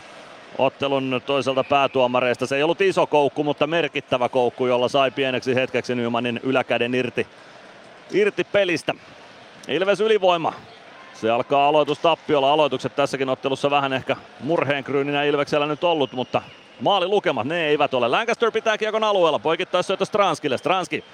ottelun 0.59 1.23
toiselta 1.27 1.65
päätuomareista. 1.65 2.47
Se 2.47 2.57
ei 2.57 2.63
ollut 2.63 2.81
iso 2.81 3.07
koukku, 3.07 3.45
mutta 3.45 3.67
merkittävä 3.67 4.29
koukku, 4.29 4.67
jolla 4.67 4.89
sai 4.89 5.11
pieneksi 5.11 5.55
hetkeksi 5.55 5.95
Nymanin 5.95 6.41
yläkäden 6.43 6.95
irti, 6.95 7.27
irti 8.11 8.45
pelistä. 8.45 8.95
Ilves 9.69 10.01
ylivoima 10.01 10.53
se 11.15 11.31
alkaa 11.31 11.69
aloitustappiolla. 11.69 12.53
Aloitukset 12.53 12.97
tässäkin 12.97 13.29
ottelussa 13.29 13.71
vähän 13.71 13.93
ehkä 13.93 14.17
murheenkryyninä 14.41 15.25
Ilveksellä 15.25 15.67
nyt 15.67 15.85
ollut, 15.85 16.13
mutta 16.13 16.43
maali 16.81 17.09
lukemat, 17.09 17.47
ne 17.47 17.67
eivät 17.67 17.95
ole. 17.95 18.09
Lancaster 18.09 18.51
pitää 18.51 18.79
kiekon 18.79 19.05
alueella, 19.05 19.39
poikittaisi 19.39 19.93
Stranskille. 20.05 20.59
Stranski 20.59 21.05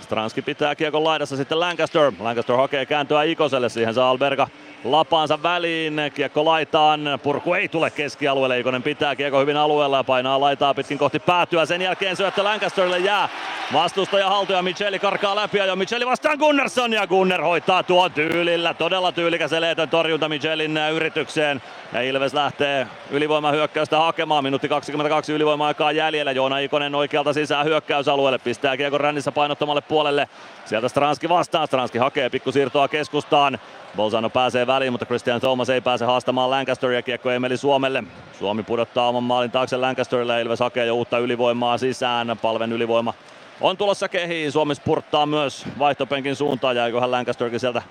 Stranski 0.00 0.42
pitää 0.42 0.74
kiekon 0.74 1.04
laidassa 1.04 1.36
sitten 1.36 1.60
Lancaster. 1.60 2.12
Lancaster 2.20 2.56
hakee 2.56 2.86
kääntöä 2.86 3.22
Ikoselle, 3.22 3.68
siihen 3.68 3.94
saa 3.94 4.10
Alberga 4.10 4.48
lapaansa 4.84 5.42
väliin. 5.42 6.00
Kiekko 6.14 6.44
laitaan, 6.44 7.00
purku 7.22 7.54
ei 7.54 7.68
tule 7.68 7.90
keskialueelle. 7.90 8.58
Ikonen 8.58 8.82
pitää 8.82 9.16
kiekko 9.16 9.40
hyvin 9.40 9.56
alueella 9.56 9.96
ja 9.96 10.04
painaa 10.04 10.40
laitaa 10.40 10.74
pitkin 10.74 10.98
kohti 10.98 11.18
päätyä. 11.18 11.66
Sen 11.66 11.82
jälkeen 11.82 12.16
syöttö 12.16 12.44
Lancasterille 12.44 12.98
jää 12.98 13.28
vastustaja 13.72 14.28
haltu 14.28 14.52
ja 14.52 14.62
Micheli 14.62 14.98
karkaa 14.98 15.36
läpi 15.36 15.58
ja 15.58 15.76
Micheli 15.76 16.06
vastaan 16.06 16.38
Gunnarsson 16.38 16.92
ja 16.92 17.06
Gunnar 17.06 17.42
hoitaa 17.42 17.82
tuon 17.82 18.12
tyylillä. 18.12 18.74
Todella 18.74 19.12
tyylikäs 19.12 19.52
eleetön 19.52 19.88
torjunta 19.88 20.28
Michelin 20.28 20.76
yritykseen. 20.76 21.62
Ja 21.92 22.02
Ilves 22.02 22.34
lähtee 22.34 22.86
ylivoimahyökkäystä 23.10 23.98
hakemaan. 23.98 24.44
Minuutti 24.44 24.68
22 24.68 25.32
ylivoima-aikaa 25.32 25.92
jäljellä. 25.92 26.32
Joona 26.32 26.58
Ikonen 26.58 26.94
oikealta 26.94 27.32
sisään 27.32 27.66
hyökkäysalueelle. 27.66 28.38
Pistää 28.38 28.76
kiekon 28.76 29.00
rännissä 29.00 29.32
painottomalle 29.32 29.80
puolelle. 29.80 30.28
Sieltä 30.64 30.88
Stranski 30.88 31.28
vastaan. 31.28 31.66
Stranski 31.66 31.98
hakee 31.98 32.30
pikkusiirtoa 32.30 32.88
keskustaan. 32.88 33.58
Bolzano 33.98 34.30
pääsee 34.30 34.66
väliin, 34.66 34.92
mutta 34.92 35.06
Christian 35.06 35.40
Thomas 35.40 35.70
ei 35.70 35.80
pääse 35.80 36.04
haastamaan 36.04 36.50
Lancasteria. 36.50 37.02
Kiekko 37.02 37.30
Emeli 37.30 37.56
Suomelle. 37.56 38.04
Suomi 38.38 38.62
pudottaa 38.62 39.08
oman 39.08 39.22
maalin 39.22 39.50
taakse 39.50 39.76
Lancasterille. 39.76 40.40
Ilves 40.40 40.60
hakee 40.60 40.86
jo 40.86 40.94
uutta 40.94 41.18
ylivoimaa 41.18 41.78
sisään. 41.78 42.38
Palven 42.42 42.72
ylivoima 42.72 43.14
on 43.60 43.76
tulossa 43.76 44.08
kehiin. 44.08 44.52
Suomi 44.52 44.74
spurttaa 44.74 45.26
myös 45.26 45.64
vaihtopenkin 45.78 46.36
suuntaan. 46.36 46.76
Jäiköhän 46.76 47.10
Lancasterkin 47.10 47.60
sieltä 47.60 47.82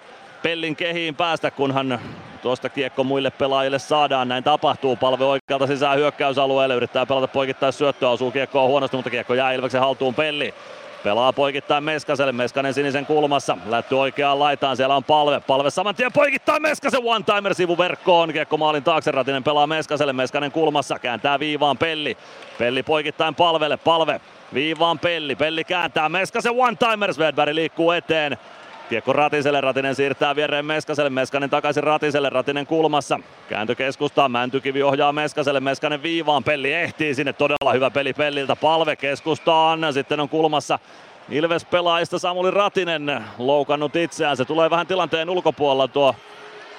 pellin 0.44 0.76
kehiin 0.76 1.16
päästä, 1.16 1.52
kunhan 1.52 2.00
tuosta 2.42 2.70
kiekko 2.70 3.04
muille 3.04 3.32
pelaajille 3.32 3.80
saadaan. 3.80 4.28
Näin 4.28 4.44
tapahtuu. 4.44 4.96
Palve 4.96 5.26
oikealta 5.26 5.68
sisään 5.68 5.98
hyökkäysalueelle. 5.98 6.76
Yrittää 6.76 7.06
pelata 7.06 7.28
poikittain 7.28 7.74
syöttöä. 7.74 8.10
Osuu 8.10 8.32
kiekkoa 8.32 8.68
huonosti, 8.68 8.98
mutta 8.98 9.10
kiekko 9.10 9.34
jää 9.34 9.54
Ilveksen 9.54 9.82
haltuun 9.82 10.16
pelli. 10.16 10.54
Pelaa 11.04 11.34
poikittain 11.34 11.84
Meskaselle, 11.84 12.32
Meskanen 12.32 12.74
sinisen 12.74 13.06
kulmassa, 13.06 13.58
lätty 13.66 13.96
oikeaan 13.96 14.40
laitaan, 14.40 14.78
siellä 14.78 14.96
on 14.96 15.04
palve, 15.04 15.42
palve 15.48 15.70
saman 15.70 15.96
tien 15.96 16.14
poikittain 16.14 16.62
Meskasen. 16.62 17.02
One-timer 17.04 17.54
sivuverkkoon, 17.54 18.34
kiekko 18.34 18.58
maalin 18.58 18.84
taakse, 18.84 19.12
Ratinen 19.12 19.44
pelaa 19.44 19.68
Meskaselle, 19.68 20.14
Meskanen 20.14 20.52
kulmassa, 20.52 21.00
kääntää 21.00 21.40
viivaan 21.40 21.78
Pelli, 21.78 22.18
Pelli 22.58 22.84
poikittain 22.84 23.36
palvelle, 23.36 23.78
palve 23.78 24.22
viivaan 24.54 25.00
Pelli, 25.00 25.36
Pelli 25.36 25.64
kääntää 25.64 26.10
Meskasen. 26.10 26.54
One-timer, 26.54 27.14
Svedberg 27.14 27.54
liikkuu 27.54 27.92
eteen, 27.92 28.38
Kiekko 28.90 29.14
Ratiselle, 29.14 29.62
Ratinen 29.62 29.96
siirtää 29.96 30.36
viereen 30.36 30.66
Meskaselle, 30.66 31.10
Meskanen 31.10 31.50
takaisin 31.50 31.84
Ratiselle, 31.84 32.30
Ratinen 32.30 32.68
kulmassa. 32.68 33.20
Kääntö 33.50 33.76
keskustaa, 33.76 34.30
Mäntykivi 34.30 34.84
ohjaa 34.84 35.14
Meskaselle, 35.14 35.60
Meskanen 35.60 36.04
viivaan, 36.04 36.44
Pelli 36.44 36.74
ehtii 36.74 37.16
sinne, 37.16 37.34
todella 37.34 37.74
hyvä 37.74 37.90
peli 37.90 38.14
Pelliltä, 38.14 38.56
palve 38.56 38.96
keskustaan, 38.96 39.94
sitten 39.94 40.20
on 40.20 40.30
kulmassa 40.30 40.80
Ilves 41.30 41.66
pelaajista 41.66 42.20
Samuli 42.20 42.52
Ratinen 42.52 43.24
loukannut 43.38 43.96
itseään, 43.96 44.38
se 44.38 44.46
tulee 44.46 44.70
vähän 44.70 44.88
tilanteen 44.88 45.30
ulkopuolella 45.30 45.88
tuo 45.88 46.16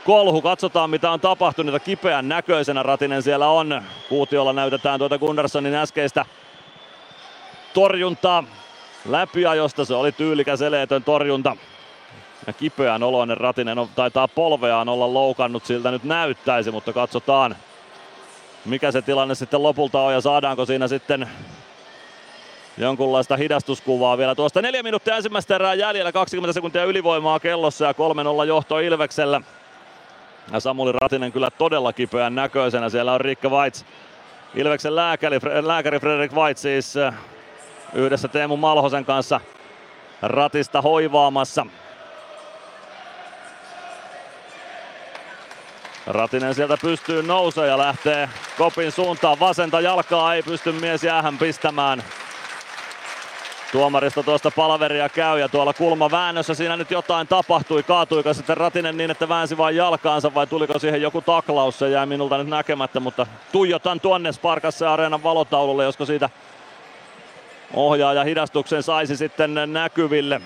kolhu. 0.05 0.43
Katsotaan 0.43 0.90
mitä 0.90 1.10
on 1.10 1.20
tapahtunut. 1.20 1.82
Kipeän 1.82 2.28
näköisenä 2.28 2.82
Ratinen 2.82 3.22
siellä 3.22 3.48
on. 3.48 3.82
Kuutiolla 4.09 4.52
näytetään 4.52 4.98
tuota 4.98 5.18
Gunnarssonin 5.18 5.74
äskeistä 5.74 6.24
torjuntaa 7.74 8.44
läpiajosta. 9.09 9.85
Se 9.85 9.94
oli 9.94 10.12
tyylikäs 10.12 10.62
eleetön 10.62 11.05
torjunta. 11.05 11.56
Ja 12.49 12.55
kipeän 12.55 13.03
oloinen 13.03 13.37
Ratinen 13.37 13.79
on, 13.79 13.89
taitaa 13.95 14.29
polveaan 14.29 14.89
olla 14.89 15.15
loukannut, 15.15 15.66
siltä 15.66 15.91
nyt 15.91 16.05
näyttäisi, 16.05 16.70
mutta 16.70 16.93
katsotaan 16.93 17.57
mikä 18.65 18.93
se 18.93 19.03
tilanne 19.03 19.35
sitten 19.35 19.62
lopulta 19.62 20.01
on 20.01 20.12
ja 20.12 20.20
saadaanko 20.20 20.66
siinä 20.66 20.89
sitten 20.89 21.29
jonkunlaista 22.79 23.37
hidastuskuvaa 23.37 24.19
vielä 24.19 24.35
tuosta. 24.35 24.62
Neljä 24.62 24.83
minuuttia 24.83 25.16
ensimmäistä 25.16 25.55
erää 25.55 25.75
jäljellä, 25.75 26.12
20 26.12 26.53
sekuntia 26.53 26.85
ylivoimaa 26.85 27.41
kellossa 27.41 27.85
ja 27.85 27.93
3-0 28.43 28.47
johto 28.47 28.79
Ilveksellä. 28.79 29.41
Ja 30.53 30.61
Samuli 30.61 30.93
Ratinen 30.93 31.33
kyllä 31.33 31.51
todella 31.51 31.93
kipeän 31.93 32.35
näköisenä. 32.35 32.89
Siellä 32.89 33.12
on 33.12 33.20
Riikka 33.20 33.49
Weitz, 33.49 33.85
Ilveksen 34.55 34.97
lääkäri, 34.97 35.39
lääkäri 35.62 36.01
Fredrik 36.01 36.33
Weitz 36.33 36.61
siis 36.61 36.97
eh, 36.97 37.15
yhdessä 37.95 38.29
Teemu 38.29 38.57
Malhosen 38.57 39.05
kanssa 39.05 39.41
ratista 40.23 40.83
hoivaamassa. 40.83 41.66
Ratinen 46.09 46.55
sieltä 46.55 46.76
pystyy 46.82 47.22
nousee 47.22 47.66
ja 47.66 47.78
lähtee 47.78 48.28
kopin 48.59 48.93
suuntaan. 48.93 49.40
Vasenta 49.40 49.80
jalkaa 49.80 50.35
ei 50.35 50.43
pysty 50.43 50.72
mies 50.72 51.05
jäähän 51.05 51.39
pistämään. 51.39 52.02
Tuomarista 53.72 54.22
tuosta 54.22 54.51
palveria 54.51 55.09
käy 55.09 55.40
ja 55.40 55.48
tuolla 55.48 55.72
kulmaväännössä 55.72 56.55
siinä 56.55 56.76
nyt 56.76 56.90
jotain 56.90 57.28
tapahtui. 57.28 57.82
Kaatuiko 57.82 58.35
sitten 58.35 58.56
Ratinen 58.56 58.97
niin, 58.97 59.10
että 59.10 59.28
väänsi 59.28 59.56
vain 59.56 59.76
jalkaansa 59.76 60.35
vai 60.35 60.47
tuliko 60.47 60.78
siihen 60.78 61.02
joku 61.02 61.20
taklaus? 61.20 61.78
Se 61.78 61.89
jää 61.89 62.06
minulta 62.06 62.39
nyt 62.39 62.48
näkemättä, 62.48 63.01
mutta 63.01 63.26
tuijotan 63.52 64.01
tuonne 64.01 64.32
Sparkassa 64.32 64.93
Areenan 64.93 65.22
valotaululle, 65.22 65.85
josko 65.85 66.05
siitä 66.05 66.30
ohjaaja 67.74 68.24
hidastuksen 68.24 68.82
saisi 68.82 69.16
sitten 69.16 69.55
näkyville. 69.66 70.40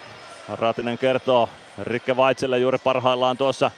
Ratinen 0.49 0.99
kertoo 0.99 1.49
Rikke 1.83 2.17
Vaitselle 2.17 2.59
juuri 2.59 2.79
parhaillaan 2.79 3.37
tuossa 3.37 3.71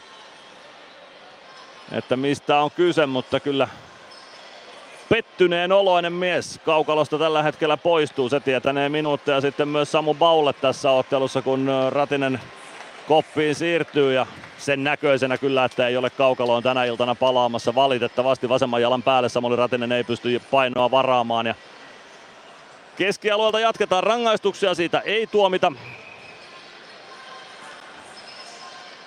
että 1.92 2.16
mistä 2.16 2.60
on 2.60 2.70
kyse, 2.70 3.06
mutta 3.06 3.40
kyllä 3.40 3.68
pettyneen 5.08 5.72
oloinen 5.72 6.12
mies 6.12 6.60
kaukalosta 6.64 7.18
tällä 7.18 7.42
hetkellä 7.42 7.76
poistuu. 7.76 8.28
Se 8.28 8.40
tietänee 8.40 8.88
minuutteja 8.88 9.40
sitten 9.40 9.68
myös 9.68 9.92
Samu 9.92 10.14
Baulle 10.14 10.52
tässä 10.52 10.90
ottelussa, 10.90 11.42
kun 11.42 11.68
Ratinen 11.90 12.40
koppiin 13.08 13.54
siirtyy 13.54 14.14
ja 14.14 14.26
sen 14.58 14.84
näköisenä 14.84 15.38
kyllä, 15.38 15.64
että 15.64 15.88
ei 15.88 15.96
ole 15.96 16.10
kaukaloon 16.10 16.62
tänä 16.62 16.84
iltana 16.84 17.14
palaamassa 17.14 17.74
valitettavasti. 17.74 18.48
Vasemman 18.48 18.82
jalan 18.82 19.02
päälle 19.02 19.28
Samuli 19.28 19.56
Ratinen 19.56 19.92
ei 19.92 20.04
pysty 20.04 20.42
painoa 20.50 20.90
varaamaan 20.90 21.46
ja 21.46 21.54
keskialueelta 22.96 23.60
jatketaan 23.60 24.02
rangaistuksia, 24.02 24.74
siitä 24.74 25.00
ei 25.00 25.26
tuomita. 25.26 25.72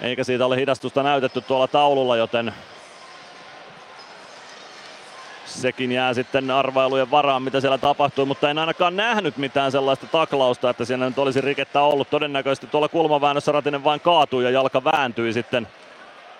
Eikä 0.02 0.24
siitä 0.24 0.46
ole 0.46 0.58
hidastusta 0.58 1.04
näytetty 1.04 1.42
tuolla 1.42 1.68
taululla, 1.68 2.18
joten 2.18 2.54
sekin 5.46 5.92
jää 5.92 6.14
sitten 6.14 6.52
arvailujen 6.52 7.12
varaan, 7.12 7.42
mitä 7.42 7.62
siellä 7.62 7.78
tapahtui, 7.78 8.26
mutta 8.26 8.50
en 8.50 8.58
ainakaan 8.58 8.96
nähnyt 8.96 9.38
mitään 9.38 9.72
sellaista 9.72 10.08
taklausta, 10.08 10.70
että 10.70 10.86
siinä 10.86 11.06
nyt 11.06 11.20
olisi 11.20 11.42
rikettä 11.42 11.82
ollut. 11.82 12.10
Todennäköisesti 12.10 12.68
tuolla 12.68 12.88
kulmaväännössä 12.88 13.52
Ratinen 13.52 13.84
vain 13.84 14.00
kaatui 14.00 14.44
ja 14.44 14.50
jalka 14.50 14.84
vääntyi 14.84 15.34
sitten 15.34 15.68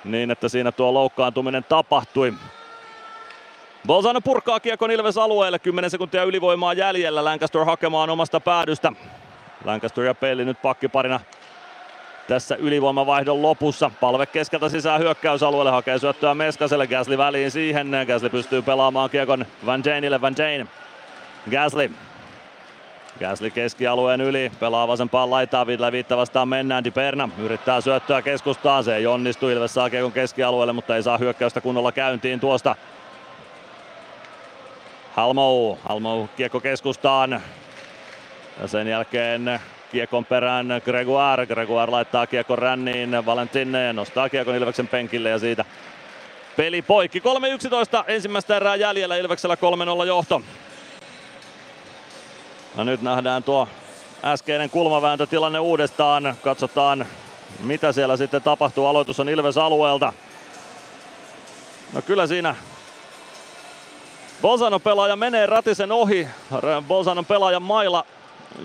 niin, 0.04 0.32
että 0.32 0.50
siinä 0.50 0.72
tuo 0.72 0.94
loukkaantuminen 0.94 1.64
tapahtui. 1.64 2.34
Bolzano 3.88 4.22
purkaa 4.22 4.60
kiekon 4.60 4.92
Ilves 4.92 5.18
alueelle, 5.18 5.60
10 5.60 5.90
sekuntia 5.90 6.24
ylivoimaa 6.24 6.74
jäljellä, 6.74 7.26
Lancaster 7.26 7.66
hakemaan 7.66 8.10
omasta 8.10 8.40
päädystä. 8.40 8.94
Lancaster 9.66 10.04
ja 10.04 10.16
Pelli 10.16 10.46
nyt 10.46 10.62
pakkiparina 10.62 11.20
tässä 12.28 12.56
ylivoimavaihdon 12.56 13.42
lopussa. 13.42 13.92
Palve 14.00 14.26
keskeltä 14.26 14.70
sisään 14.70 15.02
hyökkäysalueelle, 15.02 15.72
hakee 15.72 16.00
syöttöä 16.00 16.34
Meskaselle, 16.34 16.88
Gasly 16.88 17.18
väliin 17.18 17.52
siihen. 17.52 17.92
Gasly 18.08 18.30
pystyy 18.30 18.62
pelaamaan 18.62 19.10
kiekon 19.10 19.46
Van 19.66 19.84
Janeille, 19.86 20.22
Van 20.22 20.36
Jane. 20.38 20.68
Gasly. 21.52 21.92
Gasly 23.20 23.50
keskialueen 23.50 24.22
yli, 24.22 24.52
pelaa 24.60 24.88
vasempaan 24.88 25.30
laitaan, 25.30 25.68
viittä 25.68 26.18
vastaan 26.18 26.48
mennään, 26.48 26.84
Di 26.84 26.92
Perna 26.92 27.30
yrittää 27.38 27.82
syöttöä 27.82 28.22
keskustaan, 28.22 28.84
se 28.84 28.96
ei 28.96 29.08
onnistu, 29.08 29.50
Ilves 29.50 29.74
saa 29.74 29.90
kiekon 29.90 30.12
keskialueelle, 30.12 30.74
mutta 30.74 30.96
ei 30.96 31.04
saa 31.04 31.18
hyökkäystä 31.18 31.62
kunnolla 31.62 31.92
käyntiin 31.92 32.40
tuosta. 32.40 32.76
Halmou, 35.14 35.80
Halmou 35.90 36.28
kiekko 36.38 36.60
keskustaan, 36.60 37.42
ja 38.62 38.68
sen 38.68 38.88
jälkeen 38.88 39.60
kiekon 39.92 40.26
perään 40.26 40.68
Gregoire. 40.86 41.46
Gregoire 41.46 41.92
laittaa 41.92 42.28
kiekon 42.28 42.58
ränniin. 42.58 43.26
Valentin 43.26 43.72
nostaa 43.94 44.30
kiekon 44.30 44.56
Ilveksen 44.56 44.88
penkille 44.88 45.30
ja 45.30 45.40
siitä 45.40 45.66
peli 46.58 46.82
poikki. 46.82 47.20
3-11 47.20 47.24
ensimmäistä 48.08 48.56
erää 48.56 48.76
jäljellä 48.76 49.16
Ilveksellä 49.16 49.58
3-0 50.04 50.08
johto. 50.08 50.42
No 52.76 52.84
nyt 52.84 53.02
nähdään 53.02 53.44
tuo 53.44 53.68
äskeinen 54.24 54.70
kulmavääntötilanne 54.70 55.60
uudestaan. 55.60 56.36
Katsotaan 56.44 57.06
mitä 57.60 57.92
siellä 57.92 58.18
sitten 58.18 58.42
tapahtuu. 58.42 58.86
Aloitus 58.86 59.20
on 59.20 59.30
Ilves 59.30 59.58
alueelta. 59.58 60.14
No 61.94 62.02
kyllä 62.02 62.28
siinä 62.28 62.56
Bolzano 64.42 64.80
pelaaja 64.80 65.16
menee 65.16 65.46
Ratisen 65.46 65.92
ohi. 65.92 66.28
Bolzanon 66.88 67.26
pelaajan 67.26 67.62
maila 67.62 68.06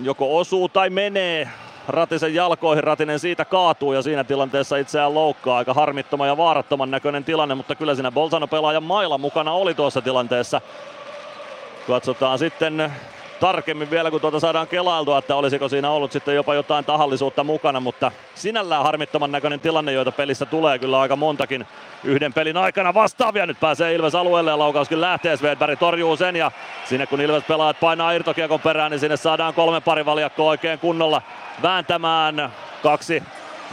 joko 0.03 0.39
osuu 0.39 0.69
tai 0.69 0.91
menee 0.91 1.49
Ratisen 1.89 2.35
jalkoihin, 2.35 2.85
Ratinen 2.85 3.19
siitä 3.19 3.45
kaatuu 3.45 3.93
ja 3.93 4.03
siinä 4.03 4.25
tilanteessa 4.25 4.77
itseään 4.77 5.15
loukkaa. 5.15 5.59
Aika 5.59 5.75
harmittoman 5.75 6.29
ja 6.29 6.37
vaarattoman 6.37 6.91
näköinen 6.91 7.25
tilanne, 7.25 7.55
mutta 7.55 7.75
kyllä 7.75 7.95
siinä 7.95 8.11
Bolzano 8.11 8.47
pelaajan 8.47 8.83
mailla 8.83 9.19
mukana 9.19 9.53
oli 9.53 9.75
tuossa 9.75 10.03
tilanteessa. 10.03 10.61
Katsotaan 11.87 12.39
sitten 12.39 12.93
tarkemmin 13.43 13.90
vielä, 13.90 14.10
kun 14.10 14.20
tuota 14.20 14.40
saadaan 14.40 14.69
kelailtua, 14.69 15.19
että 15.19 15.36
olisiko 15.36 15.69
siinä 15.69 15.90
ollut 15.90 16.12
sitten 16.12 16.35
jopa 16.35 16.55
jotain 16.55 16.85
tahallisuutta 16.85 17.44
mukana, 17.44 17.81
mutta 17.81 18.12
sinällään 18.35 18.85
harmittoman 18.85 19.32
näköinen 19.32 19.60
tilanne, 19.60 19.93
joita 19.93 20.12
pelissä 20.12 20.47
tulee 20.47 20.78
kyllä 20.78 21.01
aika 21.01 21.16
montakin 21.16 21.66
yhden 22.05 22.32
pelin 22.32 22.56
aikana 22.56 22.94
vastaavia. 22.94 23.47
Nyt 23.47 23.60
pääsee 23.60 23.94
Ilves 23.94 24.14
alueelle 24.14 24.51
ja 24.51 24.59
laukauskin 24.59 25.01
lähtee, 25.01 25.36
Svedberg 25.36 25.78
torjuu 25.78 26.16
sen 26.16 26.36
ja 26.36 26.51
sinne 26.85 27.06
kun 27.06 27.20
Ilves 27.20 27.44
pelaajat 27.44 27.81
painaa 27.81 28.12
irtokiekon 28.12 28.60
perään, 28.60 28.90
niin 28.90 29.01
sinne 29.01 29.16
saadaan 29.16 29.55
kolme 29.55 29.81
parivaljakkoa 29.81 30.51
oikein 30.51 30.78
kunnolla 30.78 31.23
vääntämään. 31.62 32.52
Kaksi 32.82 33.23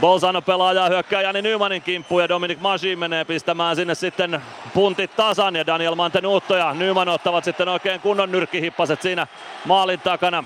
Bolzano 0.01 0.41
pelaaja 0.41 0.87
hyökkää 0.89 1.21
Jani 1.21 1.41
Nymanin 1.41 1.81
kimppuun 1.81 2.21
ja 2.21 2.29
Dominic 2.29 2.59
Magi 2.59 2.95
menee 2.95 3.25
pistämään 3.25 3.75
sinne 3.75 3.95
sitten 3.95 4.41
puntit 4.73 5.15
tasan 5.15 5.55
ja 5.55 5.65
Daniel 5.65 5.95
Mantenuutto 5.95 6.55
ja 6.55 6.73
Nyman 6.73 7.09
ottavat 7.09 7.43
sitten 7.43 7.67
oikein 7.67 7.99
kunnon 7.99 8.31
nyrkkihippaset 8.31 9.01
siinä 9.01 9.27
maalin 9.65 9.99
takana. 9.99 10.43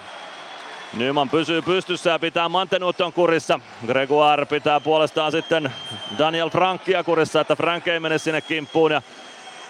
Nyman 0.93 1.29
pysyy 1.29 1.61
pystyssä 1.61 2.09
ja 2.09 2.19
pitää 2.19 2.49
Mantenuuton 2.49 3.13
kurissa. 3.13 3.59
Gregoire 3.87 4.45
pitää 4.45 4.79
puolestaan 4.79 5.31
sitten 5.31 5.73
Daniel 6.17 6.49
Frankia 6.49 7.03
kurissa, 7.03 7.41
että 7.41 7.55
Frank 7.55 7.87
ei 7.87 7.99
mene 7.99 8.17
sinne 8.17 8.41
kimppuun. 8.41 8.91
Ja 8.91 9.01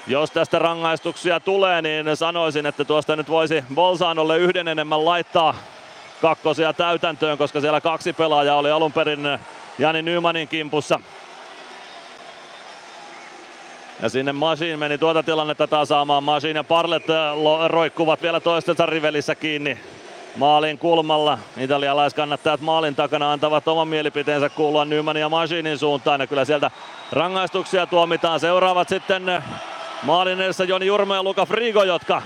jos 0.07 0.31
tästä 0.31 0.59
rangaistuksia 0.59 1.39
tulee, 1.39 1.81
niin 1.81 2.17
sanoisin, 2.17 2.65
että 2.65 2.85
tuosta 2.85 3.15
nyt 3.15 3.29
voisi 3.29 3.63
Bolzanolle 3.75 4.37
yhden 4.37 4.67
enemmän 4.67 5.05
laittaa 5.05 5.55
kakkosia 6.21 6.73
täytäntöön, 6.73 7.37
koska 7.37 7.61
siellä 7.61 7.81
kaksi 7.81 8.13
pelaajaa 8.13 8.57
oli 8.57 8.71
alun 8.71 8.93
perin 8.93 9.39
Jani 9.79 10.01
Nymanin 10.01 10.47
kimpussa. 10.47 10.99
Ja 14.01 14.09
sinne 14.09 14.31
Machine 14.31 14.77
meni 14.77 14.97
tuota 14.97 15.23
tilannetta 15.23 15.67
tasaamaan. 15.67 16.23
Machine 16.23 16.59
ja 16.59 16.63
Parlet 16.63 17.03
roikkuvat 17.67 18.21
vielä 18.21 18.39
toistensa 18.39 18.85
rivelissä 18.85 19.35
kiinni 19.35 19.77
maalin 20.35 20.77
kulmalla. 20.77 21.37
Italialaiskannattajat 21.57 22.61
maalin 22.61 22.95
takana 22.95 23.31
antavat 23.31 23.67
oman 23.67 23.87
mielipiteensä 23.87 24.49
kuulua 24.49 24.85
Nymanin 24.85 25.21
ja 25.21 25.29
Machinin 25.29 25.77
suuntaan. 25.77 26.21
Ja 26.21 26.27
kyllä 26.27 26.45
sieltä 26.45 26.71
rangaistuksia 27.11 27.85
tuomitaan. 27.87 28.39
Seuraavat 28.39 28.89
sitten 28.89 29.43
maalin 30.03 30.41
edessä 30.41 30.63
Joni 30.63 30.85
Jurmo 30.85 31.15
ja 31.15 31.23
Luka 31.23 31.45
Frigo, 31.45 31.83
jotka 31.83 32.21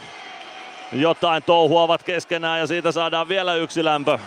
jotain 0.93 1.43
touhuavat 1.43 2.03
keskenään 2.03 2.59
ja 2.59 2.67
siitä 2.67 2.91
saadaan 2.91 3.29
vielä 3.29 3.55
yksi 3.55 3.85
lämpö. 3.85 4.19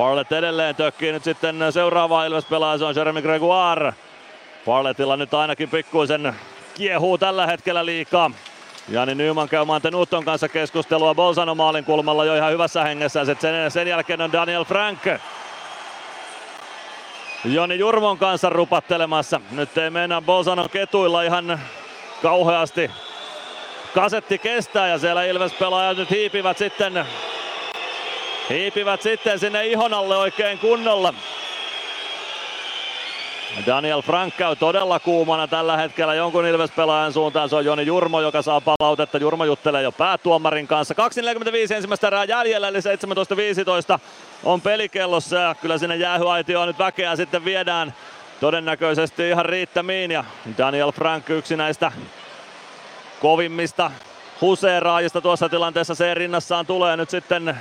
Parlet 0.00 0.32
edelleen 0.32 0.76
tökkii 0.76 1.12
nyt 1.12 1.24
sitten 1.24 1.56
seuraava 1.70 2.24
Ilves-pelaaja, 2.24 2.78
se 2.78 2.84
on 2.84 2.96
Jeremy 2.96 3.22
Gregoire. 3.22 3.94
Parletilla 4.66 5.16
nyt 5.16 5.34
ainakin 5.34 5.68
pikkuisen 5.68 6.34
kiehuu 6.74 7.18
tällä 7.18 7.46
hetkellä 7.46 7.86
liikaa. 7.86 8.30
Jani 8.88 9.14
Nyman 9.14 9.48
käy 9.48 9.64
Mantenuton 9.64 10.24
kanssa 10.24 10.48
keskustelua 10.48 11.14
Bolzano 11.14 11.54
maalin 11.54 11.84
kulmalla 11.84 12.24
jo 12.24 12.36
ihan 12.36 12.52
hyvässä 12.52 12.84
hengessä. 12.84 13.24
Sen, 13.24 13.70
sen 13.70 13.88
jälkeen 13.88 14.20
on 14.20 14.32
Daniel 14.32 14.64
Frank 14.64 14.98
Joni 17.44 17.78
Jurmon 17.78 18.18
kanssa 18.18 18.50
rupattelemassa. 18.50 19.40
Nyt 19.50 19.78
ei 19.78 19.90
mennä 19.90 20.20
Bolzanon 20.20 20.70
ketuilla 20.70 21.22
ihan 21.22 21.60
kauheasti. 22.22 22.90
Kasetti 23.94 24.38
kestää 24.38 24.88
ja 24.88 24.98
siellä 24.98 25.24
Ilves-pelaajat 25.24 25.96
nyt 25.96 26.10
hiipivät 26.10 26.58
sitten 26.58 27.06
hiipivät 28.50 29.02
sitten 29.02 29.38
sinne 29.38 29.66
ihon 29.66 29.94
alle 29.94 30.16
oikein 30.16 30.58
kunnolla. 30.58 31.14
Daniel 33.66 34.02
Frank 34.02 34.36
käy 34.36 34.56
todella 34.56 35.00
kuumana 35.00 35.48
tällä 35.48 35.76
hetkellä 35.76 36.14
jonkun 36.14 36.46
Ilves-pelaajan 36.46 37.12
suuntaan. 37.12 37.48
Se 37.48 37.56
on 37.56 37.64
Joni 37.64 37.86
Jurmo, 37.86 38.20
joka 38.20 38.42
saa 38.42 38.60
palautetta. 38.60 39.18
Jurmo 39.18 39.44
juttelee 39.44 39.82
jo 39.82 39.92
päätuomarin 39.92 40.66
kanssa. 40.66 40.94
2.45 41.68 41.74
ensimmäistä 41.74 42.06
erää 42.06 42.24
jäljellä, 42.24 42.68
eli 42.68 42.78
17.15 42.78 43.98
on 44.44 44.60
pelikellossa. 44.60 45.36
Ja 45.36 45.54
kyllä 45.54 45.78
sinne 45.78 45.96
jäähyaitioon 45.96 46.68
nyt 46.68 46.78
väkeä 46.78 47.16
sitten 47.16 47.44
viedään 47.44 47.94
todennäköisesti 48.40 49.28
ihan 49.28 49.46
riittämiin. 49.46 50.10
Ja 50.10 50.24
Daniel 50.58 50.92
Frank 50.92 51.30
yksi 51.30 51.56
näistä 51.56 51.92
kovimmista 53.20 53.90
huseeraajista 54.40 55.20
tuossa 55.20 55.48
tilanteessa. 55.48 55.94
Se 55.94 56.14
rinnassaan 56.14 56.66
tulee 56.66 56.96
nyt 56.96 57.10
sitten 57.10 57.56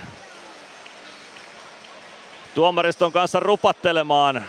tuomariston 2.56 3.12
kanssa 3.12 3.40
rupattelemaan. 3.40 4.46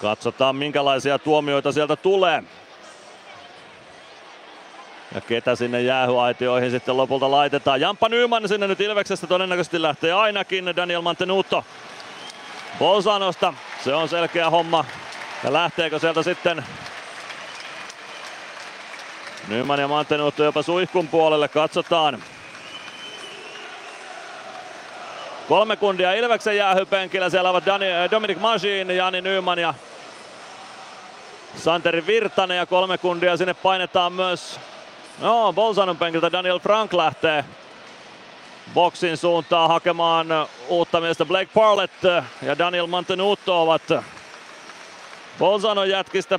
Katsotaan 0.00 0.56
minkälaisia 0.56 1.18
tuomioita 1.18 1.72
sieltä 1.72 1.96
tulee. 1.96 2.42
Ja 5.14 5.20
ketä 5.20 5.56
sinne 5.56 5.82
jäähyaitioihin 5.82 6.70
sitten 6.70 6.96
lopulta 6.96 7.30
laitetaan. 7.30 7.80
Jampa 7.80 8.08
Nyman 8.08 8.48
sinne 8.48 8.68
nyt 8.68 8.80
Ilveksestä 8.80 9.26
todennäköisesti 9.26 9.82
lähtee 9.82 10.12
ainakin. 10.12 10.76
Daniel 10.76 11.02
Mantenuto 11.02 11.64
Bolzanosta. 12.78 13.54
Se 13.84 13.94
on 13.94 14.08
selkeä 14.08 14.50
homma. 14.50 14.84
Ja 15.44 15.52
lähteekö 15.52 15.98
sieltä 15.98 16.22
sitten 16.22 16.64
Nyman 19.48 19.80
ja 19.80 19.88
Mantenuto 19.88 20.44
jopa 20.44 20.62
suihkun 20.62 21.08
puolelle. 21.08 21.48
Katsotaan. 21.48 22.22
Kolme 25.48 25.76
kundia 25.76 26.12
Ilveksen 26.12 26.56
jäähypenkillä. 26.56 27.30
Siellä 27.30 27.50
ovat 27.50 27.66
Dani, 27.66 27.86
Dominic 28.10 28.38
Majin, 28.38 28.90
Jani 28.90 29.20
Nyman 29.20 29.58
ja 29.58 29.74
Santeri 31.56 32.06
Virtanen 32.06 32.56
ja 32.56 32.66
kolme 32.66 32.98
kundia 32.98 33.36
sinne 33.36 33.54
painetaan 33.54 34.12
myös 34.12 34.60
No, 35.18 35.52
Bolzanon 35.52 35.96
penkiltä 35.96 36.32
Daniel 36.32 36.58
Frank 36.58 36.92
lähtee 36.92 37.44
boksin 38.74 39.16
suuntaan 39.16 39.68
hakemaan 39.68 40.26
uutta 40.68 41.00
miestä. 41.00 41.24
Blake 41.24 41.50
Parlett 41.54 42.04
ja 42.42 42.58
Daniel 42.58 42.86
Mantenuto 42.86 43.62
ovat 43.62 43.82
Bolzanon 45.38 45.88
jätkistä 45.90 46.38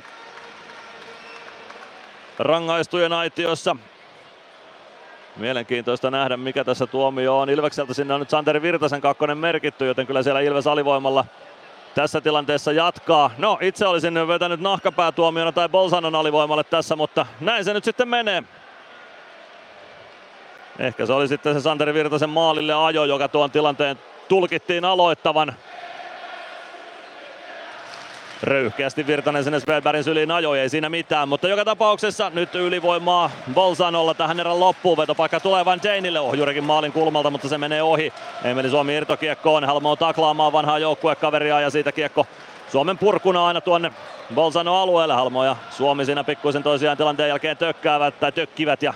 rangaistujen 2.38 3.12
aitiossa. 3.12 3.76
Mielenkiintoista 5.36 6.10
nähdä, 6.10 6.36
mikä 6.36 6.64
tässä 6.64 6.86
tuomio 6.86 7.38
on. 7.38 7.50
Ilvekseltä 7.50 7.94
sinne 7.94 8.14
on 8.14 8.20
nyt 8.20 8.30
Santeri 8.30 8.62
Virtasen 8.62 9.00
kakkonen 9.00 9.38
merkitty, 9.38 9.86
joten 9.86 10.06
kyllä 10.06 10.22
siellä 10.22 10.40
Ilves 10.40 10.66
alivoimalla 10.66 11.24
tässä 11.94 12.20
tilanteessa 12.20 12.72
jatkaa. 12.72 13.30
No, 13.38 13.58
itse 13.60 13.86
olisin 13.86 14.28
vetänyt 14.28 14.60
nahkapäätuomiona 14.60 15.52
tai 15.52 15.68
Bolsanon 15.68 16.14
alivoimalle 16.14 16.64
tässä, 16.64 16.96
mutta 16.96 17.26
näin 17.40 17.64
se 17.64 17.74
nyt 17.74 17.84
sitten 17.84 18.08
menee. 18.08 18.42
Ehkä 20.78 21.06
se 21.06 21.12
oli 21.12 21.28
sitten 21.28 21.54
se 21.54 21.60
Santeri 21.60 21.94
Virtasen 21.94 22.30
maalille 22.30 22.74
ajo, 22.74 23.04
joka 23.04 23.28
tuon 23.28 23.50
tilanteen 23.50 23.98
tulkittiin 24.28 24.84
aloittavan. 24.84 25.54
Röyhkeästi 28.44 29.06
Virtanen 29.06 29.44
sinne 29.44 29.60
Svedbergin 29.60 30.04
syliin 30.04 30.30
ajoi, 30.30 30.60
ei 30.60 30.68
siinä 30.68 30.88
mitään, 30.88 31.28
mutta 31.28 31.48
joka 31.48 31.64
tapauksessa 31.64 32.30
nyt 32.30 32.54
ylivoimaa 32.54 33.30
Bolzanolla 33.54 34.14
tähän 34.14 34.40
erän 34.40 34.60
loppuun. 34.60 34.98
Vetopaikka 34.98 35.40
tulee 35.40 35.64
Van 35.64 35.80
Danelle 35.82 36.20
ohjurikin 36.20 36.64
maalin 36.64 36.92
kulmalta, 36.92 37.30
mutta 37.30 37.48
se 37.48 37.58
menee 37.58 37.82
ohi. 37.82 38.12
Emeli 38.44 38.70
Suomi 38.70 38.94
irtokiekkoon, 38.94 39.64
Halmo 39.64 39.96
taklaamaan 39.96 40.52
vanhaa 40.52 40.78
joukkuekaveria 40.78 41.60
ja 41.60 41.70
siitä 41.70 41.92
kiekko 41.92 42.26
Suomen 42.68 42.98
purkuna 42.98 43.46
aina 43.46 43.60
tuonne 43.60 43.92
Bolzano 44.34 44.82
alueelle. 44.82 45.14
Halmo 45.14 45.44
ja 45.44 45.56
Suomi 45.70 46.04
siinä 46.04 46.24
pikkuisen 46.24 46.62
toisiaan 46.62 46.96
tilanteen 46.96 47.28
jälkeen 47.28 47.56
tökkäävät 47.56 48.20
tai 48.20 48.32
tökkivät 48.32 48.82
ja 48.82 48.94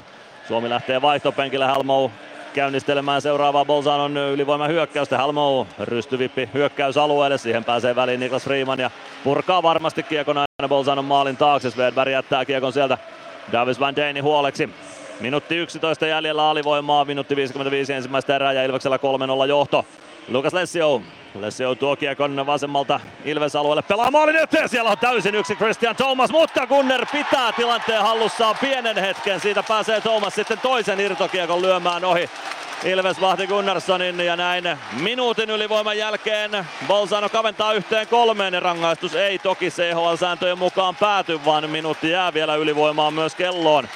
Suomi 0.49 0.69
lähtee 0.69 1.03
vaihtopenkille 1.03 1.67
Halmo 1.67 2.11
käynnistelemään 2.59 3.23
seuraavaa 3.23 3.65
Bolzanon 3.65 4.17
ylivoimahyökkäystä. 4.17 5.19
Halmo 5.19 5.67
rystyvippi 5.79 6.49
hyökkäysalueelle, 6.55 7.39
siihen 7.39 7.65
pääsee 7.65 7.97
väliin 7.97 8.21
Niklas 8.21 8.47
Riemann 8.47 8.81
ja 8.81 8.91
purkaa 9.25 9.63
varmasti 9.63 10.03
kiekon 10.03 10.39
aina 10.39 10.69
Bolzanon 10.69 11.05
maalin 11.05 11.37
taakse. 11.37 11.71
Svedberg 11.71 12.13
jättää 12.13 12.45
kiekon 12.45 12.73
sieltä 12.73 12.99
Davis 13.53 13.81
Van 13.81 13.97
Deini 13.97 14.21
huoleksi. 14.21 14.69
Minuutti 15.21 15.57
11 15.57 16.07
jäljellä 16.07 16.51
alivoimaa, 16.51 17.05
minuutti 17.05 17.37
55 17.37 17.93
ensimmäistä 17.93 18.37
erää 18.37 18.53
ja 18.53 18.65
Ilveksellä 18.65 18.97
3-0 19.45 19.49
johto. 19.49 19.85
Lukas 20.29 20.53
Lessio. 20.53 21.03
Lessio 21.35 21.75
tuo 21.75 21.97
kiekon 21.97 22.47
vasemmalta 22.47 23.01
Ilves-alueelle. 23.25 23.83
Pelaa 23.83 24.11
maalin 24.11 24.37
eteen. 24.37 24.69
Siellä 24.69 24.91
on 24.91 24.99
täysin 24.99 25.35
yksi 25.35 25.57
Christian 25.57 25.97
Thomas, 25.97 26.31
mutta 26.31 26.67
Gunner 26.67 27.07
pitää 27.13 27.53
tilanteen 27.53 28.03
hallussaan 28.03 28.57
pienen 28.61 28.97
hetken. 28.97 29.41
Siitä 29.41 29.63
pääsee 29.63 30.01
Thomas 30.01 30.35
sitten 30.35 30.59
toisen 30.59 31.01
irtokiekon 31.01 31.63
lyömään 31.63 32.05
ohi. 32.05 32.31
Ilves 32.85 33.21
vahti 33.21 33.47
Gunnarssonin 33.47 34.21
ja 34.21 34.37
näin 34.37 34.65
minuutin 35.01 35.51
ylivoiman 35.51 35.99
jälkeen 35.99 36.67
Bolzano 36.87 37.29
kaventaa 37.29 37.73
yhteen 37.73 38.07
kolmeen 38.07 38.55
ja 38.55 38.61
rangaistus 38.61 39.15
ei 39.15 39.39
toki 39.39 39.71
CHL-sääntöjen 39.71 40.59
mukaan 40.59 40.97
pääty, 40.97 41.45
vaan 41.45 41.71
minuutti 41.71 42.11
jää 42.11 42.35
vielä 42.35 42.55
ylivoimaan 42.55 43.15
myös 43.15 43.35
kelloon. 43.35 43.89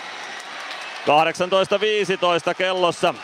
18.15 1.02 2.54
kellossa 2.54 3.14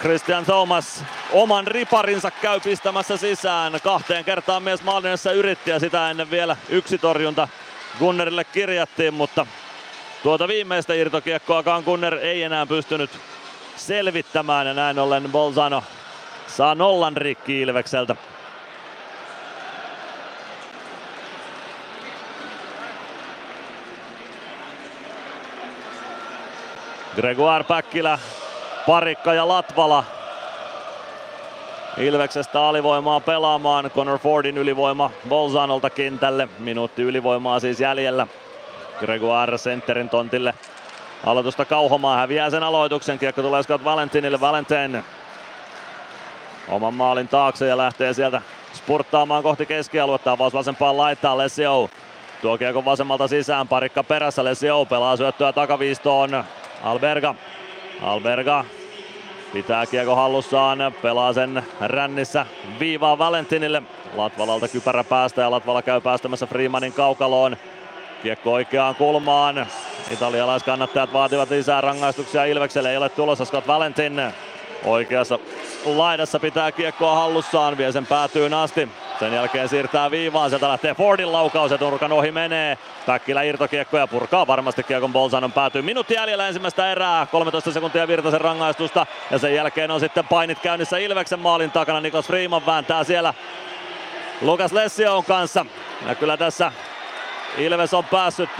Christian 0.00 0.44
Thomas 0.44 1.04
oman 1.32 1.66
riparinsa 1.66 2.30
käy 2.30 2.60
pistämässä 2.60 3.16
sisään. 3.16 3.80
Kahteen 3.82 4.24
kertaan 4.24 4.62
mies 4.62 4.82
maalinessa 4.82 5.32
yritti 5.32 5.70
ja 5.70 5.78
sitä 5.78 6.10
ennen 6.10 6.30
vielä 6.30 6.56
yksi 6.68 6.98
torjunta 6.98 7.48
Gunnerille 7.98 8.44
kirjattiin, 8.44 9.14
mutta 9.14 9.46
tuota 10.22 10.48
viimeistä 10.48 10.94
irtokiekkoakaan 10.94 11.82
Gunner 11.84 12.14
ei 12.14 12.42
enää 12.42 12.66
pystynyt 12.66 13.10
selvittämään 13.76 14.66
ja 14.66 14.74
näin 14.74 14.98
ollen 14.98 15.32
Bolzano 15.32 15.84
saa 16.46 16.74
nollan 16.74 17.16
rikki 17.16 17.60
Ilvekseltä. 17.60 18.16
Gregoire 27.16 27.64
Päkkilä, 27.64 28.18
Parikka 28.86 29.34
ja 29.34 29.48
Latvala 29.48 30.04
Ilveksestä 31.98 32.68
alivoimaa 32.68 33.20
pelaamaan. 33.20 33.90
Connor 33.90 34.18
Fordin 34.18 34.58
ylivoima 34.58 35.10
Bolzanolta 35.28 35.90
kentälle. 35.90 36.48
Minuutti 36.58 37.02
ylivoimaa 37.02 37.60
siis 37.60 37.80
jäljellä. 37.80 38.26
Gregoire 39.00 39.56
Centerin 39.56 40.08
tontille. 40.08 40.54
Aloitusta 41.26 41.64
Kauhomaa 41.64 42.16
häviää 42.16 42.50
sen 42.50 42.62
aloituksen. 42.62 43.18
Kiekko 43.18 43.42
tulee 43.42 43.62
Scott 43.62 43.84
Valentinille. 43.84 44.40
Valentin 44.40 45.04
oman 46.68 46.94
maalin 46.94 47.28
taakse 47.28 47.66
ja 47.66 47.76
lähtee 47.76 48.14
sieltä 48.14 48.42
spurttaamaan 48.72 49.42
kohti 49.42 49.66
keskialuetta. 49.66 50.32
Avaus 50.32 50.54
vasempaan 50.54 50.96
laittaa 50.96 51.38
Lesio. 51.38 51.90
Tuo 52.42 52.58
kiekko 52.58 52.84
vasemmalta 52.84 53.28
sisään. 53.28 53.68
Parikka 53.68 54.04
perässä. 54.04 54.44
Lesio 54.44 54.84
pelaa 54.84 55.16
syöttöä 55.16 55.52
takaviistoon. 55.52 56.44
Alberga. 56.82 57.34
Alberga 58.02 58.64
Pitää 59.52 59.86
kiekko 59.86 60.14
hallussaan, 60.14 60.78
pelaa 61.02 61.32
sen 61.32 61.62
rännissä 61.80 62.46
viivaa 62.80 63.18
Valentinille. 63.18 63.82
Latvalalta 64.14 64.68
kypärä 64.68 65.04
päästä 65.04 65.42
ja 65.42 65.50
Latvala 65.50 65.82
käy 65.82 66.00
päästämässä 66.00 66.46
Freemanin 66.46 66.92
kaukaloon. 66.92 67.56
Kiekko 68.22 68.52
oikeaan 68.52 68.94
kulmaan. 68.94 69.66
Italialaiskannattajat 70.10 71.12
vaativat 71.12 71.50
lisää 71.50 71.80
rangaistuksia 71.80 72.44
Ilvekselle. 72.44 72.90
Ei 72.90 72.96
ole 72.96 73.08
tulossa 73.08 73.44
Scott 73.44 73.66
Valentin. 73.66 74.20
Oikeassa 74.84 75.38
laidassa 75.84 76.40
pitää 76.40 76.72
kiekkoa 76.72 77.14
hallussaan, 77.14 77.78
vie 77.78 77.92
sen 77.92 78.06
päätyyn 78.06 78.54
asti. 78.54 78.88
Sen 79.18 79.32
jälkeen 79.32 79.68
siirtää 79.68 80.10
viivaan, 80.10 80.50
sieltä 80.50 80.68
lähtee 80.68 80.94
Fordin 80.94 81.32
laukaus 81.32 81.70
ja 81.70 81.78
nurkan 81.80 82.12
ohi 82.12 82.30
menee. 82.30 82.78
Päkkilä 83.06 83.42
irtokiekko 83.42 83.98
ja 83.98 84.06
purkaa 84.06 84.46
varmasti 84.46 84.82
kiekon 84.82 85.12
Bolzanon 85.12 85.52
päätyy. 85.52 85.82
Minuutti 85.82 86.14
jäljellä 86.14 86.46
ensimmäistä 86.48 86.92
erää, 86.92 87.26
13 87.26 87.72
sekuntia 87.72 88.08
Virtasen 88.08 88.40
rangaistusta. 88.40 89.06
Ja 89.30 89.38
sen 89.38 89.54
jälkeen 89.54 89.90
on 89.90 90.00
sitten 90.00 90.28
painit 90.28 90.58
käynnissä 90.58 90.98
Ilveksen 90.98 91.40
maalin 91.40 91.70
takana. 91.70 92.00
Niklas 92.00 92.26
Freeman 92.26 92.66
vääntää 92.66 93.04
siellä 93.04 93.34
Lukas 94.40 94.72
Lession 94.72 95.24
kanssa. 95.24 95.66
Ja 96.08 96.14
kyllä 96.14 96.36
tässä 96.36 96.72
Ilves 97.58 97.94
on 97.94 98.04
päässyt 98.04 98.50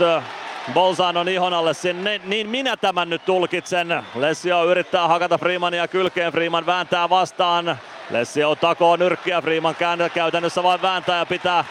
Bolzanon 0.73 1.29
ihon 1.29 1.53
alle 1.53 1.73
sinne, 1.73 2.21
niin 2.23 2.49
minä 2.49 2.77
tämän 2.77 3.09
nyt 3.09 3.25
tulkitsen. 3.25 4.03
Lessio 4.15 4.65
yrittää 4.65 5.07
hakata 5.07 5.37
Freemania 5.37 5.87
kylkeen, 5.87 6.31
Freeman 6.31 6.65
vääntää 6.65 7.09
vastaan. 7.09 7.79
Lessio 8.09 8.55
takoo 8.55 8.95
nyrkkiä, 8.95 9.41
Freeman 9.41 9.75
käännä 9.75 10.09
käytännössä 10.09 10.63
vain 10.63 10.81
vääntää 10.81 11.17
ja 11.17 11.25
pitää 11.25 11.65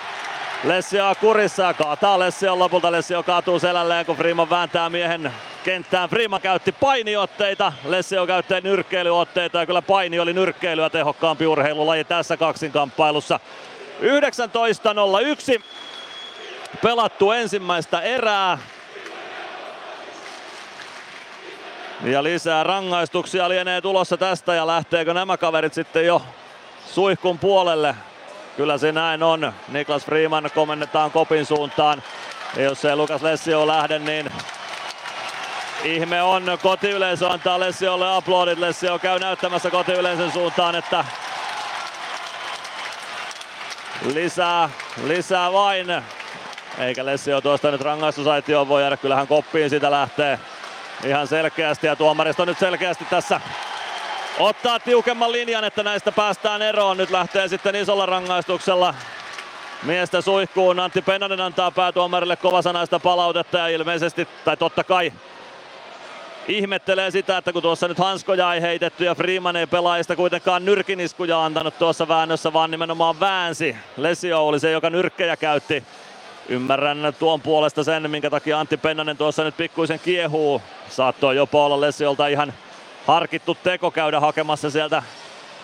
Lessioa 0.64 1.14
kurissa 1.14 1.62
ja 1.62 1.74
kaataa 1.74 2.18
Lessio 2.18 2.58
lopulta. 2.58 2.92
Lessio 2.92 3.22
kaatuu 3.22 3.58
selälleen, 3.58 4.06
kun 4.06 4.16
Freeman 4.16 4.50
vääntää 4.50 4.90
miehen 4.90 5.32
kenttään. 5.64 6.08
Freeman 6.08 6.40
käytti 6.40 6.72
painiotteita, 6.72 7.72
Lessio 7.84 8.26
käytti 8.26 8.54
nyrkkeilyotteita 8.60 9.58
ja 9.58 9.66
kyllä 9.66 9.82
paini 9.82 10.20
oli 10.20 10.32
nyrkkeilyä 10.32 10.90
tehokkaampi 10.90 11.46
urheilulaji 11.46 12.04
tässä 12.04 12.36
kaksinkamppailussa. 12.36 13.40
19.01 14.00 15.62
pelattu 16.82 17.32
ensimmäistä 17.32 18.00
erää. 18.00 18.58
Ja 22.02 22.22
lisää 22.22 22.64
rangaistuksia 22.64 23.48
lienee 23.48 23.80
tulossa 23.80 24.16
tästä 24.16 24.54
ja 24.54 24.66
lähteekö 24.66 25.14
nämä 25.14 25.36
kaverit 25.36 25.74
sitten 25.74 26.06
jo 26.06 26.22
suihkun 26.86 27.38
puolelle? 27.38 27.94
Kyllä 28.56 28.78
se 28.78 28.92
näin 28.92 29.22
on. 29.22 29.52
Niklas 29.68 30.04
Freeman 30.04 30.50
komennetaan 30.54 31.10
kopin 31.10 31.46
suuntaan. 31.46 32.02
Ja 32.56 32.62
jos 32.62 32.84
ei 32.84 32.96
Lukas 32.96 33.22
Lessio 33.22 33.66
lähde, 33.66 33.98
niin 33.98 34.30
ihme 35.84 36.22
on. 36.22 36.58
Kotiyleisö 36.62 37.28
antaa 37.28 37.60
Lessiolle 37.60 38.16
aplodit. 38.16 38.58
Lessio 38.58 38.98
käy 38.98 39.18
näyttämässä 39.18 39.70
kotiyleisön 39.70 40.32
suuntaan, 40.32 40.74
että 40.74 41.04
lisää, 44.14 44.70
lisää 45.04 45.52
vain. 45.52 46.02
Eikä 46.78 47.04
Lessio 47.04 47.40
tuosta 47.40 47.70
nyt 47.70 47.80
rangaistusaitioon 47.80 48.68
voi 48.68 48.82
jäädä. 48.82 48.96
Kyllähän 48.96 49.26
koppiin 49.26 49.70
siitä 49.70 49.90
lähtee 49.90 50.38
ihan 51.04 51.26
selkeästi 51.26 51.86
ja 51.86 51.96
tuomaristo 51.96 52.44
nyt 52.44 52.58
selkeästi 52.58 53.04
tässä 53.04 53.40
ottaa 54.38 54.80
tiukemman 54.80 55.32
linjan, 55.32 55.64
että 55.64 55.82
näistä 55.82 56.12
päästään 56.12 56.62
eroon. 56.62 56.96
Nyt 56.96 57.10
lähtee 57.10 57.48
sitten 57.48 57.74
isolla 57.74 58.06
rangaistuksella 58.06 58.94
miestä 59.82 60.20
suihkuun. 60.20 60.80
Antti 60.80 61.02
Pennanen 61.02 61.40
antaa 61.40 61.70
päätuomarille 61.70 62.36
kovasanaista 62.36 62.98
palautetta 62.98 63.58
ja 63.58 63.68
ilmeisesti, 63.68 64.28
tai 64.44 64.56
totta 64.56 64.84
kai, 64.84 65.12
ihmettelee 66.48 67.10
sitä, 67.10 67.36
että 67.36 67.52
kun 67.52 67.62
tuossa 67.62 67.88
nyt 67.88 67.98
hanskoja 67.98 68.54
ei 68.54 68.60
heitetty 68.60 69.04
ja 69.04 69.14
Freeman 69.14 69.56
ei 69.56 69.66
pelaajista 69.66 70.16
kuitenkaan 70.16 70.64
nyrkiniskuja 70.64 71.44
antanut 71.44 71.78
tuossa 71.78 72.08
väännössä, 72.08 72.52
vaan 72.52 72.70
nimenomaan 72.70 73.20
väänsi. 73.20 73.76
Lesio 73.96 74.46
oli 74.46 74.60
se, 74.60 74.70
joka 74.70 74.90
nyrkkejä 74.90 75.36
käytti. 75.36 75.84
Ymmärrän 76.48 77.14
tuon 77.18 77.40
puolesta 77.40 77.84
sen, 77.84 78.10
minkä 78.10 78.30
takia 78.30 78.60
Antti 78.60 78.76
Pennanen 78.76 79.16
tuossa 79.16 79.44
nyt 79.44 79.56
pikkuisen 79.56 80.00
kiehuu. 80.00 80.62
Saattoi 80.88 81.36
jopa 81.36 81.66
olla 81.66 81.80
Lesiolta 81.80 82.26
ihan 82.26 82.52
harkittu 83.06 83.54
teko 83.54 83.90
käydä 83.90 84.20
hakemassa 84.20 84.70
sieltä 84.70 85.02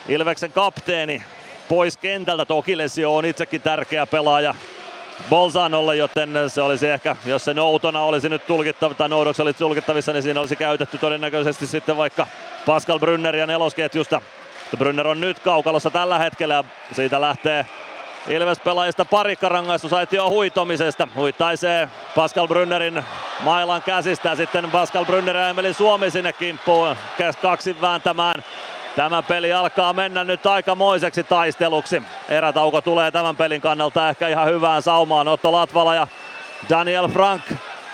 Ilveksen 0.09 0.53
kapteeni 0.53 1.23
pois 1.69 1.97
kentältä. 1.97 2.45
Toki 2.45 2.79
Lesio 2.79 3.17
on 3.17 3.25
itsekin 3.25 3.61
tärkeä 3.61 4.07
pelaaja 4.07 4.55
Bolzanolle, 5.31 5.97
joten 5.97 6.31
se 6.49 6.63
olisi 6.63 6.89
ehkä, 6.89 7.17
jos 7.27 7.45
se 7.45 7.55
noutona 7.55 8.03
olisi 8.03 8.29
nyt 8.29 8.47
tulkittavissa, 8.47 8.99
tai 8.99 9.09
noudoksi 9.09 9.43
olisi 9.43 9.59
tulkittavissa, 9.59 10.13
niin 10.13 10.23
siinä 10.23 10.41
olisi 10.41 10.57
käytetty 10.57 10.99
todennäköisesti 10.99 11.67
sitten 11.67 11.97
vaikka 11.97 12.27
Pascal 12.67 12.99
Brynner 12.99 13.37
ja 13.37 13.47
nelosketjusta. 13.47 14.21
Brynner 14.79 15.07
on 15.07 15.21
nyt 15.21 15.39
kaukalossa 15.39 15.91
tällä 15.91 16.19
hetkellä 16.19 16.55
ja 16.55 16.65
siitä 16.93 17.21
lähtee 17.21 17.67
Ilves 18.29 18.61
pelaajista 18.61 19.05
parikka 19.05 19.49
rangaistusaitio 19.49 20.31
huitomisesta. 20.31 21.09
Huittaisee 21.15 21.89
Pascal 22.15 22.49
Brynnerin 22.49 23.05
mailan 23.41 23.83
käsistä 23.83 24.35
sitten 24.35 24.71
Pascal 24.71 25.05
Brynner 25.05 25.37
ja 25.37 25.49
Emeli 25.49 25.75
Suomi 25.75 26.11
sinne 26.11 26.33
kimppuun 26.33 26.97
kaksi 27.43 27.81
vääntämään. 27.81 28.45
Tämä 28.97 29.23
peli 29.23 29.53
alkaa 29.53 29.93
mennä 29.93 30.25
nyt 30.25 30.47
aikamoiseksi 30.47 31.25
taisteluksi. 31.25 32.03
Erätauko 32.29 32.81
tulee 32.81 33.11
tämän 33.11 33.37
pelin 33.37 33.61
kannalta 33.61 34.09
ehkä 34.09 34.29
ihan 34.29 34.49
hyvään 34.49 34.83
saumaan. 34.83 35.29
Otto 35.29 35.53
Latvala 35.53 35.95
ja 35.95 36.07
Daniel 36.71 37.09
Frank 37.09 37.43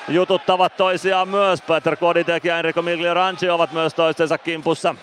jututtavat 0.08 0.76
toisiaan 0.76 1.28
myös. 1.28 1.62
Peter 1.62 1.96
Koditek 1.96 2.44
ja 2.44 2.58
Enrico 2.58 2.82
Miglioranci 2.82 3.50
ovat 3.50 3.72
myös 3.72 3.94
toistensa 3.94 4.38
kimpussa. 4.38 4.94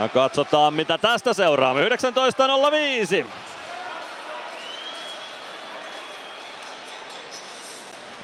Ja 0.00 0.08
katsotaan 0.08 0.74
mitä 0.74 0.98
tästä 0.98 1.34
seuraamme. 1.34 1.88
19.05. 1.88 3.26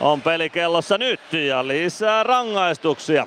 On 0.00 0.22
pelikellossa 0.22 0.98
nyt 0.98 1.32
ja 1.32 1.68
lisää 1.68 2.22
rangaistuksia. 2.22 3.26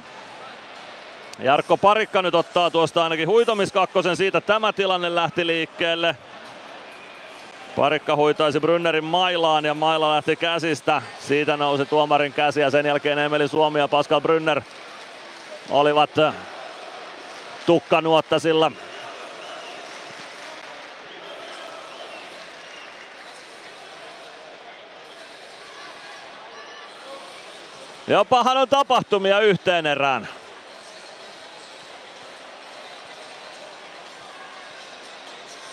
Jarkko 1.40 1.78
Parikka 1.78 2.22
nyt 2.22 2.36
ottaa 2.36 2.72
tuosta 2.72 3.03
ainakin 3.03 3.28
huitomiskakkosen 3.28 4.18
siitä 4.18 4.41
tämä 4.41 4.74
tilanne 4.74 5.15
lähti 5.15 5.48
liikkeelle. 5.48 6.15
Parikka 7.76 8.15
huitaisi 8.15 8.60
Brynnerin 8.60 9.03
mailaan 9.03 9.65
ja 9.65 9.74
maila 9.74 10.15
lähti 10.15 10.36
käsistä. 10.36 11.02
Siitä 11.20 11.57
nousi 11.57 11.86
tuomarin 11.86 12.34
käsi 12.34 12.61
ja 12.61 12.70
sen 12.70 12.86
jälkeen 12.86 13.20
Emeli 13.20 13.48
Suomi 13.48 13.80
ja 13.80 13.88
Pascal 13.88 14.22
Brynner 14.22 14.61
olivat 15.70 16.10
tukkanuottasilla. 17.65 18.72
Jopahan 28.07 28.57
on 28.57 28.69
tapahtumia 28.69 29.40
yhteen 29.40 29.85
erään. 29.85 30.27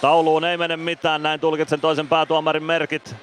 Tauluun 0.01 0.45
ei 0.45 0.57
mene 0.57 0.77
mitään, 0.77 1.23
näin 1.23 1.41
tulkitsen 1.41 1.81
toisen 1.81 2.09
päätuomarin 2.09 2.65
merkit. 2.65 3.15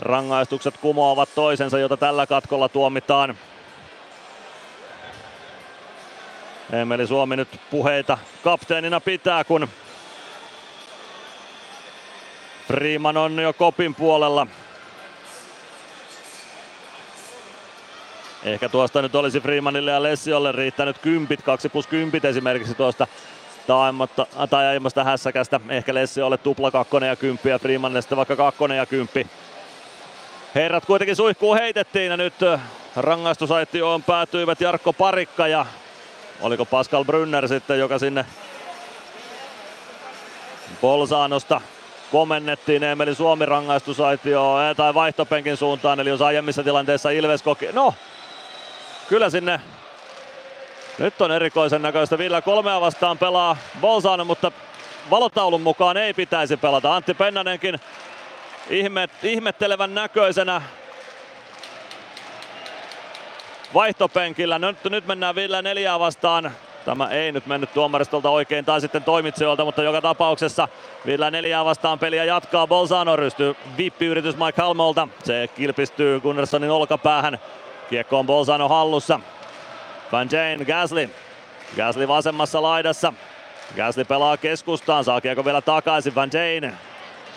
Rangaistukset 0.00 0.78
kumoavat 0.78 1.28
toisensa, 1.34 1.78
jota 1.78 1.96
tällä 1.96 2.26
katkolla 2.26 2.68
tuomitaan. 2.68 3.38
Emeli 6.72 7.06
Suomi 7.06 7.36
nyt 7.36 7.60
puheita 7.70 8.18
kapteenina 8.44 9.00
pitää, 9.00 9.44
kun 9.44 9.68
Freeman 12.66 13.16
on 13.16 13.38
jo 13.38 13.52
kopin 13.52 13.94
puolella. 13.94 14.46
Ehkä 18.44 18.68
tuosta 18.68 19.02
nyt 19.02 19.14
olisi 19.14 19.40
Freemanille 19.40 19.90
ja 19.90 20.02
Lessiolle 20.02 20.52
riittänyt 20.52 20.98
kympit, 20.98 21.42
2 21.42 21.68
plus 21.68 21.86
kympit 21.86 22.24
esimerkiksi 22.24 22.74
tuosta 22.74 23.06
taimatta, 23.66 24.26
tai 24.50 24.66
aiemmasta 24.66 25.04
hässäkästä. 25.04 25.60
Ehkä 25.68 25.94
Lessiolle 25.94 26.38
tupla 26.38 26.70
kakkonen 26.70 27.08
ja 27.08 27.16
kymppi 27.16 27.48
ja 27.48 27.58
Freemanille 27.58 28.02
sitten 28.02 28.18
vaikka 28.18 28.36
kakkonen 28.36 28.76
ja 28.76 28.86
kymppi. 28.86 29.26
Herrat 30.54 30.86
kuitenkin 30.86 31.16
suihkuun 31.16 31.58
heitettiin 31.58 32.10
ja 32.10 32.16
nyt 32.16 32.34
rangaistusaitioon 32.96 34.02
päätyivät 34.02 34.60
Jarkko 34.60 34.92
Parikka 34.92 35.46
ja 35.46 35.66
oliko 36.40 36.64
Pascal 36.64 37.04
Brynner 37.04 37.48
sitten, 37.48 37.78
joka 37.78 37.98
sinne 37.98 38.26
Bolzanosta 40.80 41.60
komennettiin 42.12 42.82
Emeli 42.82 43.14
Suomi 43.14 43.46
rangaistusaitio 43.46 44.56
tai 44.76 44.94
vaihtopenkin 44.94 45.56
suuntaan, 45.56 46.00
eli 46.00 46.08
jos 46.08 46.22
aiemmissa 46.22 46.62
tilanteissa 46.62 47.10
Ilves 47.10 47.42
koki... 47.42 47.68
No, 47.72 47.94
kyllä 49.08 49.30
sinne 49.30 49.60
nyt 50.98 51.20
on 51.20 51.32
erikoisen 51.32 51.82
näköistä. 51.82 52.18
Villa 52.18 52.42
kolmea 52.42 52.80
vastaan 52.80 53.18
pelaa 53.18 53.56
Bolzano, 53.80 54.24
mutta 54.24 54.52
valotaulun 55.10 55.62
mukaan 55.62 55.96
ei 55.96 56.14
pitäisi 56.14 56.56
pelata. 56.56 56.96
Antti 56.96 57.14
Pennanenkin 57.14 57.80
ihme, 58.70 59.08
ihmettelevän 59.22 59.94
näköisenä 59.94 60.62
vaihtopenkillä. 63.74 64.58
Nyt, 64.58 64.84
nyt 64.84 65.06
mennään 65.06 65.34
Ville 65.34 65.62
neljää 65.62 65.98
vastaan. 65.98 66.50
Tämä 66.84 67.08
ei 67.08 67.32
nyt 67.32 67.46
mennyt 67.46 67.72
tuomaristolta 67.74 68.30
oikein 68.30 68.64
tai 68.64 68.80
sitten 68.80 69.04
toimitsijoilta, 69.04 69.64
mutta 69.64 69.82
joka 69.82 70.00
tapauksessa 70.00 70.68
Villa 71.06 71.30
neljää 71.30 71.64
vastaan 71.64 71.98
peliä 71.98 72.24
jatkaa. 72.24 72.66
Bolzano 72.66 73.16
rystyy 73.16 73.56
vippiyritys 73.76 74.36
Mike 74.36 74.62
Halmolta. 74.62 75.08
Se 75.24 75.48
kilpistyy 75.54 76.20
Gunnarssonin 76.20 76.70
olkapäähän. 76.70 77.38
Kiekko 77.90 78.18
on 78.18 78.26
Bolzano 78.26 78.68
hallussa. 78.68 79.20
Van 80.12 80.28
Jane, 80.32 80.64
Gasly. 80.64 81.10
Gasly 81.76 82.08
vasemmassa 82.08 82.62
laidassa. 82.62 83.12
Gasly 83.76 84.04
pelaa 84.04 84.36
keskustaan, 84.36 85.04
saa 85.04 85.20
kiekko 85.20 85.44
vielä 85.44 85.60
takaisin 85.60 86.14
Van 86.14 86.30
Jane. 86.32 86.74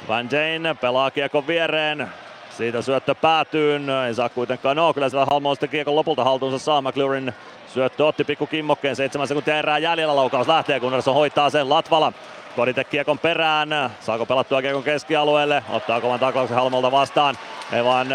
Van 0.08 0.30
Jane 0.32 0.74
pelaa 0.74 1.12
kiekko 1.12 1.48
viereen. 1.48 2.10
Siitä 2.58 2.82
syöttö 2.82 3.16
päätyy, 3.16 3.82
ei 4.08 4.14
saa 4.14 4.30
kuitenkaan, 4.30 4.78
no 4.78 4.94
kyllä 4.94 5.10
sillä 5.10 5.26
Halmo 5.26 5.56
sitten 5.56 5.70
kiekon 5.70 5.96
lopulta 5.96 6.24
haltuunsa. 6.24 6.60
Saa 6.60 6.82
McLaurin 6.82 7.34
syöttö 7.74 8.06
otti 8.06 8.24
pikku 8.24 8.48
kimmokkeen, 8.48 8.96
seitsemän 8.96 9.28
sekuntia 9.28 9.58
erää 9.58 9.78
jäljellä, 9.78 10.16
laukaus 10.16 10.48
lähtee, 10.48 10.80
Gunnarsson 10.80 11.16
hoitaa 11.16 11.50
sen 11.50 11.70
Latvala. 11.70 12.14
Kodite 12.56 12.84
kiekon 12.84 13.20
perään, 13.20 13.70
saako 14.00 14.26
pelattua 14.26 14.62
kiekon 14.62 14.84
keskialueelle, 14.84 15.64
ottaa 15.70 16.02
kovan 16.02 16.20
taklauksen 16.20 16.58
Halmolta 16.58 16.92
vastaan, 16.92 17.36
ei 17.72 17.84
vaan 17.84 18.08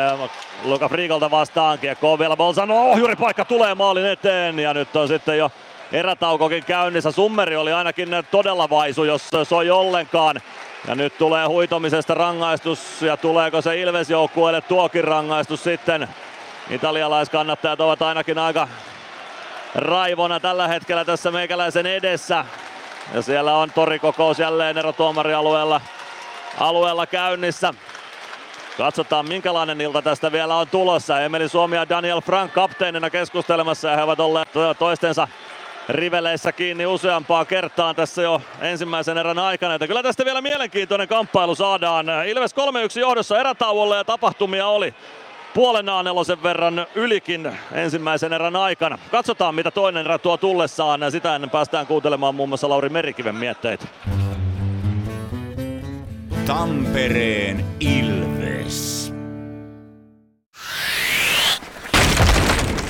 Luka 0.64 0.88
Friikolta 0.88 1.30
vastaan, 1.30 1.78
kiekko 1.78 2.12
on 2.12 2.18
vielä 2.18 2.36
Bolzano, 2.36 2.94
paikka 3.20 3.44
tulee 3.44 3.74
maalin 3.74 4.06
eteen. 4.06 4.58
Ja 4.58 4.74
nyt 4.74 4.96
on 4.96 5.08
sitten 5.08 5.38
jo 5.38 5.50
erätaukokin 5.92 6.64
käynnissä. 6.64 7.10
Summeri 7.10 7.56
oli 7.56 7.72
ainakin 7.72 8.08
todella 8.30 8.70
vaisu, 8.70 9.04
jos 9.04 9.28
soi 9.44 9.70
ollenkaan. 9.70 10.36
Ja 10.86 10.94
nyt 10.94 11.18
tulee 11.18 11.46
huitomisesta 11.46 12.14
rangaistus 12.14 13.02
ja 13.02 13.16
tuleeko 13.16 13.62
se 13.62 13.80
Ilves 13.80 14.10
joukkueelle 14.10 14.60
tuokin 14.60 15.04
rangaistus 15.04 15.64
sitten. 15.64 16.08
Italialaiskannattajat 16.70 17.80
ovat 17.80 18.02
ainakin 18.02 18.38
aika 18.38 18.68
raivona 19.74 20.40
tällä 20.40 20.68
hetkellä 20.68 21.04
tässä 21.04 21.30
meikäläisen 21.30 21.86
edessä. 21.86 22.44
Ja 23.14 23.22
siellä 23.22 23.56
on 23.56 23.70
torikokous 23.72 24.38
jälleen 24.38 24.78
erotuomarialueella 24.78 25.80
alueella 26.60 27.06
käynnissä. 27.06 27.74
Katsotaan 28.78 29.28
minkälainen 29.28 29.80
ilta 29.80 30.02
tästä 30.02 30.32
vielä 30.32 30.56
on 30.56 30.68
tulossa. 30.68 31.20
Emeli 31.20 31.48
Suomi 31.48 31.76
ja 31.76 31.88
Daniel 31.88 32.20
Frank 32.20 32.52
kapteenina 32.52 33.10
keskustelemassa 33.10 33.88
ja 33.88 33.96
he 33.96 34.02
ovat 34.02 34.20
olleet 34.20 34.48
toistensa 34.78 35.28
riveleissä 35.88 36.52
kiinni 36.52 36.86
useampaa 36.86 37.44
kertaa 37.44 37.94
tässä 37.94 38.22
jo 38.22 38.42
ensimmäisen 38.60 39.18
erän 39.18 39.38
aikana. 39.38 39.74
Että 39.74 39.86
kyllä 39.86 40.02
tästä 40.02 40.24
vielä 40.24 40.40
mielenkiintoinen 40.40 41.08
kamppailu 41.08 41.54
saadaan. 41.54 42.06
Ilves 42.26 42.54
3-1 42.96 43.00
johdossa 43.00 43.40
erätauolle 43.40 43.96
ja 43.96 44.04
tapahtumia 44.04 44.66
oli 44.66 44.94
puolen 45.54 45.86
nelosen 46.04 46.42
verran 46.42 46.86
ylikin 46.94 47.52
ensimmäisen 47.72 48.32
erän 48.32 48.56
aikana. 48.56 48.98
Katsotaan 49.10 49.54
mitä 49.54 49.70
toinen 49.70 50.04
erä 50.04 50.18
tuo 50.18 50.36
tullessaan. 50.36 51.00
Sitä 51.10 51.34
ennen 51.34 51.50
päästään 51.50 51.86
kuuntelemaan 51.86 52.34
muun 52.34 52.48
muassa 52.48 52.68
Lauri 52.68 52.88
Merikiven 52.88 53.34
mietteitä. 53.34 53.84
Tampereen 56.46 57.64
Ilves. 57.80 59.12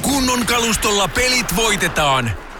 Kunnon 0.02 0.46
kalustolla 0.46 1.08
pelit 1.08 1.56
voitetaan 1.56 2.30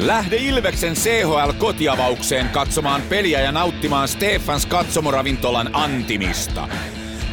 Lähde 0.00 0.36
Ilveksen 0.36 0.94
CHL-kotiavaukseen 0.94 2.48
katsomaan 2.48 3.02
peliä 3.02 3.40
ja 3.40 3.52
nauttimaan 3.52 4.08
Stefans 4.08 4.66
katsomoravintolan 4.66 5.70
antimista. 5.72 6.68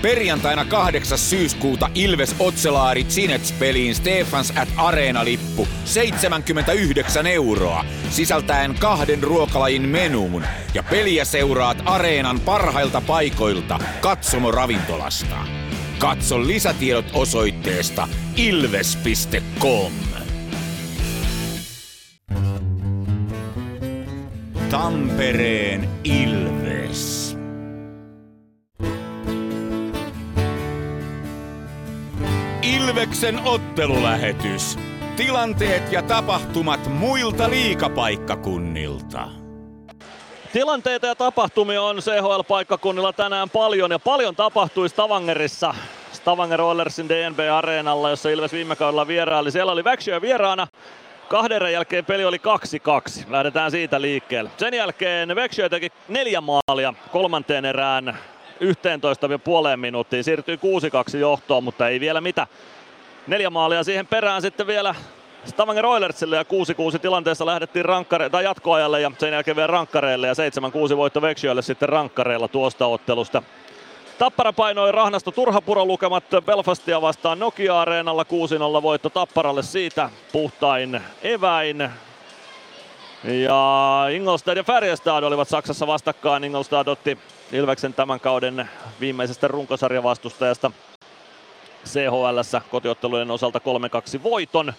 Perjantaina 0.02 0.66
8. 0.66 1.18
syyskuuta 1.18 1.90
Ilves 1.96 2.36
Otselaari 2.40 3.04
Cinets 3.04 3.52
peliin 3.52 3.96
Stefans 3.96 4.54
at 4.58 4.70
Areena-lippu 4.78 5.68
79 5.86 7.28
euroa, 7.28 7.86
sisältäen 8.10 8.76
kahden 8.80 9.24
ruokalajin 9.24 9.90
menuun. 9.90 10.44
Ja 10.74 10.84
peliä 10.84 11.26
seuraat 11.26 11.78
Areenan 11.86 12.40
parhailta 12.40 13.02
paikoilta 13.02 13.80
katsomoravintolasta. 14.02 15.38
Katso 16.00 16.48
lisätiedot 16.48 17.06
osoitteesta 17.14 18.08
ilves.com. 18.36 20.17
Tampereen 24.72 25.90
Ilves. 26.04 27.38
Ilveksen 32.62 33.40
ottelulähetys. 33.46 34.80
Tilanteet 35.16 35.92
ja 35.92 36.02
tapahtumat 36.02 36.88
muilta 36.88 37.50
liikapaikkakunnilta. 37.50 39.28
Tilanteita 40.54 41.08
ja 41.08 41.16
tapahtumia 41.16 41.82
on 41.82 41.98
CHL-paikkakunnilla 41.98 43.14
tänään 43.14 43.50
paljon 43.50 43.92
ja 43.92 44.00
paljon 44.00 44.36
tapahtui 44.36 44.90
Stavangerissa. 44.90 45.76
Stavanger 46.12 46.62
Oilersin 46.62 47.10
DNB-areenalla, 47.10 48.10
jossa 48.10 48.30
Ilves 48.30 48.54
viime 48.54 48.76
kaudella 48.76 49.08
vieraili. 49.08 49.52
Siellä 49.52 49.72
oli 49.72 49.84
Växjö 49.84 50.22
vieraana. 50.22 50.68
Kahden 51.30 51.74
jälkeen 51.74 52.06
peli 52.06 52.26
oli 52.26 52.38
2-2. 52.38 53.24
Lähdetään 53.30 53.72
siitä 53.72 54.02
liikkeelle. 54.02 54.50
Sen 54.58 54.74
jälkeen 54.74 55.36
Växjö 55.36 55.70
teki 55.70 55.92
neljä 56.08 56.42
maalia 56.42 56.94
kolmanteen 57.12 57.66
erään 57.66 58.18
11,5 58.62 59.78
minuuttiin. 59.78 60.24
Siirtyi 60.24 60.60
6-2 61.14 61.18
johtoon, 61.18 61.64
mutta 61.64 61.88
ei 61.88 62.00
vielä 62.00 62.22
mitä. 62.22 62.48
Neljä 63.28 63.50
maalia 63.50 63.84
siihen 63.84 64.08
perään 64.08 64.42
sitten 64.42 64.68
vielä 64.68 64.96
Stavanger 65.46 65.86
Oilersille 65.86 66.36
ja 66.36 66.44
6-6 66.96 67.00
tilanteessa 67.00 67.46
lähdettiin 67.46 67.86
rankkare- 67.86 68.30
tai 68.30 68.44
jatkoajalle 68.44 69.02
ja 69.02 69.12
sen 69.18 69.34
jälkeen 69.34 69.58
vielä 69.58 69.68
rankkareille 69.68 70.28
ja 70.28 70.34
7-6 70.34 70.98
voitto 70.98 71.22
Växjölle 71.22 71.62
sitten 71.62 71.90
rankkareilla 71.90 72.48
tuosta 72.48 72.86
ottelusta. 72.86 73.44
Tappara 74.20 74.54
painoi 74.54 74.92
Rahnasto 74.92 75.32
Turhapuro 75.32 75.86
lukemat 75.86 76.24
Belfastia 76.46 77.02
vastaan 77.02 77.40
Nokia-areenalla 77.40 78.24
6-0 78.80 78.82
voitto 78.82 79.10
Tapparalle 79.10 79.64
siitä 79.64 80.10
puhtain 80.32 81.02
eväin. 81.24 81.90
Ja 83.24 84.06
Ingolstad 84.12 84.58
ja 84.58 84.64
Färjestad 84.64 85.24
olivat 85.24 85.50
Saksassa 85.50 85.88
vastakkain. 85.88 86.44
Ingolstad 86.44 86.88
otti 86.88 87.18
Ilveksen 87.52 87.94
tämän 87.94 88.20
kauden 88.20 88.70
viimeisestä 89.00 89.48
runkosarjavastustajasta 89.48 90.72
CHL 91.86 92.40
kotiottelujen 92.72 93.32
osalta 93.32 93.60
3-2 94.20 94.24
voiton. 94.24 94.74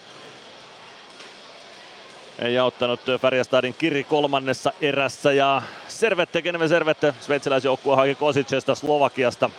Ja 2.47 2.65
ottanut 2.65 2.99
Färjestadin 3.21 3.73
Kiri 3.73 4.03
kolmannessa 4.03 4.73
erässä 4.81 5.33
ja 5.33 5.61
Servette, 5.87 6.41
Geneve 6.41 6.67
Servette, 6.67 7.13
sveitsiläisjoukkue 7.19 7.95
haki 7.95 8.15
Kosicesta 8.15 8.75
Slovakiasta 8.75 9.49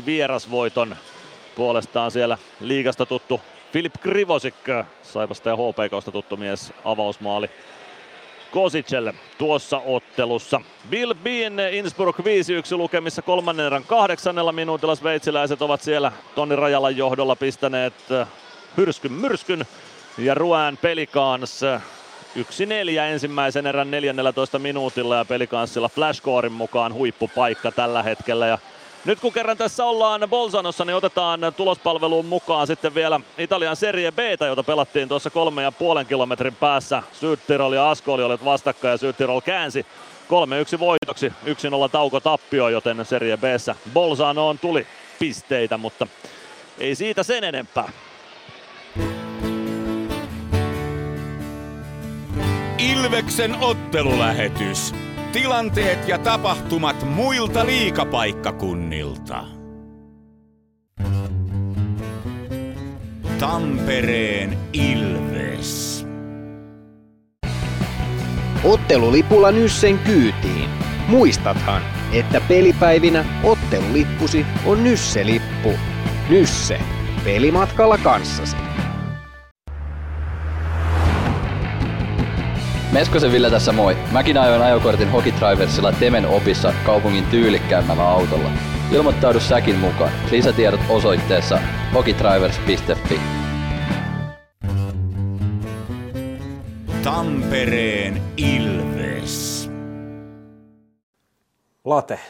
3-2 0.00 0.06
vierasvoiton. 0.06 0.96
Puolestaan 1.56 2.10
siellä 2.10 2.38
liigasta 2.60 3.06
tuttu 3.06 3.40
Filip 3.72 3.94
Krivosik, 4.00 4.54
Saipasta 5.02 5.48
ja 5.48 5.56
HPKsta 5.56 6.12
tuttu 6.12 6.36
mies, 6.36 6.72
avausmaali 6.84 7.50
Kosicelle 8.50 9.14
tuossa 9.38 9.78
ottelussa. 9.78 10.60
Bill 10.90 11.14
Bean 11.14 11.52
Innsbruck 11.72 12.18
5-1 12.18 12.22
lukemissa 12.76 13.22
kolmannen 13.22 13.66
erän 13.66 13.84
kahdeksannella 13.84 14.52
minuutilla. 14.52 14.94
Sveitsiläiset 14.94 15.62
ovat 15.62 15.82
siellä 15.82 16.12
Toni 16.34 16.56
Rajalan 16.56 16.96
johdolla 16.96 17.36
pistäneet 17.36 17.94
hyrskyn 18.76 19.12
myrskyn. 19.12 19.66
Ja 20.18 20.34
Ruään 20.34 20.76
Pelikans 20.76 21.60
1-4 22.36 22.40
ensimmäisen 23.00 23.66
erän 23.66 23.90
14 23.90 24.58
minuutilla 24.58 25.16
ja 25.16 25.24
Pelikanssilla 25.24 25.88
flashcorein 25.88 26.52
mukaan 26.52 26.94
huippupaikka 26.94 27.72
tällä 27.72 28.02
hetkellä. 28.02 28.46
Ja 28.46 28.58
nyt 29.04 29.20
kun 29.20 29.32
kerran 29.32 29.56
tässä 29.56 29.84
ollaan 29.84 30.26
Bolzanossa, 30.30 30.84
niin 30.84 30.96
otetaan 30.96 31.40
tulospalveluun 31.56 32.26
mukaan 32.26 32.66
sitten 32.66 32.94
vielä 32.94 33.20
Italian 33.38 33.76
Serie 33.76 34.12
B, 34.12 34.18
jota 34.46 34.62
pelattiin 34.62 35.08
tuossa 35.08 35.30
kolme 35.30 35.62
ja 35.62 35.72
puolen 35.72 36.06
kilometrin 36.06 36.54
päässä. 36.54 37.02
Sydtirol 37.12 37.72
ja 37.72 37.90
Ascoli 37.90 38.22
olivat 38.22 38.44
vastakkain 38.44 38.92
ja 38.92 38.98
Sydtirol 38.98 39.40
käänsi 39.40 39.86
3-1 40.76 40.78
voitoksi, 40.78 41.28
1-0 41.28 41.32
tauko 41.92 42.20
tappio, 42.20 42.68
joten 42.68 43.04
Serie 43.04 43.36
b 43.36 43.44
Bolzanoon 43.92 44.58
tuli 44.58 44.86
pisteitä, 45.18 45.76
mutta 45.76 46.06
Ei 46.78 46.94
siitä 46.94 47.22
sen 47.22 47.44
enempää. 47.44 47.88
Ilveksen 52.78 53.56
ottelulähetys. 53.60 54.94
Tilanteet 55.32 56.08
ja 56.08 56.18
tapahtumat 56.18 57.06
muilta 57.14 57.66
liikapaikkakunnilta. 57.66 59.44
Tampereen 63.38 64.58
Ilves. 64.72 66.06
Ottelulipulla 68.64 69.50
Nyssen 69.50 69.98
kyytiin. 69.98 70.70
Muistathan, 71.08 71.82
että 72.12 72.40
pelipäivinä 72.40 73.24
ottelulippusi 73.44 74.46
on 74.66 74.84
Nysse-lippu. 74.84 75.72
Nysse. 76.28 76.80
Pelimatkalla 77.24 77.98
kanssasi. 77.98 78.56
Meskosen 82.98 83.32
Ville 83.32 83.50
tässä 83.50 83.72
moi. 83.72 83.96
Mäkin 84.12 84.38
ajoin 84.38 84.62
ajokortin 84.62 85.10
Hokitriversilla 85.10 85.92
Temen 85.92 86.26
opissa 86.26 86.74
kaupungin 86.86 87.26
tyylikkäämmällä 87.26 88.08
autolla. 88.08 88.50
Ilmoittaudu 88.92 89.40
säkin 89.40 89.76
mukaan. 89.76 90.12
Lisätiedot 90.30 90.80
osoitteessa 90.88 91.58
hokitrivers.fi. 91.94 93.20
Tampereen 97.02 98.22
Ilves. 98.36 99.70
Late, 101.84 102.20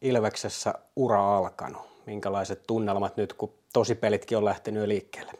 Ilveksessä 0.00 0.74
ura 0.96 1.36
alkanut. 1.36 1.82
Minkälaiset 2.06 2.62
tunnelmat 2.66 3.16
nyt, 3.16 3.32
kun 3.32 3.52
tosipelitkin 3.72 4.38
on 4.38 4.44
lähtenyt 4.44 4.82
jo 4.82 4.88
liikkeelle? 4.88 5.37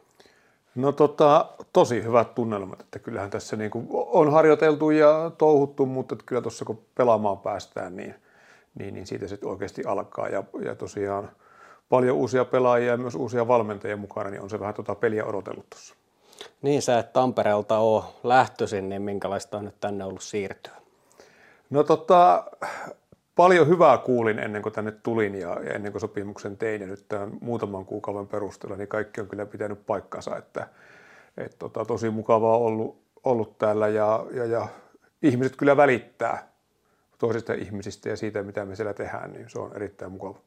No 0.75 0.91
tota, 0.91 1.45
tosi 1.73 2.03
hyvät 2.03 2.35
tunnelmat, 2.35 2.79
että 2.79 2.99
kyllähän 2.99 3.29
tässä 3.29 3.55
niin 3.55 3.71
kuin 3.71 3.87
on 3.91 4.31
harjoiteltu 4.31 4.89
ja 4.89 5.31
touhuttu, 5.37 5.85
mutta 5.85 6.15
että 6.15 6.25
kyllä 6.25 6.41
tuossa 6.41 6.65
kun 6.65 6.81
pelaamaan 6.95 7.37
päästään, 7.37 7.95
niin, 7.95 8.15
niin, 8.79 8.93
niin 8.93 9.07
siitä 9.07 9.27
sitten 9.27 9.49
oikeasti 9.49 9.83
alkaa. 9.85 10.27
Ja, 10.27 10.43
ja 10.61 10.75
tosiaan 10.75 11.31
paljon 11.89 12.17
uusia 12.17 12.45
pelaajia 12.45 12.91
ja 12.91 12.97
myös 12.97 13.15
uusia 13.15 13.47
valmentajia 13.47 13.97
mukana, 13.97 14.29
niin 14.29 14.41
on 14.41 14.49
se 14.49 14.59
vähän 14.59 14.73
tota 14.73 14.95
peliä 14.95 15.25
odotellut 15.25 15.69
tuossa. 15.69 15.95
Niin 16.61 16.81
sä 16.81 16.99
et 16.99 17.13
Tampereelta 17.13 17.77
ole 17.77 18.03
lähtöisin, 18.23 18.89
niin 18.89 19.01
minkälaista 19.01 19.57
on 19.57 19.65
nyt 19.65 19.79
tänne 19.81 20.05
ollut 20.05 20.23
siirtyä? 20.23 20.73
No 21.69 21.83
tota, 21.83 22.43
paljon 23.39 23.67
hyvää 23.67 23.97
kuulin 23.97 24.39
ennen 24.39 24.61
kuin 24.61 24.73
tänne 24.73 24.91
tulin 24.91 25.35
ja, 25.35 25.57
ennen 25.73 25.91
kuin 25.91 26.01
sopimuksen 26.01 26.57
tein 26.57 26.81
ja 26.81 26.87
nyt 26.87 27.05
tämän 27.07 27.31
muutaman 27.41 27.85
kuukauden 27.85 28.27
perusteella, 28.27 28.77
niin 28.77 28.87
kaikki 28.87 29.21
on 29.21 29.27
kyllä 29.27 29.45
pitänyt 29.45 29.85
paikkansa, 29.85 30.37
että 30.37 30.67
et 31.37 31.55
tota, 31.59 31.85
tosi 31.85 32.09
mukavaa 32.09 32.57
ollut, 32.57 33.01
ollut 33.23 33.57
täällä 33.57 33.87
ja, 33.87 34.25
ja, 34.31 34.45
ja 34.45 34.67
ihmiset 35.21 35.55
kyllä 35.55 35.77
välittää 35.77 36.51
toisista 37.17 37.53
ihmisistä 37.53 38.09
ja 38.09 38.17
siitä, 38.17 38.43
mitä 38.43 38.65
me 38.65 38.75
siellä 38.75 38.93
tehdään, 38.93 39.33
niin 39.33 39.49
se 39.49 39.59
on 39.59 39.75
erittäin 39.75 40.11
mukava. 40.11 40.37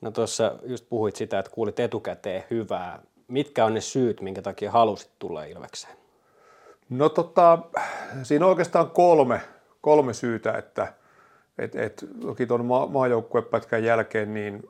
No 0.00 0.10
tuossa 0.10 0.58
just 0.62 0.88
puhuit 0.88 1.16
sitä, 1.16 1.38
että 1.38 1.50
kuulit 1.50 1.80
etukäteen 1.80 2.44
hyvää. 2.50 3.02
Mitkä 3.28 3.64
on 3.64 3.74
ne 3.74 3.80
syyt, 3.80 4.20
minkä 4.20 4.42
takia 4.42 4.70
halusit 4.70 5.10
tulla 5.18 5.44
Ilvekseen? 5.44 5.96
No 6.90 7.08
tota, 7.08 7.58
siinä 8.22 8.44
on 8.44 8.50
oikeastaan 8.50 8.90
kolme, 8.90 9.40
kolme 9.80 10.14
syytä, 10.14 10.52
että 10.52 10.98
et, 11.58 11.74
et, 11.74 12.06
toki 12.20 12.46
tuon 12.46 12.64
ma- 12.64 12.86
maajoukkuepätkän 12.86 13.84
jälkeen 13.84 14.34
niin 14.34 14.68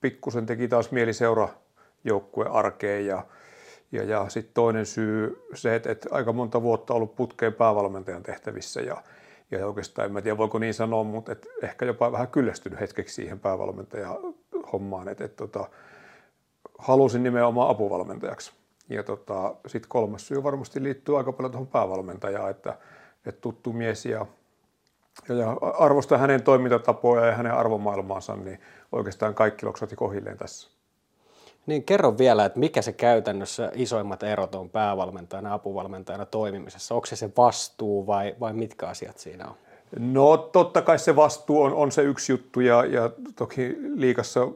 pikkusen 0.00 0.46
teki 0.46 0.68
taas 0.68 0.90
mieli 0.90 1.12
seura 1.12 1.48
joukkue 2.04 2.46
arkeen 2.50 3.06
ja, 3.06 3.26
ja, 3.92 4.02
ja 4.02 4.28
sitten 4.28 4.54
toinen 4.54 4.86
syy 4.86 5.46
se, 5.54 5.74
että, 5.74 5.92
että 5.92 6.08
aika 6.10 6.32
monta 6.32 6.62
vuotta 6.62 6.94
ollut 6.94 7.16
putkeen 7.16 7.52
päävalmentajan 7.54 8.22
tehtävissä 8.22 8.80
ja, 8.80 9.02
ja 9.50 9.66
oikeastaan 9.66 10.06
en 10.06 10.12
mä 10.12 10.22
tiedä 10.22 10.38
voiko 10.38 10.58
niin 10.58 10.74
sanoa, 10.74 11.04
mutta 11.04 11.32
et 11.32 11.48
ehkä 11.62 11.84
jopa 11.84 12.12
vähän 12.12 12.28
kyllästynyt 12.28 12.80
hetkeksi 12.80 13.14
siihen 13.14 13.40
päävalmentajan 13.40 14.16
hommaan, 14.72 15.08
että 15.08 15.24
et, 15.24 15.36
tota, 15.36 15.68
halusin 16.78 17.22
nimenomaan 17.22 17.70
apuvalmentajaksi. 17.70 18.52
Ja 18.88 19.02
tota, 19.02 19.54
sitten 19.66 19.88
kolmas 19.88 20.26
syy 20.26 20.42
varmasti 20.42 20.82
liittyy 20.82 21.18
aika 21.18 21.32
paljon 21.32 21.52
tuohon 21.52 21.66
päävalmentajaan, 21.66 22.50
että, 22.50 22.78
että 23.26 23.40
tuttu 23.40 23.72
mies 23.72 24.06
ja, 24.06 24.26
ja 25.28 25.56
arvostaa 25.78 26.18
hänen 26.18 26.42
toimintatapoja 26.42 27.26
ja 27.26 27.34
hänen 27.34 27.54
arvomaailmaansa, 27.54 28.36
niin 28.36 28.60
oikeastaan 28.92 29.34
kaikki 29.34 29.66
loksati 29.66 29.96
kohilleen 29.96 30.38
tässä. 30.38 30.70
Niin 31.66 31.84
kerro 31.84 32.18
vielä, 32.18 32.44
että 32.44 32.58
mikä 32.58 32.82
se 32.82 32.92
käytännössä 32.92 33.72
isoimmat 33.74 34.22
erot 34.22 34.54
on 34.54 34.70
päävalmentajana 34.70 35.48
ja 35.48 35.54
apuvalmentajana 35.54 36.26
toimimisessa? 36.26 36.94
Onko 36.94 37.06
se 37.06 37.16
se 37.16 37.30
vastuu 37.36 38.06
vai, 38.06 38.34
vai 38.40 38.52
mitkä 38.52 38.86
asiat 38.86 39.18
siinä 39.18 39.46
on? 39.46 39.54
No 39.98 40.36
totta 40.36 40.82
kai 40.82 40.98
se 40.98 41.16
vastuu 41.16 41.62
on, 41.62 41.74
on 41.74 41.92
se 41.92 42.02
yksi 42.02 42.32
juttu 42.32 42.60
ja, 42.60 42.84
ja 42.84 43.10
toki 43.36 43.76
liikassa 43.94 44.48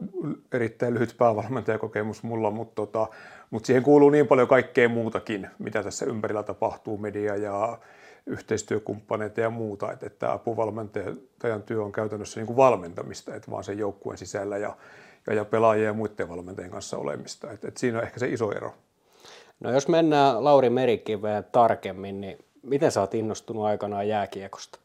erittäin 0.51 0.93
lyhyt 0.93 1.15
päävalmentajakokemus 1.17 2.23
mulla, 2.23 2.51
mutta, 2.51 2.75
tota, 2.75 3.07
mutta 3.51 3.67
siihen 3.67 3.83
kuuluu 3.83 4.09
niin 4.09 4.27
paljon 4.27 4.47
kaikkea 4.47 4.89
muutakin, 4.89 5.47
mitä 5.59 5.83
tässä 5.83 6.05
ympärillä 6.05 6.43
tapahtuu, 6.43 6.97
media 6.97 7.35
ja 7.35 7.77
yhteistyökumppaneita 8.25 9.41
ja 9.41 9.49
muuta, 9.49 9.91
että, 9.91 10.05
että 10.05 10.31
apuvalmentajan 10.31 11.63
työ 11.65 11.83
on 11.83 11.91
käytännössä 11.91 12.39
niin 12.39 12.47
kuin 12.47 12.57
valmentamista, 12.57 13.35
että 13.35 13.51
vaan 13.51 13.63
sen 13.63 13.77
joukkueen 13.77 14.17
sisällä 14.17 14.57
ja, 14.57 14.77
ja, 15.27 15.33
ja 15.33 15.45
pelaajien 15.45 15.85
ja 15.85 15.93
muiden 15.93 16.29
valmentajien 16.29 16.71
kanssa 16.71 16.97
olemista. 16.97 17.51
Että, 17.51 17.67
että 17.67 17.79
siinä 17.79 17.97
on 17.97 18.03
ehkä 18.03 18.19
se 18.19 18.27
iso 18.27 18.51
ero. 18.51 18.73
No 19.59 19.71
jos 19.71 19.87
mennään 19.87 20.43
Lauri 20.43 20.69
Merikiveen 20.69 21.43
tarkemmin, 21.51 22.21
niin 22.21 22.37
miten 22.63 22.91
sä 22.91 23.01
oot 23.01 23.13
innostunut 23.13 23.65
aikanaan 23.65 24.07
jääkiekosta? 24.07 24.79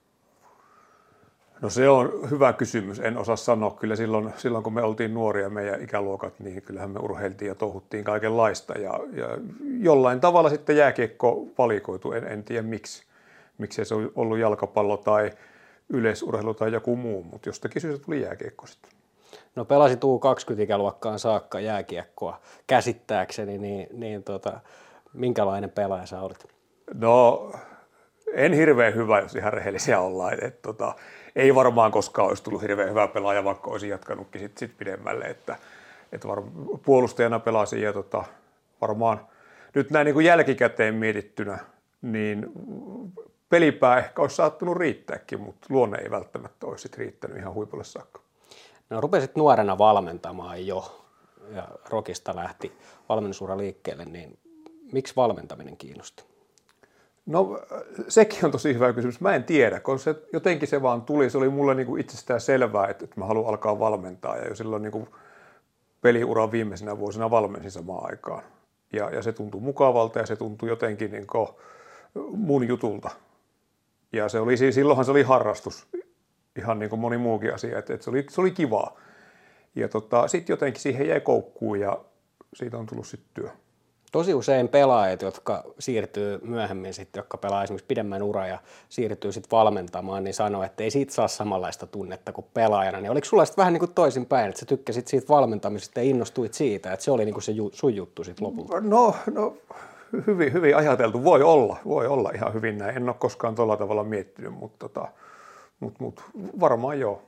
No 1.60 1.70
se 1.70 1.88
on 1.88 2.30
hyvä 2.30 2.52
kysymys. 2.52 3.00
En 3.00 3.18
osaa 3.18 3.36
sanoa. 3.36 3.70
Kyllä 3.70 3.96
silloin, 3.96 4.32
silloin 4.36 4.64
kun 4.64 4.72
me 4.72 4.82
oltiin 4.82 5.14
nuoria, 5.14 5.50
meidän 5.50 5.82
ikäluokat, 5.82 6.40
niin 6.40 6.62
kyllähän 6.62 6.90
me 6.90 7.00
urheiltiin 7.02 7.48
ja 7.48 7.54
touhuttiin 7.54 8.04
kaikenlaista. 8.04 8.78
Ja, 8.78 9.00
ja 9.12 9.28
jollain 9.78 10.20
tavalla 10.20 10.50
sitten 10.50 10.76
jääkiekko 10.76 11.46
valikoitu. 11.58 12.12
En, 12.12 12.24
en 12.24 12.44
tiedä 12.44 12.62
miksi. 12.62 13.09
Miksi 13.60 13.84
se 13.84 13.94
on 13.94 14.12
ollut 14.14 14.38
jalkapallo 14.38 14.96
tai 14.96 15.30
yleisurheilu 15.88 16.54
tai 16.54 16.72
joku 16.72 16.96
muu, 16.96 17.22
mutta 17.22 17.48
jostakin 17.48 17.82
syystä 17.82 18.04
tuli 18.04 18.22
jääkiekko 18.22 18.66
sitten. 18.66 18.90
No 19.54 19.64
pelasit 19.64 20.00
U20-ikäluokkaan 20.04 21.18
saakka 21.18 21.60
jääkiekkoa 21.60 22.40
käsittääkseni, 22.66 23.58
niin, 23.58 23.88
niin 23.92 24.22
tota, 24.22 24.60
minkälainen 25.12 25.70
pelaaja 25.70 26.06
sä 26.06 26.20
olit? 26.20 26.48
No 26.94 27.52
en 28.32 28.52
hirveän 28.52 28.94
hyvä, 28.94 29.20
jos 29.20 29.34
ihan 29.34 29.52
rehellisiä 29.52 30.00
ollaan. 30.00 30.44
Et, 30.44 30.62
tota, 30.62 30.94
ei 31.36 31.54
varmaan 31.54 31.92
koskaan 31.92 32.28
olisi 32.28 32.42
tullut 32.42 32.62
hirveän 32.62 32.90
hyvä 32.90 33.08
pelaaja, 33.08 33.44
vaikka 33.44 33.70
olisin 33.70 33.90
jatkanutkin 33.90 34.40
sit, 34.40 34.58
sit 34.58 34.78
pidemmälle. 34.78 35.24
Että, 35.24 35.56
et 36.12 36.26
var, 36.26 36.42
puolustajana 36.84 37.38
pelasin 37.38 37.82
ja 37.82 37.92
tota, 37.92 38.24
varmaan 38.80 39.20
nyt 39.74 39.90
näin 39.90 40.04
niin 40.04 40.14
kuin 40.14 40.26
jälkikäteen 40.26 40.94
mietittynä, 40.94 41.58
niin 42.02 42.46
pelipää 43.50 43.98
ehkä 43.98 44.22
olisi 44.22 44.36
saattanut 44.36 44.76
riittääkin, 44.76 45.40
mutta 45.40 45.66
luonne 45.70 45.98
ei 45.98 46.10
välttämättä 46.10 46.66
olisi 46.66 46.88
riittänyt 46.96 47.38
ihan 47.38 47.54
huipulle 47.54 47.84
saakka. 47.84 48.20
No 48.90 49.00
rupesit 49.00 49.36
nuorena 49.36 49.78
valmentamaan 49.78 50.66
jo 50.66 51.06
ja 51.54 51.68
Rokista 51.88 52.36
lähti 52.36 52.72
valmennusura 53.08 53.56
liikkeelle, 53.56 54.04
niin 54.04 54.38
miksi 54.92 55.16
valmentaminen 55.16 55.76
kiinnosti? 55.76 56.24
No 57.26 57.60
sekin 58.08 58.44
on 58.44 58.50
tosi 58.50 58.74
hyvä 58.74 58.92
kysymys. 58.92 59.20
Mä 59.20 59.34
en 59.34 59.44
tiedä, 59.44 59.80
kun 59.80 59.98
se, 59.98 60.14
jotenkin 60.32 60.68
se 60.68 60.82
vaan 60.82 61.02
tuli. 61.02 61.30
Se 61.30 61.38
oli 61.38 61.48
mulle 61.48 61.74
niin 61.74 61.86
kuin 61.86 62.00
itsestään 62.00 62.40
selvää, 62.40 62.86
että, 62.86 63.04
että 63.04 63.20
mä 63.20 63.26
haluan 63.26 63.48
alkaa 63.48 63.78
valmentaa. 63.78 64.36
Ja 64.36 64.48
jo 64.48 64.54
silloin 64.54 64.82
niin 64.82 64.92
kuin 64.92 65.08
peliuran 66.00 66.52
viimeisenä 66.52 66.98
vuosina 66.98 67.30
valmensin 67.30 67.70
samaan 67.70 68.10
aikaan. 68.10 68.42
Ja, 68.92 69.10
ja 69.10 69.22
se 69.22 69.32
tuntui 69.32 69.60
mukavalta 69.60 70.18
ja 70.18 70.26
se 70.26 70.36
tuntui 70.36 70.68
jotenkin 70.68 71.10
niin 71.10 71.26
kuin 71.26 71.48
mun 72.36 72.68
jutulta. 72.68 73.10
Ja 74.12 74.28
se 74.28 74.40
oli, 74.40 74.56
silloinhan 74.56 75.04
se 75.04 75.10
oli 75.10 75.22
harrastus, 75.22 75.86
ihan 76.58 76.78
niin 76.78 76.90
kuin 76.90 77.00
moni 77.00 77.18
muukin 77.18 77.54
asia, 77.54 77.78
että, 77.78 77.94
että 77.94 78.04
se, 78.04 78.10
oli, 78.10 78.26
se 78.30 78.40
oli 78.40 78.50
kivaa. 78.50 78.96
Ja 79.74 79.88
tota, 79.88 80.28
sitten 80.28 80.52
jotenkin 80.52 80.82
siihen 80.82 81.08
jäi 81.08 81.20
koukkuun 81.20 81.80
ja 81.80 82.00
siitä 82.54 82.78
on 82.78 82.86
tullut 82.86 83.06
sitten 83.06 83.30
työ. 83.34 83.50
Tosi 84.12 84.34
usein 84.34 84.68
pelaajat, 84.68 85.22
jotka 85.22 85.64
siirtyy 85.78 86.38
myöhemmin 86.42 86.94
sitten, 86.94 87.20
jotka 87.20 87.38
pelaa 87.38 87.62
esimerkiksi 87.62 87.86
pidemmän 87.86 88.22
ura 88.22 88.46
ja 88.46 88.58
siirtyy 88.88 89.32
sitten 89.32 89.50
valmentamaan, 89.50 90.24
niin 90.24 90.34
sanoo, 90.34 90.62
että 90.62 90.84
ei 90.84 90.90
siitä 90.90 91.12
saa 91.12 91.28
samanlaista 91.28 91.86
tunnetta 91.86 92.32
kuin 92.32 92.46
pelaajana. 92.54 93.00
Niin 93.00 93.10
oliko 93.10 93.24
sulla 93.24 93.44
sitten 93.44 93.62
vähän 93.62 93.72
niin 93.72 93.80
kuin 93.80 93.94
toisinpäin, 93.94 94.48
että 94.48 94.60
sä 94.60 94.66
tykkäsit 94.66 95.08
siitä 95.08 95.28
valmentamisesta 95.28 96.00
ja 96.00 96.04
innostuit 96.04 96.54
siitä, 96.54 96.92
että 96.92 97.04
se 97.04 97.10
oli 97.10 97.24
niin 97.24 97.34
kuin 97.34 97.42
se 97.42 97.52
ju- 97.52 97.70
sun 97.72 97.96
juttu 97.96 98.24
sitten 98.24 98.46
lopulta? 98.46 98.80
No, 98.80 99.14
no 99.32 99.56
hyvin, 100.26 100.52
hyvin 100.52 100.76
ajateltu. 100.76 101.24
Voi 101.24 101.42
olla, 101.42 101.76
voi 101.84 102.06
olla 102.06 102.30
ihan 102.34 102.54
hyvin 102.54 102.78
näin. 102.78 102.96
En 102.96 103.08
ole 103.08 103.16
koskaan 103.18 103.54
tuolla 103.54 103.76
tavalla 103.76 104.04
miettinyt, 104.04 104.52
mutta, 104.52 104.88
tota, 104.88 105.08
mutta, 105.80 105.98
mutta 106.02 106.22
varmaan 106.60 107.00
joo. 107.00 107.22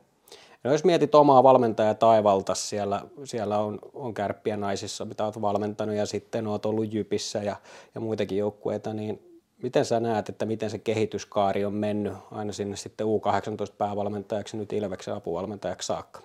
No 0.64 0.72
jos 0.72 0.84
mietit 0.84 1.14
omaa 1.14 1.42
valmentajaa 1.42 1.94
Taivalta, 1.94 2.54
siellä, 2.54 3.02
siellä 3.24 3.58
on, 3.58 3.78
on 3.94 4.14
kärppiä 4.14 4.56
naisissa, 4.56 5.04
mitä 5.04 5.24
olet 5.24 5.40
valmentanut 5.40 5.94
ja 5.94 6.06
sitten 6.06 6.46
olet 6.46 6.66
ollut 6.66 6.92
Jypissä 6.92 7.38
ja, 7.38 7.56
ja 7.94 8.00
muitakin 8.00 8.38
joukkueita, 8.38 8.94
niin 8.94 9.22
miten 9.62 9.84
sä 9.84 10.00
näet, 10.00 10.28
että 10.28 10.46
miten 10.46 10.70
se 10.70 10.78
kehityskaari 10.78 11.64
on 11.64 11.74
mennyt 11.74 12.12
aina 12.30 12.52
sinne 12.52 12.76
sitten 12.76 13.06
U18 13.06 13.74
päävalmentajaksi 13.78 14.56
nyt 14.56 14.72
Ilveksen 14.72 15.14
apuvalmentajaksi 15.14 15.86
saakka? 15.86 16.20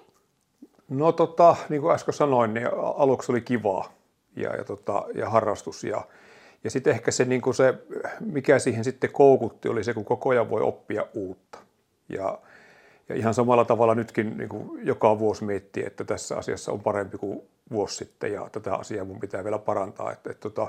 No 0.90 1.12
tota, 1.12 1.56
niin 1.70 1.82
kuin 1.82 1.94
äsken 1.94 2.14
sanoin, 2.14 2.54
niin 2.54 2.68
aluksi 2.98 3.32
oli 3.32 3.42
kivaa 3.42 3.92
ja, 4.36 4.56
ja, 4.56 4.64
tota, 4.64 5.06
ja 5.16 5.30
harrastus 5.30 5.84
ja, 5.84 6.02
ja 6.64 6.70
sitten 6.70 6.94
ehkä 6.94 7.12
se, 7.12 7.26
niin 7.26 7.42
se, 7.56 7.74
mikä 8.20 8.60
siihen 8.60 8.84
sitten 8.84 9.12
koukutti, 9.12 9.70
oli 9.70 9.84
se, 9.84 9.94
kun 9.94 10.06
koko 10.06 10.30
ajan 10.30 10.50
voi 10.50 10.62
oppia 10.62 11.06
uutta. 11.14 11.60
Ja, 12.10 12.40
ja 13.10 13.16
ihan 13.16 13.34
samalla 13.34 13.66
tavalla 13.66 13.96
nytkin 13.96 14.38
niin 14.38 14.50
kuin 14.50 14.88
joka 14.88 15.20
vuosi 15.20 15.44
miettii, 15.44 15.86
että 15.86 16.04
tässä 16.04 16.38
asiassa 16.38 16.72
on 16.72 16.80
parempi 16.80 17.18
kuin 17.18 17.42
vuosi 17.72 17.96
sitten 17.96 18.34
ja 18.34 18.50
tätä 18.52 18.76
asiaa 18.76 19.06
mun 19.06 19.20
pitää 19.20 19.44
vielä 19.44 19.60
parantaa. 19.60 20.12
Että, 20.12 20.32
että, 20.32 20.48
että, 20.48 20.68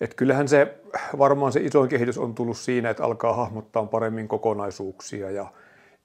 että 0.00 0.16
kyllähän 0.16 0.48
se 0.48 0.74
varmaan 1.18 1.52
se 1.52 1.60
isoin 1.60 1.88
kehitys 1.88 2.18
on 2.18 2.34
tullut 2.34 2.58
siinä, 2.58 2.90
että 2.90 3.04
alkaa 3.04 3.32
hahmottaa 3.32 3.86
paremmin 3.86 4.28
kokonaisuuksia 4.28 5.30
ja, 5.30 5.46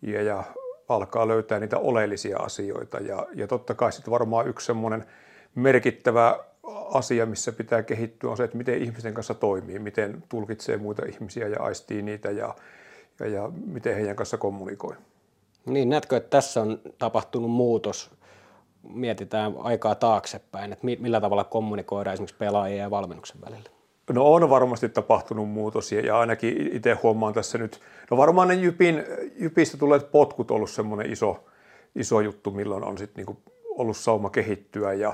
ja, 0.01 0.21
ja 0.21 0.43
alkaa 0.89 1.27
löytää 1.27 1.59
niitä 1.59 1.77
oleellisia 1.77 2.37
asioita. 2.37 2.97
Ja, 2.97 3.27
ja 3.33 3.47
totta 3.47 3.73
kai 3.73 3.91
sitten 3.91 4.11
varmaan 4.11 4.47
yksi 4.47 4.65
semmoinen 4.65 5.05
merkittävä 5.55 6.39
asia, 6.93 7.25
missä 7.25 7.51
pitää 7.51 7.83
kehittyä, 7.83 8.31
on 8.31 8.37
se, 8.37 8.43
että 8.43 8.57
miten 8.57 8.81
ihmisten 8.81 9.13
kanssa 9.13 9.33
toimii, 9.33 9.79
miten 9.79 10.23
tulkitsee 10.29 10.77
muita 10.77 11.05
ihmisiä 11.05 11.47
ja 11.47 11.63
aistii 11.63 12.01
niitä 12.01 12.31
ja, 12.31 12.55
ja, 13.19 13.27
ja 13.27 13.51
miten 13.65 13.95
heidän 13.95 14.15
kanssa 14.15 14.37
kommunikoi. 14.37 14.95
Niin, 15.65 15.89
näetkö, 15.89 16.17
että 16.17 16.29
tässä 16.29 16.61
on 16.61 16.79
tapahtunut 16.97 17.51
muutos, 17.51 18.11
mietitään 18.83 19.53
aikaa 19.57 19.95
taaksepäin, 19.95 20.73
että 20.73 20.85
millä 20.85 21.21
tavalla 21.21 21.43
kommunikoidaan 21.43 22.13
esimerkiksi 22.13 22.37
pelaajien 22.37 22.79
ja 22.79 22.91
valmennuksen 22.91 23.41
välillä? 23.41 23.69
No 24.09 24.33
on 24.33 24.49
varmasti 24.49 24.89
tapahtunut 24.89 25.49
muutos 25.49 25.91
ja 25.91 26.19
ainakin 26.19 26.69
itse 26.73 26.93
huomaan 27.03 27.33
tässä 27.33 27.57
nyt, 27.57 27.79
no 28.11 28.17
varmaan 28.17 28.47
ne 28.47 28.53
Jypin, 28.53 29.03
Jypistä 29.35 29.77
tulleet 29.77 30.11
potkut 30.11 30.51
ollut 30.51 30.69
semmoinen 30.69 31.11
iso, 31.11 31.45
iso 31.95 32.21
juttu, 32.21 32.51
milloin 32.51 32.83
on 32.83 32.97
sitten 32.97 33.25
niinku 33.25 33.41
ollut 33.69 33.97
sauma 33.97 34.29
kehittyä 34.29 34.93
ja, 34.93 35.13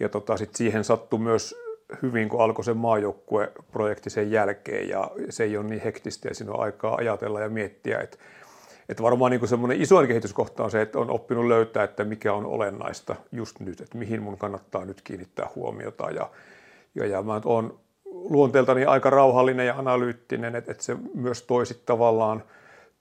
ja 0.00 0.08
tota 0.08 0.36
sit 0.36 0.54
siihen 0.54 0.84
sattui 0.84 1.18
myös 1.18 1.54
hyvin, 2.02 2.28
kun 2.28 2.40
alkoi 2.40 2.64
se 2.64 2.74
maajoukkueprojekti 2.74 4.10
sen 4.10 4.30
jälkeen 4.30 4.88
ja 4.88 5.10
se 5.30 5.44
ei 5.44 5.56
ole 5.56 5.66
niin 5.66 5.82
hektistä 5.82 6.28
ja 6.28 6.34
siinä 6.34 6.52
on 6.52 6.60
aikaa 6.60 6.94
ajatella 6.94 7.40
ja 7.40 7.48
miettiä, 7.48 7.98
että 7.98 8.18
että 8.88 9.02
varmaan 9.02 9.30
niin 9.30 9.48
semmoinen 9.48 9.80
isoin 9.80 10.08
kehityskohta 10.08 10.64
on 10.64 10.70
se, 10.70 10.82
että 10.82 10.98
on 10.98 11.10
oppinut 11.10 11.46
löytää, 11.46 11.84
että 11.84 12.04
mikä 12.04 12.32
on 12.32 12.46
olennaista 12.46 13.16
just 13.32 13.60
nyt, 13.60 13.80
että 13.80 13.98
mihin 13.98 14.22
mun 14.22 14.38
kannattaa 14.38 14.84
nyt 14.84 15.02
kiinnittää 15.02 15.48
huomiota. 15.54 16.10
Ja, 16.10 16.30
ja, 16.94 17.06
ja 17.06 17.22
mä 17.22 17.40
oon 17.44 17.78
luonteeltani 18.04 18.84
aika 18.84 19.10
rauhallinen 19.10 19.66
ja 19.66 19.78
analyyttinen, 19.78 20.56
että, 20.56 20.72
että 20.72 20.84
se 20.84 20.96
myös 21.14 21.42
toisi 21.42 21.82
tavallaan 21.86 22.42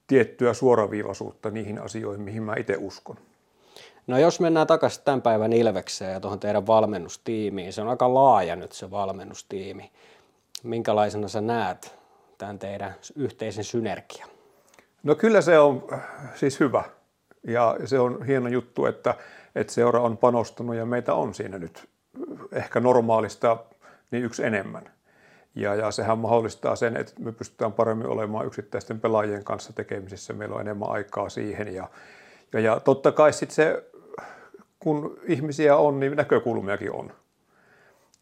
tiettyä 0.08 0.54
suoraviivaisuutta 0.54 1.50
niihin 1.50 1.82
asioihin, 1.82 2.22
mihin 2.22 2.44
mä 2.44 2.56
itse 2.58 2.76
uskon. 2.80 3.16
No 4.08 4.18
jos 4.18 4.40
mennään 4.40 4.68
takaisin 4.68 5.04
tämän 5.04 5.22
päivän 5.22 5.54
Ilvekseen 5.54 6.14
ja 6.14 6.20
tuohon 6.20 6.40
teidän 6.40 6.68
valmennustiimiin, 6.68 7.74
se 7.74 7.82
on 7.82 7.88
aika 7.88 8.14
laaja 8.14 8.56
nyt 8.56 8.72
se 8.72 8.92
valmennustiimi. 8.92 9.92
Minkälaisena 10.64 11.28
sä 11.28 11.42
näet 11.42 11.96
tämän 12.38 12.60
teidän 12.60 12.96
yhteisen 13.16 13.64
synergian? 13.64 14.30
No 15.04 15.16
kyllä 15.16 15.42
se 15.42 15.60
on 15.60 15.88
siis 16.36 16.60
hyvä 16.60 16.84
ja 17.48 17.76
se 17.86 18.00
on 18.00 18.26
hieno 18.26 18.50
juttu, 18.50 18.86
että, 18.86 19.16
että 19.56 19.74
seura 19.74 20.02
on 20.02 20.18
panostanut 20.18 20.76
ja 20.76 20.86
meitä 20.86 21.14
on 21.14 21.34
siinä 21.34 21.58
nyt 21.60 21.90
ehkä 22.52 22.80
normaalista 22.80 23.58
niin 24.12 24.24
yksi 24.24 24.46
enemmän. 24.46 24.92
Ja, 25.56 25.76
ja 25.76 25.92
sehän 25.92 26.18
mahdollistaa 26.18 26.76
sen, 26.76 26.98
että 26.98 27.14
me 27.20 27.32
pystytään 27.32 27.74
paremmin 27.74 28.08
olemaan 28.08 28.46
yksittäisten 28.46 29.00
pelaajien 29.00 29.44
kanssa 29.44 29.74
tekemisissä. 29.74 30.34
Meillä 30.34 30.56
on 30.56 30.62
enemmän 30.62 30.90
aikaa 30.90 31.30
siihen. 31.30 31.76
Ja, 31.76 31.90
ja, 32.54 32.60
ja 32.60 32.80
totta 32.80 33.12
kai 33.12 33.34
sitten 33.34 33.56
se, 33.56 33.84
kun 34.88 35.20
ihmisiä 35.24 35.78
on, 35.78 36.00
niin 36.00 36.16
näkökulmiakin 36.16 36.92
on. 36.92 37.12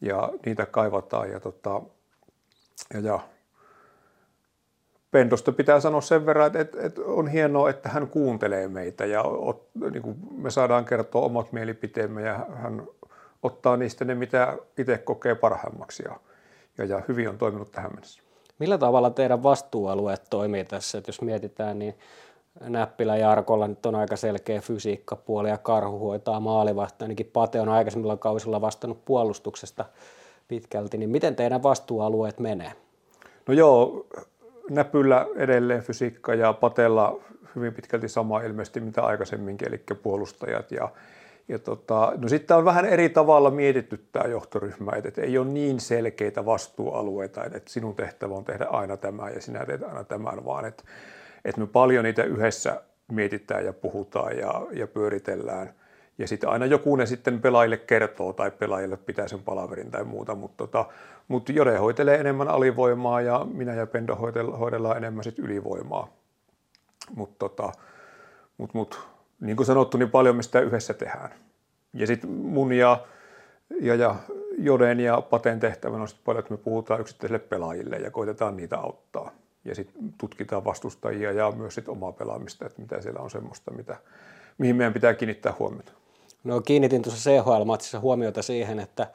Ja 0.02 0.30
niitä 0.46 0.66
kaivataan. 0.66 1.32
Ja, 1.32 1.40
tota, 1.40 1.82
ja, 2.94 3.00
ja 3.00 3.20
Pentosta 5.12 5.52
pitää 5.52 5.80
sanoa 5.80 6.02
sen 6.02 6.26
verran, 6.26 6.48
että, 6.48 6.62
että, 6.62 6.78
että 6.82 7.02
on 7.06 7.28
hienoa, 7.28 7.70
että 7.70 7.90
hän 7.90 8.08
kuuntelee 8.08 8.68
meitä 8.68 9.06
ja 9.06 9.22
ot, 9.22 9.70
niin 9.92 10.02
kuin 10.02 10.18
me 10.32 10.52
saadaan 10.52 10.86
kertoa 10.86 11.26
omat 11.26 11.52
mielipiteemme 11.52 12.22
ja 12.22 12.46
hän 12.54 12.88
ottaa 13.44 13.78
niistä 13.78 14.06
ne, 14.06 14.16
mitä 14.16 14.58
itse 14.78 14.98
kokee 14.98 15.36
parhaimmaksi 15.36 16.04
ja, 16.04 16.20
ja, 16.78 16.86
ja 16.86 17.02
hyvin 17.08 17.30
on 17.30 17.38
toiminut 17.38 17.72
tähän 17.72 17.92
mennessä. 17.92 18.22
Millä 18.60 18.78
tavalla 18.78 19.10
teidän 19.10 19.44
vastuualueet 19.44 20.24
toimii 20.30 20.66
tässä, 20.66 20.98
että 20.98 21.10
jos 21.10 21.22
mietitään, 21.22 21.80
niin 21.80 21.96
Näppilä 22.60 23.18
Jarkolla 23.18 23.68
nyt 23.68 23.86
on 23.86 23.96
aika 23.96 24.16
selkeä 24.16 24.62
fysiikkapuoli 24.62 25.50
ja 25.50 25.58
Karhu 25.58 26.00
hoitaa 26.00 26.40
maalivahti. 26.40 27.04
Ainakin 27.04 27.30
Pate 27.34 27.62
on 27.62 27.70
aikaisemmilla 27.70 28.18
kausilla 28.18 28.62
vastannut 28.62 29.06
puolustuksesta 29.06 29.86
pitkälti, 30.48 30.98
niin 30.98 31.10
miten 31.10 31.36
teidän 31.36 31.64
vastuualueet 31.64 32.40
menee? 32.40 32.72
No 33.48 33.54
joo, 33.54 34.06
Näpyllä 34.70 35.28
edelleen 35.36 35.82
fysiikka 35.82 36.34
ja 36.34 36.54
Patella 36.54 37.20
hyvin 37.56 37.74
pitkälti 37.74 38.10
sama 38.10 38.42
ilmeisesti 38.42 38.80
mitä 38.80 39.02
aikaisemminkin, 39.02 39.68
eli 39.68 39.84
puolustajat. 40.04 40.72
Ja, 40.72 40.90
ja 41.48 41.60
tota, 41.60 42.14
no 42.18 42.30
sitten 42.30 42.58
on 42.58 42.66
vähän 42.66 42.86
eri 42.86 43.10
tavalla 43.10 43.52
mietitty 43.52 44.06
tämä 44.12 44.30
johtoryhmä, 44.30 44.92
että, 44.96 45.08
että 45.08 45.22
ei 45.22 45.38
ole 45.38 45.48
niin 45.48 45.80
selkeitä 45.80 46.46
vastuualueita, 46.46 47.44
että, 47.44 47.58
että 47.58 47.72
sinun 47.72 47.96
tehtävä 47.96 48.36
on 48.36 48.46
tehdä 48.46 48.66
aina 48.66 48.98
tämä 48.98 49.30
ja 49.30 49.42
sinä 49.42 49.66
teet 49.66 49.84
aina 49.84 50.04
tämän, 50.04 50.46
vaan 50.46 50.66
että, 50.66 50.84
että 51.46 51.62
me 51.62 51.68
paljon 51.68 52.04
niitä 52.04 52.24
yhdessä 52.24 52.82
mietitään 53.12 53.66
ja 53.66 53.74
puhutaan 53.74 54.38
ja, 54.38 54.68
ja 54.72 54.88
pyöritellään– 54.88 55.74
ja 56.18 56.28
sitten 56.28 56.50
aina 56.50 56.66
joku 56.66 56.96
ne 56.96 57.06
sitten 57.06 57.42
pelaajille 57.42 57.78
kertoo 57.78 58.34
tai 58.34 58.52
pelaajille 58.52 58.98
pitää 58.98 59.28
sen 59.28 59.44
palaverin 59.44 59.92
tai 59.92 60.04
muuta, 60.04 60.36
mutta 60.36 60.58
tota, 60.58 60.86
mut 61.28 61.50
Jode 61.50 61.78
hoitelee 61.78 62.20
enemmän 62.20 62.48
alivoimaa 62.48 63.22
ja 63.22 63.46
minä 63.54 63.74
ja 63.74 63.88
Pendo 63.88 64.16
hoidellaan 64.60 64.98
enemmän 64.98 65.24
sitten 65.24 65.46
ylivoimaa. 65.46 66.14
Mutta 67.16 67.36
tota, 67.40 67.72
mut, 68.58 68.74
mut, 68.74 69.08
niin 69.40 69.56
kuin 69.56 69.68
sanottu, 69.68 69.98
niin 69.98 70.12
paljon 70.12 70.36
me 70.36 70.44
sitä 70.44 70.60
yhdessä 70.60 70.94
tehdään. 70.94 71.30
Ja 71.94 72.08
sitten 72.08 72.30
mun 72.30 72.74
ja, 72.74 73.06
ja, 73.82 73.96
ja 73.96 74.16
Joden 74.58 75.00
ja 75.00 75.22
Paten 75.22 75.60
tehtävänä 75.60 76.02
on 76.02 76.08
sitten 76.08 76.26
paljon, 76.26 76.40
että 76.40 76.54
me 76.54 76.58
puhutaan 76.58 77.02
yksittäisille 77.02 77.40
pelaajille 77.40 77.96
ja 77.96 78.12
koitetaan 78.12 78.58
niitä 78.58 78.78
auttaa. 78.78 79.32
Ja 79.66 79.76
sitten 79.76 80.14
tutkitaan 80.18 80.66
vastustajia 80.66 81.32
ja 81.32 81.52
myös 81.52 81.76
sit 81.76 81.90
omaa 81.90 82.12
pelaamista, 82.12 82.66
että 82.66 82.82
mitä 82.82 83.02
siellä 83.02 83.20
on 83.20 83.30
semmoista, 83.30 83.72
mitä, 83.72 83.98
mihin 84.58 84.76
meidän 84.76 84.94
pitää 84.94 85.14
kiinnittää 85.14 85.54
huomiota. 85.60 85.92
No 86.44 86.62
kiinnitin 86.62 87.02
tuossa 87.02 87.30
CHL-matsissa 87.30 88.00
huomiota 88.00 88.42
siihen, 88.42 88.80
että 88.80 89.08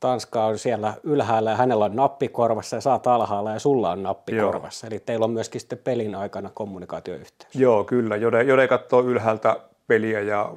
Tanska 0.00 0.44
on 0.44 0.58
siellä 0.58 0.94
ylhäällä 1.02 1.50
ja 1.50 1.56
hänellä 1.56 1.84
on 1.84 1.96
nappikorvassa 1.96 2.76
ja 2.76 2.80
saat 2.80 3.06
alhaalla 3.06 3.52
ja 3.52 3.58
sulla 3.58 3.90
on 3.90 4.02
nappikorvassa. 4.02 4.86
Joo. 4.86 4.90
Eli 4.90 5.00
teillä 5.00 5.24
on 5.24 5.30
myöskin 5.30 5.60
sitten 5.60 5.78
pelin 5.78 6.14
aikana 6.14 6.50
kommunikaatioyhteys. 6.54 7.54
Joo, 7.54 7.84
kyllä. 7.84 8.16
Jode, 8.16 8.42
Jode 8.42 8.68
katsoo 8.68 9.02
ylhäältä 9.02 9.56
peliä 9.86 10.20
ja 10.20 10.52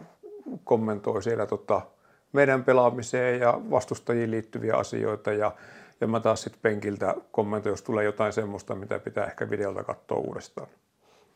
kommentoi 0.63 1.23
siellä 1.23 1.45
tota, 1.45 1.81
meidän 2.33 2.63
pelaamiseen 2.63 3.39
ja 3.39 3.61
vastustajiin 3.71 4.31
liittyviä 4.31 4.75
asioita 4.75 5.31
ja, 5.31 5.51
ja 6.01 6.07
mä 6.07 6.19
taas 6.19 6.41
sitten 6.41 6.61
penkiltä 6.61 7.15
kommentoin, 7.31 7.73
jos 7.73 7.81
tulee 7.81 8.05
jotain 8.05 8.33
semmoista, 8.33 8.75
mitä 8.75 8.99
pitää 8.99 9.25
ehkä 9.25 9.49
videolta 9.49 9.83
katsoa 9.83 10.17
uudestaan. 10.17 10.67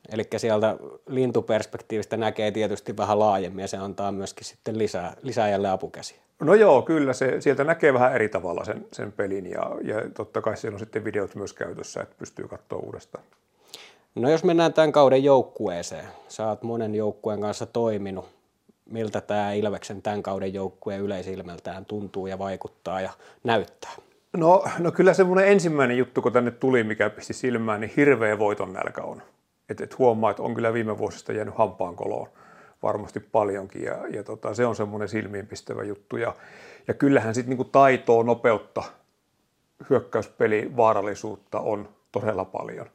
Eli 0.10 0.24
sieltä 0.38 0.78
lintuperspektiivistä 1.08 2.18
näkee 2.18 2.52
tietysti 2.52 2.98
vähän 2.98 3.20
laajemmin 3.20 3.62
ja 3.62 3.68
se 3.68 3.78
antaa 3.78 4.12
myöskin 4.12 4.46
sitten 4.46 4.78
lisää, 4.78 5.16
lisää 5.22 5.50
jälleen 5.50 5.74
apukäsiä. 5.74 6.18
No 6.40 6.54
joo, 6.54 6.82
kyllä. 6.82 7.14
Se, 7.14 7.42
sieltä 7.42 7.64
näkee 7.64 7.94
vähän 7.94 8.16
eri 8.16 8.30
tavalla 8.30 8.66
sen, 8.66 8.88
sen 8.94 9.12
pelin 9.12 9.46
ja, 9.46 9.72
ja 9.84 9.96
totta 10.14 10.42
kai 10.42 10.58
siellä 10.58 10.76
on 10.76 10.80
sitten 10.80 11.04
videot 11.04 11.36
myös 11.36 11.54
käytössä, 11.54 12.02
että 12.02 12.16
pystyy 12.20 12.48
katsoa 12.48 12.80
uudestaan. 12.80 13.24
No 14.16 14.30
jos 14.30 14.44
mennään 14.44 14.74
tämän 14.74 14.92
kauden 14.92 15.24
joukkueeseen. 15.24 16.06
Sä 16.28 16.48
oot 16.48 16.64
monen 16.64 16.96
joukkueen 16.96 17.42
kanssa 17.42 17.66
toiminut. 17.66 18.26
Miltä 18.86 19.22
tämä 19.22 19.54
Ilveksen 19.54 20.02
tämän 20.02 20.24
kauden 20.24 20.54
joukkue 20.54 20.98
yleisilmeltään 20.98 21.86
tuntuu 21.86 22.28
ja 22.28 22.40
vaikuttaa 22.40 23.02
ja 23.02 23.10
näyttää? 23.44 23.92
No, 24.38 24.64
no 24.80 24.92
kyllä 24.92 25.14
semmoinen 25.14 25.48
ensimmäinen 25.48 25.98
juttu, 25.98 26.22
kun 26.22 26.34
tänne 26.34 26.52
tuli, 26.52 26.84
mikä 26.84 27.10
pisti 27.10 27.34
silmään, 27.34 27.82
niin 27.82 27.94
hirveä 27.98 28.40
voiton 28.40 28.74
nälkä 28.74 29.02
on. 29.02 29.22
Et, 29.70 29.82
et 29.82 29.98
huomaa, 29.98 30.32
että 30.32 30.44
on 30.44 30.56
kyllä 30.56 30.74
viime 30.74 30.98
vuosista 30.98 31.34
jäänyt 31.34 31.58
hampaan 31.58 31.96
koloon 31.96 32.28
varmasti 32.84 33.20
paljonkin 33.20 33.84
ja, 33.84 34.08
ja 34.08 34.24
tota, 34.24 34.54
se 34.54 34.66
on 34.66 34.76
semmoinen 34.76 35.10
silmiinpistävä 35.10 35.84
juttu. 35.84 36.18
Ja, 36.18 36.36
ja 36.88 36.94
kyllähän 36.94 37.36
sitten 37.36 37.50
niinku 37.50 37.64
taitoa, 37.64 38.24
nopeutta, 38.24 38.84
hyökkäyspeli, 39.90 40.72
vaarallisuutta 40.78 41.60
on 41.60 41.90
todella 42.12 42.46
paljon. 42.46 42.86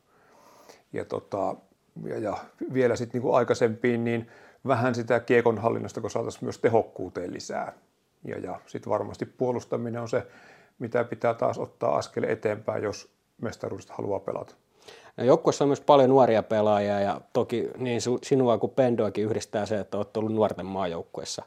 Ja 0.93 1.05
tota, 1.05 1.57
ja, 2.05 2.19
ja 2.19 2.37
vielä 2.73 2.97
sitten 2.97 3.23
niin 3.23 3.35
aikaisempiin, 3.35 4.05
niin 4.05 4.31
vähän 4.67 4.95
sitä 4.95 5.21
kiekon 5.21 5.59
hallinnasta, 5.59 6.01
kun 6.01 6.11
saataisiin 6.11 6.45
myös 6.45 6.59
tehokkuuteen 6.59 7.33
lisää. 7.33 7.73
Ja, 8.25 8.39
ja 8.39 8.61
sitten 8.67 8.91
varmasti 8.91 9.27
puolustaminen 9.27 10.03
on 10.03 10.09
se, 10.09 10.27
mitä 10.79 11.05
pitää 11.05 11.35
taas 11.35 11.59
ottaa 11.59 11.97
askel 11.97 12.23
eteenpäin, 12.23 12.83
jos 12.83 13.09
mestaruudesta 13.43 13.95
haluaa 13.95 14.21
pelata. 14.21 14.55
No, 15.17 15.25
joukkueessa 15.25 15.65
on 15.65 15.69
myös 15.69 15.81
paljon 15.81 16.11
nuoria 16.11 16.43
pelaajia 16.43 17.01
ja 17.01 17.21
toki 17.33 17.71
niin 17.79 18.01
sinua 18.23 18.59
kuin 18.59 18.73
Pendoakin 18.73 19.25
yhdistää 19.25 19.67
se, 19.67 19.81
että 19.81 19.97
olet 19.97 20.17
ollut 20.17 20.35
nuorten 20.35 20.67
maajoukkueessa 20.67 21.43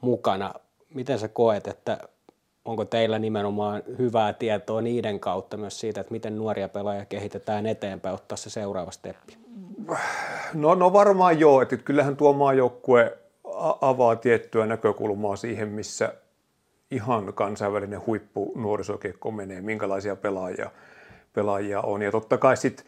mukana. 0.00 0.54
Miten 0.94 1.18
sä 1.18 1.28
koet, 1.28 1.66
että 1.66 1.98
onko 2.64 2.84
teillä 2.84 3.18
nimenomaan 3.18 3.82
hyvää 3.98 4.32
tietoa 4.32 4.82
niiden 4.82 5.20
kautta 5.20 5.56
myös 5.56 5.80
siitä, 5.80 6.00
että 6.00 6.12
miten 6.12 6.38
nuoria 6.38 6.68
pelaajia 6.68 7.04
kehitetään 7.04 7.66
eteenpäin, 7.66 8.14
ottaa 8.14 8.36
se 8.36 8.50
seuraava 8.50 8.90
steppi? 8.90 9.36
No, 10.54 10.74
no 10.74 10.92
varmaan 10.92 11.40
joo, 11.40 11.62
että 11.62 11.76
kyllähän 11.76 12.16
tuo 12.16 12.32
maajoukkue 12.32 13.18
avaa 13.80 14.16
tiettyä 14.16 14.66
näkökulmaa 14.66 15.36
siihen, 15.36 15.68
missä 15.68 16.12
ihan 16.90 17.32
kansainvälinen 17.34 18.06
huippu 18.06 18.52
nuorisokiekko 18.56 19.30
menee, 19.30 19.60
minkälaisia 19.60 20.16
pelaajia, 20.16 20.70
pelaajia 21.32 21.80
on. 21.80 22.02
Ja 22.02 22.10
totta 22.10 22.38
kai 22.38 22.56
sitten 22.56 22.86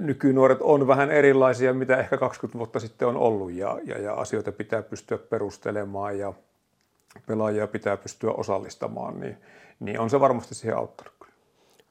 nykynuoret 0.00 0.58
on 0.60 0.86
vähän 0.86 1.10
erilaisia, 1.10 1.74
mitä 1.74 1.96
ehkä 1.96 2.16
20 2.16 2.58
vuotta 2.58 2.80
sitten 2.80 3.08
on 3.08 3.16
ollut 3.16 3.52
ja, 3.52 3.78
ja, 3.84 3.98
ja 3.98 4.14
asioita 4.14 4.52
pitää 4.52 4.82
pystyä 4.82 5.18
perustelemaan 5.18 6.18
ja 6.18 6.32
pelaajia 7.26 7.66
pitää 7.66 7.96
pystyä 7.96 8.30
osallistamaan, 8.30 9.20
niin, 9.20 9.36
niin 9.80 10.00
on 10.00 10.10
se 10.10 10.20
varmasti 10.20 10.54
siihen 10.54 10.78
auttanut. 10.78 11.12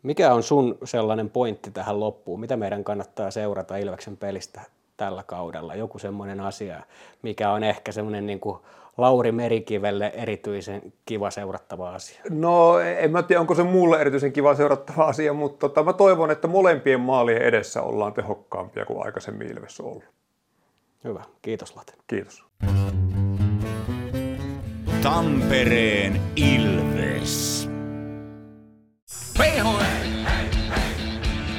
Mikä 0.04 0.34
on 0.34 0.44
sun 0.44 0.78
sellainen 0.84 1.30
pointti 1.30 1.72
tähän 1.72 2.00
loppuun? 2.00 2.40
Mitä 2.40 2.58
meidän 2.58 2.84
kannattaa 2.84 3.32
seurata 3.32 3.78
Ilveksen 3.78 4.18
pelistä 4.18 4.62
tällä 4.98 5.24
kaudella? 5.24 5.76
Joku 5.76 6.00
semmoinen 6.00 6.40
asia, 6.40 6.84
mikä 7.22 7.52
on 7.52 7.64
ehkä 7.64 7.92
semmoinen 7.92 8.26
niin 8.26 8.40
kuin 8.40 8.60
Lauri 8.98 9.32
Merikivelle 9.32 10.12
erityisen 10.16 10.94
kiva 11.06 11.32
seurattava 11.32 11.94
asia? 11.94 12.22
No 12.30 12.80
en 12.80 13.12
mä 13.12 13.24
tiedä, 13.24 13.40
onko 13.40 13.56
se 13.56 13.64
mulle 13.64 14.02
erityisen 14.02 14.34
kiva 14.34 14.56
seurattava 14.56 15.04
asia, 15.04 15.34
mutta 15.34 15.60
tota, 15.60 15.84
mä 15.84 15.94
toivon, 15.94 16.32
että 16.32 16.48
molempien 16.48 17.00
maalien 17.00 17.42
edessä 17.42 17.82
ollaan 17.82 18.14
tehokkaampia 18.14 18.86
kuin 18.86 19.06
aikaisemmin 19.06 19.52
Ilves 19.52 19.80
on 19.80 19.86
ollut. 19.86 20.04
Hyvä, 21.04 21.24
kiitos 21.42 21.76
Late. 21.76 21.94
Kiitos. 22.08 22.46
Tampereen 25.02 26.22
Ilves. 26.36 27.70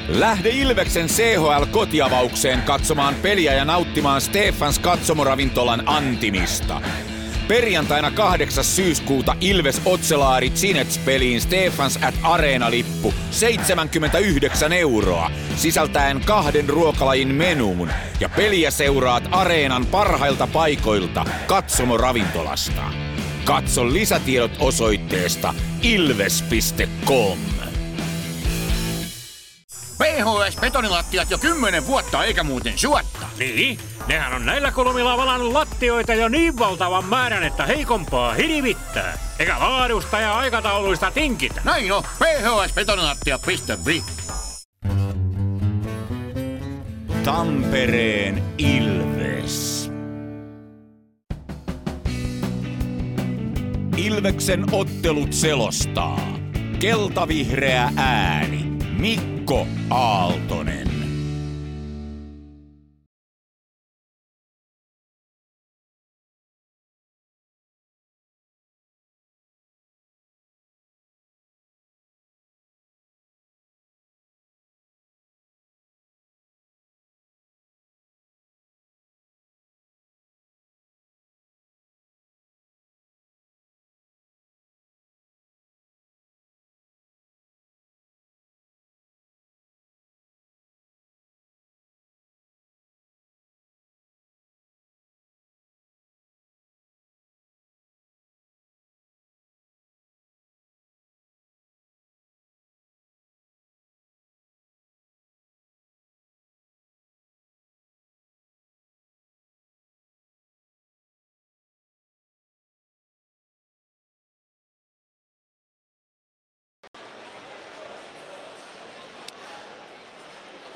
Lähde 0.09 0.49
Ilveksen 0.49 1.05
CHL-kotiavaukseen 1.05 2.61
katsomaan 2.61 3.15
peliä 3.21 3.53
ja 3.53 3.65
nauttimaan 3.65 4.21
Stefans 4.21 4.79
katsomoravintolan 4.79 5.83
antimista. 5.85 6.81
Perjantaina 7.47 8.11
8. 8.11 8.63
syyskuuta 8.63 9.35
Ilves 9.41 9.81
Otselaari 9.85 10.49
Cinets-peliin 10.49 11.41
Stefans 11.41 11.99
at 12.01 12.15
Areena-lippu 12.23 13.13
79 13.31 14.73
euroa, 14.73 15.31
sisältäen 15.55 16.21
kahden 16.25 16.69
ruokalajin 16.69 17.35
menuun. 17.35 17.89
Ja 18.19 18.29
peliä 18.29 18.71
seuraat 18.71 19.23
Areenan 19.31 19.85
parhailta 19.85 20.47
paikoilta 20.47 21.25
katsomoravintolasta. 21.47 22.83
Katso 23.45 23.93
lisätiedot 23.93 24.51
osoitteesta 24.59 25.53
ilves.com. 25.81 27.56
PHS-betonilattiat 29.97 31.31
jo 31.31 31.37
kymmenen 31.37 31.87
vuotta 31.87 32.23
eikä 32.23 32.43
muuten 32.43 32.77
suotta. 32.77 33.27
Niin, 33.39 33.79
nehän 34.07 34.33
on 34.33 34.45
näillä 34.45 34.71
kolmilla 34.71 35.17
valannut 35.17 35.53
lattioita 35.53 36.13
jo 36.13 36.29
niin 36.29 36.59
valtavan 36.59 37.05
määrän, 37.05 37.43
että 37.43 37.65
heikompaa 37.65 38.33
hirvittää. 38.33 39.17
Eikä 39.39 39.59
laadusta 39.59 40.19
ja 40.19 40.37
aikatauluista 40.37 41.11
tinkitä. 41.11 41.61
Näin 41.63 41.91
on, 41.91 42.03
phsbetonilattia.fi. 42.03 44.03
Tampereen 47.23 48.43
Ilves. 48.57 49.91
Ilveksen 53.97 54.65
ottelut 54.71 55.33
selostaa. 55.33 56.19
Keltavihreä 56.79 57.91
ääni. 57.95 58.76
Mikko 58.97 59.67
Aaltonen. 59.89 60.86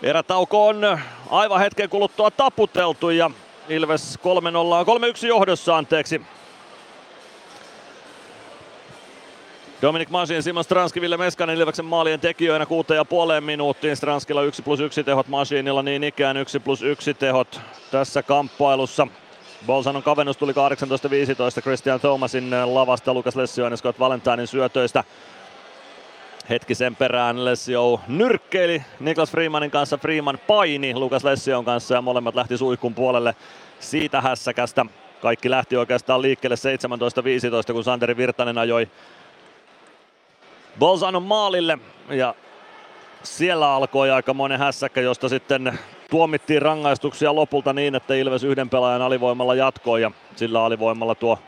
Erätauko 0.03 0.67
on 0.67 0.99
aivan 1.29 1.59
hetken 1.59 1.89
kuluttua 1.89 2.31
taputeltu 2.31 3.09
ja 3.09 3.31
Ilves 3.69 4.19
3-0, 4.19 5.23
3-1 5.23 5.27
johdossa 5.27 5.77
anteeksi. 5.77 6.21
Dominik 9.81 10.09
Masin, 10.09 10.43
Simon 10.43 10.63
Stranski, 10.63 11.01
Ville 11.01 11.17
Meskanen 11.17 11.57
Ilveksen 11.57 11.85
maalien 11.85 12.19
tekijöinä 12.19 12.65
kuuteen 12.65 12.95
ja 12.95 13.05
puoleen 13.05 13.43
minuuttiin. 13.43 13.97
Stranskilla 13.97 14.43
1 14.43 14.61
plus 14.61 14.79
1 14.79 15.03
tehot, 15.03 15.27
Masinilla 15.27 15.83
niin 15.83 16.03
ikään 16.03 16.37
1 16.37 16.59
plus 16.59 16.81
1 16.81 17.13
tehot 17.13 17.61
tässä 17.91 18.23
kamppailussa. 18.23 19.07
Bolsanon 19.65 20.03
kavennus 20.03 20.37
tuli 20.37 20.51
18-15 21.59 21.61
Christian 21.61 21.99
Thomasin 21.99 22.51
lavasta, 22.65 23.13
Lukas 23.13 23.35
Lessioinen 23.35 23.77
Scott 23.77 23.99
Valentinin 23.99 24.47
syötöistä. 24.47 25.03
Hetki 26.51 26.75
sen 26.75 26.95
perään. 26.95 27.45
Lessio 27.45 27.99
nyrkkeili 28.07 28.83
Niklas 28.99 29.31
Freemanin 29.31 29.71
kanssa, 29.71 29.97
Freeman 29.97 30.39
paini 30.47 30.95
Lukas 30.95 31.23
Lession 31.23 31.65
kanssa 31.65 31.95
ja 31.95 32.01
molemmat 32.01 32.35
lähti 32.35 32.57
suihkun 32.57 32.95
puolelle 32.95 33.35
siitä 33.79 34.21
hässäkästä. 34.21 34.85
Kaikki 35.21 35.49
lähti 35.49 35.77
oikeastaan 35.77 36.21
liikkeelle 36.21 36.55
17-15, 37.69 37.73
kun 37.73 37.83
Santeri 37.83 38.17
Virtanen 38.17 38.57
ajoi 38.57 38.87
Bolzanon 40.79 41.23
maalille. 41.23 41.77
Ja 42.09 42.35
siellä 43.23 43.73
alkoi 43.73 44.11
aika 44.11 44.33
monen 44.33 44.59
hässäkkä, 44.59 45.01
josta 45.01 45.29
sitten 45.29 45.79
tuomittiin 46.09 46.61
rangaistuksia 46.61 47.35
lopulta 47.35 47.73
niin, 47.73 47.95
että 47.95 48.13
Ilves 48.13 48.43
yhden 48.43 48.69
pelaajan 48.69 49.01
alivoimalla 49.01 49.55
jatkoi. 49.55 50.01
Ja 50.01 50.11
sillä 50.35 50.65
alivoimalla 50.65 51.15
tuo 51.15 51.39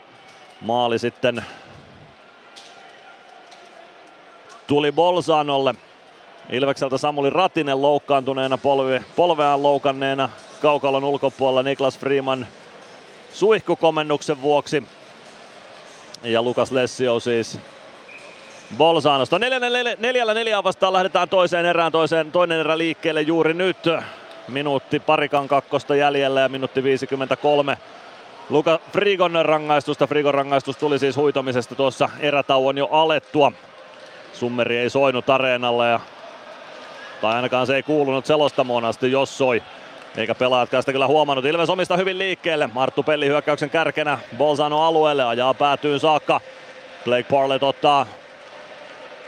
maali 0.60 0.98
sitten 0.98 1.44
tuli 4.66 4.92
Bolzanolle. 4.92 5.74
Ilvekseltä 6.50 6.98
Samuli 6.98 7.30
Ratinen 7.30 7.82
loukkaantuneena 7.82 8.58
polve, 8.58 9.04
polveaan 9.16 9.62
loukanneena 9.62 10.28
kaukalon 10.62 11.04
ulkopuolella 11.04 11.62
Niklas 11.62 11.98
Freeman 11.98 12.46
suihkukomennuksen 13.32 14.42
vuoksi. 14.42 14.84
Ja 16.22 16.42
Lukas 16.42 16.72
Lessio 16.72 17.20
siis 17.20 17.58
Bolzanosta. 18.76 19.38
Neljällä, 19.38 20.34
neljää 20.34 20.64
vastaan 20.64 20.92
lähdetään 20.92 21.28
toiseen 21.28 21.66
erään, 21.66 21.92
toiseen, 21.92 22.32
toinen 22.32 22.60
erä 22.60 22.78
liikkeelle 22.78 23.22
juuri 23.22 23.54
nyt. 23.54 23.78
Minuutti 24.48 25.00
parikan 25.00 25.48
kakkosta 25.48 25.96
jäljellä 25.96 26.40
ja 26.40 26.48
minuutti 26.48 26.82
53 26.82 27.78
Luka 28.50 28.80
Frigon 28.92 29.32
rangaistusta. 29.42 30.06
Frigon 30.06 30.34
rangaistus 30.34 30.76
tuli 30.76 30.98
siis 30.98 31.16
huitomisesta 31.16 31.74
tuossa 31.74 32.08
erätauon 32.20 32.78
jo 32.78 32.88
alettua. 32.90 33.52
Summeri 34.34 34.76
ei 34.76 34.90
soinut 34.90 35.30
areenalle 35.30 35.88
ja 35.88 36.00
tai 37.20 37.34
ainakaan 37.34 37.66
se 37.66 37.76
ei 37.76 37.82
kuulunut 37.82 38.26
selostamoon 38.26 38.84
asti, 38.84 39.12
jos 39.12 39.38
soi. 39.38 39.62
eikä 40.16 40.34
pelaajatkaan 40.34 40.82
sitä 40.82 40.92
kyllä 40.92 41.06
huomannut. 41.06 41.44
Ilves 41.44 41.70
omista 41.70 41.96
hyvin 41.96 42.18
liikkeelle. 42.18 42.70
Marttu 42.72 43.02
Pelli 43.02 43.26
hyökkäyksen 43.26 43.70
kärkenä 43.70 44.18
Bolzano 44.36 44.82
alueelle, 44.82 45.24
ajaa 45.24 45.54
päätyyn 45.54 46.00
saakka. 46.00 46.40
Blake 47.04 47.26
Parlett 47.30 47.62
ottaa 47.62 48.06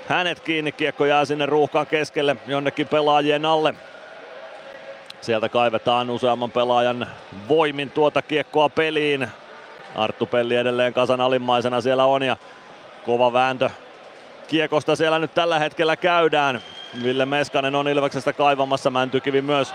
hänet 0.09 0.41
kiinni, 0.41 0.73
kiekko 0.73 1.07
jää 1.07 1.25
sinne 1.25 1.47
ruuhkan 1.47 1.87
keskelle 1.87 2.37
jonnekin 2.47 2.89
pelaajien 2.89 3.45
alle. 3.45 3.75
Sieltä 5.21 5.49
kaivetaan 5.49 6.11
useamman 6.11 6.51
pelaajan 6.51 7.07
voimin 7.49 7.91
tuota 7.91 8.23
kiekkoa 8.23 8.69
peliin. 8.69 9.29
Arttu 9.95 10.27
Pelli 10.27 10.57
edelleen 10.57 10.95
kasan 10.95 11.21
alimmaisena 11.21 11.81
siellä 11.81 12.05
on 12.05 12.23
ja 12.23 12.37
kova 13.05 13.33
vääntö 13.33 13.71
kiekosta 14.49 14.97
siellä 14.97 15.19
nyt 15.19 15.35
tällä 15.35 15.59
hetkellä 15.59 15.97
käydään. 15.97 16.61
Ville 17.03 17.27
Meskanen 17.27 17.75
on 17.75 17.89
Ilveksestä 17.89 18.33
kaivamassa, 18.33 18.91
Mäntykivi 18.91 19.43
myös 19.43 19.75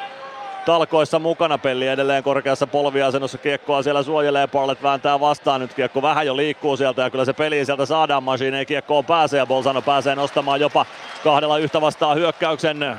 talkoissa 0.65 1.19
mukana. 1.19 1.57
Pelli 1.57 1.87
edelleen 1.87 2.23
korkeassa 2.23 2.67
polviasennossa 2.67 3.37
kiekkoa 3.37 3.83
siellä 3.83 4.03
suojelee, 4.03 4.47
Parlet 4.47 4.83
vääntää 4.83 5.19
vastaan. 5.19 5.61
Nyt 5.61 5.73
kiekko 5.73 6.01
vähän 6.01 6.25
jo 6.25 6.37
liikkuu 6.37 6.77
sieltä 6.77 7.01
ja 7.01 7.09
kyllä 7.09 7.25
se 7.25 7.33
peli 7.33 7.65
sieltä 7.65 7.85
saadaan. 7.85 8.23
Machine 8.23 8.59
ei 8.59 8.65
kiekkoon 8.65 9.05
pääse 9.05 9.37
ja 9.37 9.45
Bolzano 9.45 9.81
pääsee 9.81 10.15
nostamaan 10.15 10.59
jopa 10.59 10.85
kahdella 11.23 11.57
yhtä 11.57 11.81
vastaan 11.81 12.17
hyökkäyksen. 12.17 12.97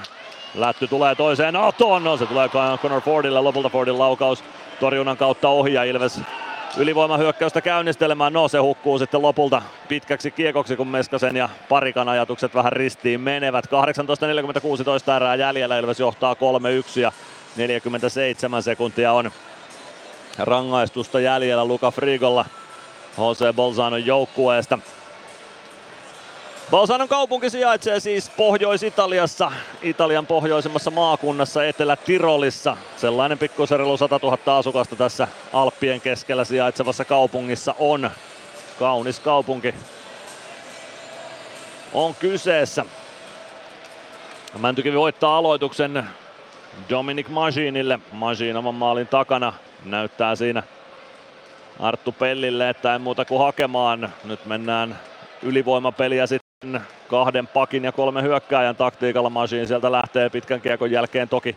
Lätty 0.55 0.89
tulee 0.89 1.15
toiseen 1.15 1.57
Aton, 1.57 2.05
no 2.05 2.17
se 2.17 2.27
tulee 2.27 2.49
Connor 2.83 3.01
Fordille, 3.01 3.41
lopulta 3.41 3.69
Fordin 3.69 3.99
laukaus 3.99 4.45
torjunnan 4.81 5.17
kautta 5.17 5.49
ohi 5.49 5.73
ja 5.73 5.85
Ilves 5.85 6.21
ylivoimahyökkäystä 6.77 7.61
käynnistelemään. 7.61 8.33
No 8.33 8.49
se 8.49 8.59
hukkuu 8.59 8.99
sitten 8.99 9.23
lopulta 9.23 9.63
pitkäksi 9.89 10.31
kiekoksi, 10.31 10.77
kun 10.77 10.89
Meskasen 10.89 11.37
ja 11.37 11.49
Parikan 11.69 12.09
ajatukset 12.09 12.55
vähän 12.55 12.73
ristiin 12.73 13.21
menevät. 13.21 13.65
18.46 13.67 15.17
erää 15.17 15.35
jäljellä 15.35 15.79
Ilves 15.79 16.01
johtaa 16.01 16.35
3-1 16.35 17.01
ja 17.01 17.13
47 17.57 18.63
sekuntia 18.63 19.13
on 19.13 19.31
rangaistusta 20.39 21.21
jäljellä 21.21 21.65
Luka 21.65 21.91
Frigolla 21.91 22.45
Jose 23.19 23.53
Bolzanon 23.53 24.07
joukkueesta. 24.07 24.79
Bolzanon 26.73 27.09
kaupunki 27.09 27.51
sijaitsee 27.51 28.01
siis 28.01 28.31
Pohjois-Italiassa, 28.31 29.53
Italian 29.83 30.27
pohjoisimmassa 30.27 30.91
maakunnassa 30.91 31.65
Etelä-Tirolissa. 31.67 32.77
Sellainen 32.97 33.39
pikkuserilu 33.39 33.97
100 33.97 34.21
000 34.23 34.59
asukasta 34.59 34.97
tässä 34.97 35.29
Alppien 35.53 36.01
keskellä 36.01 36.45
sijaitsevassa 36.45 37.05
kaupungissa 37.05 37.75
on. 37.79 38.11
Kaunis 38.79 39.21
kaupunki 39.21 39.75
on 41.93 42.15
kyseessä. 42.15 42.85
Mäntykivi 44.59 44.97
voittaa 44.97 45.37
aloituksen 45.37 46.05
Dominic 46.91 47.29
Maginille. 47.29 47.99
Magin 48.13 48.57
oman 48.57 48.75
maalin 48.75 49.09
takana 49.09 49.53
näyttää 49.85 50.37
siinä 50.37 50.63
Arttu 51.81 52.13
Pellille, 52.13 52.69
että 52.69 52.93
ei 52.93 52.99
muuta 52.99 53.25
kuin 53.25 53.41
hakemaan. 53.41 54.13
Nyt 54.25 54.47
mennään 54.47 54.99
ylivoimapeliä 55.43 56.27
sitten 56.27 56.52
kahden 57.09 57.47
pakin 57.47 57.85
ja 57.85 57.93
kolme 57.93 58.23
hyökkääjän 58.23 58.77
taktiikalla. 58.77 59.31
Magin 59.31 59.67
sieltä 59.67 59.93
lähtee 59.93 60.31
pitkän 60.31 60.61
kiekon 60.61 60.91
jälkeen 60.91 61.29
toki 61.29 61.57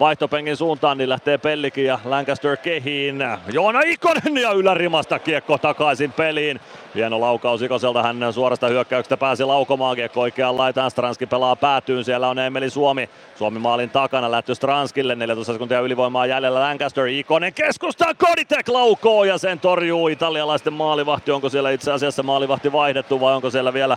vaihtopengin 0.00 0.56
suuntaan, 0.56 0.98
niin 0.98 1.08
lähtee 1.08 1.38
Pellikin 1.38 1.84
ja 1.84 1.98
Lancaster 2.04 2.56
kehiin. 2.56 3.24
Joona 3.52 3.80
Ikonen 3.84 4.36
ja 4.42 4.52
ylärimasta 4.52 5.18
kiekko 5.18 5.58
takaisin 5.58 6.12
peliin. 6.12 6.60
Hieno 6.94 7.20
laukaus 7.20 7.62
Ikoselta, 7.62 8.02
hän 8.02 8.32
suorasta 8.32 8.68
hyökkäyksestä 8.68 9.16
pääsi 9.16 9.44
laukomaan 9.44 9.96
kiekko 9.96 10.20
oikeaan 10.20 10.56
laitaan. 10.56 10.90
Stranski 10.90 11.26
pelaa 11.26 11.56
päätyyn, 11.56 12.04
siellä 12.04 12.28
on 12.28 12.38
Emeli 12.38 12.70
Suomi. 12.70 13.08
Suomi 13.36 13.58
maalin 13.58 13.90
takana, 13.90 14.30
lähtö 14.30 14.54
Stranskille, 14.54 15.14
14 15.14 15.52
sekuntia 15.52 15.80
ylivoimaa 15.80 16.26
jäljellä 16.26 16.60
Lancaster. 16.60 17.06
Ikonen 17.06 17.54
keskustaa, 17.54 18.14
Koditek 18.14 18.68
laukoo 18.68 19.24
ja 19.24 19.38
sen 19.38 19.60
torjuu 19.60 20.08
italialaisten 20.08 20.72
maalivahti. 20.72 21.30
Onko 21.30 21.48
siellä 21.48 21.70
itse 21.70 21.92
asiassa 21.92 22.22
maalivahti 22.22 22.72
vaihdettu 22.72 23.20
vai 23.20 23.34
onko 23.34 23.50
siellä 23.50 23.72
vielä 23.72 23.96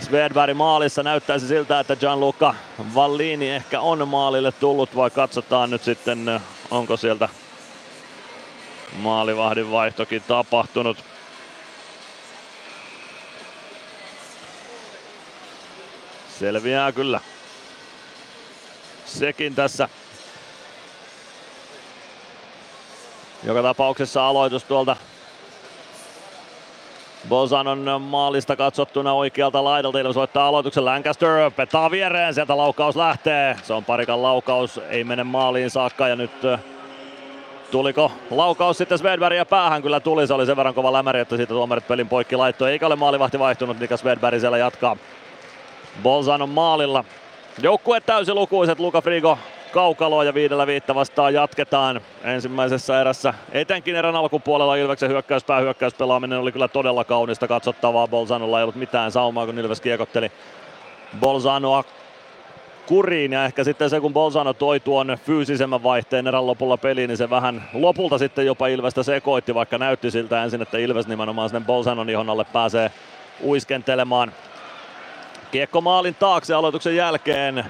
Svedberg 0.00 0.56
maalissa 0.56 1.02
näyttäisi 1.02 1.48
siltä, 1.48 1.80
että 1.80 1.96
Gianluca 1.96 2.54
Vallini 2.94 3.50
ehkä 3.50 3.80
on 3.80 4.08
maalille 4.08 4.52
tullut 4.52 4.96
vai 4.96 5.10
katsotaan 5.10 5.70
nyt 5.70 5.84
sitten 5.84 6.40
onko 6.70 6.96
sieltä 6.96 7.28
maalivahdin 8.96 9.70
vaihtokin 9.70 10.22
tapahtunut. 10.28 11.04
Selviää 16.38 16.92
kyllä. 16.92 17.20
Sekin 19.06 19.54
tässä. 19.54 19.88
Joka 23.44 23.62
tapauksessa 23.62 24.28
aloitus 24.28 24.64
tuolta 24.64 24.96
Bozanon 27.28 28.02
maalista 28.02 28.56
katsottuna 28.56 29.12
oikealta 29.12 29.64
laidalta 29.64 29.98
Ilves 29.98 30.16
voittaa 30.16 30.48
aloituksen 30.48 30.84
Lancaster, 30.84 31.50
petaa 31.50 31.90
viereen, 31.90 32.34
sieltä 32.34 32.56
laukaus 32.56 32.96
lähtee. 32.96 33.56
Se 33.62 33.72
on 33.72 33.84
parikan 33.84 34.22
laukaus, 34.22 34.80
ei 34.88 35.04
mene 35.04 35.24
maaliin 35.24 35.70
saakka 35.70 36.08
ja 36.08 36.16
nyt 36.16 36.30
Tuliko 37.70 38.12
laukaus 38.30 38.78
sitten 38.78 38.98
Svedbergia 38.98 39.44
päähän? 39.44 39.82
Kyllä 39.82 40.00
tuli, 40.00 40.26
se 40.26 40.34
oli 40.34 40.46
sen 40.46 40.56
verran 40.56 40.74
kova 40.74 40.92
lämäri, 40.92 41.20
että 41.20 41.36
siitä 41.36 41.54
tuomarit 41.54 41.88
pelin 41.88 42.08
poikki 42.08 42.36
laittoi. 42.36 42.70
Eikä 42.70 42.86
ole 42.86 42.96
maalivahti 42.96 43.38
vaihtunut, 43.38 43.80
Nika 43.80 43.96
Svedberg 43.96 44.40
siellä 44.40 44.58
jatkaa. 44.58 44.96
Bolzanon 46.02 46.48
maalilla. 46.48 47.04
Joukkue 47.62 48.00
täysilukuiset, 48.00 48.78
Luka 48.78 49.00
Frigo 49.00 49.38
kaukaloa 49.72 50.24
ja 50.24 50.34
viidellä 50.34 50.66
viittä 50.66 50.94
vastaan 50.94 51.34
jatketaan 51.34 52.00
ensimmäisessä 52.24 53.00
erässä. 53.00 53.34
Etenkin 53.52 53.96
erän 53.96 54.16
alkupuolella 54.16 54.76
Ilveksen 54.76 55.10
hyökkäyspää 55.10 55.60
hyökkäyspelaaminen 55.60 56.38
oli 56.38 56.52
kyllä 56.52 56.68
todella 56.68 57.04
kaunista 57.04 57.48
katsottavaa. 57.48 58.08
Bolzanolla 58.08 58.58
ei 58.58 58.62
ollut 58.62 58.76
mitään 58.76 59.12
saumaa, 59.12 59.46
kun 59.46 59.58
Ilves 59.58 59.80
kiekotteli 59.80 60.32
Bolzanoa 61.20 61.84
kuriin 62.86 63.32
ja 63.32 63.44
ehkä 63.44 63.64
sitten 63.64 63.90
se 63.90 64.00
kun 64.00 64.12
Bolzano 64.12 64.52
toi 64.52 64.80
tuon 64.80 65.18
fyysisemmän 65.26 65.82
vaihteen 65.82 66.26
erän 66.26 66.46
lopulla 66.46 66.76
peliin, 66.76 67.08
niin 67.08 67.16
se 67.16 67.30
vähän 67.30 67.68
lopulta 67.72 68.18
sitten 68.18 68.46
jopa 68.46 68.66
Ilvestä 68.66 69.02
sekoitti, 69.02 69.54
vaikka 69.54 69.78
näytti 69.78 70.10
siltä 70.10 70.44
ensin, 70.44 70.62
että 70.62 70.78
Ilves 70.78 71.08
nimenomaan 71.08 71.48
sinne 71.48 71.66
Bolzanon 71.66 72.10
ihon 72.10 72.30
alle 72.30 72.44
pääsee 72.44 72.90
uiskentelemaan. 73.44 74.32
Kiekko 75.50 75.80
maalin 75.80 76.14
taakse 76.14 76.54
aloituksen 76.54 76.96
jälkeen. 76.96 77.64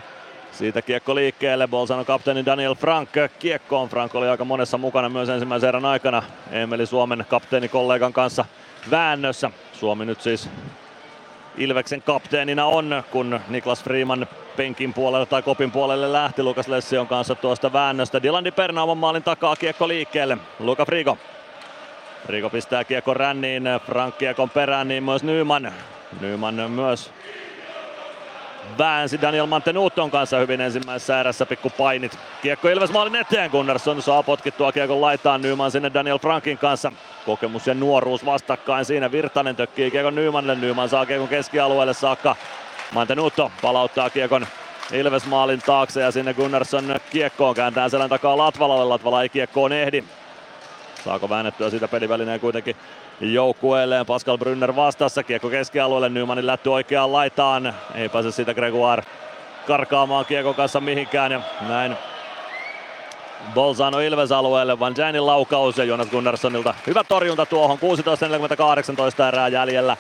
Siitä 0.58 0.82
kiekko 0.82 1.14
liikkeelle, 1.14 1.68
Bolzano 1.68 2.04
kapteeni 2.04 2.46
Daniel 2.46 2.74
Frank 2.74 3.08
kiekkoon. 3.38 3.88
Frank 3.88 4.14
oli 4.14 4.28
aika 4.28 4.44
monessa 4.44 4.78
mukana 4.78 5.08
myös 5.08 5.28
ensimmäisen 5.28 5.68
erän 5.68 5.84
aikana 5.84 6.22
Emeli 6.50 6.86
Suomen 6.86 7.24
kapteenikollegan 7.28 8.12
kanssa 8.12 8.44
väännössä. 8.90 9.50
Suomi 9.72 10.04
nyt 10.04 10.20
siis 10.20 10.48
Ilveksen 11.56 12.02
kapteenina 12.02 12.66
on, 12.66 13.02
kun 13.10 13.40
Niklas 13.48 13.84
Freeman 13.84 14.26
penkin 14.56 14.94
puolelle 14.94 15.26
tai 15.26 15.42
kopin 15.42 15.70
puolelle 15.70 16.12
lähti 16.12 16.42
Lukas 16.42 16.68
Lession 16.68 17.06
kanssa 17.06 17.34
tuosta 17.34 17.72
väännöstä. 17.72 18.22
Dylan 18.22 18.44
Perna 18.56 18.82
oman 18.82 18.98
maalin 18.98 19.22
takaa 19.22 19.56
kiekko 19.56 19.88
liikkeelle. 19.88 20.38
Luka 20.58 20.84
Frigo. 20.84 21.18
Frigo 22.26 22.50
pistää 22.50 22.84
kiekko 22.84 23.14
ränniin, 23.14 23.64
Frank 23.86 24.18
kiekon 24.18 24.50
perään, 24.50 24.88
niin 24.88 25.02
myös 25.04 25.22
Nyman. 25.22 25.72
Nyman 26.20 26.70
myös 26.70 27.10
väänsi 28.78 29.20
Daniel 29.20 29.46
Mantenuton 29.46 30.10
kanssa 30.10 30.38
hyvin 30.38 30.60
ensimmäisessä 30.60 31.20
erässä 31.20 31.46
pikku 31.46 31.70
painit. 31.70 32.18
Kiekko 32.42 32.68
Ilves 32.68 32.92
maalin 32.92 33.16
eteen, 33.16 33.50
Gunnarsson 33.50 34.02
saa 34.02 34.22
potkittua 34.22 34.72
kiekon 34.72 35.00
laitaan 35.00 35.42
Nyman 35.42 35.70
sinne 35.70 35.90
Daniel 35.94 36.18
Frankin 36.18 36.58
kanssa. 36.58 36.92
Kokemus 37.26 37.66
ja 37.66 37.74
nuoruus 37.74 38.24
vastakkain 38.24 38.84
siinä, 38.84 39.12
Virtanen 39.12 39.56
tökkii 39.56 39.90
kiekon 39.90 40.14
Nymanille, 40.14 40.54
Nyman 40.54 40.88
saa 40.88 41.06
kiekon 41.06 41.28
keskialueelle 41.28 41.94
saakka. 41.94 42.36
Mantenuto 42.92 43.52
palauttaa 43.62 44.10
kiekon 44.10 44.46
Ilves 44.92 45.26
maalin 45.26 45.62
taakse 45.66 46.00
ja 46.00 46.10
sinne 46.10 46.34
Gunnarsson 46.34 46.96
kiekkoon 47.10 47.54
kääntää 47.54 47.88
selän 47.88 48.10
takaa 48.10 48.38
Latvalalle, 48.38 48.84
Latvala 48.84 49.22
ei 49.22 49.28
kiekkoon 49.28 49.72
ehdi. 49.72 50.04
Saako 51.04 51.28
väännettyä 51.28 51.70
siitä 51.70 51.88
pelivälineen 51.88 52.40
kuitenkin 52.40 52.76
joukkueelleen. 53.20 54.06
Pascal 54.06 54.38
Brynner 54.38 54.76
vastassa, 54.76 55.22
kiekko 55.22 55.48
keskialueelle, 55.48 56.08
Nymanin 56.08 56.46
lätty 56.46 56.68
oikeaan 56.68 57.12
laitaan. 57.12 57.74
Ei 57.94 58.08
pääse 58.08 58.32
siitä 58.32 58.54
Gregoire 58.54 59.02
karkaamaan 59.66 60.26
kiekon 60.26 60.54
kanssa 60.54 60.80
mihinkään 60.80 61.32
ja 61.32 61.40
näin 61.68 61.96
Bolzano 63.54 64.00
Ilves 64.00 64.32
alueelle, 64.32 64.80
Van 64.80 64.94
Janin 64.96 65.26
laukaus 65.26 65.78
ja 65.78 65.84
Jonas 65.84 66.08
Gunnarssonilta 66.08 66.74
hyvä 66.86 67.04
torjunta 67.04 67.46
tuohon, 67.46 67.78
16.48 67.78 69.28
erää 69.28 69.48
jäljellä. 69.48 69.96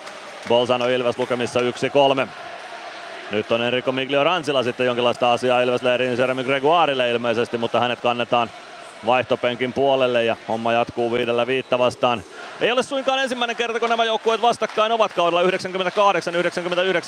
Bolzano 0.48 0.88
Ilves 0.88 1.18
lukemissa 1.18 1.60
1-3. 1.60 2.28
Nyt 3.30 3.52
on 3.52 3.62
Enrico 3.62 3.92
Miglio 3.92 4.24
Ransila 4.24 4.62
sitten 4.62 4.86
jonkinlaista 4.86 5.32
asiaa 5.32 5.60
Ilves-leiriin 5.60 6.18
Jeremy 6.18 6.44
Gregoirelle 6.44 7.10
ilmeisesti, 7.10 7.58
mutta 7.58 7.80
hänet 7.80 8.00
kannetaan 8.00 8.50
vaihtopenkin 9.06 9.72
puolelle 9.72 10.24
ja 10.24 10.36
homma 10.48 10.72
jatkuu 10.72 11.12
viidellä 11.12 11.46
viitta 11.46 11.78
vastaan. 11.78 12.22
Ei 12.60 12.72
ole 12.72 12.82
suinkaan 12.82 13.18
ensimmäinen 13.18 13.56
kerta, 13.56 13.80
kun 13.80 13.88
nämä 13.88 14.04
joukkueet 14.04 14.42
vastakkain 14.42 14.92
ovat 14.92 15.12
kaudella 15.12 15.42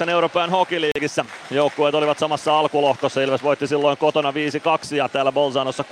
98-99 0.07 0.11
Euroopan 0.11 0.51
hokiliigissä. 0.51 1.25
Joukkueet 1.51 1.95
olivat 1.95 2.19
samassa 2.19 2.59
alkulohkossa. 2.59 3.21
Ilves 3.21 3.43
voitti 3.43 3.67
silloin 3.67 3.99
kotona 3.99 4.31
5-2 4.31 4.35
ja 4.97 5.09
täällä 5.09 5.33
Bolzanossa 5.33 5.85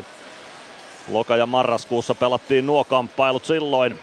6-2. 0.00 0.04
Loka- 1.08 1.36
ja 1.36 1.46
marraskuussa 1.46 2.14
pelattiin 2.14 2.66
nuo 2.66 2.84
kamppailut 2.84 3.44
silloin. 3.44 3.98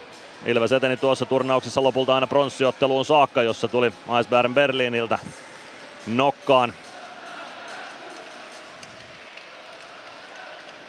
Ilves 0.46 0.72
eteni 0.72 0.96
tuossa 0.96 1.26
turnauksessa 1.26 1.82
lopulta 1.82 2.14
aina 2.14 2.26
pronssiotteluun 2.26 3.04
saakka, 3.04 3.42
jossa 3.42 3.68
tuli 3.68 3.92
Eisbären 4.18 4.54
Berliiniltä 4.54 5.18
nokkaan. 6.06 6.74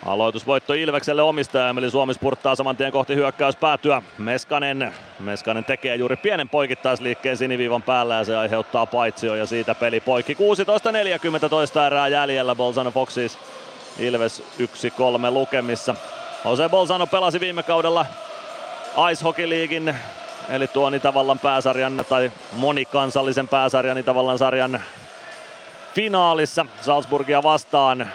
Aloitusvoitto 0.06 0.74
Ilvekselle 0.74 1.22
omistaja, 1.22 1.76
eli 1.78 1.92
Suomi 1.92 2.14
spurttaa 2.14 2.56
saman 2.56 2.78
tien 2.78 2.92
kohti 2.92 3.16
hyökkäyspäätyä. 3.16 4.02
Meskanen, 4.18 4.94
Meskanen 5.20 5.66
tekee 5.66 5.96
juuri 5.96 6.16
pienen 6.16 6.50
poikittaisliikkeen 6.50 7.38
siniviivan 7.38 7.84
päällä 7.84 8.16
ja 8.16 8.24
se 8.24 8.38
aiheuttaa 8.38 8.86
paitsio 8.86 9.36
ja 9.36 9.46
siitä 9.46 9.76
peli 9.76 10.00
poikki. 10.00 10.34
16.40 11.44 11.50
toista 11.50 11.88
erää 11.88 12.08
jäljellä 12.08 12.56
Bolzano 12.56 12.92
Foxis. 12.92 13.38
Ilves 14.00 14.44
1-3 14.60 15.32
lukemissa. 15.32 15.96
Jose 16.46 16.70
Bolzano 16.70 17.08
pelasi 17.08 17.40
viime 17.40 17.64
kaudella 17.64 18.06
Ice 19.12 19.24
Hockey 19.24 19.50
Leaguein, 19.50 19.96
eli 20.50 20.68
tuon 20.68 20.96
Itävallan 20.96 21.40
pääsarjan 21.40 22.06
tai 22.10 22.32
monikansallisen 22.52 23.48
pääsarjan 23.48 23.98
Itävallan 23.98 24.38
sarjan 24.38 24.82
finaalissa 25.94 26.66
Salzburgia 26.82 27.44
vastaan 27.44 28.12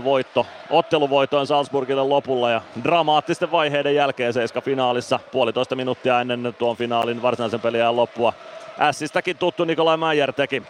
4-3 0.00 0.04
voitto. 0.04 0.46
Otteluvoitoin 0.70 1.46
Salzburgille 1.46 2.02
lopulla 2.02 2.50
ja 2.50 2.60
dramaattisten 2.84 3.52
vaiheiden 3.52 3.94
jälkeen 3.94 4.32
Seiska 4.32 4.60
finaalissa 4.60 5.20
puolitoista 5.32 5.76
minuuttia 5.76 6.20
ennen 6.20 6.54
tuon 6.58 6.76
finaalin 6.76 7.22
varsinaisen 7.22 7.60
peliään 7.60 7.96
loppua. 7.96 8.32
Ässistäkin 8.80 9.36
tuttu 9.36 9.64
Nikolai 9.64 9.96
Meijer 9.96 10.32
teki 10.32 10.62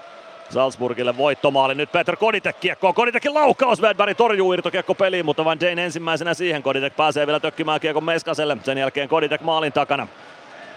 Salzburgille 0.50 1.16
voittomaali. 1.16 1.74
Nyt 1.74 1.92
Peter 1.92 2.16
Koditek 2.16 2.60
kiekko. 2.60 2.92
Koditekin 2.92 3.34
laukaus. 3.34 3.82
Wedberg 3.82 4.16
torjuu 4.16 4.52
irtokiekko 4.52 4.94
peliin, 4.94 5.24
mutta 5.24 5.44
Van 5.44 5.60
Dane 5.60 5.84
ensimmäisenä 5.84 6.34
siihen. 6.34 6.62
Koditek 6.62 6.96
pääsee 6.96 7.26
vielä 7.26 7.40
tökkimään 7.40 7.80
kiekon 7.80 8.04
Meskaselle. 8.04 8.56
Sen 8.62 8.78
jälkeen 8.78 9.08
Koditek 9.08 9.40
maalin 9.40 9.72
takana. 9.72 10.08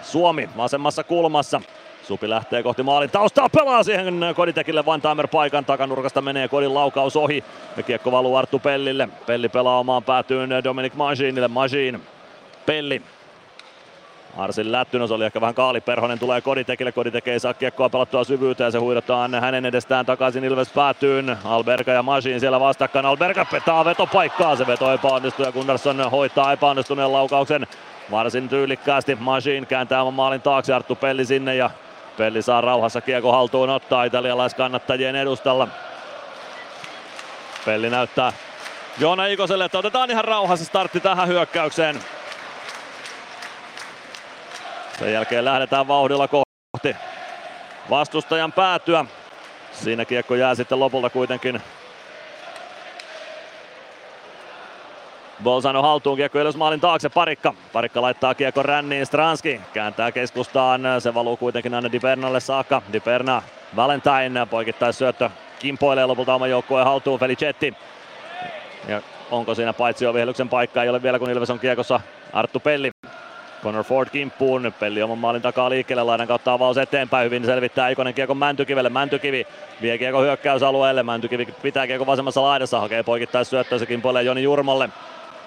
Suomi 0.01 0.49
vasemmassa 0.57 1.03
kulmassa. 1.03 1.61
Supi 2.03 2.29
lähtee 2.29 2.63
kohti 2.63 2.83
maalin 2.83 3.09
taustaa, 3.09 3.49
pelaa 3.49 3.83
siihen 3.83 4.21
Koditekille, 4.35 4.85
Van 4.85 5.01
Timer 5.01 5.27
paikan 5.27 5.65
takanurkasta 5.65 6.21
menee 6.21 6.47
Kodin 6.47 6.73
laukaus 6.73 7.15
ohi. 7.15 7.43
Kiekko 7.85 8.11
valuu 8.11 8.35
Arttu 8.35 8.59
Pellille. 8.59 9.09
Pelli 9.25 9.49
pelaa 9.49 9.79
omaan 9.79 10.03
päätyyn 10.03 10.49
Dominic 10.63 10.93
Maginille. 10.93 11.47
Magin, 11.47 12.01
Pelli. 12.65 13.01
Arsin 14.37 14.71
Lättynös 14.71 15.11
oli 15.11 15.25
ehkä 15.25 15.41
vähän 15.41 15.55
kaaliperhonen, 15.55 16.19
tulee 16.19 16.41
Koditekille. 16.41 16.91
Koditek 16.91 17.27
ei 17.27 17.39
saa 17.39 17.53
kiekkoa 17.53 17.89
pelattua 17.89 18.23
syvyyteen, 18.23 18.71
se 18.71 18.77
huidotaan 18.77 19.35
hänen 19.35 19.65
edestään 19.65 20.05
takaisin 20.05 20.43
Ilves 20.43 20.69
päätyyn. 20.69 21.37
Alberga 21.45 21.91
ja 21.91 22.03
Magin 22.03 22.39
siellä 22.39 22.59
vastakkain. 22.59 23.05
Alberga 23.05 23.45
petaa 23.45 23.85
vetopaikkaa, 23.85 24.55
se 24.55 24.67
veto 24.67 24.93
epäonnistuu 24.93 25.45
ja 25.45 25.51
Gunnarsson 25.51 26.11
hoitaa 26.11 26.53
epäonnistuneen 26.53 27.13
laukauksen 27.13 27.67
varsin 28.11 28.49
tyylikkäästi. 28.49 29.17
Magin 29.19 29.67
kääntää 29.67 30.11
maalin 30.11 30.41
taakse, 30.41 30.73
Arttu 30.73 30.95
Pelli 30.95 31.25
sinne 31.25 31.55
ja 31.55 31.69
Pelli 32.17 32.41
saa 32.41 32.61
rauhassa 32.61 33.01
kiekko 33.01 33.31
haltuun 33.31 33.69
ottaa 33.69 34.03
italialaiskannattajien 34.03 35.15
edustalla. 35.15 35.67
Pelli 37.65 37.89
näyttää 37.89 38.33
Joona 38.97 39.25
Ikoselle, 39.25 39.65
että 39.65 39.77
otetaan 39.77 40.11
ihan 40.11 40.25
rauhassa 40.25 40.65
startti 40.65 40.99
tähän 40.99 41.27
hyökkäykseen. 41.27 41.99
Sen 44.99 45.13
jälkeen 45.13 45.45
lähdetään 45.45 45.87
vauhdilla 45.87 46.27
kohti 46.27 46.95
vastustajan 47.89 48.51
päätyä. 48.51 49.05
Siinä 49.71 50.05
kiekko 50.05 50.35
jää 50.35 50.55
sitten 50.55 50.79
lopulta 50.79 51.09
kuitenkin 51.09 51.61
Bolzano 55.43 55.81
haltuun 55.81 56.17
kiekko 56.17 56.39
maalin 56.57 56.79
taakse 56.79 57.09
Parikka. 57.09 57.53
Parikka 57.73 58.01
laittaa 58.01 58.35
kiekko 58.35 58.63
ränniin 58.63 59.05
Stranski. 59.05 59.61
Kääntää 59.73 60.11
keskustaan. 60.11 60.81
Se 60.99 61.13
valuu 61.13 61.37
kuitenkin 61.37 61.73
aina 61.73 61.91
Dipernalle 61.91 62.39
saakka. 62.39 62.81
Diperna 62.93 63.41
Valentine 63.75 64.45
poikittais 64.49 64.97
syöttö 64.97 65.29
kimpoilee 65.59 66.05
lopulta 66.05 66.35
oman 66.35 66.49
joukkueen 66.49 66.85
haltuun 66.85 67.19
Felicetti. 67.19 67.73
Ja 68.87 69.01
onko 69.31 69.55
siinä 69.55 69.73
paitsi 69.73 70.05
ovihelyksen 70.05 70.49
paikka? 70.49 70.83
Ei 70.83 70.89
ole 70.89 71.03
vielä 71.03 71.19
kun 71.19 71.29
Ilves 71.29 71.49
on 71.49 71.59
kiekossa 71.59 71.99
Arttu 72.33 72.59
Pelli. 72.59 72.91
Connor 73.63 73.83
Ford 73.83 74.09
kimppuun, 74.09 74.73
Pelli 74.79 75.03
oman 75.03 75.17
maalin 75.17 75.41
takaa 75.41 75.69
liikkeelle, 75.69 76.03
laidan 76.03 76.27
kautta 76.27 76.53
avaus 76.53 76.77
eteenpäin, 76.77 77.25
hyvin 77.25 77.45
selvittää 77.45 77.89
Ikonen 77.89 78.13
kiekon 78.13 78.37
Mäntykivelle, 78.37 78.89
Mäntykivi 78.89 79.47
vie 79.81 79.97
kiekko 79.97 80.21
hyökkäysalueelle, 80.21 81.03
Mäntykivi 81.03 81.47
pitää 81.61 81.87
kiekko 81.87 82.05
vasemmassa 82.05 82.41
laidassa, 82.41 82.79
hakee 82.79 83.03
poikittais 83.03 83.49
syöttöä, 83.49 83.77
se 83.77 83.85
kimpoilee 83.85 84.23
Joni 84.23 84.43
Jurmolle. 84.43 84.89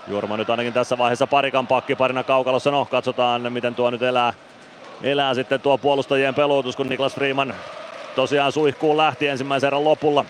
Jurmo 0.09 0.37
nyt 0.37 0.51
ainakin 0.51 0.73
tässä 0.73 0.99
vaiheessa 0.99 1.27
parikan 1.27 1.67
pakkiparina 1.67 2.23
kaukalossa. 2.25 2.71
No, 2.71 2.85
katsotaan 2.85 3.53
miten 3.53 3.75
tuo 3.75 3.91
nyt 3.91 4.03
elää, 4.03 4.33
elää 5.03 5.35
sitten 5.35 5.61
tuo 5.61 5.79
puolustajien 5.79 6.35
peluutus, 6.35 6.77
kun 6.77 6.89
Niklas 6.89 7.15
Freeman 7.15 7.55
tosiaan 8.17 8.53
suihkuun 8.53 8.97
lähti 8.97 9.29
ensimmäisen 9.29 9.67
erän 9.67 9.85
lopulla. 9.85 10.25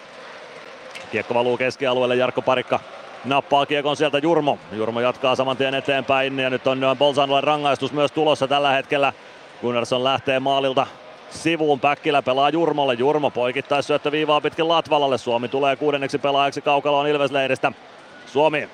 Kiekko 1.13 1.35
valuu 1.35 1.57
keskialueelle, 1.57 2.17
Jarkko 2.17 2.43
Parikka 2.43 2.81
nappaa 3.25 3.67
kiekon 3.67 3.97
sieltä 3.97 4.19
Jurmo. 4.19 4.59
Jurmo 4.73 5.01
jatkaa 5.01 5.35
saman 5.35 5.57
tien 5.57 5.75
eteenpäin 5.75 6.39
ja 6.39 6.51
nyt 6.51 6.67
on 6.67 6.81
Bolzanolle 6.99 7.41
rangaistus 7.41 7.93
myös 7.93 8.13
tulossa 8.13 8.49
tällä 8.49 8.71
hetkellä. 8.71 9.13
Gunnarsson 9.61 10.05
lähtee 10.05 10.41
maalilta 10.41 10.87
sivuun. 11.31 11.81
Päkkilä 11.81 12.23
pelaa 12.23 12.51
Jurmolle. 12.51 12.95
Jurmo 12.95 13.31
poikittaisi 13.31 13.87
syöttö 13.87 14.13
viivaa 14.13 14.41
pitkin 14.41 14.69
Latvalalle. 14.69 15.19
Suomi 15.19 15.49
tulee 15.49 15.77
kuudenneksi 15.77 16.19
pelaajaksi 16.19 16.61
kaukaloon 16.61 17.07
Ilvesleiristä. 17.07 17.73
Suomi 18.27 18.69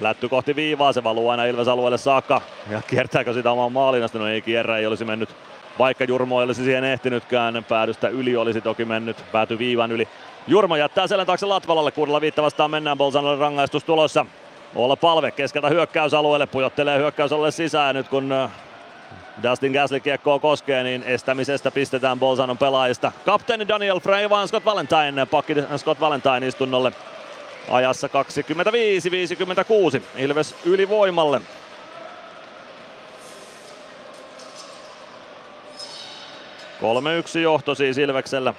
Lätty 0.00 0.28
kohti 0.28 0.56
viivaa, 0.56 0.92
se 0.92 1.04
valuu 1.04 1.28
aina 1.28 1.44
Ilves 1.44 1.68
alueelle 1.68 1.98
saakka. 1.98 2.40
Ja 2.70 2.82
kiertääkö 2.82 3.32
sitä 3.32 3.50
oman 3.50 3.72
maalinasta? 3.72 4.18
No 4.18 4.28
ei 4.28 4.42
kierrä, 4.42 4.78
ei 4.78 4.86
olisi 4.86 5.04
mennyt. 5.04 5.28
Vaikka 5.78 6.04
Jurmo 6.04 6.40
ei 6.40 6.44
olisi 6.44 6.64
siihen 6.64 6.84
ehtinytkään, 6.84 7.64
päädystä 7.68 8.08
yli 8.08 8.36
olisi 8.36 8.60
toki 8.60 8.84
mennyt, 8.84 9.16
pääty 9.32 9.58
viivan 9.58 9.92
yli. 9.92 10.08
Jurmo 10.46 10.76
jättää 10.76 11.06
selän 11.06 11.26
taakse 11.26 11.46
Latvalalle, 11.46 11.90
kuudella 11.90 12.20
viitta 12.20 12.42
vastaan 12.42 12.70
mennään, 12.70 12.98
Bolzanolle 12.98 13.38
rangaistus 13.38 13.84
tulossa. 13.84 14.26
Olla 14.74 14.96
palve 14.96 15.30
keskeltä 15.30 15.68
hyökkäysalueelle, 15.68 16.46
pujottelee 16.46 16.98
hyökkäysalueelle 16.98 17.50
sisään 17.50 17.94
nyt 17.94 18.08
kun 18.08 18.32
äh, 18.32 18.50
Dustin 19.42 19.72
Gasly 19.72 20.00
kiekkoa 20.00 20.38
koskee, 20.38 20.82
niin 20.82 21.02
estämisestä 21.02 21.70
pistetään 21.70 22.18
Bolzanon 22.18 22.58
pelaajista. 22.58 23.12
Kapteeni 23.24 23.68
Daniel 23.68 24.00
Frey 24.00 24.30
vaan 24.30 24.48
Scott 24.48 24.64
Valentine, 24.64 25.26
pakki 25.26 25.54
Scott 25.76 26.00
Valentine 26.00 26.46
istunnolle 26.46 26.92
ajassa 27.70 28.08
25-56. 28.08 28.10
Ilves 30.16 30.54
ylivoimalle. 30.64 31.40
Kolme 36.80 37.16
yksi 37.16 37.42
johto 37.42 37.74
siis 37.74 37.98
Ilveksellä 37.98 38.54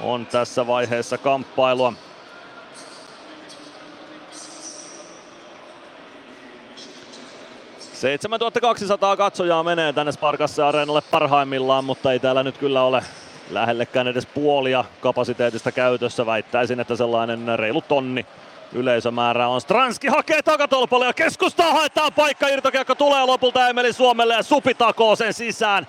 on 0.00 0.26
tässä 0.26 0.66
vaiheessa 0.66 1.18
kamppailua.– 1.18 1.92
7200 7.96 9.16
katsojaa 9.16 9.62
menee 9.62 9.92
tänne 9.92 10.12
Sparkassa 10.12 10.68
areenalle 10.68 11.00
parhaimmillaan, 11.00 11.84
mutta 11.84 12.12
ei 12.12 12.20
täällä 12.20 12.42
nyt 12.42 12.58
kyllä 12.58 12.82
ole 12.82 13.02
lähellekään 13.50 14.08
edes 14.08 14.26
puolia 14.26 14.84
kapasiteetista 15.00 15.72
käytössä. 15.72 16.26
Väittäisin, 16.26 16.80
että 16.80 16.96
sellainen 16.96 17.58
reilu 17.58 17.80
tonni 17.80 18.26
yleisömäärä 18.72 19.48
on. 19.48 19.60
Stranski 19.60 20.08
hakee 20.08 20.42
takatolpalle 20.42 21.06
ja 21.06 21.12
keskustaa 21.12 21.72
haetaan 21.72 22.12
paikka. 22.12 22.48
Irtokiekko 22.48 22.94
tulee 22.94 23.24
lopulta 23.24 23.68
Emeli 23.68 23.92
Suomelle 23.92 24.34
ja 24.34 24.42
Supi 24.42 24.74
takoo 24.74 25.16
sen 25.16 25.34
sisään. 25.34 25.86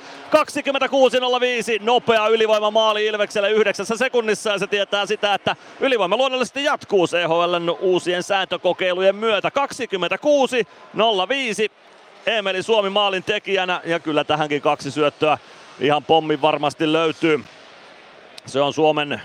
26.05 1.77 1.83
nopea 1.83 2.27
ylivoima 2.27 2.71
maali 2.71 3.05
Ilvekselle 3.05 3.51
yhdeksässä 3.51 3.97
sekunnissa 3.97 4.49
ja 4.49 4.59
se 4.59 4.67
tietää 4.67 5.05
sitä, 5.05 5.33
että 5.33 5.55
ylivoima 5.79 6.17
luonnollisesti 6.17 6.63
jatkuu 6.63 7.07
CHLn 7.07 7.77
uusien 7.79 8.23
sääntökokeilujen 8.23 9.15
myötä. 9.15 9.51
26.05 11.65 11.71
Emeli 12.25 12.63
Suomi 12.63 12.89
maalin 12.89 13.23
tekijänä 13.23 13.81
ja 13.85 13.99
kyllä 13.99 14.23
tähänkin 14.23 14.61
kaksi 14.61 14.91
syöttöä 14.91 15.37
ihan 15.79 16.03
pommi 16.03 16.41
varmasti 16.41 16.93
löytyy. 16.93 17.43
Se 18.45 18.61
on 18.61 18.73
Suomen 18.73 19.21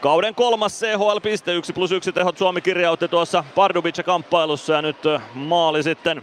kauden 0.00 0.34
kolmas 0.34 0.80
CHL-piste, 0.80 1.52
1 1.54 1.72
plus 1.72 1.92
1 1.92 2.12
tehot 2.12 2.38
Suomi 2.38 2.60
kirjautti 2.60 3.08
tuossa 3.08 3.44
Pardubice-kamppailussa 3.54 4.72
ja 4.72 4.82
nyt 4.82 4.96
maali 5.34 5.82
sitten 5.82 6.22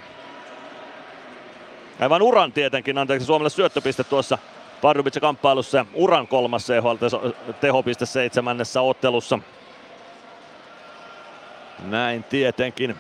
aivan 1.99 2.21
uran 2.21 2.51
tietenkin, 2.51 2.97
anteeksi 2.97 3.25
Suomelle 3.25 3.49
syöttöpiste 3.49 4.03
tuossa 4.03 4.37
Pardubice-kamppailussa 4.81 5.77
ja 5.77 5.85
uran 5.93 6.27
kolmas 6.27 6.67
CHL-tehopiste 6.67 8.05
seitsemännessä 8.05 8.81
ottelussa. 8.81 9.39
Näin 11.83 12.23
tietenkin. 12.23 12.95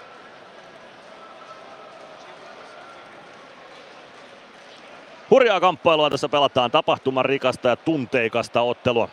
Hurjaa 5.31 5.59
kamppailua 5.59 6.09
tässä 6.09 6.29
pelataan 6.29 6.71
tapahtuman 6.71 7.25
rikasta 7.25 7.69
ja 7.69 7.75
tunteikasta 7.75 8.61
ottelua. 8.61 9.09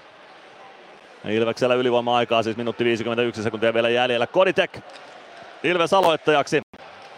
Ilveksellä 1.29 1.75
ylivoima-aikaa 1.75 2.43
siis 2.43 2.57
minuutti 2.57 2.85
51 2.85 3.43
sekuntia 3.43 3.75
vielä 3.75 3.89
jäljellä. 3.89 4.27
Koditek 4.27 4.79
Ilves 5.63 5.93
aloittajaksi. 5.93 6.63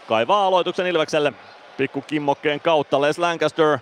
Kaivaa 0.08 0.46
aloituksen 0.46 0.86
Ilvekselle. 0.86 1.32
Pikku 1.76 2.00
kimmokkeen 2.00 2.60
kautta 2.60 3.00
Les 3.00 3.18
Lancaster 3.18 3.78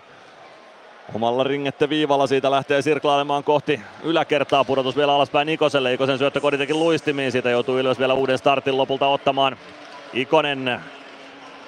Omalla 1.15 1.45
ringette 1.45 1.89
viivalla 1.89 2.27
siitä 2.27 2.51
lähtee 2.51 2.83
sirklailemaan 2.83 3.45
kohti 3.45 3.81
yläkertaa. 4.03 4.65
Pudotus 4.65 4.97
vielä 4.97 5.15
alaspäin 5.15 5.49
Ikoselle. 5.49 5.93
Ikosen 5.93 6.19
syöttö 6.19 6.41
Koditekin 6.41 6.79
luistimiin. 6.79 7.33
Siitä 7.33 7.51
joutuu 7.51 7.79
Ilves 7.79 7.99
vielä 7.99 8.15
uuden 8.15 8.39
startin 8.39 8.77
lopulta 8.77 9.07
ottamaan. 9.07 9.57
Ikonen 10.13 10.81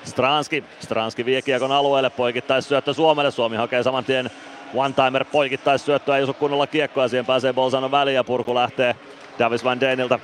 Stranski. 0.04 0.64
Stranski 0.80 1.24
vie 1.24 1.42
kiekon 1.42 1.72
alueelle. 1.72 2.10
Poikittais 2.10 2.68
syöttö 2.68 2.94
Suomelle. 2.94 3.30
Suomi 3.30 3.56
hakee 3.56 3.82
saman 3.82 4.04
tien 4.04 4.30
one-timer 4.74 5.24
poikittais 5.24 5.84
syöttöä. 5.84 6.16
Ei 6.16 6.22
osu 6.22 6.34
kunnolla 6.34 6.66
kiekkoa. 6.66 7.08
Siihen 7.08 7.26
pääsee 7.26 7.52
Bolzano 7.52 7.90
väliin 7.90 8.14
ja 8.14 8.24
purku 8.24 8.54
lähtee 8.54 8.96
Davis 9.38 9.64
Van 9.64 9.80
Deniltä 9.80 10.18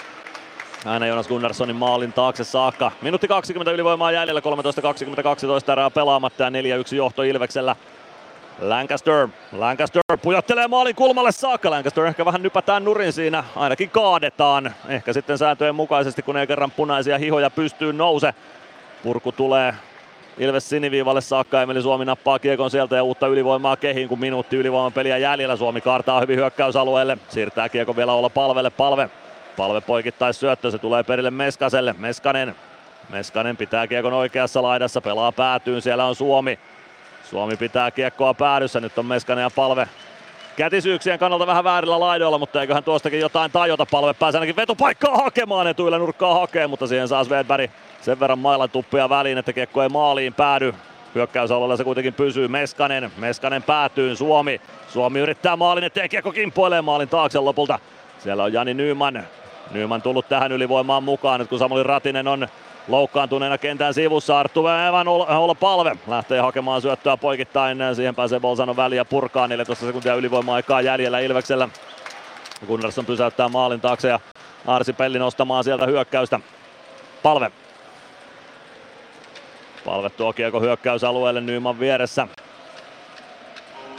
aina 0.85 1.07
Jonas 1.07 1.28
Gunnarssonin 1.28 1.77
maalin 1.77 2.12
taakse 2.12 2.44
saakka. 2.44 2.93
Minuutti 3.02 3.28
20 3.28 3.73
ylivoimaa 3.73 4.12
jäljellä, 4.12 4.40
13-20-12 5.69 5.73
erää 5.73 5.90
pelaamatta 5.90 6.43
ja 6.43 6.51
4-1 6.51 6.94
johto 6.94 7.23
Ilveksellä. 7.23 7.77
Lancaster, 8.61 9.28
Lancaster 9.52 10.02
pujottelee 10.23 10.69
maalin 10.69 10.94
kulmalle 10.94 11.32
saakka. 11.32 11.70
Lancaster 11.70 12.05
ehkä 12.05 12.24
vähän 12.24 12.43
nypätään 12.43 12.85
nurin 12.85 13.12
siinä, 13.12 13.44
ainakin 13.57 13.90
kaadetaan. 13.90 14.74
Ehkä 14.89 15.12
sitten 15.12 15.39
sääntöjen 15.39 15.74
mukaisesti, 15.74 16.23
kun 16.23 16.36
ei 16.36 16.47
kerran 16.47 16.70
punaisia 16.70 17.19
hihoja 17.19 17.51
pystyy 17.51 17.93
nouse. 17.93 18.35
Purku 19.03 19.33
tulee 19.33 19.75
Ilves 20.39 20.69
siniviivalle 20.69 21.21
saakka, 21.21 21.63
Emeli 21.63 21.83
Suomi 21.83 22.05
nappaa 22.05 22.39
kiekon 22.39 22.71
sieltä 22.71 22.97
ja 22.97 23.03
uutta 23.03 23.27
ylivoimaa 23.27 23.77
kehiin, 23.77 24.09
kun 24.09 24.21
minuutti 24.21 24.57
ylivoiman 24.57 24.93
peliä 24.93 25.19
jäljellä. 25.19 25.57
Suomi 25.57 25.81
kaartaa 25.81 26.21
hyvin 26.21 26.37
hyökkäysalueelle, 26.37 27.19
siirtää 27.29 27.69
kiekon 27.69 27.97
vielä 27.97 28.13
olla 28.13 28.31
palvelle, 28.31 28.71
palve. 28.71 29.11
Palve 29.57 29.81
poikittais 29.81 30.41
syöttö, 30.41 30.71
se 30.71 30.79
tulee 30.79 31.03
perille 31.03 31.31
Meskaselle. 31.31 31.95
Meskanen, 31.99 32.55
Meskanen 33.09 33.57
pitää 33.57 33.87
kiekon 33.87 34.13
oikeassa 34.13 34.63
laidassa, 34.63 35.01
pelaa 35.01 35.33
päätyyn, 35.33 35.83
siellä 35.83 36.05
on 36.05 36.15
Suomi. 36.15 36.59
Suomi 37.31 37.57
pitää 37.57 37.91
kiekkoa 37.91 38.35
päädyssä, 38.35 38.81
nyt 38.81 38.99
on 38.99 39.07
Meskanen 39.07 39.43
ja 39.43 39.51
Palve 39.51 39.89
kätisyyksien 40.57 41.19
kannalta 41.19 41.47
vähän 41.47 41.65
väärillä 41.65 42.01
laidoilla, 42.01 42.39
mutta 42.39 42.61
eiköhän 42.61 42.85
tuostakin 42.85 43.21
jotain 43.21 43.51
tajota. 43.51 43.87
Palve 43.87 44.15
pääsee 44.15 44.39
ainakin 44.39 44.57
vetupaikkaa 44.57 45.17
hakemaan, 45.17 45.67
etuilla 45.67 45.99
nurkkaa 45.99 46.35
hakee, 46.35 46.67
mutta 46.67 46.87
siihen 46.87 47.09
saa 47.09 47.25
Svedberg 47.25 47.71
sen 48.01 48.21
verran 48.21 48.39
mailan 48.39 48.71
tuppia 48.71 49.09
väliin, 49.09 49.39
että 49.39 49.53
kiekko 49.53 49.83
ei 49.83 49.89
maaliin 49.89 50.35
päädy. 50.35 50.75
Hyökkäysalueella 51.15 51.77
se 51.77 51.85
kuitenkin 51.85 52.15
pysyy 52.15 52.49
Meskanen. 52.49 53.13
Meskanen 53.17 53.63
päätyy 53.63 54.17
Suomi. 54.17 54.61
Suomi 54.89 55.19
yrittää 55.19 55.57
maalin 55.57 55.85
eteen, 55.85 56.09
kiekko 56.09 56.33
kimppoilee 56.33 56.83
maalin 56.83 57.09
taakse 57.09 57.39
lopulta. 57.39 57.79
Siellä 58.19 58.45
on 58.45 58.53
Jani 58.53 58.75
Nyman. 58.75 59.25
Nyman 59.71 60.03
tullut 60.03 60.29
tähän 60.29 60.53
ylivoimaan 60.53 61.03
mukaan, 61.03 61.41
nyt 61.41 61.49
kun 61.49 61.59
Samuli 61.59 61.83
Ratinen 61.83 62.29
on 62.29 62.49
loukkaantuneena 62.89 63.59
kentän 63.59 63.95
sivussa. 63.95 64.39
Arttu 64.39 64.67
Evan 64.89 65.09
olla 65.09 65.55
palve 65.55 65.97
lähtee 66.07 66.41
hakemaan 66.41 66.83
syöttöä 66.83 67.17
poikittain. 67.17 67.79
Siihen 67.95 68.15
pääsee 68.15 68.41
Bolzano 68.41 68.77
väliin 68.77 68.97
ja 68.97 69.05
purkaa 69.05 69.49
14 69.49 69.87
sekuntia 69.87 70.15
ylivoima-aikaa 70.15 70.81
jäljellä 70.81 71.19
Ilveksellä. 71.19 71.69
Gunnarsson 72.67 73.07
pysäyttää 73.07 73.49
maalin 73.49 73.81
taakse 73.81 74.09
ja 74.09 74.21
Arsi 74.67 74.93
Pelli 74.93 75.19
nostamaan 75.19 75.65
sieltä 75.65 75.87
hyökkäystä. 75.87 76.41
Palve. 77.23 77.53
Palve 79.85 80.11
tuo 80.11 80.32
kiekko 80.32 80.61
hyökkäysalueelle 80.61 81.40
Nyman 81.40 81.81
vieressä. 81.81 82.28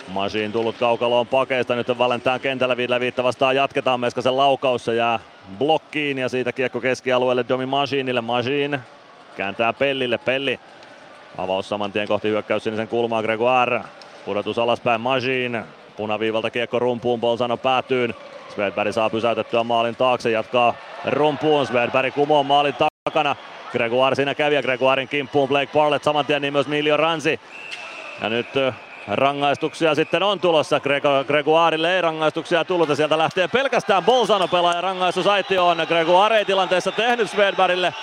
Masiin 0.07 0.51
tullut 0.51 0.77
kaukaloon 0.77 1.27
pakeista. 1.27 1.75
Nyt 1.75 1.97
Valentään 1.97 2.39
kentällä 2.39 2.77
viittä 2.77 3.23
vastaan 3.23 3.55
jatketaan. 3.55 3.99
Meskasen 3.99 4.37
laukaus 4.37 4.85
se 4.85 4.95
jää 4.95 5.19
blokkiin 5.57 6.17
ja 6.17 6.29
siitä 6.29 6.51
kiekko 6.51 6.81
keskialueelle 6.81 7.45
Domi 7.49 7.65
Masiinille. 7.65 8.21
Masiin 8.21 8.79
kääntää 9.37 9.73
Pellille. 9.73 10.17
Pelli 10.17 10.59
avaus 11.37 11.69
saman 11.69 11.91
tien 11.91 12.07
kohti 12.07 12.27
hyökkäys 12.27 12.63
sinisen 12.63 12.87
kulmaa 12.87 13.21
Gregoire. 13.21 13.81
Pudotus 14.25 14.59
alaspäin 14.59 15.01
Masiin. 15.01 15.63
Punaviivalta 15.97 16.49
kiekko 16.49 16.79
rumpuun, 16.79 17.19
Bolzano 17.19 17.57
päätyyn. 17.57 18.13
Svedberg 18.55 18.93
saa 18.93 19.09
pysäytettyä 19.09 19.63
maalin 19.63 19.95
taakse, 19.95 20.31
jatkaa 20.31 20.73
rumpuun. 21.05 21.67
Svedberg 21.67 22.13
kumoon 22.13 22.45
maalin 22.45 22.75
takana. 23.05 23.35
Gregoire 23.71 24.15
siinä 24.15 24.35
kävi 24.35 24.55
ja 24.55 24.61
Gregoirin 24.61 25.07
kimppuun 25.07 25.49
Blake 25.49 25.71
Barlett, 25.73 26.03
saman 26.03 26.25
tien 26.25 26.41
niin 26.41 26.53
myös 26.53 26.67
Miljo 26.67 26.97
Ransi. 26.97 27.39
Ja 28.21 28.29
nyt 28.29 28.47
Rangaistuksia 29.07 29.95
sitten 29.95 30.23
on 30.23 30.39
tulossa. 30.39 30.79
Grego, 30.79 31.09
ei 31.95 32.01
rangaistuksia 32.01 32.65
tullut 32.65 32.89
ja 32.89 32.95
sieltä 32.95 33.17
lähtee 33.17 33.47
pelkästään 33.47 34.05
Bolzano 34.05 34.47
pelaaja 34.47 34.81
rangaistus 34.81 35.25
on. 35.59 35.77
Gregoire 35.87 36.37
ei 36.37 36.45
tilanteessa 36.45 36.91
tehnyt 36.91 37.29
Svedbergille 37.29 37.93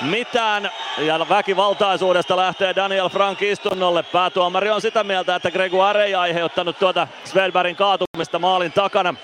mitään 0.00 0.70
ja 0.98 1.26
väkivaltaisuudesta 1.28 2.36
lähtee 2.36 2.76
Daniel 2.76 3.08
Frank 3.08 3.42
istunnolle. 3.42 4.02
Päätuomari 4.02 4.70
on 4.70 4.80
sitä 4.80 5.04
mieltä, 5.04 5.34
että 5.34 5.50
Gregoire 5.50 6.04
ei 6.04 6.14
aiheuttanut 6.14 6.78
tuota 6.78 7.08
Svedbergin 7.24 7.76
kaatumista 7.76 8.38
maalin 8.38 8.72
takana. 8.72 9.14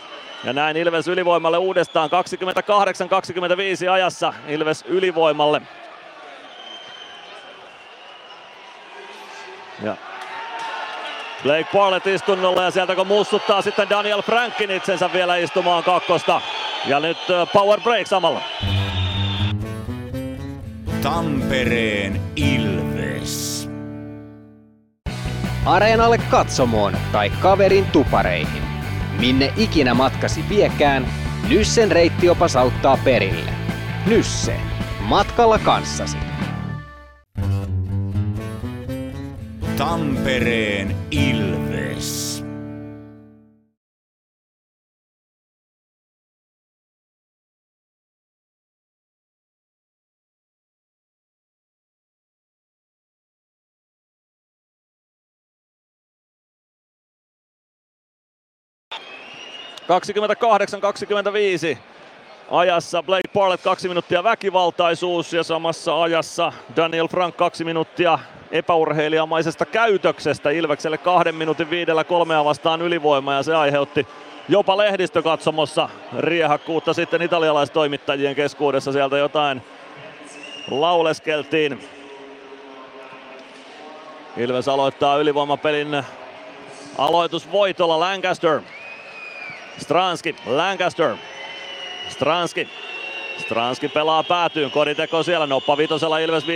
Ja 0.45 0.53
näin 0.53 0.77
Ilves 0.77 1.09
ylivoimalle 1.09 1.59
uudestaan 1.59 2.11
28-25 3.87 3.91
ajassa 3.91 4.35
Ilves 4.49 4.85
ylivoimalle. 4.89 5.63
Ja 9.83 9.97
Blake 11.43 11.69
Barlett 11.73 12.07
istunnolla 12.07 12.63
ja 12.63 12.71
sieltä 12.71 12.95
kun 12.95 13.07
mussuttaa 13.07 13.63
sitten 13.63 13.91
Daniel 13.91 14.23
Frankin 14.23 14.71
itsensä 14.71 15.13
vielä 15.13 15.37
istumaan 15.37 15.85
kakkosta. 15.85 16.41
Ja 16.87 17.01
nyt 17.01 17.19
power 17.53 17.81
break 17.81 18.07
samalla. 18.07 18.43
Tampereen 21.03 22.21
Ilves. 22.37 23.69
Areenalle 25.67 26.19
katsomoon 26.19 26.97
tai 27.13 27.31
kaverin 27.31 27.87
tupareihin. 27.87 28.63
Minne 29.21 29.53
ikinä 29.57 29.95
matkasi 29.95 30.45
viekään, 30.49 31.07
Nyssen 31.49 31.93
reittiopas 31.93 32.57
auttaa 32.57 32.99
perille. 33.05 33.51
Nysse. 34.07 34.57
Matkalla 35.01 35.59
kanssasi. 35.59 36.32
Tampereen 39.77 40.97
Ilves. 41.11 42.45
Kaksikymmentäkahdeksan, 59.87 60.81
25 60.81 61.79
ajassa 62.51 63.03
Blake 63.03 63.29
Barlett 63.35 63.63
kaksi 63.63 63.89
minuuttia 63.89 64.25
väkivaltaisuus 64.25 65.33
ja 65.33 65.43
samassa 65.43 66.03
ajassa 66.03 66.53
Daniel 66.77 67.09
Frank 67.09 67.37
kaksi 67.37 67.65
minuuttia 67.65 68.19
epäurheilijamaisesta 68.51 69.67
käytöksestä 69.67 70.51
Ilvekselle 70.51 70.99
kahden 70.99 71.35
minuutin 71.35 71.71
viidellä 71.71 72.05
kolmea 72.05 72.45
vastaan 72.45 72.83
ylivoima 72.83 73.35
ja 73.35 73.43
se 73.43 73.55
aiheutti 73.55 74.07
jopa 74.49 74.77
lehdistökatsomossa 74.77 75.89
riehakkuutta 76.19 76.95
sitten 76.95 77.23
italialaistoimittajien 77.23 78.35
keskuudessa 78.35 78.93
sieltä 78.93 79.19
jotain 79.19 79.63
lauleskeltiin. 80.71 81.89
Ilves 84.37 84.69
aloittaa 84.69 85.17
ylivoimapelin 85.17 86.05
aloitusvoitolla 86.99 88.01
Lancaster. 88.01 88.61
Stranski, 89.79 90.37
Lancaster. 90.47 91.17
Stranski. 92.13 92.69
Stranski 93.39 93.89
pelaa 93.89 94.23
päätyyn, 94.23 94.71
koditeko 94.71 95.23
siellä, 95.23 95.47
Noppa 95.47 95.77
vitosella 95.77 96.19
Ilves 96.19 96.45
5-3 96.45 96.47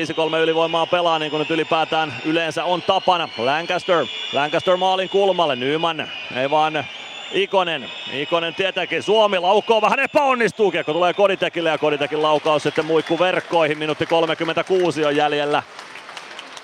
ylivoimaa 0.42 0.86
pelaa 0.86 1.18
niin 1.18 1.30
kuin 1.30 1.38
nyt 1.38 1.50
ylipäätään 1.50 2.14
yleensä 2.24 2.64
on 2.64 2.82
tapana. 2.82 3.28
Lancaster, 3.38 4.06
Lancaster 4.32 4.76
maalin 4.76 5.08
kulmalle, 5.08 5.56
Nyman, 5.56 6.08
ei 6.36 6.50
vaan 6.50 6.84
Ikonen, 7.32 7.90
Ikonen 8.12 8.54
tietenkin, 8.54 9.02
Suomi 9.02 9.38
laukoo. 9.38 9.82
Vähän 9.82 10.00
epäonnistuu, 10.00 10.70
kiekko 10.70 10.92
tulee 10.92 11.14
Koditekille 11.14 11.70
ja 11.70 11.78
Koditekin 11.78 12.22
laukaus 12.22 12.62
sitten 12.62 12.86
muikku 12.86 13.18
verkkoihin, 13.18 13.78
minuutti 13.78 14.06
36 14.06 15.04
on 15.04 15.16
jäljellä 15.16 15.62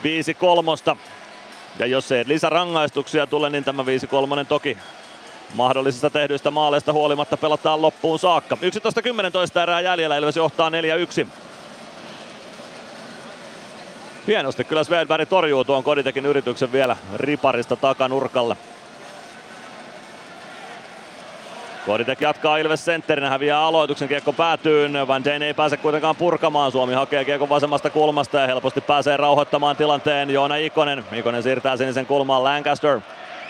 5 0.03 0.35
kolmosta. 0.35 0.97
Ja 1.79 1.87
jos 1.87 2.13
ei 2.13 2.25
lisärangaistuksia 2.27 3.27
tule, 3.27 3.51
niin 3.51 3.65
tämä 3.65 3.83
5-3 3.83 3.87
toki 4.49 4.79
mahdollisista 5.55 6.11
tehdyistä 6.11 6.51
maaleista 6.51 6.93
huolimatta 6.93 7.37
pelataan 7.37 7.83
loppuun 7.83 8.19
saakka. 8.19 8.59
11-10 9.59 9.63
erää 9.63 9.81
jäljellä, 9.81 10.17
Ilves 10.17 10.37
johtaa 10.37 10.71
4-1. 11.25 11.27
Hienosti 14.27 14.65
kyllä 14.65 14.85
Svedberg 14.85 15.29
torjuu 15.29 15.65
tuon 15.65 15.85
Koditekin 15.85 16.27
yrityksen 16.27 16.73
vielä 16.73 16.97
riparista 17.17 17.77
takanurkalle. 17.77 18.57
Koditek 21.87 22.21
jatkaa 22.21 22.57
Ilves 22.57 22.85
sentterinä, 22.85 23.31
häviää 23.31 23.61
aloituksen, 23.61 24.09
kiekko 24.09 24.33
päätyy. 24.33 24.91
Van 25.07 25.25
Dane 25.25 25.47
ei 25.47 25.55
pääse 25.55 25.77
kuitenkaan 25.77 26.17
purkamaan. 26.17 26.73
Suomi 26.73 26.95
hakee 26.95 27.25
kiekko 27.25 27.49
vasemmasta 27.49 27.91
kulmasta 27.91 28.39
ja 28.39 28.47
helposti 28.47 28.81
pääsee 28.81 29.17
rauhoittamaan 29.17 29.77
tilanteen. 29.77 30.31
Joona 30.31 30.57
Ikonen. 30.57 31.05
Ikonen 31.13 31.43
siirtää 31.43 31.77
sinisen 31.77 32.07
kulmaan 32.07 32.45
Lancaster. 32.45 33.01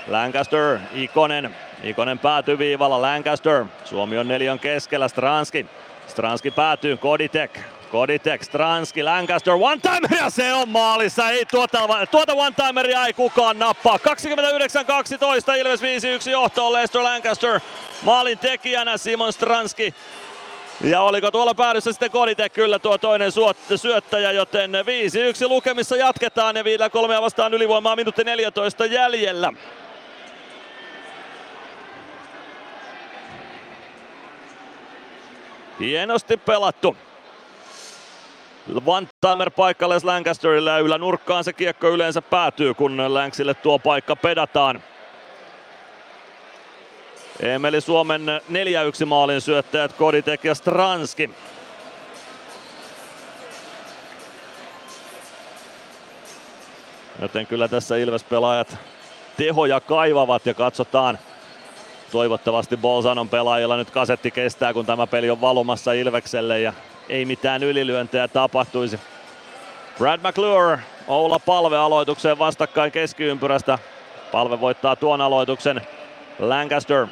Lancaster, 0.08 0.78
Ikonen. 0.94 1.56
Ikonen 1.82 2.18
päätyy 2.18 2.58
viivalla, 2.58 3.02
Lancaster. 3.02 3.64
Suomi 3.84 4.18
on 4.18 4.28
neljän 4.28 4.58
keskellä, 4.58 5.08
Stranski. 5.08 5.66
Stranski 6.06 6.50
päätyy, 6.50 6.96
Koditek. 6.96 7.60
Koditek, 7.90 8.42
Stranski, 8.42 9.02
Lancaster, 9.02 9.54
one 9.54 9.80
timer 9.82 10.22
ja 10.22 10.30
se 10.30 10.52
on 10.52 10.68
maalissa. 10.68 11.30
Ei 11.30 11.46
tuota, 11.46 11.78
tuota 12.10 12.32
one 12.32 12.54
timeria 12.66 13.06
ei 13.06 13.12
kukaan 13.12 13.58
nappaa. 13.58 13.96
29-12 13.96 14.00
Ilves 15.58 15.82
5-1 15.82 16.30
johtoon 16.30 16.72
Lester 16.72 17.02
Lancaster. 17.02 17.60
Maalin 18.02 18.38
tekijänä 18.38 18.96
Simon 18.96 19.32
Stranski. 19.32 19.94
Ja 20.80 21.00
oliko 21.00 21.30
tuolla 21.30 21.54
päädyssä 21.54 21.92
sitten 21.92 22.10
Koditek 22.10 22.52
kyllä 22.52 22.78
tuo 22.78 22.98
toinen 22.98 23.32
syöttäjä, 23.76 24.32
joten 24.32 24.72
5-1 25.46 25.48
lukemissa 25.48 25.96
jatketaan 25.96 26.56
ja 26.56 26.64
vielä 26.64 26.90
kolmea 26.90 27.22
vastaan 27.22 27.54
ylivoimaa 27.54 27.96
minuutti 27.96 28.24
14 28.24 28.86
jäljellä. 28.86 29.52
Hienosti 35.80 36.36
pelattu. 36.36 36.96
One 38.86 39.06
timer 39.20 39.50
paikalle 39.50 39.98
Lancasterille 40.02 40.70
ja 40.70 40.78
ylänurkkaan 40.78 41.44
se 41.44 41.52
kiekko 41.52 41.88
yleensä 41.88 42.22
päätyy, 42.22 42.74
kun 42.74 43.14
Länksille 43.14 43.54
tuo 43.54 43.78
paikka 43.78 44.16
pedataan. 44.16 44.82
Emeli 47.40 47.80
Suomen 47.80 48.22
4-1 49.02 49.06
maalin 49.06 49.40
syöttäjät 49.40 49.92
Koditek 49.92 50.44
ja 50.44 50.54
Stranski. 50.54 51.30
Joten 57.22 57.46
kyllä 57.46 57.68
tässä 57.68 57.96
Ilves-pelaajat 57.96 58.76
tehoja 59.36 59.80
kaivavat 59.80 60.46
ja 60.46 60.54
katsotaan. 60.54 61.18
Toivottavasti 62.12 62.76
Bolzanon 62.76 63.28
pelaajilla 63.28 63.76
nyt 63.76 63.90
kasetti 63.90 64.30
kestää, 64.30 64.72
kun 64.72 64.86
tämä 64.86 65.06
peli 65.06 65.30
on 65.30 65.40
valumassa 65.40 65.92
Ilvekselle 65.92 66.60
ja 66.60 66.72
ei 67.08 67.24
mitään 67.24 67.62
ylilyöntejä 67.62 68.28
tapahtuisi. 68.28 69.00
Brad 69.98 70.20
McClure, 70.20 70.78
Oula 71.08 71.38
Palve 71.38 71.76
aloitukseen 71.76 72.38
vastakkain 72.38 72.92
keskiympyrästä. 72.92 73.78
Palve 74.32 74.60
voittaa 74.60 74.96
tuon 74.96 75.20
aloituksen. 75.20 75.80
Lancaster. 76.38 77.06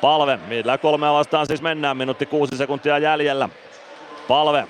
Palve, 0.00 0.36
millä 0.36 0.78
kolmea 0.78 1.12
vastaan 1.12 1.46
siis 1.46 1.62
mennään, 1.62 1.96
minuutti 1.96 2.26
kuusi 2.26 2.56
sekuntia 2.56 2.98
jäljellä. 2.98 3.48
Palve. 4.28 4.66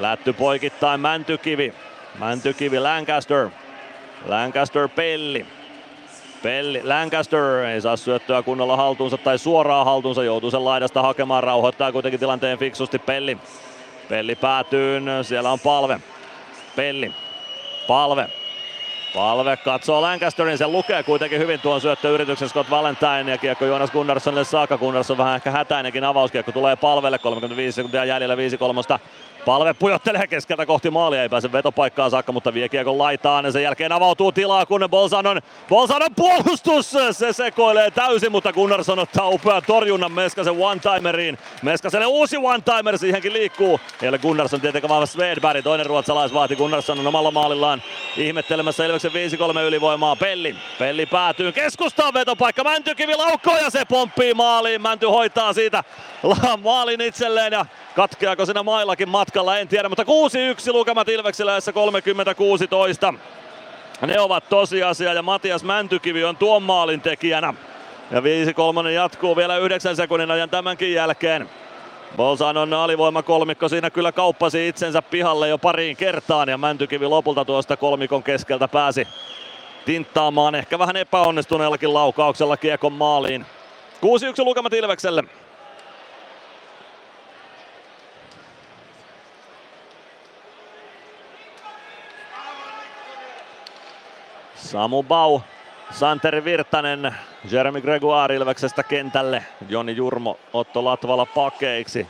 Lätty 0.00 0.32
poikittain 0.32 1.00
Mäntykivi. 1.00 1.74
Mäntykivi 2.18 2.80
Lancaster. 2.80 3.50
Lancaster 4.26 4.88
Pelli. 4.88 5.57
Pelli 6.42 6.80
Lancaster 6.84 7.44
ei 7.44 7.80
saa 7.80 7.96
syöttöä 7.96 8.42
kunnolla 8.42 8.76
haltuunsa 8.76 9.16
tai 9.16 9.38
suoraan 9.38 9.84
haltuunsa, 9.84 10.24
joutuu 10.24 10.50
sen 10.50 10.64
laidasta 10.64 11.02
hakemaan, 11.02 11.44
rauhoittaa 11.44 11.92
kuitenkin 11.92 12.20
tilanteen 12.20 12.58
fiksusti 12.58 12.98
Pelli. 12.98 13.38
Pelli 14.08 14.34
päätyy, 14.34 15.00
siellä 15.22 15.50
on 15.50 15.60
palve. 15.60 16.00
Pelli, 16.76 17.12
palve. 17.86 18.28
Palve 19.14 19.56
katsoo 19.56 20.02
Lancasterin, 20.02 20.58
sen 20.58 20.72
lukee 20.72 21.02
kuitenkin 21.02 21.38
hyvin 21.38 21.60
tuon 21.60 21.80
syöttöyrityksen 21.80 22.48
Scott 22.48 22.70
Valentine 22.70 23.30
ja 23.30 23.38
kiekko 23.38 23.64
Jonas 23.64 23.90
Gunnarssonille 23.90 24.44
saakka. 24.44 24.78
Gunnarsson 24.78 25.18
vähän 25.18 25.36
ehkä 25.36 25.50
hätäinenkin 25.50 26.04
avauskiekko 26.04 26.52
tulee 26.52 26.76
palvelle, 26.76 27.18
35 27.18 27.76
sekuntia 27.76 28.04
jäljellä 28.04 28.34
5-3. 28.34 28.38
Palve 29.48 29.74
pujottelee 29.74 30.26
keskeltä 30.26 30.66
kohti 30.66 30.90
maalia, 30.90 31.22
ei 31.22 31.28
pääse 31.28 31.52
vetopaikkaan 31.52 32.10
saakka, 32.10 32.32
mutta 32.32 32.54
vie 32.54 32.68
kiekon 32.68 32.98
laitaan. 32.98 33.44
Ja 33.44 33.52
sen 33.52 33.62
jälkeen 33.62 33.92
avautuu 33.92 34.32
tilaa, 34.32 34.66
kun 34.66 34.88
Bolzanon, 34.90 35.40
Bolzanon 35.68 36.14
puolustus, 36.16 36.90
se 37.10 37.32
sekoilee 37.32 37.90
täysin, 37.90 38.32
mutta 38.32 38.52
Gunnarsson 38.52 38.98
ottaa 38.98 39.28
upean 39.28 39.62
torjunnan 39.66 40.12
Meskasen 40.12 40.52
one-timeriin. 40.52 41.38
Meskaselle 41.62 42.06
uusi 42.06 42.36
one-timer, 42.36 42.98
siihenkin 42.98 43.32
liikkuu. 43.32 43.80
Ole 44.08 44.18
Gunnarsson 44.18 44.60
tietenkään 44.60 44.88
vaan 44.88 45.06
Svedberg, 45.06 45.64
toinen 45.64 45.86
ruotsalais 45.86 46.34
vaati 46.34 46.56
Gunnarsson 46.56 46.98
on 46.98 47.06
omalla 47.06 47.30
maalillaan 47.30 47.82
ihmettelemässä 48.16 48.86
Ilveksen 48.86 49.12
5-3 49.12 49.14
ylivoimaa. 49.60 50.16
Pelli, 50.16 50.56
Pelli 50.78 51.06
päätyy. 51.06 51.52
Keskustaan 51.52 52.14
vetopaikka, 52.14 52.64
Mäntykivi 52.64 53.16
laukkoo 53.16 53.56
ja 53.56 53.70
se 53.70 53.84
pomppii 53.84 54.34
maaliin. 54.34 54.82
Mänty 54.82 55.06
hoitaa 55.06 55.52
siitä 55.52 55.84
maalin 56.64 57.00
itselleen 57.00 57.52
ja 57.52 57.66
katkeako 57.96 58.46
siinä 58.46 58.62
maillakin 58.62 59.08
matkalla, 59.38 59.58
en 59.58 59.68
tiedä, 59.68 59.88
mutta 59.88 60.02
6-1 60.02 60.72
lukemat 60.72 61.08
Ilveksellä 61.08 61.58
30-16. 61.58 63.14
Ne 64.06 64.20
ovat 64.20 64.48
tosiasia 64.48 65.12
ja 65.12 65.22
Matias 65.22 65.64
Mäntykivi 65.64 66.24
on 66.24 66.36
tuon 66.36 66.62
maalin 66.62 67.00
tekijänä. 67.00 67.54
Ja 68.10 68.20
5-3 68.20 68.88
jatkuu 68.88 69.36
vielä 69.36 69.56
9 69.56 69.96
sekunnin 69.96 70.30
ajan 70.30 70.50
tämänkin 70.50 70.92
jälkeen. 70.92 71.48
Bolzanon 72.16 72.74
alivoima 72.74 73.22
kolmikko 73.22 73.68
siinä 73.68 73.90
kyllä 73.90 74.12
kauppasi 74.12 74.68
itsensä 74.68 75.02
pihalle 75.02 75.48
jo 75.48 75.58
pariin 75.58 75.96
kertaan 75.96 76.48
ja 76.48 76.58
Mäntykivi 76.58 77.06
lopulta 77.06 77.44
tuosta 77.44 77.76
kolmikon 77.76 78.22
keskeltä 78.22 78.68
pääsi 78.68 79.08
tinttaamaan 79.84 80.54
ehkä 80.54 80.78
vähän 80.78 80.96
epäonnistuneellakin 80.96 81.94
laukauksella 81.94 82.56
kiekon 82.56 82.92
maaliin. 82.92 83.46
6-1 84.42 84.44
lukemat 84.44 84.72
Ilvekselle. 84.72 85.24
Samu 94.68 95.02
Bau, 95.02 95.40
Santeri 95.90 96.44
Virtanen, 96.44 97.14
Jeremy 97.50 97.80
Gregoire 97.80 98.34
Ilveksestä 98.34 98.82
kentälle, 98.82 99.44
Joni 99.68 99.96
Jurmo, 99.96 100.38
Otto 100.52 100.84
Latvala 100.84 101.26
pakeiksi. 101.26 102.06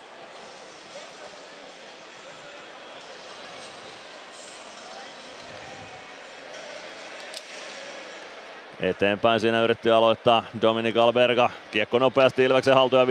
Eteenpäin 8.80 9.40
siinä 9.40 9.62
yritti 9.62 9.90
aloittaa 9.90 10.44
Dominik 10.62 10.96
Alberga. 10.96 11.50
Kiekko 11.70 11.98
nopeasti 11.98 12.44
Ilveksen 12.44 12.74
haltuja 12.74 13.04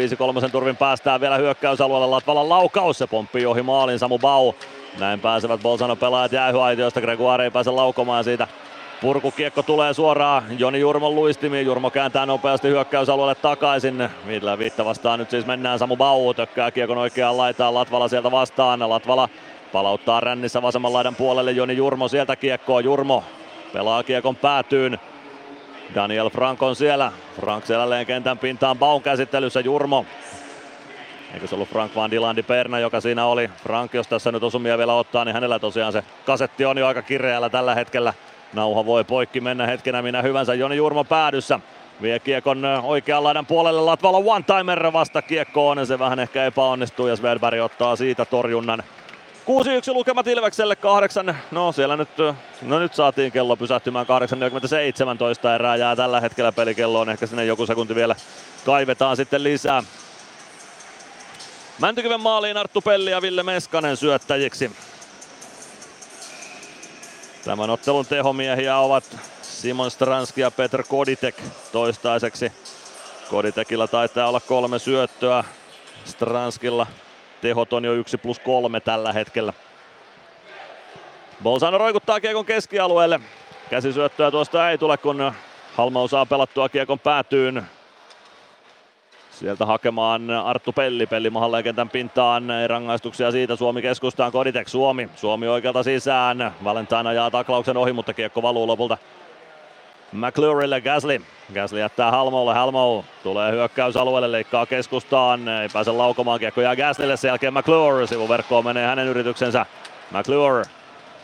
5-3 0.48 0.50
turvin 0.52 0.78
päästään 0.78 1.22
vielä 1.22 1.38
hyökkäysalueelle. 1.38 2.08
Latvalan 2.08 2.50
laukaus, 2.50 2.98
se 2.98 3.08
pomppii 3.08 3.46
ohi 3.46 3.62
maalin 3.62 4.00
Samu 4.00 4.20
Bau. 4.20 4.54
Näin 5.00 5.20
pääsevät 5.20 5.62
Bolzano 5.62 5.96
pelaajat 5.96 6.32
jäähyaitiosta. 6.32 7.02
Gregoire 7.02 7.44
ei 7.44 7.52
pääse 7.52 7.72
laukomaan 7.72 8.24
siitä 8.24 8.48
Purkukiekko 9.02 9.64
tulee 9.64 9.94
suoraan 9.94 10.60
Joni 10.60 10.80
Jurmon 10.80 11.16
luistimiin. 11.16 11.66
Jurmo 11.66 11.90
kääntää 11.90 12.26
nopeasti 12.26 12.68
hyökkäysalueelle 12.68 13.36
takaisin. 13.36 14.10
Millä 14.26 14.58
viitta 14.58 14.86
vastaan 14.86 15.20
nyt 15.20 15.30
siis 15.30 15.46
mennään 15.46 15.80
Samu 15.80 15.98
Bau. 15.98 16.34
Tökkää 16.34 16.72
kiekon 16.72 16.98
oikeaan 16.98 17.38
laitaan. 17.38 17.74
Latvala 17.74 18.08
sieltä 18.08 18.32
vastaan. 18.32 18.90
Latvala 18.90 19.30
palauttaa 19.72 20.20
rännissä 20.20 20.62
vasemman 20.62 20.94
laidan 20.94 21.16
puolelle. 21.16 21.52
Joni 21.52 21.78
Jurmo 21.78 22.08
sieltä 22.08 22.36
kiekkoa. 22.36 22.82
Jurmo 22.82 23.24
pelaa 23.74 24.04
kiekon 24.04 24.36
päätyyn. 24.36 25.00
Daniel 25.96 26.30
Frank 26.30 26.64
on 26.64 26.76
siellä. 26.76 27.12
Frank 27.42 27.66
siellä 27.66 28.06
kentän 28.06 28.38
pintaan 28.38 28.78
Baun 28.78 29.02
käsittelyssä. 29.02 29.60
Jurmo 29.60 30.06
Eikö 31.34 31.48
se 31.48 31.56
ollut 31.56 31.70
Frank 31.70 31.96
Van 31.96 32.12
Dilandi 32.12 32.44
Perna, 32.44 32.80
joka 32.80 33.02
siinä 33.02 33.26
oli? 33.26 33.50
Frank, 33.64 33.94
jos 33.94 34.08
tässä 34.08 34.32
nyt 34.32 34.44
osumia 34.44 34.78
vielä 34.78 34.94
ottaa, 34.94 35.26
niin 35.26 35.34
hänellä 35.34 35.60
tosiaan 35.60 35.94
se 35.94 36.04
kasetti 36.26 36.66
on 36.66 36.78
jo 36.78 36.88
aika 36.88 37.02
kireällä 37.02 37.50
tällä 37.50 37.76
hetkellä. 37.76 38.14
Nauha 38.54 38.86
voi 38.86 39.04
poikki 39.04 39.42
mennä 39.42 39.66
hetkenä 39.66 40.02
minä 40.02 40.22
hyvänsä. 40.22 40.54
Joni 40.54 40.76
Jurmo 40.76 41.04
päädyssä. 41.04 41.60
Vie 42.02 42.20
kiekon 42.20 42.66
oikean 42.84 43.24
laidan 43.24 43.46
puolelle 43.46 43.82
Latvala 43.82 44.18
one-timer 44.18 44.94
vasta 44.94 45.22
kiekkoon. 45.22 45.88
Se 45.88 46.00
vähän 46.00 46.20
ehkä 46.20 46.46
epäonnistuu 46.46 47.08
ja 47.08 47.16
Svedberg 47.16 47.62
ottaa 47.62 47.96
siitä 47.96 48.26
torjunnan. 48.26 48.84
6-1 49.92 49.94
lukemat 49.94 50.28
Ilvekselle, 50.28 50.76
kahdeksan, 50.76 51.38
no 51.52 51.72
siellä 51.72 51.98
nyt, 51.98 52.10
no 52.62 52.80
nyt 52.80 52.94
saatiin 52.94 53.32
kello 53.32 53.56
pysähtymään 53.56 54.06
8.47 54.06 55.56
erää 55.56 55.76
jää 55.76 55.96
tällä 55.96 56.22
hetkellä 56.22 56.52
pelikelloon, 56.52 57.10
ehkä 57.10 57.28
sinne 57.28 57.46
joku 57.46 57.66
sekunti 57.66 57.96
vielä 57.96 58.16
kaivetaan 58.66 59.18
sitten 59.18 59.44
lisää. 59.44 59.84
Mäntykiven 61.80 62.22
maaliin 62.22 62.58
Arttu 62.58 62.82
Pelli 62.82 63.12
ja 63.12 63.22
Ville 63.22 63.44
Meskanen 63.44 63.98
syöttäjiksi. 63.98 64.72
Tämän 67.48 67.70
ottelun 67.70 68.06
tehomiehiä 68.06 68.78
ovat 68.78 69.18
Simon 69.42 69.92
Stranski 69.92 70.42
ja 70.42 70.52
Petr 70.52 70.84
Koditek 70.84 71.36
toistaiseksi. 71.72 72.52
Koditekilla 73.30 73.88
taitaa 73.88 74.30
olla 74.30 74.40
kolme 74.40 74.80
syöttöä. 74.80 75.44
Stranskilla 76.06 76.88
tehot 77.42 77.74
on 77.74 77.86
jo 77.86 77.94
1 77.94 78.18
plus 78.18 78.40
3 78.40 78.80
tällä 78.80 79.14
hetkellä. 79.14 79.54
Bolzano 81.44 81.78
roikuttaa 81.78 82.20
kiekon 82.20 82.46
keskialueelle. 82.46 83.20
Käsisyöttöä 83.70 84.32
tuosta 84.32 84.70
ei 84.70 84.78
tule, 84.78 84.98
kun 84.98 85.32
Halmau 85.76 86.08
saa 86.08 86.26
pelattua 86.26 86.70
kiekon 86.70 87.00
päätyyn. 87.00 87.66
Sieltä 89.40 89.66
hakemaan 89.66 90.30
Arttu 90.30 90.74
Pelli, 90.74 91.06
Pelli 91.06 91.30
mahalleen 91.30 91.64
kentän 91.64 91.90
pintaan, 91.90 92.52
ei 92.52 92.68
rangaistuksia 92.68 93.32
siitä, 93.32 93.56
Suomi 93.56 93.82
keskustaan, 93.82 94.32
Koditek 94.32 94.68
Suomi, 94.68 95.10
Suomi 95.16 95.48
oikealta 95.48 95.84
sisään, 95.84 96.52
Valentine 96.64 97.10
ajaa 97.10 97.32
taklauksen 97.32 97.78
ohi, 97.78 97.94
mutta 97.94 98.14
kiekko 98.14 98.42
valuu 98.42 98.68
lopulta 98.68 98.98
McClurille 100.12 100.82
Gasly. 100.82 101.22
Gasly 101.54 101.80
jättää 101.80 102.12
Halmolle, 102.12 102.54
Halmo 102.54 103.06
tulee 103.24 103.52
hyökkäysalueelle, 103.52 104.32
leikkaa 104.32 104.66
keskustaan, 104.66 105.48
ei 105.48 105.70
pääse 105.74 105.92
laukomaan, 105.92 106.40
kiekko 106.40 106.62
jää 106.62 106.76
Gaslylle, 106.76 107.18
sen 107.18 107.30
jälkeen 107.30 107.54
McClure, 107.54 108.08
sivuverkkoon 108.08 108.66
menee 108.66 108.88
hänen 108.88 109.08
yrityksensä. 109.08 109.66
McClure, 110.12 110.64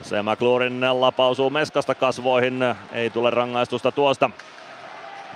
se 0.01 0.23
McClurin 0.23 0.81
lapausuu 1.01 1.49
meskasta 1.49 1.95
kasvoihin, 1.95 2.75
ei 2.91 3.09
tule 3.09 3.29
rangaistusta 3.29 3.91
tuosta. 3.91 4.29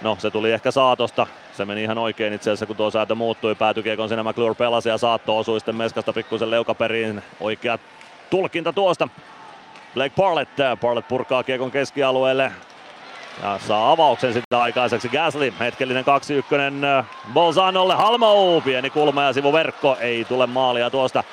No, 0.02 0.18
se 0.20 0.32
tuli 0.32 0.52
ehkä 0.52 0.72
saatosta. 0.72 1.28
Se 1.58 1.66
meni 1.66 1.84
ihan 1.84 1.98
oikein 1.98 2.34
itse 2.34 2.50
asiassa, 2.50 2.66
kun 2.66 2.76
tuo 2.76 2.92
säätö 2.92 3.16
muuttui. 3.16 3.56
Päätykiekon 3.56 4.10
sinne 4.10 4.24
McClure 4.24 4.56
pelasi 4.56 4.90
ja 4.90 4.98
saatto 4.98 5.38
osui 5.38 5.60
sitten 5.60 5.76
meskasta 5.76 6.14
pikkusen 6.14 6.52
leukaperiin. 6.52 7.24
Oikea 7.40 7.78
tulkinta 8.30 8.74
tuosta. 8.74 9.08
Blake 9.94 10.14
Parlett. 10.18 10.52
Parlett 10.82 11.08
purkaa 11.08 11.44
kiekon 11.44 11.72
keskialueelle. 11.72 12.52
Ja 13.44 13.60
saa 13.68 13.92
avauksen 13.92 14.34
sitten 14.34 14.60
aikaiseksi 14.60 15.10
Gasly. 15.10 15.54
Hetkellinen 15.60 16.06
2-1 17.02 17.06
Bolzanolle. 17.34 17.96
Halmo. 17.96 18.62
Pieni 18.62 18.90
kulma 18.90 19.24
ja 19.24 19.34
sivuverkko. 19.34 19.98
Ei 20.00 20.26
tule 20.26 20.48
maalia 20.48 20.90
tuosta. 20.90 21.24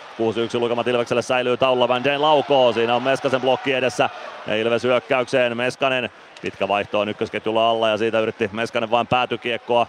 6-1 0.57 0.61
lukemat 0.61 0.87
Ilvekselle 0.87 1.23
säilyy 1.23 1.57
taululla. 1.57 1.89
Van 1.89 2.05
Dane 2.05 2.19
laukoo. 2.19 2.73
Siinä 2.73 2.95
on 2.95 3.03
Meskasen 3.03 3.41
blokki 3.41 3.73
edessä. 3.73 4.11
Ja 4.47 4.57
Ilves 4.57 4.85
hyökkäykseen. 4.85 5.57
Meskanen 5.57 6.11
pitkä 6.43 6.69
vaihto 6.69 7.01
on 7.01 7.09
ykkösketjulla 7.09 7.71
alla 7.71 7.89
ja 7.89 7.99
siitä 7.99 8.21
yritti 8.21 8.51
Meskanen 8.53 8.91
vain 8.91 9.07
päätykiekkoa. 9.07 9.87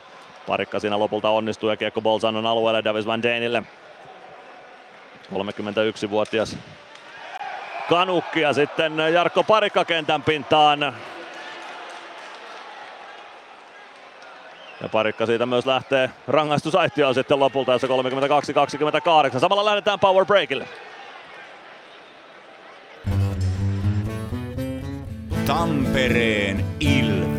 Parikka 0.48 0.80
siinä 0.80 1.00
lopulta 1.00 1.30
onnistui 1.30 1.72
ja 1.72 1.78
kiekko 1.78 2.02
Bolzanon 2.02 2.46
alueelle 2.46 2.84
Davis 2.84 3.06
Van 3.06 3.24
Danelle. 3.24 3.64
31-vuotias 5.34 6.58
kanukki 7.90 8.42
ja 8.42 8.54
sitten 8.54 8.94
Jarkko 9.14 9.44
Parikka 9.44 9.86
kentän 9.86 10.24
pintaan. 10.24 10.96
Ja 14.82 14.90
parikka 14.90 15.26
siitä 15.26 15.46
myös 15.46 15.66
lähtee 15.66 16.10
rangaistusaitioon 16.28 17.16
sitten 17.16 17.40
lopulta, 17.40 17.72
jossa 17.72 17.88
32-28. 19.36 19.40
Samalla 19.40 19.66
lähdetään 19.66 20.00
power 20.00 20.26
breakille. 20.26 20.68
Tampereen 25.46 26.66
Ilves. 26.80 27.35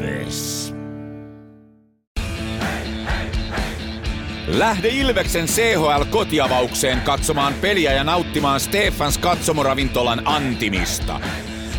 Lähde 4.47 4.89
Ilveksen 4.89 5.47
CHL-kotiavaukseen 5.47 7.01
katsomaan 7.01 7.55
peliä 7.55 7.93
ja 7.93 8.05
nauttimaan 8.05 8.61
Stefans 8.61 9.19
katsomoravintolan 9.19 10.23
antimista. 10.25 11.21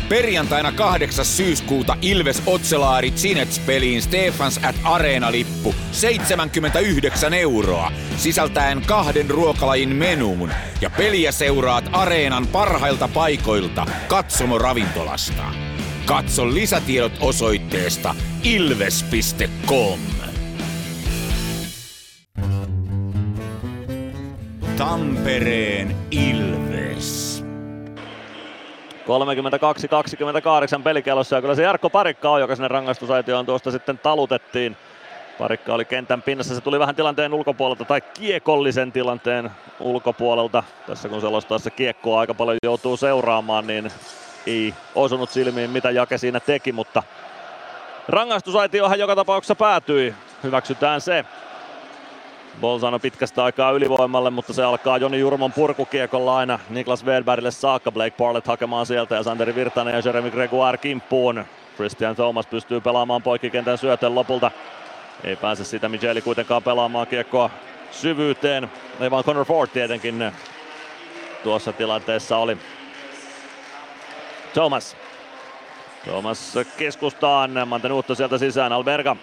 Perjantaina 0.08 0.72
8. 0.72 1.24
syyskuuta 1.24 1.96
Ilves 2.02 2.42
Otselaari 2.46 3.10
Cinets-peliin 3.10 4.02
Stefans 4.02 4.60
at 4.64 4.76
Areena-lippu 4.84 5.74
79 5.92 7.34
euroa, 7.34 7.92
sisältäen 8.16 8.82
kahden 8.86 9.30
ruokalajin 9.30 9.96
menuun. 9.96 10.50
Ja 10.80 10.90
peliä 10.90 11.32
seuraat 11.32 11.84
Areenan 11.92 12.46
parhailta 12.46 13.08
paikoilta 13.08 13.86
katsomoravintolasta. 14.08 15.44
Katso 16.06 16.54
lisätiedot 16.54 17.12
osoitteesta 17.20 18.14
ilves.com. 18.42 20.27
Tampereen 24.78 25.96
Ilves. 26.10 27.44
32-28 30.78 30.82
pelikellossa 30.84 31.36
ja 31.36 31.40
kyllä 31.40 31.54
se 31.54 31.62
Jarkko 31.62 31.90
Parikka 31.90 32.30
on, 32.30 32.40
joka 32.40 32.56
sinne 32.56 32.68
rangaistusaitioon 32.68 33.46
tuosta 33.46 33.70
sitten 33.70 33.98
talutettiin. 33.98 34.76
Parikka 35.38 35.74
oli 35.74 35.84
kentän 35.84 36.22
pinnassa, 36.22 36.54
se 36.54 36.60
tuli 36.60 36.78
vähän 36.78 36.94
tilanteen 36.94 37.34
ulkopuolelta 37.34 37.84
tai 37.84 38.00
kiekollisen 38.00 38.92
tilanteen 38.92 39.50
ulkopuolelta. 39.80 40.62
Tässä 40.86 41.08
kun 41.08 41.20
selostaessa 41.20 41.70
kiekkoa 41.70 42.20
aika 42.20 42.34
paljon 42.34 42.58
joutuu 42.62 42.96
seuraamaan, 42.96 43.66
niin 43.66 43.90
ei 44.46 44.74
osunut 44.94 45.30
silmiin 45.30 45.70
mitä 45.70 45.90
Jake 45.90 46.18
siinä 46.18 46.40
teki, 46.40 46.72
mutta 46.72 47.02
rangaistusaitiohan 48.08 48.98
joka 48.98 49.16
tapauksessa 49.16 49.54
päätyi. 49.54 50.14
Hyväksytään 50.42 51.00
se. 51.00 51.24
Bolzano 52.60 52.98
pitkästä 52.98 53.44
aikaa 53.44 53.70
ylivoimalle, 53.70 54.30
mutta 54.30 54.52
se 54.52 54.64
alkaa 54.64 54.98
Joni 54.98 55.18
Jurmon 55.18 55.52
purkukiekolla 55.52 56.36
aina 56.36 56.58
Niklas 56.70 57.04
Wedbergille 57.04 57.50
saakka. 57.50 57.92
Blake 57.92 58.16
Parlett 58.16 58.46
hakemaan 58.46 58.86
sieltä 58.86 59.14
ja 59.14 59.22
Santeri 59.22 59.54
Virtanen 59.54 59.94
ja 59.94 60.02
Jeremy 60.04 60.30
Gregoire 60.30 60.78
kimppuun. 60.78 61.44
Christian 61.76 62.16
Thomas 62.16 62.46
pystyy 62.46 62.80
pelaamaan 62.80 63.22
poikkikentän 63.22 63.78
syötön 63.78 64.14
lopulta. 64.14 64.50
Ei 65.24 65.36
pääse 65.36 65.64
sitä 65.64 65.88
Micheli 65.88 66.22
kuitenkaan 66.22 66.62
pelaamaan 66.62 67.06
kiekkoa 67.06 67.50
syvyyteen. 67.90 68.70
Ei 69.00 69.10
vaan 69.10 69.24
Connor 69.24 69.44
Ford 69.44 69.70
tietenkin 69.70 70.32
tuossa 71.42 71.72
tilanteessa 71.72 72.36
oli. 72.36 72.58
Thomas. 74.52 74.96
Thomas 76.04 76.58
keskustaan. 76.76 77.50
Mantenuutto 77.68 78.14
sieltä 78.14 78.38
sisään. 78.38 78.72
Alberga 78.72 79.16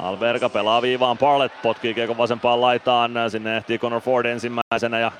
Alberga 0.00 0.48
pelaa 0.48 0.82
viivaan, 0.82 1.18
Parlett 1.18 1.62
potkii 1.62 1.94
kiekon 1.94 2.18
vasempaan 2.18 2.60
laitaan, 2.60 3.12
sinne 3.28 3.56
ehtii 3.56 3.78
Connor 3.78 4.00
Ford 4.00 4.26
ensimmäisenä 4.26 4.98
ja 5.00 5.12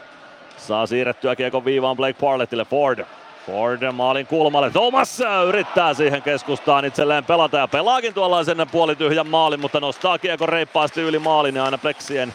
saa 0.57 0.87
siirrettyä 0.87 1.37
kiekon 1.37 1.65
viivaan 1.65 1.97
Blake 1.97 2.19
Parlettille, 2.21 2.65
Ford. 2.65 3.05
Ford 3.47 3.93
maalin 3.93 4.27
kulmalle, 4.27 4.71
Thomas 4.71 5.19
yrittää 5.49 5.95
siihen 5.95 6.23
keskustaan 6.23 6.85
itselleen 6.85 7.25
pelata 7.25 7.57
ja 7.57 7.69
pelaakin 7.69 8.15
tuollaisen 8.15 8.67
puolityhjän 8.73 9.27
maalin, 9.27 9.61
mutta 9.61 9.81
nostaa 9.81 10.19
kiekon 10.19 10.49
reippaasti 10.49 11.01
yli 11.01 11.19
maalin 11.19 11.57
ja 11.57 11.65
aina 11.65 11.79
pleksien 11.79 12.35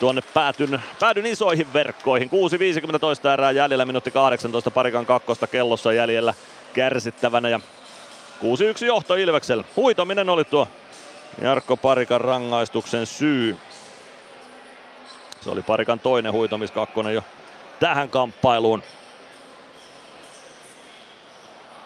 tuonne 0.00 0.22
päätyn, 0.34 0.82
päädyn 1.00 1.26
isoihin 1.26 1.72
verkkoihin. 1.72 2.30
6.50 3.24 3.28
erää 3.32 3.50
jäljellä, 3.50 3.84
minuutti 3.84 4.10
18 4.10 4.70
parikan 4.70 5.06
kakkosta 5.06 5.46
kellossa 5.46 5.92
jäljellä 5.92 6.34
kärsittävänä 6.74 7.48
ja 7.48 7.60
6-1 8.42 8.84
johto 8.84 9.14
Ilveksellä. 9.14 9.64
Huitominen 9.76 10.28
oli 10.28 10.44
tuo 10.44 10.68
Jarkko 11.40 11.76
Parikan 11.76 12.20
rangaistuksen 12.20 13.06
syy. 13.06 13.56
Se 15.40 15.50
oli 15.50 15.62
Parikan 15.62 16.00
toinen 16.00 16.32
huitomiskakkonen 16.32 17.14
jo 17.14 17.24
tähän 17.80 18.08
kamppailuun. 18.08 18.82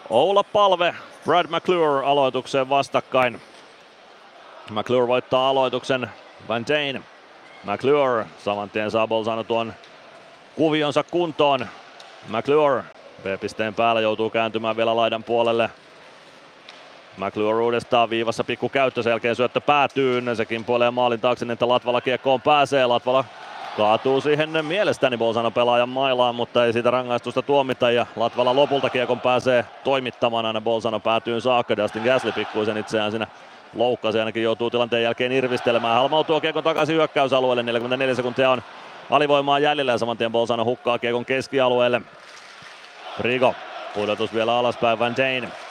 Oula 0.09 0.43
Palve, 0.43 0.95
Brad 1.25 1.45
McClure 1.47 2.05
aloitukseen 2.05 2.69
vastakkain. 2.69 3.41
McClure 4.69 5.07
voittaa 5.07 5.49
aloituksen 5.49 6.09
Van 6.47 6.65
Dane. 6.67 7.01
McClure 7.63 8.25
saman 8.43 8.69
tien 8.69 8.91
saa 8.91 9.07
Bolzano 9.07 9.43
tuon 9.43 9.73
kuvionsa 10.55 11.03
kuntoon. 11.03 11.67
McClure 12.27 12.83
B-pisteen 13.23 13.73
päällä 13.73 14.01
joutuu 14.01 14.29
kääntymään 14.29 14.77
vielä 14.77 14.95
laidan 14.95 15.23
puolelle. 15.23 15.69
McClure 17.17 17.63
uudestaan 17.63 18.09
viivassa 18.09 18.43
pikku 18.43 18.69
käyttö, 18.69 19.03
sen 19.03 19.11
jälkeen 19.11 19.35
syöttö 19.35 19.61
päätyy, 19.61 20.35
sekin 20.35 20.65
puolee 20.65 20.91
maalin 20.91 21.19
taakse, 21.19 21.45
niin 21.45 21.51
että 21.51 21.67
Latvala 21.67 22.01
kiekkoon 22.01 22.41
pääsee. 22.41 22.85
Latvala 22.85 23.25
kaatuu 23.77 24.21
siihen 24.21 24.65
mielestäni 24.65 25.17
Bolzano 25.17 25.51
pelaajan 25.51 25.89
mailaan, 25.89 26.35
mutta 26.35 26.65
ei 26.65 26.73
siitä 26.73 26.91
rangaistusta 26.91 27.41
tuomita 27.41 27.91
ja 27.91 28.05
Latvala 28.15 28.55
lopulta 28.55 28.89
kiekon 28.89 29.19
pääsee 29.19 29.65
toimittamaan 29.83 30.45
aina 30.45 30.61
Bolzano 30.61 30.99
päätyyn 30.99 31.41
saakka. 31.41 31.77
Dustin 31.77 32.03
Gasly 32.03 32.31
pikkuisen 32.31 32.77
itseään 32.77 33.11
siinä 33.11 33.27
loukkasi, 33.75 34.19
ainakin 34.19 34.43
joutuu 34.43 34.69
tilanteen 34.69 35.03
jälkeen 35.03 35.31
irvistelemään. 35.31 35.95
Halmau 35.95 36.23
tuo 36.23 36.41
kiekon 36.41 36.63
takaisin 36.63 36.95
hyökkäysalueelle, 36.95 37.63
44 37.63 38.15
sekuntia 38.15 38.49
on 38.49 38.61
alivoimaa 39.09 39.59
jäljellä 39.59 39.91
ja 39.91 39.97
saman 39.97 40.17
tien 40.17 40.31
Bolzano 40.31 40.65
hukkaa 40.65 40.99
kiekon 40.99 41.25
keskialueelle. 41.25 42.01
Rigo, 43.19 43.55
pudotus 43.93 44.33
vielä 44.33 44.57
alaspäin 44.57 44.99
Van 44.99 45.15
Dane. 45.17 45.66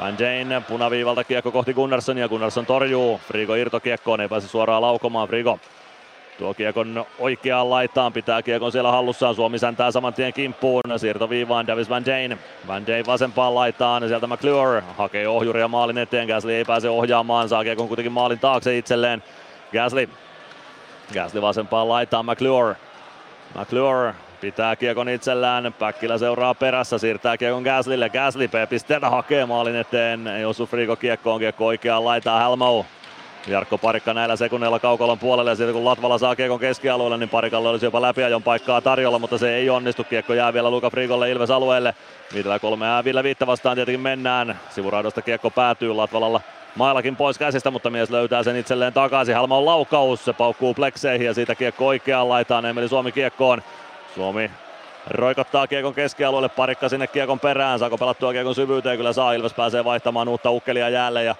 Van 0.00 0.18
Dane 0.18 0.62
punaviivalta 0.68 1.24
kiekko 1.24 1.50
kohti 1.52 1.74
Gunnarssonia, 1.74 2.28
Gunnarsson 2.28 2.66
torjuu, 2.66 3.20
Frigo 3.28 3.54
irtokiekkoon, 3.54 4.20
ei 4.20 4.28
pääse 4.28 4.48
suoraan 4.48 4.82
laukomaan, 4.82 5.28
Frigo 5.28 5.58
tuo 6.38 6.54
kiekon 6.54 7.06
oikeaan 7.18 7.70
laitaan, 7.70 8.12
pitää 8.12 8.42
kiekon 8.42 8.72
siellä 8.72 8.90
hallussaan, 8.90 9.34
Suomi 9.34 9.58
säntää 9.58 9.90
saman 9.90 10.14
tien 10.14 10.32
kimppuun, 10.32 10.80
siirtoviivaan 10.96 11.66
Davis 11.66 11.90
Van 11.90 12.06
Dane, 12.06 12.38
Van 12.66 12.86
Dane 12.86 13.06
vasempaan 13.06 13.54
laitaan, 13.54 14.08
sieltä 14.08 14.26
McClure 14.26 14.82
hakee 14.96 15.28
ohjuria 15.28 15.68
maalin 15.68 15.98
eteen, 15.98 16.28
Gasly 16.28 16.52
ei 16.52 16.64
pääse 16.64 16.88
ohjaamaan, 16.88 17.48
saa 17.48 17.64
kiekon 17.64 17.88
kuitenkin 17.88 18.12
maalin 18.12 18.38
taakse 18.38 18.78
itselleen, 18.78 19.22
Gasly, 19.72 20.08
Gasly 21.14 21.42
vasempaan 21.42 21.88
laitaan, 21.88 22.26
McClure, 22.26 22.76
McClure 23.58 24.14
Pitää 24.40 24.76
kiekon 24.76 25.08
itsellään. 25.08 25.74
Päkkilä 25.78 26.18
seuraa 26.18 26.54
perässä, 26.54 26.98
siirtää 26.98 27.36
kiekon 27.36 27.62
Gaslille. 27.62 28.10
Gasly 28.10 28.50
pisteitä 28.68 29.10
hakee 29.10 29.46
maalin 29.46 29.76
eteen. 29.76 30.26
Ei 30.26 30.44
osu 30.44 30.66
Frigo 30.66 30.96
kiekkoon, 30.96 31.40
kiekko 31.40 31.66
oikeaan 31.66 32.04
laitaa 32.04 32.40
Helmau. 32.40 32.84
Jarkko 33.46 33.78
Parikka 33.78 34.14
näillä 34.14 34.36
sekunneilla 34.36 34.78
kaukolon 34.78 35.18
puolelle 35.18 35.50
ja 35.50 35.54
sitten 35.54 35.74
kun 35.74 35.84
Latvala 35.84 36.18
saa 36.18 36.36
kiekon 36.36 36.60
keskialueelle, 36.60 37.18
niin 37.18 37.28
Parikalle 37.28 37.68
olisi 37.68 37.86
jopa 37.86 38.02
läpiajon 38.02 38.42
paikkaa 38.42 38.80
tarjolla, 38.80 39.18
mutta 39.18 39.38
se 39.38 39.56
ei 39.56 39.70
onnistu. 39.70 40.04
Kiekko 40.04 40.34
jää 40.34 40.52
vielä 40.52 40.70
Luka 40.70 40.90
Frigolle 40.90 41.30
Ilves 41.30 41.50
alueelle. 41.50 41.94
Viidellä 42.34 42.58
kolme 42.58 42.86
äävillä 42.86 43.22
viittä 43.22 43.46
vastaan 43.46 43.76
tietenkin 43.76 44.00
mennään. 44.00 44.60
Sivuraidosta 44.70 45.22
kiekko 45.22 45.50
päätyy 45.50 45.94
Latvalalla 45.94 46.40
mailakin 46.76 47.16
pois 47.16 47.38
käsistä, 47.38 47.70
mutta 47.70 47.90
mies 47.90 48.10
löytää 48.10 48.42
sen 48.42 48.56
itselleen 48.56 48.92
takaisin. 48.92 49.34
Halma 49.34 49.56
on 49.56 49.66
laukaus, 49.66 50.24
se 50.24 50.32
paukkuu 50.32 50.74
plekseihin 50.74 51.26
ja 51.26 51.34
siitä 51.34 51.54
kiekko 51.54 51.86
oikeaan 51.86 52.28
laitaan. 52.28 52.66
Emeli 52.66 52.88
Suomi 52.88 53.12
kiekkoon. 53.12 53.62
Suomi 54.14 54.50
roikottaa 55.06 55.66
kiekon 55.66 55.94
keskialueelle, 55.94 56.48
parikka 56.48 56.88
sinne 56.88 57.06
kiekon 57.06 57.40
perään. 57.40 57.78
Saako 57.78 57.98
pelattua 57.98 58.32
kiekon 58.32 58.54
syvyyteen? 58.54 58.96
Kyllä 58.96 59.12
saa. 59.12 59.32
Ilves 59.32 59.54
pääsee 59.54 59.84
vaihtamaan 59.84 60.28
uutta 60.28 60.50
ukkelia 60.50 60.88
jälleen 60.88 61.26
ja 61.26 61.34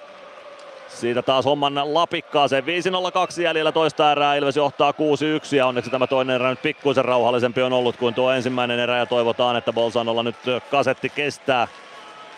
siitä 0.89 1.23
taas 1.23 1.45
homman 1.45 1.95
lapikkaaseen. 1.95 2.65
5-0-2 2.65 3.43
jäljellä 3.43 3.73
toista 3.73 4.13
erää. 4.13 4.35
Ilves 4.35 4.57
johtaa 4.57 4.93
6-1 4.93 5.57
ja 5.57 5.67
onneksi 5.67 5.91
tämä 5.91 6.07
toinen 6.07 6.35
erä 6.35 6.51
nyt 6.51 6.63
pikkuisen 6.63 7.05
rauhallisempi 7.05 7.63
on 7.63 7.73
ollut 7.73 7.97
kuin 7.97 8.15
tuo 8.15 8.33
ensimmäinen 8.33 8.79
erä 8.79 8.99
ja 8.99 9.07
toivotaan, 9.07 9.57
että 9.57 9.73
Bolsanolla 9.73 10.23
nyt 10.23 10.37
kasetti 10.71 11.09
kestää 11.09 11.69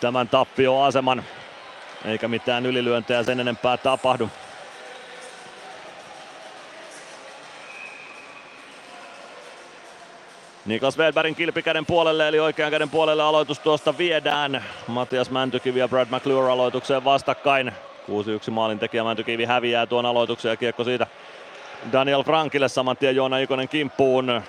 tämän 0.01 0.29
tappioaseman. 0.29 1.23
Eikä 2.05 2.27
mitään 2.27 2.65
ylilyöntejä 2.65 3.23
sen 3.23 3.39
enempää 3.39 3.77
tapahdu. 3.77 4.29
Niklas 10.65 10.97
Wedbergin 10.97 11.35
kilpikäden 11.35 11.85
puolelle 11.85 12.27
eli 12.27 12.39
oikean 12.39 12.71
käden 12.71 12.89
puolelle 12.89 13.23
aloitus 13.23 13.59
tuosta 13.59 13.97
viedään. 13.97 14.63
Matias 14.87 15.29
Mäntykivi 15.29 15.79
ja 15.79 15.87
Brad 15.87 16.07
McClure 16.11 16.51
aloitukseen 16.51 17.03
vastakkain. 17.03 17.71
6-1 18.47 18.51
maalin 18.51 18.79
tekijä 18.79 19.03
Mäntykivi 19.03 19.45
häviää 19.45 19.85
tuon 19.85 20.05
aloituksen 20.05 20.49
ja 20.49 20.57
kiekko 20.57 20.83
siitä 20.83 21.07
Daniel 21.91 22.23
Frankille 22.23 22.69
saman 22.69 22.97
tien 22.97 23.15
Joona 23.15 23.37
Ikonen 23.37 23.69
kimppuun. 23.69 24.41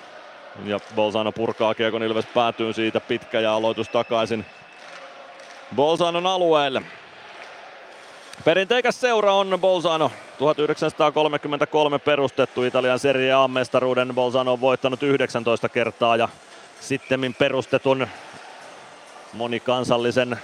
Ja 0.65 0.79
Bolzano 0.95 1.31
purkaa 1.31 1.73
kiekon 1.73 2.03
Ilves 2.03 2.25
päätyy 2.25 2.73
siitä 2.73 2.99
pitkä 2.99 3.39
ja 3.39 3.53
aloitus 3.53 3.89
takaisin 3.89 4.45
Bolzanon 5.75 6.25
alueelle. 6.25 6.81
Perinteikäs 8.43 9.01
seura 9.01 9.33
on 9.33 9.57
Bolzano. 9.61 10.11
1933 10.37 11.99
perustettu 11.99 12.63
Italian 12.63 12.99
Serie 12.99 13.33
A-mestaruuden. 13.33 14.15
Bolzano 14.15 14.53
on 14.53 14.61
voittanut 14.61 15.03
19 15.03 15.69
kertaa 15.69 16.15
ja 16.15 16.29
sitten 16.79 17.35
perustetun 17.39 18.07
monikansallisen 19.33 20.39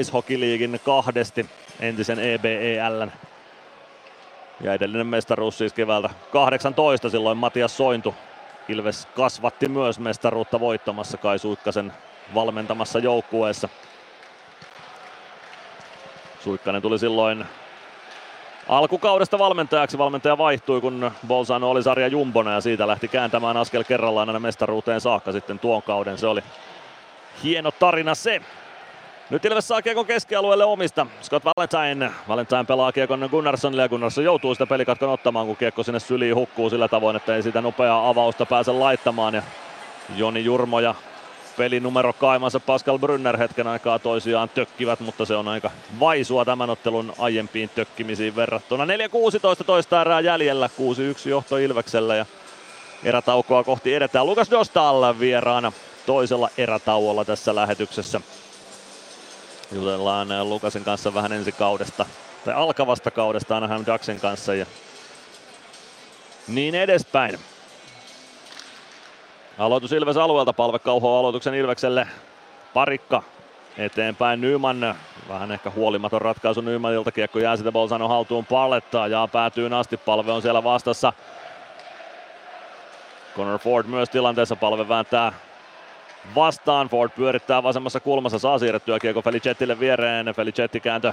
Ice 0.00 0.12
Hockey 0.12 0.40
Leaguein 0.40 0.80
kahdesti 0.84 1.46
entisen 1.80 2.18
EBEL. 2.18 3.06
Ja 4.60 4.74
edellinen 4.74 5.06
mestaruus 5.06 5.58
siis 5.58 5.72
keväältä 5.72 6.10
18 6.32 7.10
silloin 7.10 7.38
Matias 7.38 7.76
Sointu. 7.76 8.14
Ilves 8.68 9.08
kasvatti 9.16 9.68
myös 9.68 9.98
mestaruutta 9.98 10.60
voittamassa 10.60 11.16
Kai 11.16 11.38
Suikkasen 11.38 11.92
valmentamassa 12.34 12.98
joukkueessa. 12.98 13.68
Suikkanen 16.40 16.82
tuli 16.82 16.98
silloin 16.98 17.44
alkukaudesta 18.68 19.38
valmentajaksi. 19.38 19.98
Valmentaja 19.98 20.38
vaihtui, 20.38 20.80
kun 20.80 21.10
Bolzano 21.26 21.70
oli 21.70 21.82
sarja 21.82 22.08
jumbona 22.08 22.52
ja 22.52 22.60
siitä 22.60 22.86
lähti 22.86 23.08
kääntämään 23.08 23.56
askel 23.56 23.84
kerrallaan 23.84 24.28
aina 24.28 24.40
mestaruuteen 24.40 25.00
saakka 25.00 25.32
sitten 25.32 25.58
tuon 25.58 25.82
kauden. 25.82 26.18
Se 26.18 26.26
oli 26.26 26.42
hieno 27.42 27.70
tarina 27.70 28.14
se. 28.14 28.40
Nyt 29.30 29.44
Ilves 29.44 29.68
saa 29.68 29.82
kiekon 29.82 30.06
keskialueelle 30.06 30.64
omista. 30.64 31.06
Scott 31.22 31.44
Valentine. 31.44 32.10
Valentine 32.28 32.64
pelaa 32.64 32.92
kiekon 32.92 33.28
Gunnarssonille 33.30 33.82
ja 33.82 33.88
Gunnarsson 33.88 34.24
joutuu 34.24 34.54
sitä 34.54 34.66
pelikatkon 34.66 35.10
ottamaan, 35.10 35.46
kun 35.46 35.56
kiekko 35.56 35.82
sinne 35.82 36.00
syliin 36.00 36.34
hukkuu 36.34 36.70
sillä 36.70 36.88
tavoin, 36.88 37.16
että 37.16 37.36
ei 37.36 37.42
sitä 37.42 37.60
nopeaa 37.60 38.08
avausta 38.08 38.46
pääse 38.46 38.72
laittamaan. 38.72 39.34
Ja 39.34 39.42
Joni 40.16 40.44
Jurmo 40.44 40.80
ja 40.80 40.94
pelinumero 41.56 42.12
kaimansa 42.12 42.60
Pascal 42.60 42.98
Brynner 42.98 43.36
hetken 43.36 43.66
aikaa 43.66 43.98
toisiaan 43.98 44.48
tökkivät, 44.48 45.00
mutta 45.00 45.24
se 45.24 45.36
on 45.36 45.48
aika 45.48 45.70
vaisua 46.00 46.44
tämän 46.44 46.70
ottelun 46.70 47.12
aiempiin 47.18 47.68
tökkimisiin 47.68 48.36
verrattuna. 48.36 48.84
4-16 48.84 48.88
toista 49.66 50.00
erää 50.00 50.20
jäljellä, 50.20 50.70
6-1 51.26 51.28
johto 51.28 51.56
Ilveksellä 51.56 52.16
ja 52.16 52.26
erätaukoa 53.04 53.64
kohti 53.64 53.94
edetään. 53.94 54.26
Lukas 54.26 54.50
Dostal 54.50 55.18
vieraana 55.18 55.72
toisella 56.06 56.50
erätauolla 56.58 57.24
tässä 57.24 57.54
lähetyksessä. 57.54 58.20
Jutellaan 59.72 60.48
Lukasen 60.48 60.84
kanssa 60.84 61.14
vähän 61.14 61.32
ensi 61.32 61.52
kaudesta, 61.52 62.06
tai 62.44 62.54
alkavasta 62.54 63.10
kaudesta 63.10 63.56
Anaheim 63.56 63.84
Ducksen 63.86 64.20
kanssa 64.20 64.54
ja 64.54 64.66
niin 66.48 66.74
edespäin. 66.74 67.38
Aloitus 69.60 69.92
Ilves 69.92 70.16
alueelta, 70.16 70.52
palve 70.52 70.78
kauhoa 70.78 71.18
aloituksen 71.18 71.54
Ilvekselle. 71.54 72.06
Parikka 72.74 73.22
eteenpäin 73.78 74.40
Nyman. 74.40 74.94
Vähän 75.28 75.52
ehkä 75.52 75.70
huolimaton 75.70 76.22
ratkaisu 76.22 76.60
Nymanilta. 76.60 77.12
Kiekko 77.12 77.38
jää 77.38 77.56
sitä 77.56 77.72
Bolzano 77.72 78.08
haltuun 78.08 78.46
pallettaa 78.46 79.08
ja 79.08 79.28
päätyy 79.32 79.76
asti. 79.76 79.96
Palve 79.96 80.32
on 80.32 80.42
siellä 80.42 80.64
vastassa. 80.64 81.12
Connor 83.36 83.58
Ford 83.58 83.86
myös 83.86 84.10
tilanteessa. 84.10 84.56
Palve 84.56 84.88
vääntää 84.88 85.32
vastaan. 86.34 86.88
Ford 86.88 87.10
pyörittää 87.16 87.62
vasemmassa 87.62 88.00
kulmassa. 88.00 88.38
Saa 88.38 88.58
siirrettyä 88.58 88.98
kiekko 88.98 89.22
Felicettille 89.22 89.80
viereen. 89.80 90.26
Felicetti 90.26 90.80
kääntö 90.80 91.12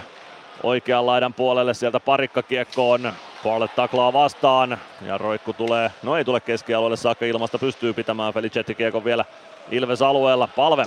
oikean 0.64 1.06
laidan 1.06 1.34
puolelle. 1.34 1.74
Sieltä 1.74 2.00
parikka 2.00 2.44
kiekkoon. 2.44 3.14
Barlett 3.44 3.76
taklaa 3.76 4.14
vastaan 4.14 4.78
ja 5.02 5.18
roikku 5.18 5.54
tulee, 5.54 5.92
no 6.04 6.16
ei 6.16 6.26
tule 6.26 6.40
keskialueelle 6.40 6.98
saakka 6.98 7.26
ilmasta, 7.26 7.60
pystyy 7.60 7.94
pitämään 7.94 8.34
Felicetti 8.34 8.76
kiekon 8.76 9.06
vielä 9.06 9.26
Ilves 9.72 10.02
alueella. 10.02 10.48
Palve. 10.56 10.86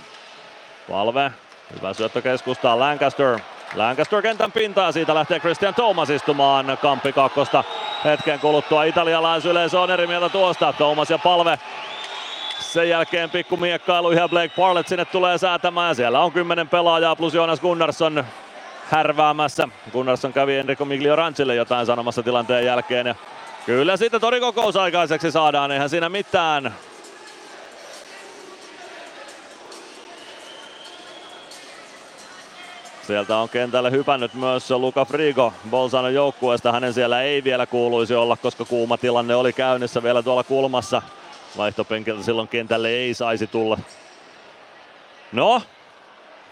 Palve. 0.90 1.32
Hyvä 1.76 1.94
syöttö 1.94 2.22
keskustaan 2.22 2.80
Lancaster. 2.80 3.38
Lancaster 3.74 4.22
kentän 4.22 4.52
pintaan, 4.52 4.92
siitä 4.92 5.14
lähtee 5.14 5.40
Christian 5.40 5.74
Thomas 5.74 6.10
istumaan 6.10 6.78
Kampi 6.82 7.12
kakkosta. 7.12 7.64
Hetken 8.04 8.40
kuluttua 8.40 8.84
italialaisyleisö 8.84 9.80
on 9.80 9.90
eri 9.90 10.06
mieltä 10.06 10.28
tuosta. 10.28 10.72
Thomas 10.72 11.10
ja 11.10 11.18
Palve 11.18 11.58
sen 12.60 12.88
jälkeen 12.88 13.30
pikku 13.30 13.56
miekkailu 13.56 14.12
ja 14.12 14.28
Blake 14.28 14.52
Parlett 14.56 14.88
sinne 14.88 15.04
tulee 15.04 15.38
säätämään. 15.38 15.94
Siellä 15.94 16.20
on 16.20 16.32
kymmenen 16.32 16.68
pelaajaa 16.68 17.16
plus 17.16 17.34
Jonas 17.34 17.60
Gunnarsson 17.60 18.24
härväämässä. 18.90 19.68
Gunnarsson 19.92 20.32
kävi 20.32 20.56
Enrico 20.56 20.84
Migliorancille 20.84 21.54
jotain 21.54 21.86
sanomassa 21.86 22.22
tilanteen 22.22 22.66
jälkeen. 22.66 23.06
Ja 23.06 23.14
kyllä 23.66 23.96
sitten 23.96 24.20
torikokous 24.20 24.76
aikaiseksi 24.76 25.30
saadaan, 25.30 25.70
eihän 25.72 25.90
siinä 25.90 26.08
mitään. 26.08 26.74
Sieltä 33.06 33.36
on 33.36 33.48
kentälle 33.48 33.90
hypännyt 33.90 34.34
myös 34.34 34.70
Luka 34.70 35.04
Frigo 35.04 35.52
Bolzanon 35.70 36.14
joukkueesta. 36.14 36.72
Hänen 36.72 36.94
siellä 36.94 37.22
ei 37.22 37.44
vielä 37.44 37.66
kuuluisi 37.66 38.14
olla, 38.14 38.36
koska 38.36 38.64
kuuma 38.64 38.96
tilanne 38.96 39.34
oli 39.34 39.52
käynnissä 39.52 40.02
vielä 40.02 40.22
tuolla 40.22 40.44
kulmassa. 40.44 41.02
Vaihtopenkiltä 41.56 42.22
silloin 42.22 42.48
kentälle 42.48 42.88
ei 42.88 43.14
saisi 43.14 43.46
tulla. 43.46 43.78
No, 45.32 45.62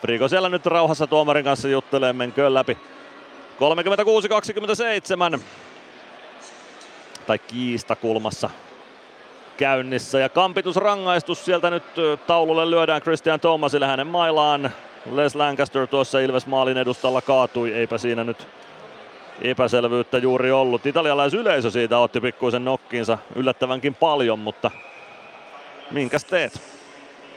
Frigo 0.00 0.28
siellä 0.28 0.48
nyt 0.48 0.66
rauhassa 0.66 1.06
tuomarin 1.06 1.44
kanssa 1.44 1.68
juttelee, 1.68 2.12
menköön 2.12 2.54
läpi. 2.54 2.78
36-27. 5.36 5.40
Tai 7.26 7.38
kiista 7.38 7.96
kulmassa 7.96 8.50
käynnissä. 9.56 10.18
Ja 10.18 10.28
kampitusrangaistus 10.28 11.44
sieltä 11.44 11.70
nyt 11.70 11.84
taululle 12.26 12.70
lyödään 12.70 13.02
Christian 13.02 13.40
Thomasille 13.40 13.86
hänen 13.86 14.06
mailaan. 14.06 14.70
Les 15.12 15.34
Lancaster 15.34 15.86
tuossa 15.86 16.20
Ilves 16.20 16.46
maalin 16.46 16.76
edustalla 16.76 17.22
kaatui, 17.22 17.72
eipä 17.72 17.98
siinä 17.98 18.24
nyt 18.24 18.46
epäselvyyttä 19.42 20.18
juuri 20.18 20.50
ollut. 20.50 20.86
Italialaisyleisö 20.86 21.70
siitä 21.70 21.98
otti 21.98 22.20
pikkuisen 22.20 22.64
nokkiinsa 22.64 23.18
yllättävänkin 23.34 23.94
paljon, 23.94 24.38
mutta 24.38 24.70
minkäs 25.90 26.24
teet? 26.24 26.62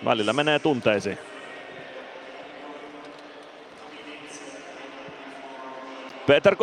Välillä 0.06 0.34
menee 0.34 0.60
tunteisiin. 0.60 1.31
Peter 6.32 6.56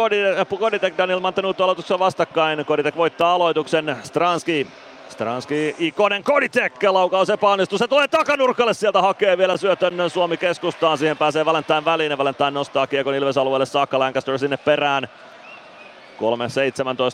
Koditek, 0.59 0.99
Daniel 0.99 1.21
Mantenuto 1.21 1.65
aloituksessa 1.65 1.99
vastakkain. 1.99 2.65
Koditek 2.65 2.97
voittaa 2.97 3.35
aloituksen. 3.35 3.97
Stranski 4.03 4.67
Stranski, 5.09 5.77
Ikonen, 5.79 6.23
Koditek, 6.23 6.83
laukaus 6.83 7.31
epäonnistuu. 7.31 7.79
Se 7.79 7.89
tulee 7.89 8.09
takanurkalle, 8.09 8.75
sieltä 8.75 9.03
hakee 9.03 9.39
vielä 9.39 9.57
syötön 9.57 10.11
Suomi 10.11 10.37
keskustaan. 10.37 10.99
Siihen 10.99 11.17
pääsee 11.17 11.45
Valentine 11.45 11.85
väliin 11.85 12.11
ja 12.11 12.19
Valentine 12.19 12.51
nostaa 12.51 12.87
kiekon 12.87 13.15
Ilves-alueelle 13.15 13.67
saakka. 13.67 13.99
Lancaster 13.99 14.39
sinne 14.39 14.57
perään. 14.57 15.09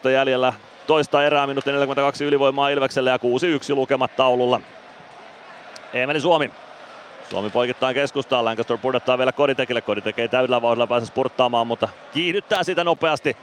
3.17 0.04 0.10
jäljellä 0.10 0.52
toista 0.86 1.24
erää, 1.24 1.46
minuutti 1.46 1.72
42 1.72 2.24
ylivoimaa 2.24 2.68
Ilvekselle 2.68 3.10
ja 3.10 3.16
6-1 3.16 3.20
lukemat 3.74 4.16
taululla. 4.16 4.60
Emeli 5.94 6.20
Suomi. 6.20 6.50
Suomi 7.34 7.50
poikittaa 7.50 7.94
keskustaan, 7.94 8.44
Lancaster 8.44 8.78
pudottaa 8.78 9.18
vielä 9.18 9.32
Koditekille. 9.32 9.80
Koditek 9.80 10.18
ei 10.18 10.28
täydellä 10.28 10.62
vauhdilla 10.62 10.86
pääse 10.86 11.06
spurttaamaan, 11.06 11.66
mutta 11.66 11.88
kiihdyttää 12.12 12.64
sitä 12.64 12.84
nopeasti 12.84 13.36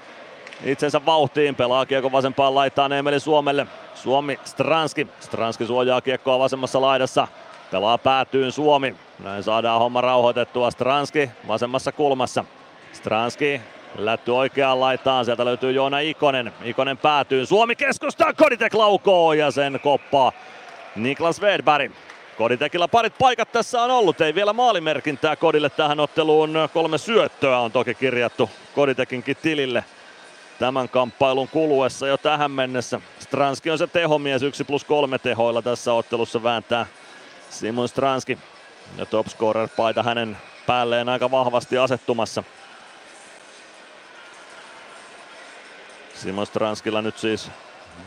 itsensä 0.64 1.06
vauhtiin. 1.06 1.56
Pelaa 1.56 1.86
kiekko 1.86 2.12
vasempaan 2.12 2.56
laitaan 2.56 2.94
Emeli 2.94 3.20
Suomelle. 3.20 3.68
Suomi 3.96 4.40
Stranski. 4.44 5.08
Stranski 5.20 5.66
suojaa 5.66 6.02
kiekkoa 6.02 6.40
vasemmassa 6.40 6.82
laidassa. 6.82 7.28
Pelaa 7.72 7.98
päätyyn 7.98 8.52
Suomi. 8.52 8.96
Näin 9.20 9.44
saadaan 9.44 9.80
homma 9.80 10.02
rauhoitettua. 10.02 10.72
Stranski 10.72 11.30
vasemmassa 11.48 11.92
kulmassa. 11.92 12.46
Stranski 12.94 13.62
lätty 13.98 14.32
oikeaan 14.32 14.80
laitaan. 14.80 15.26
Sieltä 15.26 15.46
löytyy 15.46 15.72
Joona 15.72 16.00
Ikonen. 16.00 16.54
Ikonen 16.64 16.98
päätyy. 16.98 17.46
Suomi 17.46 17.76
keskustaa. 17.76 18.34
Koditek 18.34 18.74
laukoo 18.74 19.34
ja 19.34 19.52
sen 19.52 19.80
koppaa 19.84 20.32
Niklas 20.96 21.42
Wedberg. 21.42 21.92
Koditekilla 22.42 22.88
parit 22.88 23.18
paikat 23.18 23.52
tässä 23.52 23.82
on 23.82 23.92
ollut. 23.92 24.22
Ei 24.22 24.36
vielä 24.36 24.54
maalimerkintää 24.54 25.36
Kodille 25.36 25.70
tähän 25.70 26.00
otteluun. 26.00 26.54
Kolme 26.74 26.98
syöttöä 26.98 27.60
on 27.60 27.72
toki 27.72 27.94
kirjattu 27.94 28.50
Koditekinkin 28.76 29.38
tilille 29.42 29.84
tämän 30.60 30.90
kamppailun 30.90 31.48
kuluessa 31.48 32.08
jo 32.08 32.18
tähän 32.18 32.52
mennessä. 32.52 33.02
Stranski 33.20 33.72
on 33.72 33.78
se 33.78 33.88
tehomies, 33.88 34.44
1 34.44 34.64
plus 34.64 34.84
3 34.84 35.20
tehoilla 35.20 35.62
tässä 35.62 35.94
ottelussa 35.94 36.44
vääntää 36.44 36.86
Simon 37.50 37.90
Stranski. 37.90 38.38
Ja 38.98 39.06
topscorer-paita 39.06 40.04
hänen 40.04 40.38
päälleen 40.68 41.10
aika 41.10 41.32
vahvasti 41.32 41.78
asettumassa. 41.78 42.44
Simon 46.14 46.46
Stranskilla 46.46 47.02
nyt 47.02 47.18
siis 47.18 47.52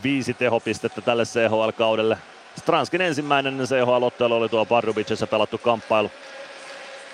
viisi 0.03 0.35
tehopistettä 0.35 1.01
tälle 1.01 1.25
CHL-kaudelle. 1.25 2.19
Stranskin 2.57 3.01
ensimmäinen 3.01 3.59
CHL-ottelu 3.59 4.35
oli 4.35 4.49
tuo 4.49 4.65
Pardubicissa 4.65 5.27
pelattu 5.27 5.59
kamppailu. 5.59 6.11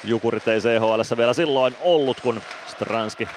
Jukurit 0.05 0.49
ei 0.49 0.61
CHL 0.61 1.17
vielä 1.17 1.33
silloin 1.33 1.77
ollut, 1.81 2.21
kun 2.21 2.43
Stranski 2.67 3.29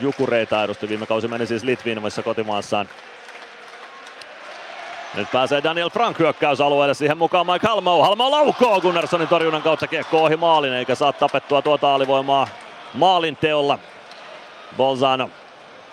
Jukureita 0.00 0.64
edusti. 0.64 0.88
Viime 0.88 1.06
kausi 1.06 1.28
meni 1.28 1.46
siis 1.46 1.64
Litvinvoissa 1.64 2.22
kotimaassaan. 2.22 2.88
Nyt 5.14 5.28
pääsee 5.32 5.62
Daniel 5.62 5.90
Frank 5.90 6.18
hyökkäysalueelle, 6.18 6.94
siihen 6.94 7.18
mukaan 7.18 7.46
Mike 7.46 7.66
Halmo. 7.66 8.02
Halmo 8.02 8.30
laukoo 8.30 8.80
Gunnarssonin 8.80 9.28
torjunnan 9.28 9.62
kautta 9.62 9.86
kiekko 9.86 10.24
ohi 10.24 10.36
maalin, 10.36 10.72
eikä 10.72 10.94
saa 10.94 11.12
tapettua 11.12 11.62
tuota 11.62 11.94
alivoimaa 11.94 12.48
maalin 12.94 13.36
teolla. 13.36 13.78
Bolzano. 14.76 15.30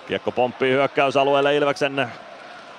Kiekko 0.08 0.32
pomppii 0.32 0.72
hyökkäysalueelle 0.72 1.56
Ilveksen 1.56 2.12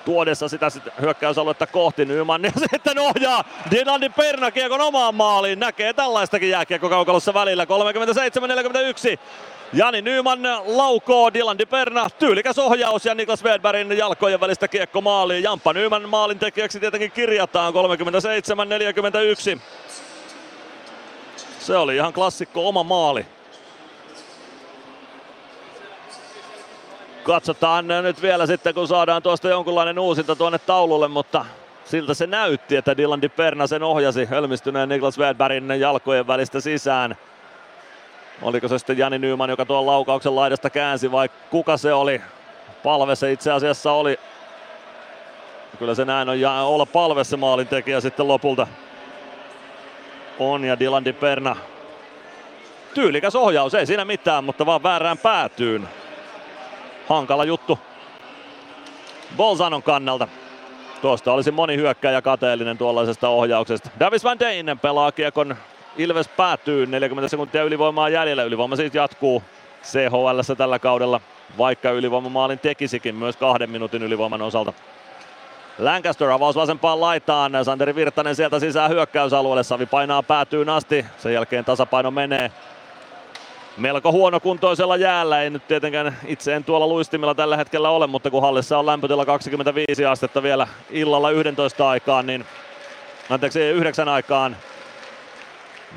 tuodessa 0.05 0.47
sitä 0.47 0.69
sit 0.69 0.83
hyökkäysaluetta 1.01 1.67
kohti 1.67 2.05
Nyman 2.05 2.43
ja 2.43 2.51
sitten 2.71 2.99
ohjaa 2.99 3.43
Dinaldi 3.71 4.09
Perna 4.09 4.51
kiekon 4.51 4.81
omaan 4.81 5.15
maaliin. 5.15 5.59
Näkee 5.59 5.93
tällaistakin 5.93 6.49
jääkiekko 6.49 6.89
kaukalossa 6.89 7.33
välillä. 7.33 7.65
37-41. 7.65 7.67
Jani 9.73 10.01
Nyman 10.01 10.39
laukoo 10.65 11.33
Dylan 11.33 11.57
Di 11.57 11.65
Perna, 11.65 12.09
tyylikäs 12.19 12.59
ohjaus 12.59 13.05
ja 13.05 13.15
Niklas 13.15 13.43
Wedbergin 13.43 13.97
jalkojen 13.97 14.39
välistä 14.39 14.67
kiekko 14.67 15.01
maaliin. 15.01 15.43
Jamppa 15.43 15.73
Nyman 15.73 16.09
maalin 16.09 16.39
tekijäksi 16.39 16.79
tietenkin 16.79 17.11
kirjataan 17.11 17.73
37-41. 17.73 19.59
Se 21.59 21.77
oli 21.77 21.95
ihan 21.95 22.13
klassikko 22.13 22.67
oma 22.67 22.83
maali. 22.83 23.25
Katsotaan 27.23 27.87
nyt 27.87 28.21
vielä 28.21 28.45
sitten, 28.45 28.73
kun 28.73 28.87
saadaan 28.87 29.23
tuosta 29.23 29.49
jonkunlainen 29.49 29.99
uusinta 29.99 30.35
tuonne 30.35 30.59
taululle, 30.59 31.07
mutta 31.07 31.45
siltä 31.85 32.13
se 32.13 32.27
näytti, 32.27 32.75
että 32.75 32.97
Dylan 32.97 33.21
Di 33.21 33.29
Perna 33.29 33.67
sen 33.67 33.83
ohjasi 33.83 34.25
hölmistyneen 34.25 34.89
Niklas 34.89 35.17
Wedbergin 35.17 35.79
jalkojen 35.79 36.27
välistä 36.27 36.61
sisään. 36.61 37.15
Oliko 38.41 38.67
se 38.67 38.79
sitten 38.79 38.97
Jani 38.97 39.19
Nyman, 39.19 39.49
joka 39.49 39.65
tuon 39.65 39.85
laukauksen 39.85 40.35
laidasta 40.35 40.69
käänsi 40.69 41.11
vai 41.11 41.29
kuka 41.49 41.77
se 41.77 41.93
oli? 41.93 42.21
Palve 42.83 43.15
se 43.15 43.31
itse 43.31 43.51
asiassa 43.51 43.91
oli. 43.91 44.19
Kyllä 45.79 45.95
se 45.95 46.05
näin 46.05 46.29
on 46.29 46.39
ja 46.39 46.53
olla 46.53 46.85
palve 46.85 47.23
se 47.23 47.37
maalintekijä 47.37 48.01
sitten 48.01 48.27
lopulta. 48.27 48.67
On 50.39 50.63
ja 50.63 50.79
Dylan 50.79 51.05
Di 51.05 51.13
Perna. 51.13 51.55
Tyylikäs 52.93 53.35
ohjaus, 53.35 53.73
ei 53.73 53.85
siinä 53.85 54.05
mitään, 54.05 54.43
mutta 54.43 54.65
vaan 54.65 54.83
väärään 54.83 55.17
päätyyn. 55.17 55.89
Hankala 57.09 57.45
juttu 57.45 57.79
Bolzanon 59.37 59.83
kannalta. 59.83 60.27
Tuosta 61.01 61.33
olisi 61.33 61.51
moni 61.51 61.77
hyökkäjä 61.77 62.21
kateellinen 62.21 62.77
tuollaisesta 62.77 63.29
ohjauksesta. 63.29 63.89
Davis 63.99 64.23
Van 64.23 64.39
Deinen 64.39 64.79
pelaa 64.79 65.11
kiekon 65.11 65.55
Ilves 65.97 66.27
päätyy 66.27 66.85
40 66.85 67.27
sekuntia 67.27 67.63
ylivoimaa 67.63 68.09
jäljellä. 68.09 68.43
Ylivoima 68.43 68.75
siis 68.75 68.95
jatkuu 68.95 69.43
CHL 69.83 70.53
tällä 70.57 70.79
kaudella, 70.79 71.21
vaikka 71.57 71.91
ylivoimamaalin 71.91 72.59
tekisikin 72.59 73.15
myös 73.15 73.37
kahden 73.37 73.69
minuutin 73.69 74.03
ylivoiman 74.03 74.41
osalta. 74.41 74.73
Lancaster 75.79 76.29
avaus 76.29 76.55
vasempaan 76.55 77.01
laitaan. 77.01 77.51
Santeri 77.65 77.95
Virtanen 77.95 78.35
sieltä 78.35 78.59
sisään 78.59 78.91
hyökkäysalueelle. 78.91 79.63
Savi 79.63 79.85
painaa 79.85 80.23
päätyyn 80.23 80.69
asti. 80.69 81.05
Sen 81.17 81.33
jälkeen 81.33 81.65
tasapaino 81.65 82.11
menee 82.11 82.51
melko 83.77 84.11
huonokuntoisella 84.11 84.97
jäällä. 84.97 85.41
Ei 85.41 85.49
nyt 85.49 85.67
tietenkään 85.67 86.17
itse 86.25 86.55
en 86.55 86.63
tuolla 86.63 86.87
luistimilla 86.87 87.35
tällä 87.35 87.57
hetkellä 87.57 87.89
ole, 87.89 88.07
mutta 88.07 88.31
kun 88.31 88.41
hallissa 88.41 88.77
on 88.77 88.85
lämpötila 88.85 89.25
25 89.25 90.05
astetta 90.05 90.43
vielä 90.43 90.67
illalla 90.89 91.31
11 91.31 91.89
aikaan, 91.89 92.27
niin 92.27 92.45
anteeksi 93.29 93.59
9 93.59 94.07
aikaan, 94.07 94.57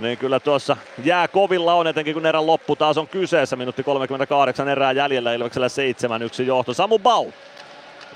niin 0.01 0.19
kyllä 0.19 0.41
tuossa 0.41 0.77
jää 1.05 1.29
kovilla 1.29 1.75
on, 1.75 1.87
etenkin 1.87 2.15
kun 2.15 2.27
erän 2.27 2.47
loppu 2.47 2.77
taas 2.77 2.99
on 2.99 3.09
kyseessä. 3.09 3.57
Minuutti 3.57 3.83
38 3.83 4.69
erää 4.69 4.93
jäljellä 4.93 5.33
Ilveksellä 5.33 5.69
7-1 5.69 6.43
johto. 6.43 6.75
Samu 6.75 6.99
Bau. 6.99 7.27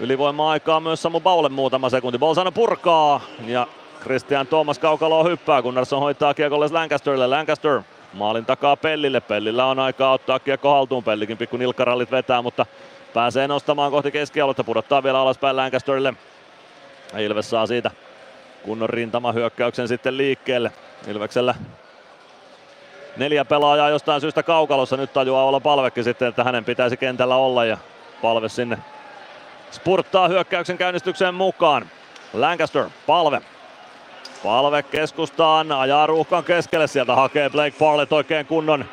Ylivoima-aikaa 0.01 0.81
myös 0.81 1.03
Samu 1.03 1.21
Baulle 1.21 1.49
muutama 1.49 1.91
sekunti. 1.91 2.19
Bolsano 2.19 2.53
purkaa 2.53 3.21
ja 3.47 3.67
Christian 4.03 4.47
Thomas 4.47 4.79
kaukalo 4.79 5.25
hyppää. 5.25 5.63
Gunnarsson 5.63 6.01
hoitaa 6.01 6.35
kiekolle 6.35 6.69
Lancasterille. 6.71 7.27
Lancaster 7.27 7.83
maalin 8.13 8.47
takaa 8.47 8.77
Pellille. 8.77 9.21
Pellillä 9.21 9.67
on 9.67 9.79
aikaa 9.79 10.13
ottaa 10.13 10.39
kiekko 10.39 10.73
haltuun. 10.73 11.05
Pellikin 11.05 11.39
pikku 11.39 11.57
nilkkarallit 11.57 12.11
vetää, 12.11 12.43
mutta 12.43 12.67
pääsee 13.15 13.49
nostamaan 13.49 13.91
kohti 13.91 14.11
keskialuetta. 14.11 14.65
Pudottaa 14.65 15.03
vielä 15.03 15.21
alaspäin 15.21 15.57
Lancasterille. 15.57 16.15
Ilves 17.19 17.51
saa 17.51 17.67
siitä 17.67 17.91
kunnon 18.63 18.91
rintamahyökkäyksen 18.91 19.89
sitten 19.89 20.17
liikkeelle. 20.17 20.73
Ilveksellä 21.09 21.55
neljä 23.17 23.45
pelaajaa 23.45 23.89
jostain 23.89 24.21
syystä 24.21 24.43
kaukalossa. 24.43 24.97
Nyt 24.97 25.13
tajuaa 25.13 25.45
olla 25.45 25.61
palvekin 25.61 26.05
sitten, 26.05 26.29
että 26.29 26.45
hänen 26.45 26.65
pitäisi 26.65 26.97
kentällä 26.97 27.37
olla 27.37 27.65
ja 27.65 27.79
palve 28.23 28.49
sinne 28.49 28.79
spurttaa 29.71 30.29
hyökkäyksen 30.29 30.79
käynnistykseen 30.79 31.35
mukaan. 31.35 31.91
Lancaster, 32.33 32.85
palve. 33.07 33.43
Palve 34.43 34.83
keskustaan, 34.83 35.73
ajaa 35.73 36.07
ruuhkan 36.07 36.45
keskelle, 36.45 36.87
sieltä 36.87 37.15
hakee 37.15 37.51
Blake 37.51 37.77
Parlett 37.79 38.13
oikein 38.13 38.47
kunnon, 38.47 38.85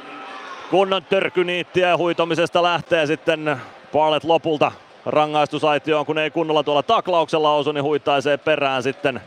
kunnon 0.69 1.03
törkyniittiä 1.03 1.87
ja 1.87 1.97
huitomisesta 1.97 2.63
lähtee 2.63 3.05
sitten 3.05 3.61
Parlett 3.93 4.25
lopulta 4.25 4.71
rangaistusaitioon, 5.05 6.05
kun 6.05 6.17
ei 6.17 6.31
kunnolla 6.31 6.63
tuolla 6.63 6.83
taklauksella 6.83 7.53
osu, 7.53 7.71
niin 7.71 7.83
huitaisee 7.83 8.37
perään 8.37 8.83
sitten 8.83 9.21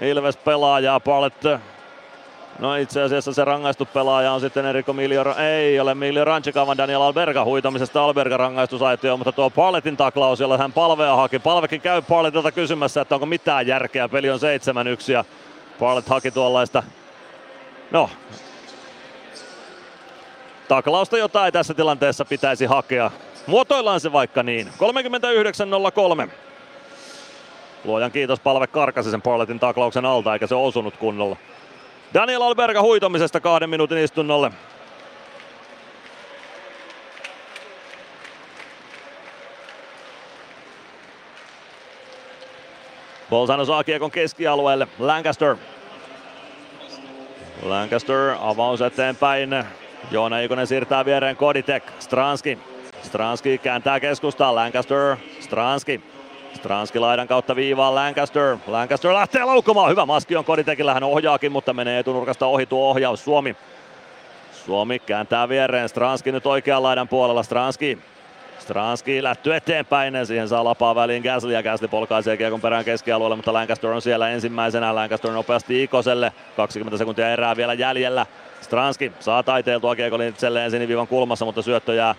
Ilves 0.00 0.36
pelaajaa. 0.36 1.00
Parlett 1.00 1.44
No 2.60 2.76
itse 2.76 3.02
asiassa 3.02 3.32
se 3.32 3.44
rangaistu 3.44 3.86
pelaaja 3.86 4.32
on 4.32 4.40
sitten 4.40 4.66
Eriko 4.66 4.92
Miljo, 4.92 5.34
ei 5.38 5.80
ole 5.80 5.94
Miljo 5.94 6.24
Ranchika, 6.24 6.66
vaan 6.66 6.78
Daniel 6.78 7.00
Alberga 7.00 7.44
huitamisesta 7.44 8.04
Alberga 8.04 8.36
rangaistusaitio, 8.36 9.16
mutta 9.16 9.32
tuo 9.32 9.50
Parletin 9.50 9.96
taklaus, 9.96 10.40
jolla 10.40 10.58
hän 10.58 10.72
palvea 10.72 11.16
haki. 11.16 11.38
Palvekin 11.38 11.80
käy 11.80 12.02
Parletilta 12.02 12.52
kysymässä, 12.52 13.00
että 13.00 13.14
onko 13.14 13.26
mitään 13.26 13.66
järkeä, 13.66 14.08
peli 14.08 14.30
on 14.30 14.38
7-1 15.08 15.12
ja 15.12 15.24
Parlet 15.78 16.08
haki 16.08 16.30
tuollaista, 16.30 16.82
no, 17.90 18.10
taklausta 20.68 21.18
jotain 21.18 21.52
tässä 21.52 21.74
tilanteessa 21.74 22.24
pitäisi 22.24 22.64
hakea. 22.64 23.10
Muotoillaan 23.46 24.00
se 24.00 24.12
vaikka 24.12 24.42
niin. 24.42 24.68
39.03. 26.26 26.30
Luojan 27.84 28.12
kiitos 28.12 28.40
palve 28.40 28.66
karkasi 28.66 29.10
sen 29.10 29.22
Parletin 29.22 29.60
taklauksen 29.60 30.06
alta, 30.06 30.32
eikä 30.32 30.46
se 30.46 30.54
osunut 30.54 30.96
kunnolla. 30.96 31.36
Daniel 32.14 32.42
Alberga 32.42 32.82
huitomisesta 32.82 33.40
kahden 33.40 33.70
minuutin 33.70 33.98
istunnolle. 33.98 34.50
Bolzano 43.30 43.64
saa 43.64 43.84
kiekon 43.84 44.10
keskialueelle. 44.10 44.88
Lancaster. 44.98 45.56
Lancaster 47.62 48.34
avaus 48.40 48.80
eteenpäin. 48.80 49.64
Joona 50.10 50.40
Ikonen 50.40 50.66
siirtää 50.66 51.04
viereen 51.04 51.36
Koditek. 51.36 51.84
Stranski. 51.98 52.58
Stranski 53.02 53.58
kääntää 53.58 54.00
keskustaan. 54.00 54.54
Lancaster. 54.54 55.16
Stranski. 55.40 56.00
Stranski 56.54 56.98
laidan 56.98 57.28
kautta 57.28 57.56
viivaan 57.56 57.94
Lancaster. 57.94 58.56
Lancaster 58.66 59.14
lähtee 59.14 59.44
laukkomaan. 59.44 59.90
Hyvä 59.90 60.06
maski 60.06 60.36
on 60.36 60.44
Koditekillä. 60.44 60.94
Hän 60.94 61.04
ohjaakin, 61.04 61.52
mutta 61.52 61.74
menee 61.74 61.98
etunurkasta 61.98 62.46
ohi 62.46 62.66
tuo 62.66 62.90
ohjaus. 62.90 63.24
Suomi. 63.24 63.56
Suomi 64.52 64.98
kääntää 64.98 65.48
viereen. 65.48 65.88
Stranski 65.88 66.32
nyt 66.32 66.46
oikean 66.46 66.82
laidan 66.82 67.08
puolella. 67.08 67.42
Stranski 67.42 67.98
Stranski 68.60 69.22
lähtyy 69.22 69.54
eteenpäin 69.54 70.14
ja 70.14 70.24
siihen 70.24 70.48
saa 70.48 70.64
lapaa 70.64 70.94
väliin 70.94 71.22
Gasly 71.22 71.52
ja 71.52 71.62
Gasly 71.62 71.88
polkaisee 71.88 72.36
kiekon 72.36 72.60
perään 72.60 72.84
keskialueelle, 72.84 73.36
mutta 73.36 73.52
Lancaster 73.52 73.90
on 73.90 74.02
siellä 74.02 74.28
ensimmäisenä. 74.28 74.94
Lancaster 74.94 75.30
nopeasti 75.30 75.82
Ikoselle, 75.82 76.32
20 76.56 76.98
sekuntia 76.98 77.32
erää 77.32 77.56
vielä 77.56 77.74
jäljellä. 77.74 78.26
Stranski 78.60 79.12
saa 79.20 79.42
taiteiltua 79.42 79.96
kiekon 79.96 80.22
itselleen 80.22 80.70
siniviivan 80.70 81.06
kulmassa, 81.06 81.44
mutta 81.44 81.62
syöttö 81.62 81.94
jää 81.94 82.14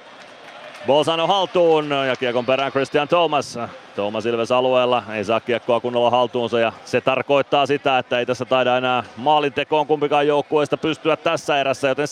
Bolzano 0.87 1.27
haltuun 1.27 1.89
ja 2.07 2.15
kiekon 2.15 2.45
perään 2.45 2.71
Christian 2.71 3.07
Thomas. 3.07 3.59
Thomas 3.95 4.25
Ilves 4.25 4.51
alueella 4.51 5.03
ei 5.13 5.23
saa 5.23 5.39
kiekkoa 5.39 5.79
kunnolla 5.79 6.09
haltuunsa 6.09 6.59
ja 6.59 6.73
se 6.85 7.01
tarkoittaa 7.01 7.65
sitä, 7.65 7.97
että 7.97 8.19
ei 8.19 8.25
tässä 8.25 8.45
taida 8.45 8.77
enää 8.77 9.03
maalintekoon 9.17 9.87
kumpikaan 9.87 10.27
joukkueesta 10.27 10.77
pystyä 10.77 11.15
tässä 11.15 11.59
erässä, 11.59 11.87
joten 11.87 12.07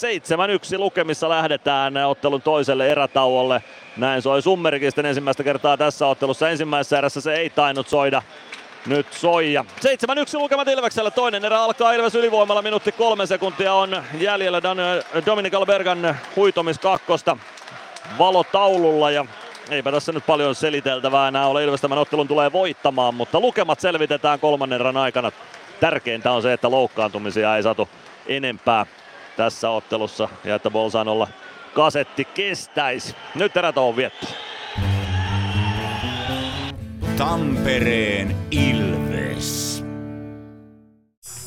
7-1 0.75 0.79
lukemissa 0.79 1.29
lähdetään 1.29 1.97
ottelun 1.97 2.41
toiselle 2.41 2.87
erätauolle. 2.87 3.63
Näin 3.97 4.21
soi 4.21 4.41
Summerikin 4.41 4.91
sitten 4.91 5.05
ensimmäistä 5.05 5.43
kertaa 5.43 5.77
tässä 5.77 6.07
ottelussa. 6.07 6.49
Ensimmäisessä 6.49 6.97
erässä 6.97 7.21
se 7.21 7.33
ei 7.33 7.49
tainnut 7.49 7.87
soida. 7.87 8.21
Nyt 8.85 9.13
soi 9.13 9.53
ja 9.53 9.65
7-1 9.81 10.39
lukemat 10.39 10.67
Ilveksellä. 10.67 11.11
Toinen 11.11 11.45
erä 11.45 11.61
alkaa 11.61 11.93
Ilves 11.93 12.15
ylivoimalla. 12.15 12.61
Minuutti 12.61 12.91
kolme 12.91 13.25
sekuntia 13.25 13.73
on 13.73 14.03
jäljellä 14.19 14.61
Dominic 15.25 15.53
Albergan 15.53 16.17
huitomis 16.35 16.79
kakkosta 16.79 17.37
valotaululla 18.17 19.11
ja 19.11 19.25
eipä 19.69 19.91
tässä 19.91 20.11
nyt 20.11 20.25
paljon 20.25 20.55
seliteltävää 20.55 21.27
enää 21.27 21.47
ole. 21.47 21.63
Ilves 21.63 21.81
tämän 21.81 21.97
ottelun 21.97 22.27
tulee 22.27 22.51
voittamaan, 22.51 23.15
mutta 23.15 23.39
lukemat 23.39 23.79
selvitetään 23.79 24.39
kolmannen 24.39 24.81
erän 24.81 24.97
aikana. 24.97 25.31
Tärkeintä 25.79 26.31
on 26.31 26.41
se, 26.41 26.53
että 26.53 26.71
loukkaantumisia 26.71 27.55
ei 27.55 27.63
saatu 27.63 27.89
enempää 28.27 28.85
tässä 29.37 29.69
ottelussa 29.69 30.29
ja 30.43 30.55
että 30.55 30.69
Bolzanolla 30.69 31.27
kasetti 31.73 32.25
kestäisi. 32.25 33.15
Nyt 33.35 33.53
on 33.75 33.95
vietto. 33.95 34.27
Tampereen 37.17 38.35
Ilves. 38.51 39.78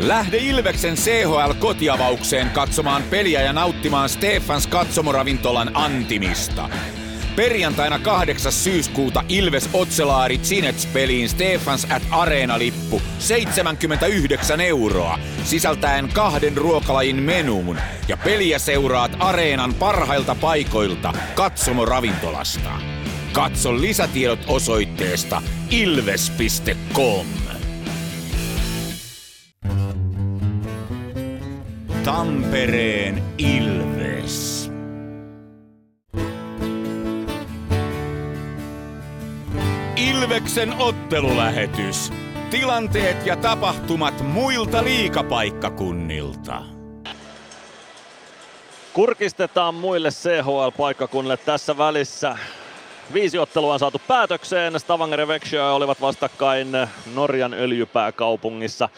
Lähde 0.00 0.36
Ilveksen 0.36 0.94
CHL-kotiavaukseen 0.94 2.50
katsomaan 2.50 3.02
peliä 3.02 3.42
ja 3.42 3.52
nauttimaan 3.52 4.08
Stefans 4.08 4.66
katsomoravintolan 4.66 5.70
antimista. 5.74 6.68
Perjantaina 7.36 7.98
8. 7.98 8.52
syyskuuta 8.52 9.24
Ilves 9.28 9.68
Otselaari 9.72 10.38
Cinets 10.38 10.86
peliin 10.86 11.28
Stefans 11.28 11.86
at 11.90 12.02
Areena-lippu 12.10 13.02
79 13.18 14.60
euroa, 14.60 15.18
sisältäen 15.44 16.08
kahden 16.08 16.56
ruokalajin 16.56 17.22
menuun. 17.22 17.78
Ja 18.08 18.16
peliä 18.16 18.58
seuraat 18.58 19.16
Areenan 19.18 19.74
parhailta 19.74 20.34
paikoilta 20.34 21.12
katsomoravintolasta. 21.34 22.70
Katso 23.32 23.80
lisätiedot 23.80 24.40
osoitteesta 24.46 25.42
ilves.com. 25.70 27.26
Tampereen 32.04 33.22
Ilves. 33.38 34.70
Ilveksen 39.96 40.74
ottelulähetys. 40.78 42.12
Tilanteet 42.50 43.26
ja 43.26 43.36
tapahtumat 43.36 44.20
muilta 44.20 44.84
liikapaikkakunnilta. 44.84 46.62
Kurkistetaan 48.92 49.74
muille 49.74 50.08
CHL-paikkakunnille 50.08 51.36
tässä 51.36 51.78
välissä. 51.78 52.38
Viisi 53.12 53.38
ottelua 53.38 53.72
on 53.72 53.78
saatu 53.78 54.00
päätökseen. 54.08 54.80
Stavanger 54.80 55.20
ja 55.20 55.28
Växjö 55.28 55.72
olivat 55.72 56.00
vastakkain 56.00 56.68
Norjan 57.14 57.54
öljypääkaupungissa. 57.54 58.88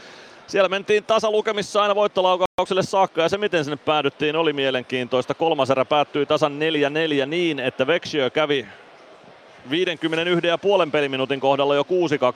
Siellä 0.47 0.69
mentiin 0.69 1.05
tasalukemissa 1.05 1.83
aina 1.83 1.95
voittolaukaukselle 1.95 2.83
saakka 2.83 3.23
ja 3.23 3.29
se 3.29 3.39
miten 3.39 3.65
sinne 3.65 3.77
päädyttiin 3.77 4.37
oli 4.37 4.53
mielenkiintoista. 4.53 5.35
Kolmas 5.35 5.71
erä 5.71 5.85
päättyi 5.85 6.27
tasan 6.27 6.59
4-4 7.23 7.27
niin, 7.27 7.61
että 7.61 7.87
Vexiö 7.87 8.31
kävi 8.31 8.67
51,5 9.71 10.91
peliminuutin 10.93 11.41
kohdalla 11.41 11.75
jo 11.75 11.83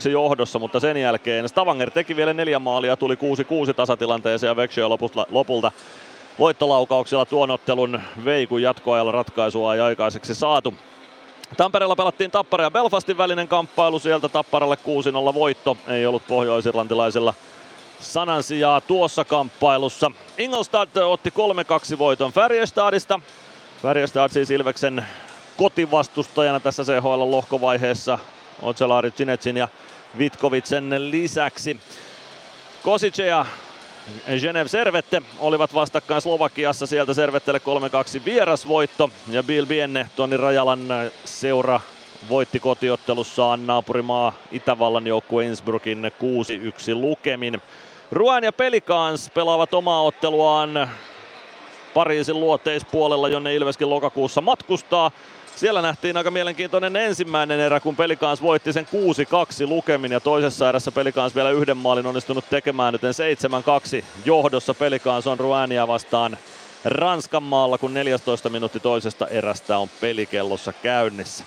6-2 0.07 0.09
johdossa, 0.09 0.59
mutta 0.59 0.81
sen 0.81 0.97
jälkeen 0.97 1.49
Stavanger 1.49 1.91
teki 1.91 2.17
vielä 2.17 2.33
neljä 2.33 2.59
maalia, 2.59 2.97
tuli 2.97 3.15
6-6 3.15 3.19
tasatilanteeseen 3.77 4.49
ja 4.49 4.57
Vexiö 4.57 4.89
lopulta, 4.89 5.27
lopulta 5.31 5.73
voittolaukauksella 6.39 7.25
tuon 7.25 7.51
ottelun 7.51 8.01
vei, 8.25 8.47
kun 8.47 8.63
jatkoajalla 8.63 9.13
ratkaisua 9.13 9.75
ei 9.75 9.81
aikaiseksi 9.81 10.35
saatu. 10.35 10.75
Tampereella 11.57 11.97
pelattiin 11.97 12.31
Tappara 12.31 12.65
ja 12.65 12.71
Belfastin 12.71 13.19
välinen 13.19 13.49
kamppailu, 13.49 13.99
sieltä 13.99 14.29
Tapparalle 14.29 14.79
6-0 15.31 15.35
voitto, 15.35 15.77
ei 15.89 16.07
ollut 16.07 16.27
pohjoisirlantilaisilla 16.29 17.35
sanan 18.01 18.43
sijaa 18.43 18.81
tuossa 18.81 19.25
kamppailussa. 19.25 20.11
Ingolstad 20.39 20.97
otti 20.97 21.31
3-2 21.95 21.99
voiton 21.99 22.33
Färjestadista. 22.33 23.21
Färjestad 23.83 24.31
siis 24.31 24.51
Ilveksen 24.51 25.07
kotivastustajana 25.57 26.61
tässä 26.61 26.85
CHL 26.85 27.31
lohkovaiheessa 27.31 28.19
Otselaari 28.63 29.11
Cinetsin 29.11 29.57
ja 29.57 29.69
Vitkovitsen 30.19 31.11
lisäksi. 31.11 31.81
Kosice 32.83 33.27
ja 33.27 33.47
Genev 34.41 34.67
Servette 34.67 35.23
olivat 35.39 35.75
vastakkain 35.75 36.23
Slovakiassa. 36.23 36.87
Sieltä 36.87 37.15
Servettelle 37.15 37.61
3-2 38.21 38.25
vierasvoitto. 38.25 39.11
Ja 39.29 39.43
Bill 39.43 39.67
Bienne, 39.67 40.09
Toni 40.17 40.37
Rajalan 40.37 40.89
seura, 41.25 41.81
voitti 42.29 42.61
kotiottelussaan 42.61 43.67
naapurimaa 43.67 44.33
Itävallan 44.53 45.07
joukkue 45.07 45.45
Innsbruckin 45.45 46.13
6-1 46.93 46.95
lukemin. 46.95 47.63
Ruan 48.13 48.45
ja 48.45 48.53
Pelikans 48.53 49.31
pelaavat 49.35 49.75
omaa 49.75 50.03
otteluaan 50.03 50.91
Pariisin 51.95 52.41
luoteispuolella, 52.41 53.29
jonne 53.29 53.55
Ilveskin 53.55 53.91
lokakuussa 53.91 54.41
matkustaa. 54.41 55.11
Siellä 55.57 55.83
nähtiin 55.83 56.17
aika 56.17 56.31
mielenkiintoinen 56.31 56.97
ensimmäinen 56.97 57.61
erä, 57.61 57.81
kun 57.81 57.97
Pelikans 57.97 58.43
voitti 58.43 58.73
sen 58.73 58.89
6-2 59.65 59.69
lukemin 59.69 60.13
ja 60.13 60.21
toisessa 60.21 60.69
erässä 60.69 60.93
Pelikans 60.93 61.35
vielä 61.35 61.51
yhden 61.51 61.77
maalin 61.77 62.07
onnistunut 62.07 62.45
tekemään, 62.51 62.95
joten 62.95 63.15
7-2 64.01 64.05
johdossa 64.25 64.75
Pelikans 64.75 65.27
on 65.27 65.41
Ruania 65.41 65.89
vastaan 65.89 66.39
Ranskan 66.85 67.43
maalla, 67.43 67.79
kun 67.79 67.95
14 67.95 68.49
minuutti 68.49 68.81
toisesta 68.81 69.29
erästä 69.29 69.79
on 69.79 69.89
pelikellossa 70.01 70.73
käynnissä. 70.73 71.45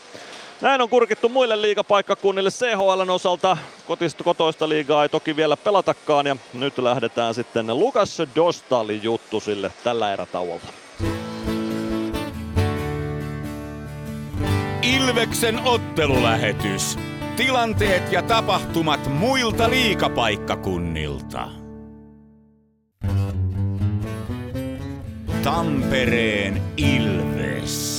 Näin 0.61 0.81
on 0.81 0.89
kurkittu 0.89 1.29
muille 1.29 1.61
liigapaikkakunnille 1.61 2.49
CHLn 2.49 3.09
osalta. 3.09 3.57
Kotista 3.87 4.23
kotoista 4.23 4.69
liigaa 4.69 5.03
ei 5.03 5.09
toki 5.09 5.35
vielä 5.35 5.57
pelatakaan 5.57 6.27
ja 6.27 6.35
nyt 6.53 6.77
lähdetään 6.77 7.33
sitten 7.33 7.79
Lukas 7.79 8.17
Dostali 8.35 8.99
juttu 9.03 9.39
sille 9.39 9.71
tällä 9.83 10.13
erätauolla. 10.13 10.61
Ilveksen 14.81 15.59
ottelulähetys. 15.65 16.97
Tilanteet 17.35 18.11
ja 18.11 18.21
tapahtumat 18.21 19.07
muilta 19.07 19.69
liigapaikkakunnilta. 19.69 21.47
Tampereen 25.43 26.61
Ilves. 26.77 27.98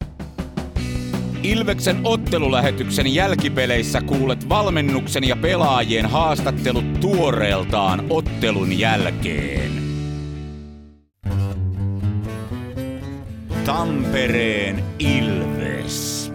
Ilveksen 1.43 2.01
ottelulähetyksen 2.03 3.13
jälkipeleissä 3.13 4.01
kuulet 4.01 4.49
valmennuksen 4.49 5.23
ja 5.23 5.35
pelaajien 5.35 6.05
haastattelut 6.05 6.99
tuoreeltaan 6.99 8.05
ottelun 8.09 8.79
jälkeen. 8.79 9.71
Tampereen 13.65 14.83
Ilves. 14.99 16.31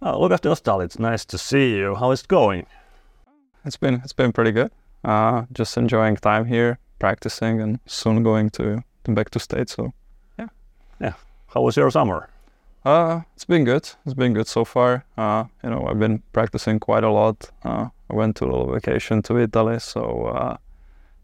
Oh, 0.00 0.20
Lukas 0.20 0.40
Dostal, 0.44 0.80
it's 0.80 1.10
nice 1.10 1.24
to 1.30 1.38
see 1.38 1.80
you. 1.80 1.96
How 1.96 2.12
is 2.12 2.20
it 2.20 2.28
going? 2.28 2.66
It's 3.66 3.80
been 3.80 3.94
it's 3.94 4.16
been 4.16 4.32
pretty 4.32 4.52
good. 4.52 4.70
Uh, 5.04 5.42
just 5.58 5.76
enjoying 5.76 6.16
time 6.20 6.44
here, 6.44 6.76
practicing, 6.98 7.62
and 7.62 7.76
soon 7.86 8.22
going 8.22 8.50
to, 8.50 8.82
to 9.04 9.12
back 9.14 9.30
to 9.30 9.38
state. 9.38 9.68
So, 9.68 9.92
yeah, 10.38 10.48
yeah. 11.00 11.12
How 11.54 11.62
was 11.64 11.76
your 11.76 11.90
summer? 11.90 12.28
Uh, 12.84 13.22
it's 13.34 13.44
been 13.44 13.64
good. 13.64 13.90
It's 14.04 14.14
been 14.14 14.32
good 14.32 14.46
so 14.46 14.64
far. 14.64 15.04
Uh, 15.16 15.44
you 15.62 15.70
know, 15.70 15.86
I've 15.86 15.98
been 15.98 16.22
practicing 16.32 16.78
quite 16.78 17.04
a 17.04 17.10
lot. 17.10 17.50
Uh, 17.64 17.88
I 18.10 18.14
went 18.14 18.36
to 18.36 18.44
a 18.44 18.46
little 18.46 18.72
vacation 18.72 19.22
to 19.22 19.38
Italy, 19.38 19.78
so 19.80 20.26
uh, 20.26 20.56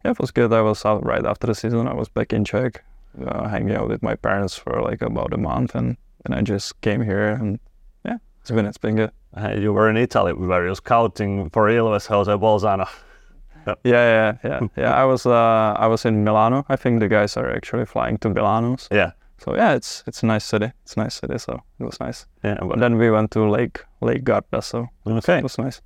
yeah, 0.04 0.10
it 0.10 0.18
was 0.18 0.30
good. 0.30 0.52
I 0.52 0.60
was 0.60 0.84
out 0.84 1.04
right 1.04 1.24
after 1.24 1.46
the 1.46 1.54
season. 1.54 1.88
I 1.88 1.94
was 1.94 2.08
back 2.08 2.32
in 2.32 2.44
Czech, 2.44 2.84
uh, 3.26 3.48
hanging 3.48 3.74
out 3.74 3.88
with 3.88 4.02
my 4.02 4.14
parents 4.14 4.56
for 4.56 4.82
like 4.82 5.00
about 5.00 5.32
a 5.32 5.38
month, 5.38 5.74
and 5.74 5.96
then 6.24 6.38
I 6.38 6.42
just 6.42 6.80
came 6.82 7.02
here, 7.02 7.28
and 7.28 7.58
yeah, 8.04 8.18
it's 8.40 8.50
been 8.50 8.66
it's 8.66 8.78
been 8.78 8.96
good. 8.96 9.12
Hey, 9.36 9.60
you 9.60 9.72
were 9.72 9.88
in 9.88 9.96
Italy. 9.96 10.32
Were 10.32 10.66
you 10.66 10.74
scouting 10.74 11.50
for 11.50 11.68
Ilves, 11.68 12.06
Jose 12.06 12.32
Bolzano? 12.32 12.88
yeah, 13.66 13.74
yeah, 13.84 14.36
yeah, 14.44 14.60
yeah. 14.76 14.94
I 14.94 15.04
was 15.04 15.24
uh, 15.24 15.74
I 15.78 15.86
was 15.86 16.04
in 16.04 16.24
Milano. 16.24 16.66
I 16.68 16.76
think 16.76 17.00
the 17.00 17.08
guys 17.08 17.36
are 17.36 17.50
actually 17.50 17.86
flying 17.86 18.18
to 18.18 18.28
Milano. 18.28 18.76
So. 18.76 18.94
Yeah. 18.94 19.12
So 19.38 19.54
yeah, 19.54 19.74
it's 19.74 20.02
it's 20.06 20.22
a 20.22 20.26
nice 20.26 20.44
city. 20.44 20.72
It's 20.82 20.96
a 20.96 21.00
nice 21.00 21.14
city. 21.14 21.38
So 21.38 21.62
it 21.78 21.84
was 21.84 22.00
nice. 22.00 22.26
Yeah. 22.42 22.58
But 22.60 22.78
then 22.78 22.96
we 22.96 23.10
went 23.10 23.30
to 23.32 23.48
Lake 23.48 23.80
Lake 24.00 24.24
Garda. 24.24 24.62
So 24.62 24.88
okay, 25.06 25.38
it 25.38 25.42
was 25.42 25.58
nice. 25.58 25.82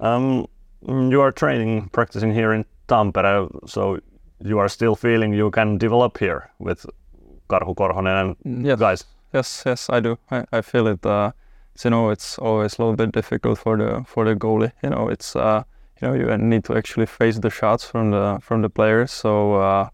Um, 0.00 0.46
you 0.86 1.20
are 1.20 1.32
training, 1.32 1.88
practicing 1.88 2.32
here 2.32 2.52
in 2.52 2.64
Tampere. 2.86 3.48
So 3.66 3.98
you 4.44 4.58
are 4.58 4.68
still 4.68 4.94
feeling 4.94 5.32
you 5.32 5.50
can 5.50 5.78
develop 5.78 6.18
here 6.18 6.50
with 6.58 6.86
Karhu 7.48 7.74
Korhonen 7.74 8.36
and 8.44 8.66
yes. 8.66 8.78
guys. 8.78 9.04
Yes, 9.32 9.62
yes, 9.66 9.90
I 9.90 10.00
do. 10.00 10.18
I, 10.30 10.44
I 10.52 10.60
feel 10.62 10.86
it. 10.86 11.04
Uh, 11.04 11.32
you 11.84 11.90
know, 11.90 12.10
it's 12.10 12.38
always 12.38 12.78
a 12.78 12.82
little 12.82 12.96
bit 12.96 13.12
difficult 13.12 13.58
for 13.58 13.76
the 13.76 14.04
for 14.06 14.24
the 14.24 14.34
goalie. 14.34 14.72
You 14.82 14.90
know, 14.90 15.08
it's 15.08 15.36
uh, 15.36 15.62
you 16.00 16.08
know 16.08 16.14
you 16.14 16.36
need 16.38 16.64
to 16.64 16.76
actually 16.76 17.06
face 17.06 17.38
the 17.38 17.50
shots 17.50 17.84
from 17.84 18.10
the 18.10 18.38
from 18.40 18.62
the 18.62 18.70
players. 18.70 19.12
So 19.12 19.54
uh, 19.54 19.88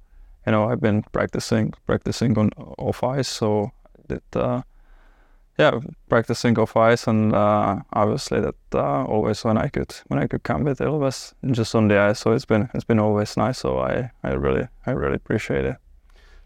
you 0.46 0.52
know, 0.52 0.70
I've 0.70 0.80
been 0.80 1.02
practicing 1.12 1.72
practicing 1.86 2.38
on 2.38 2.50
off 2.78 3.02
ice. 3.02 3.28
So 3.28 3.70
that 4.08 4.36
uh, 4.36 4.62
yeah, 5.58 5.78
practicing 6.08 6.58
off 6.58 6.76
ice, 6.76 7.06
and 7.06 7.34
uh, 7.34 7.76
obviously 7.92 8.40
that 8.40 8.56
uh, 8.74 9.04
always 9.04 9.44
when 9.44 9.56
I 9.56 9.68
could 9.68 9.94
when 10.08 10.18
I 10.18 10.26
could 10.26 10.42
come 10.42 10.64
with 10.64 10.80
Ilves 10.80 11.34
just 11.50 11.74
on 11.74 11.88
the 11.88 11.98
ice. 11.98 12.20
So 12.20 12.32
it's 12.32 12.44
been 12.44 12.68
it's 12.74 12.84
been 12.84 13.00
always 13.00 13.36
nice. 13.36 13.58
So 13.58 13.78
I 13.78 14.10
I 14.22 14.32
really 14.32 14.68
I 14.86 14.90
really 14.90 15.16
appreciate 15.16 15.64
it. 15.64 15.76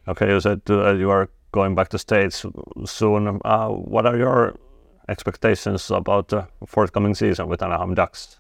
Okay, 0.07 0.29
you 0.29 0.41
said 0.41 0.63
uh, 0.71 0.95
you 0.95 1.11
are 1.11 1.29
going 1.53 1.75
back 1.75 1.89
to 1.89 1.99
states 1.99 2.45
soon. 2.85 3.41
Uh, 3.45 3.69
what 3.69 4.07
are 4.07 4.17
your 4.17 4.55
expectations 5.09 5.91
about 5.91 6.29
the 6.29 6.47
forthcoming 6.67 7.15
season 7.15 7.49
with 7.49 7.63
Anaheim 7.63 7.95
Ducks? 7.95 8.39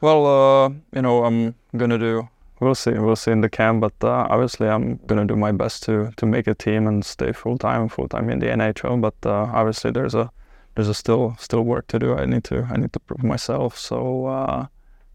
Well, 0.00 0.26
uh, 0.26 0.68
you 0.94 1.02
know, 1.02 1.24
I'm 1.24 1.54
gonna 1.76 1.98
do. 1.98 2.28
We'll 2.64 2.74
see. 2.74 2.92
We'll 2.92 3.14
see 3.14 3.30
in 3.30 3.42
the 3.42 3.50
camp, 3.50 3.82
but 3.82 3.92
uh, 4.02 4.26
obviously, 4.30 4.68
I'm 4.70 4.98
gonna 5.06 5.26
do 5.26 5.36
my 5.36 5.52
best 5.52 5.82
to 5.82 6.12
to 6.16 6.24
make 6.24 6.46
a 6.46 6.54
team 6.54 6.86
and 6.86 7.04
stay 7.04 7.30
full 7.32 7.58
time, 7.58 7.90
full 7.90 8.08
time 8.08 8.30
in 8.30 8.38
the 8.38 8.46
NHL. 8.46 9.02
But 9.02 9.16
uh, 9.26 9.50
obviously, 9.52 9.90
there's 9.90 10.14
a 10.14 10.30
there's 10.74 10.88
a 10.88 10.94
still 10.94 11.36
still 11.38 11.62
work 11.62 11.88
to 11.88 11.98
do. 11.98 12.14
I 12.14 12.24
need 12.24 12.44
to 12.44 12.66
I 12.72 12.76
need 12.78 12.94
to 12.94 13.00
prove 13.00 13.22
myself. 13.22 13.76
So 13.76 14.26
uh, 14.26 14.66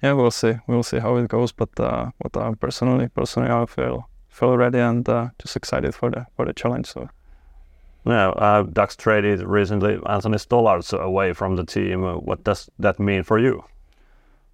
yeah, 0.03 0.13
we'll 0.13 0.29
see. 0.29 0.53
We'll 0.67 0.83
see 0.83 0.99
how 0.99 1.15
it 1.15 1.27
goes. 1.27 1.51
But 1.51 1.69
uh, 1.79 2.11
but 2.21 2.37
uh, 2.37 2.51
personally, 2.51 3.07
personally, 3.07 3.49
I 3.49 3.65
feel 3.65 4.07
feel 4.27 4.55
ready 4.55 4.77
and 4.77 5.09
uh, 5.09 5.29
just 5.39 5.55
excited 5.55 5.95
for 5.95 6.11
the 6.11 6.27
for 6.35 6.45
the 6.45 6.53
challenge. 6.53 6.85
So. 6.85 7.09
Yeah, 8.05 8.29
uh, 8.29 8.63
Ducks 8.63 8.95
traded 8.95 9.41
recently 9.41 9.99
Anthony 10.05 10.37
Stollards 10.37 10.93
away 10.93 11.33
from 11.33 11.55
the 11.55 11.65
team. 11.65 12.03
Uh, 12.05 12.15
what 12.17 12.43
does 12.43 12.69
that 12.77 12.99
mean 12.99 13.23
for 13.23 13.39
you? 13.39 13.63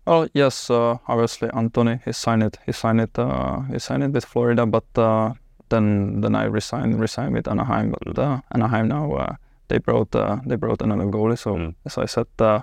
Well, 0.05 0.27
yes, 0.33 0.69
uh, 0.69 0.97
obviously 1.07 1.49
Anthony 1.53 1.99
he 2.05 2.11
signed 2.13 2.43
it. 2.43 2.59
He 2.65 2.71
signed 2.71 3.01
it. 3.01 3.17
Uh, 3.17 3.61
he 3.71 3.79
signed 3.79 4.03
it 4.03 4.11
with 4.11 4.25
Florida, 4.25 4.65
but 4.65 4.85
uh, 4.97 5.33
then 5.69 6.21
then 6.21 6.35
I 6.35 6.43
resigned 6.45 6.99
resigned 6.99 7.33
with 7.33 7.47
Anaheim. 7.47 7.91
But 7.91 8.19
uh, 8.19 8.41
Anaheim 8.51 8.87
now 8.87 9.13
uh, 9.13 9.35
they 9.67 9.79
brought 9.79 10.15
uh, 10.15 10.37
they 10.45 10.55
brought 10.57 10.81
another 10.81 11.05
goalie. 11.05 11.37
So 11.37 11.55
Mm. 11.55 11.75
as 11.85 11.97
I 11.97 12.05
said, 12.05 12.27
uh, 12.39 12.61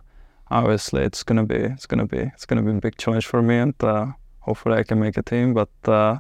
obviously 0.51 1.03
it's 1.03 1.25
gonna 1.25 1.45
be 1.45 1.57
it's 1.57 1.87
gonna 1.87 2.07
be 2.07 2.19
it's 2.35 2.47
gonna 2.47 2.63
be 2.63 2.71
a 2.71 2.81
big 2.81 2.97
challenge 2.97 3.27
for 3.27 3.43
me, 3.43 3.57
and 3.59 3.75
uh, 3.83 4.07
hopefully 4.41 4.79
I 4.79 4.85
can 4.85 5.01
make 5.01 5.17
a 5.19 5.23
team. 5.23 5.53
But 5.55 5.71
uh, 5.89 6.19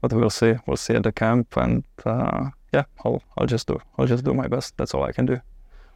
but 0.00 0.12
we'll 0.12 0.30
see. 0.30 0.54
We'll 0.66 0.78
see 0.78 0.94
at 0.96 1.02
the 1.02 1.12
camp, 1.12 1.56
and 1.56 1.84
uh, 2.06 2.50
yeah, 2.72 2.84
I'll 3.04 3.22
I'll 3.36 3.46
just 3.46 3.66
do 3.68 3.78
I'll 3.98 4.06
just 4.06 4.24
do 4.24 4.32
my 4.32 4.48
best. 4.48 4.74
That's 4.78 4.94
all 4.94 5.04
I 5.04 5.12
can 5.12 5.26
do. 5.26 5.36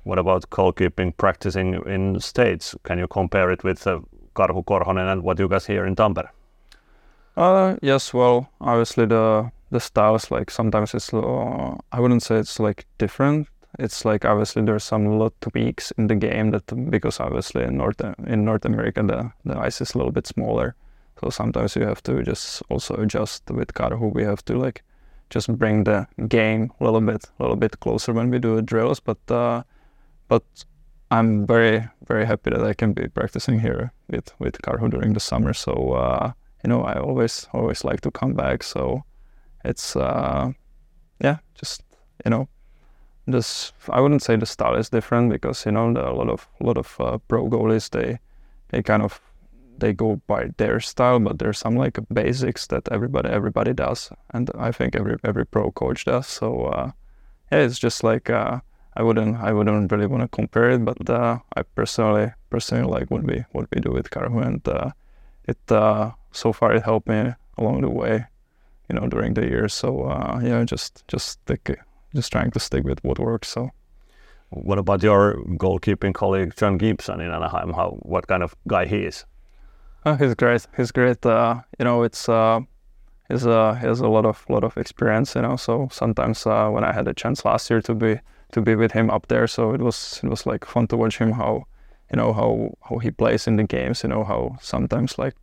What 0.04 0.18
about 0.18 0.50
goalkeeping 0.50 1.16
practicing 1.16 1.74
in 1.86 2.20
states? 2.20 2.74
Can 2.84 2.98
you 2.98 3.06
compare 3.08 3.50
it 3.52 3.64
with 3.64 3.86
uh, 3.86 4.00
Karhu 4.40 4.64
Korhonen 4.64 5.12
and 5.12 5.22
what 5.22 5.38
you 5.38 5.48
guys 5.48 5.66
here 5.66 5.86
in 5.86 5.94
Tampere? 5.94 6.30
Uh, 7.36 7.76
yes, 7.82 8.14
well, 8.14 8.48
obviously 8.60 9.06
the 9.06 9.50
the 9.70 9.80
styles 9.80 10.30
like 10.30 10.50
sometimes 10.50 10.94
it's 10.94 11.14
uh, 11.14 11.76
I 11.92 12.00
wouldn't 12.00 12.22
say 12.22 12.36
it's 12.36 12.58
like 12.58 12.86
different. 12.98 13.48
It's 13.78 14.04
like 14.04 14.24
obviously 14.24 14.62
there's 14.62 14.84
some 14.84 15.06
little 15.06 15.32
tweaks 15.40 15.92
in 15.92 16.08
the 16.08 16.16
game 16.16 16.50
that 16.50 16.90
because 16.90 17.20
obviously 17.20 17.62
in 17.62 17.76
North 17.76 18.00
in 18.26 18.44
North 18.44 18.64
America 18.64 19.02
the 19.02 19.30
the 19.44 19.58
ice 19.58 19.80
is 19.80 19.94
a 19.94 19.98
little 19.98 20.12
bit 20.12 20.26
smaller, 20.26 20.74
so 21.20 21.30
sometimes 21.30 21.76
you 21.76 21.86
have 21.86 22.02
to 22.02 22.22
just 22.22 22.62
also 22.68 22.94
adjust 22.94 23.50
with 23.50 23.74
Karhu. 23.74 24.12
We 24.12 24.24
have 24.24 24.44
to 24.46 24.58
like 24.58 24.82
just 25.30 25.48
bring 25.56 25.84
the 25.84 26.06
game 26.28 26.72
a 26.80 26.84
little 26.84 27.00
bit 27.00 27.24
a 27.38 27.42
little 27.42 27.56
bit 27.56 27.78
closer 27.80 28.12
when 28.12 28.30
we 28.30 28.38
do 28.38 28.60
drills, 28.62 29.00
but 29.00 29.30
uh, 29.30 29.62
but 30.28 30.42
I'm 31.10 31.46
very 31.46 31.88
very 32.06 32.24
happy 32.24 32.50
that 32.50 32.62
I 32.62 32.74
can 32.74 32.92
be 32.92 33.08
practicing 33.08 33.60
here 33.60 33.92
with 34.08 34.32
with 34.38 34.62
Karhu 34.62 34.90
during 34.90 35.12
the 35.14 35.20
summer. 35.20 35.52
So 35.52 35.92
uh, 35.92 36.32
you 36.64 36.68
know 36.68 36.82
I 36.82 36.98
always 36.98 37.48
always 37.52 37.84
like 37.84 38.00
to 38.02 38.10
come 38.10 38.34
back. 38.34 38.62
So 38.62 39.04
it's 39.64 39.96
uh, 39.96 40.52
yeah, 41.20 41.38
just 41.54 41.82
you 42.24 42.30
know 42.30 42.48
this 43.26 43.72
I 43.88 44.00
wouldn't 44.00 44.22
say 44.22 44.36
the 44.36 44.46
style 44.46 44.76
is 44.76 44.90
different 44.90 45.30
because 45.30 45.66
you 45.66 45.72
know 45.72 45.90
a 45.90 46.14
lot 46.14 46.28
of 46.28 46.48
a 46.60 46.66
lot 46.66 46.78
of 46.78 46.96
uh, 47.00 47.18
pro 47.28 47.48
goalies 47.48 47.90
they 47.90 48.18
they 48.68 48.82
kind 48.82 49.02
of 49.02 49.20
they 49.78 49.92
go 49.92 50.20
by 50.26 50.50
their 50.58 50.78
style, 50.80 51.18
but 51.18 51.38
there's 51.38 51.58
some 51.58 51.74
like 51.74 51.98
basics 52.12 52.66
that 52.68 52.88
everybody 52.92 53.28
everybody 53.30 53.72
does, 53.72 54.12
and 54.32 54.50
I 54.58 54.72
think 54.72 54.94
every 54.94 55.16
every 55.24 55.46
pro 55.46 55.70
coach 55.72 56.04
does. 56.04 56.26
So 56.26 56.66
uh, 56.66 56.90
yeah, 57.50 57.58
it's 57.58 57.78
just 57.78 58.04
like 58.04 58.30
uh, 58.30 58.60
I 58.96 59.02
wouldn't 59.02 59.36
I 59.36 59.52
wouldn't 59.52 59.90
really 59.92 60.06
want 60.06 60.22
to 60.22 60.28
compare 60.28 60.70
it, 60.70 60.84
but 60.84 61.08
uh, 61.08 61.38
I 61.56 61.62
personally 61.62 62.32
personally 62.50 62.84
like 62.84 63.10
what 63.10 63.22
we 63.22 63.44
what 63.52 63.68
we 63.72 63.80
do 63.80 63.92
with 63.92 64.10
Karhu, 64.10 64.44
and 64.44 64.66
uh, 64.68 64.90
it 65.44 65.58
uh, 65.70 66.12
so 66.32 66.52
far 66.52 66.74
it 66.74 66.82
helped 66.82 67.08
me 67.08 67.34
along 67.58 67.82
the 67.82 67.90
way, 67.90 68.26
you 68.88 68.96
know, 68.96 69.06
during 69.06 69.34
the 69.34 69.46
years. 69.46 69.74
So 69.74 70.04
uh, 70.04 70.40
yeah, 70.42 70.64
just 70.64 71.04
just 71.08 71.28
stick 71.28 71.78
just 72.14 72.32
trying 72.32 72.50
to 72.50 72.60
stick 72.60 72.84
with 72.84 73.02
what 73.04 73.18
works. 73.18 73.48
So. 73.48 73.70
What 74.52 74.78
about 74.78 75.00
your 75.04 75.36
goalkeeping 75.58 76.12
colleague 76.12 76.54
John 76.56 76.76
Gibson 76.76 77.20
in 77.20 77.30
Anaheim? 77.30 77.72
How 77.72 77.98
what 78.02 78.26
kind 78.26 78.42
of 78.42 78.56
guy 78.66 78.84
he 78.84 79.04
is? 79.04 79.24
Oh, 80.04 80.14
he's 80.14 80.34
great. 80.34 80.66
He's 80.76 80.90
great. 80.90 81.24
Uh, 81.24 81.60
you 81.78 81.84
know, 81.84 82.02
it's 82.02 82.28
uh, 82.28 82.58
he's 83.28 83.46
uh, 83.46 83.74
he 83.74 83.86
has 83.86 84.00
a 84.00 84.08
lot 84.08 84.26
of 84.26 84.44
lot 84.48 84.64
of 84.64 84.76
experience. 84.76 85.36
You 85.36 85.42
know, 85.42 85.56
so 85.56 85.88
sometimes 85.92 86.46
uh, 86.46 86.68
when 86.68 86.82
I 86.82 86.92
had 86.92 87.06
a 87.06 87.14
chance 87.14 87.44
last 87.44 87.70
year 87.70 87.80
to 87.82 87.94
be 87.94 88.18
to 88.52 88.60
be 88.60 88.74
with 88.74 88.92
him 88.92 89.10
up 89.10 89.28
there, 89.28 89.46
so 89.46 89.74
it 89.74 89.80
was 89.80 90.20
it 90.22 90.28
was 90.28 90.46
like 90.46 90.64
fun 90.64 90.86
to 90.88 90.96
watch 90.96 91.18
him 91.18 91.32
how 91.32 91.64
you 92.10 92.16
know 92.16 92.32
how 92.32 92.74
how 92.88 92.98
he 92.98 93.10
plays 93.10 93.46
in 93.46 93.56
the 93.56 93.64
games. 93.64 94.02
You 94.02 94.08
know 94.10 94.24
how 94.24 94.56
sometimes 94.60 95.18
like 95.18 95.34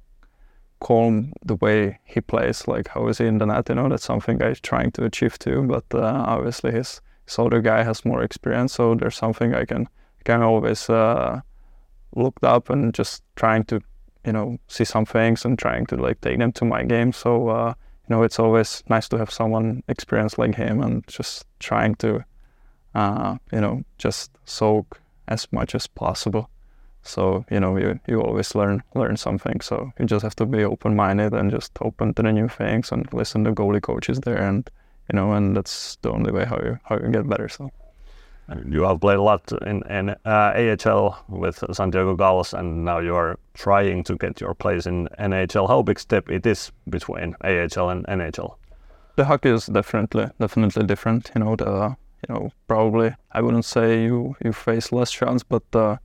calm 0.80 1.34
the 1.45 1.56
way 1.56 2.00
he 2.06 2.22
plays, 2.22 2.68
like 2.68 2.90
how 2.90 3.08
is 3.08 3.18
he 3.18 3.26
in 3.26 3.38
the 3.40 3.45
net. 3.45 3.69
You 3.69 3.76
know, 3.76 3.90
that's 3.90 4.06
something 4.06 4.42
I'm 4.42 4.56
trying 4.56 4.92
to 4.94 5.06
achieve 5.06 5.40
too. 5.40 5.64
But 5.64 5.86
uh, 5.94 6.24
obviously 6.27 6.72
his 6.72 7.02
older 7.38 7.61
guy 7.61 7.84
has 7.84 8.06
more 8.06 8.24
experience, 8.24 8.74
so 8.74 8.95
there's 8.95 9.18
something 9.18 9.53
I 9.53 9.66
can 9.66 9.88
can 10.26 10.44
always 10.44 10.90
uh, 10.90 11.40
look 12.16 12.38
up 12.44 12.69
and 12.69 12.94
just 12.94 13.24
trying 13.36 13.64
to 13.66 13.80
you 14.26 14.34
know 14.34 14.58
see 14.68 14.84
some 14.84 15.06
things 15.06 15.45
and 15.45 15.58
trying 15.58 15.86
to 15.86 15.95
like 15.95 16.19
take 16.22 16.38
them 16.40 16.52
to 16.52 16.66
my 16.66 16.84
game 16.84 17.14
so 17.14 17.48
uh, 17.48 17.74
you 18.03 18.16
know 18.16 18.24
it's 18.24 18.40
always 18.40 18.84
nice 18.90 19.08
to 19.08 19.18
have 19.18 19.32
someone 19.32 19.84
experienced 19.88 20.38
like 20.38 20.56
him 20.56 20.82
and 20.82 21.08
just 21.08 21.45
trying 21.60 21.95
to 21.95 22.24
uh, 22.98 23.38
you 23.51 23.61
know 23.61 23.84
just 23.98 24.32
soak 24.45 25.00
as 25.27 25.48
much 25.51 25.76
as 25.76 25.88
possible 25.88 26.50
so 27.08 27.45
you 27.50 27.59
know 27.59 27.77
you, 27.77 28.00
you 28.08 28.22
always 28.22 28.53
learn 28.53 28.84
learn 28.93 29.16
something. 29.16 29.61
So 29.61 29.92
you 29.98 30.06
just 30.06 30.24
have 30.24 30.35
to 30.35 30.45
be 30.45 30.64
open 30.64 30.95
minded 30.95 31.34
and 31.34 31.50
just 31.50 31.72
open 31.82 32.14
to 32.16 32.22
the 32.22 32.34
new 32.34 32.50
things 32.50 32.92
and 32.92 33.11
listen 33.14 33.45
to 33.45 33.53
goalie 33.53 33.82
coaches 33.82 34.19
there, 34.19 34.38
and 34.38 34.69
you 35.11 35.16
know, 35.16 35.32
and 35.32 35.56
that's 35.56 35.98
the 36.01 36.11
only 36.11 36.32
way 36.32 36.45
how 36.45 36.58
you 36.58 36.80
how 36.84 36.98
you 36.98 37.09
get 37.09 37.27
better. 37.27 37.50
So. 37.50 37.72
You 38.66 38.84
have 38.84 39.01
played 39.01 39.17
a 39.17 39.22
lot 39.22 39.51
in, 39.66 39.84
in 39.90 40.11
uh, 40.24 40.77
AHL 40.85 41.22
with 41.27 41.61
Santiago 41.74 42.16
Gulls, 42.16 42.53
and 42.53 42.85
now 42.85 43.00
you 43.00 43.14
are 43.14 43.38
trying 43.53 44.06
to 44.06 44.16
get 44.16 44.40
your 44.40 44.53
place 44.53 44.85
in 44.85 45.09
NHL. 45.19 45.67
How 45.67 45.82
big 45.82 46.00
step 46.00 46.30
it 46.30 46.45
is 46.45 46.72
between 46.90 47.35
AHL 47.43 47.90
and 47.90 48.08
NHL? 48.08 48.56
The 49.17 49.26
hockey 49.26 49.50
is 49.50 49.66
definitely 49.66 50.30
definitely 50.40 50.85
different. 50.85 51.30
You 51.35 51.43
know, 51.43 51.58
the 51.58 51.98
you 52.27 52.35
know 52.35 52.51
probably 52.67 53.15
I 53.31 53.41
wouldn't 53.41 53.65
say 53.65 54.03
you 54.03 54.35
you 54.43 54.53
face 54.53 54.91
less 54.91 55.11
shots, 55.11 55.43
but 55.43 55.64
uh, 55.73 55.97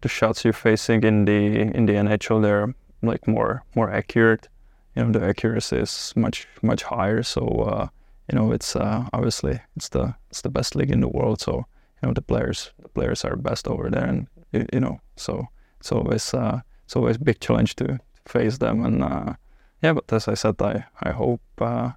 the 0.00 0.08
shots 0.08 0.44
you're 0.44 0.52
facing 0.52 1.02
in 1.04 1.24
the 1.24 1.60
in 1.76 1.86
the 1.86 1.94
NHL 1.94 2.42
they're 2.42 2.74
like 3.02 3.26
more 3.26 3.62
more 3.74 3.90
accurate. 3.90 4.48
You 4.96 5.04
know, 5.04 5.12
the 5.12 5.26
accuracy 5.26 5.76
is 5.76 6.12
much 6.16 6.48
much 6.62 6.82
higher. 6.82 7.22
So 7.22 7.42
uh, 7.42 7.88
you 8.30 8.38
know, 8.38 8.52
it's 8.52 8.76
uh, 8.76 9.08
obviously 9.12 9.60
it's 9.76 9.88
the 9.88 10.14
it's 10.30 10.42
the 10.42 10.50
best 10.50 10.74
league 10.74 10.90
in 10.90 11.00
the 11.00 11.08
world. 11.08 11.40
So 11.40 11.66
you 12.02 12.08
know 12.08 12.12
the 12.12 12.22
players 12.22 12.72
the 12.82 12.88
players 12.88 13.24
are 13.24 13.36
best 13.36 13.68
over 13.68 13.90
there, 13.90 14.04
and 14.04 14.26
you, 14.52 14.66
you 14.72 14.80
know 14.80 15.00
so 15.16 15.46
it's 15.78 15.92
always 15.92 16.34
uh, 16.34 16.60
it's 16.84 16.96
always 16.96 17.16
a 17.16 17.24
big 17.24 17.40
challenge 17.40 17.76
to 17.76 17.98
face 18.26 18.58
them. 18.58 18.84
And 18.84 19.02
uh, 19.02 19.34
yeah, 19.82 19.92
but 19.92 20.12
as 20.12 20.28
I 20.28 20.34
said, 20.34 20.60
I 20.60 20.84
I 21.02 21.10
hope 21.10 21.42
uh, 21.60 21.92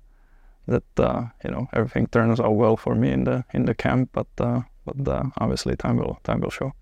that 0.68 0.84
uh, 0.98 1.26
you 1.44 1.52
know 1.52 1.68
everything 1.74 2.08
turns 2.08 2.40
out 2.40 2.56
well 2.56 2.78
for 2.78 2.96
me 2.96 3.12
in 3.12 3.24
the 3.24 3.44
in 3.54 3.66
the 3.66 3.76
camp. 3.76 4.10
But 4.14 4.28
uh, 4.40 4.62
but 4.86 5.08
uh, 5.08 5.24
obviously 5.38 5.76
time 5.76 5.98
will 5.98 6.20
time 6.24 6.42
will 6.42 6.50
show. 6.50 6.74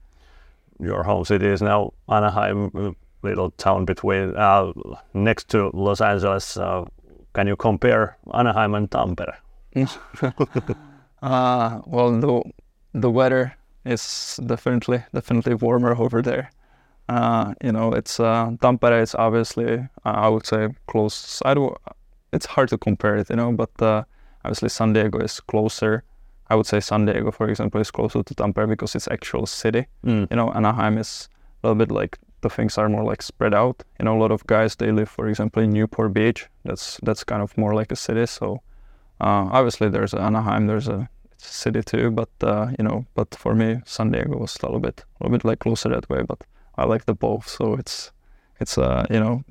Your 0.80 1.04
home 1.04 1.26
city 1.26 1.48
is 1.48 1.62
now 1.62 1.94
Anaheim, 2.10 2.72
a 2.76 2.96
little 3.22 3.52
town 3.52 3.86
between 3.86 4.36
uh, 4.36 4.72
next 5.14 5.50
to 5.50 5.70
Los 5.74 6.02
Angeles. 6.02 6.58
Uh, 6.58 6.86
can 7.34 7.48
you 7.48 7.56
compare 7.56 8.18
Anaheim 8.34 8.74
and 8.76 8.90
Tampere? 8.90 9.36
uh, 11.22 11.82
well, 11.86 12.20
the 12.20 12.42
the 12.94 13.10
weather 13.10 13.56
is 13.86 14.40
definitely 14.46 15.04
definitely 15.14 15.56
warmer 15.56 15.96
over 15.96 16.22
there. 16.22 16.52
Uh, 17.10 17.54
you 17.64 17.72
know, 17.72 17.94
it's 17.94 18.20
uh, 18.20 18.52
Tampere 18.62 19.02
is 19.02 19.16
obviously 19.16 19.76
uh, 19.78 19.88
I 20.04 20.30
would 20.30 20.46
say 20.46 20.70
close. 20.88 21.42
I 21.46 21.54
do. 21.54 21.76
It's 22.34 22.46
hard 22.46 22.70
to 22.70 22.78
compare 22.78 23.18
it, 23.18 23.30
you 23.30 23.36
know, 23.36 23.52
but 23.52 23.82
uh, 23.82 24.04
obviously 24.44 24.70
San 24.70 24.94
Diego 24.94 25.20
is 25.20 25.40
closer. 25.40 26.04
I 26.50 26.56
would 26.56 26.66
say 26.66 26.80
San 26.80 27.06
Diego, 27.06 27.32
for 27.32 27.48
example, 27.50 27.80
is 27.80 27.92
closer 27.92 28.24
to 28.24 28.36
Tampere 28.36 28.68
because 28.68 28.96
it's 28.96 29.08
actual 29.08 29.46
city. 29.46 29.88
Mm. 30.06 30.28
You 30.30 30.38
know, 30.38 30.52
Anaheim 30.52 30.98
is 30.98 31.30
a 31.64 31.68
little 31.68 31.78
bit 31.78 31.92
like 31.92 32.18
the 32.42 32.50
things 32.50 32.78
are 32.78 32.90
more 32.90 33.04
like 33.04 33.22
spread 33.22 33.54
out. 33.54 33.84
You 34.00 34.06
know, 34.06 34.18
a 34.18 34.20
lot 34.20 34.32
of 34.32 34.46
guys 34.48 34.76
they 34.76 34.92
live, 34.92 35.10
for 35.10 35.28
example, 35.28 35.64
in 35.64 35.72
Newport 35.72 36.14
Beach. 36.14 36.48
That's 36.66 37.00
that's 37.04 37.24
kind 37.24 37.42
of 37.42 37.58
more 37.58 37.74
like 37.74 37.92
a 37.92 37.96
city. 37.96 38.26
So 38.26 38.62
uh, 39.22 39.48
obviously 39.52 39.90
there's 39.90 40.14
Anaheim, 40.14 40.68
there's 40.68 40.88
a 40.88 41.10
city 41.38 41.82
too, 41.84 42.12
but 42.12 42.30
uh, 42.42 42.72
you 42.78 42.84
know, 42.84 43.06
but 43.16 43.34
for 43.36 43.56
me, 43.56 43.82
San 43.86 44.12
Diego 44.12 44.38
was 44.38 44.58
a 44.62 44.66
little 44.66 44.80
bit, 44.80 45.04
a 45.20 45.24
little 45.24 45.38
bit 45.38 45.46
like 45.46 45.60
closer 45.60 45.90
that 45.90 46.10
way. 46.10 46.24
But 46.24 46.44
I 46.76 46.86
like 46.86 47.06
the 47.06 47.14
both, 47.14 47.48
so 47.48 47.76
it's, 47.76 48.12
it's 48.60 48.78
uh, 48.78 49.06
you 49.10 49.20
know, 49.20 49.44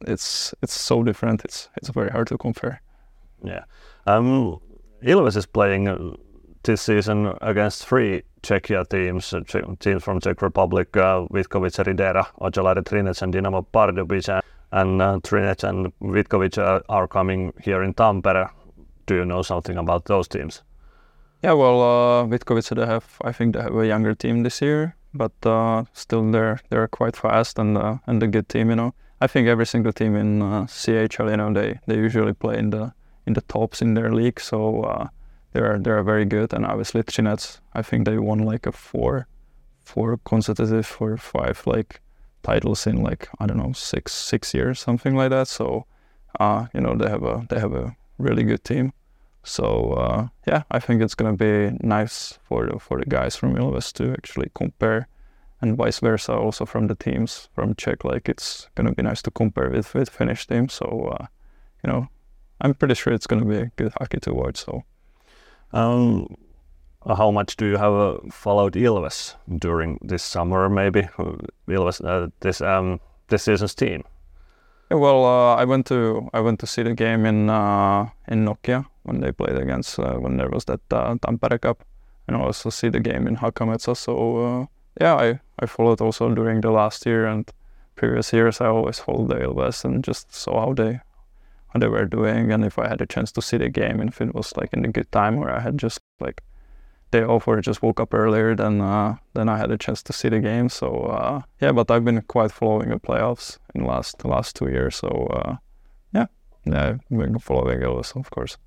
it's 0.00 0.54
it's 0.62 0.78
so 0.80 1.02
different. 1.02 1.44
It's 1.44 1.68
it's 1.76 1.88
very 1.88 2.10
hard 2.10 2.26
to 2.28 2.38
compare. 2.38 2.80
Yeah, 3.44 3.64
um, 4.06 4.60
Ilves 5.02 5.36
is 5.36 5.46
playing 5.46 5.88
uh, 5.88 6.16
this 6.62 6.82
season 6.82 7.32
against 7.40 7.86
three 7.86 8.22
Czechia 8.42 8.88
teams, 8.88 9.32
uh, 9.32 9.40
teams 9.80 10.04
from 10.04 10.20
Czech 10.20 10.42
Republic, 10.42 10.96
uh, 10.96 11.26
Vitkovice, 11.32 11.84
Ridera, 11.84 12.26
Ojalari 12.40 12.82
Trinec 12.82 13.22
and 13.22 13.34
Dinamo 13.34 13.64
Pardubice. 13.72 14.40
And 14.72 15.00
uh, 15.00 15.18
Trinec 15.22 15.62
and 15.64 15.92
Vitkovice 16.00 16.58
are, 16.58 16.82
are 16.88 17.06
coming 17.06 17.52
here 17.62 17.82
in 17.82 17.94
Tampere. 17.94 18.50
Do 19.06 19.14
you 19.14 19.24
know 19.24 19.42
something 19.42 19.76
about 19.76 20.06
those 20.06 20.28
teams? 20.28 20.62
Yeah, 21.42 21.52
well, 21.52 21.80
uh, 21.82 22.26
Vitkovice 22.26 22.74
they 22.74 22.86
have, 22.86 23.04
I 23.24 23.32
think 23.32 23.54
they 23.54 23.62
have 23.62 23.76
a 23.76 23.86
younger 23.86 24.14
team 24.14 24.42
this 24.42 24.60
year, 24.60 24.96
but 25.14 25.32
uh, 25.44 25.84
still 25.92 26.30
they're 26.30 26.60
they're 26.70 26.88
quite 26.88 27.16
fast 27.16 27.58
and 27.58 27.78
uh, 27.78 27.98
and 28.06 28.22
a 28.22 28.26
good 28.26 28.48
team. 28.48 28.70
You 28.70 28.76
know, 28.76 28.94
I 29.20 29.26
think 29.26 29.48
every 29.48 29.66
single 29.66 29.92
team 29.92 30.14
in 30.14 30.42
uh, 30.42 30.64
CHL, 30.64 31.30
you 31.30 31.36
know, 31.36 31.52
they 31.52 31.80
they 31.86 31.96
usually 31.96 32.34
play 32.34 32.58
in 32.58 32.70
the 32.70 32.92
in 33.26 33.32
the 33.32 33.40
tops 33.42 33.82
in 33.82 33.94
their 33.94 34.12
league, 34.12 34.40
so 34.40 34.82
uh, 34.82 35.08
they're 35.52 35.78
they're 35.78 36.02
very 36.02 36.24
good. 36.24 36.52
And 36.52 36.66
obviously 36.66 37.02
Trinec, 37.02 37.58
I 37.72 37.82
think 37.82 38.04
they 38.04 38.18
won 38.18 38.40
like 38.40 38.66
a 38.66 38.72
four 38.72 39.26
four 39.84 40.18
consecutive 40.24 40.96
or 41.00 41.16
five 41.16 41.62
like 41.66 42.00
titles 42.42 42.86
in 42.86 43.02
like 43.02 43.28
I 43.40 43.46
don't 43.46 43.56
know 43.58 43.72
six 43.72 44.12
six 44.12 44.54
years 44.54 44.80
something 44.80 45.16
like 45.16 45.30
that. 45.30 45.48
So 45.48 45.86
uh, 46.38 46.66
you 46.74 46.80
know 46.80 46.94
they 46.94 47.08
have 47.08 47.22
a 47.22 47.46
they 47.48 47.58
have 47.58 47.72
a 47.72 47.96
really 48.18 48.44
good 48.44 48.64
team. 48.64 48.92
So 49.42 49.92
uh, 49.92 50.28
yeah, 50.46 50.64
I 50.70 50.78
think 50.80 51.02
it's 51.02 51.14
gonna 51.14 51.36
be 51.36 51.76
nice 51.80 52.38
for 52.44 52.66
the, 52.66 52.78
for 52.78 52.98
the 52.98 53.06
guys 53.06 53.36
from 53.36 53.54
Ilves 53.56 53.92
to 53.94 54.12
actually 54.12 54.50
compare, 54.54 55.08
and 55.60 55.76
vice 55.76 56.00
versa 56.00 56.32
also 56.34 56.66
from 56.66 56.86
the 56.86 56.94
teams 56.94 57.48
from 57.54 57.74
Czech. 57.74 58.04
Like 58.04 58.28
it's 58.28 58.68
gonna 58.74 58.92
be 58.92 59.02
nice 59.02 59.22
to 59.22 59.30
compare 59.30 59.70
with 59.70 59.94
with 59.94 60.10
Finnish 60.10 60.46
teams. 60.46 60.74
So 60.74 61.16
uh, 61.18 61.26
you 61.84 61.92
know, 61.92 62.08
I'm 62.60 62.74
pretty 62.74 62.94
sure 62.94 63.12
it's 63.12 63.26
gonna 63.26 63.44
be 63.44 63.56
a 63.56 63.70
good 63.76 63.92
hockey 63.98 64.20
to 64.20 64.34
watch. 64.34 64.64
So. 64.64 64.84
Um, 65.72 66.36
how 67.06 67.30
much 67.30 67.56
do 67.56 67.66
you 67.66 67.76
have 67.76 67.92
uh, 67.92 68.18
followed 68.30 68.74
Ilves 68.74 69.34
during 69.58 69.98
this 70.02 70.22
summer? 70.22 70.68
Maybe 70.68 71.02
Ilves 71.68 72.04
uh, 72.04 72.28
this 72.40 72.60
um, 72.60 73.00
this 73.28 73.44
season's 73.44 73.74
team. 73.74 74.02
Yeah, 74.90 74.98
well, 74.98 75.24
uh, 75.24 75.56
I 75.56 75.64
went 75.64 75.86
to 75.86 76.28
I 76.32 76.40
went 76.40 76.60
to 76.60 76.66
see 76.66 76.82
the 76.82 76.94
game 76.94 77.26
in 77.26 77.50
uh, 77.50 78.08
in 78.28 78.44
Nokia 78.44 78.86
when 79.02 79.20
they 79.20 79.32
played 79.32 79.56
against 79.56 79.98
uh, 79.98 80.14
when 80.14 80.36
there 80.36 80.50
was 80.50 80.64
that 80.64 80.80
uh, 80.90 81.14
Tampere 81.16 81.60
Cup, 81.60 81.84
and 82.26 82.36
I 82.36 82.40
also 82.40 82.70
see 82.70 82.88
the 82.88 83.00
game 83.00 83.28
in 83.28 83.36
Hakametsä. 83.36 83.96
So 83.96 84.36
uh, 84.38 84.66
yeah, 85.00 85.14
I, 85.14 85.40
I 85.58 85.66
followed 85.66 86.00
also 86.00 86.34
during 86.34 86.60
the 86.60 86.70
last 86.70 87.06
year 87.06 87.26
and 87.26 87.50
previous 87.94 88.32
years. 88.32 88.60
I 88.60 88.66
always 88.66 88.98
followed 88.98 89.28
the 89.28 89.36
Ilves 89.36 89.84
and 89.84 90.04
just 90.04 90.34
saw 90.34 90.66
how 90.66 90.74
they 90.74 91.00
how 91.68 91.80
they 91.80 91.88
were 91.88 92.04
doing, 92.04 92.52
and 92.52 92.64
if 92.64 92.78
I 92.78 92.88
had 92.88 93.00
a 93.00 93.06
chance 93.06 93.32
to 93.32 93.42
see 93.42 93.56
the 93.56 93.68
game, 93.68 94.00
and 94.00 94.08
if 94.10 94.20
it 94.20 94.34
was 94.34 94.56
like 94.56 94.72
in 94.72 94.84
a 94.84 94.92
good 94.92 95.10
time, 95.10 95.38
or 95.38 95.50
I 95.50 95.60
had 95.60 95.78
just 95.78 96.00
like 96.20 96.42
day 97.10 97.22
off 97.22 97.48
or 97.48 97.60
just 97.60 97.82
woke 97.82 98.00
up 98.00 98.14
earlier, 98.14 98.54
then 98.54 98.80
uh, 98.80 99.16
then 99.34 99.48
I 99.48 99.56
had 99.58 99.70
a 99.70 99.78
chance 99.78 100.02
to 100.04 100.12
see 100.12 100.28
the 100.28 100.40
game. 100.40 100.68
So 100.68 100.88
uh, 101.06 101.42
yeah, 101.60 101.72
but 101.72 101.90
I've 101.90 102.04
been 102.04 102.22
quite 102.22 102.52
following 102.52 102.90
the 102.90 102.98
playoffs 102.98 103.58
in 103.74 103.82
the 103.82 103.88
last 103.88 104.18
the 104.18 104.28
last 104.28 104.56
two 104.56 104.68
years. 104.68 104.96
So 104.96 105.08
uh, 105.08 105.56
yeah, 106.14 106.26
yeah, 106.64 106.88
I've 106.88 107.00
been 107.08 107.38
following 107.38 107.80
Ilves, 107.80 108.16
of 108.16 108.30
course. 108.30 108.58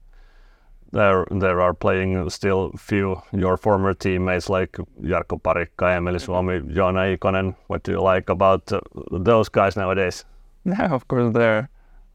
There, 0.92 1.26
there 1.30 1.61
are 1.61 1.74
playing 1.74 2.30
still 2.30 2.72
few 2.77 3.22
your 3.32 3.58
former 3.58 3.93
teammates 3.93 4.50
like 4.50 4.72
Jarkko 5.01 5.42
Parikka, 5.42 5.85
Emeli 5.98 6.19
Suomi, 6.19 6.61
Joona 6.74 7.16
Ikonen. 7.16 7.56
What 7.68 7.84
do 7.84 7.92
you 7.92 8.01
like 8.01 8.30
about 8.30 8.72
uh, 8.72 8.82
those 9.11 9.50
guys 9.50 9.76
nowadays? 9.76 10.26
Yeah, 10.66 10.93
of 10.93 11.08
course 11.08 11.34
they're 11.34 11.69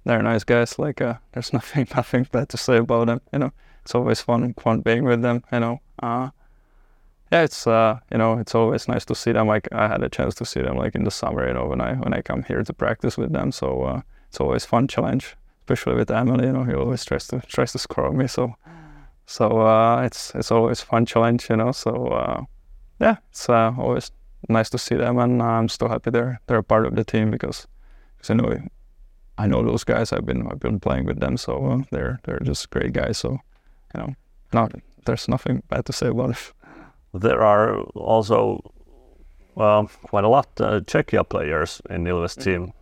they're 0.05 0.23
nice 0.23 0.44
guys. 0.44 0.78
Like 0.78 1.01
uh, 1.01 1.15
there's 1.33 1.53
nothing 1.59 1.86
nothing 1.94 2.27
bad 2.33 2.49
to 2.49 2.57
say 2.57 2.78
about 2.78 3.07
them. 3.07 3.20
You 3.33 3.39
know, 3.39 3.53
it's 3.83 3.94
always 3.94 4.20
fun 4.20 4.55
fun 4.55 4.81
being 4.81 5.05
with 5.05 5.23
them. 5.23 5.44
You 5.53 5.61
know, 5.61 5.81
uh, 6.03 6.31
yeah, 7.31 7.43
it's 7.43 7.67
uh, 7.67 7.99
you 8.11 8.19
know 8.19 8.39
it's 8.39 8.55
always 8.55 8.89
nice 8.89 9.05
to 9.07 9.15
see 9.15 9.33
them. 9.33 9.47
Like 9.47 9.69
I 9.73 9.89
had 9.89 10.03
a 10.03 10.09
chance 10.09 10.35
to 10.36 10.44
see 10.44 10.62
them 10.62 10.77
like 10.77 10.94
in 10.94 11.05
the 11.05 11.11
summer. 11.11 11.47
You 11.47 11.55
know, 11.55 11.67
when 11.67 11.81
I 11.81 11.94
when 11.94 12.12
I 12.12 12.23
come 12.23 12.43
here 12.43 12.62
to 12.62 12.73
practice 12.73 13.17
with 13.17 13.33
them. 13.33 13.53
So 13.53 13.83
uh, 13.83 14.01
it's 14.28 14.41
always 14.41 14.65
fun 14.65 14.89
challenge, 14.89 15.36
especially 15.61 15.94
with 15.94 16.09
Emeli. 16.09 16.44
You 16.44 16.53
know, 16.53 16.65
he 16.65 16.75
always 16.75 17.05
tries 17.05 17.27
to 17.28 17.41
tries 17.47 17.73
to 17.73 17.78
score 17.78 18.07
on 18.07 18.17
me. 18.17 18.27
So 18.27 18.57
so 19.27 19.61
uh, 19.61 20.03
it's 20.03 20.35
it's 20.35 20.51
always 20.51 20.81
fun 20.81 21.07
challenge. 21.07 21.49
You 21.51 21.57
know, 21.57 21.73
so 21.73 22.09
uh, 22.09 22.43
yeah, 23.01 23.17
it's 23.31 23.49
uh, 23.49 23.73
always 23.78 24.11
nice 24.49 24.70
to 24.70 24.78
see 24.78 24.97
them, 24.97 25.19
and 25.19 25.43
I'm 25.43 25.69
still 25.69 25.89
happy 25.89 26.11
they're 26.11 26.41
they're 26.47 26.59
a 26.59 26.65
part 26.65 26.86
of 26.86 26.94
the 26.94 27.05
team 27.05 27.31
because 27.31 27.67
because 28.17 28.31
I 28.31 28.35
know 28.35 28.59
I 29.39 29.47
know 29.47 29.62
those 29.62 29.85
guys. 29.85 30.12
I've 30.12 30.27
been 30.27 30.47
I've 30.51 30.61
been 30.61 30.81
playing 30.81 31.07
with 31.07 31.20
them, 31.20 31.36
so 31.36 31.67
uh, 31.67 31.83
they're 31.91 32.20
they're 32.25 32.41
just 32.41 32.70
great 32.70 32.93
guys. 32.93 33.19
So 33.19 33.39
you 33.94 34.01
know, 34.01 34.15
not 34.53 34.73
there's 35.07 35.28
nothing 35.28 35.62
bad 35.69 35.86
to 35.86 35.93
say 35.93 36.09
about 36.09 36.31
it. 36.31 36.53
There 37.12 37.43
are 37.43 37.81
also 37.94 38.61
well, 39.55 39.89
quite 40.03 40.25
a 40.25 40.28
lot 40.28 40.49
uh, 40.61 40.81
Czechia 40.81 41.28
players 41.28 41.81
in 41.91 42.05
Ilves 42.05 42.43
team 42.43 42.73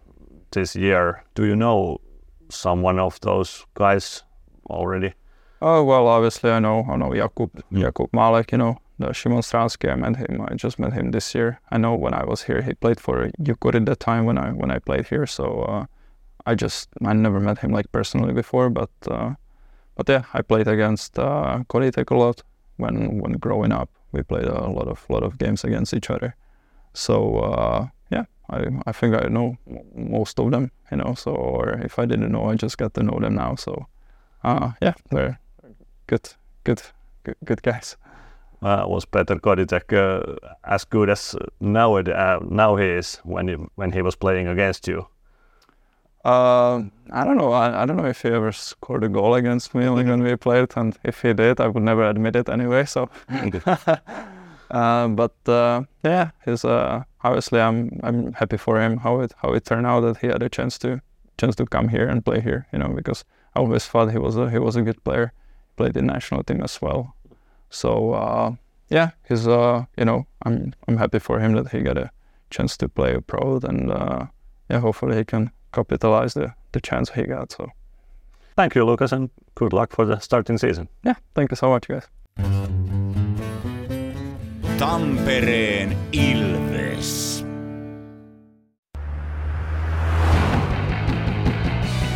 this 0.50 0.74
year. 0.74 1.22
Do 1.34 1.44
you 1.44 1.56
know 1.56 2.00
someone 2.48 2.98
of 2.98 3.20
those 3.20 3.66
guys 3.74 4.22
already? 4.70 5.14
Oh 5.64 5.84
well, 5.84 6.08
obviously 6.08 6.50
I 6.50 6.58
know 6.58 6.84
I 6.90 6.96
know 6.96 7.10
Jakub 7.10 7.50
Jakub 7.72 8.08
Malek. 8.12 8.50
You 8.50 8.58
know 8.58 8.78
the 8.98 9.12
Shimon 9.12 9.42
Stransky. 9.42 9.88
I 9.88 9.94
met 9.94 10.16
him. 10.16 10.44
I 10.48 10.54
just 10.54 10.76
met 10.76 10.92
him 10.92 11.12
this 11.12 11.36
year. 11.36 11.60
I 11.70 11.78
know 11.78 11.94
when 11.94 12.14
I 12.14 12.24
was 12.24 12.42
here, 12.42 12.62
he 12.62 12.74
played 12.74 12.98
for 12.98 13.30
Jukur 13.40 13.76
at 13.76 13.86
that 13.86 14.00
time 14.00 14.24
when 14.24 14.38
I 14.38 14.50
when 14.50 14.72
I 14.72 14.80
played 14.80 15.06
here. 15.06 15.24
So 15.24 15.62
uh, 15.62 15.86
I 16.46 16.56
just 16.56 16.88
I 17.06 17.12
never 17.12 17.38
met 17.38 17.58
him 17.58 17.70
like 17.70 17.92
personally 17.92 18.34
before, 18.34 18.70
but 18.70 18.90
uh, 19.08 19.34
but 19.94 20.08
yeah, 20.08 20.24
I 20.34 20.42
played 20.42 20.66
against 20.66 21.16
uh, 21.16 21.62
Koditek 21.68 22.10
a 22.10 22.16
lot 22.16 22.42
when 22.78 23.20
when 23.20 23.32
growing 23.34 23.70
up. 23.70 23.88
We 24.10 24.22
played 24.24 24.46
a 24.46 24.68
lot 24.68 24.88
of 24.88 25.06
lot 25.08 25.22
of 25.22 25.38
games 25.38 25.62
against 25.62 25.94
each 25.94 26.10
other. 26.10 26.34
So 26.92 27.36
uh, 27.38 27.86
yeah, 28.10 28.24
I 28.50 28.66
I 28.86 28.90
think 28.90 29.14
I 29.14 29.28
know 29.28 29.56
most 29.94 30.40
of 30.40 30.50
them, 30.50 30.72
you 30.90 30.96
know. 30.96 31.14
So 31.14 31.30
or 31.30 31.78
if 31.84 32.00
I 32.00 32.06
didn't 32.06 32.32
know, 32.32 32.50
I 32.50 32.56
just 32.56 32.78
got 32.78 32.94
to 32.94 33.02
know 33.04 33.20
them 33.20 33.36
now. 33.36 33.54
So 33.54 33.86
uh, 34.42 34.72
yeah, 34.82 34.94
they're 35.12 35.38
good, 36.12 36.28
good, 36.64 36.82
good, 37.24 37.36
good 37.44 37.62
guys. 37.62 37.96
Uh, 38.62 38.84
was 38.86 39.04
Peter 39.06 39.36
Koditek 39.36 39.92
uh, 39.92 40.36
as 40.64 40.84
good 40.84 41.10
as 41.10 41.34
now, 41.60 41.96
uh, 41.96 42.38
now 42.48 42.76
he 42.76 42.84
is 42.84 43.16
when 43.24 43.48
he, 43.48 43.54
when 43.76 43.92
he 43.92 44.02
was 44.02 44.14
playing 44.14 44.46
against 44.46 44.86
you? 44.86 45.06
Uh, 46.24 46.82
I 47.10 47.24
don't 47.24 47.36
know. 47.36 47.52
I, 47.52 47.82
I 47.82 47.86
don't 47.86 47.96
know 47.96 48.06
if 48.06 48.22
he 48.22 48.28
ever 48.28 48.52
scored 48.52 49.04
a 49.04 49.08
goal 49.08 49.34
against 49.34 49.74
me 49.74 49.88
like 49.88 50.06
when 50.06 50.22
we 50.22 50.36
played, 50.36 50.68
and 50.76 50.96
if 51.02 51.22
he 51.22 51.32
did, 51.32 51.60
I 51.60 51.66
would 51.66 51.82
never 51.82 52.08
admit 52.08 52.36
it 52.36 52.48
anyway. 52.48 52.84
So, 52.84 53.08
uh, 54.70 55.08
but 55.08 55.34
uh, 55.48 55.82
yeah, 56.04 56.30
he's 56.44 56.64
uh, 56.64 57.02
obviously 57.24 57.60
I'm 57.60 57.98
I'm 58.04 58.34
happy 58.34 58.56
for 58.56 58.80
him 58.80 58.98
how 58.98 59.20
it 59.20 59.32
how 59.42 59.52
it 59.54 59.64
turned 59.64 59.86
out 59.86 60.00
that 60.02 60.18
he 60.18 60.28
had 60.28 60.42
a 60.44 60.48
chance 60.48 60.78
to 60.78 61.00
chance 61.38 61.56
to 61.56 61.66
come 61.66 61.88
here 61.88 62.06
and 62.06 62.24
play 62.24 62.40
here. 62.40 62.68
You 62.72 62.78
know, 62.78 62.88
because 62.88 63.24
I 63.56 63.58
always 63.58 63.84
thought 63.84 64.12
he 64.12 64.18
was 64.18 64.36
a 64.36 64.48
he 64.48 64.60
was 64.60 64.76
a 64.76 64.82
good 64.82 65.02
player, 65.02 65.32
played 65.76 65.96
in 65.96 66.06
national 66.06 66.42
team 66.44 66.62
as 66.62 66.80
well. 66.82 67.14
So 67.70 68.12
uh, 68.12 68.54
yeah, 68.88 69.10
he's 69.28 69.48
uh, 69.48 69.84
you 69.96 70.04
know 70.04 70.26
I'm 70.44 70.74
I'm 70.86 70.96
happy 70.98 71.18
for 71.18 71.40
him 71.40 71.52
that 71.54 71.72
he 71.72 71.80
got 71.82 71.98
a 71.98 72.10
chance 72.50 72.76
to 72.78 72.88
play 72.88 73.14
abroad, 73.14 73.64
and 73.64 73.90
uh, 73.90 74.26
yeah, 74.68 74.80
hopefully 74.80 75.16
he 75.16 75.24
can 75.24 75.50
capitalize 75.72 76.34
the, 76.34 76.54
the 76.72 76.80
chance 76.80 77.10
he 77.10 77.24
got. 77.24 77.52
So 77.52 77.70
thank 78.56 78.74
you, 78.74 78.84
Lucas, 78.84 79.12
and 79.12 79.30
good 79.54 79.72
luck 79.72 79.92
for 79.92 80.04
the 80.04 80.18
starting 80.20 80.58
season. 80.58 80.88
Yeah, 81.04 81.14
thank 81.34 81.50
you 81.50 81.56
so 81.56 81.70
much, 81.70 81.88
guys. 81.88 82.06
Tampereen 84.78 85.96
Ilves. 86.12 87.31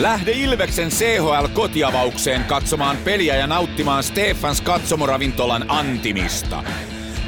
Lähde 0.00 0.32
Ilveksen 0.32 0.88
CHL-kotiavaukseen 0.88 2.44
katsomaan 2.44 2.96
peliä 2.96 3.36
ja 3.36 3.46
nauttimaan 3.46 4.02
Stefans 4.02 4.60
katsomoravintolan 4.60 5.64
antimista. 5.68 6.64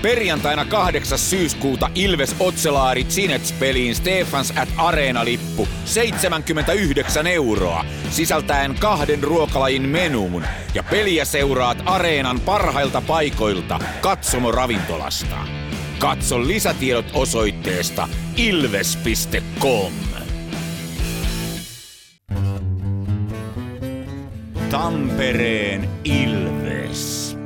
Perjantaina 0.03 0.65
8. 0.65 1.19
syyskuuta 1.19 1.91
Ilves 1.95 2.37
Otselaari 2.41 3.05
Cinets-peliin 3.05 3.95
Stefans 3.95 4.53
at 4.57 4.69
Areena-lippu 4.77 5.69
79 5.85 7.27
euroa, 7.27 7.85
sisältäen 8.11 8.75
kahden 8.81 9.23
ruokalajin 9.23 9.83
menuun. 9.83 10.45
Ja 10.75 10.83
peliä 10.83 11.25
seuraat 11.25 11.79
Areenan 11.87 12.41
parhailta 12.41 13.03
paikoilta 13.07 13.79
katsomoravintolasta. 14.01 15.37
Katso 15.99 16.47
lisätiedot 16.47 17.07
osoitteesta 17.15 18.09
ilves.com. 18.37 20.14
Tampereen 24.75 25.89
Ilves. 26.05 27.37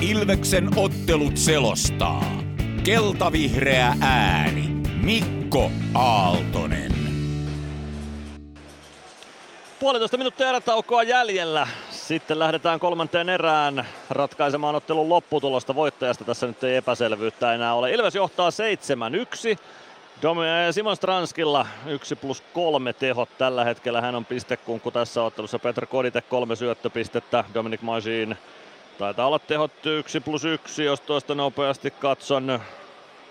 Ilveksen 0.00 0.70
ottelut 0.76 1.36
selostaa. 1.36 2.24
Keltavihreä 2.84 3.96
ääni. 4.00 4.68
Mikko 5.02 5.70
Aaltonen. 5.94 6.92
Puolitoista 9.80 10.16
minuuttia 10.16 10.48
erätaukoa 10.48 11.02
jäljellä. 11.02 11.66
Sitten 11.90 12.38
lähdetään 12.38 12.80
kolmanteen 12.80 13.28
erään 13.28 13.86
ratkaisemaan 14.10 14.74
ottelun 14.74 15.08
lopputulosta. 15.08 15.74
Voittajasta 15.74 16.24
tässä 16.24 16.46
nyt 16.46 16.64
ei 16.64 16.76
epäselvyyttä 16.76 17.54
enää 17.54 17.74
ole. 17.74 17.92
Ilves 17.92 18.14
johtaa 18.14 18.50
7-1. 18.50 19.58
Simon 20.70 20.96
Stranskilla 20.96 21.66
1 21.86 22.16
plus 22.16 22.42
3 22.52 22.92
tehot 22.92 23.28
tällä 23.38 23.64
hetkellä. 23.64 24.00
Hän 24.00 24.14
on 24.14 24.24
pistekunkku 24.24 24.90
tässä 24.90 25.22
ottelussa. 25.22 25.58
Petr 25.58 25.86
Kodite 25.86 26.20
kolme 26.20 26.56
syöttöpistettä. 26.56 27.44
Dominic 27.54 27.80
Magin 27.82 28.38
taitaa 28.98 29.26
olla 29.26 29.38
tehot 29.38 29.86
1 29.86 30.20
plus 30.20 30.44
1, 30.44 30.84
jos 30.84 31.00
tuosta 31.00 31.34
nopeasti 31.34 31.90
katson. 31.90 32.60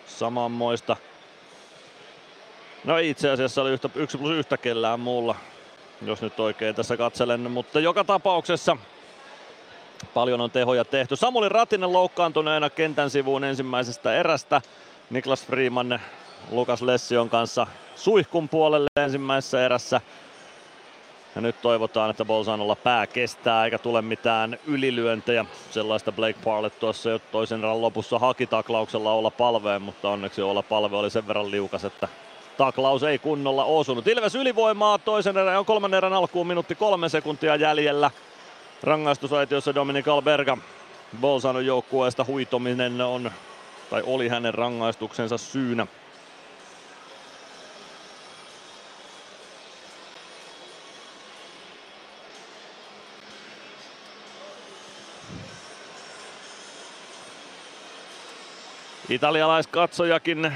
Samanmoista. 0.07 0.97
No 2.83 2.97
itse 2.97 3.29
asiassa 3.29 3.61
oli 3.61 3.71
yhtä, 3.71 3.89
1 3.95 4.17
plus 4.17 4.31
yhtä 4.31 4.57
kellään 4.57 4.99
muulla, 4.99 5.35
jos 6.01 6.21
nyt 6.21 6.39
oikein 6.39 6.75
tässä 6.75 6.97
katselen. 6.97 7.51
Mutta 7.51 7.79
joka 7.79 8.03
tapauksessa 8.03 8.77
paljon 10.13 10.41
on 10.41 10.51
tehoja 10.51 10.85
tehty. 10.85 11.15
Samuli 11.15 11.49
Ratinen 11.49 11.93
loukkaantuneena 11.93 12.69
kentän 12.69 13.09
sivuun 13.09 13.43
ensimmäisestä 13.43 14.15
erästä. 14.15 14.61
Niklas 15.09 15.45
Freeman 15.45 15.99
Lukas 16.51 16.81
Lession 16.81 17.29
kanssa 17.29 17.67
suihkun 17.95 18.49
puolelle 18.49 18.87
ensimmäisessä 18.99 19.65
erässä. 19.65 20.01
Ja 21.35 21.41
nyt 21.41 21.61
toivotaan, 21.61 22.09
että 22.09 22.25
Bolzanolla 22.25 22.75
pää 22.75 23.07
kestää 23.07 23.65
eikä 23.65 23.77
tule 23.77 24.01
mitään 24.01 24.59
ylilyöntejä. 24.67 25.45
Sellaista 25.71 26.11
Blake 26.11 26.39
Parlett 26.43 26.79
tuossa 26.79 27.09
jo 27.09 27.19
toisen 27.19 27.59
erän 27.59 27.81
lopussa 27.81 28.19
haki 28.19 28.47
taklauksella 28.47 29.13
olla 29.13 29.31
palveen, 29.31 29.81
mutta 29.81 30.09
onneksi 30.09 30.41
olla 30.41 30.61
palve 30.61 30.95
oli 30.95 31.09
sen 31.09 31.27
verran 31.27 31.51
liukas, 31.51 31.85
että 31.85 32.07
taklaus 32.57 33.03
ei 33.03 33.19
kunnolla 33.19 33.63
osunut. 33.63 34.07
Ilves 34.07 34.35
ylivoimaa 34.35 34.97
toisen 34.97 35.37
erän 35.37 35.59
on 35.59 35.65
kolmannen 35.65 35.97
erän 35.97 36.13
alkuun 36.13 36.47
minuutti 36.47 36.75
kolme 36.75 37.09
sekuntia 37.09 37.55
jäljellä. 37.55 38.11
Rangaistusaitiossa 38.83 39.75
Dominic 39.75 40.07
Alberga. 40.07 40.57
Bolzanon 41.21 41.65
joukkueesta 41.65 42.25
huitominen 42.25 43.01
on, 43.01 43.31
tai 43.89 44.03
oli 44.05 44.27
hänen 44.27 44.53
rangaistuksensa 44.53 45.37
syynä. 45.37 45.87
Italialaiskatsojakin 59.11 60.53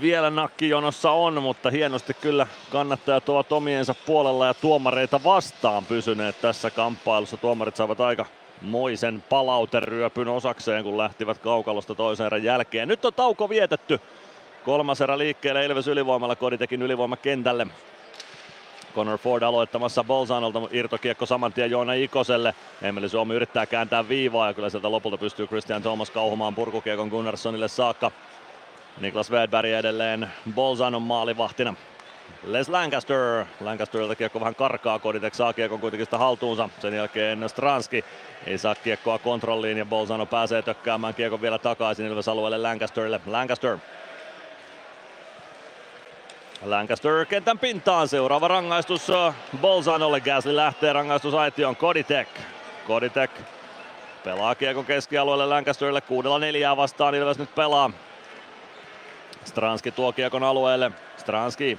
vielä 0.00 0.30
nakkijonossa 0.30 1.10
on, 1.10 1.42
mutta 1.42 1.70
hienosti 1.70 2.14
kyllä 2.14 2.46
kannattajat 2.72 3.28
ovat 3.28 3.52
omiensa 3.52 3.94
puolella 4.06 4.46
ja 4.46 4.54
tuomareita 4.54 5.20
vastaan 5.24 5.84
pysyneet 5.84 6.40
tässä 6.40 6.70
kamppailussa. 6.70 7.36
Tuomarit 7.36 7.76
saavat 7.76 8.00
aika 8.00 8.26
moisen 8.62 9.24
palauteryöpyn 9.28 10.28
osakseen, 10.28 10.84
kun 10.84 10.98
lähtivät 10.98 11.38
kaukalosta 11.38 11.94
toisen 11.94 12.26
erän 12.26 12.44
jälkeen. 12.44 12.88
Nyt 12.88 13.04
on 13.04 13.14
tauko 13.14 13.48
vietetty. 13.48 14.00
Kolmas 14.64 15.00
erä 15.00 15.18
liikkeelle 15.18 15.64
Ilves 15.64 15.88
ylivoimalla, 15.88 16.36
Koditekin 16.36 16.82
ylivoima 16.82 17.16
kentälle. 17.16 17.66
Connor 18.94 19.18
Ford 19.18 19.42
aloittamassa 19.42 20.04
Bolzanolta 20.04 20.60
irtokiekko 20.70 21.26
saman 21.26 21.52
tien 21.52 21.70
Joona 21.70 21.92
Ikoselle. 21.92 22.54
Emeli 22.82 23.08
Suomi 23.08 23.34
yrittää 23.34 23.66
kääntää 23.66 24.08
viivaa 24.08 24.46
ja 24.46 24.54
kyllä 24.54 24.70
sieltä 24.70 24.90
lopulta 24.90 25.18
pystyy 25.18 25.46
Christian 25.46 25.82
Thomas 25.82 26.10
kauhumaan 26.10 26.54
purkukiekon 26.54 27.08
Gunnarssonille 27.08 27.68
saakka. 27.68 28.10
Niklas 29.00 29.30
Wedberg 29.30 29.68
edelleen 29.68 30.30
Bolzanon 30.54 31.02
maalivahtina. 31.02 31.74
Les 32.46 32.68
Lancaster. 32.68 33.44
Lancasterilta 33.60 34.14
kiekko 34.14 34.40
vähän 34.40 34.54
karkaa, 34.54 34.98
Koditek 34.98 35.34
saa 35.34 35.52
kiekon 35.52 35.80
kuitenkin 35.80 36.06
sitä 36.06 36.18
haltuunsa. 36.18 36.68
Sen 36.78 36.94
jälkeen 36.94 37.48
Stranski 37.48 38.04
ei 38.46 38.58
saa 38.58 38.74
kiekkoa 38.74 39.18
kontrolliin 39.18 39.78
ja 39.78 39.86
Bolzano 39.86 40.26
pääsee 40.26 40.62
tökkäämään 40.62 41.14
kiekon 41.14 41.42
vielä 41.42 41.58
takaisin 41.58 42.06
Ilves 42.06 42.28
alueelle 42.28 42.58
Lancasterille. 42.58 43.20
Lancaster 43.26 43.78
Lancaster 46.64 47.26
kentän 47.26 47.58
pintaan. 47.58 48.08
Seuraava 48.08 48.48
rangaistus 48.48 49.10
äh, 49.10 49.34
Bolzanolle. 49.60 50.20
Gasly 50.20 50.56
lähtee 50.56 50.92
rangaistusaitioon. 50.92 51.76
Koditek. 51.76 52.28
Koditek 52.86 53.30
pelaa 54.24 54.54
kiekko 54.54 54.82
keskialueelle 54.82 55.46
Lancasterille. 55.46 56.00
Kuudella 56.00 56.38
neljää 56.38 56.76
vastaan 56.76 57.14
Ilves 57.14 57.38
nyt 57.38 57.54
pelaa. 57.54 57.90
Stranski 59.44 59.90
tuo 59.90 60.12
kiekon 60.12 60.42
alueelle. 60.42 60.92
Stranski 61.16 61.78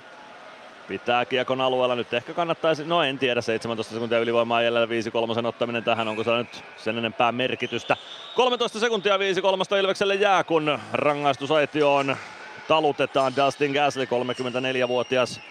pitää 0.87 1.25
kiekon 1.25 1.61
alueella. 1.61 1.95
Nyt 1.95 2.13
ehkä 2.13 2.33
kannattaisi, 2.33 2.85
no 2.85 3.03
en 3.03 3.19
tiedä, 3.19 3.41
17 3.41 3.93
sekuntia 3.93 4.19
ylivoimaa 4.19 4.61
jäljellä 4.61 4.87
5-3 5.43 5.47
ottaminen 5.47 5.83
tähän. 5.83 6.07
Onko 6.07 6.23
se 6.23 6.31
nyt 6.31 6.63
sen 6.77 6.97
enempää 6.97 7.31
merkitystä? 7.31 7.97
13 8.35 8.79
sekuntia 8.79 9.17
5-3 9.17 9.19
Ilvekselle 9.79 10.15
jää, 10.15 10.43
kun 10.43 10.79
rangaistusaitioon 10.93 12.15
talutetaan 12.71 13.33
Dustin 13.35 13.71
Gasly, 13.71 14.05
34-vuotias 14.05 15.41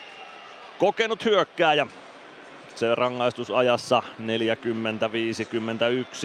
kokenut 0.79 1.25
hyökkääjä. 1.25 1.87
Se 2.75 2.95
rangaistusajassa 2.95 4.03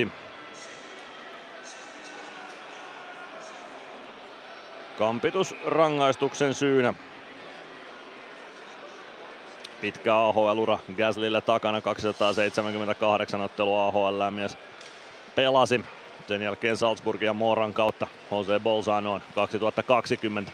40-51. 0.07 0.09
Kampitus 4.98 5.56
rangaistuksen 5.65 6.53
syynä. 6.53 6.93
Pitkä 9.82 10.15
AHL-ura 10.15 10.80
Gaslylle 10.98 11.41
takana, 11.41 11.82
278 11.82 13.41
ottelua 13.41 13.88
AHL 13.88 14.32
mies 14.32 14.57
pelasi. 15.35 15.85
Sen 16.27 16.41
jälkeen 16.41 16.77
Salzburgin 16.77 17.25
ja 17.25 17.33
Moran 17.33 17.74
kautta 17.74 18.07
Jose 18.32 18.59
Bolzanoon 18.59 19.22
2020. 19.35 20.51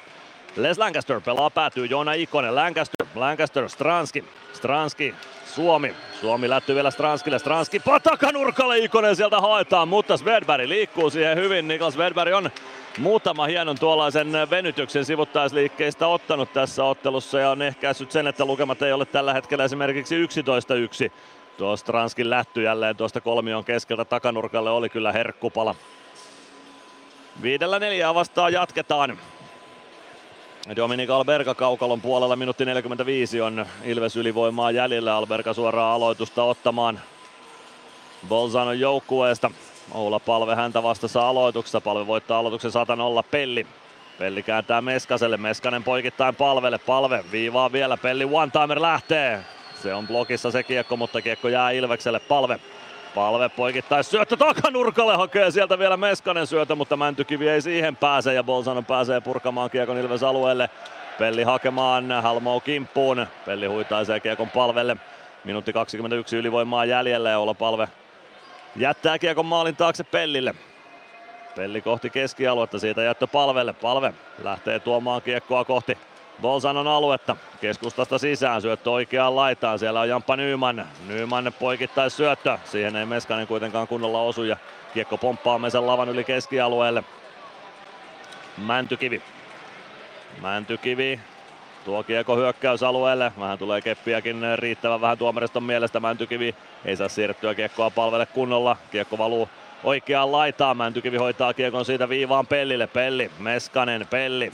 Les 0.56 0.78
Lancaster 0.78 1.22
pelaa 1.22 1.50
päätyy 1.50 1.86
Joona 1.86 2.14
Ikonen, 2.14 2.56
Lancaster, 2.56 3.08
Lancaster, 3.16 3.70
Stranski, 3.70 4.26
Stranski, 4.54 5.16
Suomi. 5.46 5.96
Suomi 6.22 6.50
lättyy 6.50 6.76
vielä 6.76 6.92
Stranskille, 6.92 7.40
Stranski 7.40 7.82
takanurkalle 8.04 8.78
Ikonen 8.78 9.16
sieltä 9.16 9.42
haetaan, 9.42 9.88
mutta 9.88 10.18
Svedberg 10.18 10.68
liikkuu 10.68 11.10
siihen 11.10 11.38
hyvin. 11.38 11.68
Niklas 11.68 11.94
Svedberg 11.94 12.34
on 12.34 12.50
muutama 12.98 13.46
hienon 13.46 13.80
tuollaisen 13.80 14.32
venytyksen 14.50 15.06
sivuttaisliikkeistä 15.06 16.08
ottanut 16.08 16.54
tässä 16.54 16.84
ottelussa 16.84 17.40
ja 17.40 17.50
on 17.50 17.62
ehkäissyt 17.62 18.12
sen, 18.12 18.28
että 18.28 18.46
lukemat 18.46 18.82
ei 18.82 18.94
ole 18.94 19.06
tällä 19.06 19.34
hetkellä 19.34 19.64
esimerkiksi 19.64 20.26
11-1. 20.26 21.12
Tuo 21.58 21.78
Stranskin 21.78 22.30
lähty 22.30 22.64
jälleen 22.64 22.96
tuosta 22.96 23.22
kolmion 23.22 23.66
keskeltä 23.66 24.06
takanurkalle 24.06 24.70
oli 24.70 24.90
kyllä 24.90 25.12
herkkupala. 25.12 25.76
Viidellä 27.42 27.80
neljää 27.80 28.16
vastaan 28.16 28.54
jatketaan. 28.54 29.18
Dominik 30.76 31.10
Alberga 31.10 31.56
kaukalon 31.56 32.02
puolella 32.02 32.36
minuutti 32.36 32.66
45 32.66 33.42
on 33.42 33.66
Ilves 33.84 34.18
ylivoimaa 34.18 34.72
jäljellä. 34.72 35.16
Alberga 35.18 35.54
suoraan 35.54 35.96
aloitusta 35.96 36.44
ottamaan 36.44 37.00
Bolzanon 38.28 38.80
joukkueesta. 38.80 39.52
Oula 39.92 40.20
Palve 40.20 40.56
häntä 40.56 40.84
vastassa 40.84 41.30
aloituksessa. 41.30 41.82
Palve 41.82 42.08
voittaa 42.08 42.40
aloituksen 42.40 42.72
100 42.72 42.98
Pelli. 43.32 43.68
Pelli 44.20 44.44
kääntää 44.44 44.82
Meskaselle. 44.82 45.38
Meskanen 45.38 45.84
poikittain 45.84 46.36
Palvelle. 46.36 46.78
Palve 46.78 47.24
viivaa 47.32 47.72
vielä. 47.72 47.98
Pelli 47.98 48.26
one-timer 48.26 48.82
lähtee. 48.82 49.46
Se 49.84 49.94
on 49.94 50.08
blokissa 50.08 50.52
se 50.52 50.64
kiekko, 50.64 50.98
mutta 50.98 51.22
kiekko 51.22 51.48
jää 51.48 51.72
Ilvekselle. 51.72 52.20
Palve. 52.20 52.60
Palve 53.16 53.50
poikittais 53.50 54.12
syöttö 54.12 54.38
takanurkalle, 54.38 55.16
hakee 55.16 55.52
sieltä 55.52 55.80
vielä 55.80 55.98
Meskanen 55.98 56.48
syötö, 56.48 56.76
mutta 56.76 56.98
Mäntykivi 56.98 57.50
ei 57.50 57.62
siihen 57.62 57.96
pääse 57.96 58.34
ja 58.34 58.44
Bolzano 58.44 58.82
pääsee 58.82 59.22
purkamaan 59.22 59.70
kiekon 59.70 59.98
Ilves 59.98 60.24
alueelle. 60.24 60.70
Pelli 61.20 61.44
hakemaan 61.44 62.12
Halmo 62.12 62.60
kimppuun. 62.60 63.28
Pelli 63.46 63.66
huitaisee 63.66 64.20
kiekon 64.20 64.50
palvelle. 64.50 64.98
Minuutti 65.44 65.74
21 65.74 66.38
ylivoimaa 66.38 66.86
jäljellä 66.86 67.30
ja 67.30 67.40
olla 67.40 67.54
palve 67.54 67.88
jättää 68.76 69.20
kiekon 69.20 69.46
maalin 69.46 69.76
taakse 69.76 70.04
Pellille. 70.04 70.56
Pelli 71.56 71.82
kohti 71.82 72.10
keskialuetta, 72.10 72.80
siitä 72.80 73.02
jättö 73.02 73.28
palvelle. 73.28 73.74
Palve 73.74 74.14
lähtee 74.44 74.80
tuomaan 74.80 75.22
kiekkoa 75.22 75.66
kohti 75.66 75.98
Bolzanon 76.42 76.88
aluetta. 76.88 77.36
Keskustasta 77.62 78.18
sisään, 78.18 78.62
syöttö 78.62 78.92
oikeaan 78.92 79.36
laitaan. 79.36 79.80
Siellä 79.80 80.00
on 80.00 80.10
Jamppa 80.10 80.36
Nyman. 80.36 80.88
Nyman 81.08 81.54
poikittais 81.60 82.18
syöttö. 82.18 82.58
Siihen 82.66 82.96
ei 82.96 83.06
Meskanen 83.06 83.48
kuitenkaan 83.48 83.88
kunnolla 83.88 84.22
osu 84.22 84.44
ja 84.44 84.58
kiekko 84.94 85.18
pomppaa 85.18 85.60
Mesen 85.60 85.88
lavan 85.88 86.10
yli 86.10 86.24
keskialueelle. 86.24 87.04
Mäntykivi. 88.58 89.22
Mäntykivi 90.42 91.20
Tuo 91.86 92.04
kiekko 92.04 92.36
hyökkäysalueelle. 92.36 93.32
Vähän 93.40 93.58
tulee 93.58 93.82
keppiäkin 93.82 94.42
riittävän 94.56 95.02
vähän 95.02 95.18
tuomariston 95.18 95.64
mielestä. 95.64 96.00
Mäntykivi 96.00 96.56
ei 96.86 96.96
saa 96.96 97.10
siirtyä 97.10 97.56
kiekkoa 97.56 97.90
palvelle 97.90 98.26
kunnolla. 98.26 98.78
Kiekko 98.92 99.18
valuu 99.18 99.50
oikeaan 99.84 100.32
laitaan. 100.32 100.78
Mäntykivi 100.78 101.18
hoitaa 101.18 101.54
kiekon 101.54 101.86
siitä 101.86 102.10
viivaan 102.10 102.48
Pellille. 102.48 102.88
Pelli, 102.88 103.32
Meskanen, 103.40 104.08
Pelli. 104.10 104.52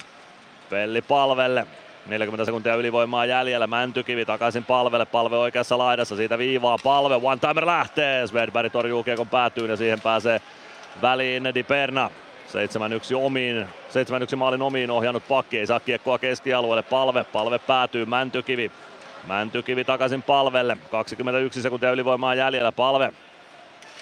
Pelli 0.69 1.01
palvelle. 1.01 1.67
40 2.05 2.45
sekuntia 2.45 2.75
ylivoimaa 2.75 3.25
jäljellä. 3.25 3.67
Mäntykivi 3.67 4.25
takaisin 4.25 4.65
palvelle. 4.65 5.05
Palve 5.05 5.37
oikeassa 5.37 5.77
laidassa. 5.77 6.15
Siitä 6.15 6.37
viivaa 6.37 6.77
palve. 6.83 7.15
One 7.23 7.39
timer 7.39 7.65
lähtee. 7.65 8.27
Svedberg 8.27 8.71
torjuu 8.71 9.03
kiekon 9.03 9.27
päätyyn 9.27 9.69
ja 9.69 9.77
siihen 9.77 10.01
pääsee 10.01 10.41
väliin 11.01 11.43
Di 11.55 11.63
Perna. 11.63 12.09
7-1 12.47 13.15
omiin, 13.15 13.67
7-1 14.33 14.35
maalin 14.35 14.61
omiin 14.61 14.91
ohjannut 14.91 15.27
pakki, 15.27 15.59
ei 15.59 15.67
saa 15.67 15.79
kiekkoa 15.79 16.19
keskialueelle, 16.19 16.83
palve, 16.83 17.23
palve 17.23 17.59
päätyy, 17.59 18.05
Mäntykivi. 18.05 18.71
Mäntykivi 19.27 19.83
takaisin 19.83 20.23
palvelle, 20.23 20.77
21 20.91 21.61
sekuntia 21.61 21.91
ylivoimaa 21.91 22.35
jäljellä, 22.35 22.71
palve. 22.71 23.13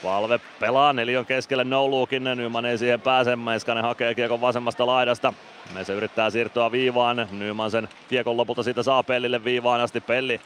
Palve 0.04 0.40
pelaa 0.60 0.94
neliön 0.94 1.26
keskelle 1.26 1.64
Nouluukin, 1.64 2.24
Nyman 2.24 2.66
ei 2.66 2.78
siihen 2.78 3.02
pääse, 3.02 3.36
Meiskanen 3.36 3.84
hakee 3.84 4.16
kiekon 4.16 4.42
vasemmasta 4.42 4.86
laidasta. 4.86 5.34
Mese 5.74 5.94
yrittää 5.94 6.30
siirtyä 6.30 6.72
viivaan, 6.72 7.28
Nyman 7.32 7.72
sen 7.72 7.90
kiekon 8.10 8.38
lopulta 8.38 8.64
siitä 8.64 8.84
saa 8.84 9.04
Pellille 9.04 9.44
viivaan 9.44 9.82
asti, 9.82 10.02
Pelli. 10.02 10.42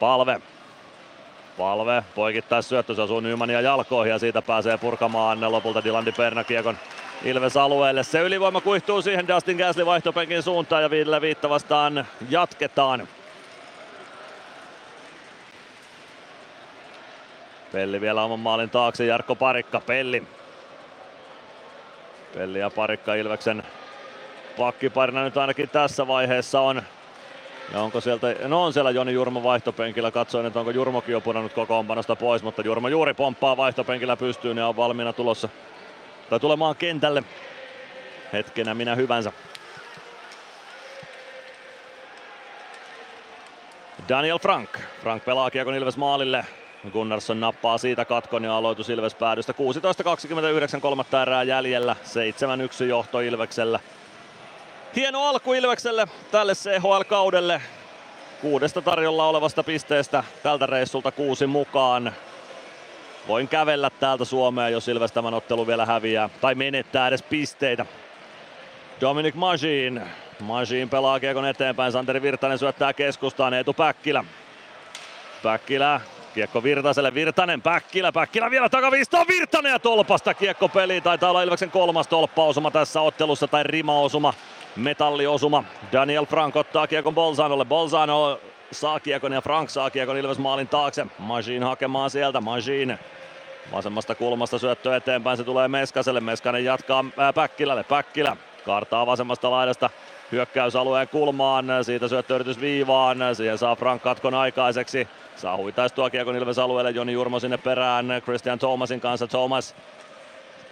Palve, 0.00 0.40
Palve 1.58 2.04
poikittais 2.14 2.68
syöttö, 2.68 2.94
se 2.94 3.02
osuu 3.02 3.20
Nymania 3.20 3.60
jalkoihin 3.60 4.10
ja 4.10 4.18
siitä 4.18 4.42
pääsee 4.42 4.78
purkamaan 4.78 5.52
lopulta 5.52 5.84
Dilandi 5.84 6.12
Perna 6.12 6.44
kiekon 6.44 6.76
Ilves 7.24 7.56
alueelle. 7.56 8.02
Se 8.02 8.20
ylivoima 8.20 8.60
kuihtuu 8.60 9.02
siihen 9.02 9.28
Dustin 9.28 9.56
Gasly 9.56 9.86
vaihtopenkin 9.86 10.42
suuntaan 10.42 10.82
ja 10.82 10.90
viidellä 10.90 11.20
viitta 11.20 11.48
vastaan 11.48 12.06
jatketaan. 12.30 13.08
Pelli 17.76 18.00
vielä 18.00 18.22
oman 18.22 18.40
maalin 18.40 18.70
taakse, 18.70 19.06
Jarkko 19.06 19.34
Parikka, 19.34 19.80
Pelli. 19.80 20.22
Pelli 22.34 22.58
ja 22.58 22.70
Parikka 22.70 23.14
Ilveksen 23.14 23.62
pakkiparina 24.58 25.24
nyt 25.24 25.36
ainakin 25.36 25.68
tässä 25.68 26.06
vaiheessa 26.06 26.60
on. 26.60 26.82
Ja 27.72 27.80
onko 27.80 28.00
sieltä, 28.00 28.34
no 28.44 28.64
on 28.64 28.72
siellä 28.72 28.90
Joni 28.90 29.12
Jurmo 29.12 29.42
vaihtopenkillä, 29.42 30.10
katsoin, 30.10 30.46
että 30.46 30.58
onko 30.58 30.70
Jurmokin 30.70 31.12
jo 31.12 31.20
pudonnut 31.20 31.52
kokoonpanosta 31.52 32.16
pois, 32.16 32.42
mutta 32.42 32.62
Jurmo 32.62 32.88
juuri 32.88 33.14
pomppaa 33.14 33.56
vaihtopenkillä 33.56 34.16
pystyyn 34.16 34.56
ja 34.56 34.68
on 34.68 34.76
valmiina 34.76 35.12
tulossa 35.12 35.48
tai 36.30 36.40
tulemaan 36.40 36.76
kentälle 36.76 37.22
hetkenä 38.32 38.74
minä 38.74 38.94
hyvänsä. 38.94 39.32
Daniel 44.08 44.38
Frank. 44.38 44.70
Frank 45.02 45.24
pelaa 45.24 45.50
kiekon 45.50 45.74
Ilves 45.74 45.96
maalille. 45.96 46.44
Gunnarsson 46.92 47.40
nappaa 47.40 47.78
siitä 47.78 48.04
katkon 48.04 48.44
ja 48.44 48.56
aloitus 48.56 48.90
Ilves 48.90 49.14
päädystä. 49.14 49.52
16.29 50.74 50.80
kolmatta 50.80 51.22
erää 51.22 51.42
jäljellä. 51.42 51.96
7-1 52.82 52.84
johto 52.84 53.20
Ilveksellä. 53.20 53.80
Hieno 54.96 55.22
alku 55.22 55.52
Ilvekselle 55.52 56.08
tälle 56.30 56.52
CHL-kaudelle. 56.54 57.62
Kuudesta 58.40 58.82
tarjolla 58.82 59.28
olevasta 59.28 59.62
pisteestä 59.62 60.24
tältä 60.42 60.66
reissulta 60.66 61.12
kuusi 61.12 61.46
mukaan 61.46 62.12
voin 63.28 63.48
kävellä 63.48 63.90
täältä 63.90 64.24
Suomeen, 64.24 64.72
jos 64.72 64.88
Ilves 64.88 65.12
tämän 65.12 65.34
ottelun 65.34 65.66
vielä 65.66 65.86
häviää 65.86 66.30
tai 66.40 66.54
menettää 66.54 67.08
edes 67.08 67.22
pisteitä. 67.22 67.86
Dominic 69.00 69.34
Majin. 69.34 70.02
Majin 70.40 70.88
pelaa 70.88 71.20
kiekon 71.20 71.46
eteenpäin. 71.46 71.92
Santeri 71.92 72.22
Virtanen 72.22 72.58
syöttää 72.58 72.92
keskustaan. 72.92 73.54
Eetu 73.54 73.72
Päkkilä. 73.72 74.24
Päkkilä. 75.42 76.00
Kiekko 76.36 76.62
Virtaselle. 76.62 77.14
Virtanen. 77.14 77.62
Päkkilä. 77.62 78.12
Päkkilä 78.12 78.50
vielä 78.50 78.68
takaviistoon. 78.68 79.26
Virtanen 79.28 79.72
ja 79.72 79.78
tolpasta 79.78 80.34
kiekko 80.34 80.68
peliin. 80.68 81.02
Taitaa 81.02 81.30
olla 81.30 81.42
Ilveksen 81.42 81.70
kolmas 81.70 82.08
tolppaosuma 82.08 82.70
tässä 82.70 83.00
ottelussa 83.00 83.48
tai 83.48 83.62
rimaosuma. 83.62 84.34
Metalliosuma. 84.76 85.64
Daniel 85.92 86.26
Frank 86.26 86.56
ottaa 86.56 86.86
kiekon 86.86 87.14
Bolzanolle. 87.14 87.64
Bolzano 87.64 88.40
saa 88.72 89.00
kiekon 89.00 89.32
ja 89.32 89.40
Frank 89.40 89.70
saa 89.70 89.90
kiekon 89.90 90.16
Ilves 90.16 90.38
maalin 90.38 90.68
taakse. 90.68 91.06
Majin 91.18 91.62
hakemaan 91.62 92.10
sieltä. 92.10 92.40
Majin 92.40 92.98
Vasemmasta 93.72 94.14
kulmasta 94.14 94.58
syöttö 94.58 94.96
eteenpäin, 94.96 95.36
se 95.36 95.44
tulee 95.44 95.68
Meskaselle. 95.68 96.20
Meskanen 96.20 96.64
jatkaa 96.64 97.04
Päkkilälle. 97.34 97.84
Päkkilä 97.84 98.36
kartaa 98.66 99.06
vasemmasta 99.06 99.50
laidasta 99.50 99.90
hyökkäysalueen 100.32 101.08
kulmaan. 101.08 101.66
Siitä 101.82 102.08
syöttöyritys 102.08 102.60
viivaan. 102.60 103.18
Siihen 103.32 103.58
saa 103.58 103.76
Frank 103.76 104.02
katkon 104.02 104.34
aikaiseksi. 104.34 105.08
Saa 105.36 105.56
huitaistua 105.56 106.10
kiekon 106.10 106.36
Ilves 106.36 106.58
alueelle. 106.58 106.90
Joni 106.90 107.12
Jurmo 107.12 107.40
sinne 107.40 107.56
perään 107.56 108.06
Christian 108.24 108.58
Thomasin 108.58 109.00
kanssa. 109.00 109.26
Thomas 109.26 109.76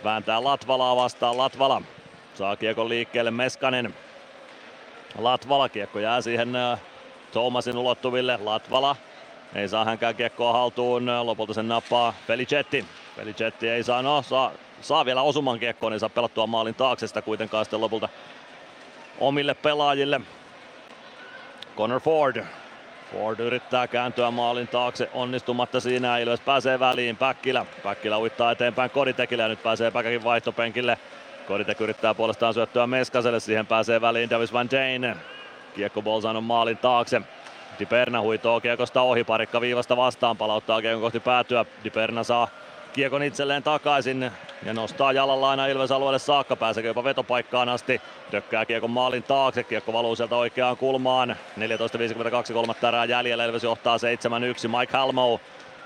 vääntää 0.05 0.45
Latvalaa 0.45 0.97
vastaan. 0.97 1.39
Latvala 1.39 1.83
saa 2.35 2.57
kiekon 2.57 2.89
liikkeelle 2.89 3.31
Meskanen. 3.31 3.95
Latvala 5.19 5.69
kiekko 5.69 5.99
jää 5.99 6.21
siihen 6.21 6.53
Thomasin 7.33 7.77
ulottuville. 7.77 8.39
Latvala 8.45 8.97
ei 9.55 9.69
saa 9.69 9.85
hänkään 9.85 10.15
kiekkoa 10.15 10.53
haltuun, 10.53 11.11
lopulta 11.23 11.55
sen 11.55 11.69
nappaa 11.69 12.15
Felicetti. 12.27 12.85
Felicetti 13.17 13.69
ei 13.69 13.83
saa, 13.83 14.03
no 14.03 14.23
saa, 14.23 14.53
saa 14.81 15.05
vielä 15.05 15.23
osuman 15.23 15.59
kiekkoon, 15.59 15.93
ei 15.93 16.01
saa 16.01 16.09
pelattua 16.09 16.47
maalin 16.47 16.75
taakse 16.75 17.07
sitä 17.07 17.23
kuitenkaan 17.23 17.65
sitten 17.65 17.81
lopulta 17.81 18.09
omille 19.29 19.55
pelaajille. 19.55 20.21
Connor 21.77 22.01
Ford. 22.01 22.45
Ford 23.13 23.41
yrittää 23.41 23.87
kääntyä 23.87 24.31
maalin 24.31 24.69
taakse 24.69 25.11
onnistumatta 25.15 25.81
siinä. 25.81 26.19
Ilves 26.19 26.41
pääsee 26.41 26.81
väliin. 26.81 27.17
Päkkilä. 27.17 27.67
Päkkilä 27.83 28.19
uittaa 28.19 28.51
eteenpäin 28.51 28.91
Koditekille 28.91 29.43
ja 29.43 29.49
nyt 29.49 29.63
pääsee 29.63 29.91
Päkäkin 29.91 30.25
vaihtopenkille. 30.25 30.99
Koditek 31.49 31.81
yrittää 31.81 32.15
puolestaan 32.15 32.55
syöttöä 32.55 32.87
Meskaselle. 32.87 33.41
Siihen 33.41 33.67
pääsee 33.67 34.01
väliin 34.01 34.31
Davis 34.31 34.53
Van 34.53 34.71
Dane. 34.71 35.17
Kiekko 35.75 36.03
Bolzanon 36.03 36.45
maalin 36.45 36.77
taakse. 36.77 37.23
Diperna 37.79 38.21
huitoo 38.21 38.61
kiekosta 38.61 39.03
ohi, 39.03 39.25
parikka 39.25 39.61
viivasta 39.61 39.97
vastaan, 39.97 40.37
palauttaa 40.37 40.81
kiekon 40.81 41.01
kohti 41.01 41.21
päätyä. 41.21 41.65
Diperna 41.85 42.25
saa 42.25 42.49
kiekon 42.93 43.23
itselleen 43.23 43.63
takaisin 43.63 44.31
ja 44.65 44.75
nostaa 44.75 45.13
jalalla 45.13 45.51
aina 45.51 45.67
Ilves 45.67 45.91
alueelle 45.91 46.19
saakka. 46.19 46.57
Pääseekö 46.57 46.89
jopa 46.89 47.05
vetopaikkaan 47.05 47.69
asti. 47.69 48.01
Tökkää 48.31 48.67
kiekon 48.67 48.91
maalin 48.91 49.23
taakse. 49.23 49.63
Kiekko 49.63 49.93
valuu 49.93 50.17
sieltä 50.17 50.37
oikeaan 50.37 50.77
kulmaan. 50.77 51.37
14.52 52.49 52.53
kolmatta 52.53 52.89
erää 52.89 53.05
jäljellä. 53.05 53.45
Ilves 53.45 53.63
johtaa 53.63 53.97
7-1. 53.97 54.01
Mike 54.79 54.97
Halmo. 54.97 55.41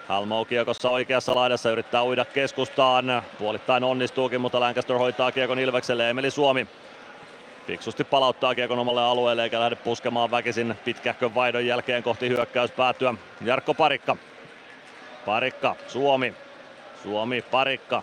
Halmo 0.09 0.45
kiekossa 0.45 0.91
oikeassa 0.91 1.35
laidassa 1.35 1.71
yrittää 1.71 2.05
uida 2.05 2.25
keskustaan. 2.25 3.23
Puolittain 3.39 3.85
onnistuukin, 3.85 4.41
mutta 4.41 4.61
Lancaster 4.61 4.99
hoitaa 4.99 5.33
kiekon 5.33 5.59
Ilvekselle. 5.59 6.11
Emeli 6.11 6.31
Suomi 6.31 6.67
fiksusti 7.67 8.05
palauttaa 8.05 8.55
kiekon 8.55 8.79
omalle 8.79 9.03
alueelle 9.03 9.43
eikä 9.43 9.61
lähde 9.61 9.77
puskemaan 9.77 10.31
väkisin 10.31 10.75
pitkähkön 10.85 11.35
vaihdon 11.35 11.67
jälkeen 11.67 12.03
kohti 12.03 12.29
hyökkäys 12.29 12.71
päätyä. 12.71 13.15
Jarkko 13.45 13.75
Parikka. 13.75 14.17
Parikka, 15.27 15.77
Suomi. 15.89 16.35
Suomi, 17.03 17.43
Parikka. 17.43 18.03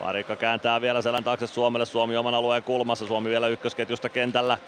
Parikka 0.00 0.36
kääntää 0.36 0.80
vielä 0.80 1.02
selän 1.02 1.24
taakse 1.24 1.46
Suomelle. 1.46 1.86
Suomi 1.86 2.16
oman 2.16 2.34
alueen 2.34 2.62
kulmassa. 2.62 3.06
Suomi 3.06 3.30
vielä 3.30 3.48
ykkösketjusta 3.48 4.08
kentällä. 4.08 4.58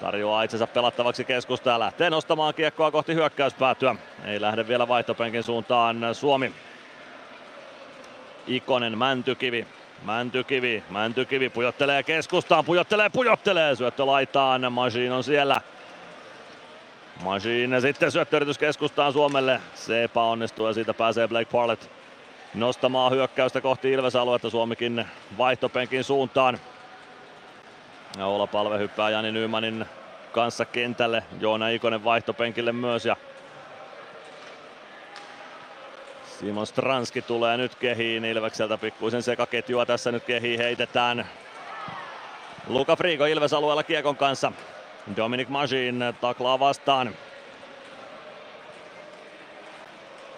Tarjoaa 0.00 0.42
itsensä 0.42 0.66
pelattavaksi 0.66 1.24
keskusta 1.24 1.70
ja 1.70 1.78
lähtee 1.78 2.10
nostamaan 2.10 2.54
kiekkoa 2.54 2.90
kohti 2.90 3.14
hyökkäyspäätyä. 3.14 3.96
Ei 4.24 4.40
lähde 4.40 4.68
vielä 4.68 4.88
vaihtopenkin 4.88 5.42
suuntaan 5.42 6.14
Suomi. 6.14 6.52
Ikonen, 8.46 8.98
Mäntykivi. 8.98 9.66
Mäntykivi, 10.02 10.84
Mäntykivi 10.90 11.48
pujottelee 11.48 12.02
keskustaan, 12.02 12.64
pujottelee, 12.64 13.08
pujottelee, 13.08 13.76
syöttö 13.76 14.06
laitaan, 14.06 14.72
Machine 14.72 15.12
on 15.12 15.24
siellä. 15.24 15.60
Machine 17.24 17.80
sitten 17.80 18.12
syöttöyritys 18.12 18.58
keskustaan 18.58 19.12
Suomelle, 19.12 19.60
se 19.74 20.04
epäonnistuu 20.04 20.66
ja 20.66 20.72
siitä 20.72 20.94
pääsee 20.94 21.28
Blake 21.28 21.50
Parlett 21.52 21.99
nostamaan 22.54 23.12
hyökkäystä 23.12 23.60
kohti 23.60 23.92
Ilves-aluetta, 23.92 24.50
Suomikin 24.50 25.04
vaihtopenkin 25.38 26.04
suuntaan. 26.04 26.58
Ja 28.18 28.26
Ola 28.26 28.46
Palve 28.46 28.78
hyppää 28.78 29.10
Jani 29.10 29.32
Nymanin 29.32 29.84
kanssa 30.32 30.64
kentälle, 30.64 31.22
Joona 31.40 31.68
Ikonen 31.68 32.04
vaihtopenkille 32.04 32.72
myös 32.72 33.04
ja 33.06 33.16
Simon 36.24 36.66
Stranski 36.66 37.22
tulee 37.22 37.56
nyt 37.56 37.74
kehiin 37.74 38.24
Ilvekseltä 38.24 38.78
pikkuisen 38.78 39.22
sekaketjua 39.22 39.86
tässä 39.86 40.12
nyt 40.12 40.24
kehiin 40.24 40.58
heitetään. 40.60 41.26
Luka 42.66 42.96
Frigo 42.96 43.26
Ilves 43.26 43.52
alueella 43.52 43.82
kiekon 43.82 44.16
kanssa. 44.16 44.52
Dominic 45.16 45.48
Majin 45.48 46.04
taklaa 46.20 46.58
vastaan. 46.58 47.14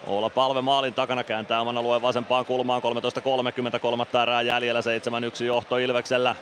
Olla 0.07 0.31
palve 0.31 0.61
maalin 0.61 0.95
takana 0.95 1.25
kääntää 1.25 1.61
oman 1.61 1.79
alueen 1.79 2.03
vasempaan 2.03 2.47
kulmaan 2.47 2.83
13.30 3.73 3.79
kolmatta 3.79 4.23
erää 4.23 4.43
jäljellä 4.43 4.81
7-1 5.41 5.45
johto 5.45 5.79
Ilveksellä. 5.79 6.37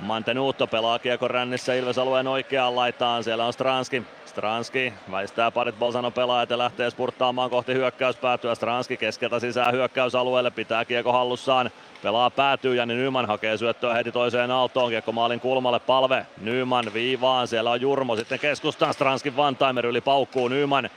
Mantenuutto 0.00 0.66
pelaa 0.66 0.98
kiekon 0.98 1.30
rännissä 1.30 1.74
Ilves 1.74 1.98
alueen 1.98 2.28
oikeaan 2.28 2.76
laitaan. 2.76 3.24
Siellä 3.24 3.46
on 3.46 3.52
Stranski. 3.52 4.02
Stranski 4.26 4.92
väistää 5.10 5.50
parit 5.50 5.78
Bolzano 5.78 6.10
pelaajat 6.10 6.50
ja 6.50 6.58
lähtee 6.58 6.90
spurttaamaan 6.90 7.50
kohti 7.50 7.74
hyökkäyspäätyä. 7.74 8.54
Stranski 8.54 8.96
keskeltä 8.96 9.40
sisään 9.40 9.72
hyökkäysalueelle, 9.72 10.50
pitää 10.50 10.84
kiekko 10.84 11.12
hallussaan. 11.12 11.70
Pelaa 12.02 12.30
päätyy 12.30 12.74
ja 12.74 12.86
Nyman 12.86 13.26
hakee 13.26 13.56
syöttöä 13.56 13.94
heti 13.94 14.12
toiseen 14.12 14.50
aaltoon. 14.50 14.90
Kiekko 14.90 15.12
maalin 15.12 15.40
kulmalle 15.40 15.80
palve. 15.80 16.26
Nyman 16.40 16.90
viivaan, 16.94 17.48
siellä 17.48 17.70
on 17.70 17.80
Jurmo 17.80 18.16
sitten 18.16 18.38
keskustaan. 18.38 18.94
Stranskin 18.94 19.36
Vantaimer 19.36 19.86
yli 19.86 20.00
paukkuu 20.00 20.48
Nyman. 20.48 20.90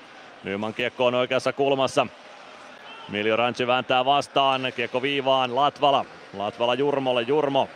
Nyman 0.43 0.73
kiekko 0.73 1.05
on 1.05 1.15
oikeassa 1.15 1.53
kulmassa. 1.53 2.07
Miljo 3.09 3.35
Ranchi 3.35 3.67
vääntää 3.67 4.05
vastaan, 4.05 4.61
kiekko 4.75 5.01
viivaan, 5.01 5.55
Latvala. 5.55 6.05
Latvala 6.37 6.73
Jurmolle, 6.73 7.21
Jurmo 7.21 7.69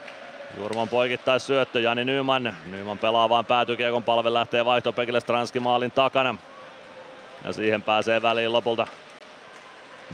Jurman 0.57 0.89
poikittais 0.89 1.47
syöttö, 1.47 1.79
Jani 1.79 2.05
Nyman. 2.05 2.55
Nyman 2.65 2.97
pelaa 2.97 3.29
vaan 3.29 3.45
päätykiekon 3.45 4.03
palve, 4.03 4.33
lähtee 4.33 4.65
vaihtopekille 4.65 5.19
Stranski 5.19 5.59
maalin 5.59 5.91
takana. 5.91 6.35
Ja 7.43 7.53
siihen 7.53 7.81
pääsee 7.81 8.21
väliin 8.21 8.53
lopulta 8.53 8.87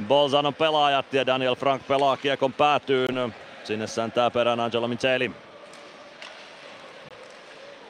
Bolzanon 0.08 0.54
pelaajat 0.54 1.14
ja 1.14 1.26
Daniel 1.26 1.56
Frank 1.56 1.88
pelaa 1.88 2.18
kiekon 2.18 2.54
päätyyn. 2.54 3.36
Sinne 3.64 3.88
säntää 3.88 4.30
perään 4.30 4.60
Angelo 4.60 4.88
Micheli. 4.88 5.32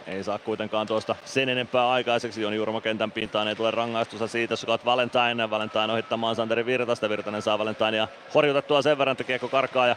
Ei 0.08 0.24
saa 0.24 0.40
kuitenkaan 0.40 0.88
tuosta 0.88 1.16
sen 1.26 1.50
enempää 1.50 1.90
aikaiseksi. 1.90 2.42
Joni 2.42 2.56
Jurmo 2.56 2.82
kentän 2.82 3.12
pintaan 3.12 3.48
ei 3.48 3.56
tule 3.56 3.72
rangaistusta 3.72 4.28
siitä. 4.28 4.56
Scott 4.56 4.86
Valentine. 4.86 5.50
Valentine 5.50 5.94
ohittamaan 5.94 6.36
Santeri 6.36 6.66
Virtasta. 6.66 7.10
Virtanen 7.10 7.42
saa 7.42 7.60
Valentine 7.60 7.98
ja 7.98 8.08
horjutettua 8.36 8.82
sen 8.82 8.98
verran, 8.98 9.12
että 9.12 9.24
kiekko 9.24 9.48
karkaa 9.48 9.88
ja 9.88 9.96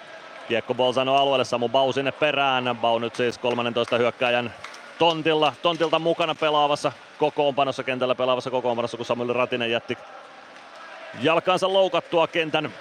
Kiekko 0.49 0.75
Bolzano 0.75 1.15
alueelle, 1.15 1.45
Samu 1.45 1.69
Bau 1.69 1.93
sinne 1.93 2.13
perään. 2.13 2.77
Bau 2.81 2.99
nyt 2.99 3.17
siis 3.17 3.39
13 3.39 3.99
hyökkäjän 3.99 4.55
tontilla, 4.99 5.53
tontilta 5.63 5.99
mukana 5.99 6.35
pelaavassa 6.35 6.93
kokoonpanossa, 7.19 7.83
kentällä 7.83 8.15
pelaavassa 8.15 8.51
kokoonpanossa, 8.51 8.97
kun 8.97 9.07
Samuel 9.07 9.33
Ratinen 9.33 9.71
jätti 9.71 9.99
jalkansa 11.23 11.73
loukattua 11.73 12.27
kentän 12.27 12.73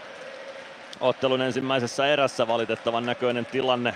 ottelun 1.01 1.41
ensimmäisessä 1.41 2.07
erässä. 2.07 2.47
Valitettavan 2.47 3.05
näköinen 3.05 3.45
tilanne 3.45 3.95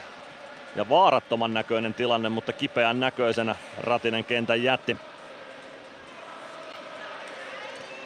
ja 0.76 0.90
vaarattoman 0.90 1.54
näköinen 1.54 1.94
tilanne, 1.94 2.30
mutta 2.30 2.54
kipeän 2.54 3.00
näköisenä 3.00 3.56
Ratinen 3.82 4.24
kentän 4.24 4.64
jätti. 4.64 4.98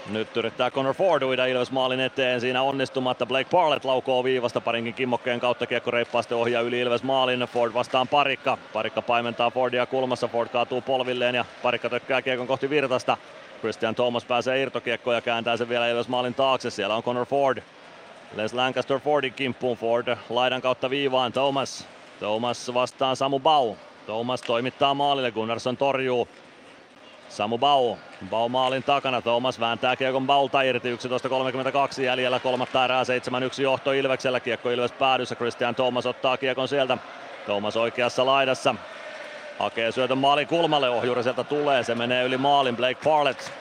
Nyt 0.09 0.37
yrittää 0.37 0.71
Connor 0.71 0.93
Ford 0.93 1.23
uida 1.23 1.45
Ilves 1.45 1.71
maalin 1.71 1.99
eteen, 1.99 2.41
siinä 2.41 2.61
onnistumatta 2.61 3.25
Blake 3.25 3.49
Parlett 3.51 3.85
laukoo 3.85 4.23
viivasta 4.23 4.61
parinkin 4.61 4.93
kimmokkeen 4.93 5.39
kautta 5.39 5.65
kiekko 5.65 5.91
reippaasti 5.91 6.33
ohjaa 6.33 6.61
yli 6.61 6.79
Ilves 6.79 7.03
maalin. 7.03 7.39
Ford 7.39 7.73
vastaan 7.73 8.07
Parikka. 8.07 8.57
Parikka 8.73 9.01
paimentaa 9.01 9.51
Fordia 9.51 9.85
kulmassa, 9.85 10.27
Ford 10.27 10.49
kaatuu 10.49 10.81
polvilleen 10.81 11.35
ja 11.35 11.45
Parikka 11.63 11.89
tökkää 11.89 12.21
kiekon 12.21 12.47
kohti 12.47 12.69
virtasta. 12.69 13.17
Christian 13.59 13.95
Thomas 13.95 14.25
pääsee 14.25 14.61
irtokiekkoon 14.61 15.15
ja 15.15 15.21
kääntää 15.21 15.57
sen 15.57 15.69
vielä 15.69 15.87
Ilves 15.87 16.07
maalin 16.07 16.33
taakse. 16.33 16.69
Siellä 16.69 16.95
on 16.95 17.03
Connor 17.03 17.25
Ford. 17.25 17.57
Les 18.35 18.53
Lancaster 18.53 18.99
Fordin 18.99 19.33
kimppuun 19.33 19.77
Ford 19.77 20.17
laidan 20.29 20.61
kautta 20.61 20.89
viivaan 20.89 21.33
Thomas. 21.33 21.87
Thomas 22.23 22.73
vastaan 22.73 23.15
Samu 23.15 23.39
Bau. 23.39 23.75
Thomas 24.05 24.41
toimittaa 24.41 24.93
maalille, 24.93 25.31
Gunnarsson 25.31 25.77
torjuu. 25.77 26.27
Samu 27.29 27.57
Bau. 27.57 27.95
Bau 28.29 28.49
maalin 28.49 28.83
takana. 28.83 29.21
Thomas 29.21 29.59
vääntää 29.59 29.95
kiekon 29.95 30.27
Baulta 30.27 30.61
irti. 30.61 30.95
11.32 30.95 32.01
jäljellä 32.01 32.39
kolmatta 32.39 32.85
erää. 32.85 33.03
7-1 33.03 33.61
johto 33.61 33.91
Ilveksellä. 33.91 34.39
Kiekko 34.39 34.69
Ilves 34.69 34.91
päädyssä. 34.91 35.35
Christian 35.35 35.75
Thomas 35.75 36.05
ottaa 36.05 36.37
kiekon 36.37 36.67
sieltä. 36.67 36.97
Thomas 37.45 37.77
oikeassa 37.77 38.25
laidassa. 38.25 38.75
Hakee 39.59 39.91
syötön 39.91 40.17
maalin 40.17 40.47
kulmalle. 40.47 40.89
Ohjuri 40.89 41.23
sieltä 41.23 41.43
tulee. 41.43 41.83
Se 41.83 41.95
menee 41.95 42.23
yli 42.23 42.37
maalin. 42.37 42.75
Blake 42.75 42.99
Parlett. 43.03 43.51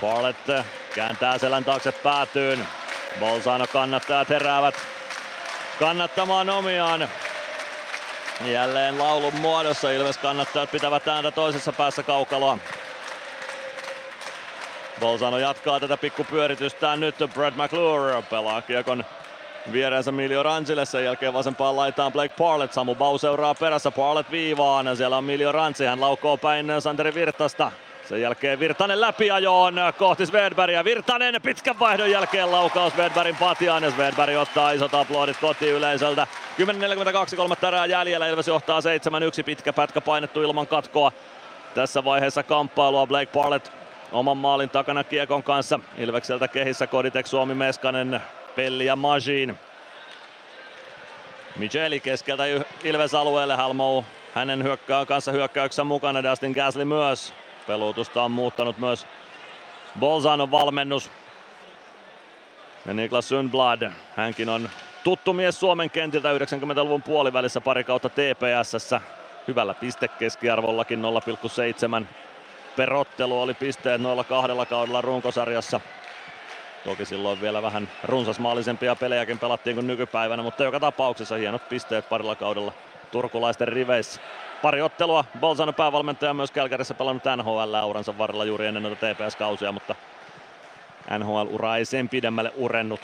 Parlett 0.00 0.48
kääntää 0.94 1.38
selän 1.38 1.64
taakse 1.64 1.92
päätyyn. 1.92 2.66
Bolzano 3.20 3.66
kannattajat 3.66 4.28
heräävät 4.28 4.74
kannattamaan 5.78 6.50
omiaan. 6.50 7.08
Jälleen 8.44 8.98
laulun 8.98 9.34
muodossa 9.40 9.90
Ilves 9.90 10.18
kannattajat 10.18 10.70
pitävät 10.70 11.08
ääntä 11.08 11.30
toisessa 11.30 11.72
päässä 11.72 12.02
kaukaloa. 12.02 12.58
Bolzano 15.00 15.38
jatkaa 15.38 15.80
tätä 15.80 15.96
pikkupyöritystään 15.96 17.00
nyt. 17.00 17.14
Brad 17.34 17.54
McClure 17.56 18.22
pelaa 18.22 18.62
kiekon 18.62 19.04
viereensä 19.72 20.12
Miljo 20.12 20.42
Ransille. 20.42 20.86
Sen 20.86 21.04
jälkeen 21.04 21.32
vasempaan 21.32 21.76
laitaan 21.76 22.12
Blake 22.12 22.34
Parlett. 22.38 22.72
Samu 22.72 22.94
Bau 22.94 23.18
seuraa 23.18 23.54
perässä. 23.54 23.90
Parlett 23.90 24.30
viivaan. 24.30 24.96
Siellä 24.96 25.16
on 25.16 25.24
Miljo 25.24 25.52
Ransi. 25.52 25.84
Hän 25.84 26.00
laukoo 26.00 26.36
päin 26.36 26.66
Santeri 26.80 27.14
Virtasta. 27.14 27.72
Sen 28.08 28.20
jälkeen 28.20 28.60
Virtanen 28.60 29.00
läpiajoon 29.00 29.74
kohti 29.98 30.26
Svedbergia. 30.26 30.84
Virtanen 30.84 31.42
pitkän 31.42 31.78
vaihdon 31.78 32.10
jälkeen 32.10 32.52
laukaus 32.52 32.92
Svedbergin 32.92 33.36
patjaan 33.36 33.82
ja 33.82 33.90
Svedberg 33.90 34.36
ottaa 34.36 34.70
isot 34.70 34.94
aplodit 34.94 35.36
yleisöltä. 35.62 36.26
10.42 37.30 37.36
kolmatta 37.36 37.68
erää 37.68 37.86
jäljellä. 37.86 38.28
Ilves 38.28 38.48
johtaa 38.48 38.80
7-1. 38.80 39.44
Pitkä 39.44 39.72
pätkä 39.72 40.00
painettu 40.00 40.42
ilman 40.42 40.66
katkoa. 40.66 41.12
Tässä 41.74 42.04
vaiheessa 42.04 42.42
kamppailua 42.42 43.06
Blake 43.06 43.32
Parlett 43.32 43.72
oman 44.12 44.36
maalin 44.36 44.70
takana 44.70 45.04
Kiekon 45.04 45.42
kanssa. 45.42 45.80
Ilvekseltä 45.98 46.48
kehissä 46.48 46.86
Koditek, 46.86 47.26
Suomi, 47.26 47.54
Meskanen, 47.54 48.20
Pelli 48.56 48.86
ja 48.86 48.96
Majin. 48.96 49.58
Micheli 51.56 52.00
keskeltä 52.00 52.44
Ilves 52.84 53.14
alueelle, 53.14 53.54
Halmo 53.54 54.04
hänen 54.34 54.62
hyökkää, 54.62 55.06
kanssa 55.06 55.32
hyökkäyksessä 55.32 55.84
mukana, 55.84 56.22
Dustin 56.22 56.52
Gasly 56.52 56.84
myös. 56.84 57.34
Peluutusta 57.68 58.22
on 58.22 58.30
muuttanut 58.30 58.78
myös 58.78 59.06
Bolzanon 59.98 60.50
valmennus. 60.50 61.10
Ja 62.86 62.94
Niklas 62.94 63.28
Sundblad, 63.28 63.92
hänkin 64.16 64.48
on 64.48 64.70
tuttu 65.04 65.32
mies 65.32 65.60
Suomen 65.60 65.90
kentiltä 65.90 66.32
90-luvun 66.32 67.02
puolivälissä 67.02 67.60
pari 67.60 67.84
kautta 67.84 68.08
TPSssä. 68.08 69.00
Hyvällä 69.48 69.74
pistekeskiarvollakin 69.74 71.02
0,7 72.00 72.06
perottelu 72.76 73.40
oli 73.40 73.54
pisteet 73.54 74.00
noilla 74.00 74.24
kahdella 74.24 74.66
kaudella 74.66 75.00
runkosarjassa. 75.00 75.80
Toki 76.84 77.04
silloin 77.04 77.40
vielä 77.40 77.62
vähän 77.62 77.88
runsasmaalisempia 78.04 78.96
pelejäkin 78.96 79.38
pelattiin 79.38 79.76
kuin 79.76 79.86
nykypäivänä, 79.86 80.42
mutta 80.42 80.64
joka 80.64 80.80
tapauksessa 80.80 81.34
hienot 81.34 81.68
pisteet 81.68 82.08
parilla 82.08 82.34
kaudella 82.36 82.72
turkulaisten 83.10 83.68
riveissä. 83.68 84.20
Pari 84.62 84.82
ottelua, 84.82 85.24
Bolzano 85.40 85.72
päävalmentaja 85.72 86.34
myös 86.34 86.50
Kälkärissä 86.50 86.94
pelannut 86.94 87.22
NHL 87.36 87.84
uransa 87.84 88.18
varrella 88.18 88.44
juuri 88.44 88.66
ennen 88.66 88.82
noita 88.82 89.06
TPS-kausia, 89.06 89.72
mutta 89.72 89.94
NHL-ura 91.18 91.76
ei 91.76 91.84
sen 91.84 92.08
pidemmälle 92.08 92.52
urennut. 92.56 93.00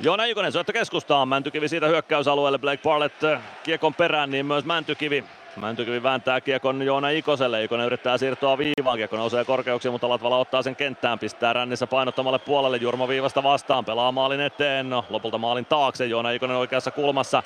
Joona 0.00 0.24
Ikonen 0.24 0.52
syöttö 0.52 0.72
keskustaan, 0.72 1.28
Mäntykivi 1.28 1.68
siitä 1.68 1.86
hyökkäysalueelle, 1.86 2.58
Blake 2.58 2.82
Barlett 2.82 3.22
kiekon 3.62 3.94
perään, 3.94 4.30
niin 4.30 4.46
myös 4.46 4.64
Mäntykivi 4.64 5.24
Mäntykivi 5.56 6.02
vääntää 6.02 6.40
kiekon 6.40 6.82
Joona 6.82 7.08
Ikoselle. 7.08 7.64
Ikonen 7.64 7.86
yrittää 7.86 8.18
siirtoa 8.18 8.58
viivaan. 8.58 8.96
Kiekko 8.96 9.16
nousee 9.16 9.44
korkeuksia, 9.44 9.90
mutta 9.90 10.08
Latvala 10.08 10.38
ottaa 10.38 10.62
sen 10.62 10.76
kenttään. 10.76 11.18
Pistää 11.18 11.52
rännissä 11.52 11.86
painottamalle 11.86 12.38
puolelle. 12.38 12.76
Jurmo 12.76 13.08
viivasta 13.08 13.42
vastaan. 13.42 13.84
Pelaa 13.84 14.12
maalin 14.12 14.40
eteen. 14.40 14.90
No, 14.90 15.04
lopulta 15.10 15.38
maalin 15.38 15.66
taakse. 15.66 16.06
Joona 16.06 16.30
Ikonen 16.30 16.56
oikeassa 16.56 16.90
kulmassa. 16.90 17.42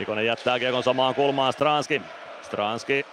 Ikonen 0.00 0.26
jättää 0.26 0.58
kiekon 0.58 0.82
samaan 0.82 1.14
kulmaan. 1.14 1.52
Stranski. 1.52 2.02
Stranski 2.42 3.06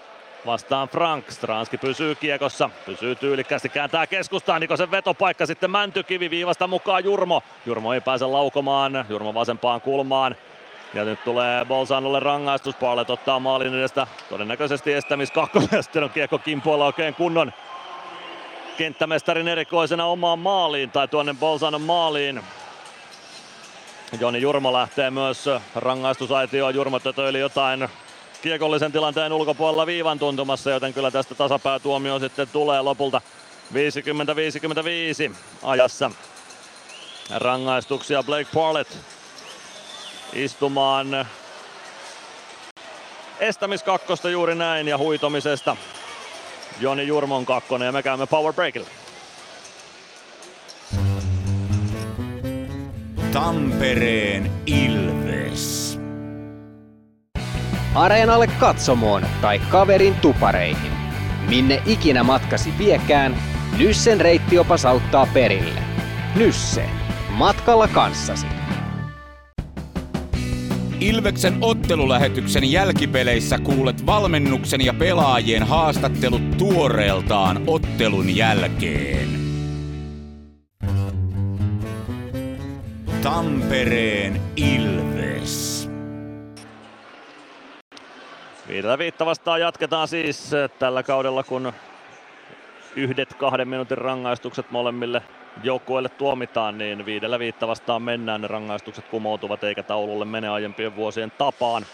vastaan 0.46 0.90
Frank. 0.90 1.32
Stranski 1.32 1.78
pysyy 1.78 2.16
kiekossa. 2.16 2.70
Pysyy 2.86 3.16
tyylikkästi. 3.16 3.70
Kääntää 3.70 4.08
keskustaan. 4.08 4.64
Ikosen 4.64 4.92
vetopaikka 4.92 5.46
sitten 5.46 5.72
Mäntykivi 5.72 6.30
viivasta 6.30 6.68
mukaan 6.68 7.04
Jurmo. 7.04 7.44
Jurmo 7.66 7.94
ei 7.94 8.02
pääse 8.02 8.26
laukomaan. 8.26 9.06
Jurmo 9.10 9.34
vasempaan 9.34 9.82
kulmaan. 9.82 10.36
Ja 10.94 11.06
nyt 11.06 11.24
tulee 11.24 11.66
Bolzanolle 11.66 12.20
rangaistus. 12.20 12.76
Barlett 12.76 13.10
ottaa 13.10 13.40
maalin 13.40 13.74
edestä 13.76 14.08
todennäköisesti 14.30 14.94
estämis 14.94 15.32
kakkonen. 15.32 15.84
Sitten 15.84 16.04
on 16.04 16.10
kiekko 16.10 16.38
kimpoilla 16.38 16.86
oikein 16.86 17.16
kunnon 17.16 17.52
kenttämestarin 18.78 19.48
erikoisena 19.48 20.06
omaan 20.06 20.40
maaliin 20.40 20.92
tai 20.92 21.08
tuonne 21.08 21.36
Bolzanon 21.40 21.82
maaliin. 21.82 22.42
Joni 24.20 24.42
Jurmo 24.42 24.74
lähtee 24.74 25.12
myös 25.12 25.46
rangaistusaitioon. 25.76 26.76
Jurmo 26.76 27.00
tötöili 27.00 27.40
jotain 27.40 27.90
kiekollisen 28.42 28.92
tilanteen 28.92 29.34
ulkopuolella 29.34 29.86
viivan 29.86 30.20
tuntumassa, 30.20 30.70
joten 30.70 30.94
kyllä 30.94 31.12
tästä 31.12 31.36
tasapäätuomio 31.36 32.20
sitten 32.20 32.48
tulee 32.48 32.82
lopulta 32.82 33.22
50-55 33.74 35.36
ajassa. 35.64 36.12
Rangaistuksia 37.36 38.24
Blake 38.24 38.50
Parlett 38.54 38.98
istumaan 40.34 41.28
estämiskakkosta 43.40 44.30
juuri 44.30 44.56
näin 44.56 44.88
ja 44.88 44.98
huitomisesta 44.98 45.78
Joni 46.80 47.08
Jurmon 47.08 47.46
kakkonen 47.46 47.86
ja 47.86 47.92
me 47.92 48.04
käymme 48.04 48.28
power 48.28 48.54
breakille. 48.54 48.88
Tampereen 53.38 54.52
Ilves. 54.66 56.00
Areenalle 57.96 58.48
katsomoon 58.48 59.26
tai 59.42 59.60
kaverin 59.60 60.16
tupareihin. 60.16 60.92
Minne 61.50 61.82
ikinä 61.86 62.24
matkasi 62.24 62.74
viekään, 62.78 63.36
Nyssen 63.78 64.22
reittiopas 64.22 64.86
auttaa 64.86 65.28
perille. 65.34 65.82
Nysse. 66.36 66.90
Matkalla 67.30 67.88
kanssasi. 67.88 68.48
Ilveksen 71.00 71.58
ottelulähetyksen 71.62 72.72
jälkipeleissä 72.72 73.58
kuulet 73.58 74.06
valmennuksen 74.06 74.86
ja 74.86 74.94
pelaajien 74.94 75.64
haastattelut 75.64 76.58
tuoreeltaan 76.58 77.64
ottelun 77.68 78.36
jälkeen. 78.36 79.37
Tampereen 83.38 84.42
Ilves. 84.56 85.90
Viidellä 88.68 88.98
viitta 88.98 89.26
vastaan 89.26 89.62
jatketaan 89.62 90.08
siis 90.08 90.52
tällä 90.80 91.04
kaudella, 91.04 91.44
kun 91.44 91.74
yhdet 92.96 93.34
kahden 93.34 93.68
minuutin 93.68 93.98
rangaistukset 93.98 94.72
molemmille 94.72 95.22
joukkueelle 95.64 96.10
tuomitaan, 96.10 96.78
niin 96.78 97.06
viidellä 97.06 97.40
viitta 97.40 97.68
vastaan 97.68 98.02
mennään. 98.02 98.42
Ne 98.42 98.48
rangaistukset 98.48 99.08
kumoutuvat 99.08 99.64
eikä 99.64 99.84
taululle 99.84 100.26
mene 100.26 100.50
aiempien 100.50 100.96
vuosien 100.96 101.32
tapaan. 101.38 101.86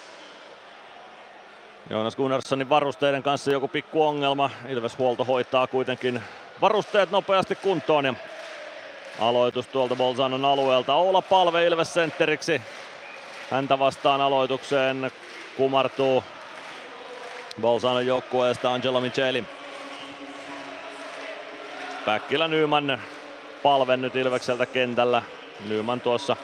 Joonas 1.90 2.16
Gunnarssonin 2.16 2.70
varusteiden 2.70 3.24
kanssa 3.24 3.52
joku 3.52 3.68
pikku 3.68 4.04
ongelma. 4.04 4.50
Ilves 4.70 4.98
huolto 4.98 5.24
hoitaa 5.24 5.68
kuitenkin 5.68 6.22
varusteet 6.62 7.12
nopeasti 7.12 7.56
kuntoon 7.56 8.06
ja 8.06 8.14
aloitus 9.20 9.68
tuolta 9.68 9.96
Bolzanon 9.96 10.46
alueelta. 10.46 10.94
Oula 10.94 11.22
Palve 11.22 11.66
Ilves 11.66 11.94
sentteriksi. 11.94 12.62
Häntä 13.52 13.80
vastaan 13.80 14.22
aloitukseen 14.22 15.12
kumartuu 15.58 16.24
Bolzanon 17.62 18.06
joukkueesta 18.06 18.74
Angelo 18.74 19.02
Micheli. 19.02 19.44
Päkkilä 22.06 22.48
Nyman 22.48 23.02
palve 23.64 23.98
nyt 23.98 24.16
Ilvekseltä 24.16 24.66
kentällä. 24.66 25.22
Nyman 25.68 26.02
tuossa 26.02 26.36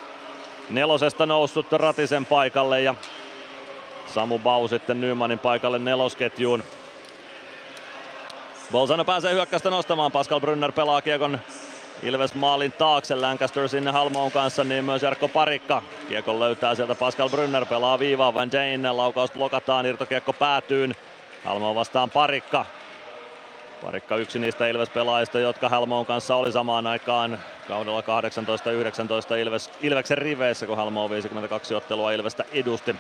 nelosesta 0.70 1.26
noussut 1.26 1.72
Ratisen 1.72 2.26
paikalle 2.26 2.82
ja 2.82 2.96
Samu 4.14 4.40
Bau 4.40 4.68
sitten 4.68 5.02
Nymanin 5.02 5.40
paikalle 5.40 5.80
nelosketjuun. 5.80 6.64
Bolzano 8.72 9.06
pääsee 9.06 9.34
hyökkäystä 9.34 9.70
nostamaan. 9.70 10.12
Pascal 10.12 10.40
Brynner 10.40 10.72
pelaa 10.72 11.02
kiekon 11.02 11.40
Ilves 12.04 12.34
maalin 12.34 12.72
taakse. 12.72 13.16
Lancaster 13.16 13.70
sinne 13.70 13.92
Halmoon 13.92 14.32
kanssa, 14.32 14.64
niin 14.64 14.86
myös 14.86 15.04
Jarkko 15.04 15.28
Parikka. 15.28 15.82
Kiekon 16.10 16.40
löytää 16.40 16.76
sieltä 16.76 16.96
Pascal 16.96 17.30
Brynner, 17.30 17.66
pelaa 17.66 18.00
viivaa 18.00 18.34
Van 18.34 18.52
Dane. 18.52 18.92
Laukaus 18.92 19.32
blokataan, 19.32 19.86
irtokiekko 19.86 20.34
päätyyn. 20.34 20.96
Halmo 21.46 21.76
vastaan 21.76 22.10
Parikka. 22.10 22.66
Parikka 23.86 24.16
yksi 24.16 24.40
niistä 24.40 24.68
Ilves-pelaajista, 24.68 25.40
jotka 25.40 25.70
Halmoon 25.70 26.06
kanssa 26.06 26.36
oli 26.36 26.52
samaan 26.52 26.88
aikaan 26.88 27.40
kaudella 27.68 28.02
18-19 28.02 28.04
Ilves, 29.42 29.72
Ilveksen 29.82 30.18
riveissä, 30.18 30.66
kun 30.68 30.78
Halmo 30.78 31.10
52 31.10 31.76
ottelua 31.76 32.12
Ilvestä 32.12 32.44
edusti. 32.52 32.96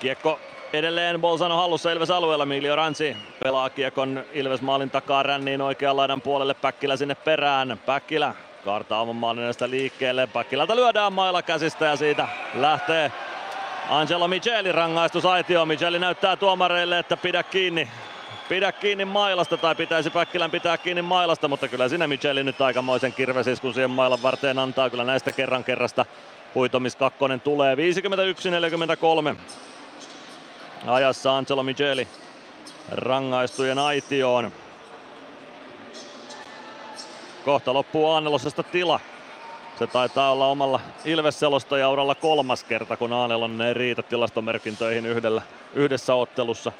Kiekko 0.00 0.40
edelleen 0.76 1.20
Bolzano 1.20 1.56
hallussa 1.56 1.92
Ilves 1.92 2.10
alueella. 2.10 2.46
Miljo 2.46 2.76
Ransi 2.76 3.16
pelaa 3.44 3.70
kiekon 3.70 4.24
Ilves 4.32 4.62
maalin 4.62 4.90
takaa 4.90 5.22
ränniin 5.22 5.60
oikean 5.60 5.96
laidan 5.96 6.20
puolelle. 6.20 6.54
Päkkilä 6.54 6.96
sinne 6.96 7.14
perään. 7.14 7.80
Päkkilä 7.86 8.34
kaartaa 8.64 9.00
oman 9.00 9.16
maalin 9.16 9.44
liikkeelle. 9.66 10.26
Päkkilältä 10.26 10.76
lyödään 10.76 11.12
mailla 11.12 11.42
käsistä 11.42 11.84
ja 11.84 11.96
siitä 11.96 12.28
lähtee 12.54 13.12
Angelo 13.90 14.28
Micheli 14.28 14.72
rangaistusaitio. 14.72 15.66
Micheli 15.66 15.98
näyttää 15.98 16.36
tuomareille, 16.36 16.98
että 16.98 17.16
pidä 17.16 17.42
kiinni. 17.42 17.88
Pidä 18.48 18.72
kiinni 18.72 19.04
mailasta 19.04 19.56
tai 19.56 19.74
pitäisi 19.74 20.10
Päkkilän 20.10 20.50
pitää 20.50 20.78
kiinni 20.78 21.02
mailasta, 21.02 21.48
mutta 21.48 21.68
kyllä 21.68 21.88
sinä 21.88 22.06
Micheli 22.06 22.44
nyt 22.44 22.60
aikamoisen 22.60 23.12
kirvesiskun 23.12 23.74
siihen 23.74 23.90
mailan 23.90 24.22
varteen 24.22 24.58
antaa. 24.58 24.90
Kyllä 24.90 25.04
näistä 25.04 25.32
kerran 25.32 25.64
kerrasta 25.64 26.04
huitomis 26.54 26.96
kakkonen 26.96 27.40
tulee. 27.40 27.74
51-43 27.74 27.78
ajassa 30.86 31.36
Angelo 31.36 31.62
Micheli 31.62 32.08
rangaistujen 32.92 33.78
aitioon. 33.78 34.52
Kohta 37.44 37.74
loppuu 37.74 38.10
Aanelosesta 38.10 38.62
tila. 38.62 39.00
Se 39.78 39.86
taitaa 39.86 40.32
olla 40.32 40.46
omalla 40.46 40.80
Ilves-selostajauralla 41.04 42.14
kolmas 42.14 42.64
kerta, 42.64 42.96
kun 42.96 43.12
Aanelonen 43.12 43.60
ei 43.60 43.74
riitä 43.74 44.02
tilastomerkintöihin 44.02 45.06
yhdellä, 45.06 45.42
yhdessä 45.74 46.14
ottelussa. 46.14 46.72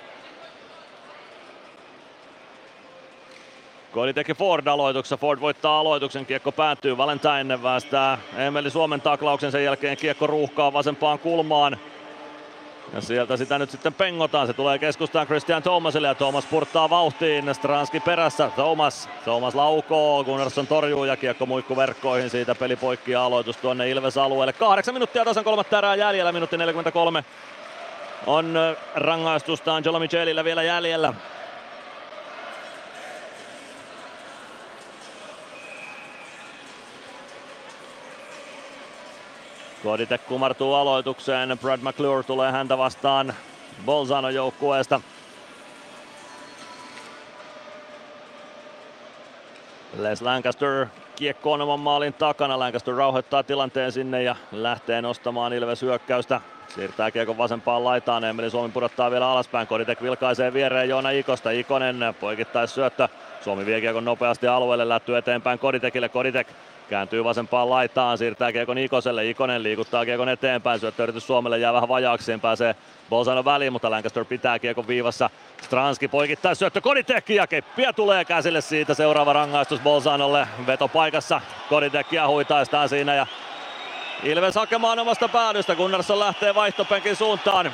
Koili 3.93 4.15
teki 4.15 4.35
Ford 4.35 4.67
aloituksessa. 4.67 5.17
Ford 5.17 5.41
voittaa 5.41 5.81
aloituksen. 5.81 6.27
Kiekko 6.27 6.53
päätyy. 6.53 6.97
Valentine 6.97 7.63
väästää 7.63 8.19
Emeli 8.37 8.71
Suomen 8.71 9.01
taklauksen. 9.01 9.53
Sen 9.53 9.65
jälkeen 9.65 9.97
kiekko 9.97 10.27
ruuhkaa 10.27 10.73
vasempaan 10.73 11.19
kulmaan. 11.19 11.77
Ja 12.93 13.01
sieltä 13.01 13.37
sitä 13.37 13.59
nyt 13.59 13.71
sitten 13.71 13.95
pengotaan. 13.95 14.47
Se 14.47 14.53
tulee 14.53 14.79
keskustaan 14.79 15.27
Christian 15.27 15.63
Thomasille 15.63 16.09
ja 16.09 16.15
Thomas 16.15 16.47
purtaa 16.47 16.91
vauhtiin. 16.91 17.55
Stranski 17.55 18.01
perässä. 18.01 18.51
Thomas. 18.55 19.09
Thomas 19.25 19.55
laukoo. 19.55 20.25
Gunnarsson 20.25 20.67
torjuu 20.67 21.05
ja 21.05 21.17
kiekko 21.17 21.47
muikku 21.47 21.77
verkkoihin. 21.77 22.31
Siitä 22.31 22.55
peli 22.55 22.77
poikki 22.77 23.13
ja 23.13 23.25
aloitus 23.25 23.57
tuonne 23.57 23.91
Ilves-alueelle. 23.91 24.53
Kahdeksan 24.53 24.95
minuuttia 24.95 25.25
tasan 25.25 25.45
kolmatta 25.45 25.79
erää 25.79 25.95
jäljellä. 25.95 26.33
Minuutti 26.33 26.57
43 26.57 27.25
on 28.27 28.55
rangaistusta 28.95 29.77
Angelo 29.77 29.99
Michelillä 29.99 30.45
vielä 30.45 30.63
jäljellä. 30.63 31.15
Koditek 39.83 40.27
kumartuu 40.27 40.75
aloitukseen. 40.75 41.59
Brad 41.59 41.81
McClure 41.83 42.23
tulee 42.23 42.53
häntä 42.53 42.79
vastaan 42.79 43.35
Bolzano 43.85 44.31
joukkueesta. 44.31 45.01
Les 49.99 50.23
Lancaster 50.23 50.87
kiekko 51.17 51.53
oman 51.53 51.81
maalin 51.81 52.13
takana. 52.13 52.59
Lancaster 52.59 52.95
rauhoittaa 52.95 53.43
tilanteen 53.43 53.93
sinne 53.93 54.23
ja 54.23 54.37
lähtee 54.53 55.03
nostamaan 55.03 55.53
Ilves 55.53 55.83
hyökkäystä. 55.83 56.41
Siirtää 56.75 57.11
kiekon 57.11 57.39
vasempaan 57.39 57.85
laitaan. 57.85 58.25
Emeli 58.25 58.51
Suomi 58.51 58.73
pudottaa 58.73 59.11
vielä 59.11 59.31
alaspäin. 59.31 59.67
Koditek 59.67 60.03
vilkaisee 60.03 60.53
viereen 60.53 60.89
Joona 60.89 61.11
Ikosta. 61.11 61.51
Ikonen 61.51 62.15
poikittais 62.21 62.75
syöttö. 62.75 63.09
Suomi 63.41 63.67
vie 63.67 63.81
kiekon 63.81 64.05
nopeasti 64.05 64.47
alueelle. 64.47 64.89
Lättyy 64.89 65.17
eteenpäin 65.17 65.59
Koditekille. 65.59 66.09
Koditek 66.09 66.49
Kääntyy 66.89 67.25
vasempaan 67.25 67.71
laitaan, 67.71 68.19
siirtää 68.19 68.53
Kiekon 68.53 68.79
Ikoselle. 68.79 69.27
Ikonen 69.27 69.63
liikuttaa 69.63 70.05
Kiekon 70.05 70.29
eteenpäin. 70.29 70.81
Syöttöyritys 70.81 71.27
Suomelle 71.27 71.59
jää 71.59 71.73
vähän 71.73 71.89
vajaaksi. 71.89 72.25
Siihen 72.25 72.41
pääsee 72.41 72.77
Bolzano 73.11 73.45
väliin, 73.45 73.73
mutta 73.73 73.91
Lancaster 73.91 74.25
pitää 74.25 74.59
Kiekon 74.59 74.89
viivassa. 74.89 75.31
Stranski 75.63 76.09
poikittaa 76.09 76.55
syöttö 76.55 76.81
Koditek 76.81 77.31
ja 77.31 77.47
keppiä 77.47 77.93
tulee 77.93 78.25
käsille 78.25 78.61
siitä. 78.61 78.95
Seuraava 78.95 79.33
rangaistus 79.33 79.81
Bolzanolle. 79.81 80.49
Veto 80.67 80.89
paikassa. 80.89 81.41
Koditekkiä 81.69 82.29
huitaistaan 82.29 82.89
siinä 82.89 83.15
ja 83.15 83.27
Ilves 84.23 84.55
hakemaan 84.55 84.99
omasta 84.99 85.29
päädystä. 85.29 85.75
Gunnarsson 85.75 86.19
lähtee 86.19 86.55
vaihtopenkin 86.55 87.17
suuntaan. 87.17 87.73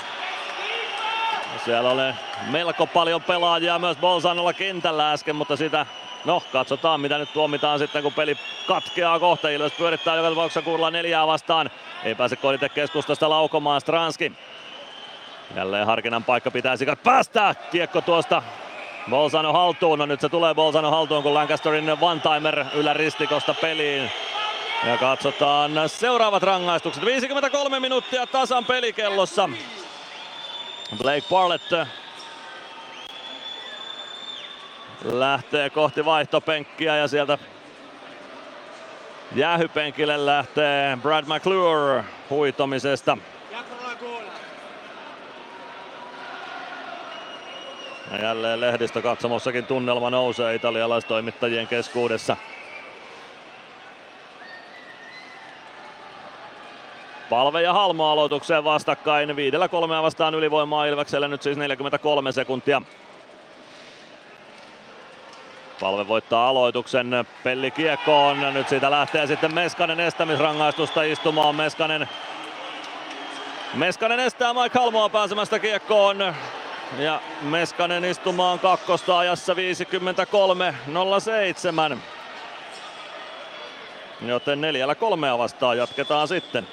Siellä 1.64 1.90
oli 1.90 2.14
melko 2.50 2.86
paljon 2.86 3.22
pelaajia 3.22 3.78
myös 3.78 3.96
Bolzanolla 3.96 4.52
kentällä 4.52 5.12
äsken, 5.12 5.36
mutta 5.36 5.56
sitä 5.56 5.86
No, 6.24 6.42
katsotaan 6.52 7.00
mitä 7.00 7.18
nyt 7.18 7.32
tuomitaan 7.32 7.78
sitten, 7.78 8.02
kun 8.02 8.12
peli 8.12 8.36
katkeaa 8.66 9.18
kohta. 9.18 9.48
Ilves 9.48 9.72
pyörittää 9.72 10.16
joka 10.16 10.28
tapauksessa 10.28 10.62
kuulla 10.62 10.90
neljää 10.90 11.26
vastaan. 11.26 11.70
Ei 12.04 12.14
pääse 12.14 12.36
Kodite 12.36 12.68
keskustasta 12.68 13.30
laukomaan 13.30 13.80
Stranski. 13.80 14.32
Jälleen 15.56 15.86
harkinnan 15.86 16.24
paikka 16.24 16.50
pitäisi 16.50 16.86
päästää 17.04 17.54
kiekko 17.54 18.00
tuosta 18.00 18.42
Bolzano 19.10 19.52
haltuun. 19.52 19.98
No 19.98 20.06
nyt 20.06 20.20
se 20.20 20.28
tulee 20.28 20.54
Bolzano 20.54 20.90
haltuun, 20.90 21.22
kun 21.22 21.34
Lancasterin 21.34 21.90
one-timer 21.90 22.64
yläristikosta 22.74 23.54
peliin. 23.54 24.10
Ja 24.86 24.98
katsotaan 24.98 25.72
seuraavat 25.86 26.42
rangaistukset. 26.42 27.04
53 27.04 27.80
minuuttia 27.80 28.26
tasan 28.26 28.64
pelikellossa. 28.64 29.48
Blake 30.98 31.26
Barlett 31.30 31.72
lähtee 35.04 35.70
kohti 35.70 36.04
vaihtopenkkiä 36.04 36.96
ja 36.96 37.08
sieltä 37.08 37.38
jäähypenkille 39.34 40.26
lähtee 40.26 40.98
Brad 41.02 41.24
McClure 41.24 42.04
huitomisesta. 42.30 43.18
Ja 48.12 48.22
jälleen 48.22 48.60
lehdistökatsomossakin 48.60 49.66
tunnelma 49.66 50.10
nousee 50.10 50.54
italialaistoimittajien 50.54 51.66
keskuudessa. 51.66 52.36
Palve 57.30 57.62
ja 57.62 57.72
Halmo 57.72 58.10
aloitukseen 58.10 58.64
vastakkain. 58.64 59.36
Viidellä 59.36 59.68
kolmea 59.68 60.02
vastaan 60.02 60.34
ylivoimaa 60.34 60.86
Ilvekselle 60.86 61.28
nyt 61.28 61.42
siis 61.42 61.58
43 61.58 62.32
sekuntia. 62.32 62.82
Palve 65.82 66.08
voittaa 66.08 66.48
aloituksen 66.48 67.26
Pelli 67.42 67.70
kiekkoon. 67.70 68.54
Nyt 68.54 68.68
siitä 68.68 68.90
lähtee 68.90 69.26
sitten 69.26 69.54
Meskanen 69.54 70.00
estämisrangaistusta 70.00 71.02
istumaan. 71.02 71.56
Meskanen, 71.56 72.08
Meskanen 73.74 74.20
estää 74.20 74.54
Mike 74.54 74.78
Halmoa 74.78 75.08
pääsemästä 75.08 75.58
kiekkoon. 75.58 76.34
Ja 76.98 77.20
Meskanen 77.40 78.04
istumaan 78.04 78.58
kakkosta 78.58 79.18
ajassa 79.18 79.54
53.07. 79.54 79.60
Joten 84.26 84.60
neljällä 84.60 84.94
kolmea 84.94 85.38
vastaan 85.38 85.78
jatketaan 85.78 86.28
sitten. 86.28 86.66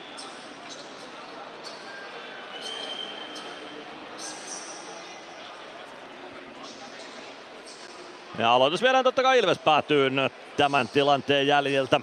Ja 8.39 8.53
aloitus 8.53 8.81
vielä 8.81 9.03
totta 9.03 9.23
kai 9.23 9.39
Ilves 9.39 9.59
päätyy 9.59 10.11
tämän 10.57 10.87
tilanteen 10.87 11.47
jäljiltä. 11.47 12.01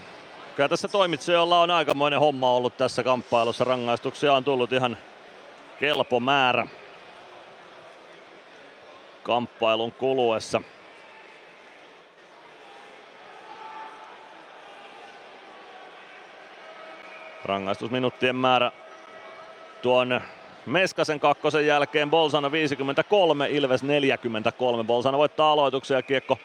Kyllä 0.56 0.68
tässä 0.68 0.88
toimitsijoilla 0.88 1.60
on 1.60 1.70
aikamoinen 1.70 2.20
homma 2.20 2.52
ollut 2.52 2.76
tässä 2.76 3.02
kamppailussa. 3.02 3.64
Rangaistuksia 3.64 4.32
on 4.32 4.44
tullut 4.44 4.72
ihan 4.72 4.96
kelpo 5.80 6.20
määrä 6.20 6.66
kamppailun 9.22 9.92
kuluessa. 9.92 10.62
Rangaistusminuuttien 17.44 18.36
määrä 18.36 18.72
tuon 19.82 20.20
Meskasen 20.66 21.20
kakkosen 21.20 21.66
jälkeen 21.66 22.10
Bolsano 22.10 22.52
53, 22.52 23.48
Ilves 23.50 23.82
43. 23.82 24.84
Bolsano 24.84 25.18
voittaa 25.18 25.52
aloituksen 25.52 25.94
ja 25.94 26.02
kiekko 26.02 26.38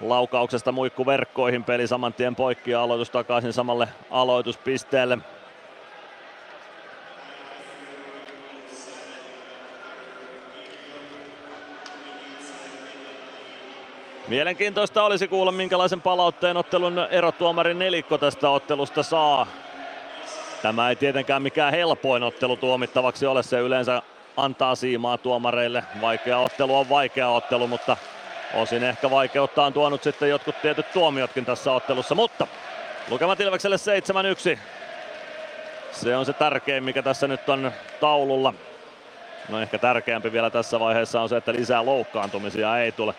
laukauksesta 0.00 0.72
muikku 0.72 1.06
verkkoihin. 1.06 1.64
Peli 1.64 1.86
saman 1.86 2.12
tien 2.12 2.36
poikki 2.36 2.70
ja 2.70 2.82
aloitus 2.82 3.10
takaisin 3.10 3.52
samalle 3.52 3.88
aloituspisteelle. 4.10 5.18
Mielenkiintoista 14.28 15.04
olisi 15.04 15.28
kuulla, 15.28 15.52
minkälaisen 15.52 16.00
palautteen 16.00 16.56
ottelun 16.56 16.98
erotuomarin 17.10 17.78
nelikko 17.78 18.18
tästä 18.18 18.50
ottelusta 18.50 19.02
saa. 19.02 19.46
Tämä 20.62 20.88
ei 20.88 20.96
tietenkään 20.96 21.42
mikään 21.42 21.72
helpoin 21.72 22.22
ottelu 22.22 22.56
tuomittavaksi 22.56 23.26
ole, 23.26 23.42
se 23.42 23.58
yleensä 23.58 24.02
antaa 24.36 24.74
siimaa 24.74 25.18
tuomareille. 25.18 25.84
Vaikea 26.00 26.38
ottelu 26.38 26.78
on 26.78 26.88
vaikea 26.88 27.28
ottelu, 27.28 27.66
mutta 27.66 27.96
osin 28.54 28.84
ehkä 28.84 29.10
vaikeutta 29.10 29.64
on 29.64 29.72
tuonut 29.72 30.02
sitten 30.02 30.28
jotkut 30.28 30.62
tietyt 30.62 30.92
tuomiotkin 30.92 31.44
tässä 31.44 31.72
ottelussa, 31.72 32.14
mutta 32.14 32.46
lukemat 33.10 33.40
Ilvekselle 33.40 33.76
7-1. 34.54 34.58
Se 35.92 36.16
on 36.16 36.26
se 36.26 36.32
tärkein, 36.32 36.84
mikä 36.84 37.02
tässä 37.02 37.28
nyt 37.28 37.48
on 37.48 37.72
taululla. 38.00 38.54
No 39.48 39.60
ehkä 39.60 39.78
tärkeämpi 39.78 40.32
vielä 40.32 40.50
tässä 40.50 40.80
vaiheessa 40.80 41.20
on 41.20 41.28
se, 41.28 41.36
että 41.36 41.52
lisää 41.52 41.86
loukkaantumisia 41.86 42.78
ei 42.78 42.92
tule. 42.92 43.14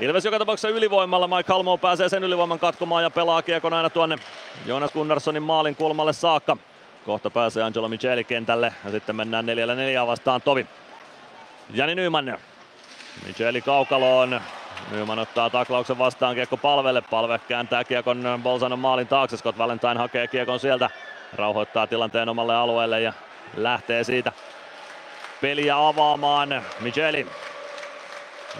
Ilves 0.00 0.24
joka 0.24 0.38
tapauksessa 0.38 0.68
ylivoimalla. 0.68 1.36
Mike 1.36 1.52
Halmo 1.52 1.78
pääsee 1.78 2.08
sen 2.08 2.24
ylivoiman 2.24 2.58
katkomaan 2.58 3.02
ja 3.02 3.10
pelaa 3.10 3.42
kiekon 3.42 3.72
aina 3.72 3.90
tuonne 3.90 4.16
Jonas 4.66 4.92
Gunnarssonin 4.92 5.42
maalin 5.42 5.76
kulmalle 5.76 6.12
saakka. 6.12 6.56
Kohta 7.06 7.30
pääsee 7.30 7.62
Angelo 7.62 7.88
Micheli 7.88 8.24
kentälle 8.24 8.72
ja 8.84 8.90
sitten 8.90 9.16
mennään 9.16 9.46
neljällä 9.46 9.74
neljää 9.74 10.06
vastaan 10.06 10.42
Tovi. 10.42 10.66
Jani 11.74 11.94
Nyman. 11.94 12.38
Micheli 13.26 13.60
kaukaloon. 13.60 14.40
Nyman 14.90 15.18
ottaa 15.18 15.50
taklauksen 15.50 15.98
vastaan 15.98 16.34
kiekko 16.34 16.56
palvelle. 16.56 17.00
Palve 17.00 17.40
kääntää 17.48 17.84
kiekon 17.84 18.40
Bolzanon 18.42 18.78
maalin 18.78 19.08
taakse. 19.08 19.36
Scott 19.36 19.58
Valentine 19.58 19.94
hakee 19.94 20.26
kiekon 20.26 20.60
sieltä. 20.60 20.90
Rauhoittaa 21.34 21.86
tilanteen 21.86 22.28
omalle 22.28 22.54
alueelle 22.54 23.00
ja 23.00 23.12
lähtee 23.56 24.04
siitä 24.04 24.32
peliä 25.40 25.86
avaamaan. 25.86 26.62
Micheli. 26.80 27.26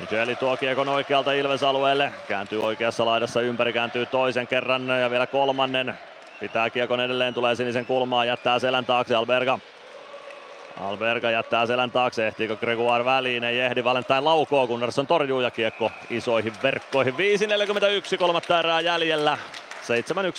Micheli 0.01 0.37
tuo 0.37 0.57
kiekon 0.57 0.89
oikealta 0.89 1.33
Ilves-alueelle. 1.33 2.13
Kääntyy 2.29 2.63
oikeassa 2.63 3.07
laidassa 3.07 3.41
ympäri, 3.41 3.73
kääntyy 3.73 4.07
toisen 4.07 4.47
kerran 4.47 4.89
ja 4.89 5.11
vielä 5.11 5.27
kolmannen. 5.27 5.99
Pitää 6.43 6.71
kiekon 6.71 7.01
edelleen, 7.01 7.35
tulee 7.35 7.55
sinisen 7.55 7.87
kulmaan, 7.87 8.27
jättää 8.27 8.59
selän 8.59 8.87
taakse 8.87 9.15
Alberga. 9.15 9.59
Alberga 10.81 11.31
jättää 11.31 11.67
selän 11.67 11.91
taakse, 11.91 12.27
ehtiikö 12.27 12.57
Gregoire 12.57 13.05
väliin, 13.05 13.45
ei 13.45 13.61
ehdi 13.61 13.85
Valentine 13.85 14.21
laukoo, 14.21 14.67
Gunnarsson 14.67 15.07
torjuu 15.07 15.41
ja 15.41 15.51
kiekko 15.51 15.91
isoihin 16.11 16.53
verkkoihin. 16.63 17.15
5.41, 17.15 18.19
kolmatta 18.19 18.59
erää 18.59 18.81
jäljellä. 18.81 19.39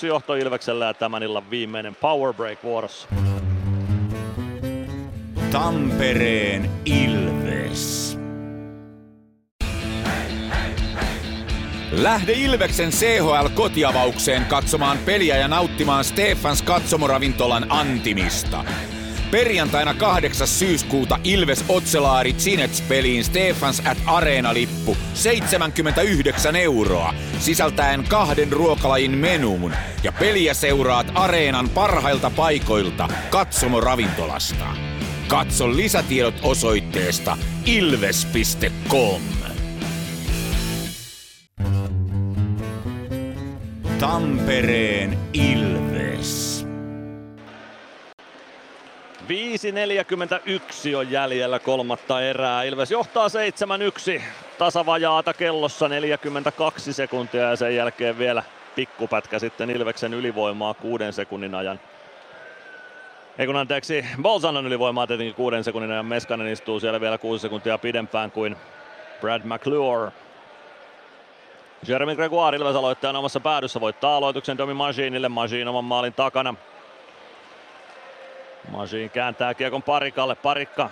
7-1 0.03 0.05
johto 0.07 0.35
Ilveksellä 0.35 0.85
ja 0.85 0.93
tämän 0.93 1.23
illan 1.23 1.49
viimeinen 1.49 1.95
power 1.95 2.33
break 2.33 2.63
vuorossa. 2.63 3.07
Tampereen 5.51 6.69
Ilves. 6.85 8.22
Lähde 12.01 12.33
Ilveksen 12.33 12.89
CHL-kotiavaukseen 12.89 14.45
katsomaan 14.45 14.97
peliä 14.97 15.37
ja 15.37 15.47
nauttimaan 15.47 16.03
Stefans 16.03 16.61
katsomoravintolan 16.61 17.65
antimista. 17.69 18.65
Perjantaina 19.31 19.93
8. 19.93 20.47
syyskuuta 20.47 21.19
Ilves 21.23 21.65
Otselaari 21.69 22.33
Zinets-peliin 22.33 23.23
Stefans 23.23 23.81
at 23.85 23.97
Areena-lippu 24.05 24.97
79 25.13 26.55
euroa, 26.55 27.13
sisältäen 27.39 28.03
kahden 28.09 28.51
ruokalajin 28.51 29.11
menuun. 29.11 29.73
Ja 30.03 30.11
peliä 30.11 30.53
seuraat 30.53 31.07
Areenan 31.15 31.69
parhailta 31.69 32.31
paikoilta 32.35 33.07
katsomoravintolasta. 33.29 34.65
Katso 35.27 35.75
lisätiedot 35.75 36.35
osoitteesta 36.43 37.37
ilves.com. 37.65 39.42
Tampereen 44.03 45.17
Ilves. 45.33 46.65
5.41 49.27 50.95
on 50.95 51.11
jäljellä 51.11 51.59
kolmatta 51.59 52.21
erää. 52.21 52.63
Ilves 52.63 52.91
johtaa 52.91 53.27
7-1. 54.17 54.21
Tasavajaata 54.57 55.33
kellossa 55.33 55.89
42 55.89 56.93
sekuntia 56.93 57.41
ja 57.41 57.55
sen 57.55 57.75
jälkeen 57.75 58.17
vielä 58.17 58.43
pikkupätkä 58.75 59.39
sitten 59.39 59.69
Ilveksen 59.69 60.13
ylivoimaa 60.13 60.73
kuuden 60.73 61.13
sekunnin 61.13 61.55
ajan. 61.55 61.79
Ei 63.37 63.45
kun 63.45 63.55
anteeksi, 63.55 64.05
Bolzanon 64.21 64.67
ylivoimaa 64.67 65.07
tietenkin 65.07 65.35
kuuden 65.35 65.63
sekunnin 65.63 65.91
ajan. 65.91 66.05
Meskanen 66.05 66.47
istuu 66.47 66.79
siellä 66.79 67.01
vielä 67.01 67.17
kuusi 67.17 67.41
sekuntia 67.41 67.77
pidempään 67.77 68.31
kuin 68.31 68.55
Brad 69.21 69.41
McClure. 69.43 70.11
Jeremy 71.87 72.15
Gregoire 72.15 72.57
Ilves 72.57 72.75
aloittajana 72.75 73.19
omassa 73.19 73.39
päädyssä 73.39 73.81
voittaa 73.81 74.17
aloituksen 74.17 74.57
Domi 74.57 74.73
Maginille. 74.73 75.29
Magin 75.29 75.67
oman 75.67 75.83
maalin 75.83 76.13
takana. 76.13 76.55
Magin 78.71 79.09
kääntää 79.09 79.53
kiekon 79.53 79.83
parikalle. 79.83 80.35
Parikka. 80.35 80.89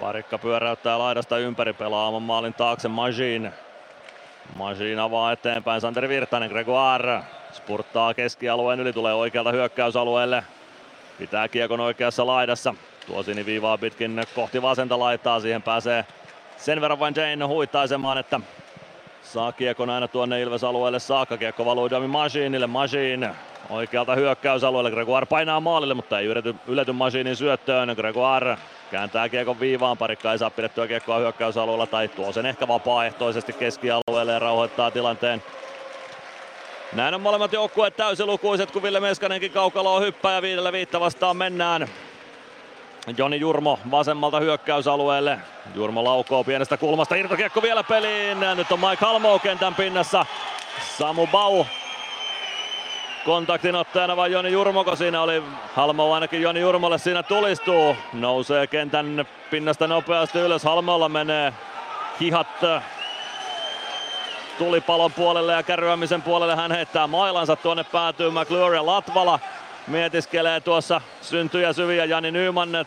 Parikka 0.00 0.38
pyöräyttää 0.38 0.98
laidasta 0.98 1.38
ympäri 1.38 1.72
pelaa 1.72 2.08
oman 2.08 2.22
maalin 2.22 2.54
taakse 2.54 2.88
Magin. 2.88 3.52
Magin 4.56 4.98
avaa 4.98 5.32
eteenpäin 5.32 5.80
Santeri 5.80 6.08
Virtanen. 6.08 6.50
Gregoire 6.50 7.22
spurttaa 7.52 8.14
keskialueen 8.14 8.80
yli, 8.80 8.92
tulee 8.92 9.14
oikealta 9.14 9.52
hyökkäysalueelle. 9.52 10.44
Pitää 11.18 11.48
kiekon 11.48 11.80
oikeassa 11.80 12.26
laidassa. 12.26 12.74
Tuo 13.06 13.22
siniviivaa 13.22 13.78
pitkin 13.78 14.24
kohti 14.34 14.62
vasenta 14.62 14.98
laitaa. 14.98 15.40
Siihen 15.40 15.62
pääsee 15.62 16.04
sen 16.56 16.80
verran 16.80 16.98
vain 16.98 17.14
Jane 17.16 17.44
huittaisemaan, 17.44 18.18
että 18.18 18.40
saa 19.32 19.52
kiekon 19.52 19.90
aina 19.90 20.08
tuonne 20.08 20.40
Ilves-alueelle 20.42 20.98
saakka. 20.98 21.36
Kiekko 21.36 21.64
valuu 21.64 21.90
Dami 21.90 22.06
Maginille. 22.06 22.66
Magin 22.66 23.28
oikealta 23.70 24.14
hyökkäysalueelle. 24.14 24.90
Gregoire 24.90 25.26
painaa 25.26 25.60
maalille, 25.60 25.94
mutta 25.94 26.18
ei 26.18 26.26
ylety, 26.26 26.54
ylety 26.66 26.92
Maginin 26.92 27.36
syöttöön. 27.36 27.94
Gregoire 27.96 28.56
kääntää 28.90 29.28
kiekon 29.28 29.60
viivaan. 29.60 29.98
Parikka 29.98 30.32
ei 30.32 30.38
saa 30.38 30.50
pidettyä 30.50 30.86
kiekkoa 30.86 31.18
hyökkäysalueella 31.18 31.86
tai 31.86 32.08
tuo 32.08 32.32
sen 32.32 32.46
ehkä 32.46 32.68
vapaaehtoisesti 32.68 33.52
keskialueelle 33.52 34.32
ja 34.32 34.38
rauhoittaa 34.38 34.90
tilanteen. 34.90 35.42
Näin 36.92 37.14
on 37.14 37.20
molemmat 37.20 37.52
joukkueet 37.52 37.96
täysilukuiset, 37.96 38.70
kun 38.70 38.82
Ville 38.82 39.00
Meskanenkin 39.00 39.50
kaukaloa 39.50 40.00
hyppää 40.00 40.34
ja 40.34 40.42
viidellä 40.42 40.72
viitta 40.72 41.00
vastaan 41.00 41.36
mennään. 41.36 41.88
Joni 43.16 43.40
Jurmo 43.40 43.78
vasemmalta 43.90 44.40
hyökkäysalueelle. 44.40 45.38
Jurmo 45.74 46.04
laukoo 46.04 46.44
pienestä 46.44 46.76
kulmasta, 46.76 47.14
irtokiekko 47.14 47.62
vielä 47.62 47.82
peliin. 47.82 48.38
Nyt 48.56 48.72
on 48.72 48.80
Mike 48.80 49.06
Halmo 49.06 49.38
kentän 49.38 49.74
pinnassa. 49.74 50.26
Samu 50.98 51.26
Bau 51.26 51.64
kontaktinottajana 53.24 54.16
vai 54.16 54.32
Joni 54.32 54.52
Jurmoko 54.52 54.96
siinä 54.96 55.22
oli. 55.22 55.42
Halmo 55.74 56.14
ainakin 56.14 56.42
Joni 56.42 56.60
Jurmolle 56.60 56.98
siinä 56.98 57.22
tulistuu. 57.22 57.96
Nousee 58.12 58.66
kentän 58.66 59.26
pinnasta 59.50 59.86
nopeasti 59.86 60.38
ylös. 60.38 60.64
Halmolla 60.64 61.08
menee 61.08 61.52
hihat 62.20 62.48
tulipalon 64.58 65.12
puolelle 65.12 65.52
ja 65.52 65.62
kärryämisen 65.62 66.22
puolelle. 66.22 66.56
Hän 66.56 66.72
heittää 66.72 67.06
mailansa 67.06 67.56
tuonne 67.56 67.84
päätyy 67.84 68.30
McClure 68.30 68.80
Latvala 68.80 69.38
mietiskelee 69.86 70.60
tuossa 70.60 71.00
syntyjä 71.22 71.72
syviä. 71.72 72.04
Jani 72.04 72.30
Nyman 72.30 72.86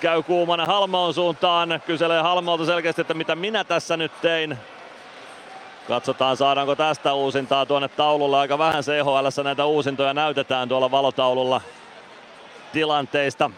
käy 0.00 0.22
kuumana 0.22 0.66
Halmoon 0.66 1.14
suuntaan. 1.14 1.82
Kyselee 1.86 2.22
Halmolta 2.22 2.66
selkeästi, 2.66 3.00
että 3.00 3.14
mitä 3.14 3.36
minä 3.36 3.64
tässä 3.64 3.96
nyt 3.96 4.12
tein. 4.20 4.58
Katsotaan 5.88 6.36
saadaanko 6.36 6.76
tästä 6.76 7.14
uusintaa 7.14 7.66
tuonne 7.66 7.88
taululle. 7.88 8.36
Aika 8.36 8.58
vähän 8.58 8.82
CHL 8.82 9.42
näitä 9.42 9.64
uusintoja 9.64 10.14
näytetään 10.14 10.68
tuolla 10.68 10.90
valotaululla 10.90 11.60
tilanteista. 12.72 13.50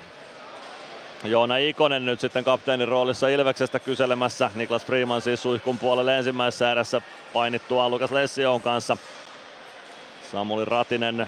Joona 1.25 1.57
Ikonen 1.57 2.07
nyt 2.07 2.20
sitten 2.20 2.44
kapteenin 2.44 2.89
roolissa 2.89 3.28
Ilveksestä 3.28 3.78
kyselemässä. 3.78 4.50
Niklas 4.55 4.86
Freeman 4.86 5.20
siis 5.20 5.42
suihkun 5.42 5.78
puolelle 5.78 6.18
ensimmäisessä 6.18 6.73
erässä 6.73 7.02
painittua 7.33 7.89
Lukas 7.89 8.10
Lession 8.10 8.60
kanssa. 8.60 8.97
Samuli 10.33 10.65
Ratinen 10.65 11.26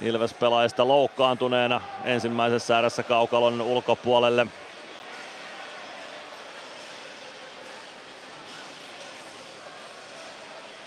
Ilves-pelaajista 0.00 0.88
loukkaantuneena 0.88 1.80
ensimmäisessä 2.04 2.78
erässä 2.78 3.02
kaukalon 3.02 3.60
ulkopuolelle. 3.60 4.46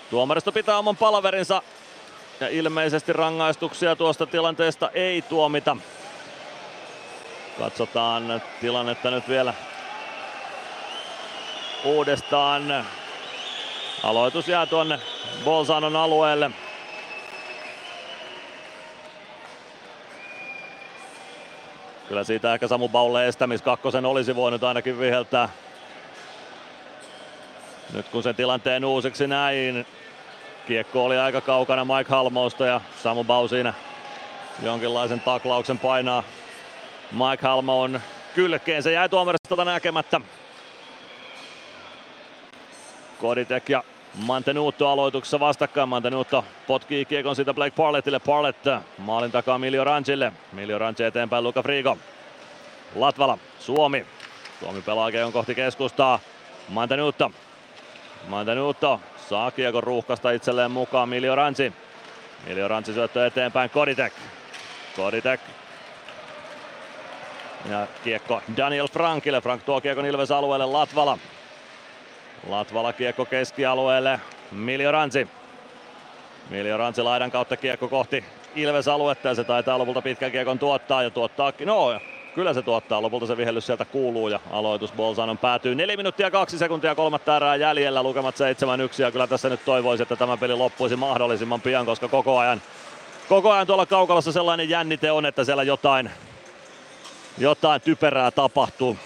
Tuomaristo 0.09 0.51
pitää 0.51 0.77
oman 0.77 0.97
palaverinsa 0.97 1.61
ja 2.39 2.47
ilmeisesti 2.47 3.13
rangaistuksia 3.13 3.95
tuosta 3.95 4.25
tilanteesta 4.25 4.89
ei 4.93 5.21
tuomita. 5.21 5.77
Katsotaan 7.59 8.41
tilannetta 8.61 9.11
nyt 9.11 9.29
vielä 9.29 9.53
uudestaan. 11.83 12.85
Aloitus 14.03 14.47
jää 14.47 14.65
tuonne 14.65 14.99
Bolzanon 15.43 15.95
alueelle. 15.95 16.51
Kyllä 22.11 22.23
siitä 22.23 22.53
ehkä 22.53 22.67
Samu 22.67 22.89
Baulle 22.89 23.27
estämis 23.27 23.61
kakkosen 23.61 24.05
olisi 24.05 24.35
voinut 24.35 24.63
ainakin 24.63 24.99
viheltää. 24.99 25.49
Nyt 27.93 28.07
kun 28.07 28.23
sen 28.23 28.35
tilanteen 28.35 28.85
uusiksi 28.85 29.27
näin, 29.27 29.85
kiekko 30.67 31.05
oli 31.05 31.17
aika 31.17 31.41
kaukana 31.41 31.85
Mike 31.85 32.09
Halmosta 32.09 32.65
ja 32.65 32.81
Samu 33.03 33.23
Bau 33.23 33.47
siinä 33.47 33.73
jonkinlaisen 34.63 35.19
taklauksen 35.19 35.79
painaa 35.79 36.23
Mike 37.11 37.47
Halmoon 37.47 38.01
kylkeen. 38.35 38.83
Se 38.83 38.91
jäi 38.91 39.09
tuomaristolta 39.09 39.65
näkemättä. 39.65 40.21
Koditek 43.19 43.69
ja 43.69 43.83
Mantenuutto 44.15 44.89
aloituksessa 44.89 45.39
vastakkain. 45.39 45.89
Mantenuutto 45.89 46.45
potkii 46.67 47.05
kiekon 47.05 47.35
siitä 47.35 47.53
Blake 47.53 47.75
Parlettille. 47.75 48.19
Parlett 48.19 48.65
maalin 48.97 49.31
takaa 49.31 49.57
Miljo 49.57 49.83
Rancille. 49.83 50.33
Miljo 50.51 50.79
Ranci 50.79 51.03
eteenpäin 51.03 51.43
Luka 51.43 51.63
Frigo. 51.63 51.97
Latvala, 52.95 53.37
Suomi. 53.59 54.05
Suomi 54.59 54.81
pelaa 54.81 55.11
kiekon 55.11 55.33
kohti 55.33 55.55
keskustaa. 55.55 56.19
Mantenuutto. 56.69 57.31
Mantenuutto 58.27 59.01
saa 59.29 59.51
kiekon 59.51 59.83
ruuhkasta 59.83 60.31
itselleen 60.31 60.71
mukaan 60.71 61.09
Miljo 61.09 61.35
Ranci. 61.35 61.73
Miljo 62.47 62.67
Ranci 62.67 62.93
syöttö 62.93 63.25
eteenpäin 63.27 63.69
Koditek. 63.69 64.13
Koditek 64.95 65.41
ja 67.69 67.87
kiekko 68.03 68.41
Daniel 68.57 68.87
Frankille. 68.87 69.41
Frank 69.41 69.63
tuo 69.63 69.81
kiekon 69.81 70.05
Ilves 70.05 70.31
alueelle 70.31 70.65
Latvala. 70.65 71.17
Latvala 72.49 72.93
kiekko 72.93 73.25
keskialueelle. 73.25 74.19
Miljo 74.51 74.91
Ransi. 74.91 75.27
Miljo 76.49 76.77
Ransi 76.77 77.01
laidan 77.01 77.31
kautta 77.31 77.57
kiekko 77.57 77.87
kohti 77.87 78.23
Ilves 78.55 78.87
aluetta 78.87 79.27
ja 79.27 79.35
se 79.35 79.43
taitaa 79.43 79.77
lopulta 79.77 80.01
pitkän 80.01 80.31
kiekon 80.31 80.59
tuottaa 80.59 81.03
ja 81.03 81.09
tuottaakin. 81.09 81.67
No, 81.67 81.99
kyllä 82.35 82.53
se 82.53 82.61
tuottaa. 82.61 83.01
Lopulta 83.01 83.25
se 83.25 83.37
vihellys 83.37 83.65
sieltä 83.65 83.85
kuuluu 83.85 84.27
ja 84.27 84.39
aloitus 84.51 84.91
Bolzanon 84.91 85.37
päätyy. 85.37 85.75
4 85.75 85.97
minuuttia 85.97 86.31
2 86.31 86.57
sekuntia 86.57 86.95
kolmatta 86.95 87.35
erää 87.35 87.55
jäljellä. 87.55 88.03
Lukemat 88.03 88.35
7-1 88.35 89.01
ja 89.01 89.11
kyllä 89.11 89.27
tässä 89.27 89.49
nyt 89.49 89.65
toivoisi, 89.65 90.03
että 90.03 90.15
tämä 90.15 90.37
peli 90.37 90.55
loppuisi 90.55 90.95
mahdollisimman 90.95 91.61
pian, 91.61 91.85
koska 91.85 92.07
koko 92.07 92.37
ajan, 92.37 92.61
koko 93.29 93.51
ajan 93.51 93.67
tuolla 93.67 93.85
kaukalossa 93.85 94.31
sellainen 94.31 94.69
jännite 94.69 95.11
on, 95.11 95.25
että 95.25 95.43
siellä 95.43 95.63
jotain, 95.63 96.11
jotain 97.37 97.81
typerää 97.81 98.31
tapahtuu. 98.31 98.97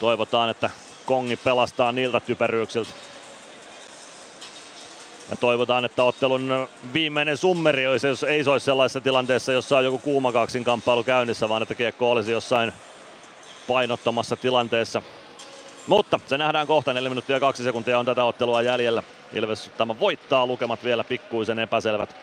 Toivotaan, 0.00 0.50
että 0.50 0.70
Kongi 1.06 1.36
pelastaa 1.36 1.92
niiltä 1.92 2.20
typeryyksiltä. 2.20 2.90
Ja 5.30 5.36
toivotaan, 5.36 5.84
että 5.84 6.04
ottelun 6.04 6.68
viimeinen 6.92 7.36
summeri 7.36 7.86
olisi, 7.86 8.06
jos 8.06 8.22
ei 8.22 8.44
se 8.44 8.50
olisi 8.50 8.64
sellaisessa 8.64 9.00
tilanteessa, 9.00 9.52
jossa 9.52 9.78
on 9.78 9.84
joku 9.84 9.98
kuuma 9.98 10.32
kaksin 10.32 10.64
kamppailu 10.64 11.04
käynnissä, 11.04 11.48
vaan 11.48 11.62
että 11.62 11.74
kiekko 11.74 12.10
olisi 12.10 12.32
jossain 12.32 12.72
painottomassa 13.68 14.36
tilanteessa. 14.36 15.02
Mutta 15.86 16.20
se 16.26 16.38
nähdään 16.38 16.66
kohta, 16.66 16.92
4 16.92 17.08
minuuttia 17.08 17.36
ja 17.36 17.40
2 17.40 17.62
sekuntia 17.62 17.98
on 17.98 18.06
tätä 18.06 18.24
ottelua 18.24 18.62
jäljellä. 18.62 19.02
Ilves 19.32 19.70
tämä 19.76 20.00
voittaa 20.00 20.46
lukemat 20.46 20.84
vielä 20.84 21.04
pikkuisen 21.04 21.58
epäselvät. 21.58 22.16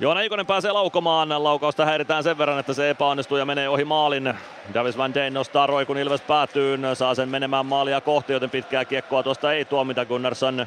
Joona 0.00 0.20
Ikonen 0.20 0.46
pääsee 0.46 0.72
laukomaan. 0.72 1.44
Laukausta 1.44 1.84
häiritään 1.84 2.22
sen 2.22 2.38
verran, 2.38 2.58
että 2.58 2.72
se 2.72 2.90
epäonnistuu 2.90 3.38
ja 3.38 3.44
menee 3.44 3.68
ohi 3.68 3.84
maalin. 3.84 4.34
Davis 4.74 4.98
Van 4.98 5.14
Deen 5.14 5.34
nostaa 5.34 5.66
roi, 5.66 5.86
kun 5.86 5.98
Ilves 5.98 6.20
päätyy. 6.20 6.78
Saa 6.94 7.14
sen 7.14 7.28
menemään 7.28 7.66
maalia 7.66 8.00
kohti, 8.00 8.32
joten 8.32 8.50
pitkää 8.50 8.84
kiekkoa 8.84 9.22
tuosta 9.22 9.52
ei 9.52 9.64
tuomita. 9.64 10.04
Gunnarsson 10.04 10.66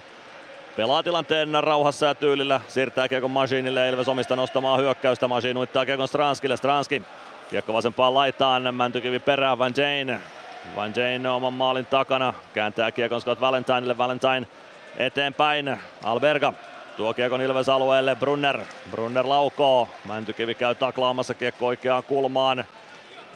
pelaa 0.77 1.03
tilanteen 1.03 1.49
rauhassa 1.63 2.05
ja 2.05 2.15
tyylillä. 2.15 2.61
Siirtää 2.67 3.07
kiekon 3.07 3.31
Masiinille. 3.31 3.89
Ilves 3.89 4.07
omista 4.07 4.35
nostamaan 4.35 4.79
hyökkäystä. 4.79 5.27
Masiin 5.27 5.57
uittaa 5.57 5.85
kiekon 5.85 6.07
Stranskille. 6.07 6.57
Stranski 6.57 7.01
kiekko 7.49 7.73
vasempaan 7.73 8.13
laitaan. 8.13 8.75
Mäntykivi 8.75 9.19
perään 9.19 9.59
Van 9.59 9.73
Jane. 9.77 10.21
Van 10.75 10.93
Jane 10.95 11.29
oman 11.29 11.53
maalin 11.53 11.85
takana. 11.85 12.33
Kääntää 12.53 12.91
kiekon 12.91 13.21
Scott 13.21 13.41
Valentinelle. 13.41 13.97
Valentine 13.97 14.47
eteenpäin. 14.97 15.79
Alberga 16.03 16.53
Tuo 16.97 17.13
kiekon 17.13 17.41
Ilves 17.41 17.69
alueelle 17.69 18.15
Brunner. 18.15 18.59
Brunner 18.91 19.29
laukoo. 19.29 19.87
Mäntykivi 20.07 20.55
käy 20.55 20.75
taklaamassa 20.75 21.33
kiekko 21.33 21.67
oikeaan 21.67 22.03
kulmaan. 22.03 22.65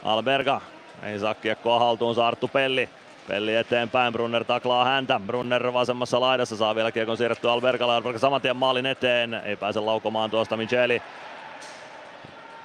Alberga 0.04 0.60
ei 1.02 1.18
saa 1.18 1.34
kiekkoa 1.34 1.78
haltuun 1.78 2.18
Arttu 2.24 2.48
Pelli. 2.48 2.88
Pelli 3.28 3.56
eteenpäin, 3.56 4.12
Brunner 4.12 4.44
taklaa 4.44 4.84
häntä. 4.84 5.20
Brunner 5.26 5.72
vasemmassa 5.72 6.20
laidassa 6.20 6.56
saa 6.56 6.74
vielä 6.74 6.92
kiekon 6.92 7.16
siirrettyä 7.16 7.52
Albergalle. 7.52 7.94
Alberga 7.94 8.18
saman 8.18 8.40
tien 8.42 8.56
maalin 8.56 8.86
eteen. 8.86 9.34
Ei 9.34 9.56
pääse 9.56 9.80
laukomaan 9.80 10.30
tuosta 10.30 10.56
Micheli. 10.56 11.02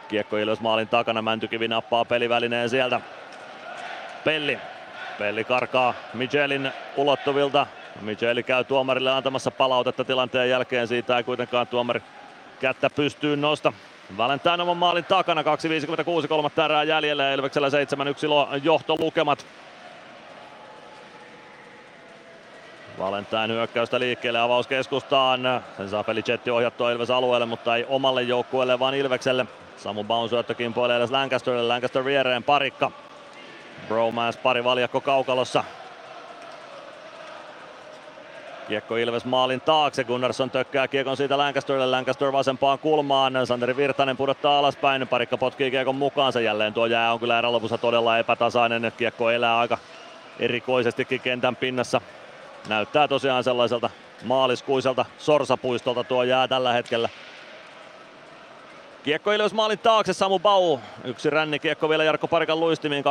Kiekko 0.08 0.38
Ilves 0.38 0.60
maalin 0.60 0.88
takana. 0.88 1.22
Mäntykivi 1.22 1.68
nappaa 1.68 2.06
pelivälineen 2.06 2.70
sieltä. 2.70 3.02
Pelli. 4.24 4.60
Pelli 5.20 5.44
karkaa 5.44 5.94
Michelin 6.14 6.72
ulottuvilta. 6.98 7.68
Micheli 8.02 8.44
käy 8.44 8.64
tuomarille 8.64 9.12
antamassa 9.12 9.52
palautetta 9.52 10.04
tilanteen 10.04 10.50
jälkeen. 10.50 10.88
Siitä 10.88 11.18
ei 11.18 11.24
kuitenkaan 11.24 11.68
tuomari 11.68 12.02
kättä 12.60 12.90
pystyy 12.90 13.36
nosta. 13.36 13.74
Valentine 14.18 14.64
oman 14.64 14.78
maalin 14.78 15.06
takana, 15.06 15.42
2.56, 15.42 16.28
kolmatta 16.28 16.66
erää 16.66 16.84
jäljellä 16.84 17.24
ja 17.24 17.34
Ilveksellä 17.34 17.68
7-1 17.70 17.72
johtolukemat. 18.64 19.46
Valentine 23.00 23.48
hyökkäystä 23.48 24.00
liikkeelle 24.00 24.40
avauskeskustaan. 24.40 25.64
Sen 25.78 25.90
saa 25.90 26.04
pelichetti 26.04 26.52
ohjattua 26.52 26.92
Ilves 26.92 27.10
alueelle, 27.10 27.46
mutta 27.46 27.76
ei 27.76 27.86
omalle 27.90 28.22
joukkueelle, 28.22 28.80
vaan 28.80 28.94
Ilvekselle. 28.94 29.46
Samu 29.78 30.04
Baun 30.04 30.30
syöttö 30.30 30.56
kimpoilee 30.56 31.08
Lancasterille, 31.10 31.68
Lancaster 31.68 32.06
viereen 32.06 32.44
parikka. 32.44 32.92
Bromance 33.88 34.40
pari 34.40 34.64
valjakko 34.64 35.02
kaukalossa. 35.02 35.64
Kiekko 38.72 38.98
Ilves 38.98 39.26
maalin 39.26 39.62
taakse, 39.62 40.04
Gunnarsson 40.04 40.52
tökkää 40.52 40.88
kiekon 40.88 41.18
siitä 41.18 41.38
Lancasterille, 41.38 41.86
Lancaster 41.86 42.32
vasempaan 42.32 42.80
kulmaan, 42.80 43.48
Santeri 43.48 43.76
Virtanen 43.78 44.18
pudottaa 44.18 44.60
alaspäin, 44.60 45.08
parikka 45.08 45.38
potkii 45.38 45.72
kiekon 45.72 45.96
mukaansa. 45.96 46.42
Jälleen, 46.42 46.74
tuo 46.74 46.86
jää 46.86 47.14
on 47.14 47.20
kyllä 47.20 47.40
erän 47.40 47.52
lopussa 47.52 47.78
todella 47.78 48.18
epätasainen, 48.18 48.94
kiekko 48.98 49.32
elää 49.32 49.58
aika 49.58 49.78
erikoisestikin 50.40 51.22
kentän 51.22 51.56
pinnassa. 51.56 52.02
Näyttää 52.68 53.08
tosiaan 53.08 53.44
sellaiselta 53.44 53.90
maaliskuiselta 54.24 55.06
sorsapuistolta 55.18 56.04
tuo 56.04 56.24
jää 56.24 56.48
tällä 56.48 56.74
hetkellä. 56.74 57.10
Kiekko 59.04 59.32
Ilves 59.32 59.54
maalin 59.54 59.80
taakse, 59.80 60.14
Samu 60.14 60.40
Bau. 60.40 60.80
Yksi 61.04 61.30
ränni 61.30 61.60
kiekko 61.60 61.90
vielä 61.90 62.04
Jarkko 62.04 62.28
Parikan 62.28 62.60
luistimiin, 62.60 63.04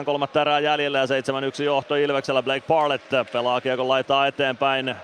2-0-8, 0.00 0.04
kolmatta 0.04 0.40
erää 0.40 0.60
jäljellä 0.60 0.98
ja 0.98 1.06
7-1 1.06 1.62
johto 1.62 1.94
Ilveksellä. 1.94 2.42
Blake 2.42 2.66
Parlett 2.68 3.04
pelaa 3.32 3.60
kiekon 3.60 3.88
laitaa 3.88 4.26
eteenpäin. 4.26 4.94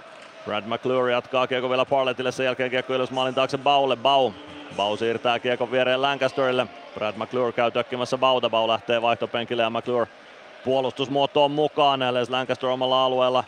Brad 0.44 0.64
McClure 0.66 1.12
jatkaa 1.12 1.46
kiekko 1.46 1.70
vielä 1.70 1.84
Parlettille, 1.84 2.32
sen 2.32 2.46
jälkeen 2.46 2.70
kiekko 2.70 2.94
Ilves 2.94 3.10
maalin 3.10 3.34
taakse 3.34 3.58
Baulle. 3.58 3.96
Bau. 3.96 4.32
Bau 4.76 4.96
siirtää 4.96 5.38
kiekon 5.38 5.70
viereen 5.70 6.02
Lancasterille. 6.02 6.66
Brad 6.94 7.14
McClure 7.16 7.52
käy 7.52 7.70
tökkimässä 7.70 8.18
Bauta. 8.18 8.50
Bau 8.50 8.68
lähtee 8.68 9.02
vaihtopenkille 9.02 9.62
ja 9.62 9.70
McClure 9.70 10.06
puolustusmuotoon 10.64 11.50
mukaan. 11.50 12.14
Les 12.14 12.30
Lancaster 12.30 12.68
omalla 12.68 13.04
alueella 13.04 13.44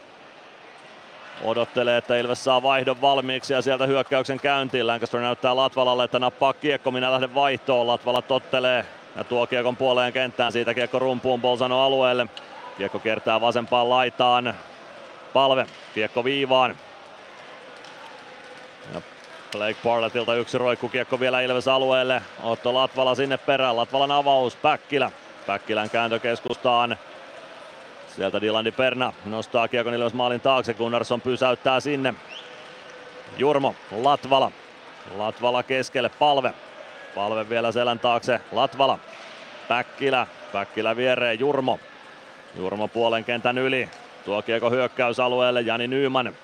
Odottelee, 1.43 1.97
että 1.97 2.17
Ilves 2.17 2.45
saa 2.45 2.63
vaihdon 2.63 3.01
valmiiksi 3.01 3.53
ja 3.53 3.63
sieltä 3.63 3.87
hyökkäyksen 3.87 4.41
käyntiin. 4.41 4.87
Lancaster 4.87 5.21
näyttää 5.21 5.57
Latvalalle, 5.57 6.05
että 6.05 6.19
nappaa 6.19 6.53
kiekko, 6.53 6.91
minä 6.91 7.13
lähden 7.13 7.35
vaihtoon. 7.35 7.87
Latvala 7.87 8.23
tottelee 8.23 8.87
ja 9.17 9.25
tuo 9.25 9.47
kiekon 9.47 9.77
puoleen 9.77 10.13
kenttään. 10.13 10.53
Siitä 10.53 10.75
kiekko 10.75 10.99
rumpuun 10.99 11.41
Bolzano 11.41 11.83
alueelle. 11.85 12.27
Kiekko 12.79 12.99
kiertää 12.99 13.41
vasempaan 13.41 13.91
laitaan. 13.91 14.55
Palve, 15.33 15.67
kiekko 15.95 16.25
viivaan. 16.25 16.77
Ja 18.95 19.01
Blake 19.53 19.79
Barlettilta 19.85 20.35
yksi 20.35 20.59
roikkukiekko 20.59 21.21
vielä 21.21 21.41
Ilves 21.41 21.69
alueelle. 21.69 22.23
Otto 22.43 22.75
Latvala 22.75 23.15
sinne 23.15 23.37
perään. 23.37 23.77
Latvalan 23.77 24.11
avaus, 24.11 24.57
Päkkilä. 24.57 25.11
Päkkilän 25.47 25.91
kääntö 25.91 26.19
keskustaan. 26.19 26.97
Sieltä 28.17 28.41
Dilandi 28.41 28.70
Perna 28.70 29.12
nostaa 29.25 29.68
kiekon 29.68 29.94
Ilves 29.94 30.15
maalin 30.15 30.41
taakse, 30.41 30.75
Gunnarsson 30.75 31.20
pysäyttää 31.20 31.81
sinne. 31.81 32.15
Jurmo, 33.39 33.75
Latvala. 34.02 34.51
Latvala 35.17 35.62
keskelle, 35.62 36.09
Palve. 36.09 36.55
Palve 37.15 37.49
vielä 37.49 37.73
selän 37.73 37.99
taakse, 37.99 38.41
Latvala. 38.52 38.99
Päkkilä, 39.68 40.26
Päkkilä 40.52 40.97
viereen, 40.97 41.39
Jurmo. 41.41 41.81
Jurmo 42.57 42.89
puolen 42.89 43.25
kentän 43.25 43.59
yli. 43.59 43.89
Tuo 44.25 44.43
kiekko 44.43 44.70
hyökkäysalueelle, 44.70 45.60
Jani 45.60 45.89
Nyyman. 45.89 46.34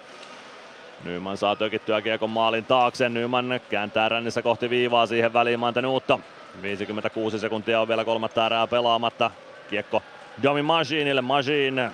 Nyyman 1.04 1.36
saa 1.36 1.56
tökittyä 1.56 2.02
kiekon 2.02 2.30
maalin 2.30 2.64
taakse. 2.64 3.08
Nyyman 3.08 3.60
kääntää 3.70 4.08
rännissä 4.08 4.42
kohti 4.42 4.70
viivaa 4.70 5.06
siihen 5.06 5.32
väliin 5.32 5.60
Manten 5.60 5.86
uutta. 5.86 6.18
56 6.62 7.38
sekuntia 7.38 7.80
on 7.80 7.88
vielä 7.88 8.04
kolmatta 8.04 8.46
erää 8.46 8.66
pelaamatta. 8.66 9.30
Kiekko 9.70 10.02
Domi 10.42 10.62
Majinille, 10.62 11.20
Majin. 11.20 11.90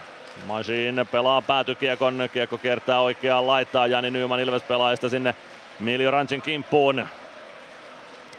Majin 0.46 1.06
pelaa 1.10 1.42
päätykiekon, 1.42 2.28
kiekko 2.32 2.58
kiertää 2.58 3.00
oikeaan 3.00 3.46
laittaa, 3.46 3.86
Jani 3.86 4.10
Nyman 4.10 4.40
Ilves 4.40 4.62
pelaajista 4.62 5.08
sinne 5.08 5.34
Miljo 5.80 6.10
Rancin 6.10 6.42
kimppuun. 6.42 7.06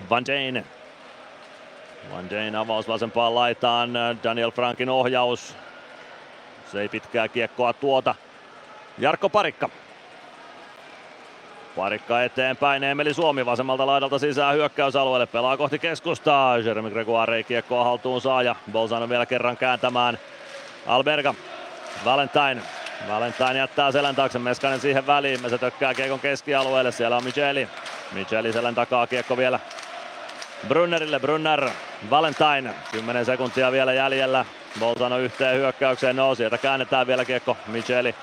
Van 0.10 0.24
Jane. 0.28 0.64
Van 2.12 2.26
Jane 2.32 2.58
avaus 2.58 2.88
vasempaan 2.88 3.36
laitaan, 3.36 3.90
Daniel 4.24 4.52
Frankin 4.52 4.90
ohjaus. 4.90 5.56
Se 6.72 6.82
ei 6.82 6.90
pitkää 6.90 7.28
kiekkoa 7.28 7.74
tuota. 7.74 8.16
Jarkko 8.98 9.30
Parikka. 9.30 9.70
Parikka 11.78 12.24
eteenpäin, 12.24 12.84
Emeli 12.84 13.14
Suomi 13.14 13.46
vasemmalta 13.46 13.86
laidalta 13.86 14.20
sisään 14.20 14.56
hyökkäysalueelle, 14.56 15.26
pelaa 15.26 15.58
kohti 15.58 15.80
keskustaa. 15.80 16.58
Jeremy 16.58 16.90
Gregoire 16.90 17.44
kiekkoa 17.44 17.84
haltuun 17.84 18.22
saa 18.22 18.44
ja 18.44 18.56
Bolzano 18.72 19.10
vielä 19.10 19.26
kerran 19.26 19.58
kääntämään. 19.58 20.20
Alberga, 20.88 21.34
Valentine. 22.06 22.62
Valentine 23.08 23.58
jättää 23.58 23.92
selän 23.92 24.16
taakse, 24.16 24.40
Meskanen 24.40 24.80
siihen 24.80 25.08
väliin, 25.08 25.50
se 25.50 25.58
tökkää 25.58 25.94
kiekon 25.94 26.20
keskialueelle, 26.20 26.92
siellä 26.92 27.18
on 27.18 27.24
Micheli. 27.24 27.68
Micheli 28.12 28.54
selän 28.54 28.76
takaa 28.76 29.08
kiekko 29.08 29.38
vielä 29.38 29.60
Brunnerille, 30.68 31.20
Brunner, 31.20 31.70
Valentine, 32.10 32.74
10 32.92 33.26
sekuntia 33.26 33.72
vielä 33.72 33.94
jäljellä. 33.94 34.46
Bolzano 34.80 35.18
yhteen 35.18 35.58
hyökkäykseen, 35.58 36.16
no 36.16 36.36
sieltä 36.36 36.58
käännetään 36.58 37.08
vielä 37.08 37.26
kiekko, 37.26 37.58
Micheli 37.68 38.16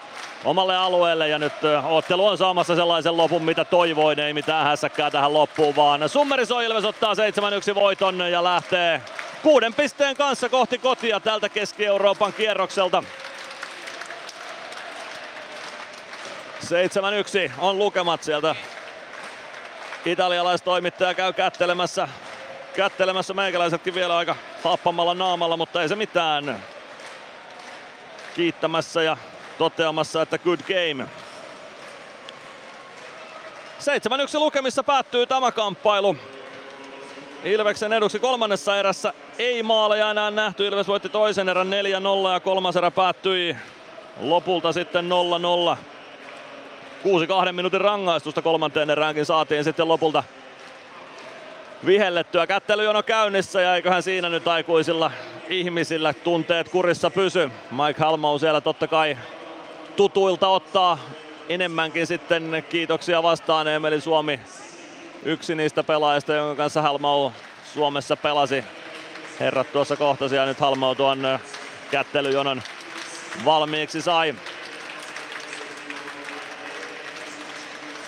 omalle 0.44 0.76
alueelle 0.76 1.28
ja 1.28 1.38
nyt 1.38 1.52
ottelu 1.84 2.26
on 2.26 2.38
saamassa 2.38 2.76
sellaisen 2.76 3.16
lopun 3.16 3.44
mitä 3.44 3.64
toivoin, 3.64 4.20
ei 4.20 4.34
mitään 4.34 4.66
hässäkkää 4.66 5.10
tähän 5.10 5.34
loppuun 5.34 5.76
vaan 5.76 6.08
Summerisoo 6.08 6.60
Ilves 6.60 6.84
ottaa 6.84 7.14
7-1 7.14 7.74
voiton 7.74 8.20
ja 8.32 8.44
lähtee 8.44 9.02
kuuden 9.42 9.74
pisteen 9.74 10.16
kanssa 10.16 10.48
kohti 10.48 10.78
kotia 10.78 11.20
tältä 11.20 11.48
Keski-Euroopan 11.48 12.32
kierrokselta. 12.32 13.04
7-1 16.64 17.50
on 17.58 17.78
lukemat 17.78 18.22
sieltä. 18.22 18.54
Italialaistoimittaja 20.04 21.14
käy 21.14 21.32
kättelemässä, 21.32 22.08
kättelemässä 22.76 23.34
meikäläisetkin 23.34 23.94
vielä 23.94 24.16
aika 24.16 24.36
happamalla 24.64 25.14
naamalla, 25.14 25.56
mutta 25.56 25.82
ei 25.82 25.88
se 25.88 25.96
mitään. 25.96 26.62
Kiittämässä 28.34 29.02
ja 29.02 29.16
toteamassa, 29.58 30.22
että 30.22 30.38
good 30.38 30.60
game. 30.60 31.08
7-1 34.36 34.38
lukemissa 34.38 34.82
päättyy 34.82 35.26
tämä 35.26 35.52
kamppailu. 35.52 36.16
Ilveksen 37.44 37.92
eduksi 37.92 38.18
kolmannessa 38.18 38.76
erässä 38.76 39.12
ei 39.38 39.62
maaleja 39.62 40.10
enää 40.10 40.30
nähty. 40.30 40.66
Ilves 40.66 40.88
voitti 40.88 41.08
toisen 41.08 41.48
erän 41.48 41.70
4-0 42.28 42.32
ja 42.32 42.40
kolmas 42.40 42.76
erä 42.76 42.90
päättyi 42.90 43.56
lopulta 44.20 44.72
sitten 44.72 45.10
0-0. 45.74 45.76
Kuusi 47.02 47.26
kahden 47.26 47.54
minuutin 47.54 47.80
rangaistusta 47.80 48.42
kolmanteen 48.42 48.90
eräänkin 48.90 49.26
saatiin 49.26 49.64
sitten 49.64 49.88
lopulta 49.88 50.24
vihellettyä. 51.86 52.46
Kättelyjono 52.46 53.02
käynnissä 53.02 53.60
ja 53.60 53.76
eiköhän 53.76 54.02
siinä 54.02 54.28
nyt 54.28 54.48
aikuisilla 54.48 55.10
ihmisillä 55.48 56.12
tunteet 56.12 56.68
kurissa 56.68 57.10
pysy. 57.10 57.50
Mike 57.70 58.00
Halmau 58.00 58.38
siellä 58.38 58.60
totta 58.60 58.88
kai 58.88 59.18
tutuilta 59.96 60.48
ottaa 60.48 60.98
enemmänkin 61.48 62.06
sitten 62.06 62.64
kiitoksia 62.68 63.22
vastaan. 63.22 63.68
Emeli 63.68 64.00
Suomi 64.00 64.40
yksi 65.24 65.54
niistä 65.54 65.84
pelaajista, 65.84 66.34
jonka 66.34 66.62
kanssa 66.62 66.82
Halmau 66.82 67.30
Suomessa 67.74 68.16
pelasi. 68.16 68.64
Herrat 69.40 69.72
tuossa 69.72 69.96
kohtasi 69.96 70.36
ja 70.36 70.46
nyt 70.46 70.60
Halmau 70.60 70.94
tuon 70.94 71.38
kättelyjonon 71.90 72.62
valmiiksi 73.44 74.02
sai. 74.02 74.34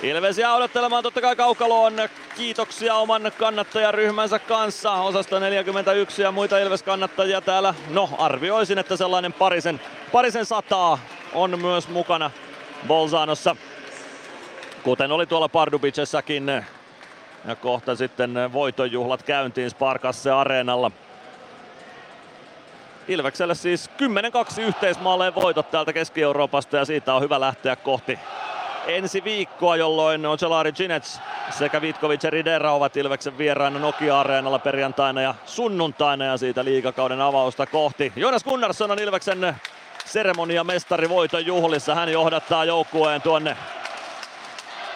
Ilves 0.02 0.38
jää 0.38 0.54
odottelemaan 0.54 1.02
totta 1.02 1.20
kai 1.20 1.36
Kaukaloon 1.36 1.94
kiitoksia 2.36 2.94
oman 2.94 3.32
kannattajaryhmänsä 3.38 4.38
kanssa. 4.38 4.92
Osasta 4.92 5.40
41 5.40 6.22
ja 6.22 6.32
muita 6.32 6.58
Ilves-kannattajia 6.58 7.40
täällä. 7.40 7.74
No 7.88 8.10
arvioisin, 8.18 8.78
että 8.78 8.96
sellainen 8.96 9.32
parisen, 9.32 9.80
parisen 10.12 10.46
sataa 10.46 10.98
on 11.32 11.60
myös 11.60 11.88
mukana 11.88 12.30
Bolzanossa. 12.86 13.56
Kuten 14.82 15.12
oli 15.12 15.26
tuolla 15.26 15.48
Pardubicessakin. 15.48 16.48
Ja 17.44 17.56
kohta 17.56 17.96
sitten 17.96 18.52
voitonjuhlat 18.52 19.22
käyntiin 19.22 19.70
Sparkasse 19.70 20.30
Areenalla. 20.30 20.90
Ilvekselle 23.08 23.54
siis 23.54 23.90
10-2 24.58 24.60
yhteismaalleen 24.60 25.34
voitot 25.34 25.70
täältä 25.70 25.92
Keski-Euroopasta 25.92 26.76
ja 26.76 26.84
siitä 26.84 27.14
on 27.14 27.22
hyvä 27.22 27.40
lähteä 27.40 27.76
kohti 27.76 28.18
ensi 28.86 29.24
viikkoa, 29.24 29.76
jolloin 29.76 30.26
Ocelari 30.26 30.72
Ginets 30.72 31.20
sekä 31.50 31.80
Vitkovic 31.80 32.24
ja 32.24 32.30
Ridera 32.30 32.72
ovat 32.72 32.96
Ilveksen 32.96 33.38
vieraana 33.38 33.78
Nokia-areenalla 33.78 34.58
perjantaina 34.58 35.20
ja 35.20 35.34
sunnuntaina 35.46 36.24
ja 36.24 36.36
siitä 36.36 36.64
liigakauden 36.64 37.20
avausta 37.20 37.66
kohti. 37.66 38.12
Jonas 38.16 38.44
Gunnarsson 38.44 38.90
on 38.90 38.98
Ilveksen 38.98 39.56
seremonia 40.06 40.64
mestari 40.64 41.08
voiton 41.08 41.46
juhlissa. 41.46 41.94
Hän 41.94 42.12
johdattaa 42.12 42.64
joukkueen 42.64 43.22
tuonne 43.22 43.56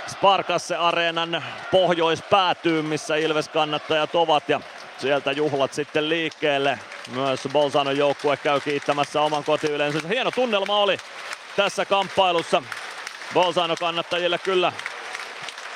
Sparkasse 0.09 0.77
areenan 0.77 1.45
pohjoispäätyyn, 1.71 2.85
missä 2.85 3.17
Ilves 3.17 3.49
kannattajat 3.49 4.15
ovat 4.15 4.49
ja 4.49 4.61
sieltä 4.99 5.33
juhlat 5.33 5.73
sitten 5.73 6.09
liikkeelle. 6.09 6.79
Myös 7.15 7.41
Bolzanon 7.53 7.97
joukkue 7.97 8.37
käy 8.37 8.61
kiittämässä 8.61 9.21
oman 9.21 9.45
kotiyleisönsä. 9.45 10.09
Hieno 10.09 10.31
tunnelma 10.31 10.77
oli 10.77 10.97
tässä 11.57 11.85
kamppailussa. 11.85 12.63
Bolzano 13.35 13.77
kannattajille 13.77 14.39
kyllä 14.39 14.73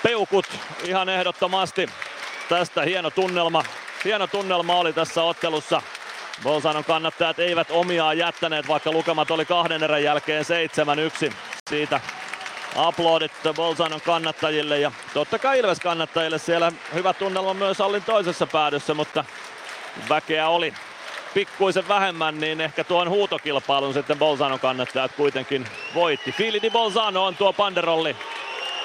peukut 0.02 0.46
ihan 0.84 1.08
ehdottomasti. 1.08 1.88
Tästä 2.48 2.82
hieno 2.82 3.10
tunnelma. 3.10 3.64
Hieno 4.04 4.26
tunnelma 4.26 4.76
oli 4.76 4.92
tässä 4.92 5.22
ottelussa. 5.22 5.82
Bolzanon 6.42 6.84
kannattajat 6.84 7.38
eivät 7.38 7.70
omiaan 7.70 8.18
jättäneet, 8.18 8.68
vaikka 8.68 8.92
lukemat 8.92 9.30
oli 9.30 9.44
kahden 9.44 9.82
erän 9.82 10.02
jälkeen 10.02 10.44
7-1. 11.30 11.32
Siitä 11.70 12.00
aplodit 12.76 13.32
Bolzanon 13.56 14.00
kannattajille 14.00 14.78
ja 14.78 14.92
totta 15.14 15.38
kai 15.38 15.58
Ilves 15.58 15.80
kannattajille 15.80 16.38
siellä 16.38 16.72
hyvä 16.94 17.12
tunnelma 17.12 17.54
myös 17.54 17.80
Allin 17.80 18.02
toisessa 18.02 18.46
päädyssä, 18.46 18.94
mutta 18.94 19.24
väkeä 20.08 20.48
oli 20.48 20.74
pikkuisen 21.34 21.88
vähemmän, 21.88 22.40
niin 22.40 22.60
ehkä 22.60 22.84
tuon 22.84 23.08
huutokilpailun 23.08 23.94
sitten 23.94 24.18
Bolzanon 24.18 24.60
kannattajat 24.60 25.12
kuitenkin 25.12 25.68
voitti. 25.94 26.32
Fili 26.32 26.62
di 26.62 26.70
Bolzano 26.70 27.24
on 27.24 27.36
tuo 27.36 27.52
panderolli 27.52 28.16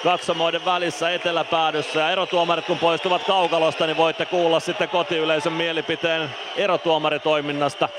katsomoiden 0.04 0.66
välissä 0.66 1.10
eteläpäädyssä 1.10 2.00
ja 2.00 2.12
erotuomarit 2.12 2.66
kun 2.66 2.80
poistuvat 2.80 3.24
kaukalosta, 3.24 3.86
niin 3.86 3.98
voitte 3.98 4.26
kuulla 4.26 4.60
sitten 4.60 4.90
kotiyleisön 4.90 5.54
mielipiteen 5.54 6.30
erotuomaritoiminnasta. 6.56 7.90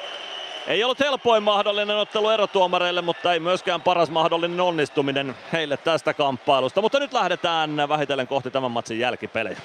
Ei 0.66 0.84
ollut 0.84 1.00
helpoin 1.00 1.42
mahdollinen 1.42 1.96
ottelu 1.96 2.30
erotuomareille, 2.30 3.02
mutta 3.02 3.32
ei 3.32 3.40
myöskään 3.40 3.80
paras 3.82 4.10
mahdollinen 4.10 4.60
onnistuminen 4.60 5.34
heille 5.52 5.76
tästä 5.76 6.14
kamppailusta. 6.14 6.80
Mutta 6.82 6.98
nyt 6.98 7.12
lähdetään 7.12 7.88
vähitellen 7.88 8.26
kohti 8.26 8.50
tämän 8.50 8.70
matsin 8.70 8.98
jälkipelejä. 8.98 9.58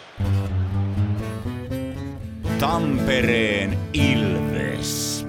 Tampereen 2.59 3.79
Ilves. 3.93 5.25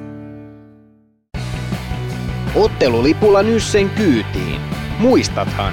Ottelulipulla 2.55 3.43
Nyssen 3.43 3.91
kyytiin. 3.91 4.60
Muistathan, 4.99 5.73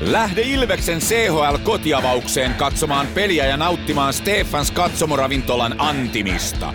Lähde 0.00 0.42
Ilveksen 0.42 0.98
CHL-kotiavaukseen 0.98 2.54
katsomaan 2.54 3.06
peliä 3.06 3.46
ja 3.46 3.56
nauttimaan 3.56 4.12
Stefans 4.12 4.70
katsomoravintolan 4.70 5.74
antimista. 5.78 6.74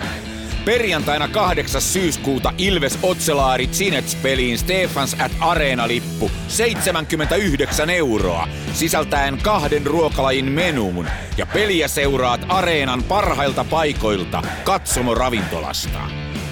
Perjantaina 0.66 1.27
8. 1.27 1.82
syyskuuta 1.82 2.53
Ilves 2.58 3.00
Otselaari 3.03 3.67
Cinets 3.67 4.16
peliin 4.16 4.58
Stefans 4.58 5.16
at 5.19 5.32
Arena-lippu 5.40 6.32
79 6.48 7.90
euroa, 7.90 8.48
sisältäen 8.74 9.38
kahden 9.38 9.85
ruokalajin 9.85 10.45
menuun. 10.45 11.08
Ja 11.38 11.45
peliä 11.45 11.88
seuraat 11.88 12.41
Areenan 12.50 13.03
parhailta 13.03 13.66
paikoilta 13.69 14.41
katsomoravintolasta. 14.64 16.00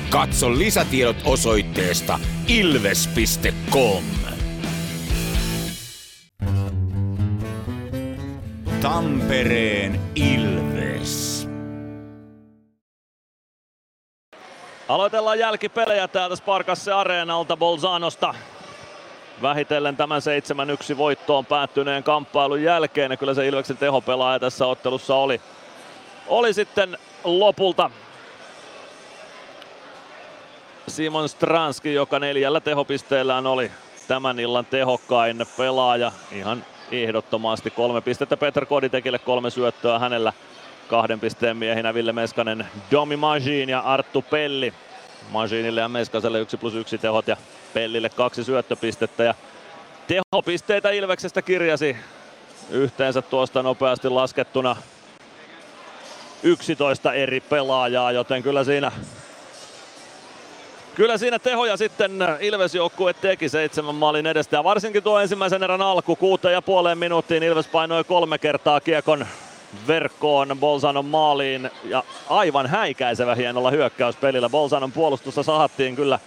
Katso 0.09 0.57
lisätiedot 0.57 1.17
osoitteesta 1.25 2.19
ilves.com. 2.47 4.18
Tampereen 8.81 10.01
Ilves. 10.15 11.47
Aloitellaan 14.87 15.39
jälkipelejä 15.39 16.07
täältä 16.07 16.35
Sparkasse 16.35 16.91
Areenalta 16.91 17.57
Bolzanosta. 17.57 18.33
Vähitellen 19.41 19.97
tämän 19.97 20.21
7-1 20.93 20.97
voittoon 20.97 21.45
päättyneen 21.45 22.03
kamppailun 22.03 22.63
jälkeen. 22.63 23.11
Ja 23.11 23.17
kyllä 23.17 23.33
se 23.33 23.47
Ilveksen 23.47 23.77
tehopelaaja 23.77 24.39
tässä 24.39 24.67
ottelussa 24.67 25.15
oli. 25.15 25.41
Oli 26.27 26.53
sitten 26.53 26.97
lopulta 27.23 27.91
Simon 30.87 31.29
Stranski, 31.29 31.93
joka 31.93 32.19
neljällä 32.19 32.59
tehopisteellään 32.59 33.47
oli 33.47 33.71
tämän 34.07 34.39
illan 34.39 34.65
tehokkain 34.65 35.45
pelaaja. 35.57 36.11
Ihan 36.31 36.65
ehdottomasti 36.91 37.71
kolme 37.71 38.01
pistettä 38.01 38.37
Petr 38.37 38.65
Koditekille, 38.65 39.19
kolme 39.19 39.49
syöttöä 39.49 39.99
hänellä 39.99 40.33
kahden 40.87 41.19
pisteen 41.19 41.57
miehinä 41.57 41.93
Ville 41.93 42.11
Meskanen, 42.11 42.67
Domi 42.91 43.15
Majin 43.15 43.69
ja 43.69 43.79
Arttu 43.79 44.21
Pelli. 44.21 44.73
Majinille 45.29 45.81
ja 45.81 45.89
Meskaselle 45.89 46.39
yksi 46.39 46.57
plus 46.57 46.75
yksi 46.75 46.97
tehot 46.97 47.27
ja 47.27 47.37
Pellille 47.73 48.09
kaksi 48.09 48.43
syöttöpistettä. 48.43 49.23
Ja 49.23 49.35
tehopisteitä 50.07 50.89
Ilveksestä 50.89 51.41
kirjasi 51.41 51.97
yhteensä 52.69 53.21
tuosta 53.21 53.63
nopeasti 53.63 54.09
laskettuna 54.09 54.75
11 56.43 57.13
eri 57.13 57.39
pelaajaa, 57.39 58.11
joten 58.11 58.43
kyllä 58.43 58.63
siinä 58.63 58.91
Kyllä 60.99 61.17
siinä 61.17 61.39
tehoja 61.39 61.77
sitten 61.77 62.11
Ilves 62.39 62.75
joukkue 62.75 63.13
teki 63.13 63.49
seitsemän 63.49 63.95
maalin 63.95 64.27
edestä 64.27 64.55
ja 64.55 64.63
varsinkin 64.63 65.03
tuo 65.03 65.19
ensimmäisen 65.19 65.63
erän 65.63 65.81
alku 65.81 66.15
kuuteen 66.15 66.53
ja 66.53 66.61
puoleen 66.61 66.97
minuuttiin 66.97 67.43
Ilves 67.43 67.67
painoi 67.67 68.03
kolme 68.03 68.37
kertaa 68.37 68.81
kiekon 68.81 69.27
verkkoon 69.87 70.57
Bolzanon 70.59 71.05
maaliin 71.05 71.71
ja 71.83 72.03
aivan 72.29 72.67
häikäisevä 72.67 73.35
hienolla 73.35 73.71
hyökkäyspelillä. 73.71 74.49
Bolzanon 74.49 74.91
puolustusta 74.91 75.43
sahattiin 75.43 75.95
kyllä 75.95 76.19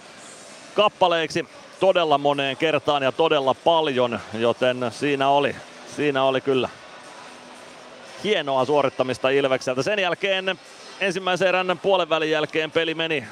kappaleiksi 0.73 1.47
todella 1.79 2.17
moneen 2.17 2.57
kertaan 2.57 3.03
ja 3.03 3.11
todella 3.11 3.53
paljon, 3.53 4.19
joten 4.33 4.77
siinä 4.91 5.29
oli, 5.29 5.55
siinä 5.95 6.23
oli 6.23 6.41
kyllä 6.41 6.69
hienoa 8.23 8.65
suorittamista 8.65 9.29
Ilvekseltä. 9.29 9.83
Sen 9.83 9.99
jälkeen 9.99 10.59
ensimmäisen 10.99 11.47
erän 11.47 11.79
puolen 11.81 12.09
välin 12.09 12.31
jälkeen 12.31 12.71
peli 12.71 12.95
meni 12.95 13.23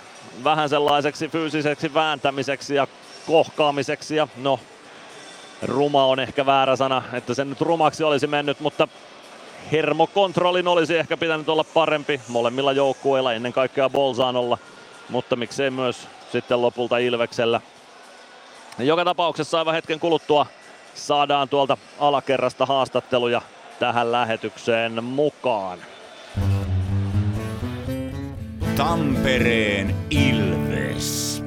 vähän 0.44 0.70
sellaiseksi 0.70 1.28
fyysiseksi 1.28 1.94
vääntämiseksi 1.94 2.76
ja 2.76 2.88
kohkaamiseksi 3.28 4.16
ja 4.16 4.28
no 4.38 4.60
ruma 5.62 6.06
on 6.06 6.20
ehkä 6.20 6.46
väärä 6.46 6.76
sana, 6.76 7.04
että 7.14 7.34
se 7.34 7.46
nyt 7.46 7.62
rumaksi 7.62 8.04
olisi 8.04 8.28
mennyt, 8.28 8.60
mutta 8.60 8.88
hermokontrollin 9.72 10.68
olisi 10.68 10.98
ehkä 10.98 11.18
pitänyt 11.18 11.50
olla 11.50 11.64
parempi 11.64 12.22
molemmilla 12.28 12.72
joukkueilla, 12.72 13.34
ennen 13.34 13.54
kaikkea 13.54 13.90
Bolzanolla, 13.90 14.58
mutta 15.10 15.36
miksei 15.36 15.70
myös 15.70 16.08
sitten 16.32 16.62
lopulta 16.62 16.98
Ilveksellä. 16.98 17.62
Joka 18.80 19.06
tapauksessa 19.06 19.58
aivan 19.58 19.74
hetken 19.74 20.00
kuluttua 20.00 20.46
saadaan 20.94 21.50
tuolta 21.50 21.78
alakerrasta 22.00 22.66
haastatteluja 22.66 23.42
tähän 23.80 24.12
lähetykseen 24.12 25.04
mukaan. 25.04 25.80
Tampereen 28.76 29.96
Ilves. 30.10 31.44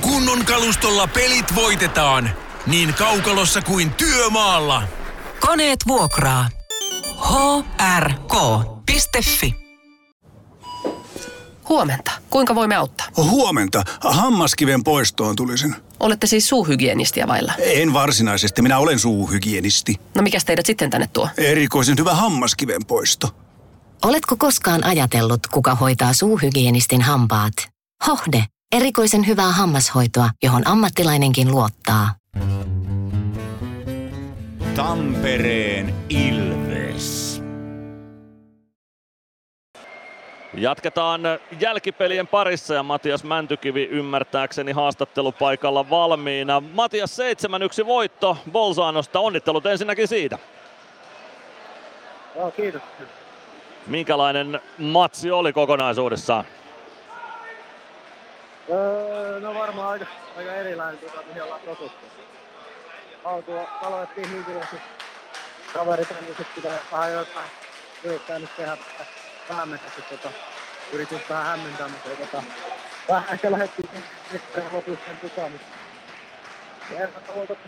Kunnon 0.00 0.44
kalustolla 0.44 1.06
pelit 1.06 1.54
voitetaan 1.54 2.30
niin 2.66 2.94
kaukalossa 2.94 3.62
kuin 3.62 3.94
työmaalla. 3.94 4.82
Koneet 5.40 5.80
vuokraa. 5.88 6.48
hrk.fi 7.98 9.54
Huomenta. 11.68 12.10
Kuinka 12.30 12.54
voimme 12.54 12.76
auttaa? 12.76 13.06
Huomenta. 13.16 13.82
Hammaskiven 14.00 14.84
poistoon 14.84 15.36
tulisin. 15.36 15.76
Olette 16.00 16.26
siis 16.26 16.48
suuhygienistia 16.48 17.28
vailla? 17.28 17.52
En 17.58 17.92
varsinaisesti. 17.92 18.62
Minä 18.62 18.78
olen 18.78 18.98
suuhygienisti. 18.98 19.94
No 20.14 20.22
mikä 20.22 20.38
teidät 20.46 20.66
sitten 20.66 20.90
tänne 20.90 21.08
tuo? 21.12 21.28
Erikoisen 21.36 21.96
hyvä 21.98 22.14
hammaskiven 22.14 22.86
poisto. 22.86 23.28
Oletko 24.04 24.36
koskaan 24.36 24.84
ajatellut, 24.84 25.46
kuka 25.46 25.74
hoitaa 25.74 26.12
suuhygienistin 26.12 27.02
hampaat? 27.02 27.52
Hohde. 28.06 28.44
Erikoisen 28.72 29.26
hyvää 29.26 29.52
hammashoitoa, 29.52 30.30
johon 30.42 30.66
ammattilainenkin 30.66 31.50
luottaa. 31.50 32.14
Tampereen 34.76 35.94
Ilves. 36.08 36.49
Jatketaan 40.54 41.20
jälkipelien 41.60 42.26
parissa 42.26 42.74
ja 42.74 42.82
Matias 42.82 43.24
Mäntykivi 43.24 43.84
ymmärtääkseni 43.84 44.72
haastattelupaikalla 44.72 45.90
valmiina. 45.90 46.60
Matias 46.60 47.18
7-1 47.82 47.86
voitto 47.86 48.36
Bolzanosta. 48.52 49.20
Onnittelut 49.20 49.66
ensinnäkin 49.66 50.08
siitä. 50.08 50.38
Joo, 52.36 52.50
kiitos. 52.50 52.82
Minkälainen 53.86 54.60
matsi 54.78 55.30
oli 55.30 55.52
kokonaisuudessaan? 55.52 56.44
Öö, 58.70 59.40
no 59.40 59.54
varmaan 59.54 59.88
aika, 59.88 60.06
aika 60.36 60.54
erilainen, 60.54 60.98
tuota, 60.98 61.22
mihin 61.28 61.42
ollaan 61.42 61.60
totuttu. 61.60 62.06
Altua 63.24 63.68
aloitettiin 63.82 64.30
hyvilästi. 64.30 64.76
Kaverit 65.72 66.08
pitää 66.54 66.78
vähän 66.92 67.12
jotain 67.12 67.50
yrittää 68.04 68.38
nyt 68.38 68.56
tehdä 68.56 68.76
päämetästi 69.50 70.02
tota, 70.10 70.28
yritin 70.92 71.20
vähän 71.30 71.46
hämmentää, 71.46 71.88
mutta 71.88 72.10
tota, 72.26 72.42
vähän 73.08 73.32
ehkä 73.32 73.52
lähdettiin 73.52 73.88
sitten 74.32 74.64
lopussa 74.72 75.04
sen 75.06 75.18
mukaan. 75.22 75.52
Ja 76.98 77.08
tavoitat 77.26 77.58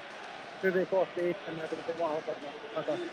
hyvin 0.62 0.86
kohti 0.86 1.30
itsemme 1.30 1.62
ja 1.62 1.68
tuli 1.68 1.98
vaan 1.98 2.22
takaisin. 2.74 3.10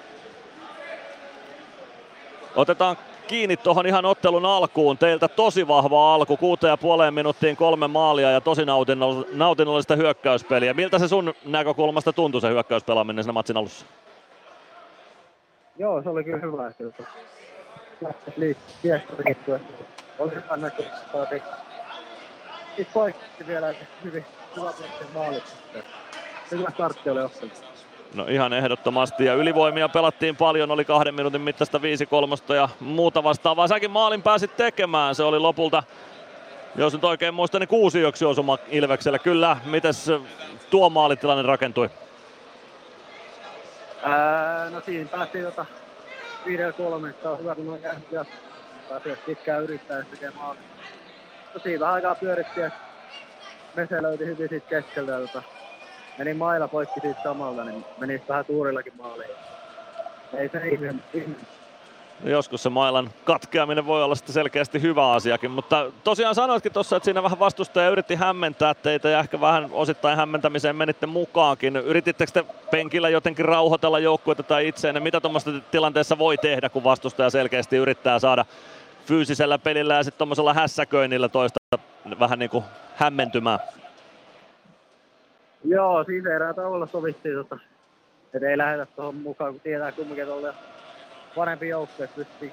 Otetaan 2.55 2.97
kiinni 3.27 3.57
tuohon 3.57 3.87
ihan 3.87 4.05
ottelun 4.05 4.45
alkuun. 4.45 4.97
Teiltä 4.97 5.27
tosi 5.27 5.67
vahva 5.67 6.13
alku, 6.13 6.37
kuuteen 6.37 6.71
ja 6.71 6.77
puoleen 6.77 7.13
minuuttiin 7.13 7.55
kolme 7.55 7.87
maalia 7.87 8.31
ja 8.31 8.41
tosi 8.41 8.61
nautinnollista 9.33 9.95
hyökkäyspeliä. 9.95 10.73
Miltä 10.73 10.99
se 10.99 11.07
sun 11.07 11.33
näkökulmasta 11.45 12.13
tuntui 12.13 12.41
se 12.41 12.49
hyökkäyspelaaminen 12.49 13.23
siinä 13.23 13.33
matsin 13.33 13.57
alussa? 13.57 13.85
Joo, 15.77 16.03
se 16.03 16.09
oli 16.09 16.23
kyllä 16.23 16.37
hyvä, 16.37 16.67
että 16.67 17.03
lähtäisi 18.01 18.39
liikkeelle. 18.39 19.61
Oli 20.19 20.31
hyvä 20.35 20.57
näkökulma. 20.57 21.25
Sitten 22.67 22.93
poikki 22.93 23.47
vielä 23.47 23.73
hyvin 24.03 24.25
hyvä 24.55 24.73
maali. 25.13 25.43
Hyvä 26.51 26.69
startti 26.73 27.09
oli 27.09 27.21
ottanut. 27.21 27.69
No 28.13 28.25
ihan 28.29 28.53
ehdottomasti 28.53 29.25
ja 29.25 29.33
ylivoimia 29.33 29.89
pelattiin 29.89 30.35
paljon, 30.35 30.71
oli 30.71 30.85
kahden 30.85 31.15
minuutin 31.15 31.41
mittaista 31.41 31.81
5 31.81 32.05
kolmosta 32.05 32.55
ja 32.55 32.69
muuta 32.79 33.23
vastaavaa. 33.23 33.67
Säkin 33.67 33.91
maalin 33.91 34.21
pääsit 34.21 34.57
tekemään, 34.57 35.15
se 35.15 35.23
oli 35.23 35.39
lopulta, 35.39 35.83
jos 36.75 36.93
nyt 36.93 37.03
oikein 37.03 37.33
muistan, 37.33 37.61
niin 37.61 37.67
kuusi 37.67 37.99
yksi 37.99 38.25
osuma 38.25 38.57
Ilvekselle. 38.67 39.19
Kyllä, 39.19 39.57
mites 39.65 40.11
tuo 40.69 40.89
maalitilanne 40.89 41.43
rakentui? 41.43 41.89
Ää, 44.03 44.69
no 44.69 44.81
siinä 44.81 45.09
päästiin 45.09 45.43
tota 45.45 45.65
viidellä 46.45 46.73
kolme, 46.73 47.09
että 47.09 47.29
on 47.29 47.39
hyvä 47.39 47.55
kun 47.55 47.69
on 47.69 47.81
jäänyt 47.81 48.11
ja 48.11 48.25
pääsee 48.89 49.17
pitkään 49.25 49.63
yrittää 49.63 50.03
tekemään 50.03 50.35
maali. 50.35 50.59
No 51.53 51.59
siinä 51.63 51.79
vähän 51.79 51.95
aikaa 51.95 52.15
pyörittiin 52.15 52.63
ja 52.63 52.71
Mese 53.75 54.01
löyti 54.01 54.25
hyvin 54.25 54.49
siitä 54.49 54.67
keskeltä 54.69 55.11
ja 55.11 55.19
tota, 55.19 55.43
meni 56.17 56.33
maila 56.33 56.67
poikki 56.67 56.99
siitä 56.99 57.21
samalta, 57.23 57.63
niin 57.63 57.85
meni 57.99 58.23
vähän 58.27 58.45
tuurillakin 58.45 58.93
maaliin. 58.97 59.37
Ei 60.37 60.49
se 60.49 60.67
ihme, 60.67 60.93
ihme. 61.13 61.58
Joskus 62.23 62.63
se 62.63 62.69
mailan 62.69 63.09
katkeaminen 63.23 63.85
voi 63.85 64.03
olla 64.03 64.15
sitten 64.15 64.33
selkeästi 64.33 64.81
hyvä 64.81 65.11
asiakin, 65.11 65.51
mutta 65.51 65.91
tosiaan 66.03 66.35
sanoitkin 66.35 66.73
tuossa, 66.73 66.95
että 66.95 67.05
siinä 67.05 67.23
vähän 67.23 67.39
vastustaja 67.39 67.89
yritti 67.89 68.15
hämmentää 68.15 68.73
teitä 68.73 69.09
ja 69.09 69.19
ehkä 69.19 69.41
vähän 69.41 69.69
osittain 69.71 70.17
hämmentämiseen 70.17 70.75
menitte 70.75 71.05
mukaankin. 71.05 71.75
Yritittekö 71.75 72.31
te 72.31 72.45
penkillä 72.71 73.09
jotenkin 73.09 73.45
rauhoitella 73.45 73.99
joukkuetta 73.99 74.43
tai 74.43 74.67
itseenne? 74.67 74.99
Mitä 74.99 75.21
tuommoista 75.21 75.51
tilanteessa 75.71 76.17
voi 76.17 76.37
tehdä, 76.37 76.69
kun 76.69 76.83
vastustaja 76.83 77.29
selkeästi 77.29 77.77
yrittää 77.77 78.19
saada 78.19 78.45
fyysisellä 79.05 79.57
pelillä 79.57 79.95
ja 79.95 80.03
sitten 80.03 80.17
tuommoisella 80.17 80.53
hässäköinnillä 80.53 81.29
toista 81.29 81.59
vähän 82.19 82.39
niin 82.39 82.49
kuin 82.49 82.63
hämmentymään? 82.95 83.59
Joo, 85.63 86.03
siinä 86.03 86.35
erää 86.35 86.53
tavalla 86.53 86.87
sovittiin, 86.87 87.35
tota, 87.35 87.59
että 88.33 88.49
ei 88.49 88.57
lähdetä 88.57 88.85
tuohon 88.95 89.15
mukaan, 89.15 89.53
kun 89.53 89.61
tietää 89.61 89.91
kumminkin, 89.91 90.23
että 90.23 90.35
ollaan 90.35 90.53
parempi 91.35 91.67
joukkue 91.67 92.07
pystyy. 92.07 92.51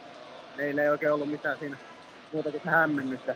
Meillä 0.57 0.83
ei 0.83 0.89
oikein 0.89 1.13
ollut 1.13 1.31
mitään 1.31 1.59
siinä 1.59 1.77
muuta 2.33 2.51
kuin 2.51 2.63
hämmennystä. 2.65 3.35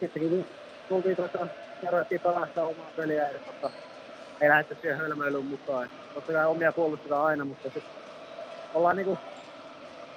Sitten 0.00 0.22
kun 0.22 0.46
tultiin 0.88 1.16
tuossa, 1.16 1.46
kerrottiin 1.80 2.20
pelastaa 2.20 2.64
omaa 2.64 2.90
peliä 2.96 3.28
ja 3.28 3.38
tota, 3.38 3.70
ei 4.40 4.48
lähdetty 4.48 4.76
siihen 4.80 4.98
hölmöilyyn 4.98 5.44
mukaan. 5.44 5.90
Totta 6.14 6.32
kai 6.32 6.46
omia 6.46 6.72
puolustetaan 6.72 7.26
aina, 7.26 7.44
mutta 7.44 7.70
sit 7.70 7.84
ollaan 8.74 8.96
niinku 8.96 9.18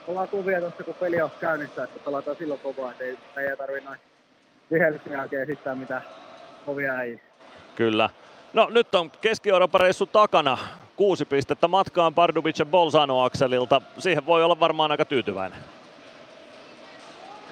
ollaan 0.08 0.28
kuvia 0.28 0.60
tuossa, 0.60 0.84
kun 0.84 0.94
peli 0.94 1.22
on 1.22 1.32
käynnissä, 1.40 1.84
että 1.84 2.00
pelataan 2.06 2.38
silloin 2.38 2.60
kovaa, 2.60 2.92
että 2.92 3.04
ei, 3.42 3.58
tarvitse 3.58 3.90
noin 3.90 4.00
vihellyksen 4.72 5.14
jälkeen 5.14 5.44
esittää 5.44 5.76
mitään 5.76 6.02
kovia 6.66 7.02
ei. 7.02 7.22
Kyllä. 7.76 8.10
No 8.54 8.68
nyt 8.70 8.96
on 8.96 9.12
Keski-Euroopan 9.12 9.82
reissu 9.82 10.06
takana. 10.06 10.58
Kuusi 10.98 11.26
pistettä 11.26 11.68
matkaan 11.68 12.14
Pardubic 12.14 12.60
ja 12.60 12.66
Bolzano 12.66 13.24
akselilta. 13.24 13.82
Siihen 13.98 14.26
voi 14.26 14.44
olla 14.44 14.60
varmaan 14.60 14.92
aika 14.92 15.06
tyytyväinen. 15.06 15.60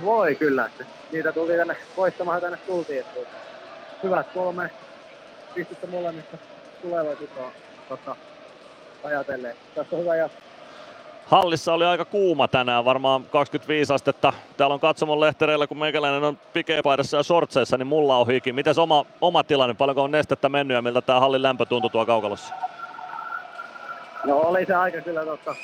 Voi 0.04 0.36
kyllä. 0.36 0.66
Että 0.66 0.86
niitä 1.12 1.32
tuli 1.32 1.58
tänne 1.58 1.76
voittamaan 1.98 2.42
tänne 2.42 2.58
tultiin. 2.58 3.00
Että 3.00 3.20
hyvät 4.04 4.28
kolme 4.34 4.70
pistettä 5.56 5.88
molemmista 5.88 6.38
tulevaisuutta 6.82 7.42
tota, 7.90 8.16
ajatellen. 9.04 9.56
Tässä 9.76 9.96
on 9.96 10.02
hyvä 10.02 10.16
jatkaa. 10.16 10.42
Hallissa 11.26 11.74
oli 11.74 11.86
aika 11.86 12.06
kuuma 12.06 12.48
tänään, 12.48 12.86
varmaan 12.86 13.24
25 13.24 13.94
astetta. 13.94 14.34
Täällä 14.58 14.74
on 14.74 14.80
katsomon 14.80 15.20
lehtereillä, 15.20 15.68
kun 15.68 15.78
meikäläinen 15.78 16.24
on 16.24 16.38
pikepaidassa 16.54 17.18
ja 17.18 17.24
sortseissa, 17.24 17.78
niin 17.78 17.88
mulla 17.88 18.18
on 18.18 18.28
hiki. 18.28 18.54
Mites 18.54 18.78
oma, 18.78 19.06
oma 19.22 19.44
tilanne, 19.44 19.74
paljonko 19.74 20.04
on 20.04 20.12
nestettä 20.12 20.50
mennyt 20.50 20.76
ja 20.76 20.82
miltä 20.82 21.02
tämä 21.02 21.20
hallin 21.20 21.42
lämpö 21.42 21.66
tuntui 21.66 21.90
tuo 21.90 22.06
kaukalossa? 22.06 22.54
No 24.26 24.38
oli 24.38 24.66
se 24.66 24.76
aika 24.76 25.02
kyllä 25.02 25.26
totta, 25.26 25.56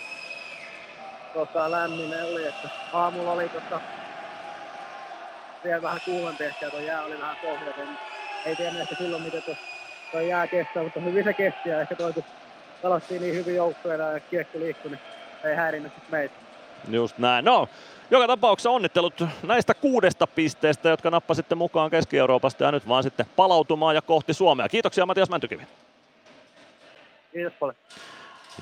totta 1.34 1.72
lämmin 1.72 2.14
oli, 2.32 2.48
että 2.48 2.70
aamulla 2.94 3.32
oli 3.32 3.50
totta 3.50 3.82
vielä 5.64 5.82
vähän 5.82 6.02
kuumempi 6.06 6.44
ehkä, 6.44 6.70
tuo 6.70 6.80
jää 6.80 7.04
oli 7.04 7.20
vähän 7.20 7.36
pohjaton. 7.42 7.88
Ei 8.46 8.56
tiedä 8.56 8.80
ehkä 8.80 8.96
silloin, 8.96 9.24
miten 9.24 9.44
tuo, 9.44 9.56
tuo 10.12 10.22
jää 10.22 10.48
kestää, 10.48 10.84
mutta 10.84 11.00
hyvin 11.00 11.24
se 11.24 11.34
kesti 11.34 11.70
ja 11.70 11.82
ehkä 11.82 11.96
toi, 11.96 12.14
kun 12.14 12.24
pelattiin 12.82 13.22
niin 13.22 13.36
hyvin 13.36 13.56
joukkueena 13.56 14.12
ja 14.12 14.20
kiekko 14.20 14.60
liikkui, 14.60 14.92
niin 14.92 15.02
ei 15.44 15.56
häirinnyt 15.56 15.94
meitä. 16.12 16.36
Just 16.90 17.18
näin. 17.18 17.46
No, 17.46 17.68
joka 18.12 18.28
tapauksessa 18.28 18.70
onnittelut 18.70 19.24
näistä 19.44 19.74
kuudesta 19.74 20.28
pisteestä, 20.28 20.90
jotka 20.90 21.10
nappasitte 21.10 21.56
mukaan 21.56 21.92
Keski-Euroopasta 21.92 22.64
ja 22.64 22.72
nyt 22.72 22.88
vaan 22.88 23.04
sitten 23.04 23.26
palautumaan 23.36 23.96
ja 23.96 24.02
kohti 24.02 24.34
Suomea. 24.34 24.70
Kiitoksia 24.70 25.06
Matias 25.06 25.30
Mäntykivi. 25.30 25.68
Kiitos 27.32 27.54
paljon. 27.60 27.76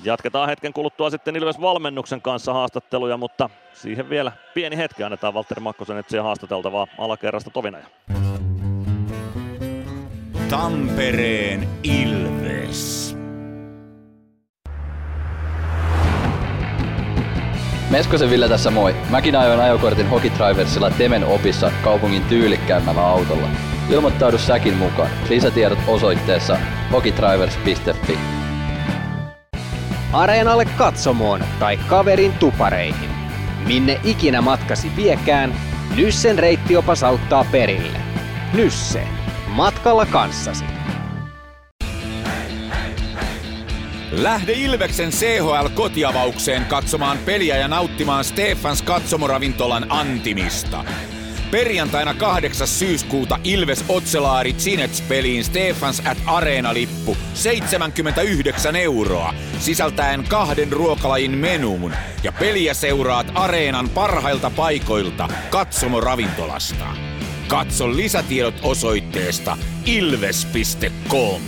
Jatketaan 0.03 0.49
hetken 0.49 0.73
kuluttua 0.73 1.09
sitten 1.09 1.35
Ilves 1.35 1.61
valmennuksen 1.61 2.21
kanssa 2.21 2.53
haastatteluja, 2.53 3.17
mutta 3.17 3.49
siihen 3.73 4.09
vielä 4.09 4.31
pieni 4.53 4.77
hetki 4.77 5.03
annetaan 5.03 5.33
Valtteri 5.33 5.61
Makkosen 5.61 5.97
etsiä 5.97 6.23
haastateltavaa 6.23 6.87
alakerrasta 6.97 7.49
Tovinaja. 7.49 7.85
Tampereen 10.49 11.69
Ilves. 11.83 13.15
Meskosen 17.89 18.29
Ville 18.29 18.49
tässä 18.49 18.71
moi. 18.71 18.95
Mäkin 19.09 19.35
ajoin 19.35 19.59
ajokortin 19.59 20.09
Hokitriversilla 20.09 20.89
Temen 20.89 21.25
opissa 21.25 21.71
kaupungin 21.83 22.23
tyylikkäämmällä 22.23 23.07
autolla. 23.07 23.47
Ilmoittaudu 23.89 24.37
säkin 24.37 24.77
mukaan. 24.77 25.09
Lisätiedot 25.29 25.79
osoitteessa 25.87 26.57
hokitrivers.fi. 26.91 28.38
Areenalle 30.13 30.65
katsomoon 30.65 31.43
tai 31.59 31.77
kaverin 31.77 32.33
tupareihin. 32.33 33.09
Minne 33.67 33.99
ikinä 34.03 34.41
matkasi 34.41 34.91
viekään, 34.95 35.55
Nyssen 35.95 36.39
reittiopas 36.39 37.03
auttaa 37.03 37.45
perille. 37.51 37.99
Nysse. 38.53 39.07
Matkalla 39.47 40.05
kanssasi. 40.05 40.65
Lähde 44.11 44.53
Ilveksen 44.53 45.09
CHL-kotiavaukseen 45.09 46.65
katsomaan 46.65 47.17
peliä 47.17 47.57
ja 47.57 47.67
nauttimaan 47.67 48.23
Stefans 48.23 48.81
katsomoravintolan 48.81 49.85
antimista. 49.89 50.83
Perjantaina 51.51 52.13
8. 52.13 52.67
syyskuuta 52.67 53.39
Ilves 53.43 53.85
Otselaari 53.87 54.53
Cinets-peliin 54.53 55.43
Stefans 55.43 56.01
at 56.05 56.17
Areena-lippu 56.25 57.17
79 57.33 58.75
euroa, 58.75 59.33
sisältäen 59.59 60.23
kahden 60.23 60.71
ruokalajin 60.71 61.37
menuun. 61.37 61.93
Ja 62.23 62.31
peliä 62.31 62.73
seuraat 62.73 63.31
Areenan 63.35 63.89
parhailta 63.89 64.51
paikoilta 64.55 65.27
katsomoravintolasta. 65.49 66.85
Katso 67.47 67.95
lisätiedot 67.95 68.55
osoitteesta 68.63 69.57
ilves.com. 69.85 71.41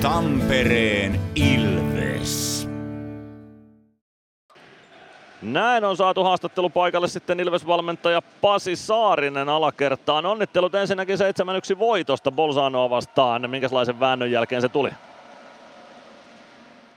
Tampereen 0.00 1.20
Ilves. 1.34 2.51
Näin 5.42 5.84
on 5.84 5.96
saatu 5.96 6.24
haastattelu 6.24 6.70
paikalle 6.70 7.08
sitten 7.08 7.40
Ilves-valmentaja 7.40 8.22
Pasi 8.40 8.76
Saarinen 8.76 9.48
alakertaan. 9.48 10.26
Onnittelut 10.26 10.74
ensinnäkin 10.74 11.18
7-1 11.74 11.78
voitosta 11.78 12.30
Bolzanoa 12.30 12.90
vastaan. 12.90 13.50
Minkälaisen 13.50 14.00
väännön 14.00 14.30
jälkeen 14.30 14.62
se 14.62 14.68
tuli? 14.68 14.90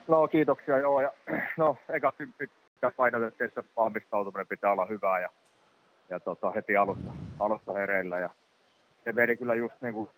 No 0.07 0.27
kiitoksia 0.27 0.77
joo. 0.77 1.01
Ja, 1.01 1.11
no 1.57 1.77
eka 1.90 2.14
pitää 2.38 2.91
painotettiin, 2.98 3.48
että 3.48 3.64
valmistautuminen 3.77 4.48
pitää 4.48 4.72
olla 4.72 4.85
hyvää 4.85 5.19
ja, 5.19 5.30
ja 6.09 6.19
tota, 6.19 6.51
heti 6.51 6.77
alusta, 6.77 7.11
alusta 7.40 7.74
hereillä. 7.74 8.19
Ja 8.19 8.30
se 9.03 9.11
meni 9.11 9.38
kyllä 9.38 9.56
just 9.56 9.75
niin 9.82 9.93
kuin, 9.93 10.09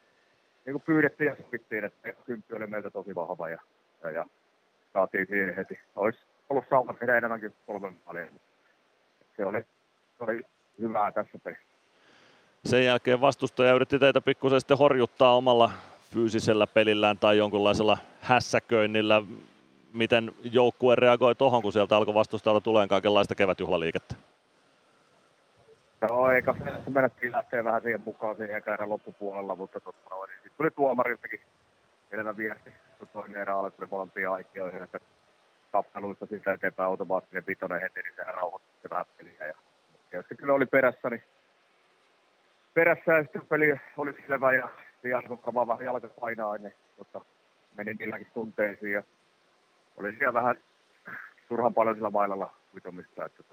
niin 0.66 0.74
kuin 0.74 0.84
pyydettiin 0.86 1.28
ja 1.28 1.36
sopittiin, 1.36 1.84
että 1.84 2.14
kymppi 2.26 2.56
oli 2.56 2.68
meiltä 2.68 2.90
tosi 2.90 3.16
vahva 3.16 3.50
ja, 3.50 3.60
ja, 4.04 4.12
ja 4.12 4.26
saatiin 4.94 5.28
siihen 5.28 5.56
heti. 5.56 5.80
Olisi 5.96 6.20
ollut 6.50 6.66
sauma 6.70 6.94
tehdä 6.94 7.18
enemmänkin 7.18 7.54
kolmen 7.66 7.96
paljon. 8.06 8.28
Se 9.38 9.46
oli, 9.46 9.62
se 10.18 10.24
oli 10.24 10.42
hyvää 10.82 11.12
tässä 11.12 11.40
pelissä. 11.44 11.64
Sen 12.66 12.86
jälkeen 12.86 13.22
vastustaja 13.22 13.74
yritti 13.74 14.00
teitä 14.00 14.22
pikkusen 14.22 14.62
sitten 14.62 14.78
horjuttaa 14.78 15.36
omalla 15.36 15.72
fyysisellä 16.12 16.68
pelillään 16.68 17.18
tai 17.18 17.38
jonkunlaisella 17.38 17.98
hässäköinnillä. 18.22 19.22
Miten 19.94 20.32
joukkue 20.44 20.96
reagoi 20.96 21.36
tuohon, 21.36 21.62
kun 21.62 21.74
sieltä 21.74 21.98
alkoi 21.98 22.14
vastustajalta 22.14 22.62
tulee 22.62 22.88
kaikenlaista 22.88 23.36
kevätjuhlaliikettä? 23.36 24.16
No 26.02 26.32
eikä 26.32 26.54
se 26.86 26.90
menettiin 26.90 27.32
lähteä 27.32 27.64
vähän 27.64 27.82
siihen 27.82 28.02
mukaan 28.06 28.36
siihen 28.36 28.64
erän 28.68 28.90
loppupuolella, 28.90 29.56
mutta 29.56 29.80
totta 29.80 30.10
noin. 30.10 30.30
Sitten 30.34 30.52
tuli 30.58 30.72
tuomariltakin 30.72 31.40
selvä 32.10 32.38
viesti, 32.38 32.70
kun 33.00 33.08
toinen 33.08 33.42
erä 33.42 33.60
alkoi 33.60 33.88
molempia 33.92 34.34
aikioihin, 34.34 34.84
että 34.84 35.00
tappeluista 35.72 36.26
siitä 36.26 36.54
eteenpäin 36.54 36.90
automaattinen 36.90 37.44
vitonen 37.48 37.82
heti, 37.82 38.02
niin 38.02 38.16
sehän 38.16 38.36
rauhoitti 38.36 38.90
vähän 38.90 39.06
peliä. 39.18 39.48
Ja, 39.48 39.54
ja 40.12 40.22
sitten 40.22 40.38
kyllä 40.38 40.54
oli 40.54 40.66
perässä, 40.66 41.10
niin 41.10 41.24
perässä 42.74 43.14
ja 43.14 43.24
sitten 43.24 43.48
peli 43.48 43.80
oli 43.98 44.14
selvä 44.28 44.54
ja 44.54 44.70
kun 45.28 45.38
kama 45.38 45.68
vähän 45.68 45.86
jalka 45.86 46.08
painaa, 46.08 46.58
niin 46.58 46.74
mutta 46.98 47.22
meni 47.78 47.94
niilläkin 47.94 48.28
tunteisiin 48.34 48.92
ja 48.92 49.04
oli 49.98 50.16
siellä 50.16 50.34
vähän 50.34 50.56
turhan 51.48 51.74
paljon 51.74 51.96
sillä 51.96 52.10
mailalla 52.10 52.54
vitomista, 52.76 53.26
että 53.26 53.44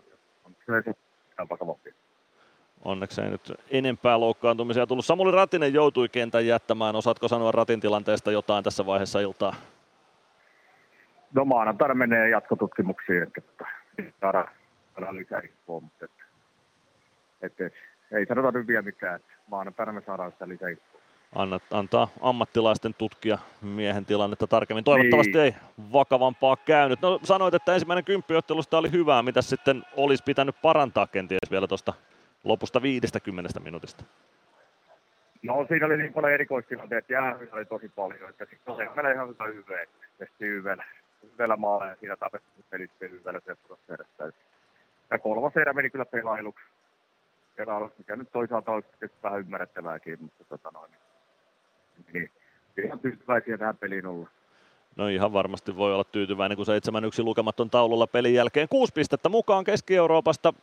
on 0.45 0.57
se 0.67 0.95
ihan 1.33 1.49
vakavampi. 1.51 1.95
Onneksi 2.85 3.23
ei 3.23 3.31
nyt 3.31 3.53
enempää 3.71 4.21
loukkaantumisia 4.21 4.87
tullut. 4.87 5.05
Samuli 5.05 5.31
Ratinen 5.31 5.75
joutui 5.75 6.09
kentän 6.09 6.47
jättämään. 6.47 6.97
Osaatko 6.97 7.29
sanoa 7.29 7.53
Ratin 7.53 7.81
tilanteesta 7.81 8.33
jotain 8.33 8.65
tässä 8.65 8.87
vaiheessa 8.87 9.21
iltaa? 9.21 9.55
No 11.35 11.45
maanantaina 11.45 11.95
menee 11.95 12.29
jatkotutkimuksiin, 12.29 13.23
että 13.23 13.43
saadaan, 14.21 14.49
saadaan 14.95 15.17
lisää 15.17 15.41
infoa, 15.41 15.81
mutta 15.81 16.05
että, 16.05 16.25
että, 17.43 17.71
ei 18.13 18.27
sanota 18.27 18.59
nyt 18.59 18.67
vielä 18.67 18.83
mitään, 18.83 19.17
että 19.17 19.33
maanantaina 19.47 19.93
me 19.93 20.03
saadaan 20.07 20.33
sitä 20.33 20.49
lisää 20.49 20.69
infoa. 20.69 21.01
Annat, 21.35 21.63
antaa 21.71 22.09
ammattilaisten 22.21 22.95
tutkia 22.95 23.39
miehen 23.63 24.05
tilannetta 24.05 24.47
tarkemmin. 24.47 24.85
Toivottavasti 24.85 25.33
niin. 25.33 25.45
ei 25.45 25.55
vakavampaa 25.93 26.57
käynyt. 26.57 27.01
No 27.03 27.21
sanoit, 27.23 27.55
että 27.55 27.75
ensimmäinen 27.75 28.05
kymppiottelusta 28.05 28.79
oli 28.79 28.93
hyvää. 28.93 29.23
Mitä 29.23 29.43
sitten 29.43 29.83
olisi 29.97 30.23
pitänyt 30.25 30.57
parantaa 30.63 31.07
kenties 31.07 31.51
vielä 31.51 31.67
tuosta 31.67 31.93
lopusta 32.45 32.83
50 32.83 33.61
minuutista? 33.61 34.05
No 35.43 35.67
siinä 35.69 35.87
oli 35.87 35.97
niin 35.97 36.13
paljon 36.13 36.33
erikoistilanteita, 36.33 37.13
jäähyä 37.13 37.49
oli 37.53 37.65
tosi 37.65 37.89
paljon, 37.89 38.31
että 38.31 38.47
sitten 38.51 38.77
se 38.77 38.89
menee 38.97 39.13
ihan 39.13 39.29
hyvä 39.29 39.45
hyvää. 39.45 39.85
Tehtiin 40.19 40.53
hyvällä, 40.53 40.85
hyvällä 41.33 41.57
maalla 41.57 41.87
ja 41.87 41.97
siinä 42.01 42.17
tapettiin 42.17 42.65
pelit 42.71 42.91
hyvällä 43.01 43.41
se 43.47 43.57
edessä. 43.95 44.39
Ja 45.11 45.19
kolmas 45.19 45.57
erä 45.57 45.73
meni 45.73 45.91
kyllä 45.91 46.05
pelailuksi. 46.05 46.65
Pelailuksi, 47.57 47.99
mikä 47.99 48.17
nyt 48.17 48.33
toisaalta 48.33 48.73
olisi 48.73 48.89
vähän 49.23 49.41
ymmärrettävääkin, 49.41 50.19
mutta 50.23 50.45
tota 50.49 50.71
noin. 50.75 50.91
Niin, 52.13 52.31
ihan 52.85 52.99
tyytyväisiä 52.99 53.59
tähän 53.59 53.77
peliin 53.77 54.07
olla. 54.07 54.29
No 54.97 55.09
ihan 55.09 55.33
varmasti 55.33 55.77
voi 55.77 55.95
olla 55.95 56.05
tyytyväinen, 56.05 56.57
kun 56.57 56.67
7-1 57.21 57.25
lukematon 57.25 57.71
taululla 57.71 58.07
pelin 58.07 58.35
jälkeen. 58.35 58.69
Kuusi 58.69 58.93
pistettä 58.93 59.29
mukaan 59.29 59.65
Keski-Euroopasta. 59.65 60.55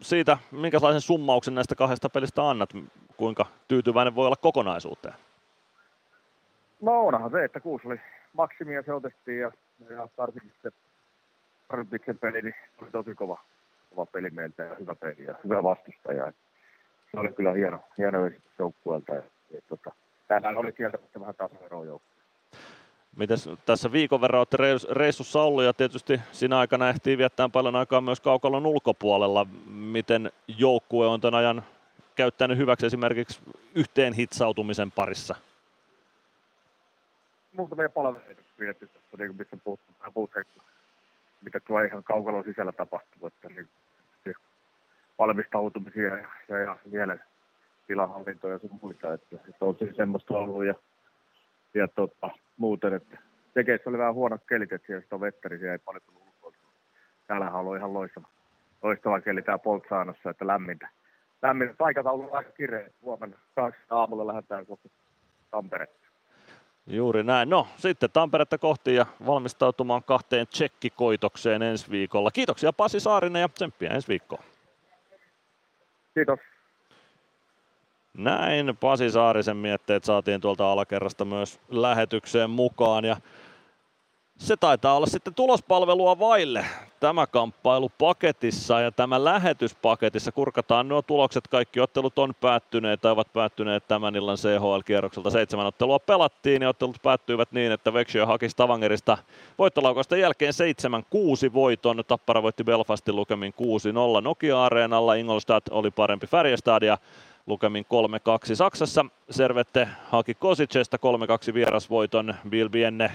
Siitä, 0.00 0.38
minkälaisen 0.50 1.00
summauksen 1.00 1.54
näistä 1.54 1.74
kahdesta 1.74 2.08
pelistä 2.08 2.50
annat? 2.50 2.70
Kuinka 3.16 3.46
tyytyväinen 3.68 4.14
voi 4.14 4.26
olla 4.26 4.36
kokonaisuuteen? 4.36 5.14
No 6.80 7.06
onhan 7.06 7.30
se, 7.30 7.44
että 7.44 7.60
kuusi 7.60 7.86
oli 7.86 8.00
maksimi 8.32 8.74
ja 8.74 8.82
se 8.82 8.92
otettiin 8.92 9.40
ja, 9.40 9.52
ja 9.80 10.08
se 10.62 10.70
Rybiksen 11.70 12.18
peli, 12.18 12.42
niin 12.42 12.54
oli 12.82 12.90
tosi 12.90 13.14
kova, 13.14 13.40
kova 13.90 14.06
peli 14.06 14.30
meiltä 14.30 14.62
ja 14.62 14.74
hyvä 14.74 14.94
peli 14.94 15.24
ja 15.24 15.34
hyvä 15.44 15.62
vastustaja. 15.62 16.32
Se 17.10 17.20
oli 17.20 17.32
kyllä 17.32 17.52
hieno, 17.52 17.80
hieno 17.98 18.26
esitys 18.26 18.58
joukkueelta. 18.58 19.14
Ja, 19.14 19.22
ja, 19.50 19.60
tota, 19.68 19.92
tänään 20.28 20.56
oli 20.56 20.72
kieltämättä 20.72 21.20
vähän 21.20 21.34
tasaeroa 21.34 21.84
joukkue. 21.84 22.16
Mites 23.16 23.48
tässä 23.66 23.92
viikon 23.92 24.20
verran 24.20 24.38
olette 24.38 24.56
reissussa 24.90 25.42
ollut 25.42 25.64
ja 25.64 25.72
tietysti 25.72 26.20
siinä 26.32 26.58
aikana 26.58 26.88
ehtii 26.88 27.18
viettää 27.18 27.48
paljon 27.48 27.76
aikaa 27.76 28.00
myös 28.00 28.20
kaukalon 28.20 28.66
ulkopuolella. 28.66 29.46
Miten 29.66 30.32
joukkue 30.48 31.06
on 31.06 31.20
tämän 31.20 31.38
ajan 31.38 31.62
käyttänyt 32.14 32.58
hyväksi 32.58 32.86
esimerkiksi 32.86 33.40
yhteen 33.74 34.12
hitsautumisen 34.12 34.92
parissa? 34.92 35.34
Muutamia 37.52 37.88
palveluita 37.88 38.45
pidetty 38.56 38.86
tässä, 38.86 39.16
niin 39.18 39.36
missä 39.36 39.56
puhuttiin, 39.64 39.96
puhuttiin 40.14 40.46
mitä 41.40 41.60
tuo 41.60 41.80
ihan 41.80 42.04
kaukalon 42.04 42.44
sisällä 42.44 42.72
tapahtuu, 42.72 43.26
että 43.26 43.48
niin, 43.48 43.68
valmistautumisia 45.18 46.16
ja, 46.16 46.28
ja, 46.48 46.58
ja 46.58 46.76
vielä 46.92 47.18
tilahallintoja 47.86 48.54
ja 48.54 48.58
sun 48.58 48.78
muita, 48.82 49.14
että, 49.14 49.36
että 49.36 49.64
on 49.64 49.76
siis 49.78 49.96
semmoista 49.96 50.34
ollut 50.34 50.64
ja, 50.64 50.74
ja 51.74 51.88
tota, 51.88 52.30
muuten, 52.56 52.94
että 52.94 53.18
tekeissä 53.54 53.90
oli 53.90 53.98
vähän 53.98 54.14
huonot 54.14 54.40
kelit, 54.48 54.72
että 54.72 54.86
siellä 54.86 55.06
on 55.10 55.20
vettä, 55.20 55.48
niin 55.48 55.70
ei 55.70 55.78
paljon 55.78 56.02
tullut 56.06 56.22
ulkoa. 56.42 56.52
Täällähän 57.26 57.54
on 57.54 57.76
ihan 57.76 57.94
loistava, 57.94 58.28
loistava 58.82 59.20
keli 59.20 59.42
tää 59.42 59.58
Poltsaanossa, 59.58 60.30
että 60.30 60.46
lämmintä. 60.46 60.88
Lämmintä. 61.42 61.74
Aikataulu 61.78 62.22
on 62.22 62.36
aika 62.36 62.52
kireä. 62.52 62.90
Huomenna 63.02 63.38
kaksi 63.54 63.80
aamulla 63.90 64.26
lähdetään 64.26 64.66
kohti 64.66 64.90
Tamperetta. 65.50 66.05
Juuri 66.86 67.22
näin. 67.22 67.50
No 67.50 67.66
sitten 67.76 68.10
Tamperetta 68.10 68.58
kohti 68.58 68.94
ja 68.94 69.06
valmistautumaan 69.26 70.02
kahteen 70.02 70.46
tsekkikoitokseen 70.46 71.62
ensi 71.62 71.90
viikolla. 71.90 72.30
Kiitoksia 72.30 72.72
Pasi 72.72 73.00
Saarinen 73.00 73.40
ja 73.40 73.48
tsemppiä 73.48 73.90
ensi 73.90 74.08
viikkoon. 74.08 74.42
Kiitos. 76.14 76.38
Näin 78.14 78.76
Pasi 78.80 79.10
Saarisen 79.10 79.56
mietteet 79.56 80.04
saatiin 80.04 80.40
tuolta 80.40 80.72
alakerrasta 80.72 81.24
myös 81.24 81.60
lähetykseen 81.68 82.50
mukaan 82.50 83.04
ja 83.04 83.16
se 84.38 84.56
taitaa 84.56 84.96
olla 84.96 85.06
sitten 85.06 85.34
tulospalvelua 85.34 86.18
vaille 86.18 86.64
tämä 87.00 87.26
kamppailu 87.26 87.90
paketissa 87.98 88.80
ja 88.80 88.92
tämä 88.92 89.24
lähetyspaketissa. 89.24 90.32
Kurkataan 90.32 90.88
nuo 90.88 91.02
tulokset. 91.02 91.48
Kaikki 91.48 91.80
ottelut 91.80 92.18
on 92.18 92.34
päättyneet 92.40 93.00
tai 93.00 93.12
ovat 93.12 93.32
päättyneet 93.32 93.88
tämän 93.88 94.16
illan 94.16 94.36
CHL-kierrokselta. 94.36 95.30
Seitsemän 95.30 95.66
ottelua 95.66 95.98
pelattiin 95.98 96.62
ja 96.62 96.68
ottelut 96.68 96.96
päättyivät 97.02 97.52
niin, 97.52 97.72
että 97.72 97.92
Vexio 97.92 98.26
haki 98.26 98.48
Stavangerista 98.48 99.18
voittolaukasta 99.58 100.16
jälkeen 100.16 100.52
7-6 101.48 101.52
voiton. 101.52 102.04
Tappara 102.06 102.42
voitti 102.42 102.64
Belfastin 102.64 103.16
lukemin 103.16 103.54
6-0 104.18 104.22
Nokia-areenalla. 104.22 105.14
Ingolstadt 105.14 105.68
oli 105.68 105.90
parempi 105.90 106.26
Färjestad 106.26 106.82
ja 106.82 106.98
lukemin 107.46 107.86
3-2 108.52 108.54
Saksassa. 108.54 109.06
Servette 109.30 109.88
haki 110.10 110.34
Kosicesta 110.34 110.96
3-2 111.50 111.54
vierasvoiton. 111.54 112.34
Bilbienne 112.48 113.10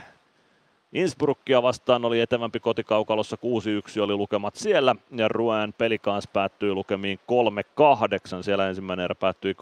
Innsbruckia 0.93 1.61
vastaan 1.61 2.05
oli 2.05 2.19
etevämpi 2.19 2.59
kotikaukalossa 2.59 3.37
6-1 3.97 4.01
oli 4.01 4.15
lukemat 4.15 4.55
siellä 4.55 4.95
ja 5.15 5.27
Ruen 5.27 5.73
peli 5.73 5.99
kanssa 5.99 6.29
päättyi 6.33 6.73
lukemiin 6.73 7.19
3-8. 8.39 8.43
Siellä 8.43 8.69
ensimmäinen 8.69 9.03
erä 9.03 9.15
päättyi 9.15 9.55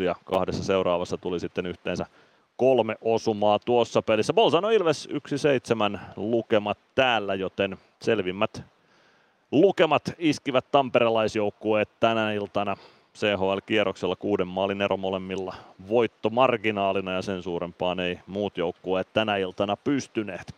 2-6 0.00 0.02
ja 0.02 0.14
kahdessa 0.24 0.64
seuraavassa 0.64 1.18
tuli 1.18 1.40
sitten 1.40 1.66
yhteensä 1.66 2.06
kolme 2.56 2.96
osumaa 3.00 3.58
tuossa 3.58 4.02
pelissä. 4.02 4.32
Bolzano 4.32 4.70
Ilves 4.70 5.08
1-7 5.94 5.98
lukemat 6.16 6.78
täällä, 6.94 7.34
joten 7.34 7.78
selvimmät 8.02 8.62
lukemat 9.52 10.02
iskivät 10.18 10.64
tamperelaisjoukkueet 10.70 11.88
tänä 12.00 12.32
iltana 12.32 12.76
CHL-kierroksella 13.18 14.16
kuuden 14.16 14.48
maalin 14.48 14.82
ero 14.82 14.96
molemmilla 14.96 15.54
voittomarginaalina 15.88 17.12
ja 17.12 17.22
sen 17.22 17.42
suurempaan 17.42 18.00
ei 18.00 18.18
muut 18.26 18.58
joukkueet 18.58 19.12
tänä 19.12 19.36
iltana 19.36 19.76
pystyneet. 19.76 20.54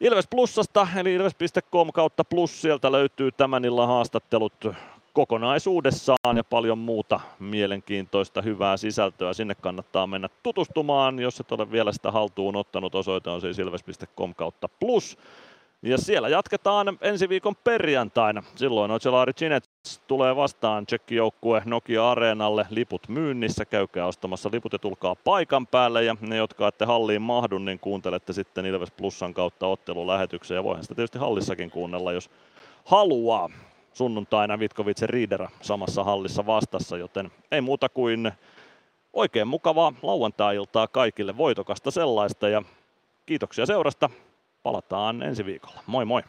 Ilves 0.00 0.26
Plussasta 0.26 0.88
eli 0.96 1.14
ilves.com 1.14 1.92
kautta 1.92 2.24
plus 2.24 2.62
sieltä 2.62 2.92
löytyy 2.92 3.32
tämän 3.32 3.64
illan 3.64 3.88
haastattelut 3.88 4.66
kokonaisuudessaan 5.12 6.36
ja 6.36 6.44
paljon 6.44 6.78
muuta 6.78 7.20
mielenkiintoista 7.38 8.42
hyvää 8.42 8.76
sisältöä. 8.76 9.32
Sinne 9.32 9.54
kannattaa 9.54 10.06
mennä 10.06 10.28
tutustumaan, 10.42 11.18
jos 11.18 11.40
et 11.40 11.52
ole 11.52 11.72
vielä 11.72 11.92
sitä 11.92 12.10
haltuun 12.10 12.56
ottanut. 12.56 12.94
Osoite 12.94 13.30
on 13.30 13.40
siis 13.40 13.58
ilves.com 13.58 14.34
kautta 14.34 14.68
plus. 14.68 15.18
Ja 15.82 15.98
siellä 15.98 16.28
jatketaan 16.28 16.98
ensi 17.00 17.28
viikon 17.28 17.56
perjantaina. 17.56 18.42
Silloin 18.54 18.90
Ocelari 18.90 19.32
Cinets 19.32 19.69
tulee 20.06 20.36
vastaan 20.36 20.86
tsekkijoukkue 20.86 21.62
Nokia 21.64 22.10
Areenalle. 22.10 22.66
Liput 22.70 23.08
myynnissä, 23.08 23.64
käykää 23.64 24.06
ostamassa 24.06 24.50
liput 24.52 24.72
ja 24.72 24.78
tulkaa 24.78 25.14
paikan 25.14 25.66
päälle. 25.66 26.04
Ja 26.04 26.16
ne, 26.20 26.36
jotka 26.36 26.68
ette 26.68 26.84
halliin 26.84 27.22
mahdu, 27.22 27.58
niin 27.58 27.78
kuuntelette 27.78 28.32
sitten 28.32 28.66
Ilves 28.66 28.90
Plusan 28.90 29.34
kautta 29.34 29.66
ottelulähetyksen. 29.66 30.54
Ja 30.54 30.64
voihan 30.64 30.82
sitä 30.84 30.94
tietysti 30.94 31.18
hallissakin 31.18 31.70
kuunnella, 31.70 32.12
jos 32.12 32.30
haluaa. 32.84 33.48
Sunnuntaina 33.92 34.58
Vitkovitsen 34.58 35.08
Riidera 35.08 35.48
samassa 35.60 36.04
hallissa 36.04 36.46
vastassa, 36.46 36.96
joten 36.96 37.30
ei 37.50 37.60
muuta 37.60 37.88
kuin 37.88 38.32
oikein 39.12 39.48
mukavaa 39.48 39.92
lauantai-iltaa 40.02 40.86
kaikille, 40.86 41.36
voitokasta 41.36 41.90
sellaista 41.90 42.48
ja 42.48 42.62
kiitoksia 43.26 43.66
seurasta 43.66 44.10
palataan 44.62 45.22
ensi 45.22 45.44
viikolla. 45.44 45.80
Moi 45.86 46.04
moi! 46.04 46.22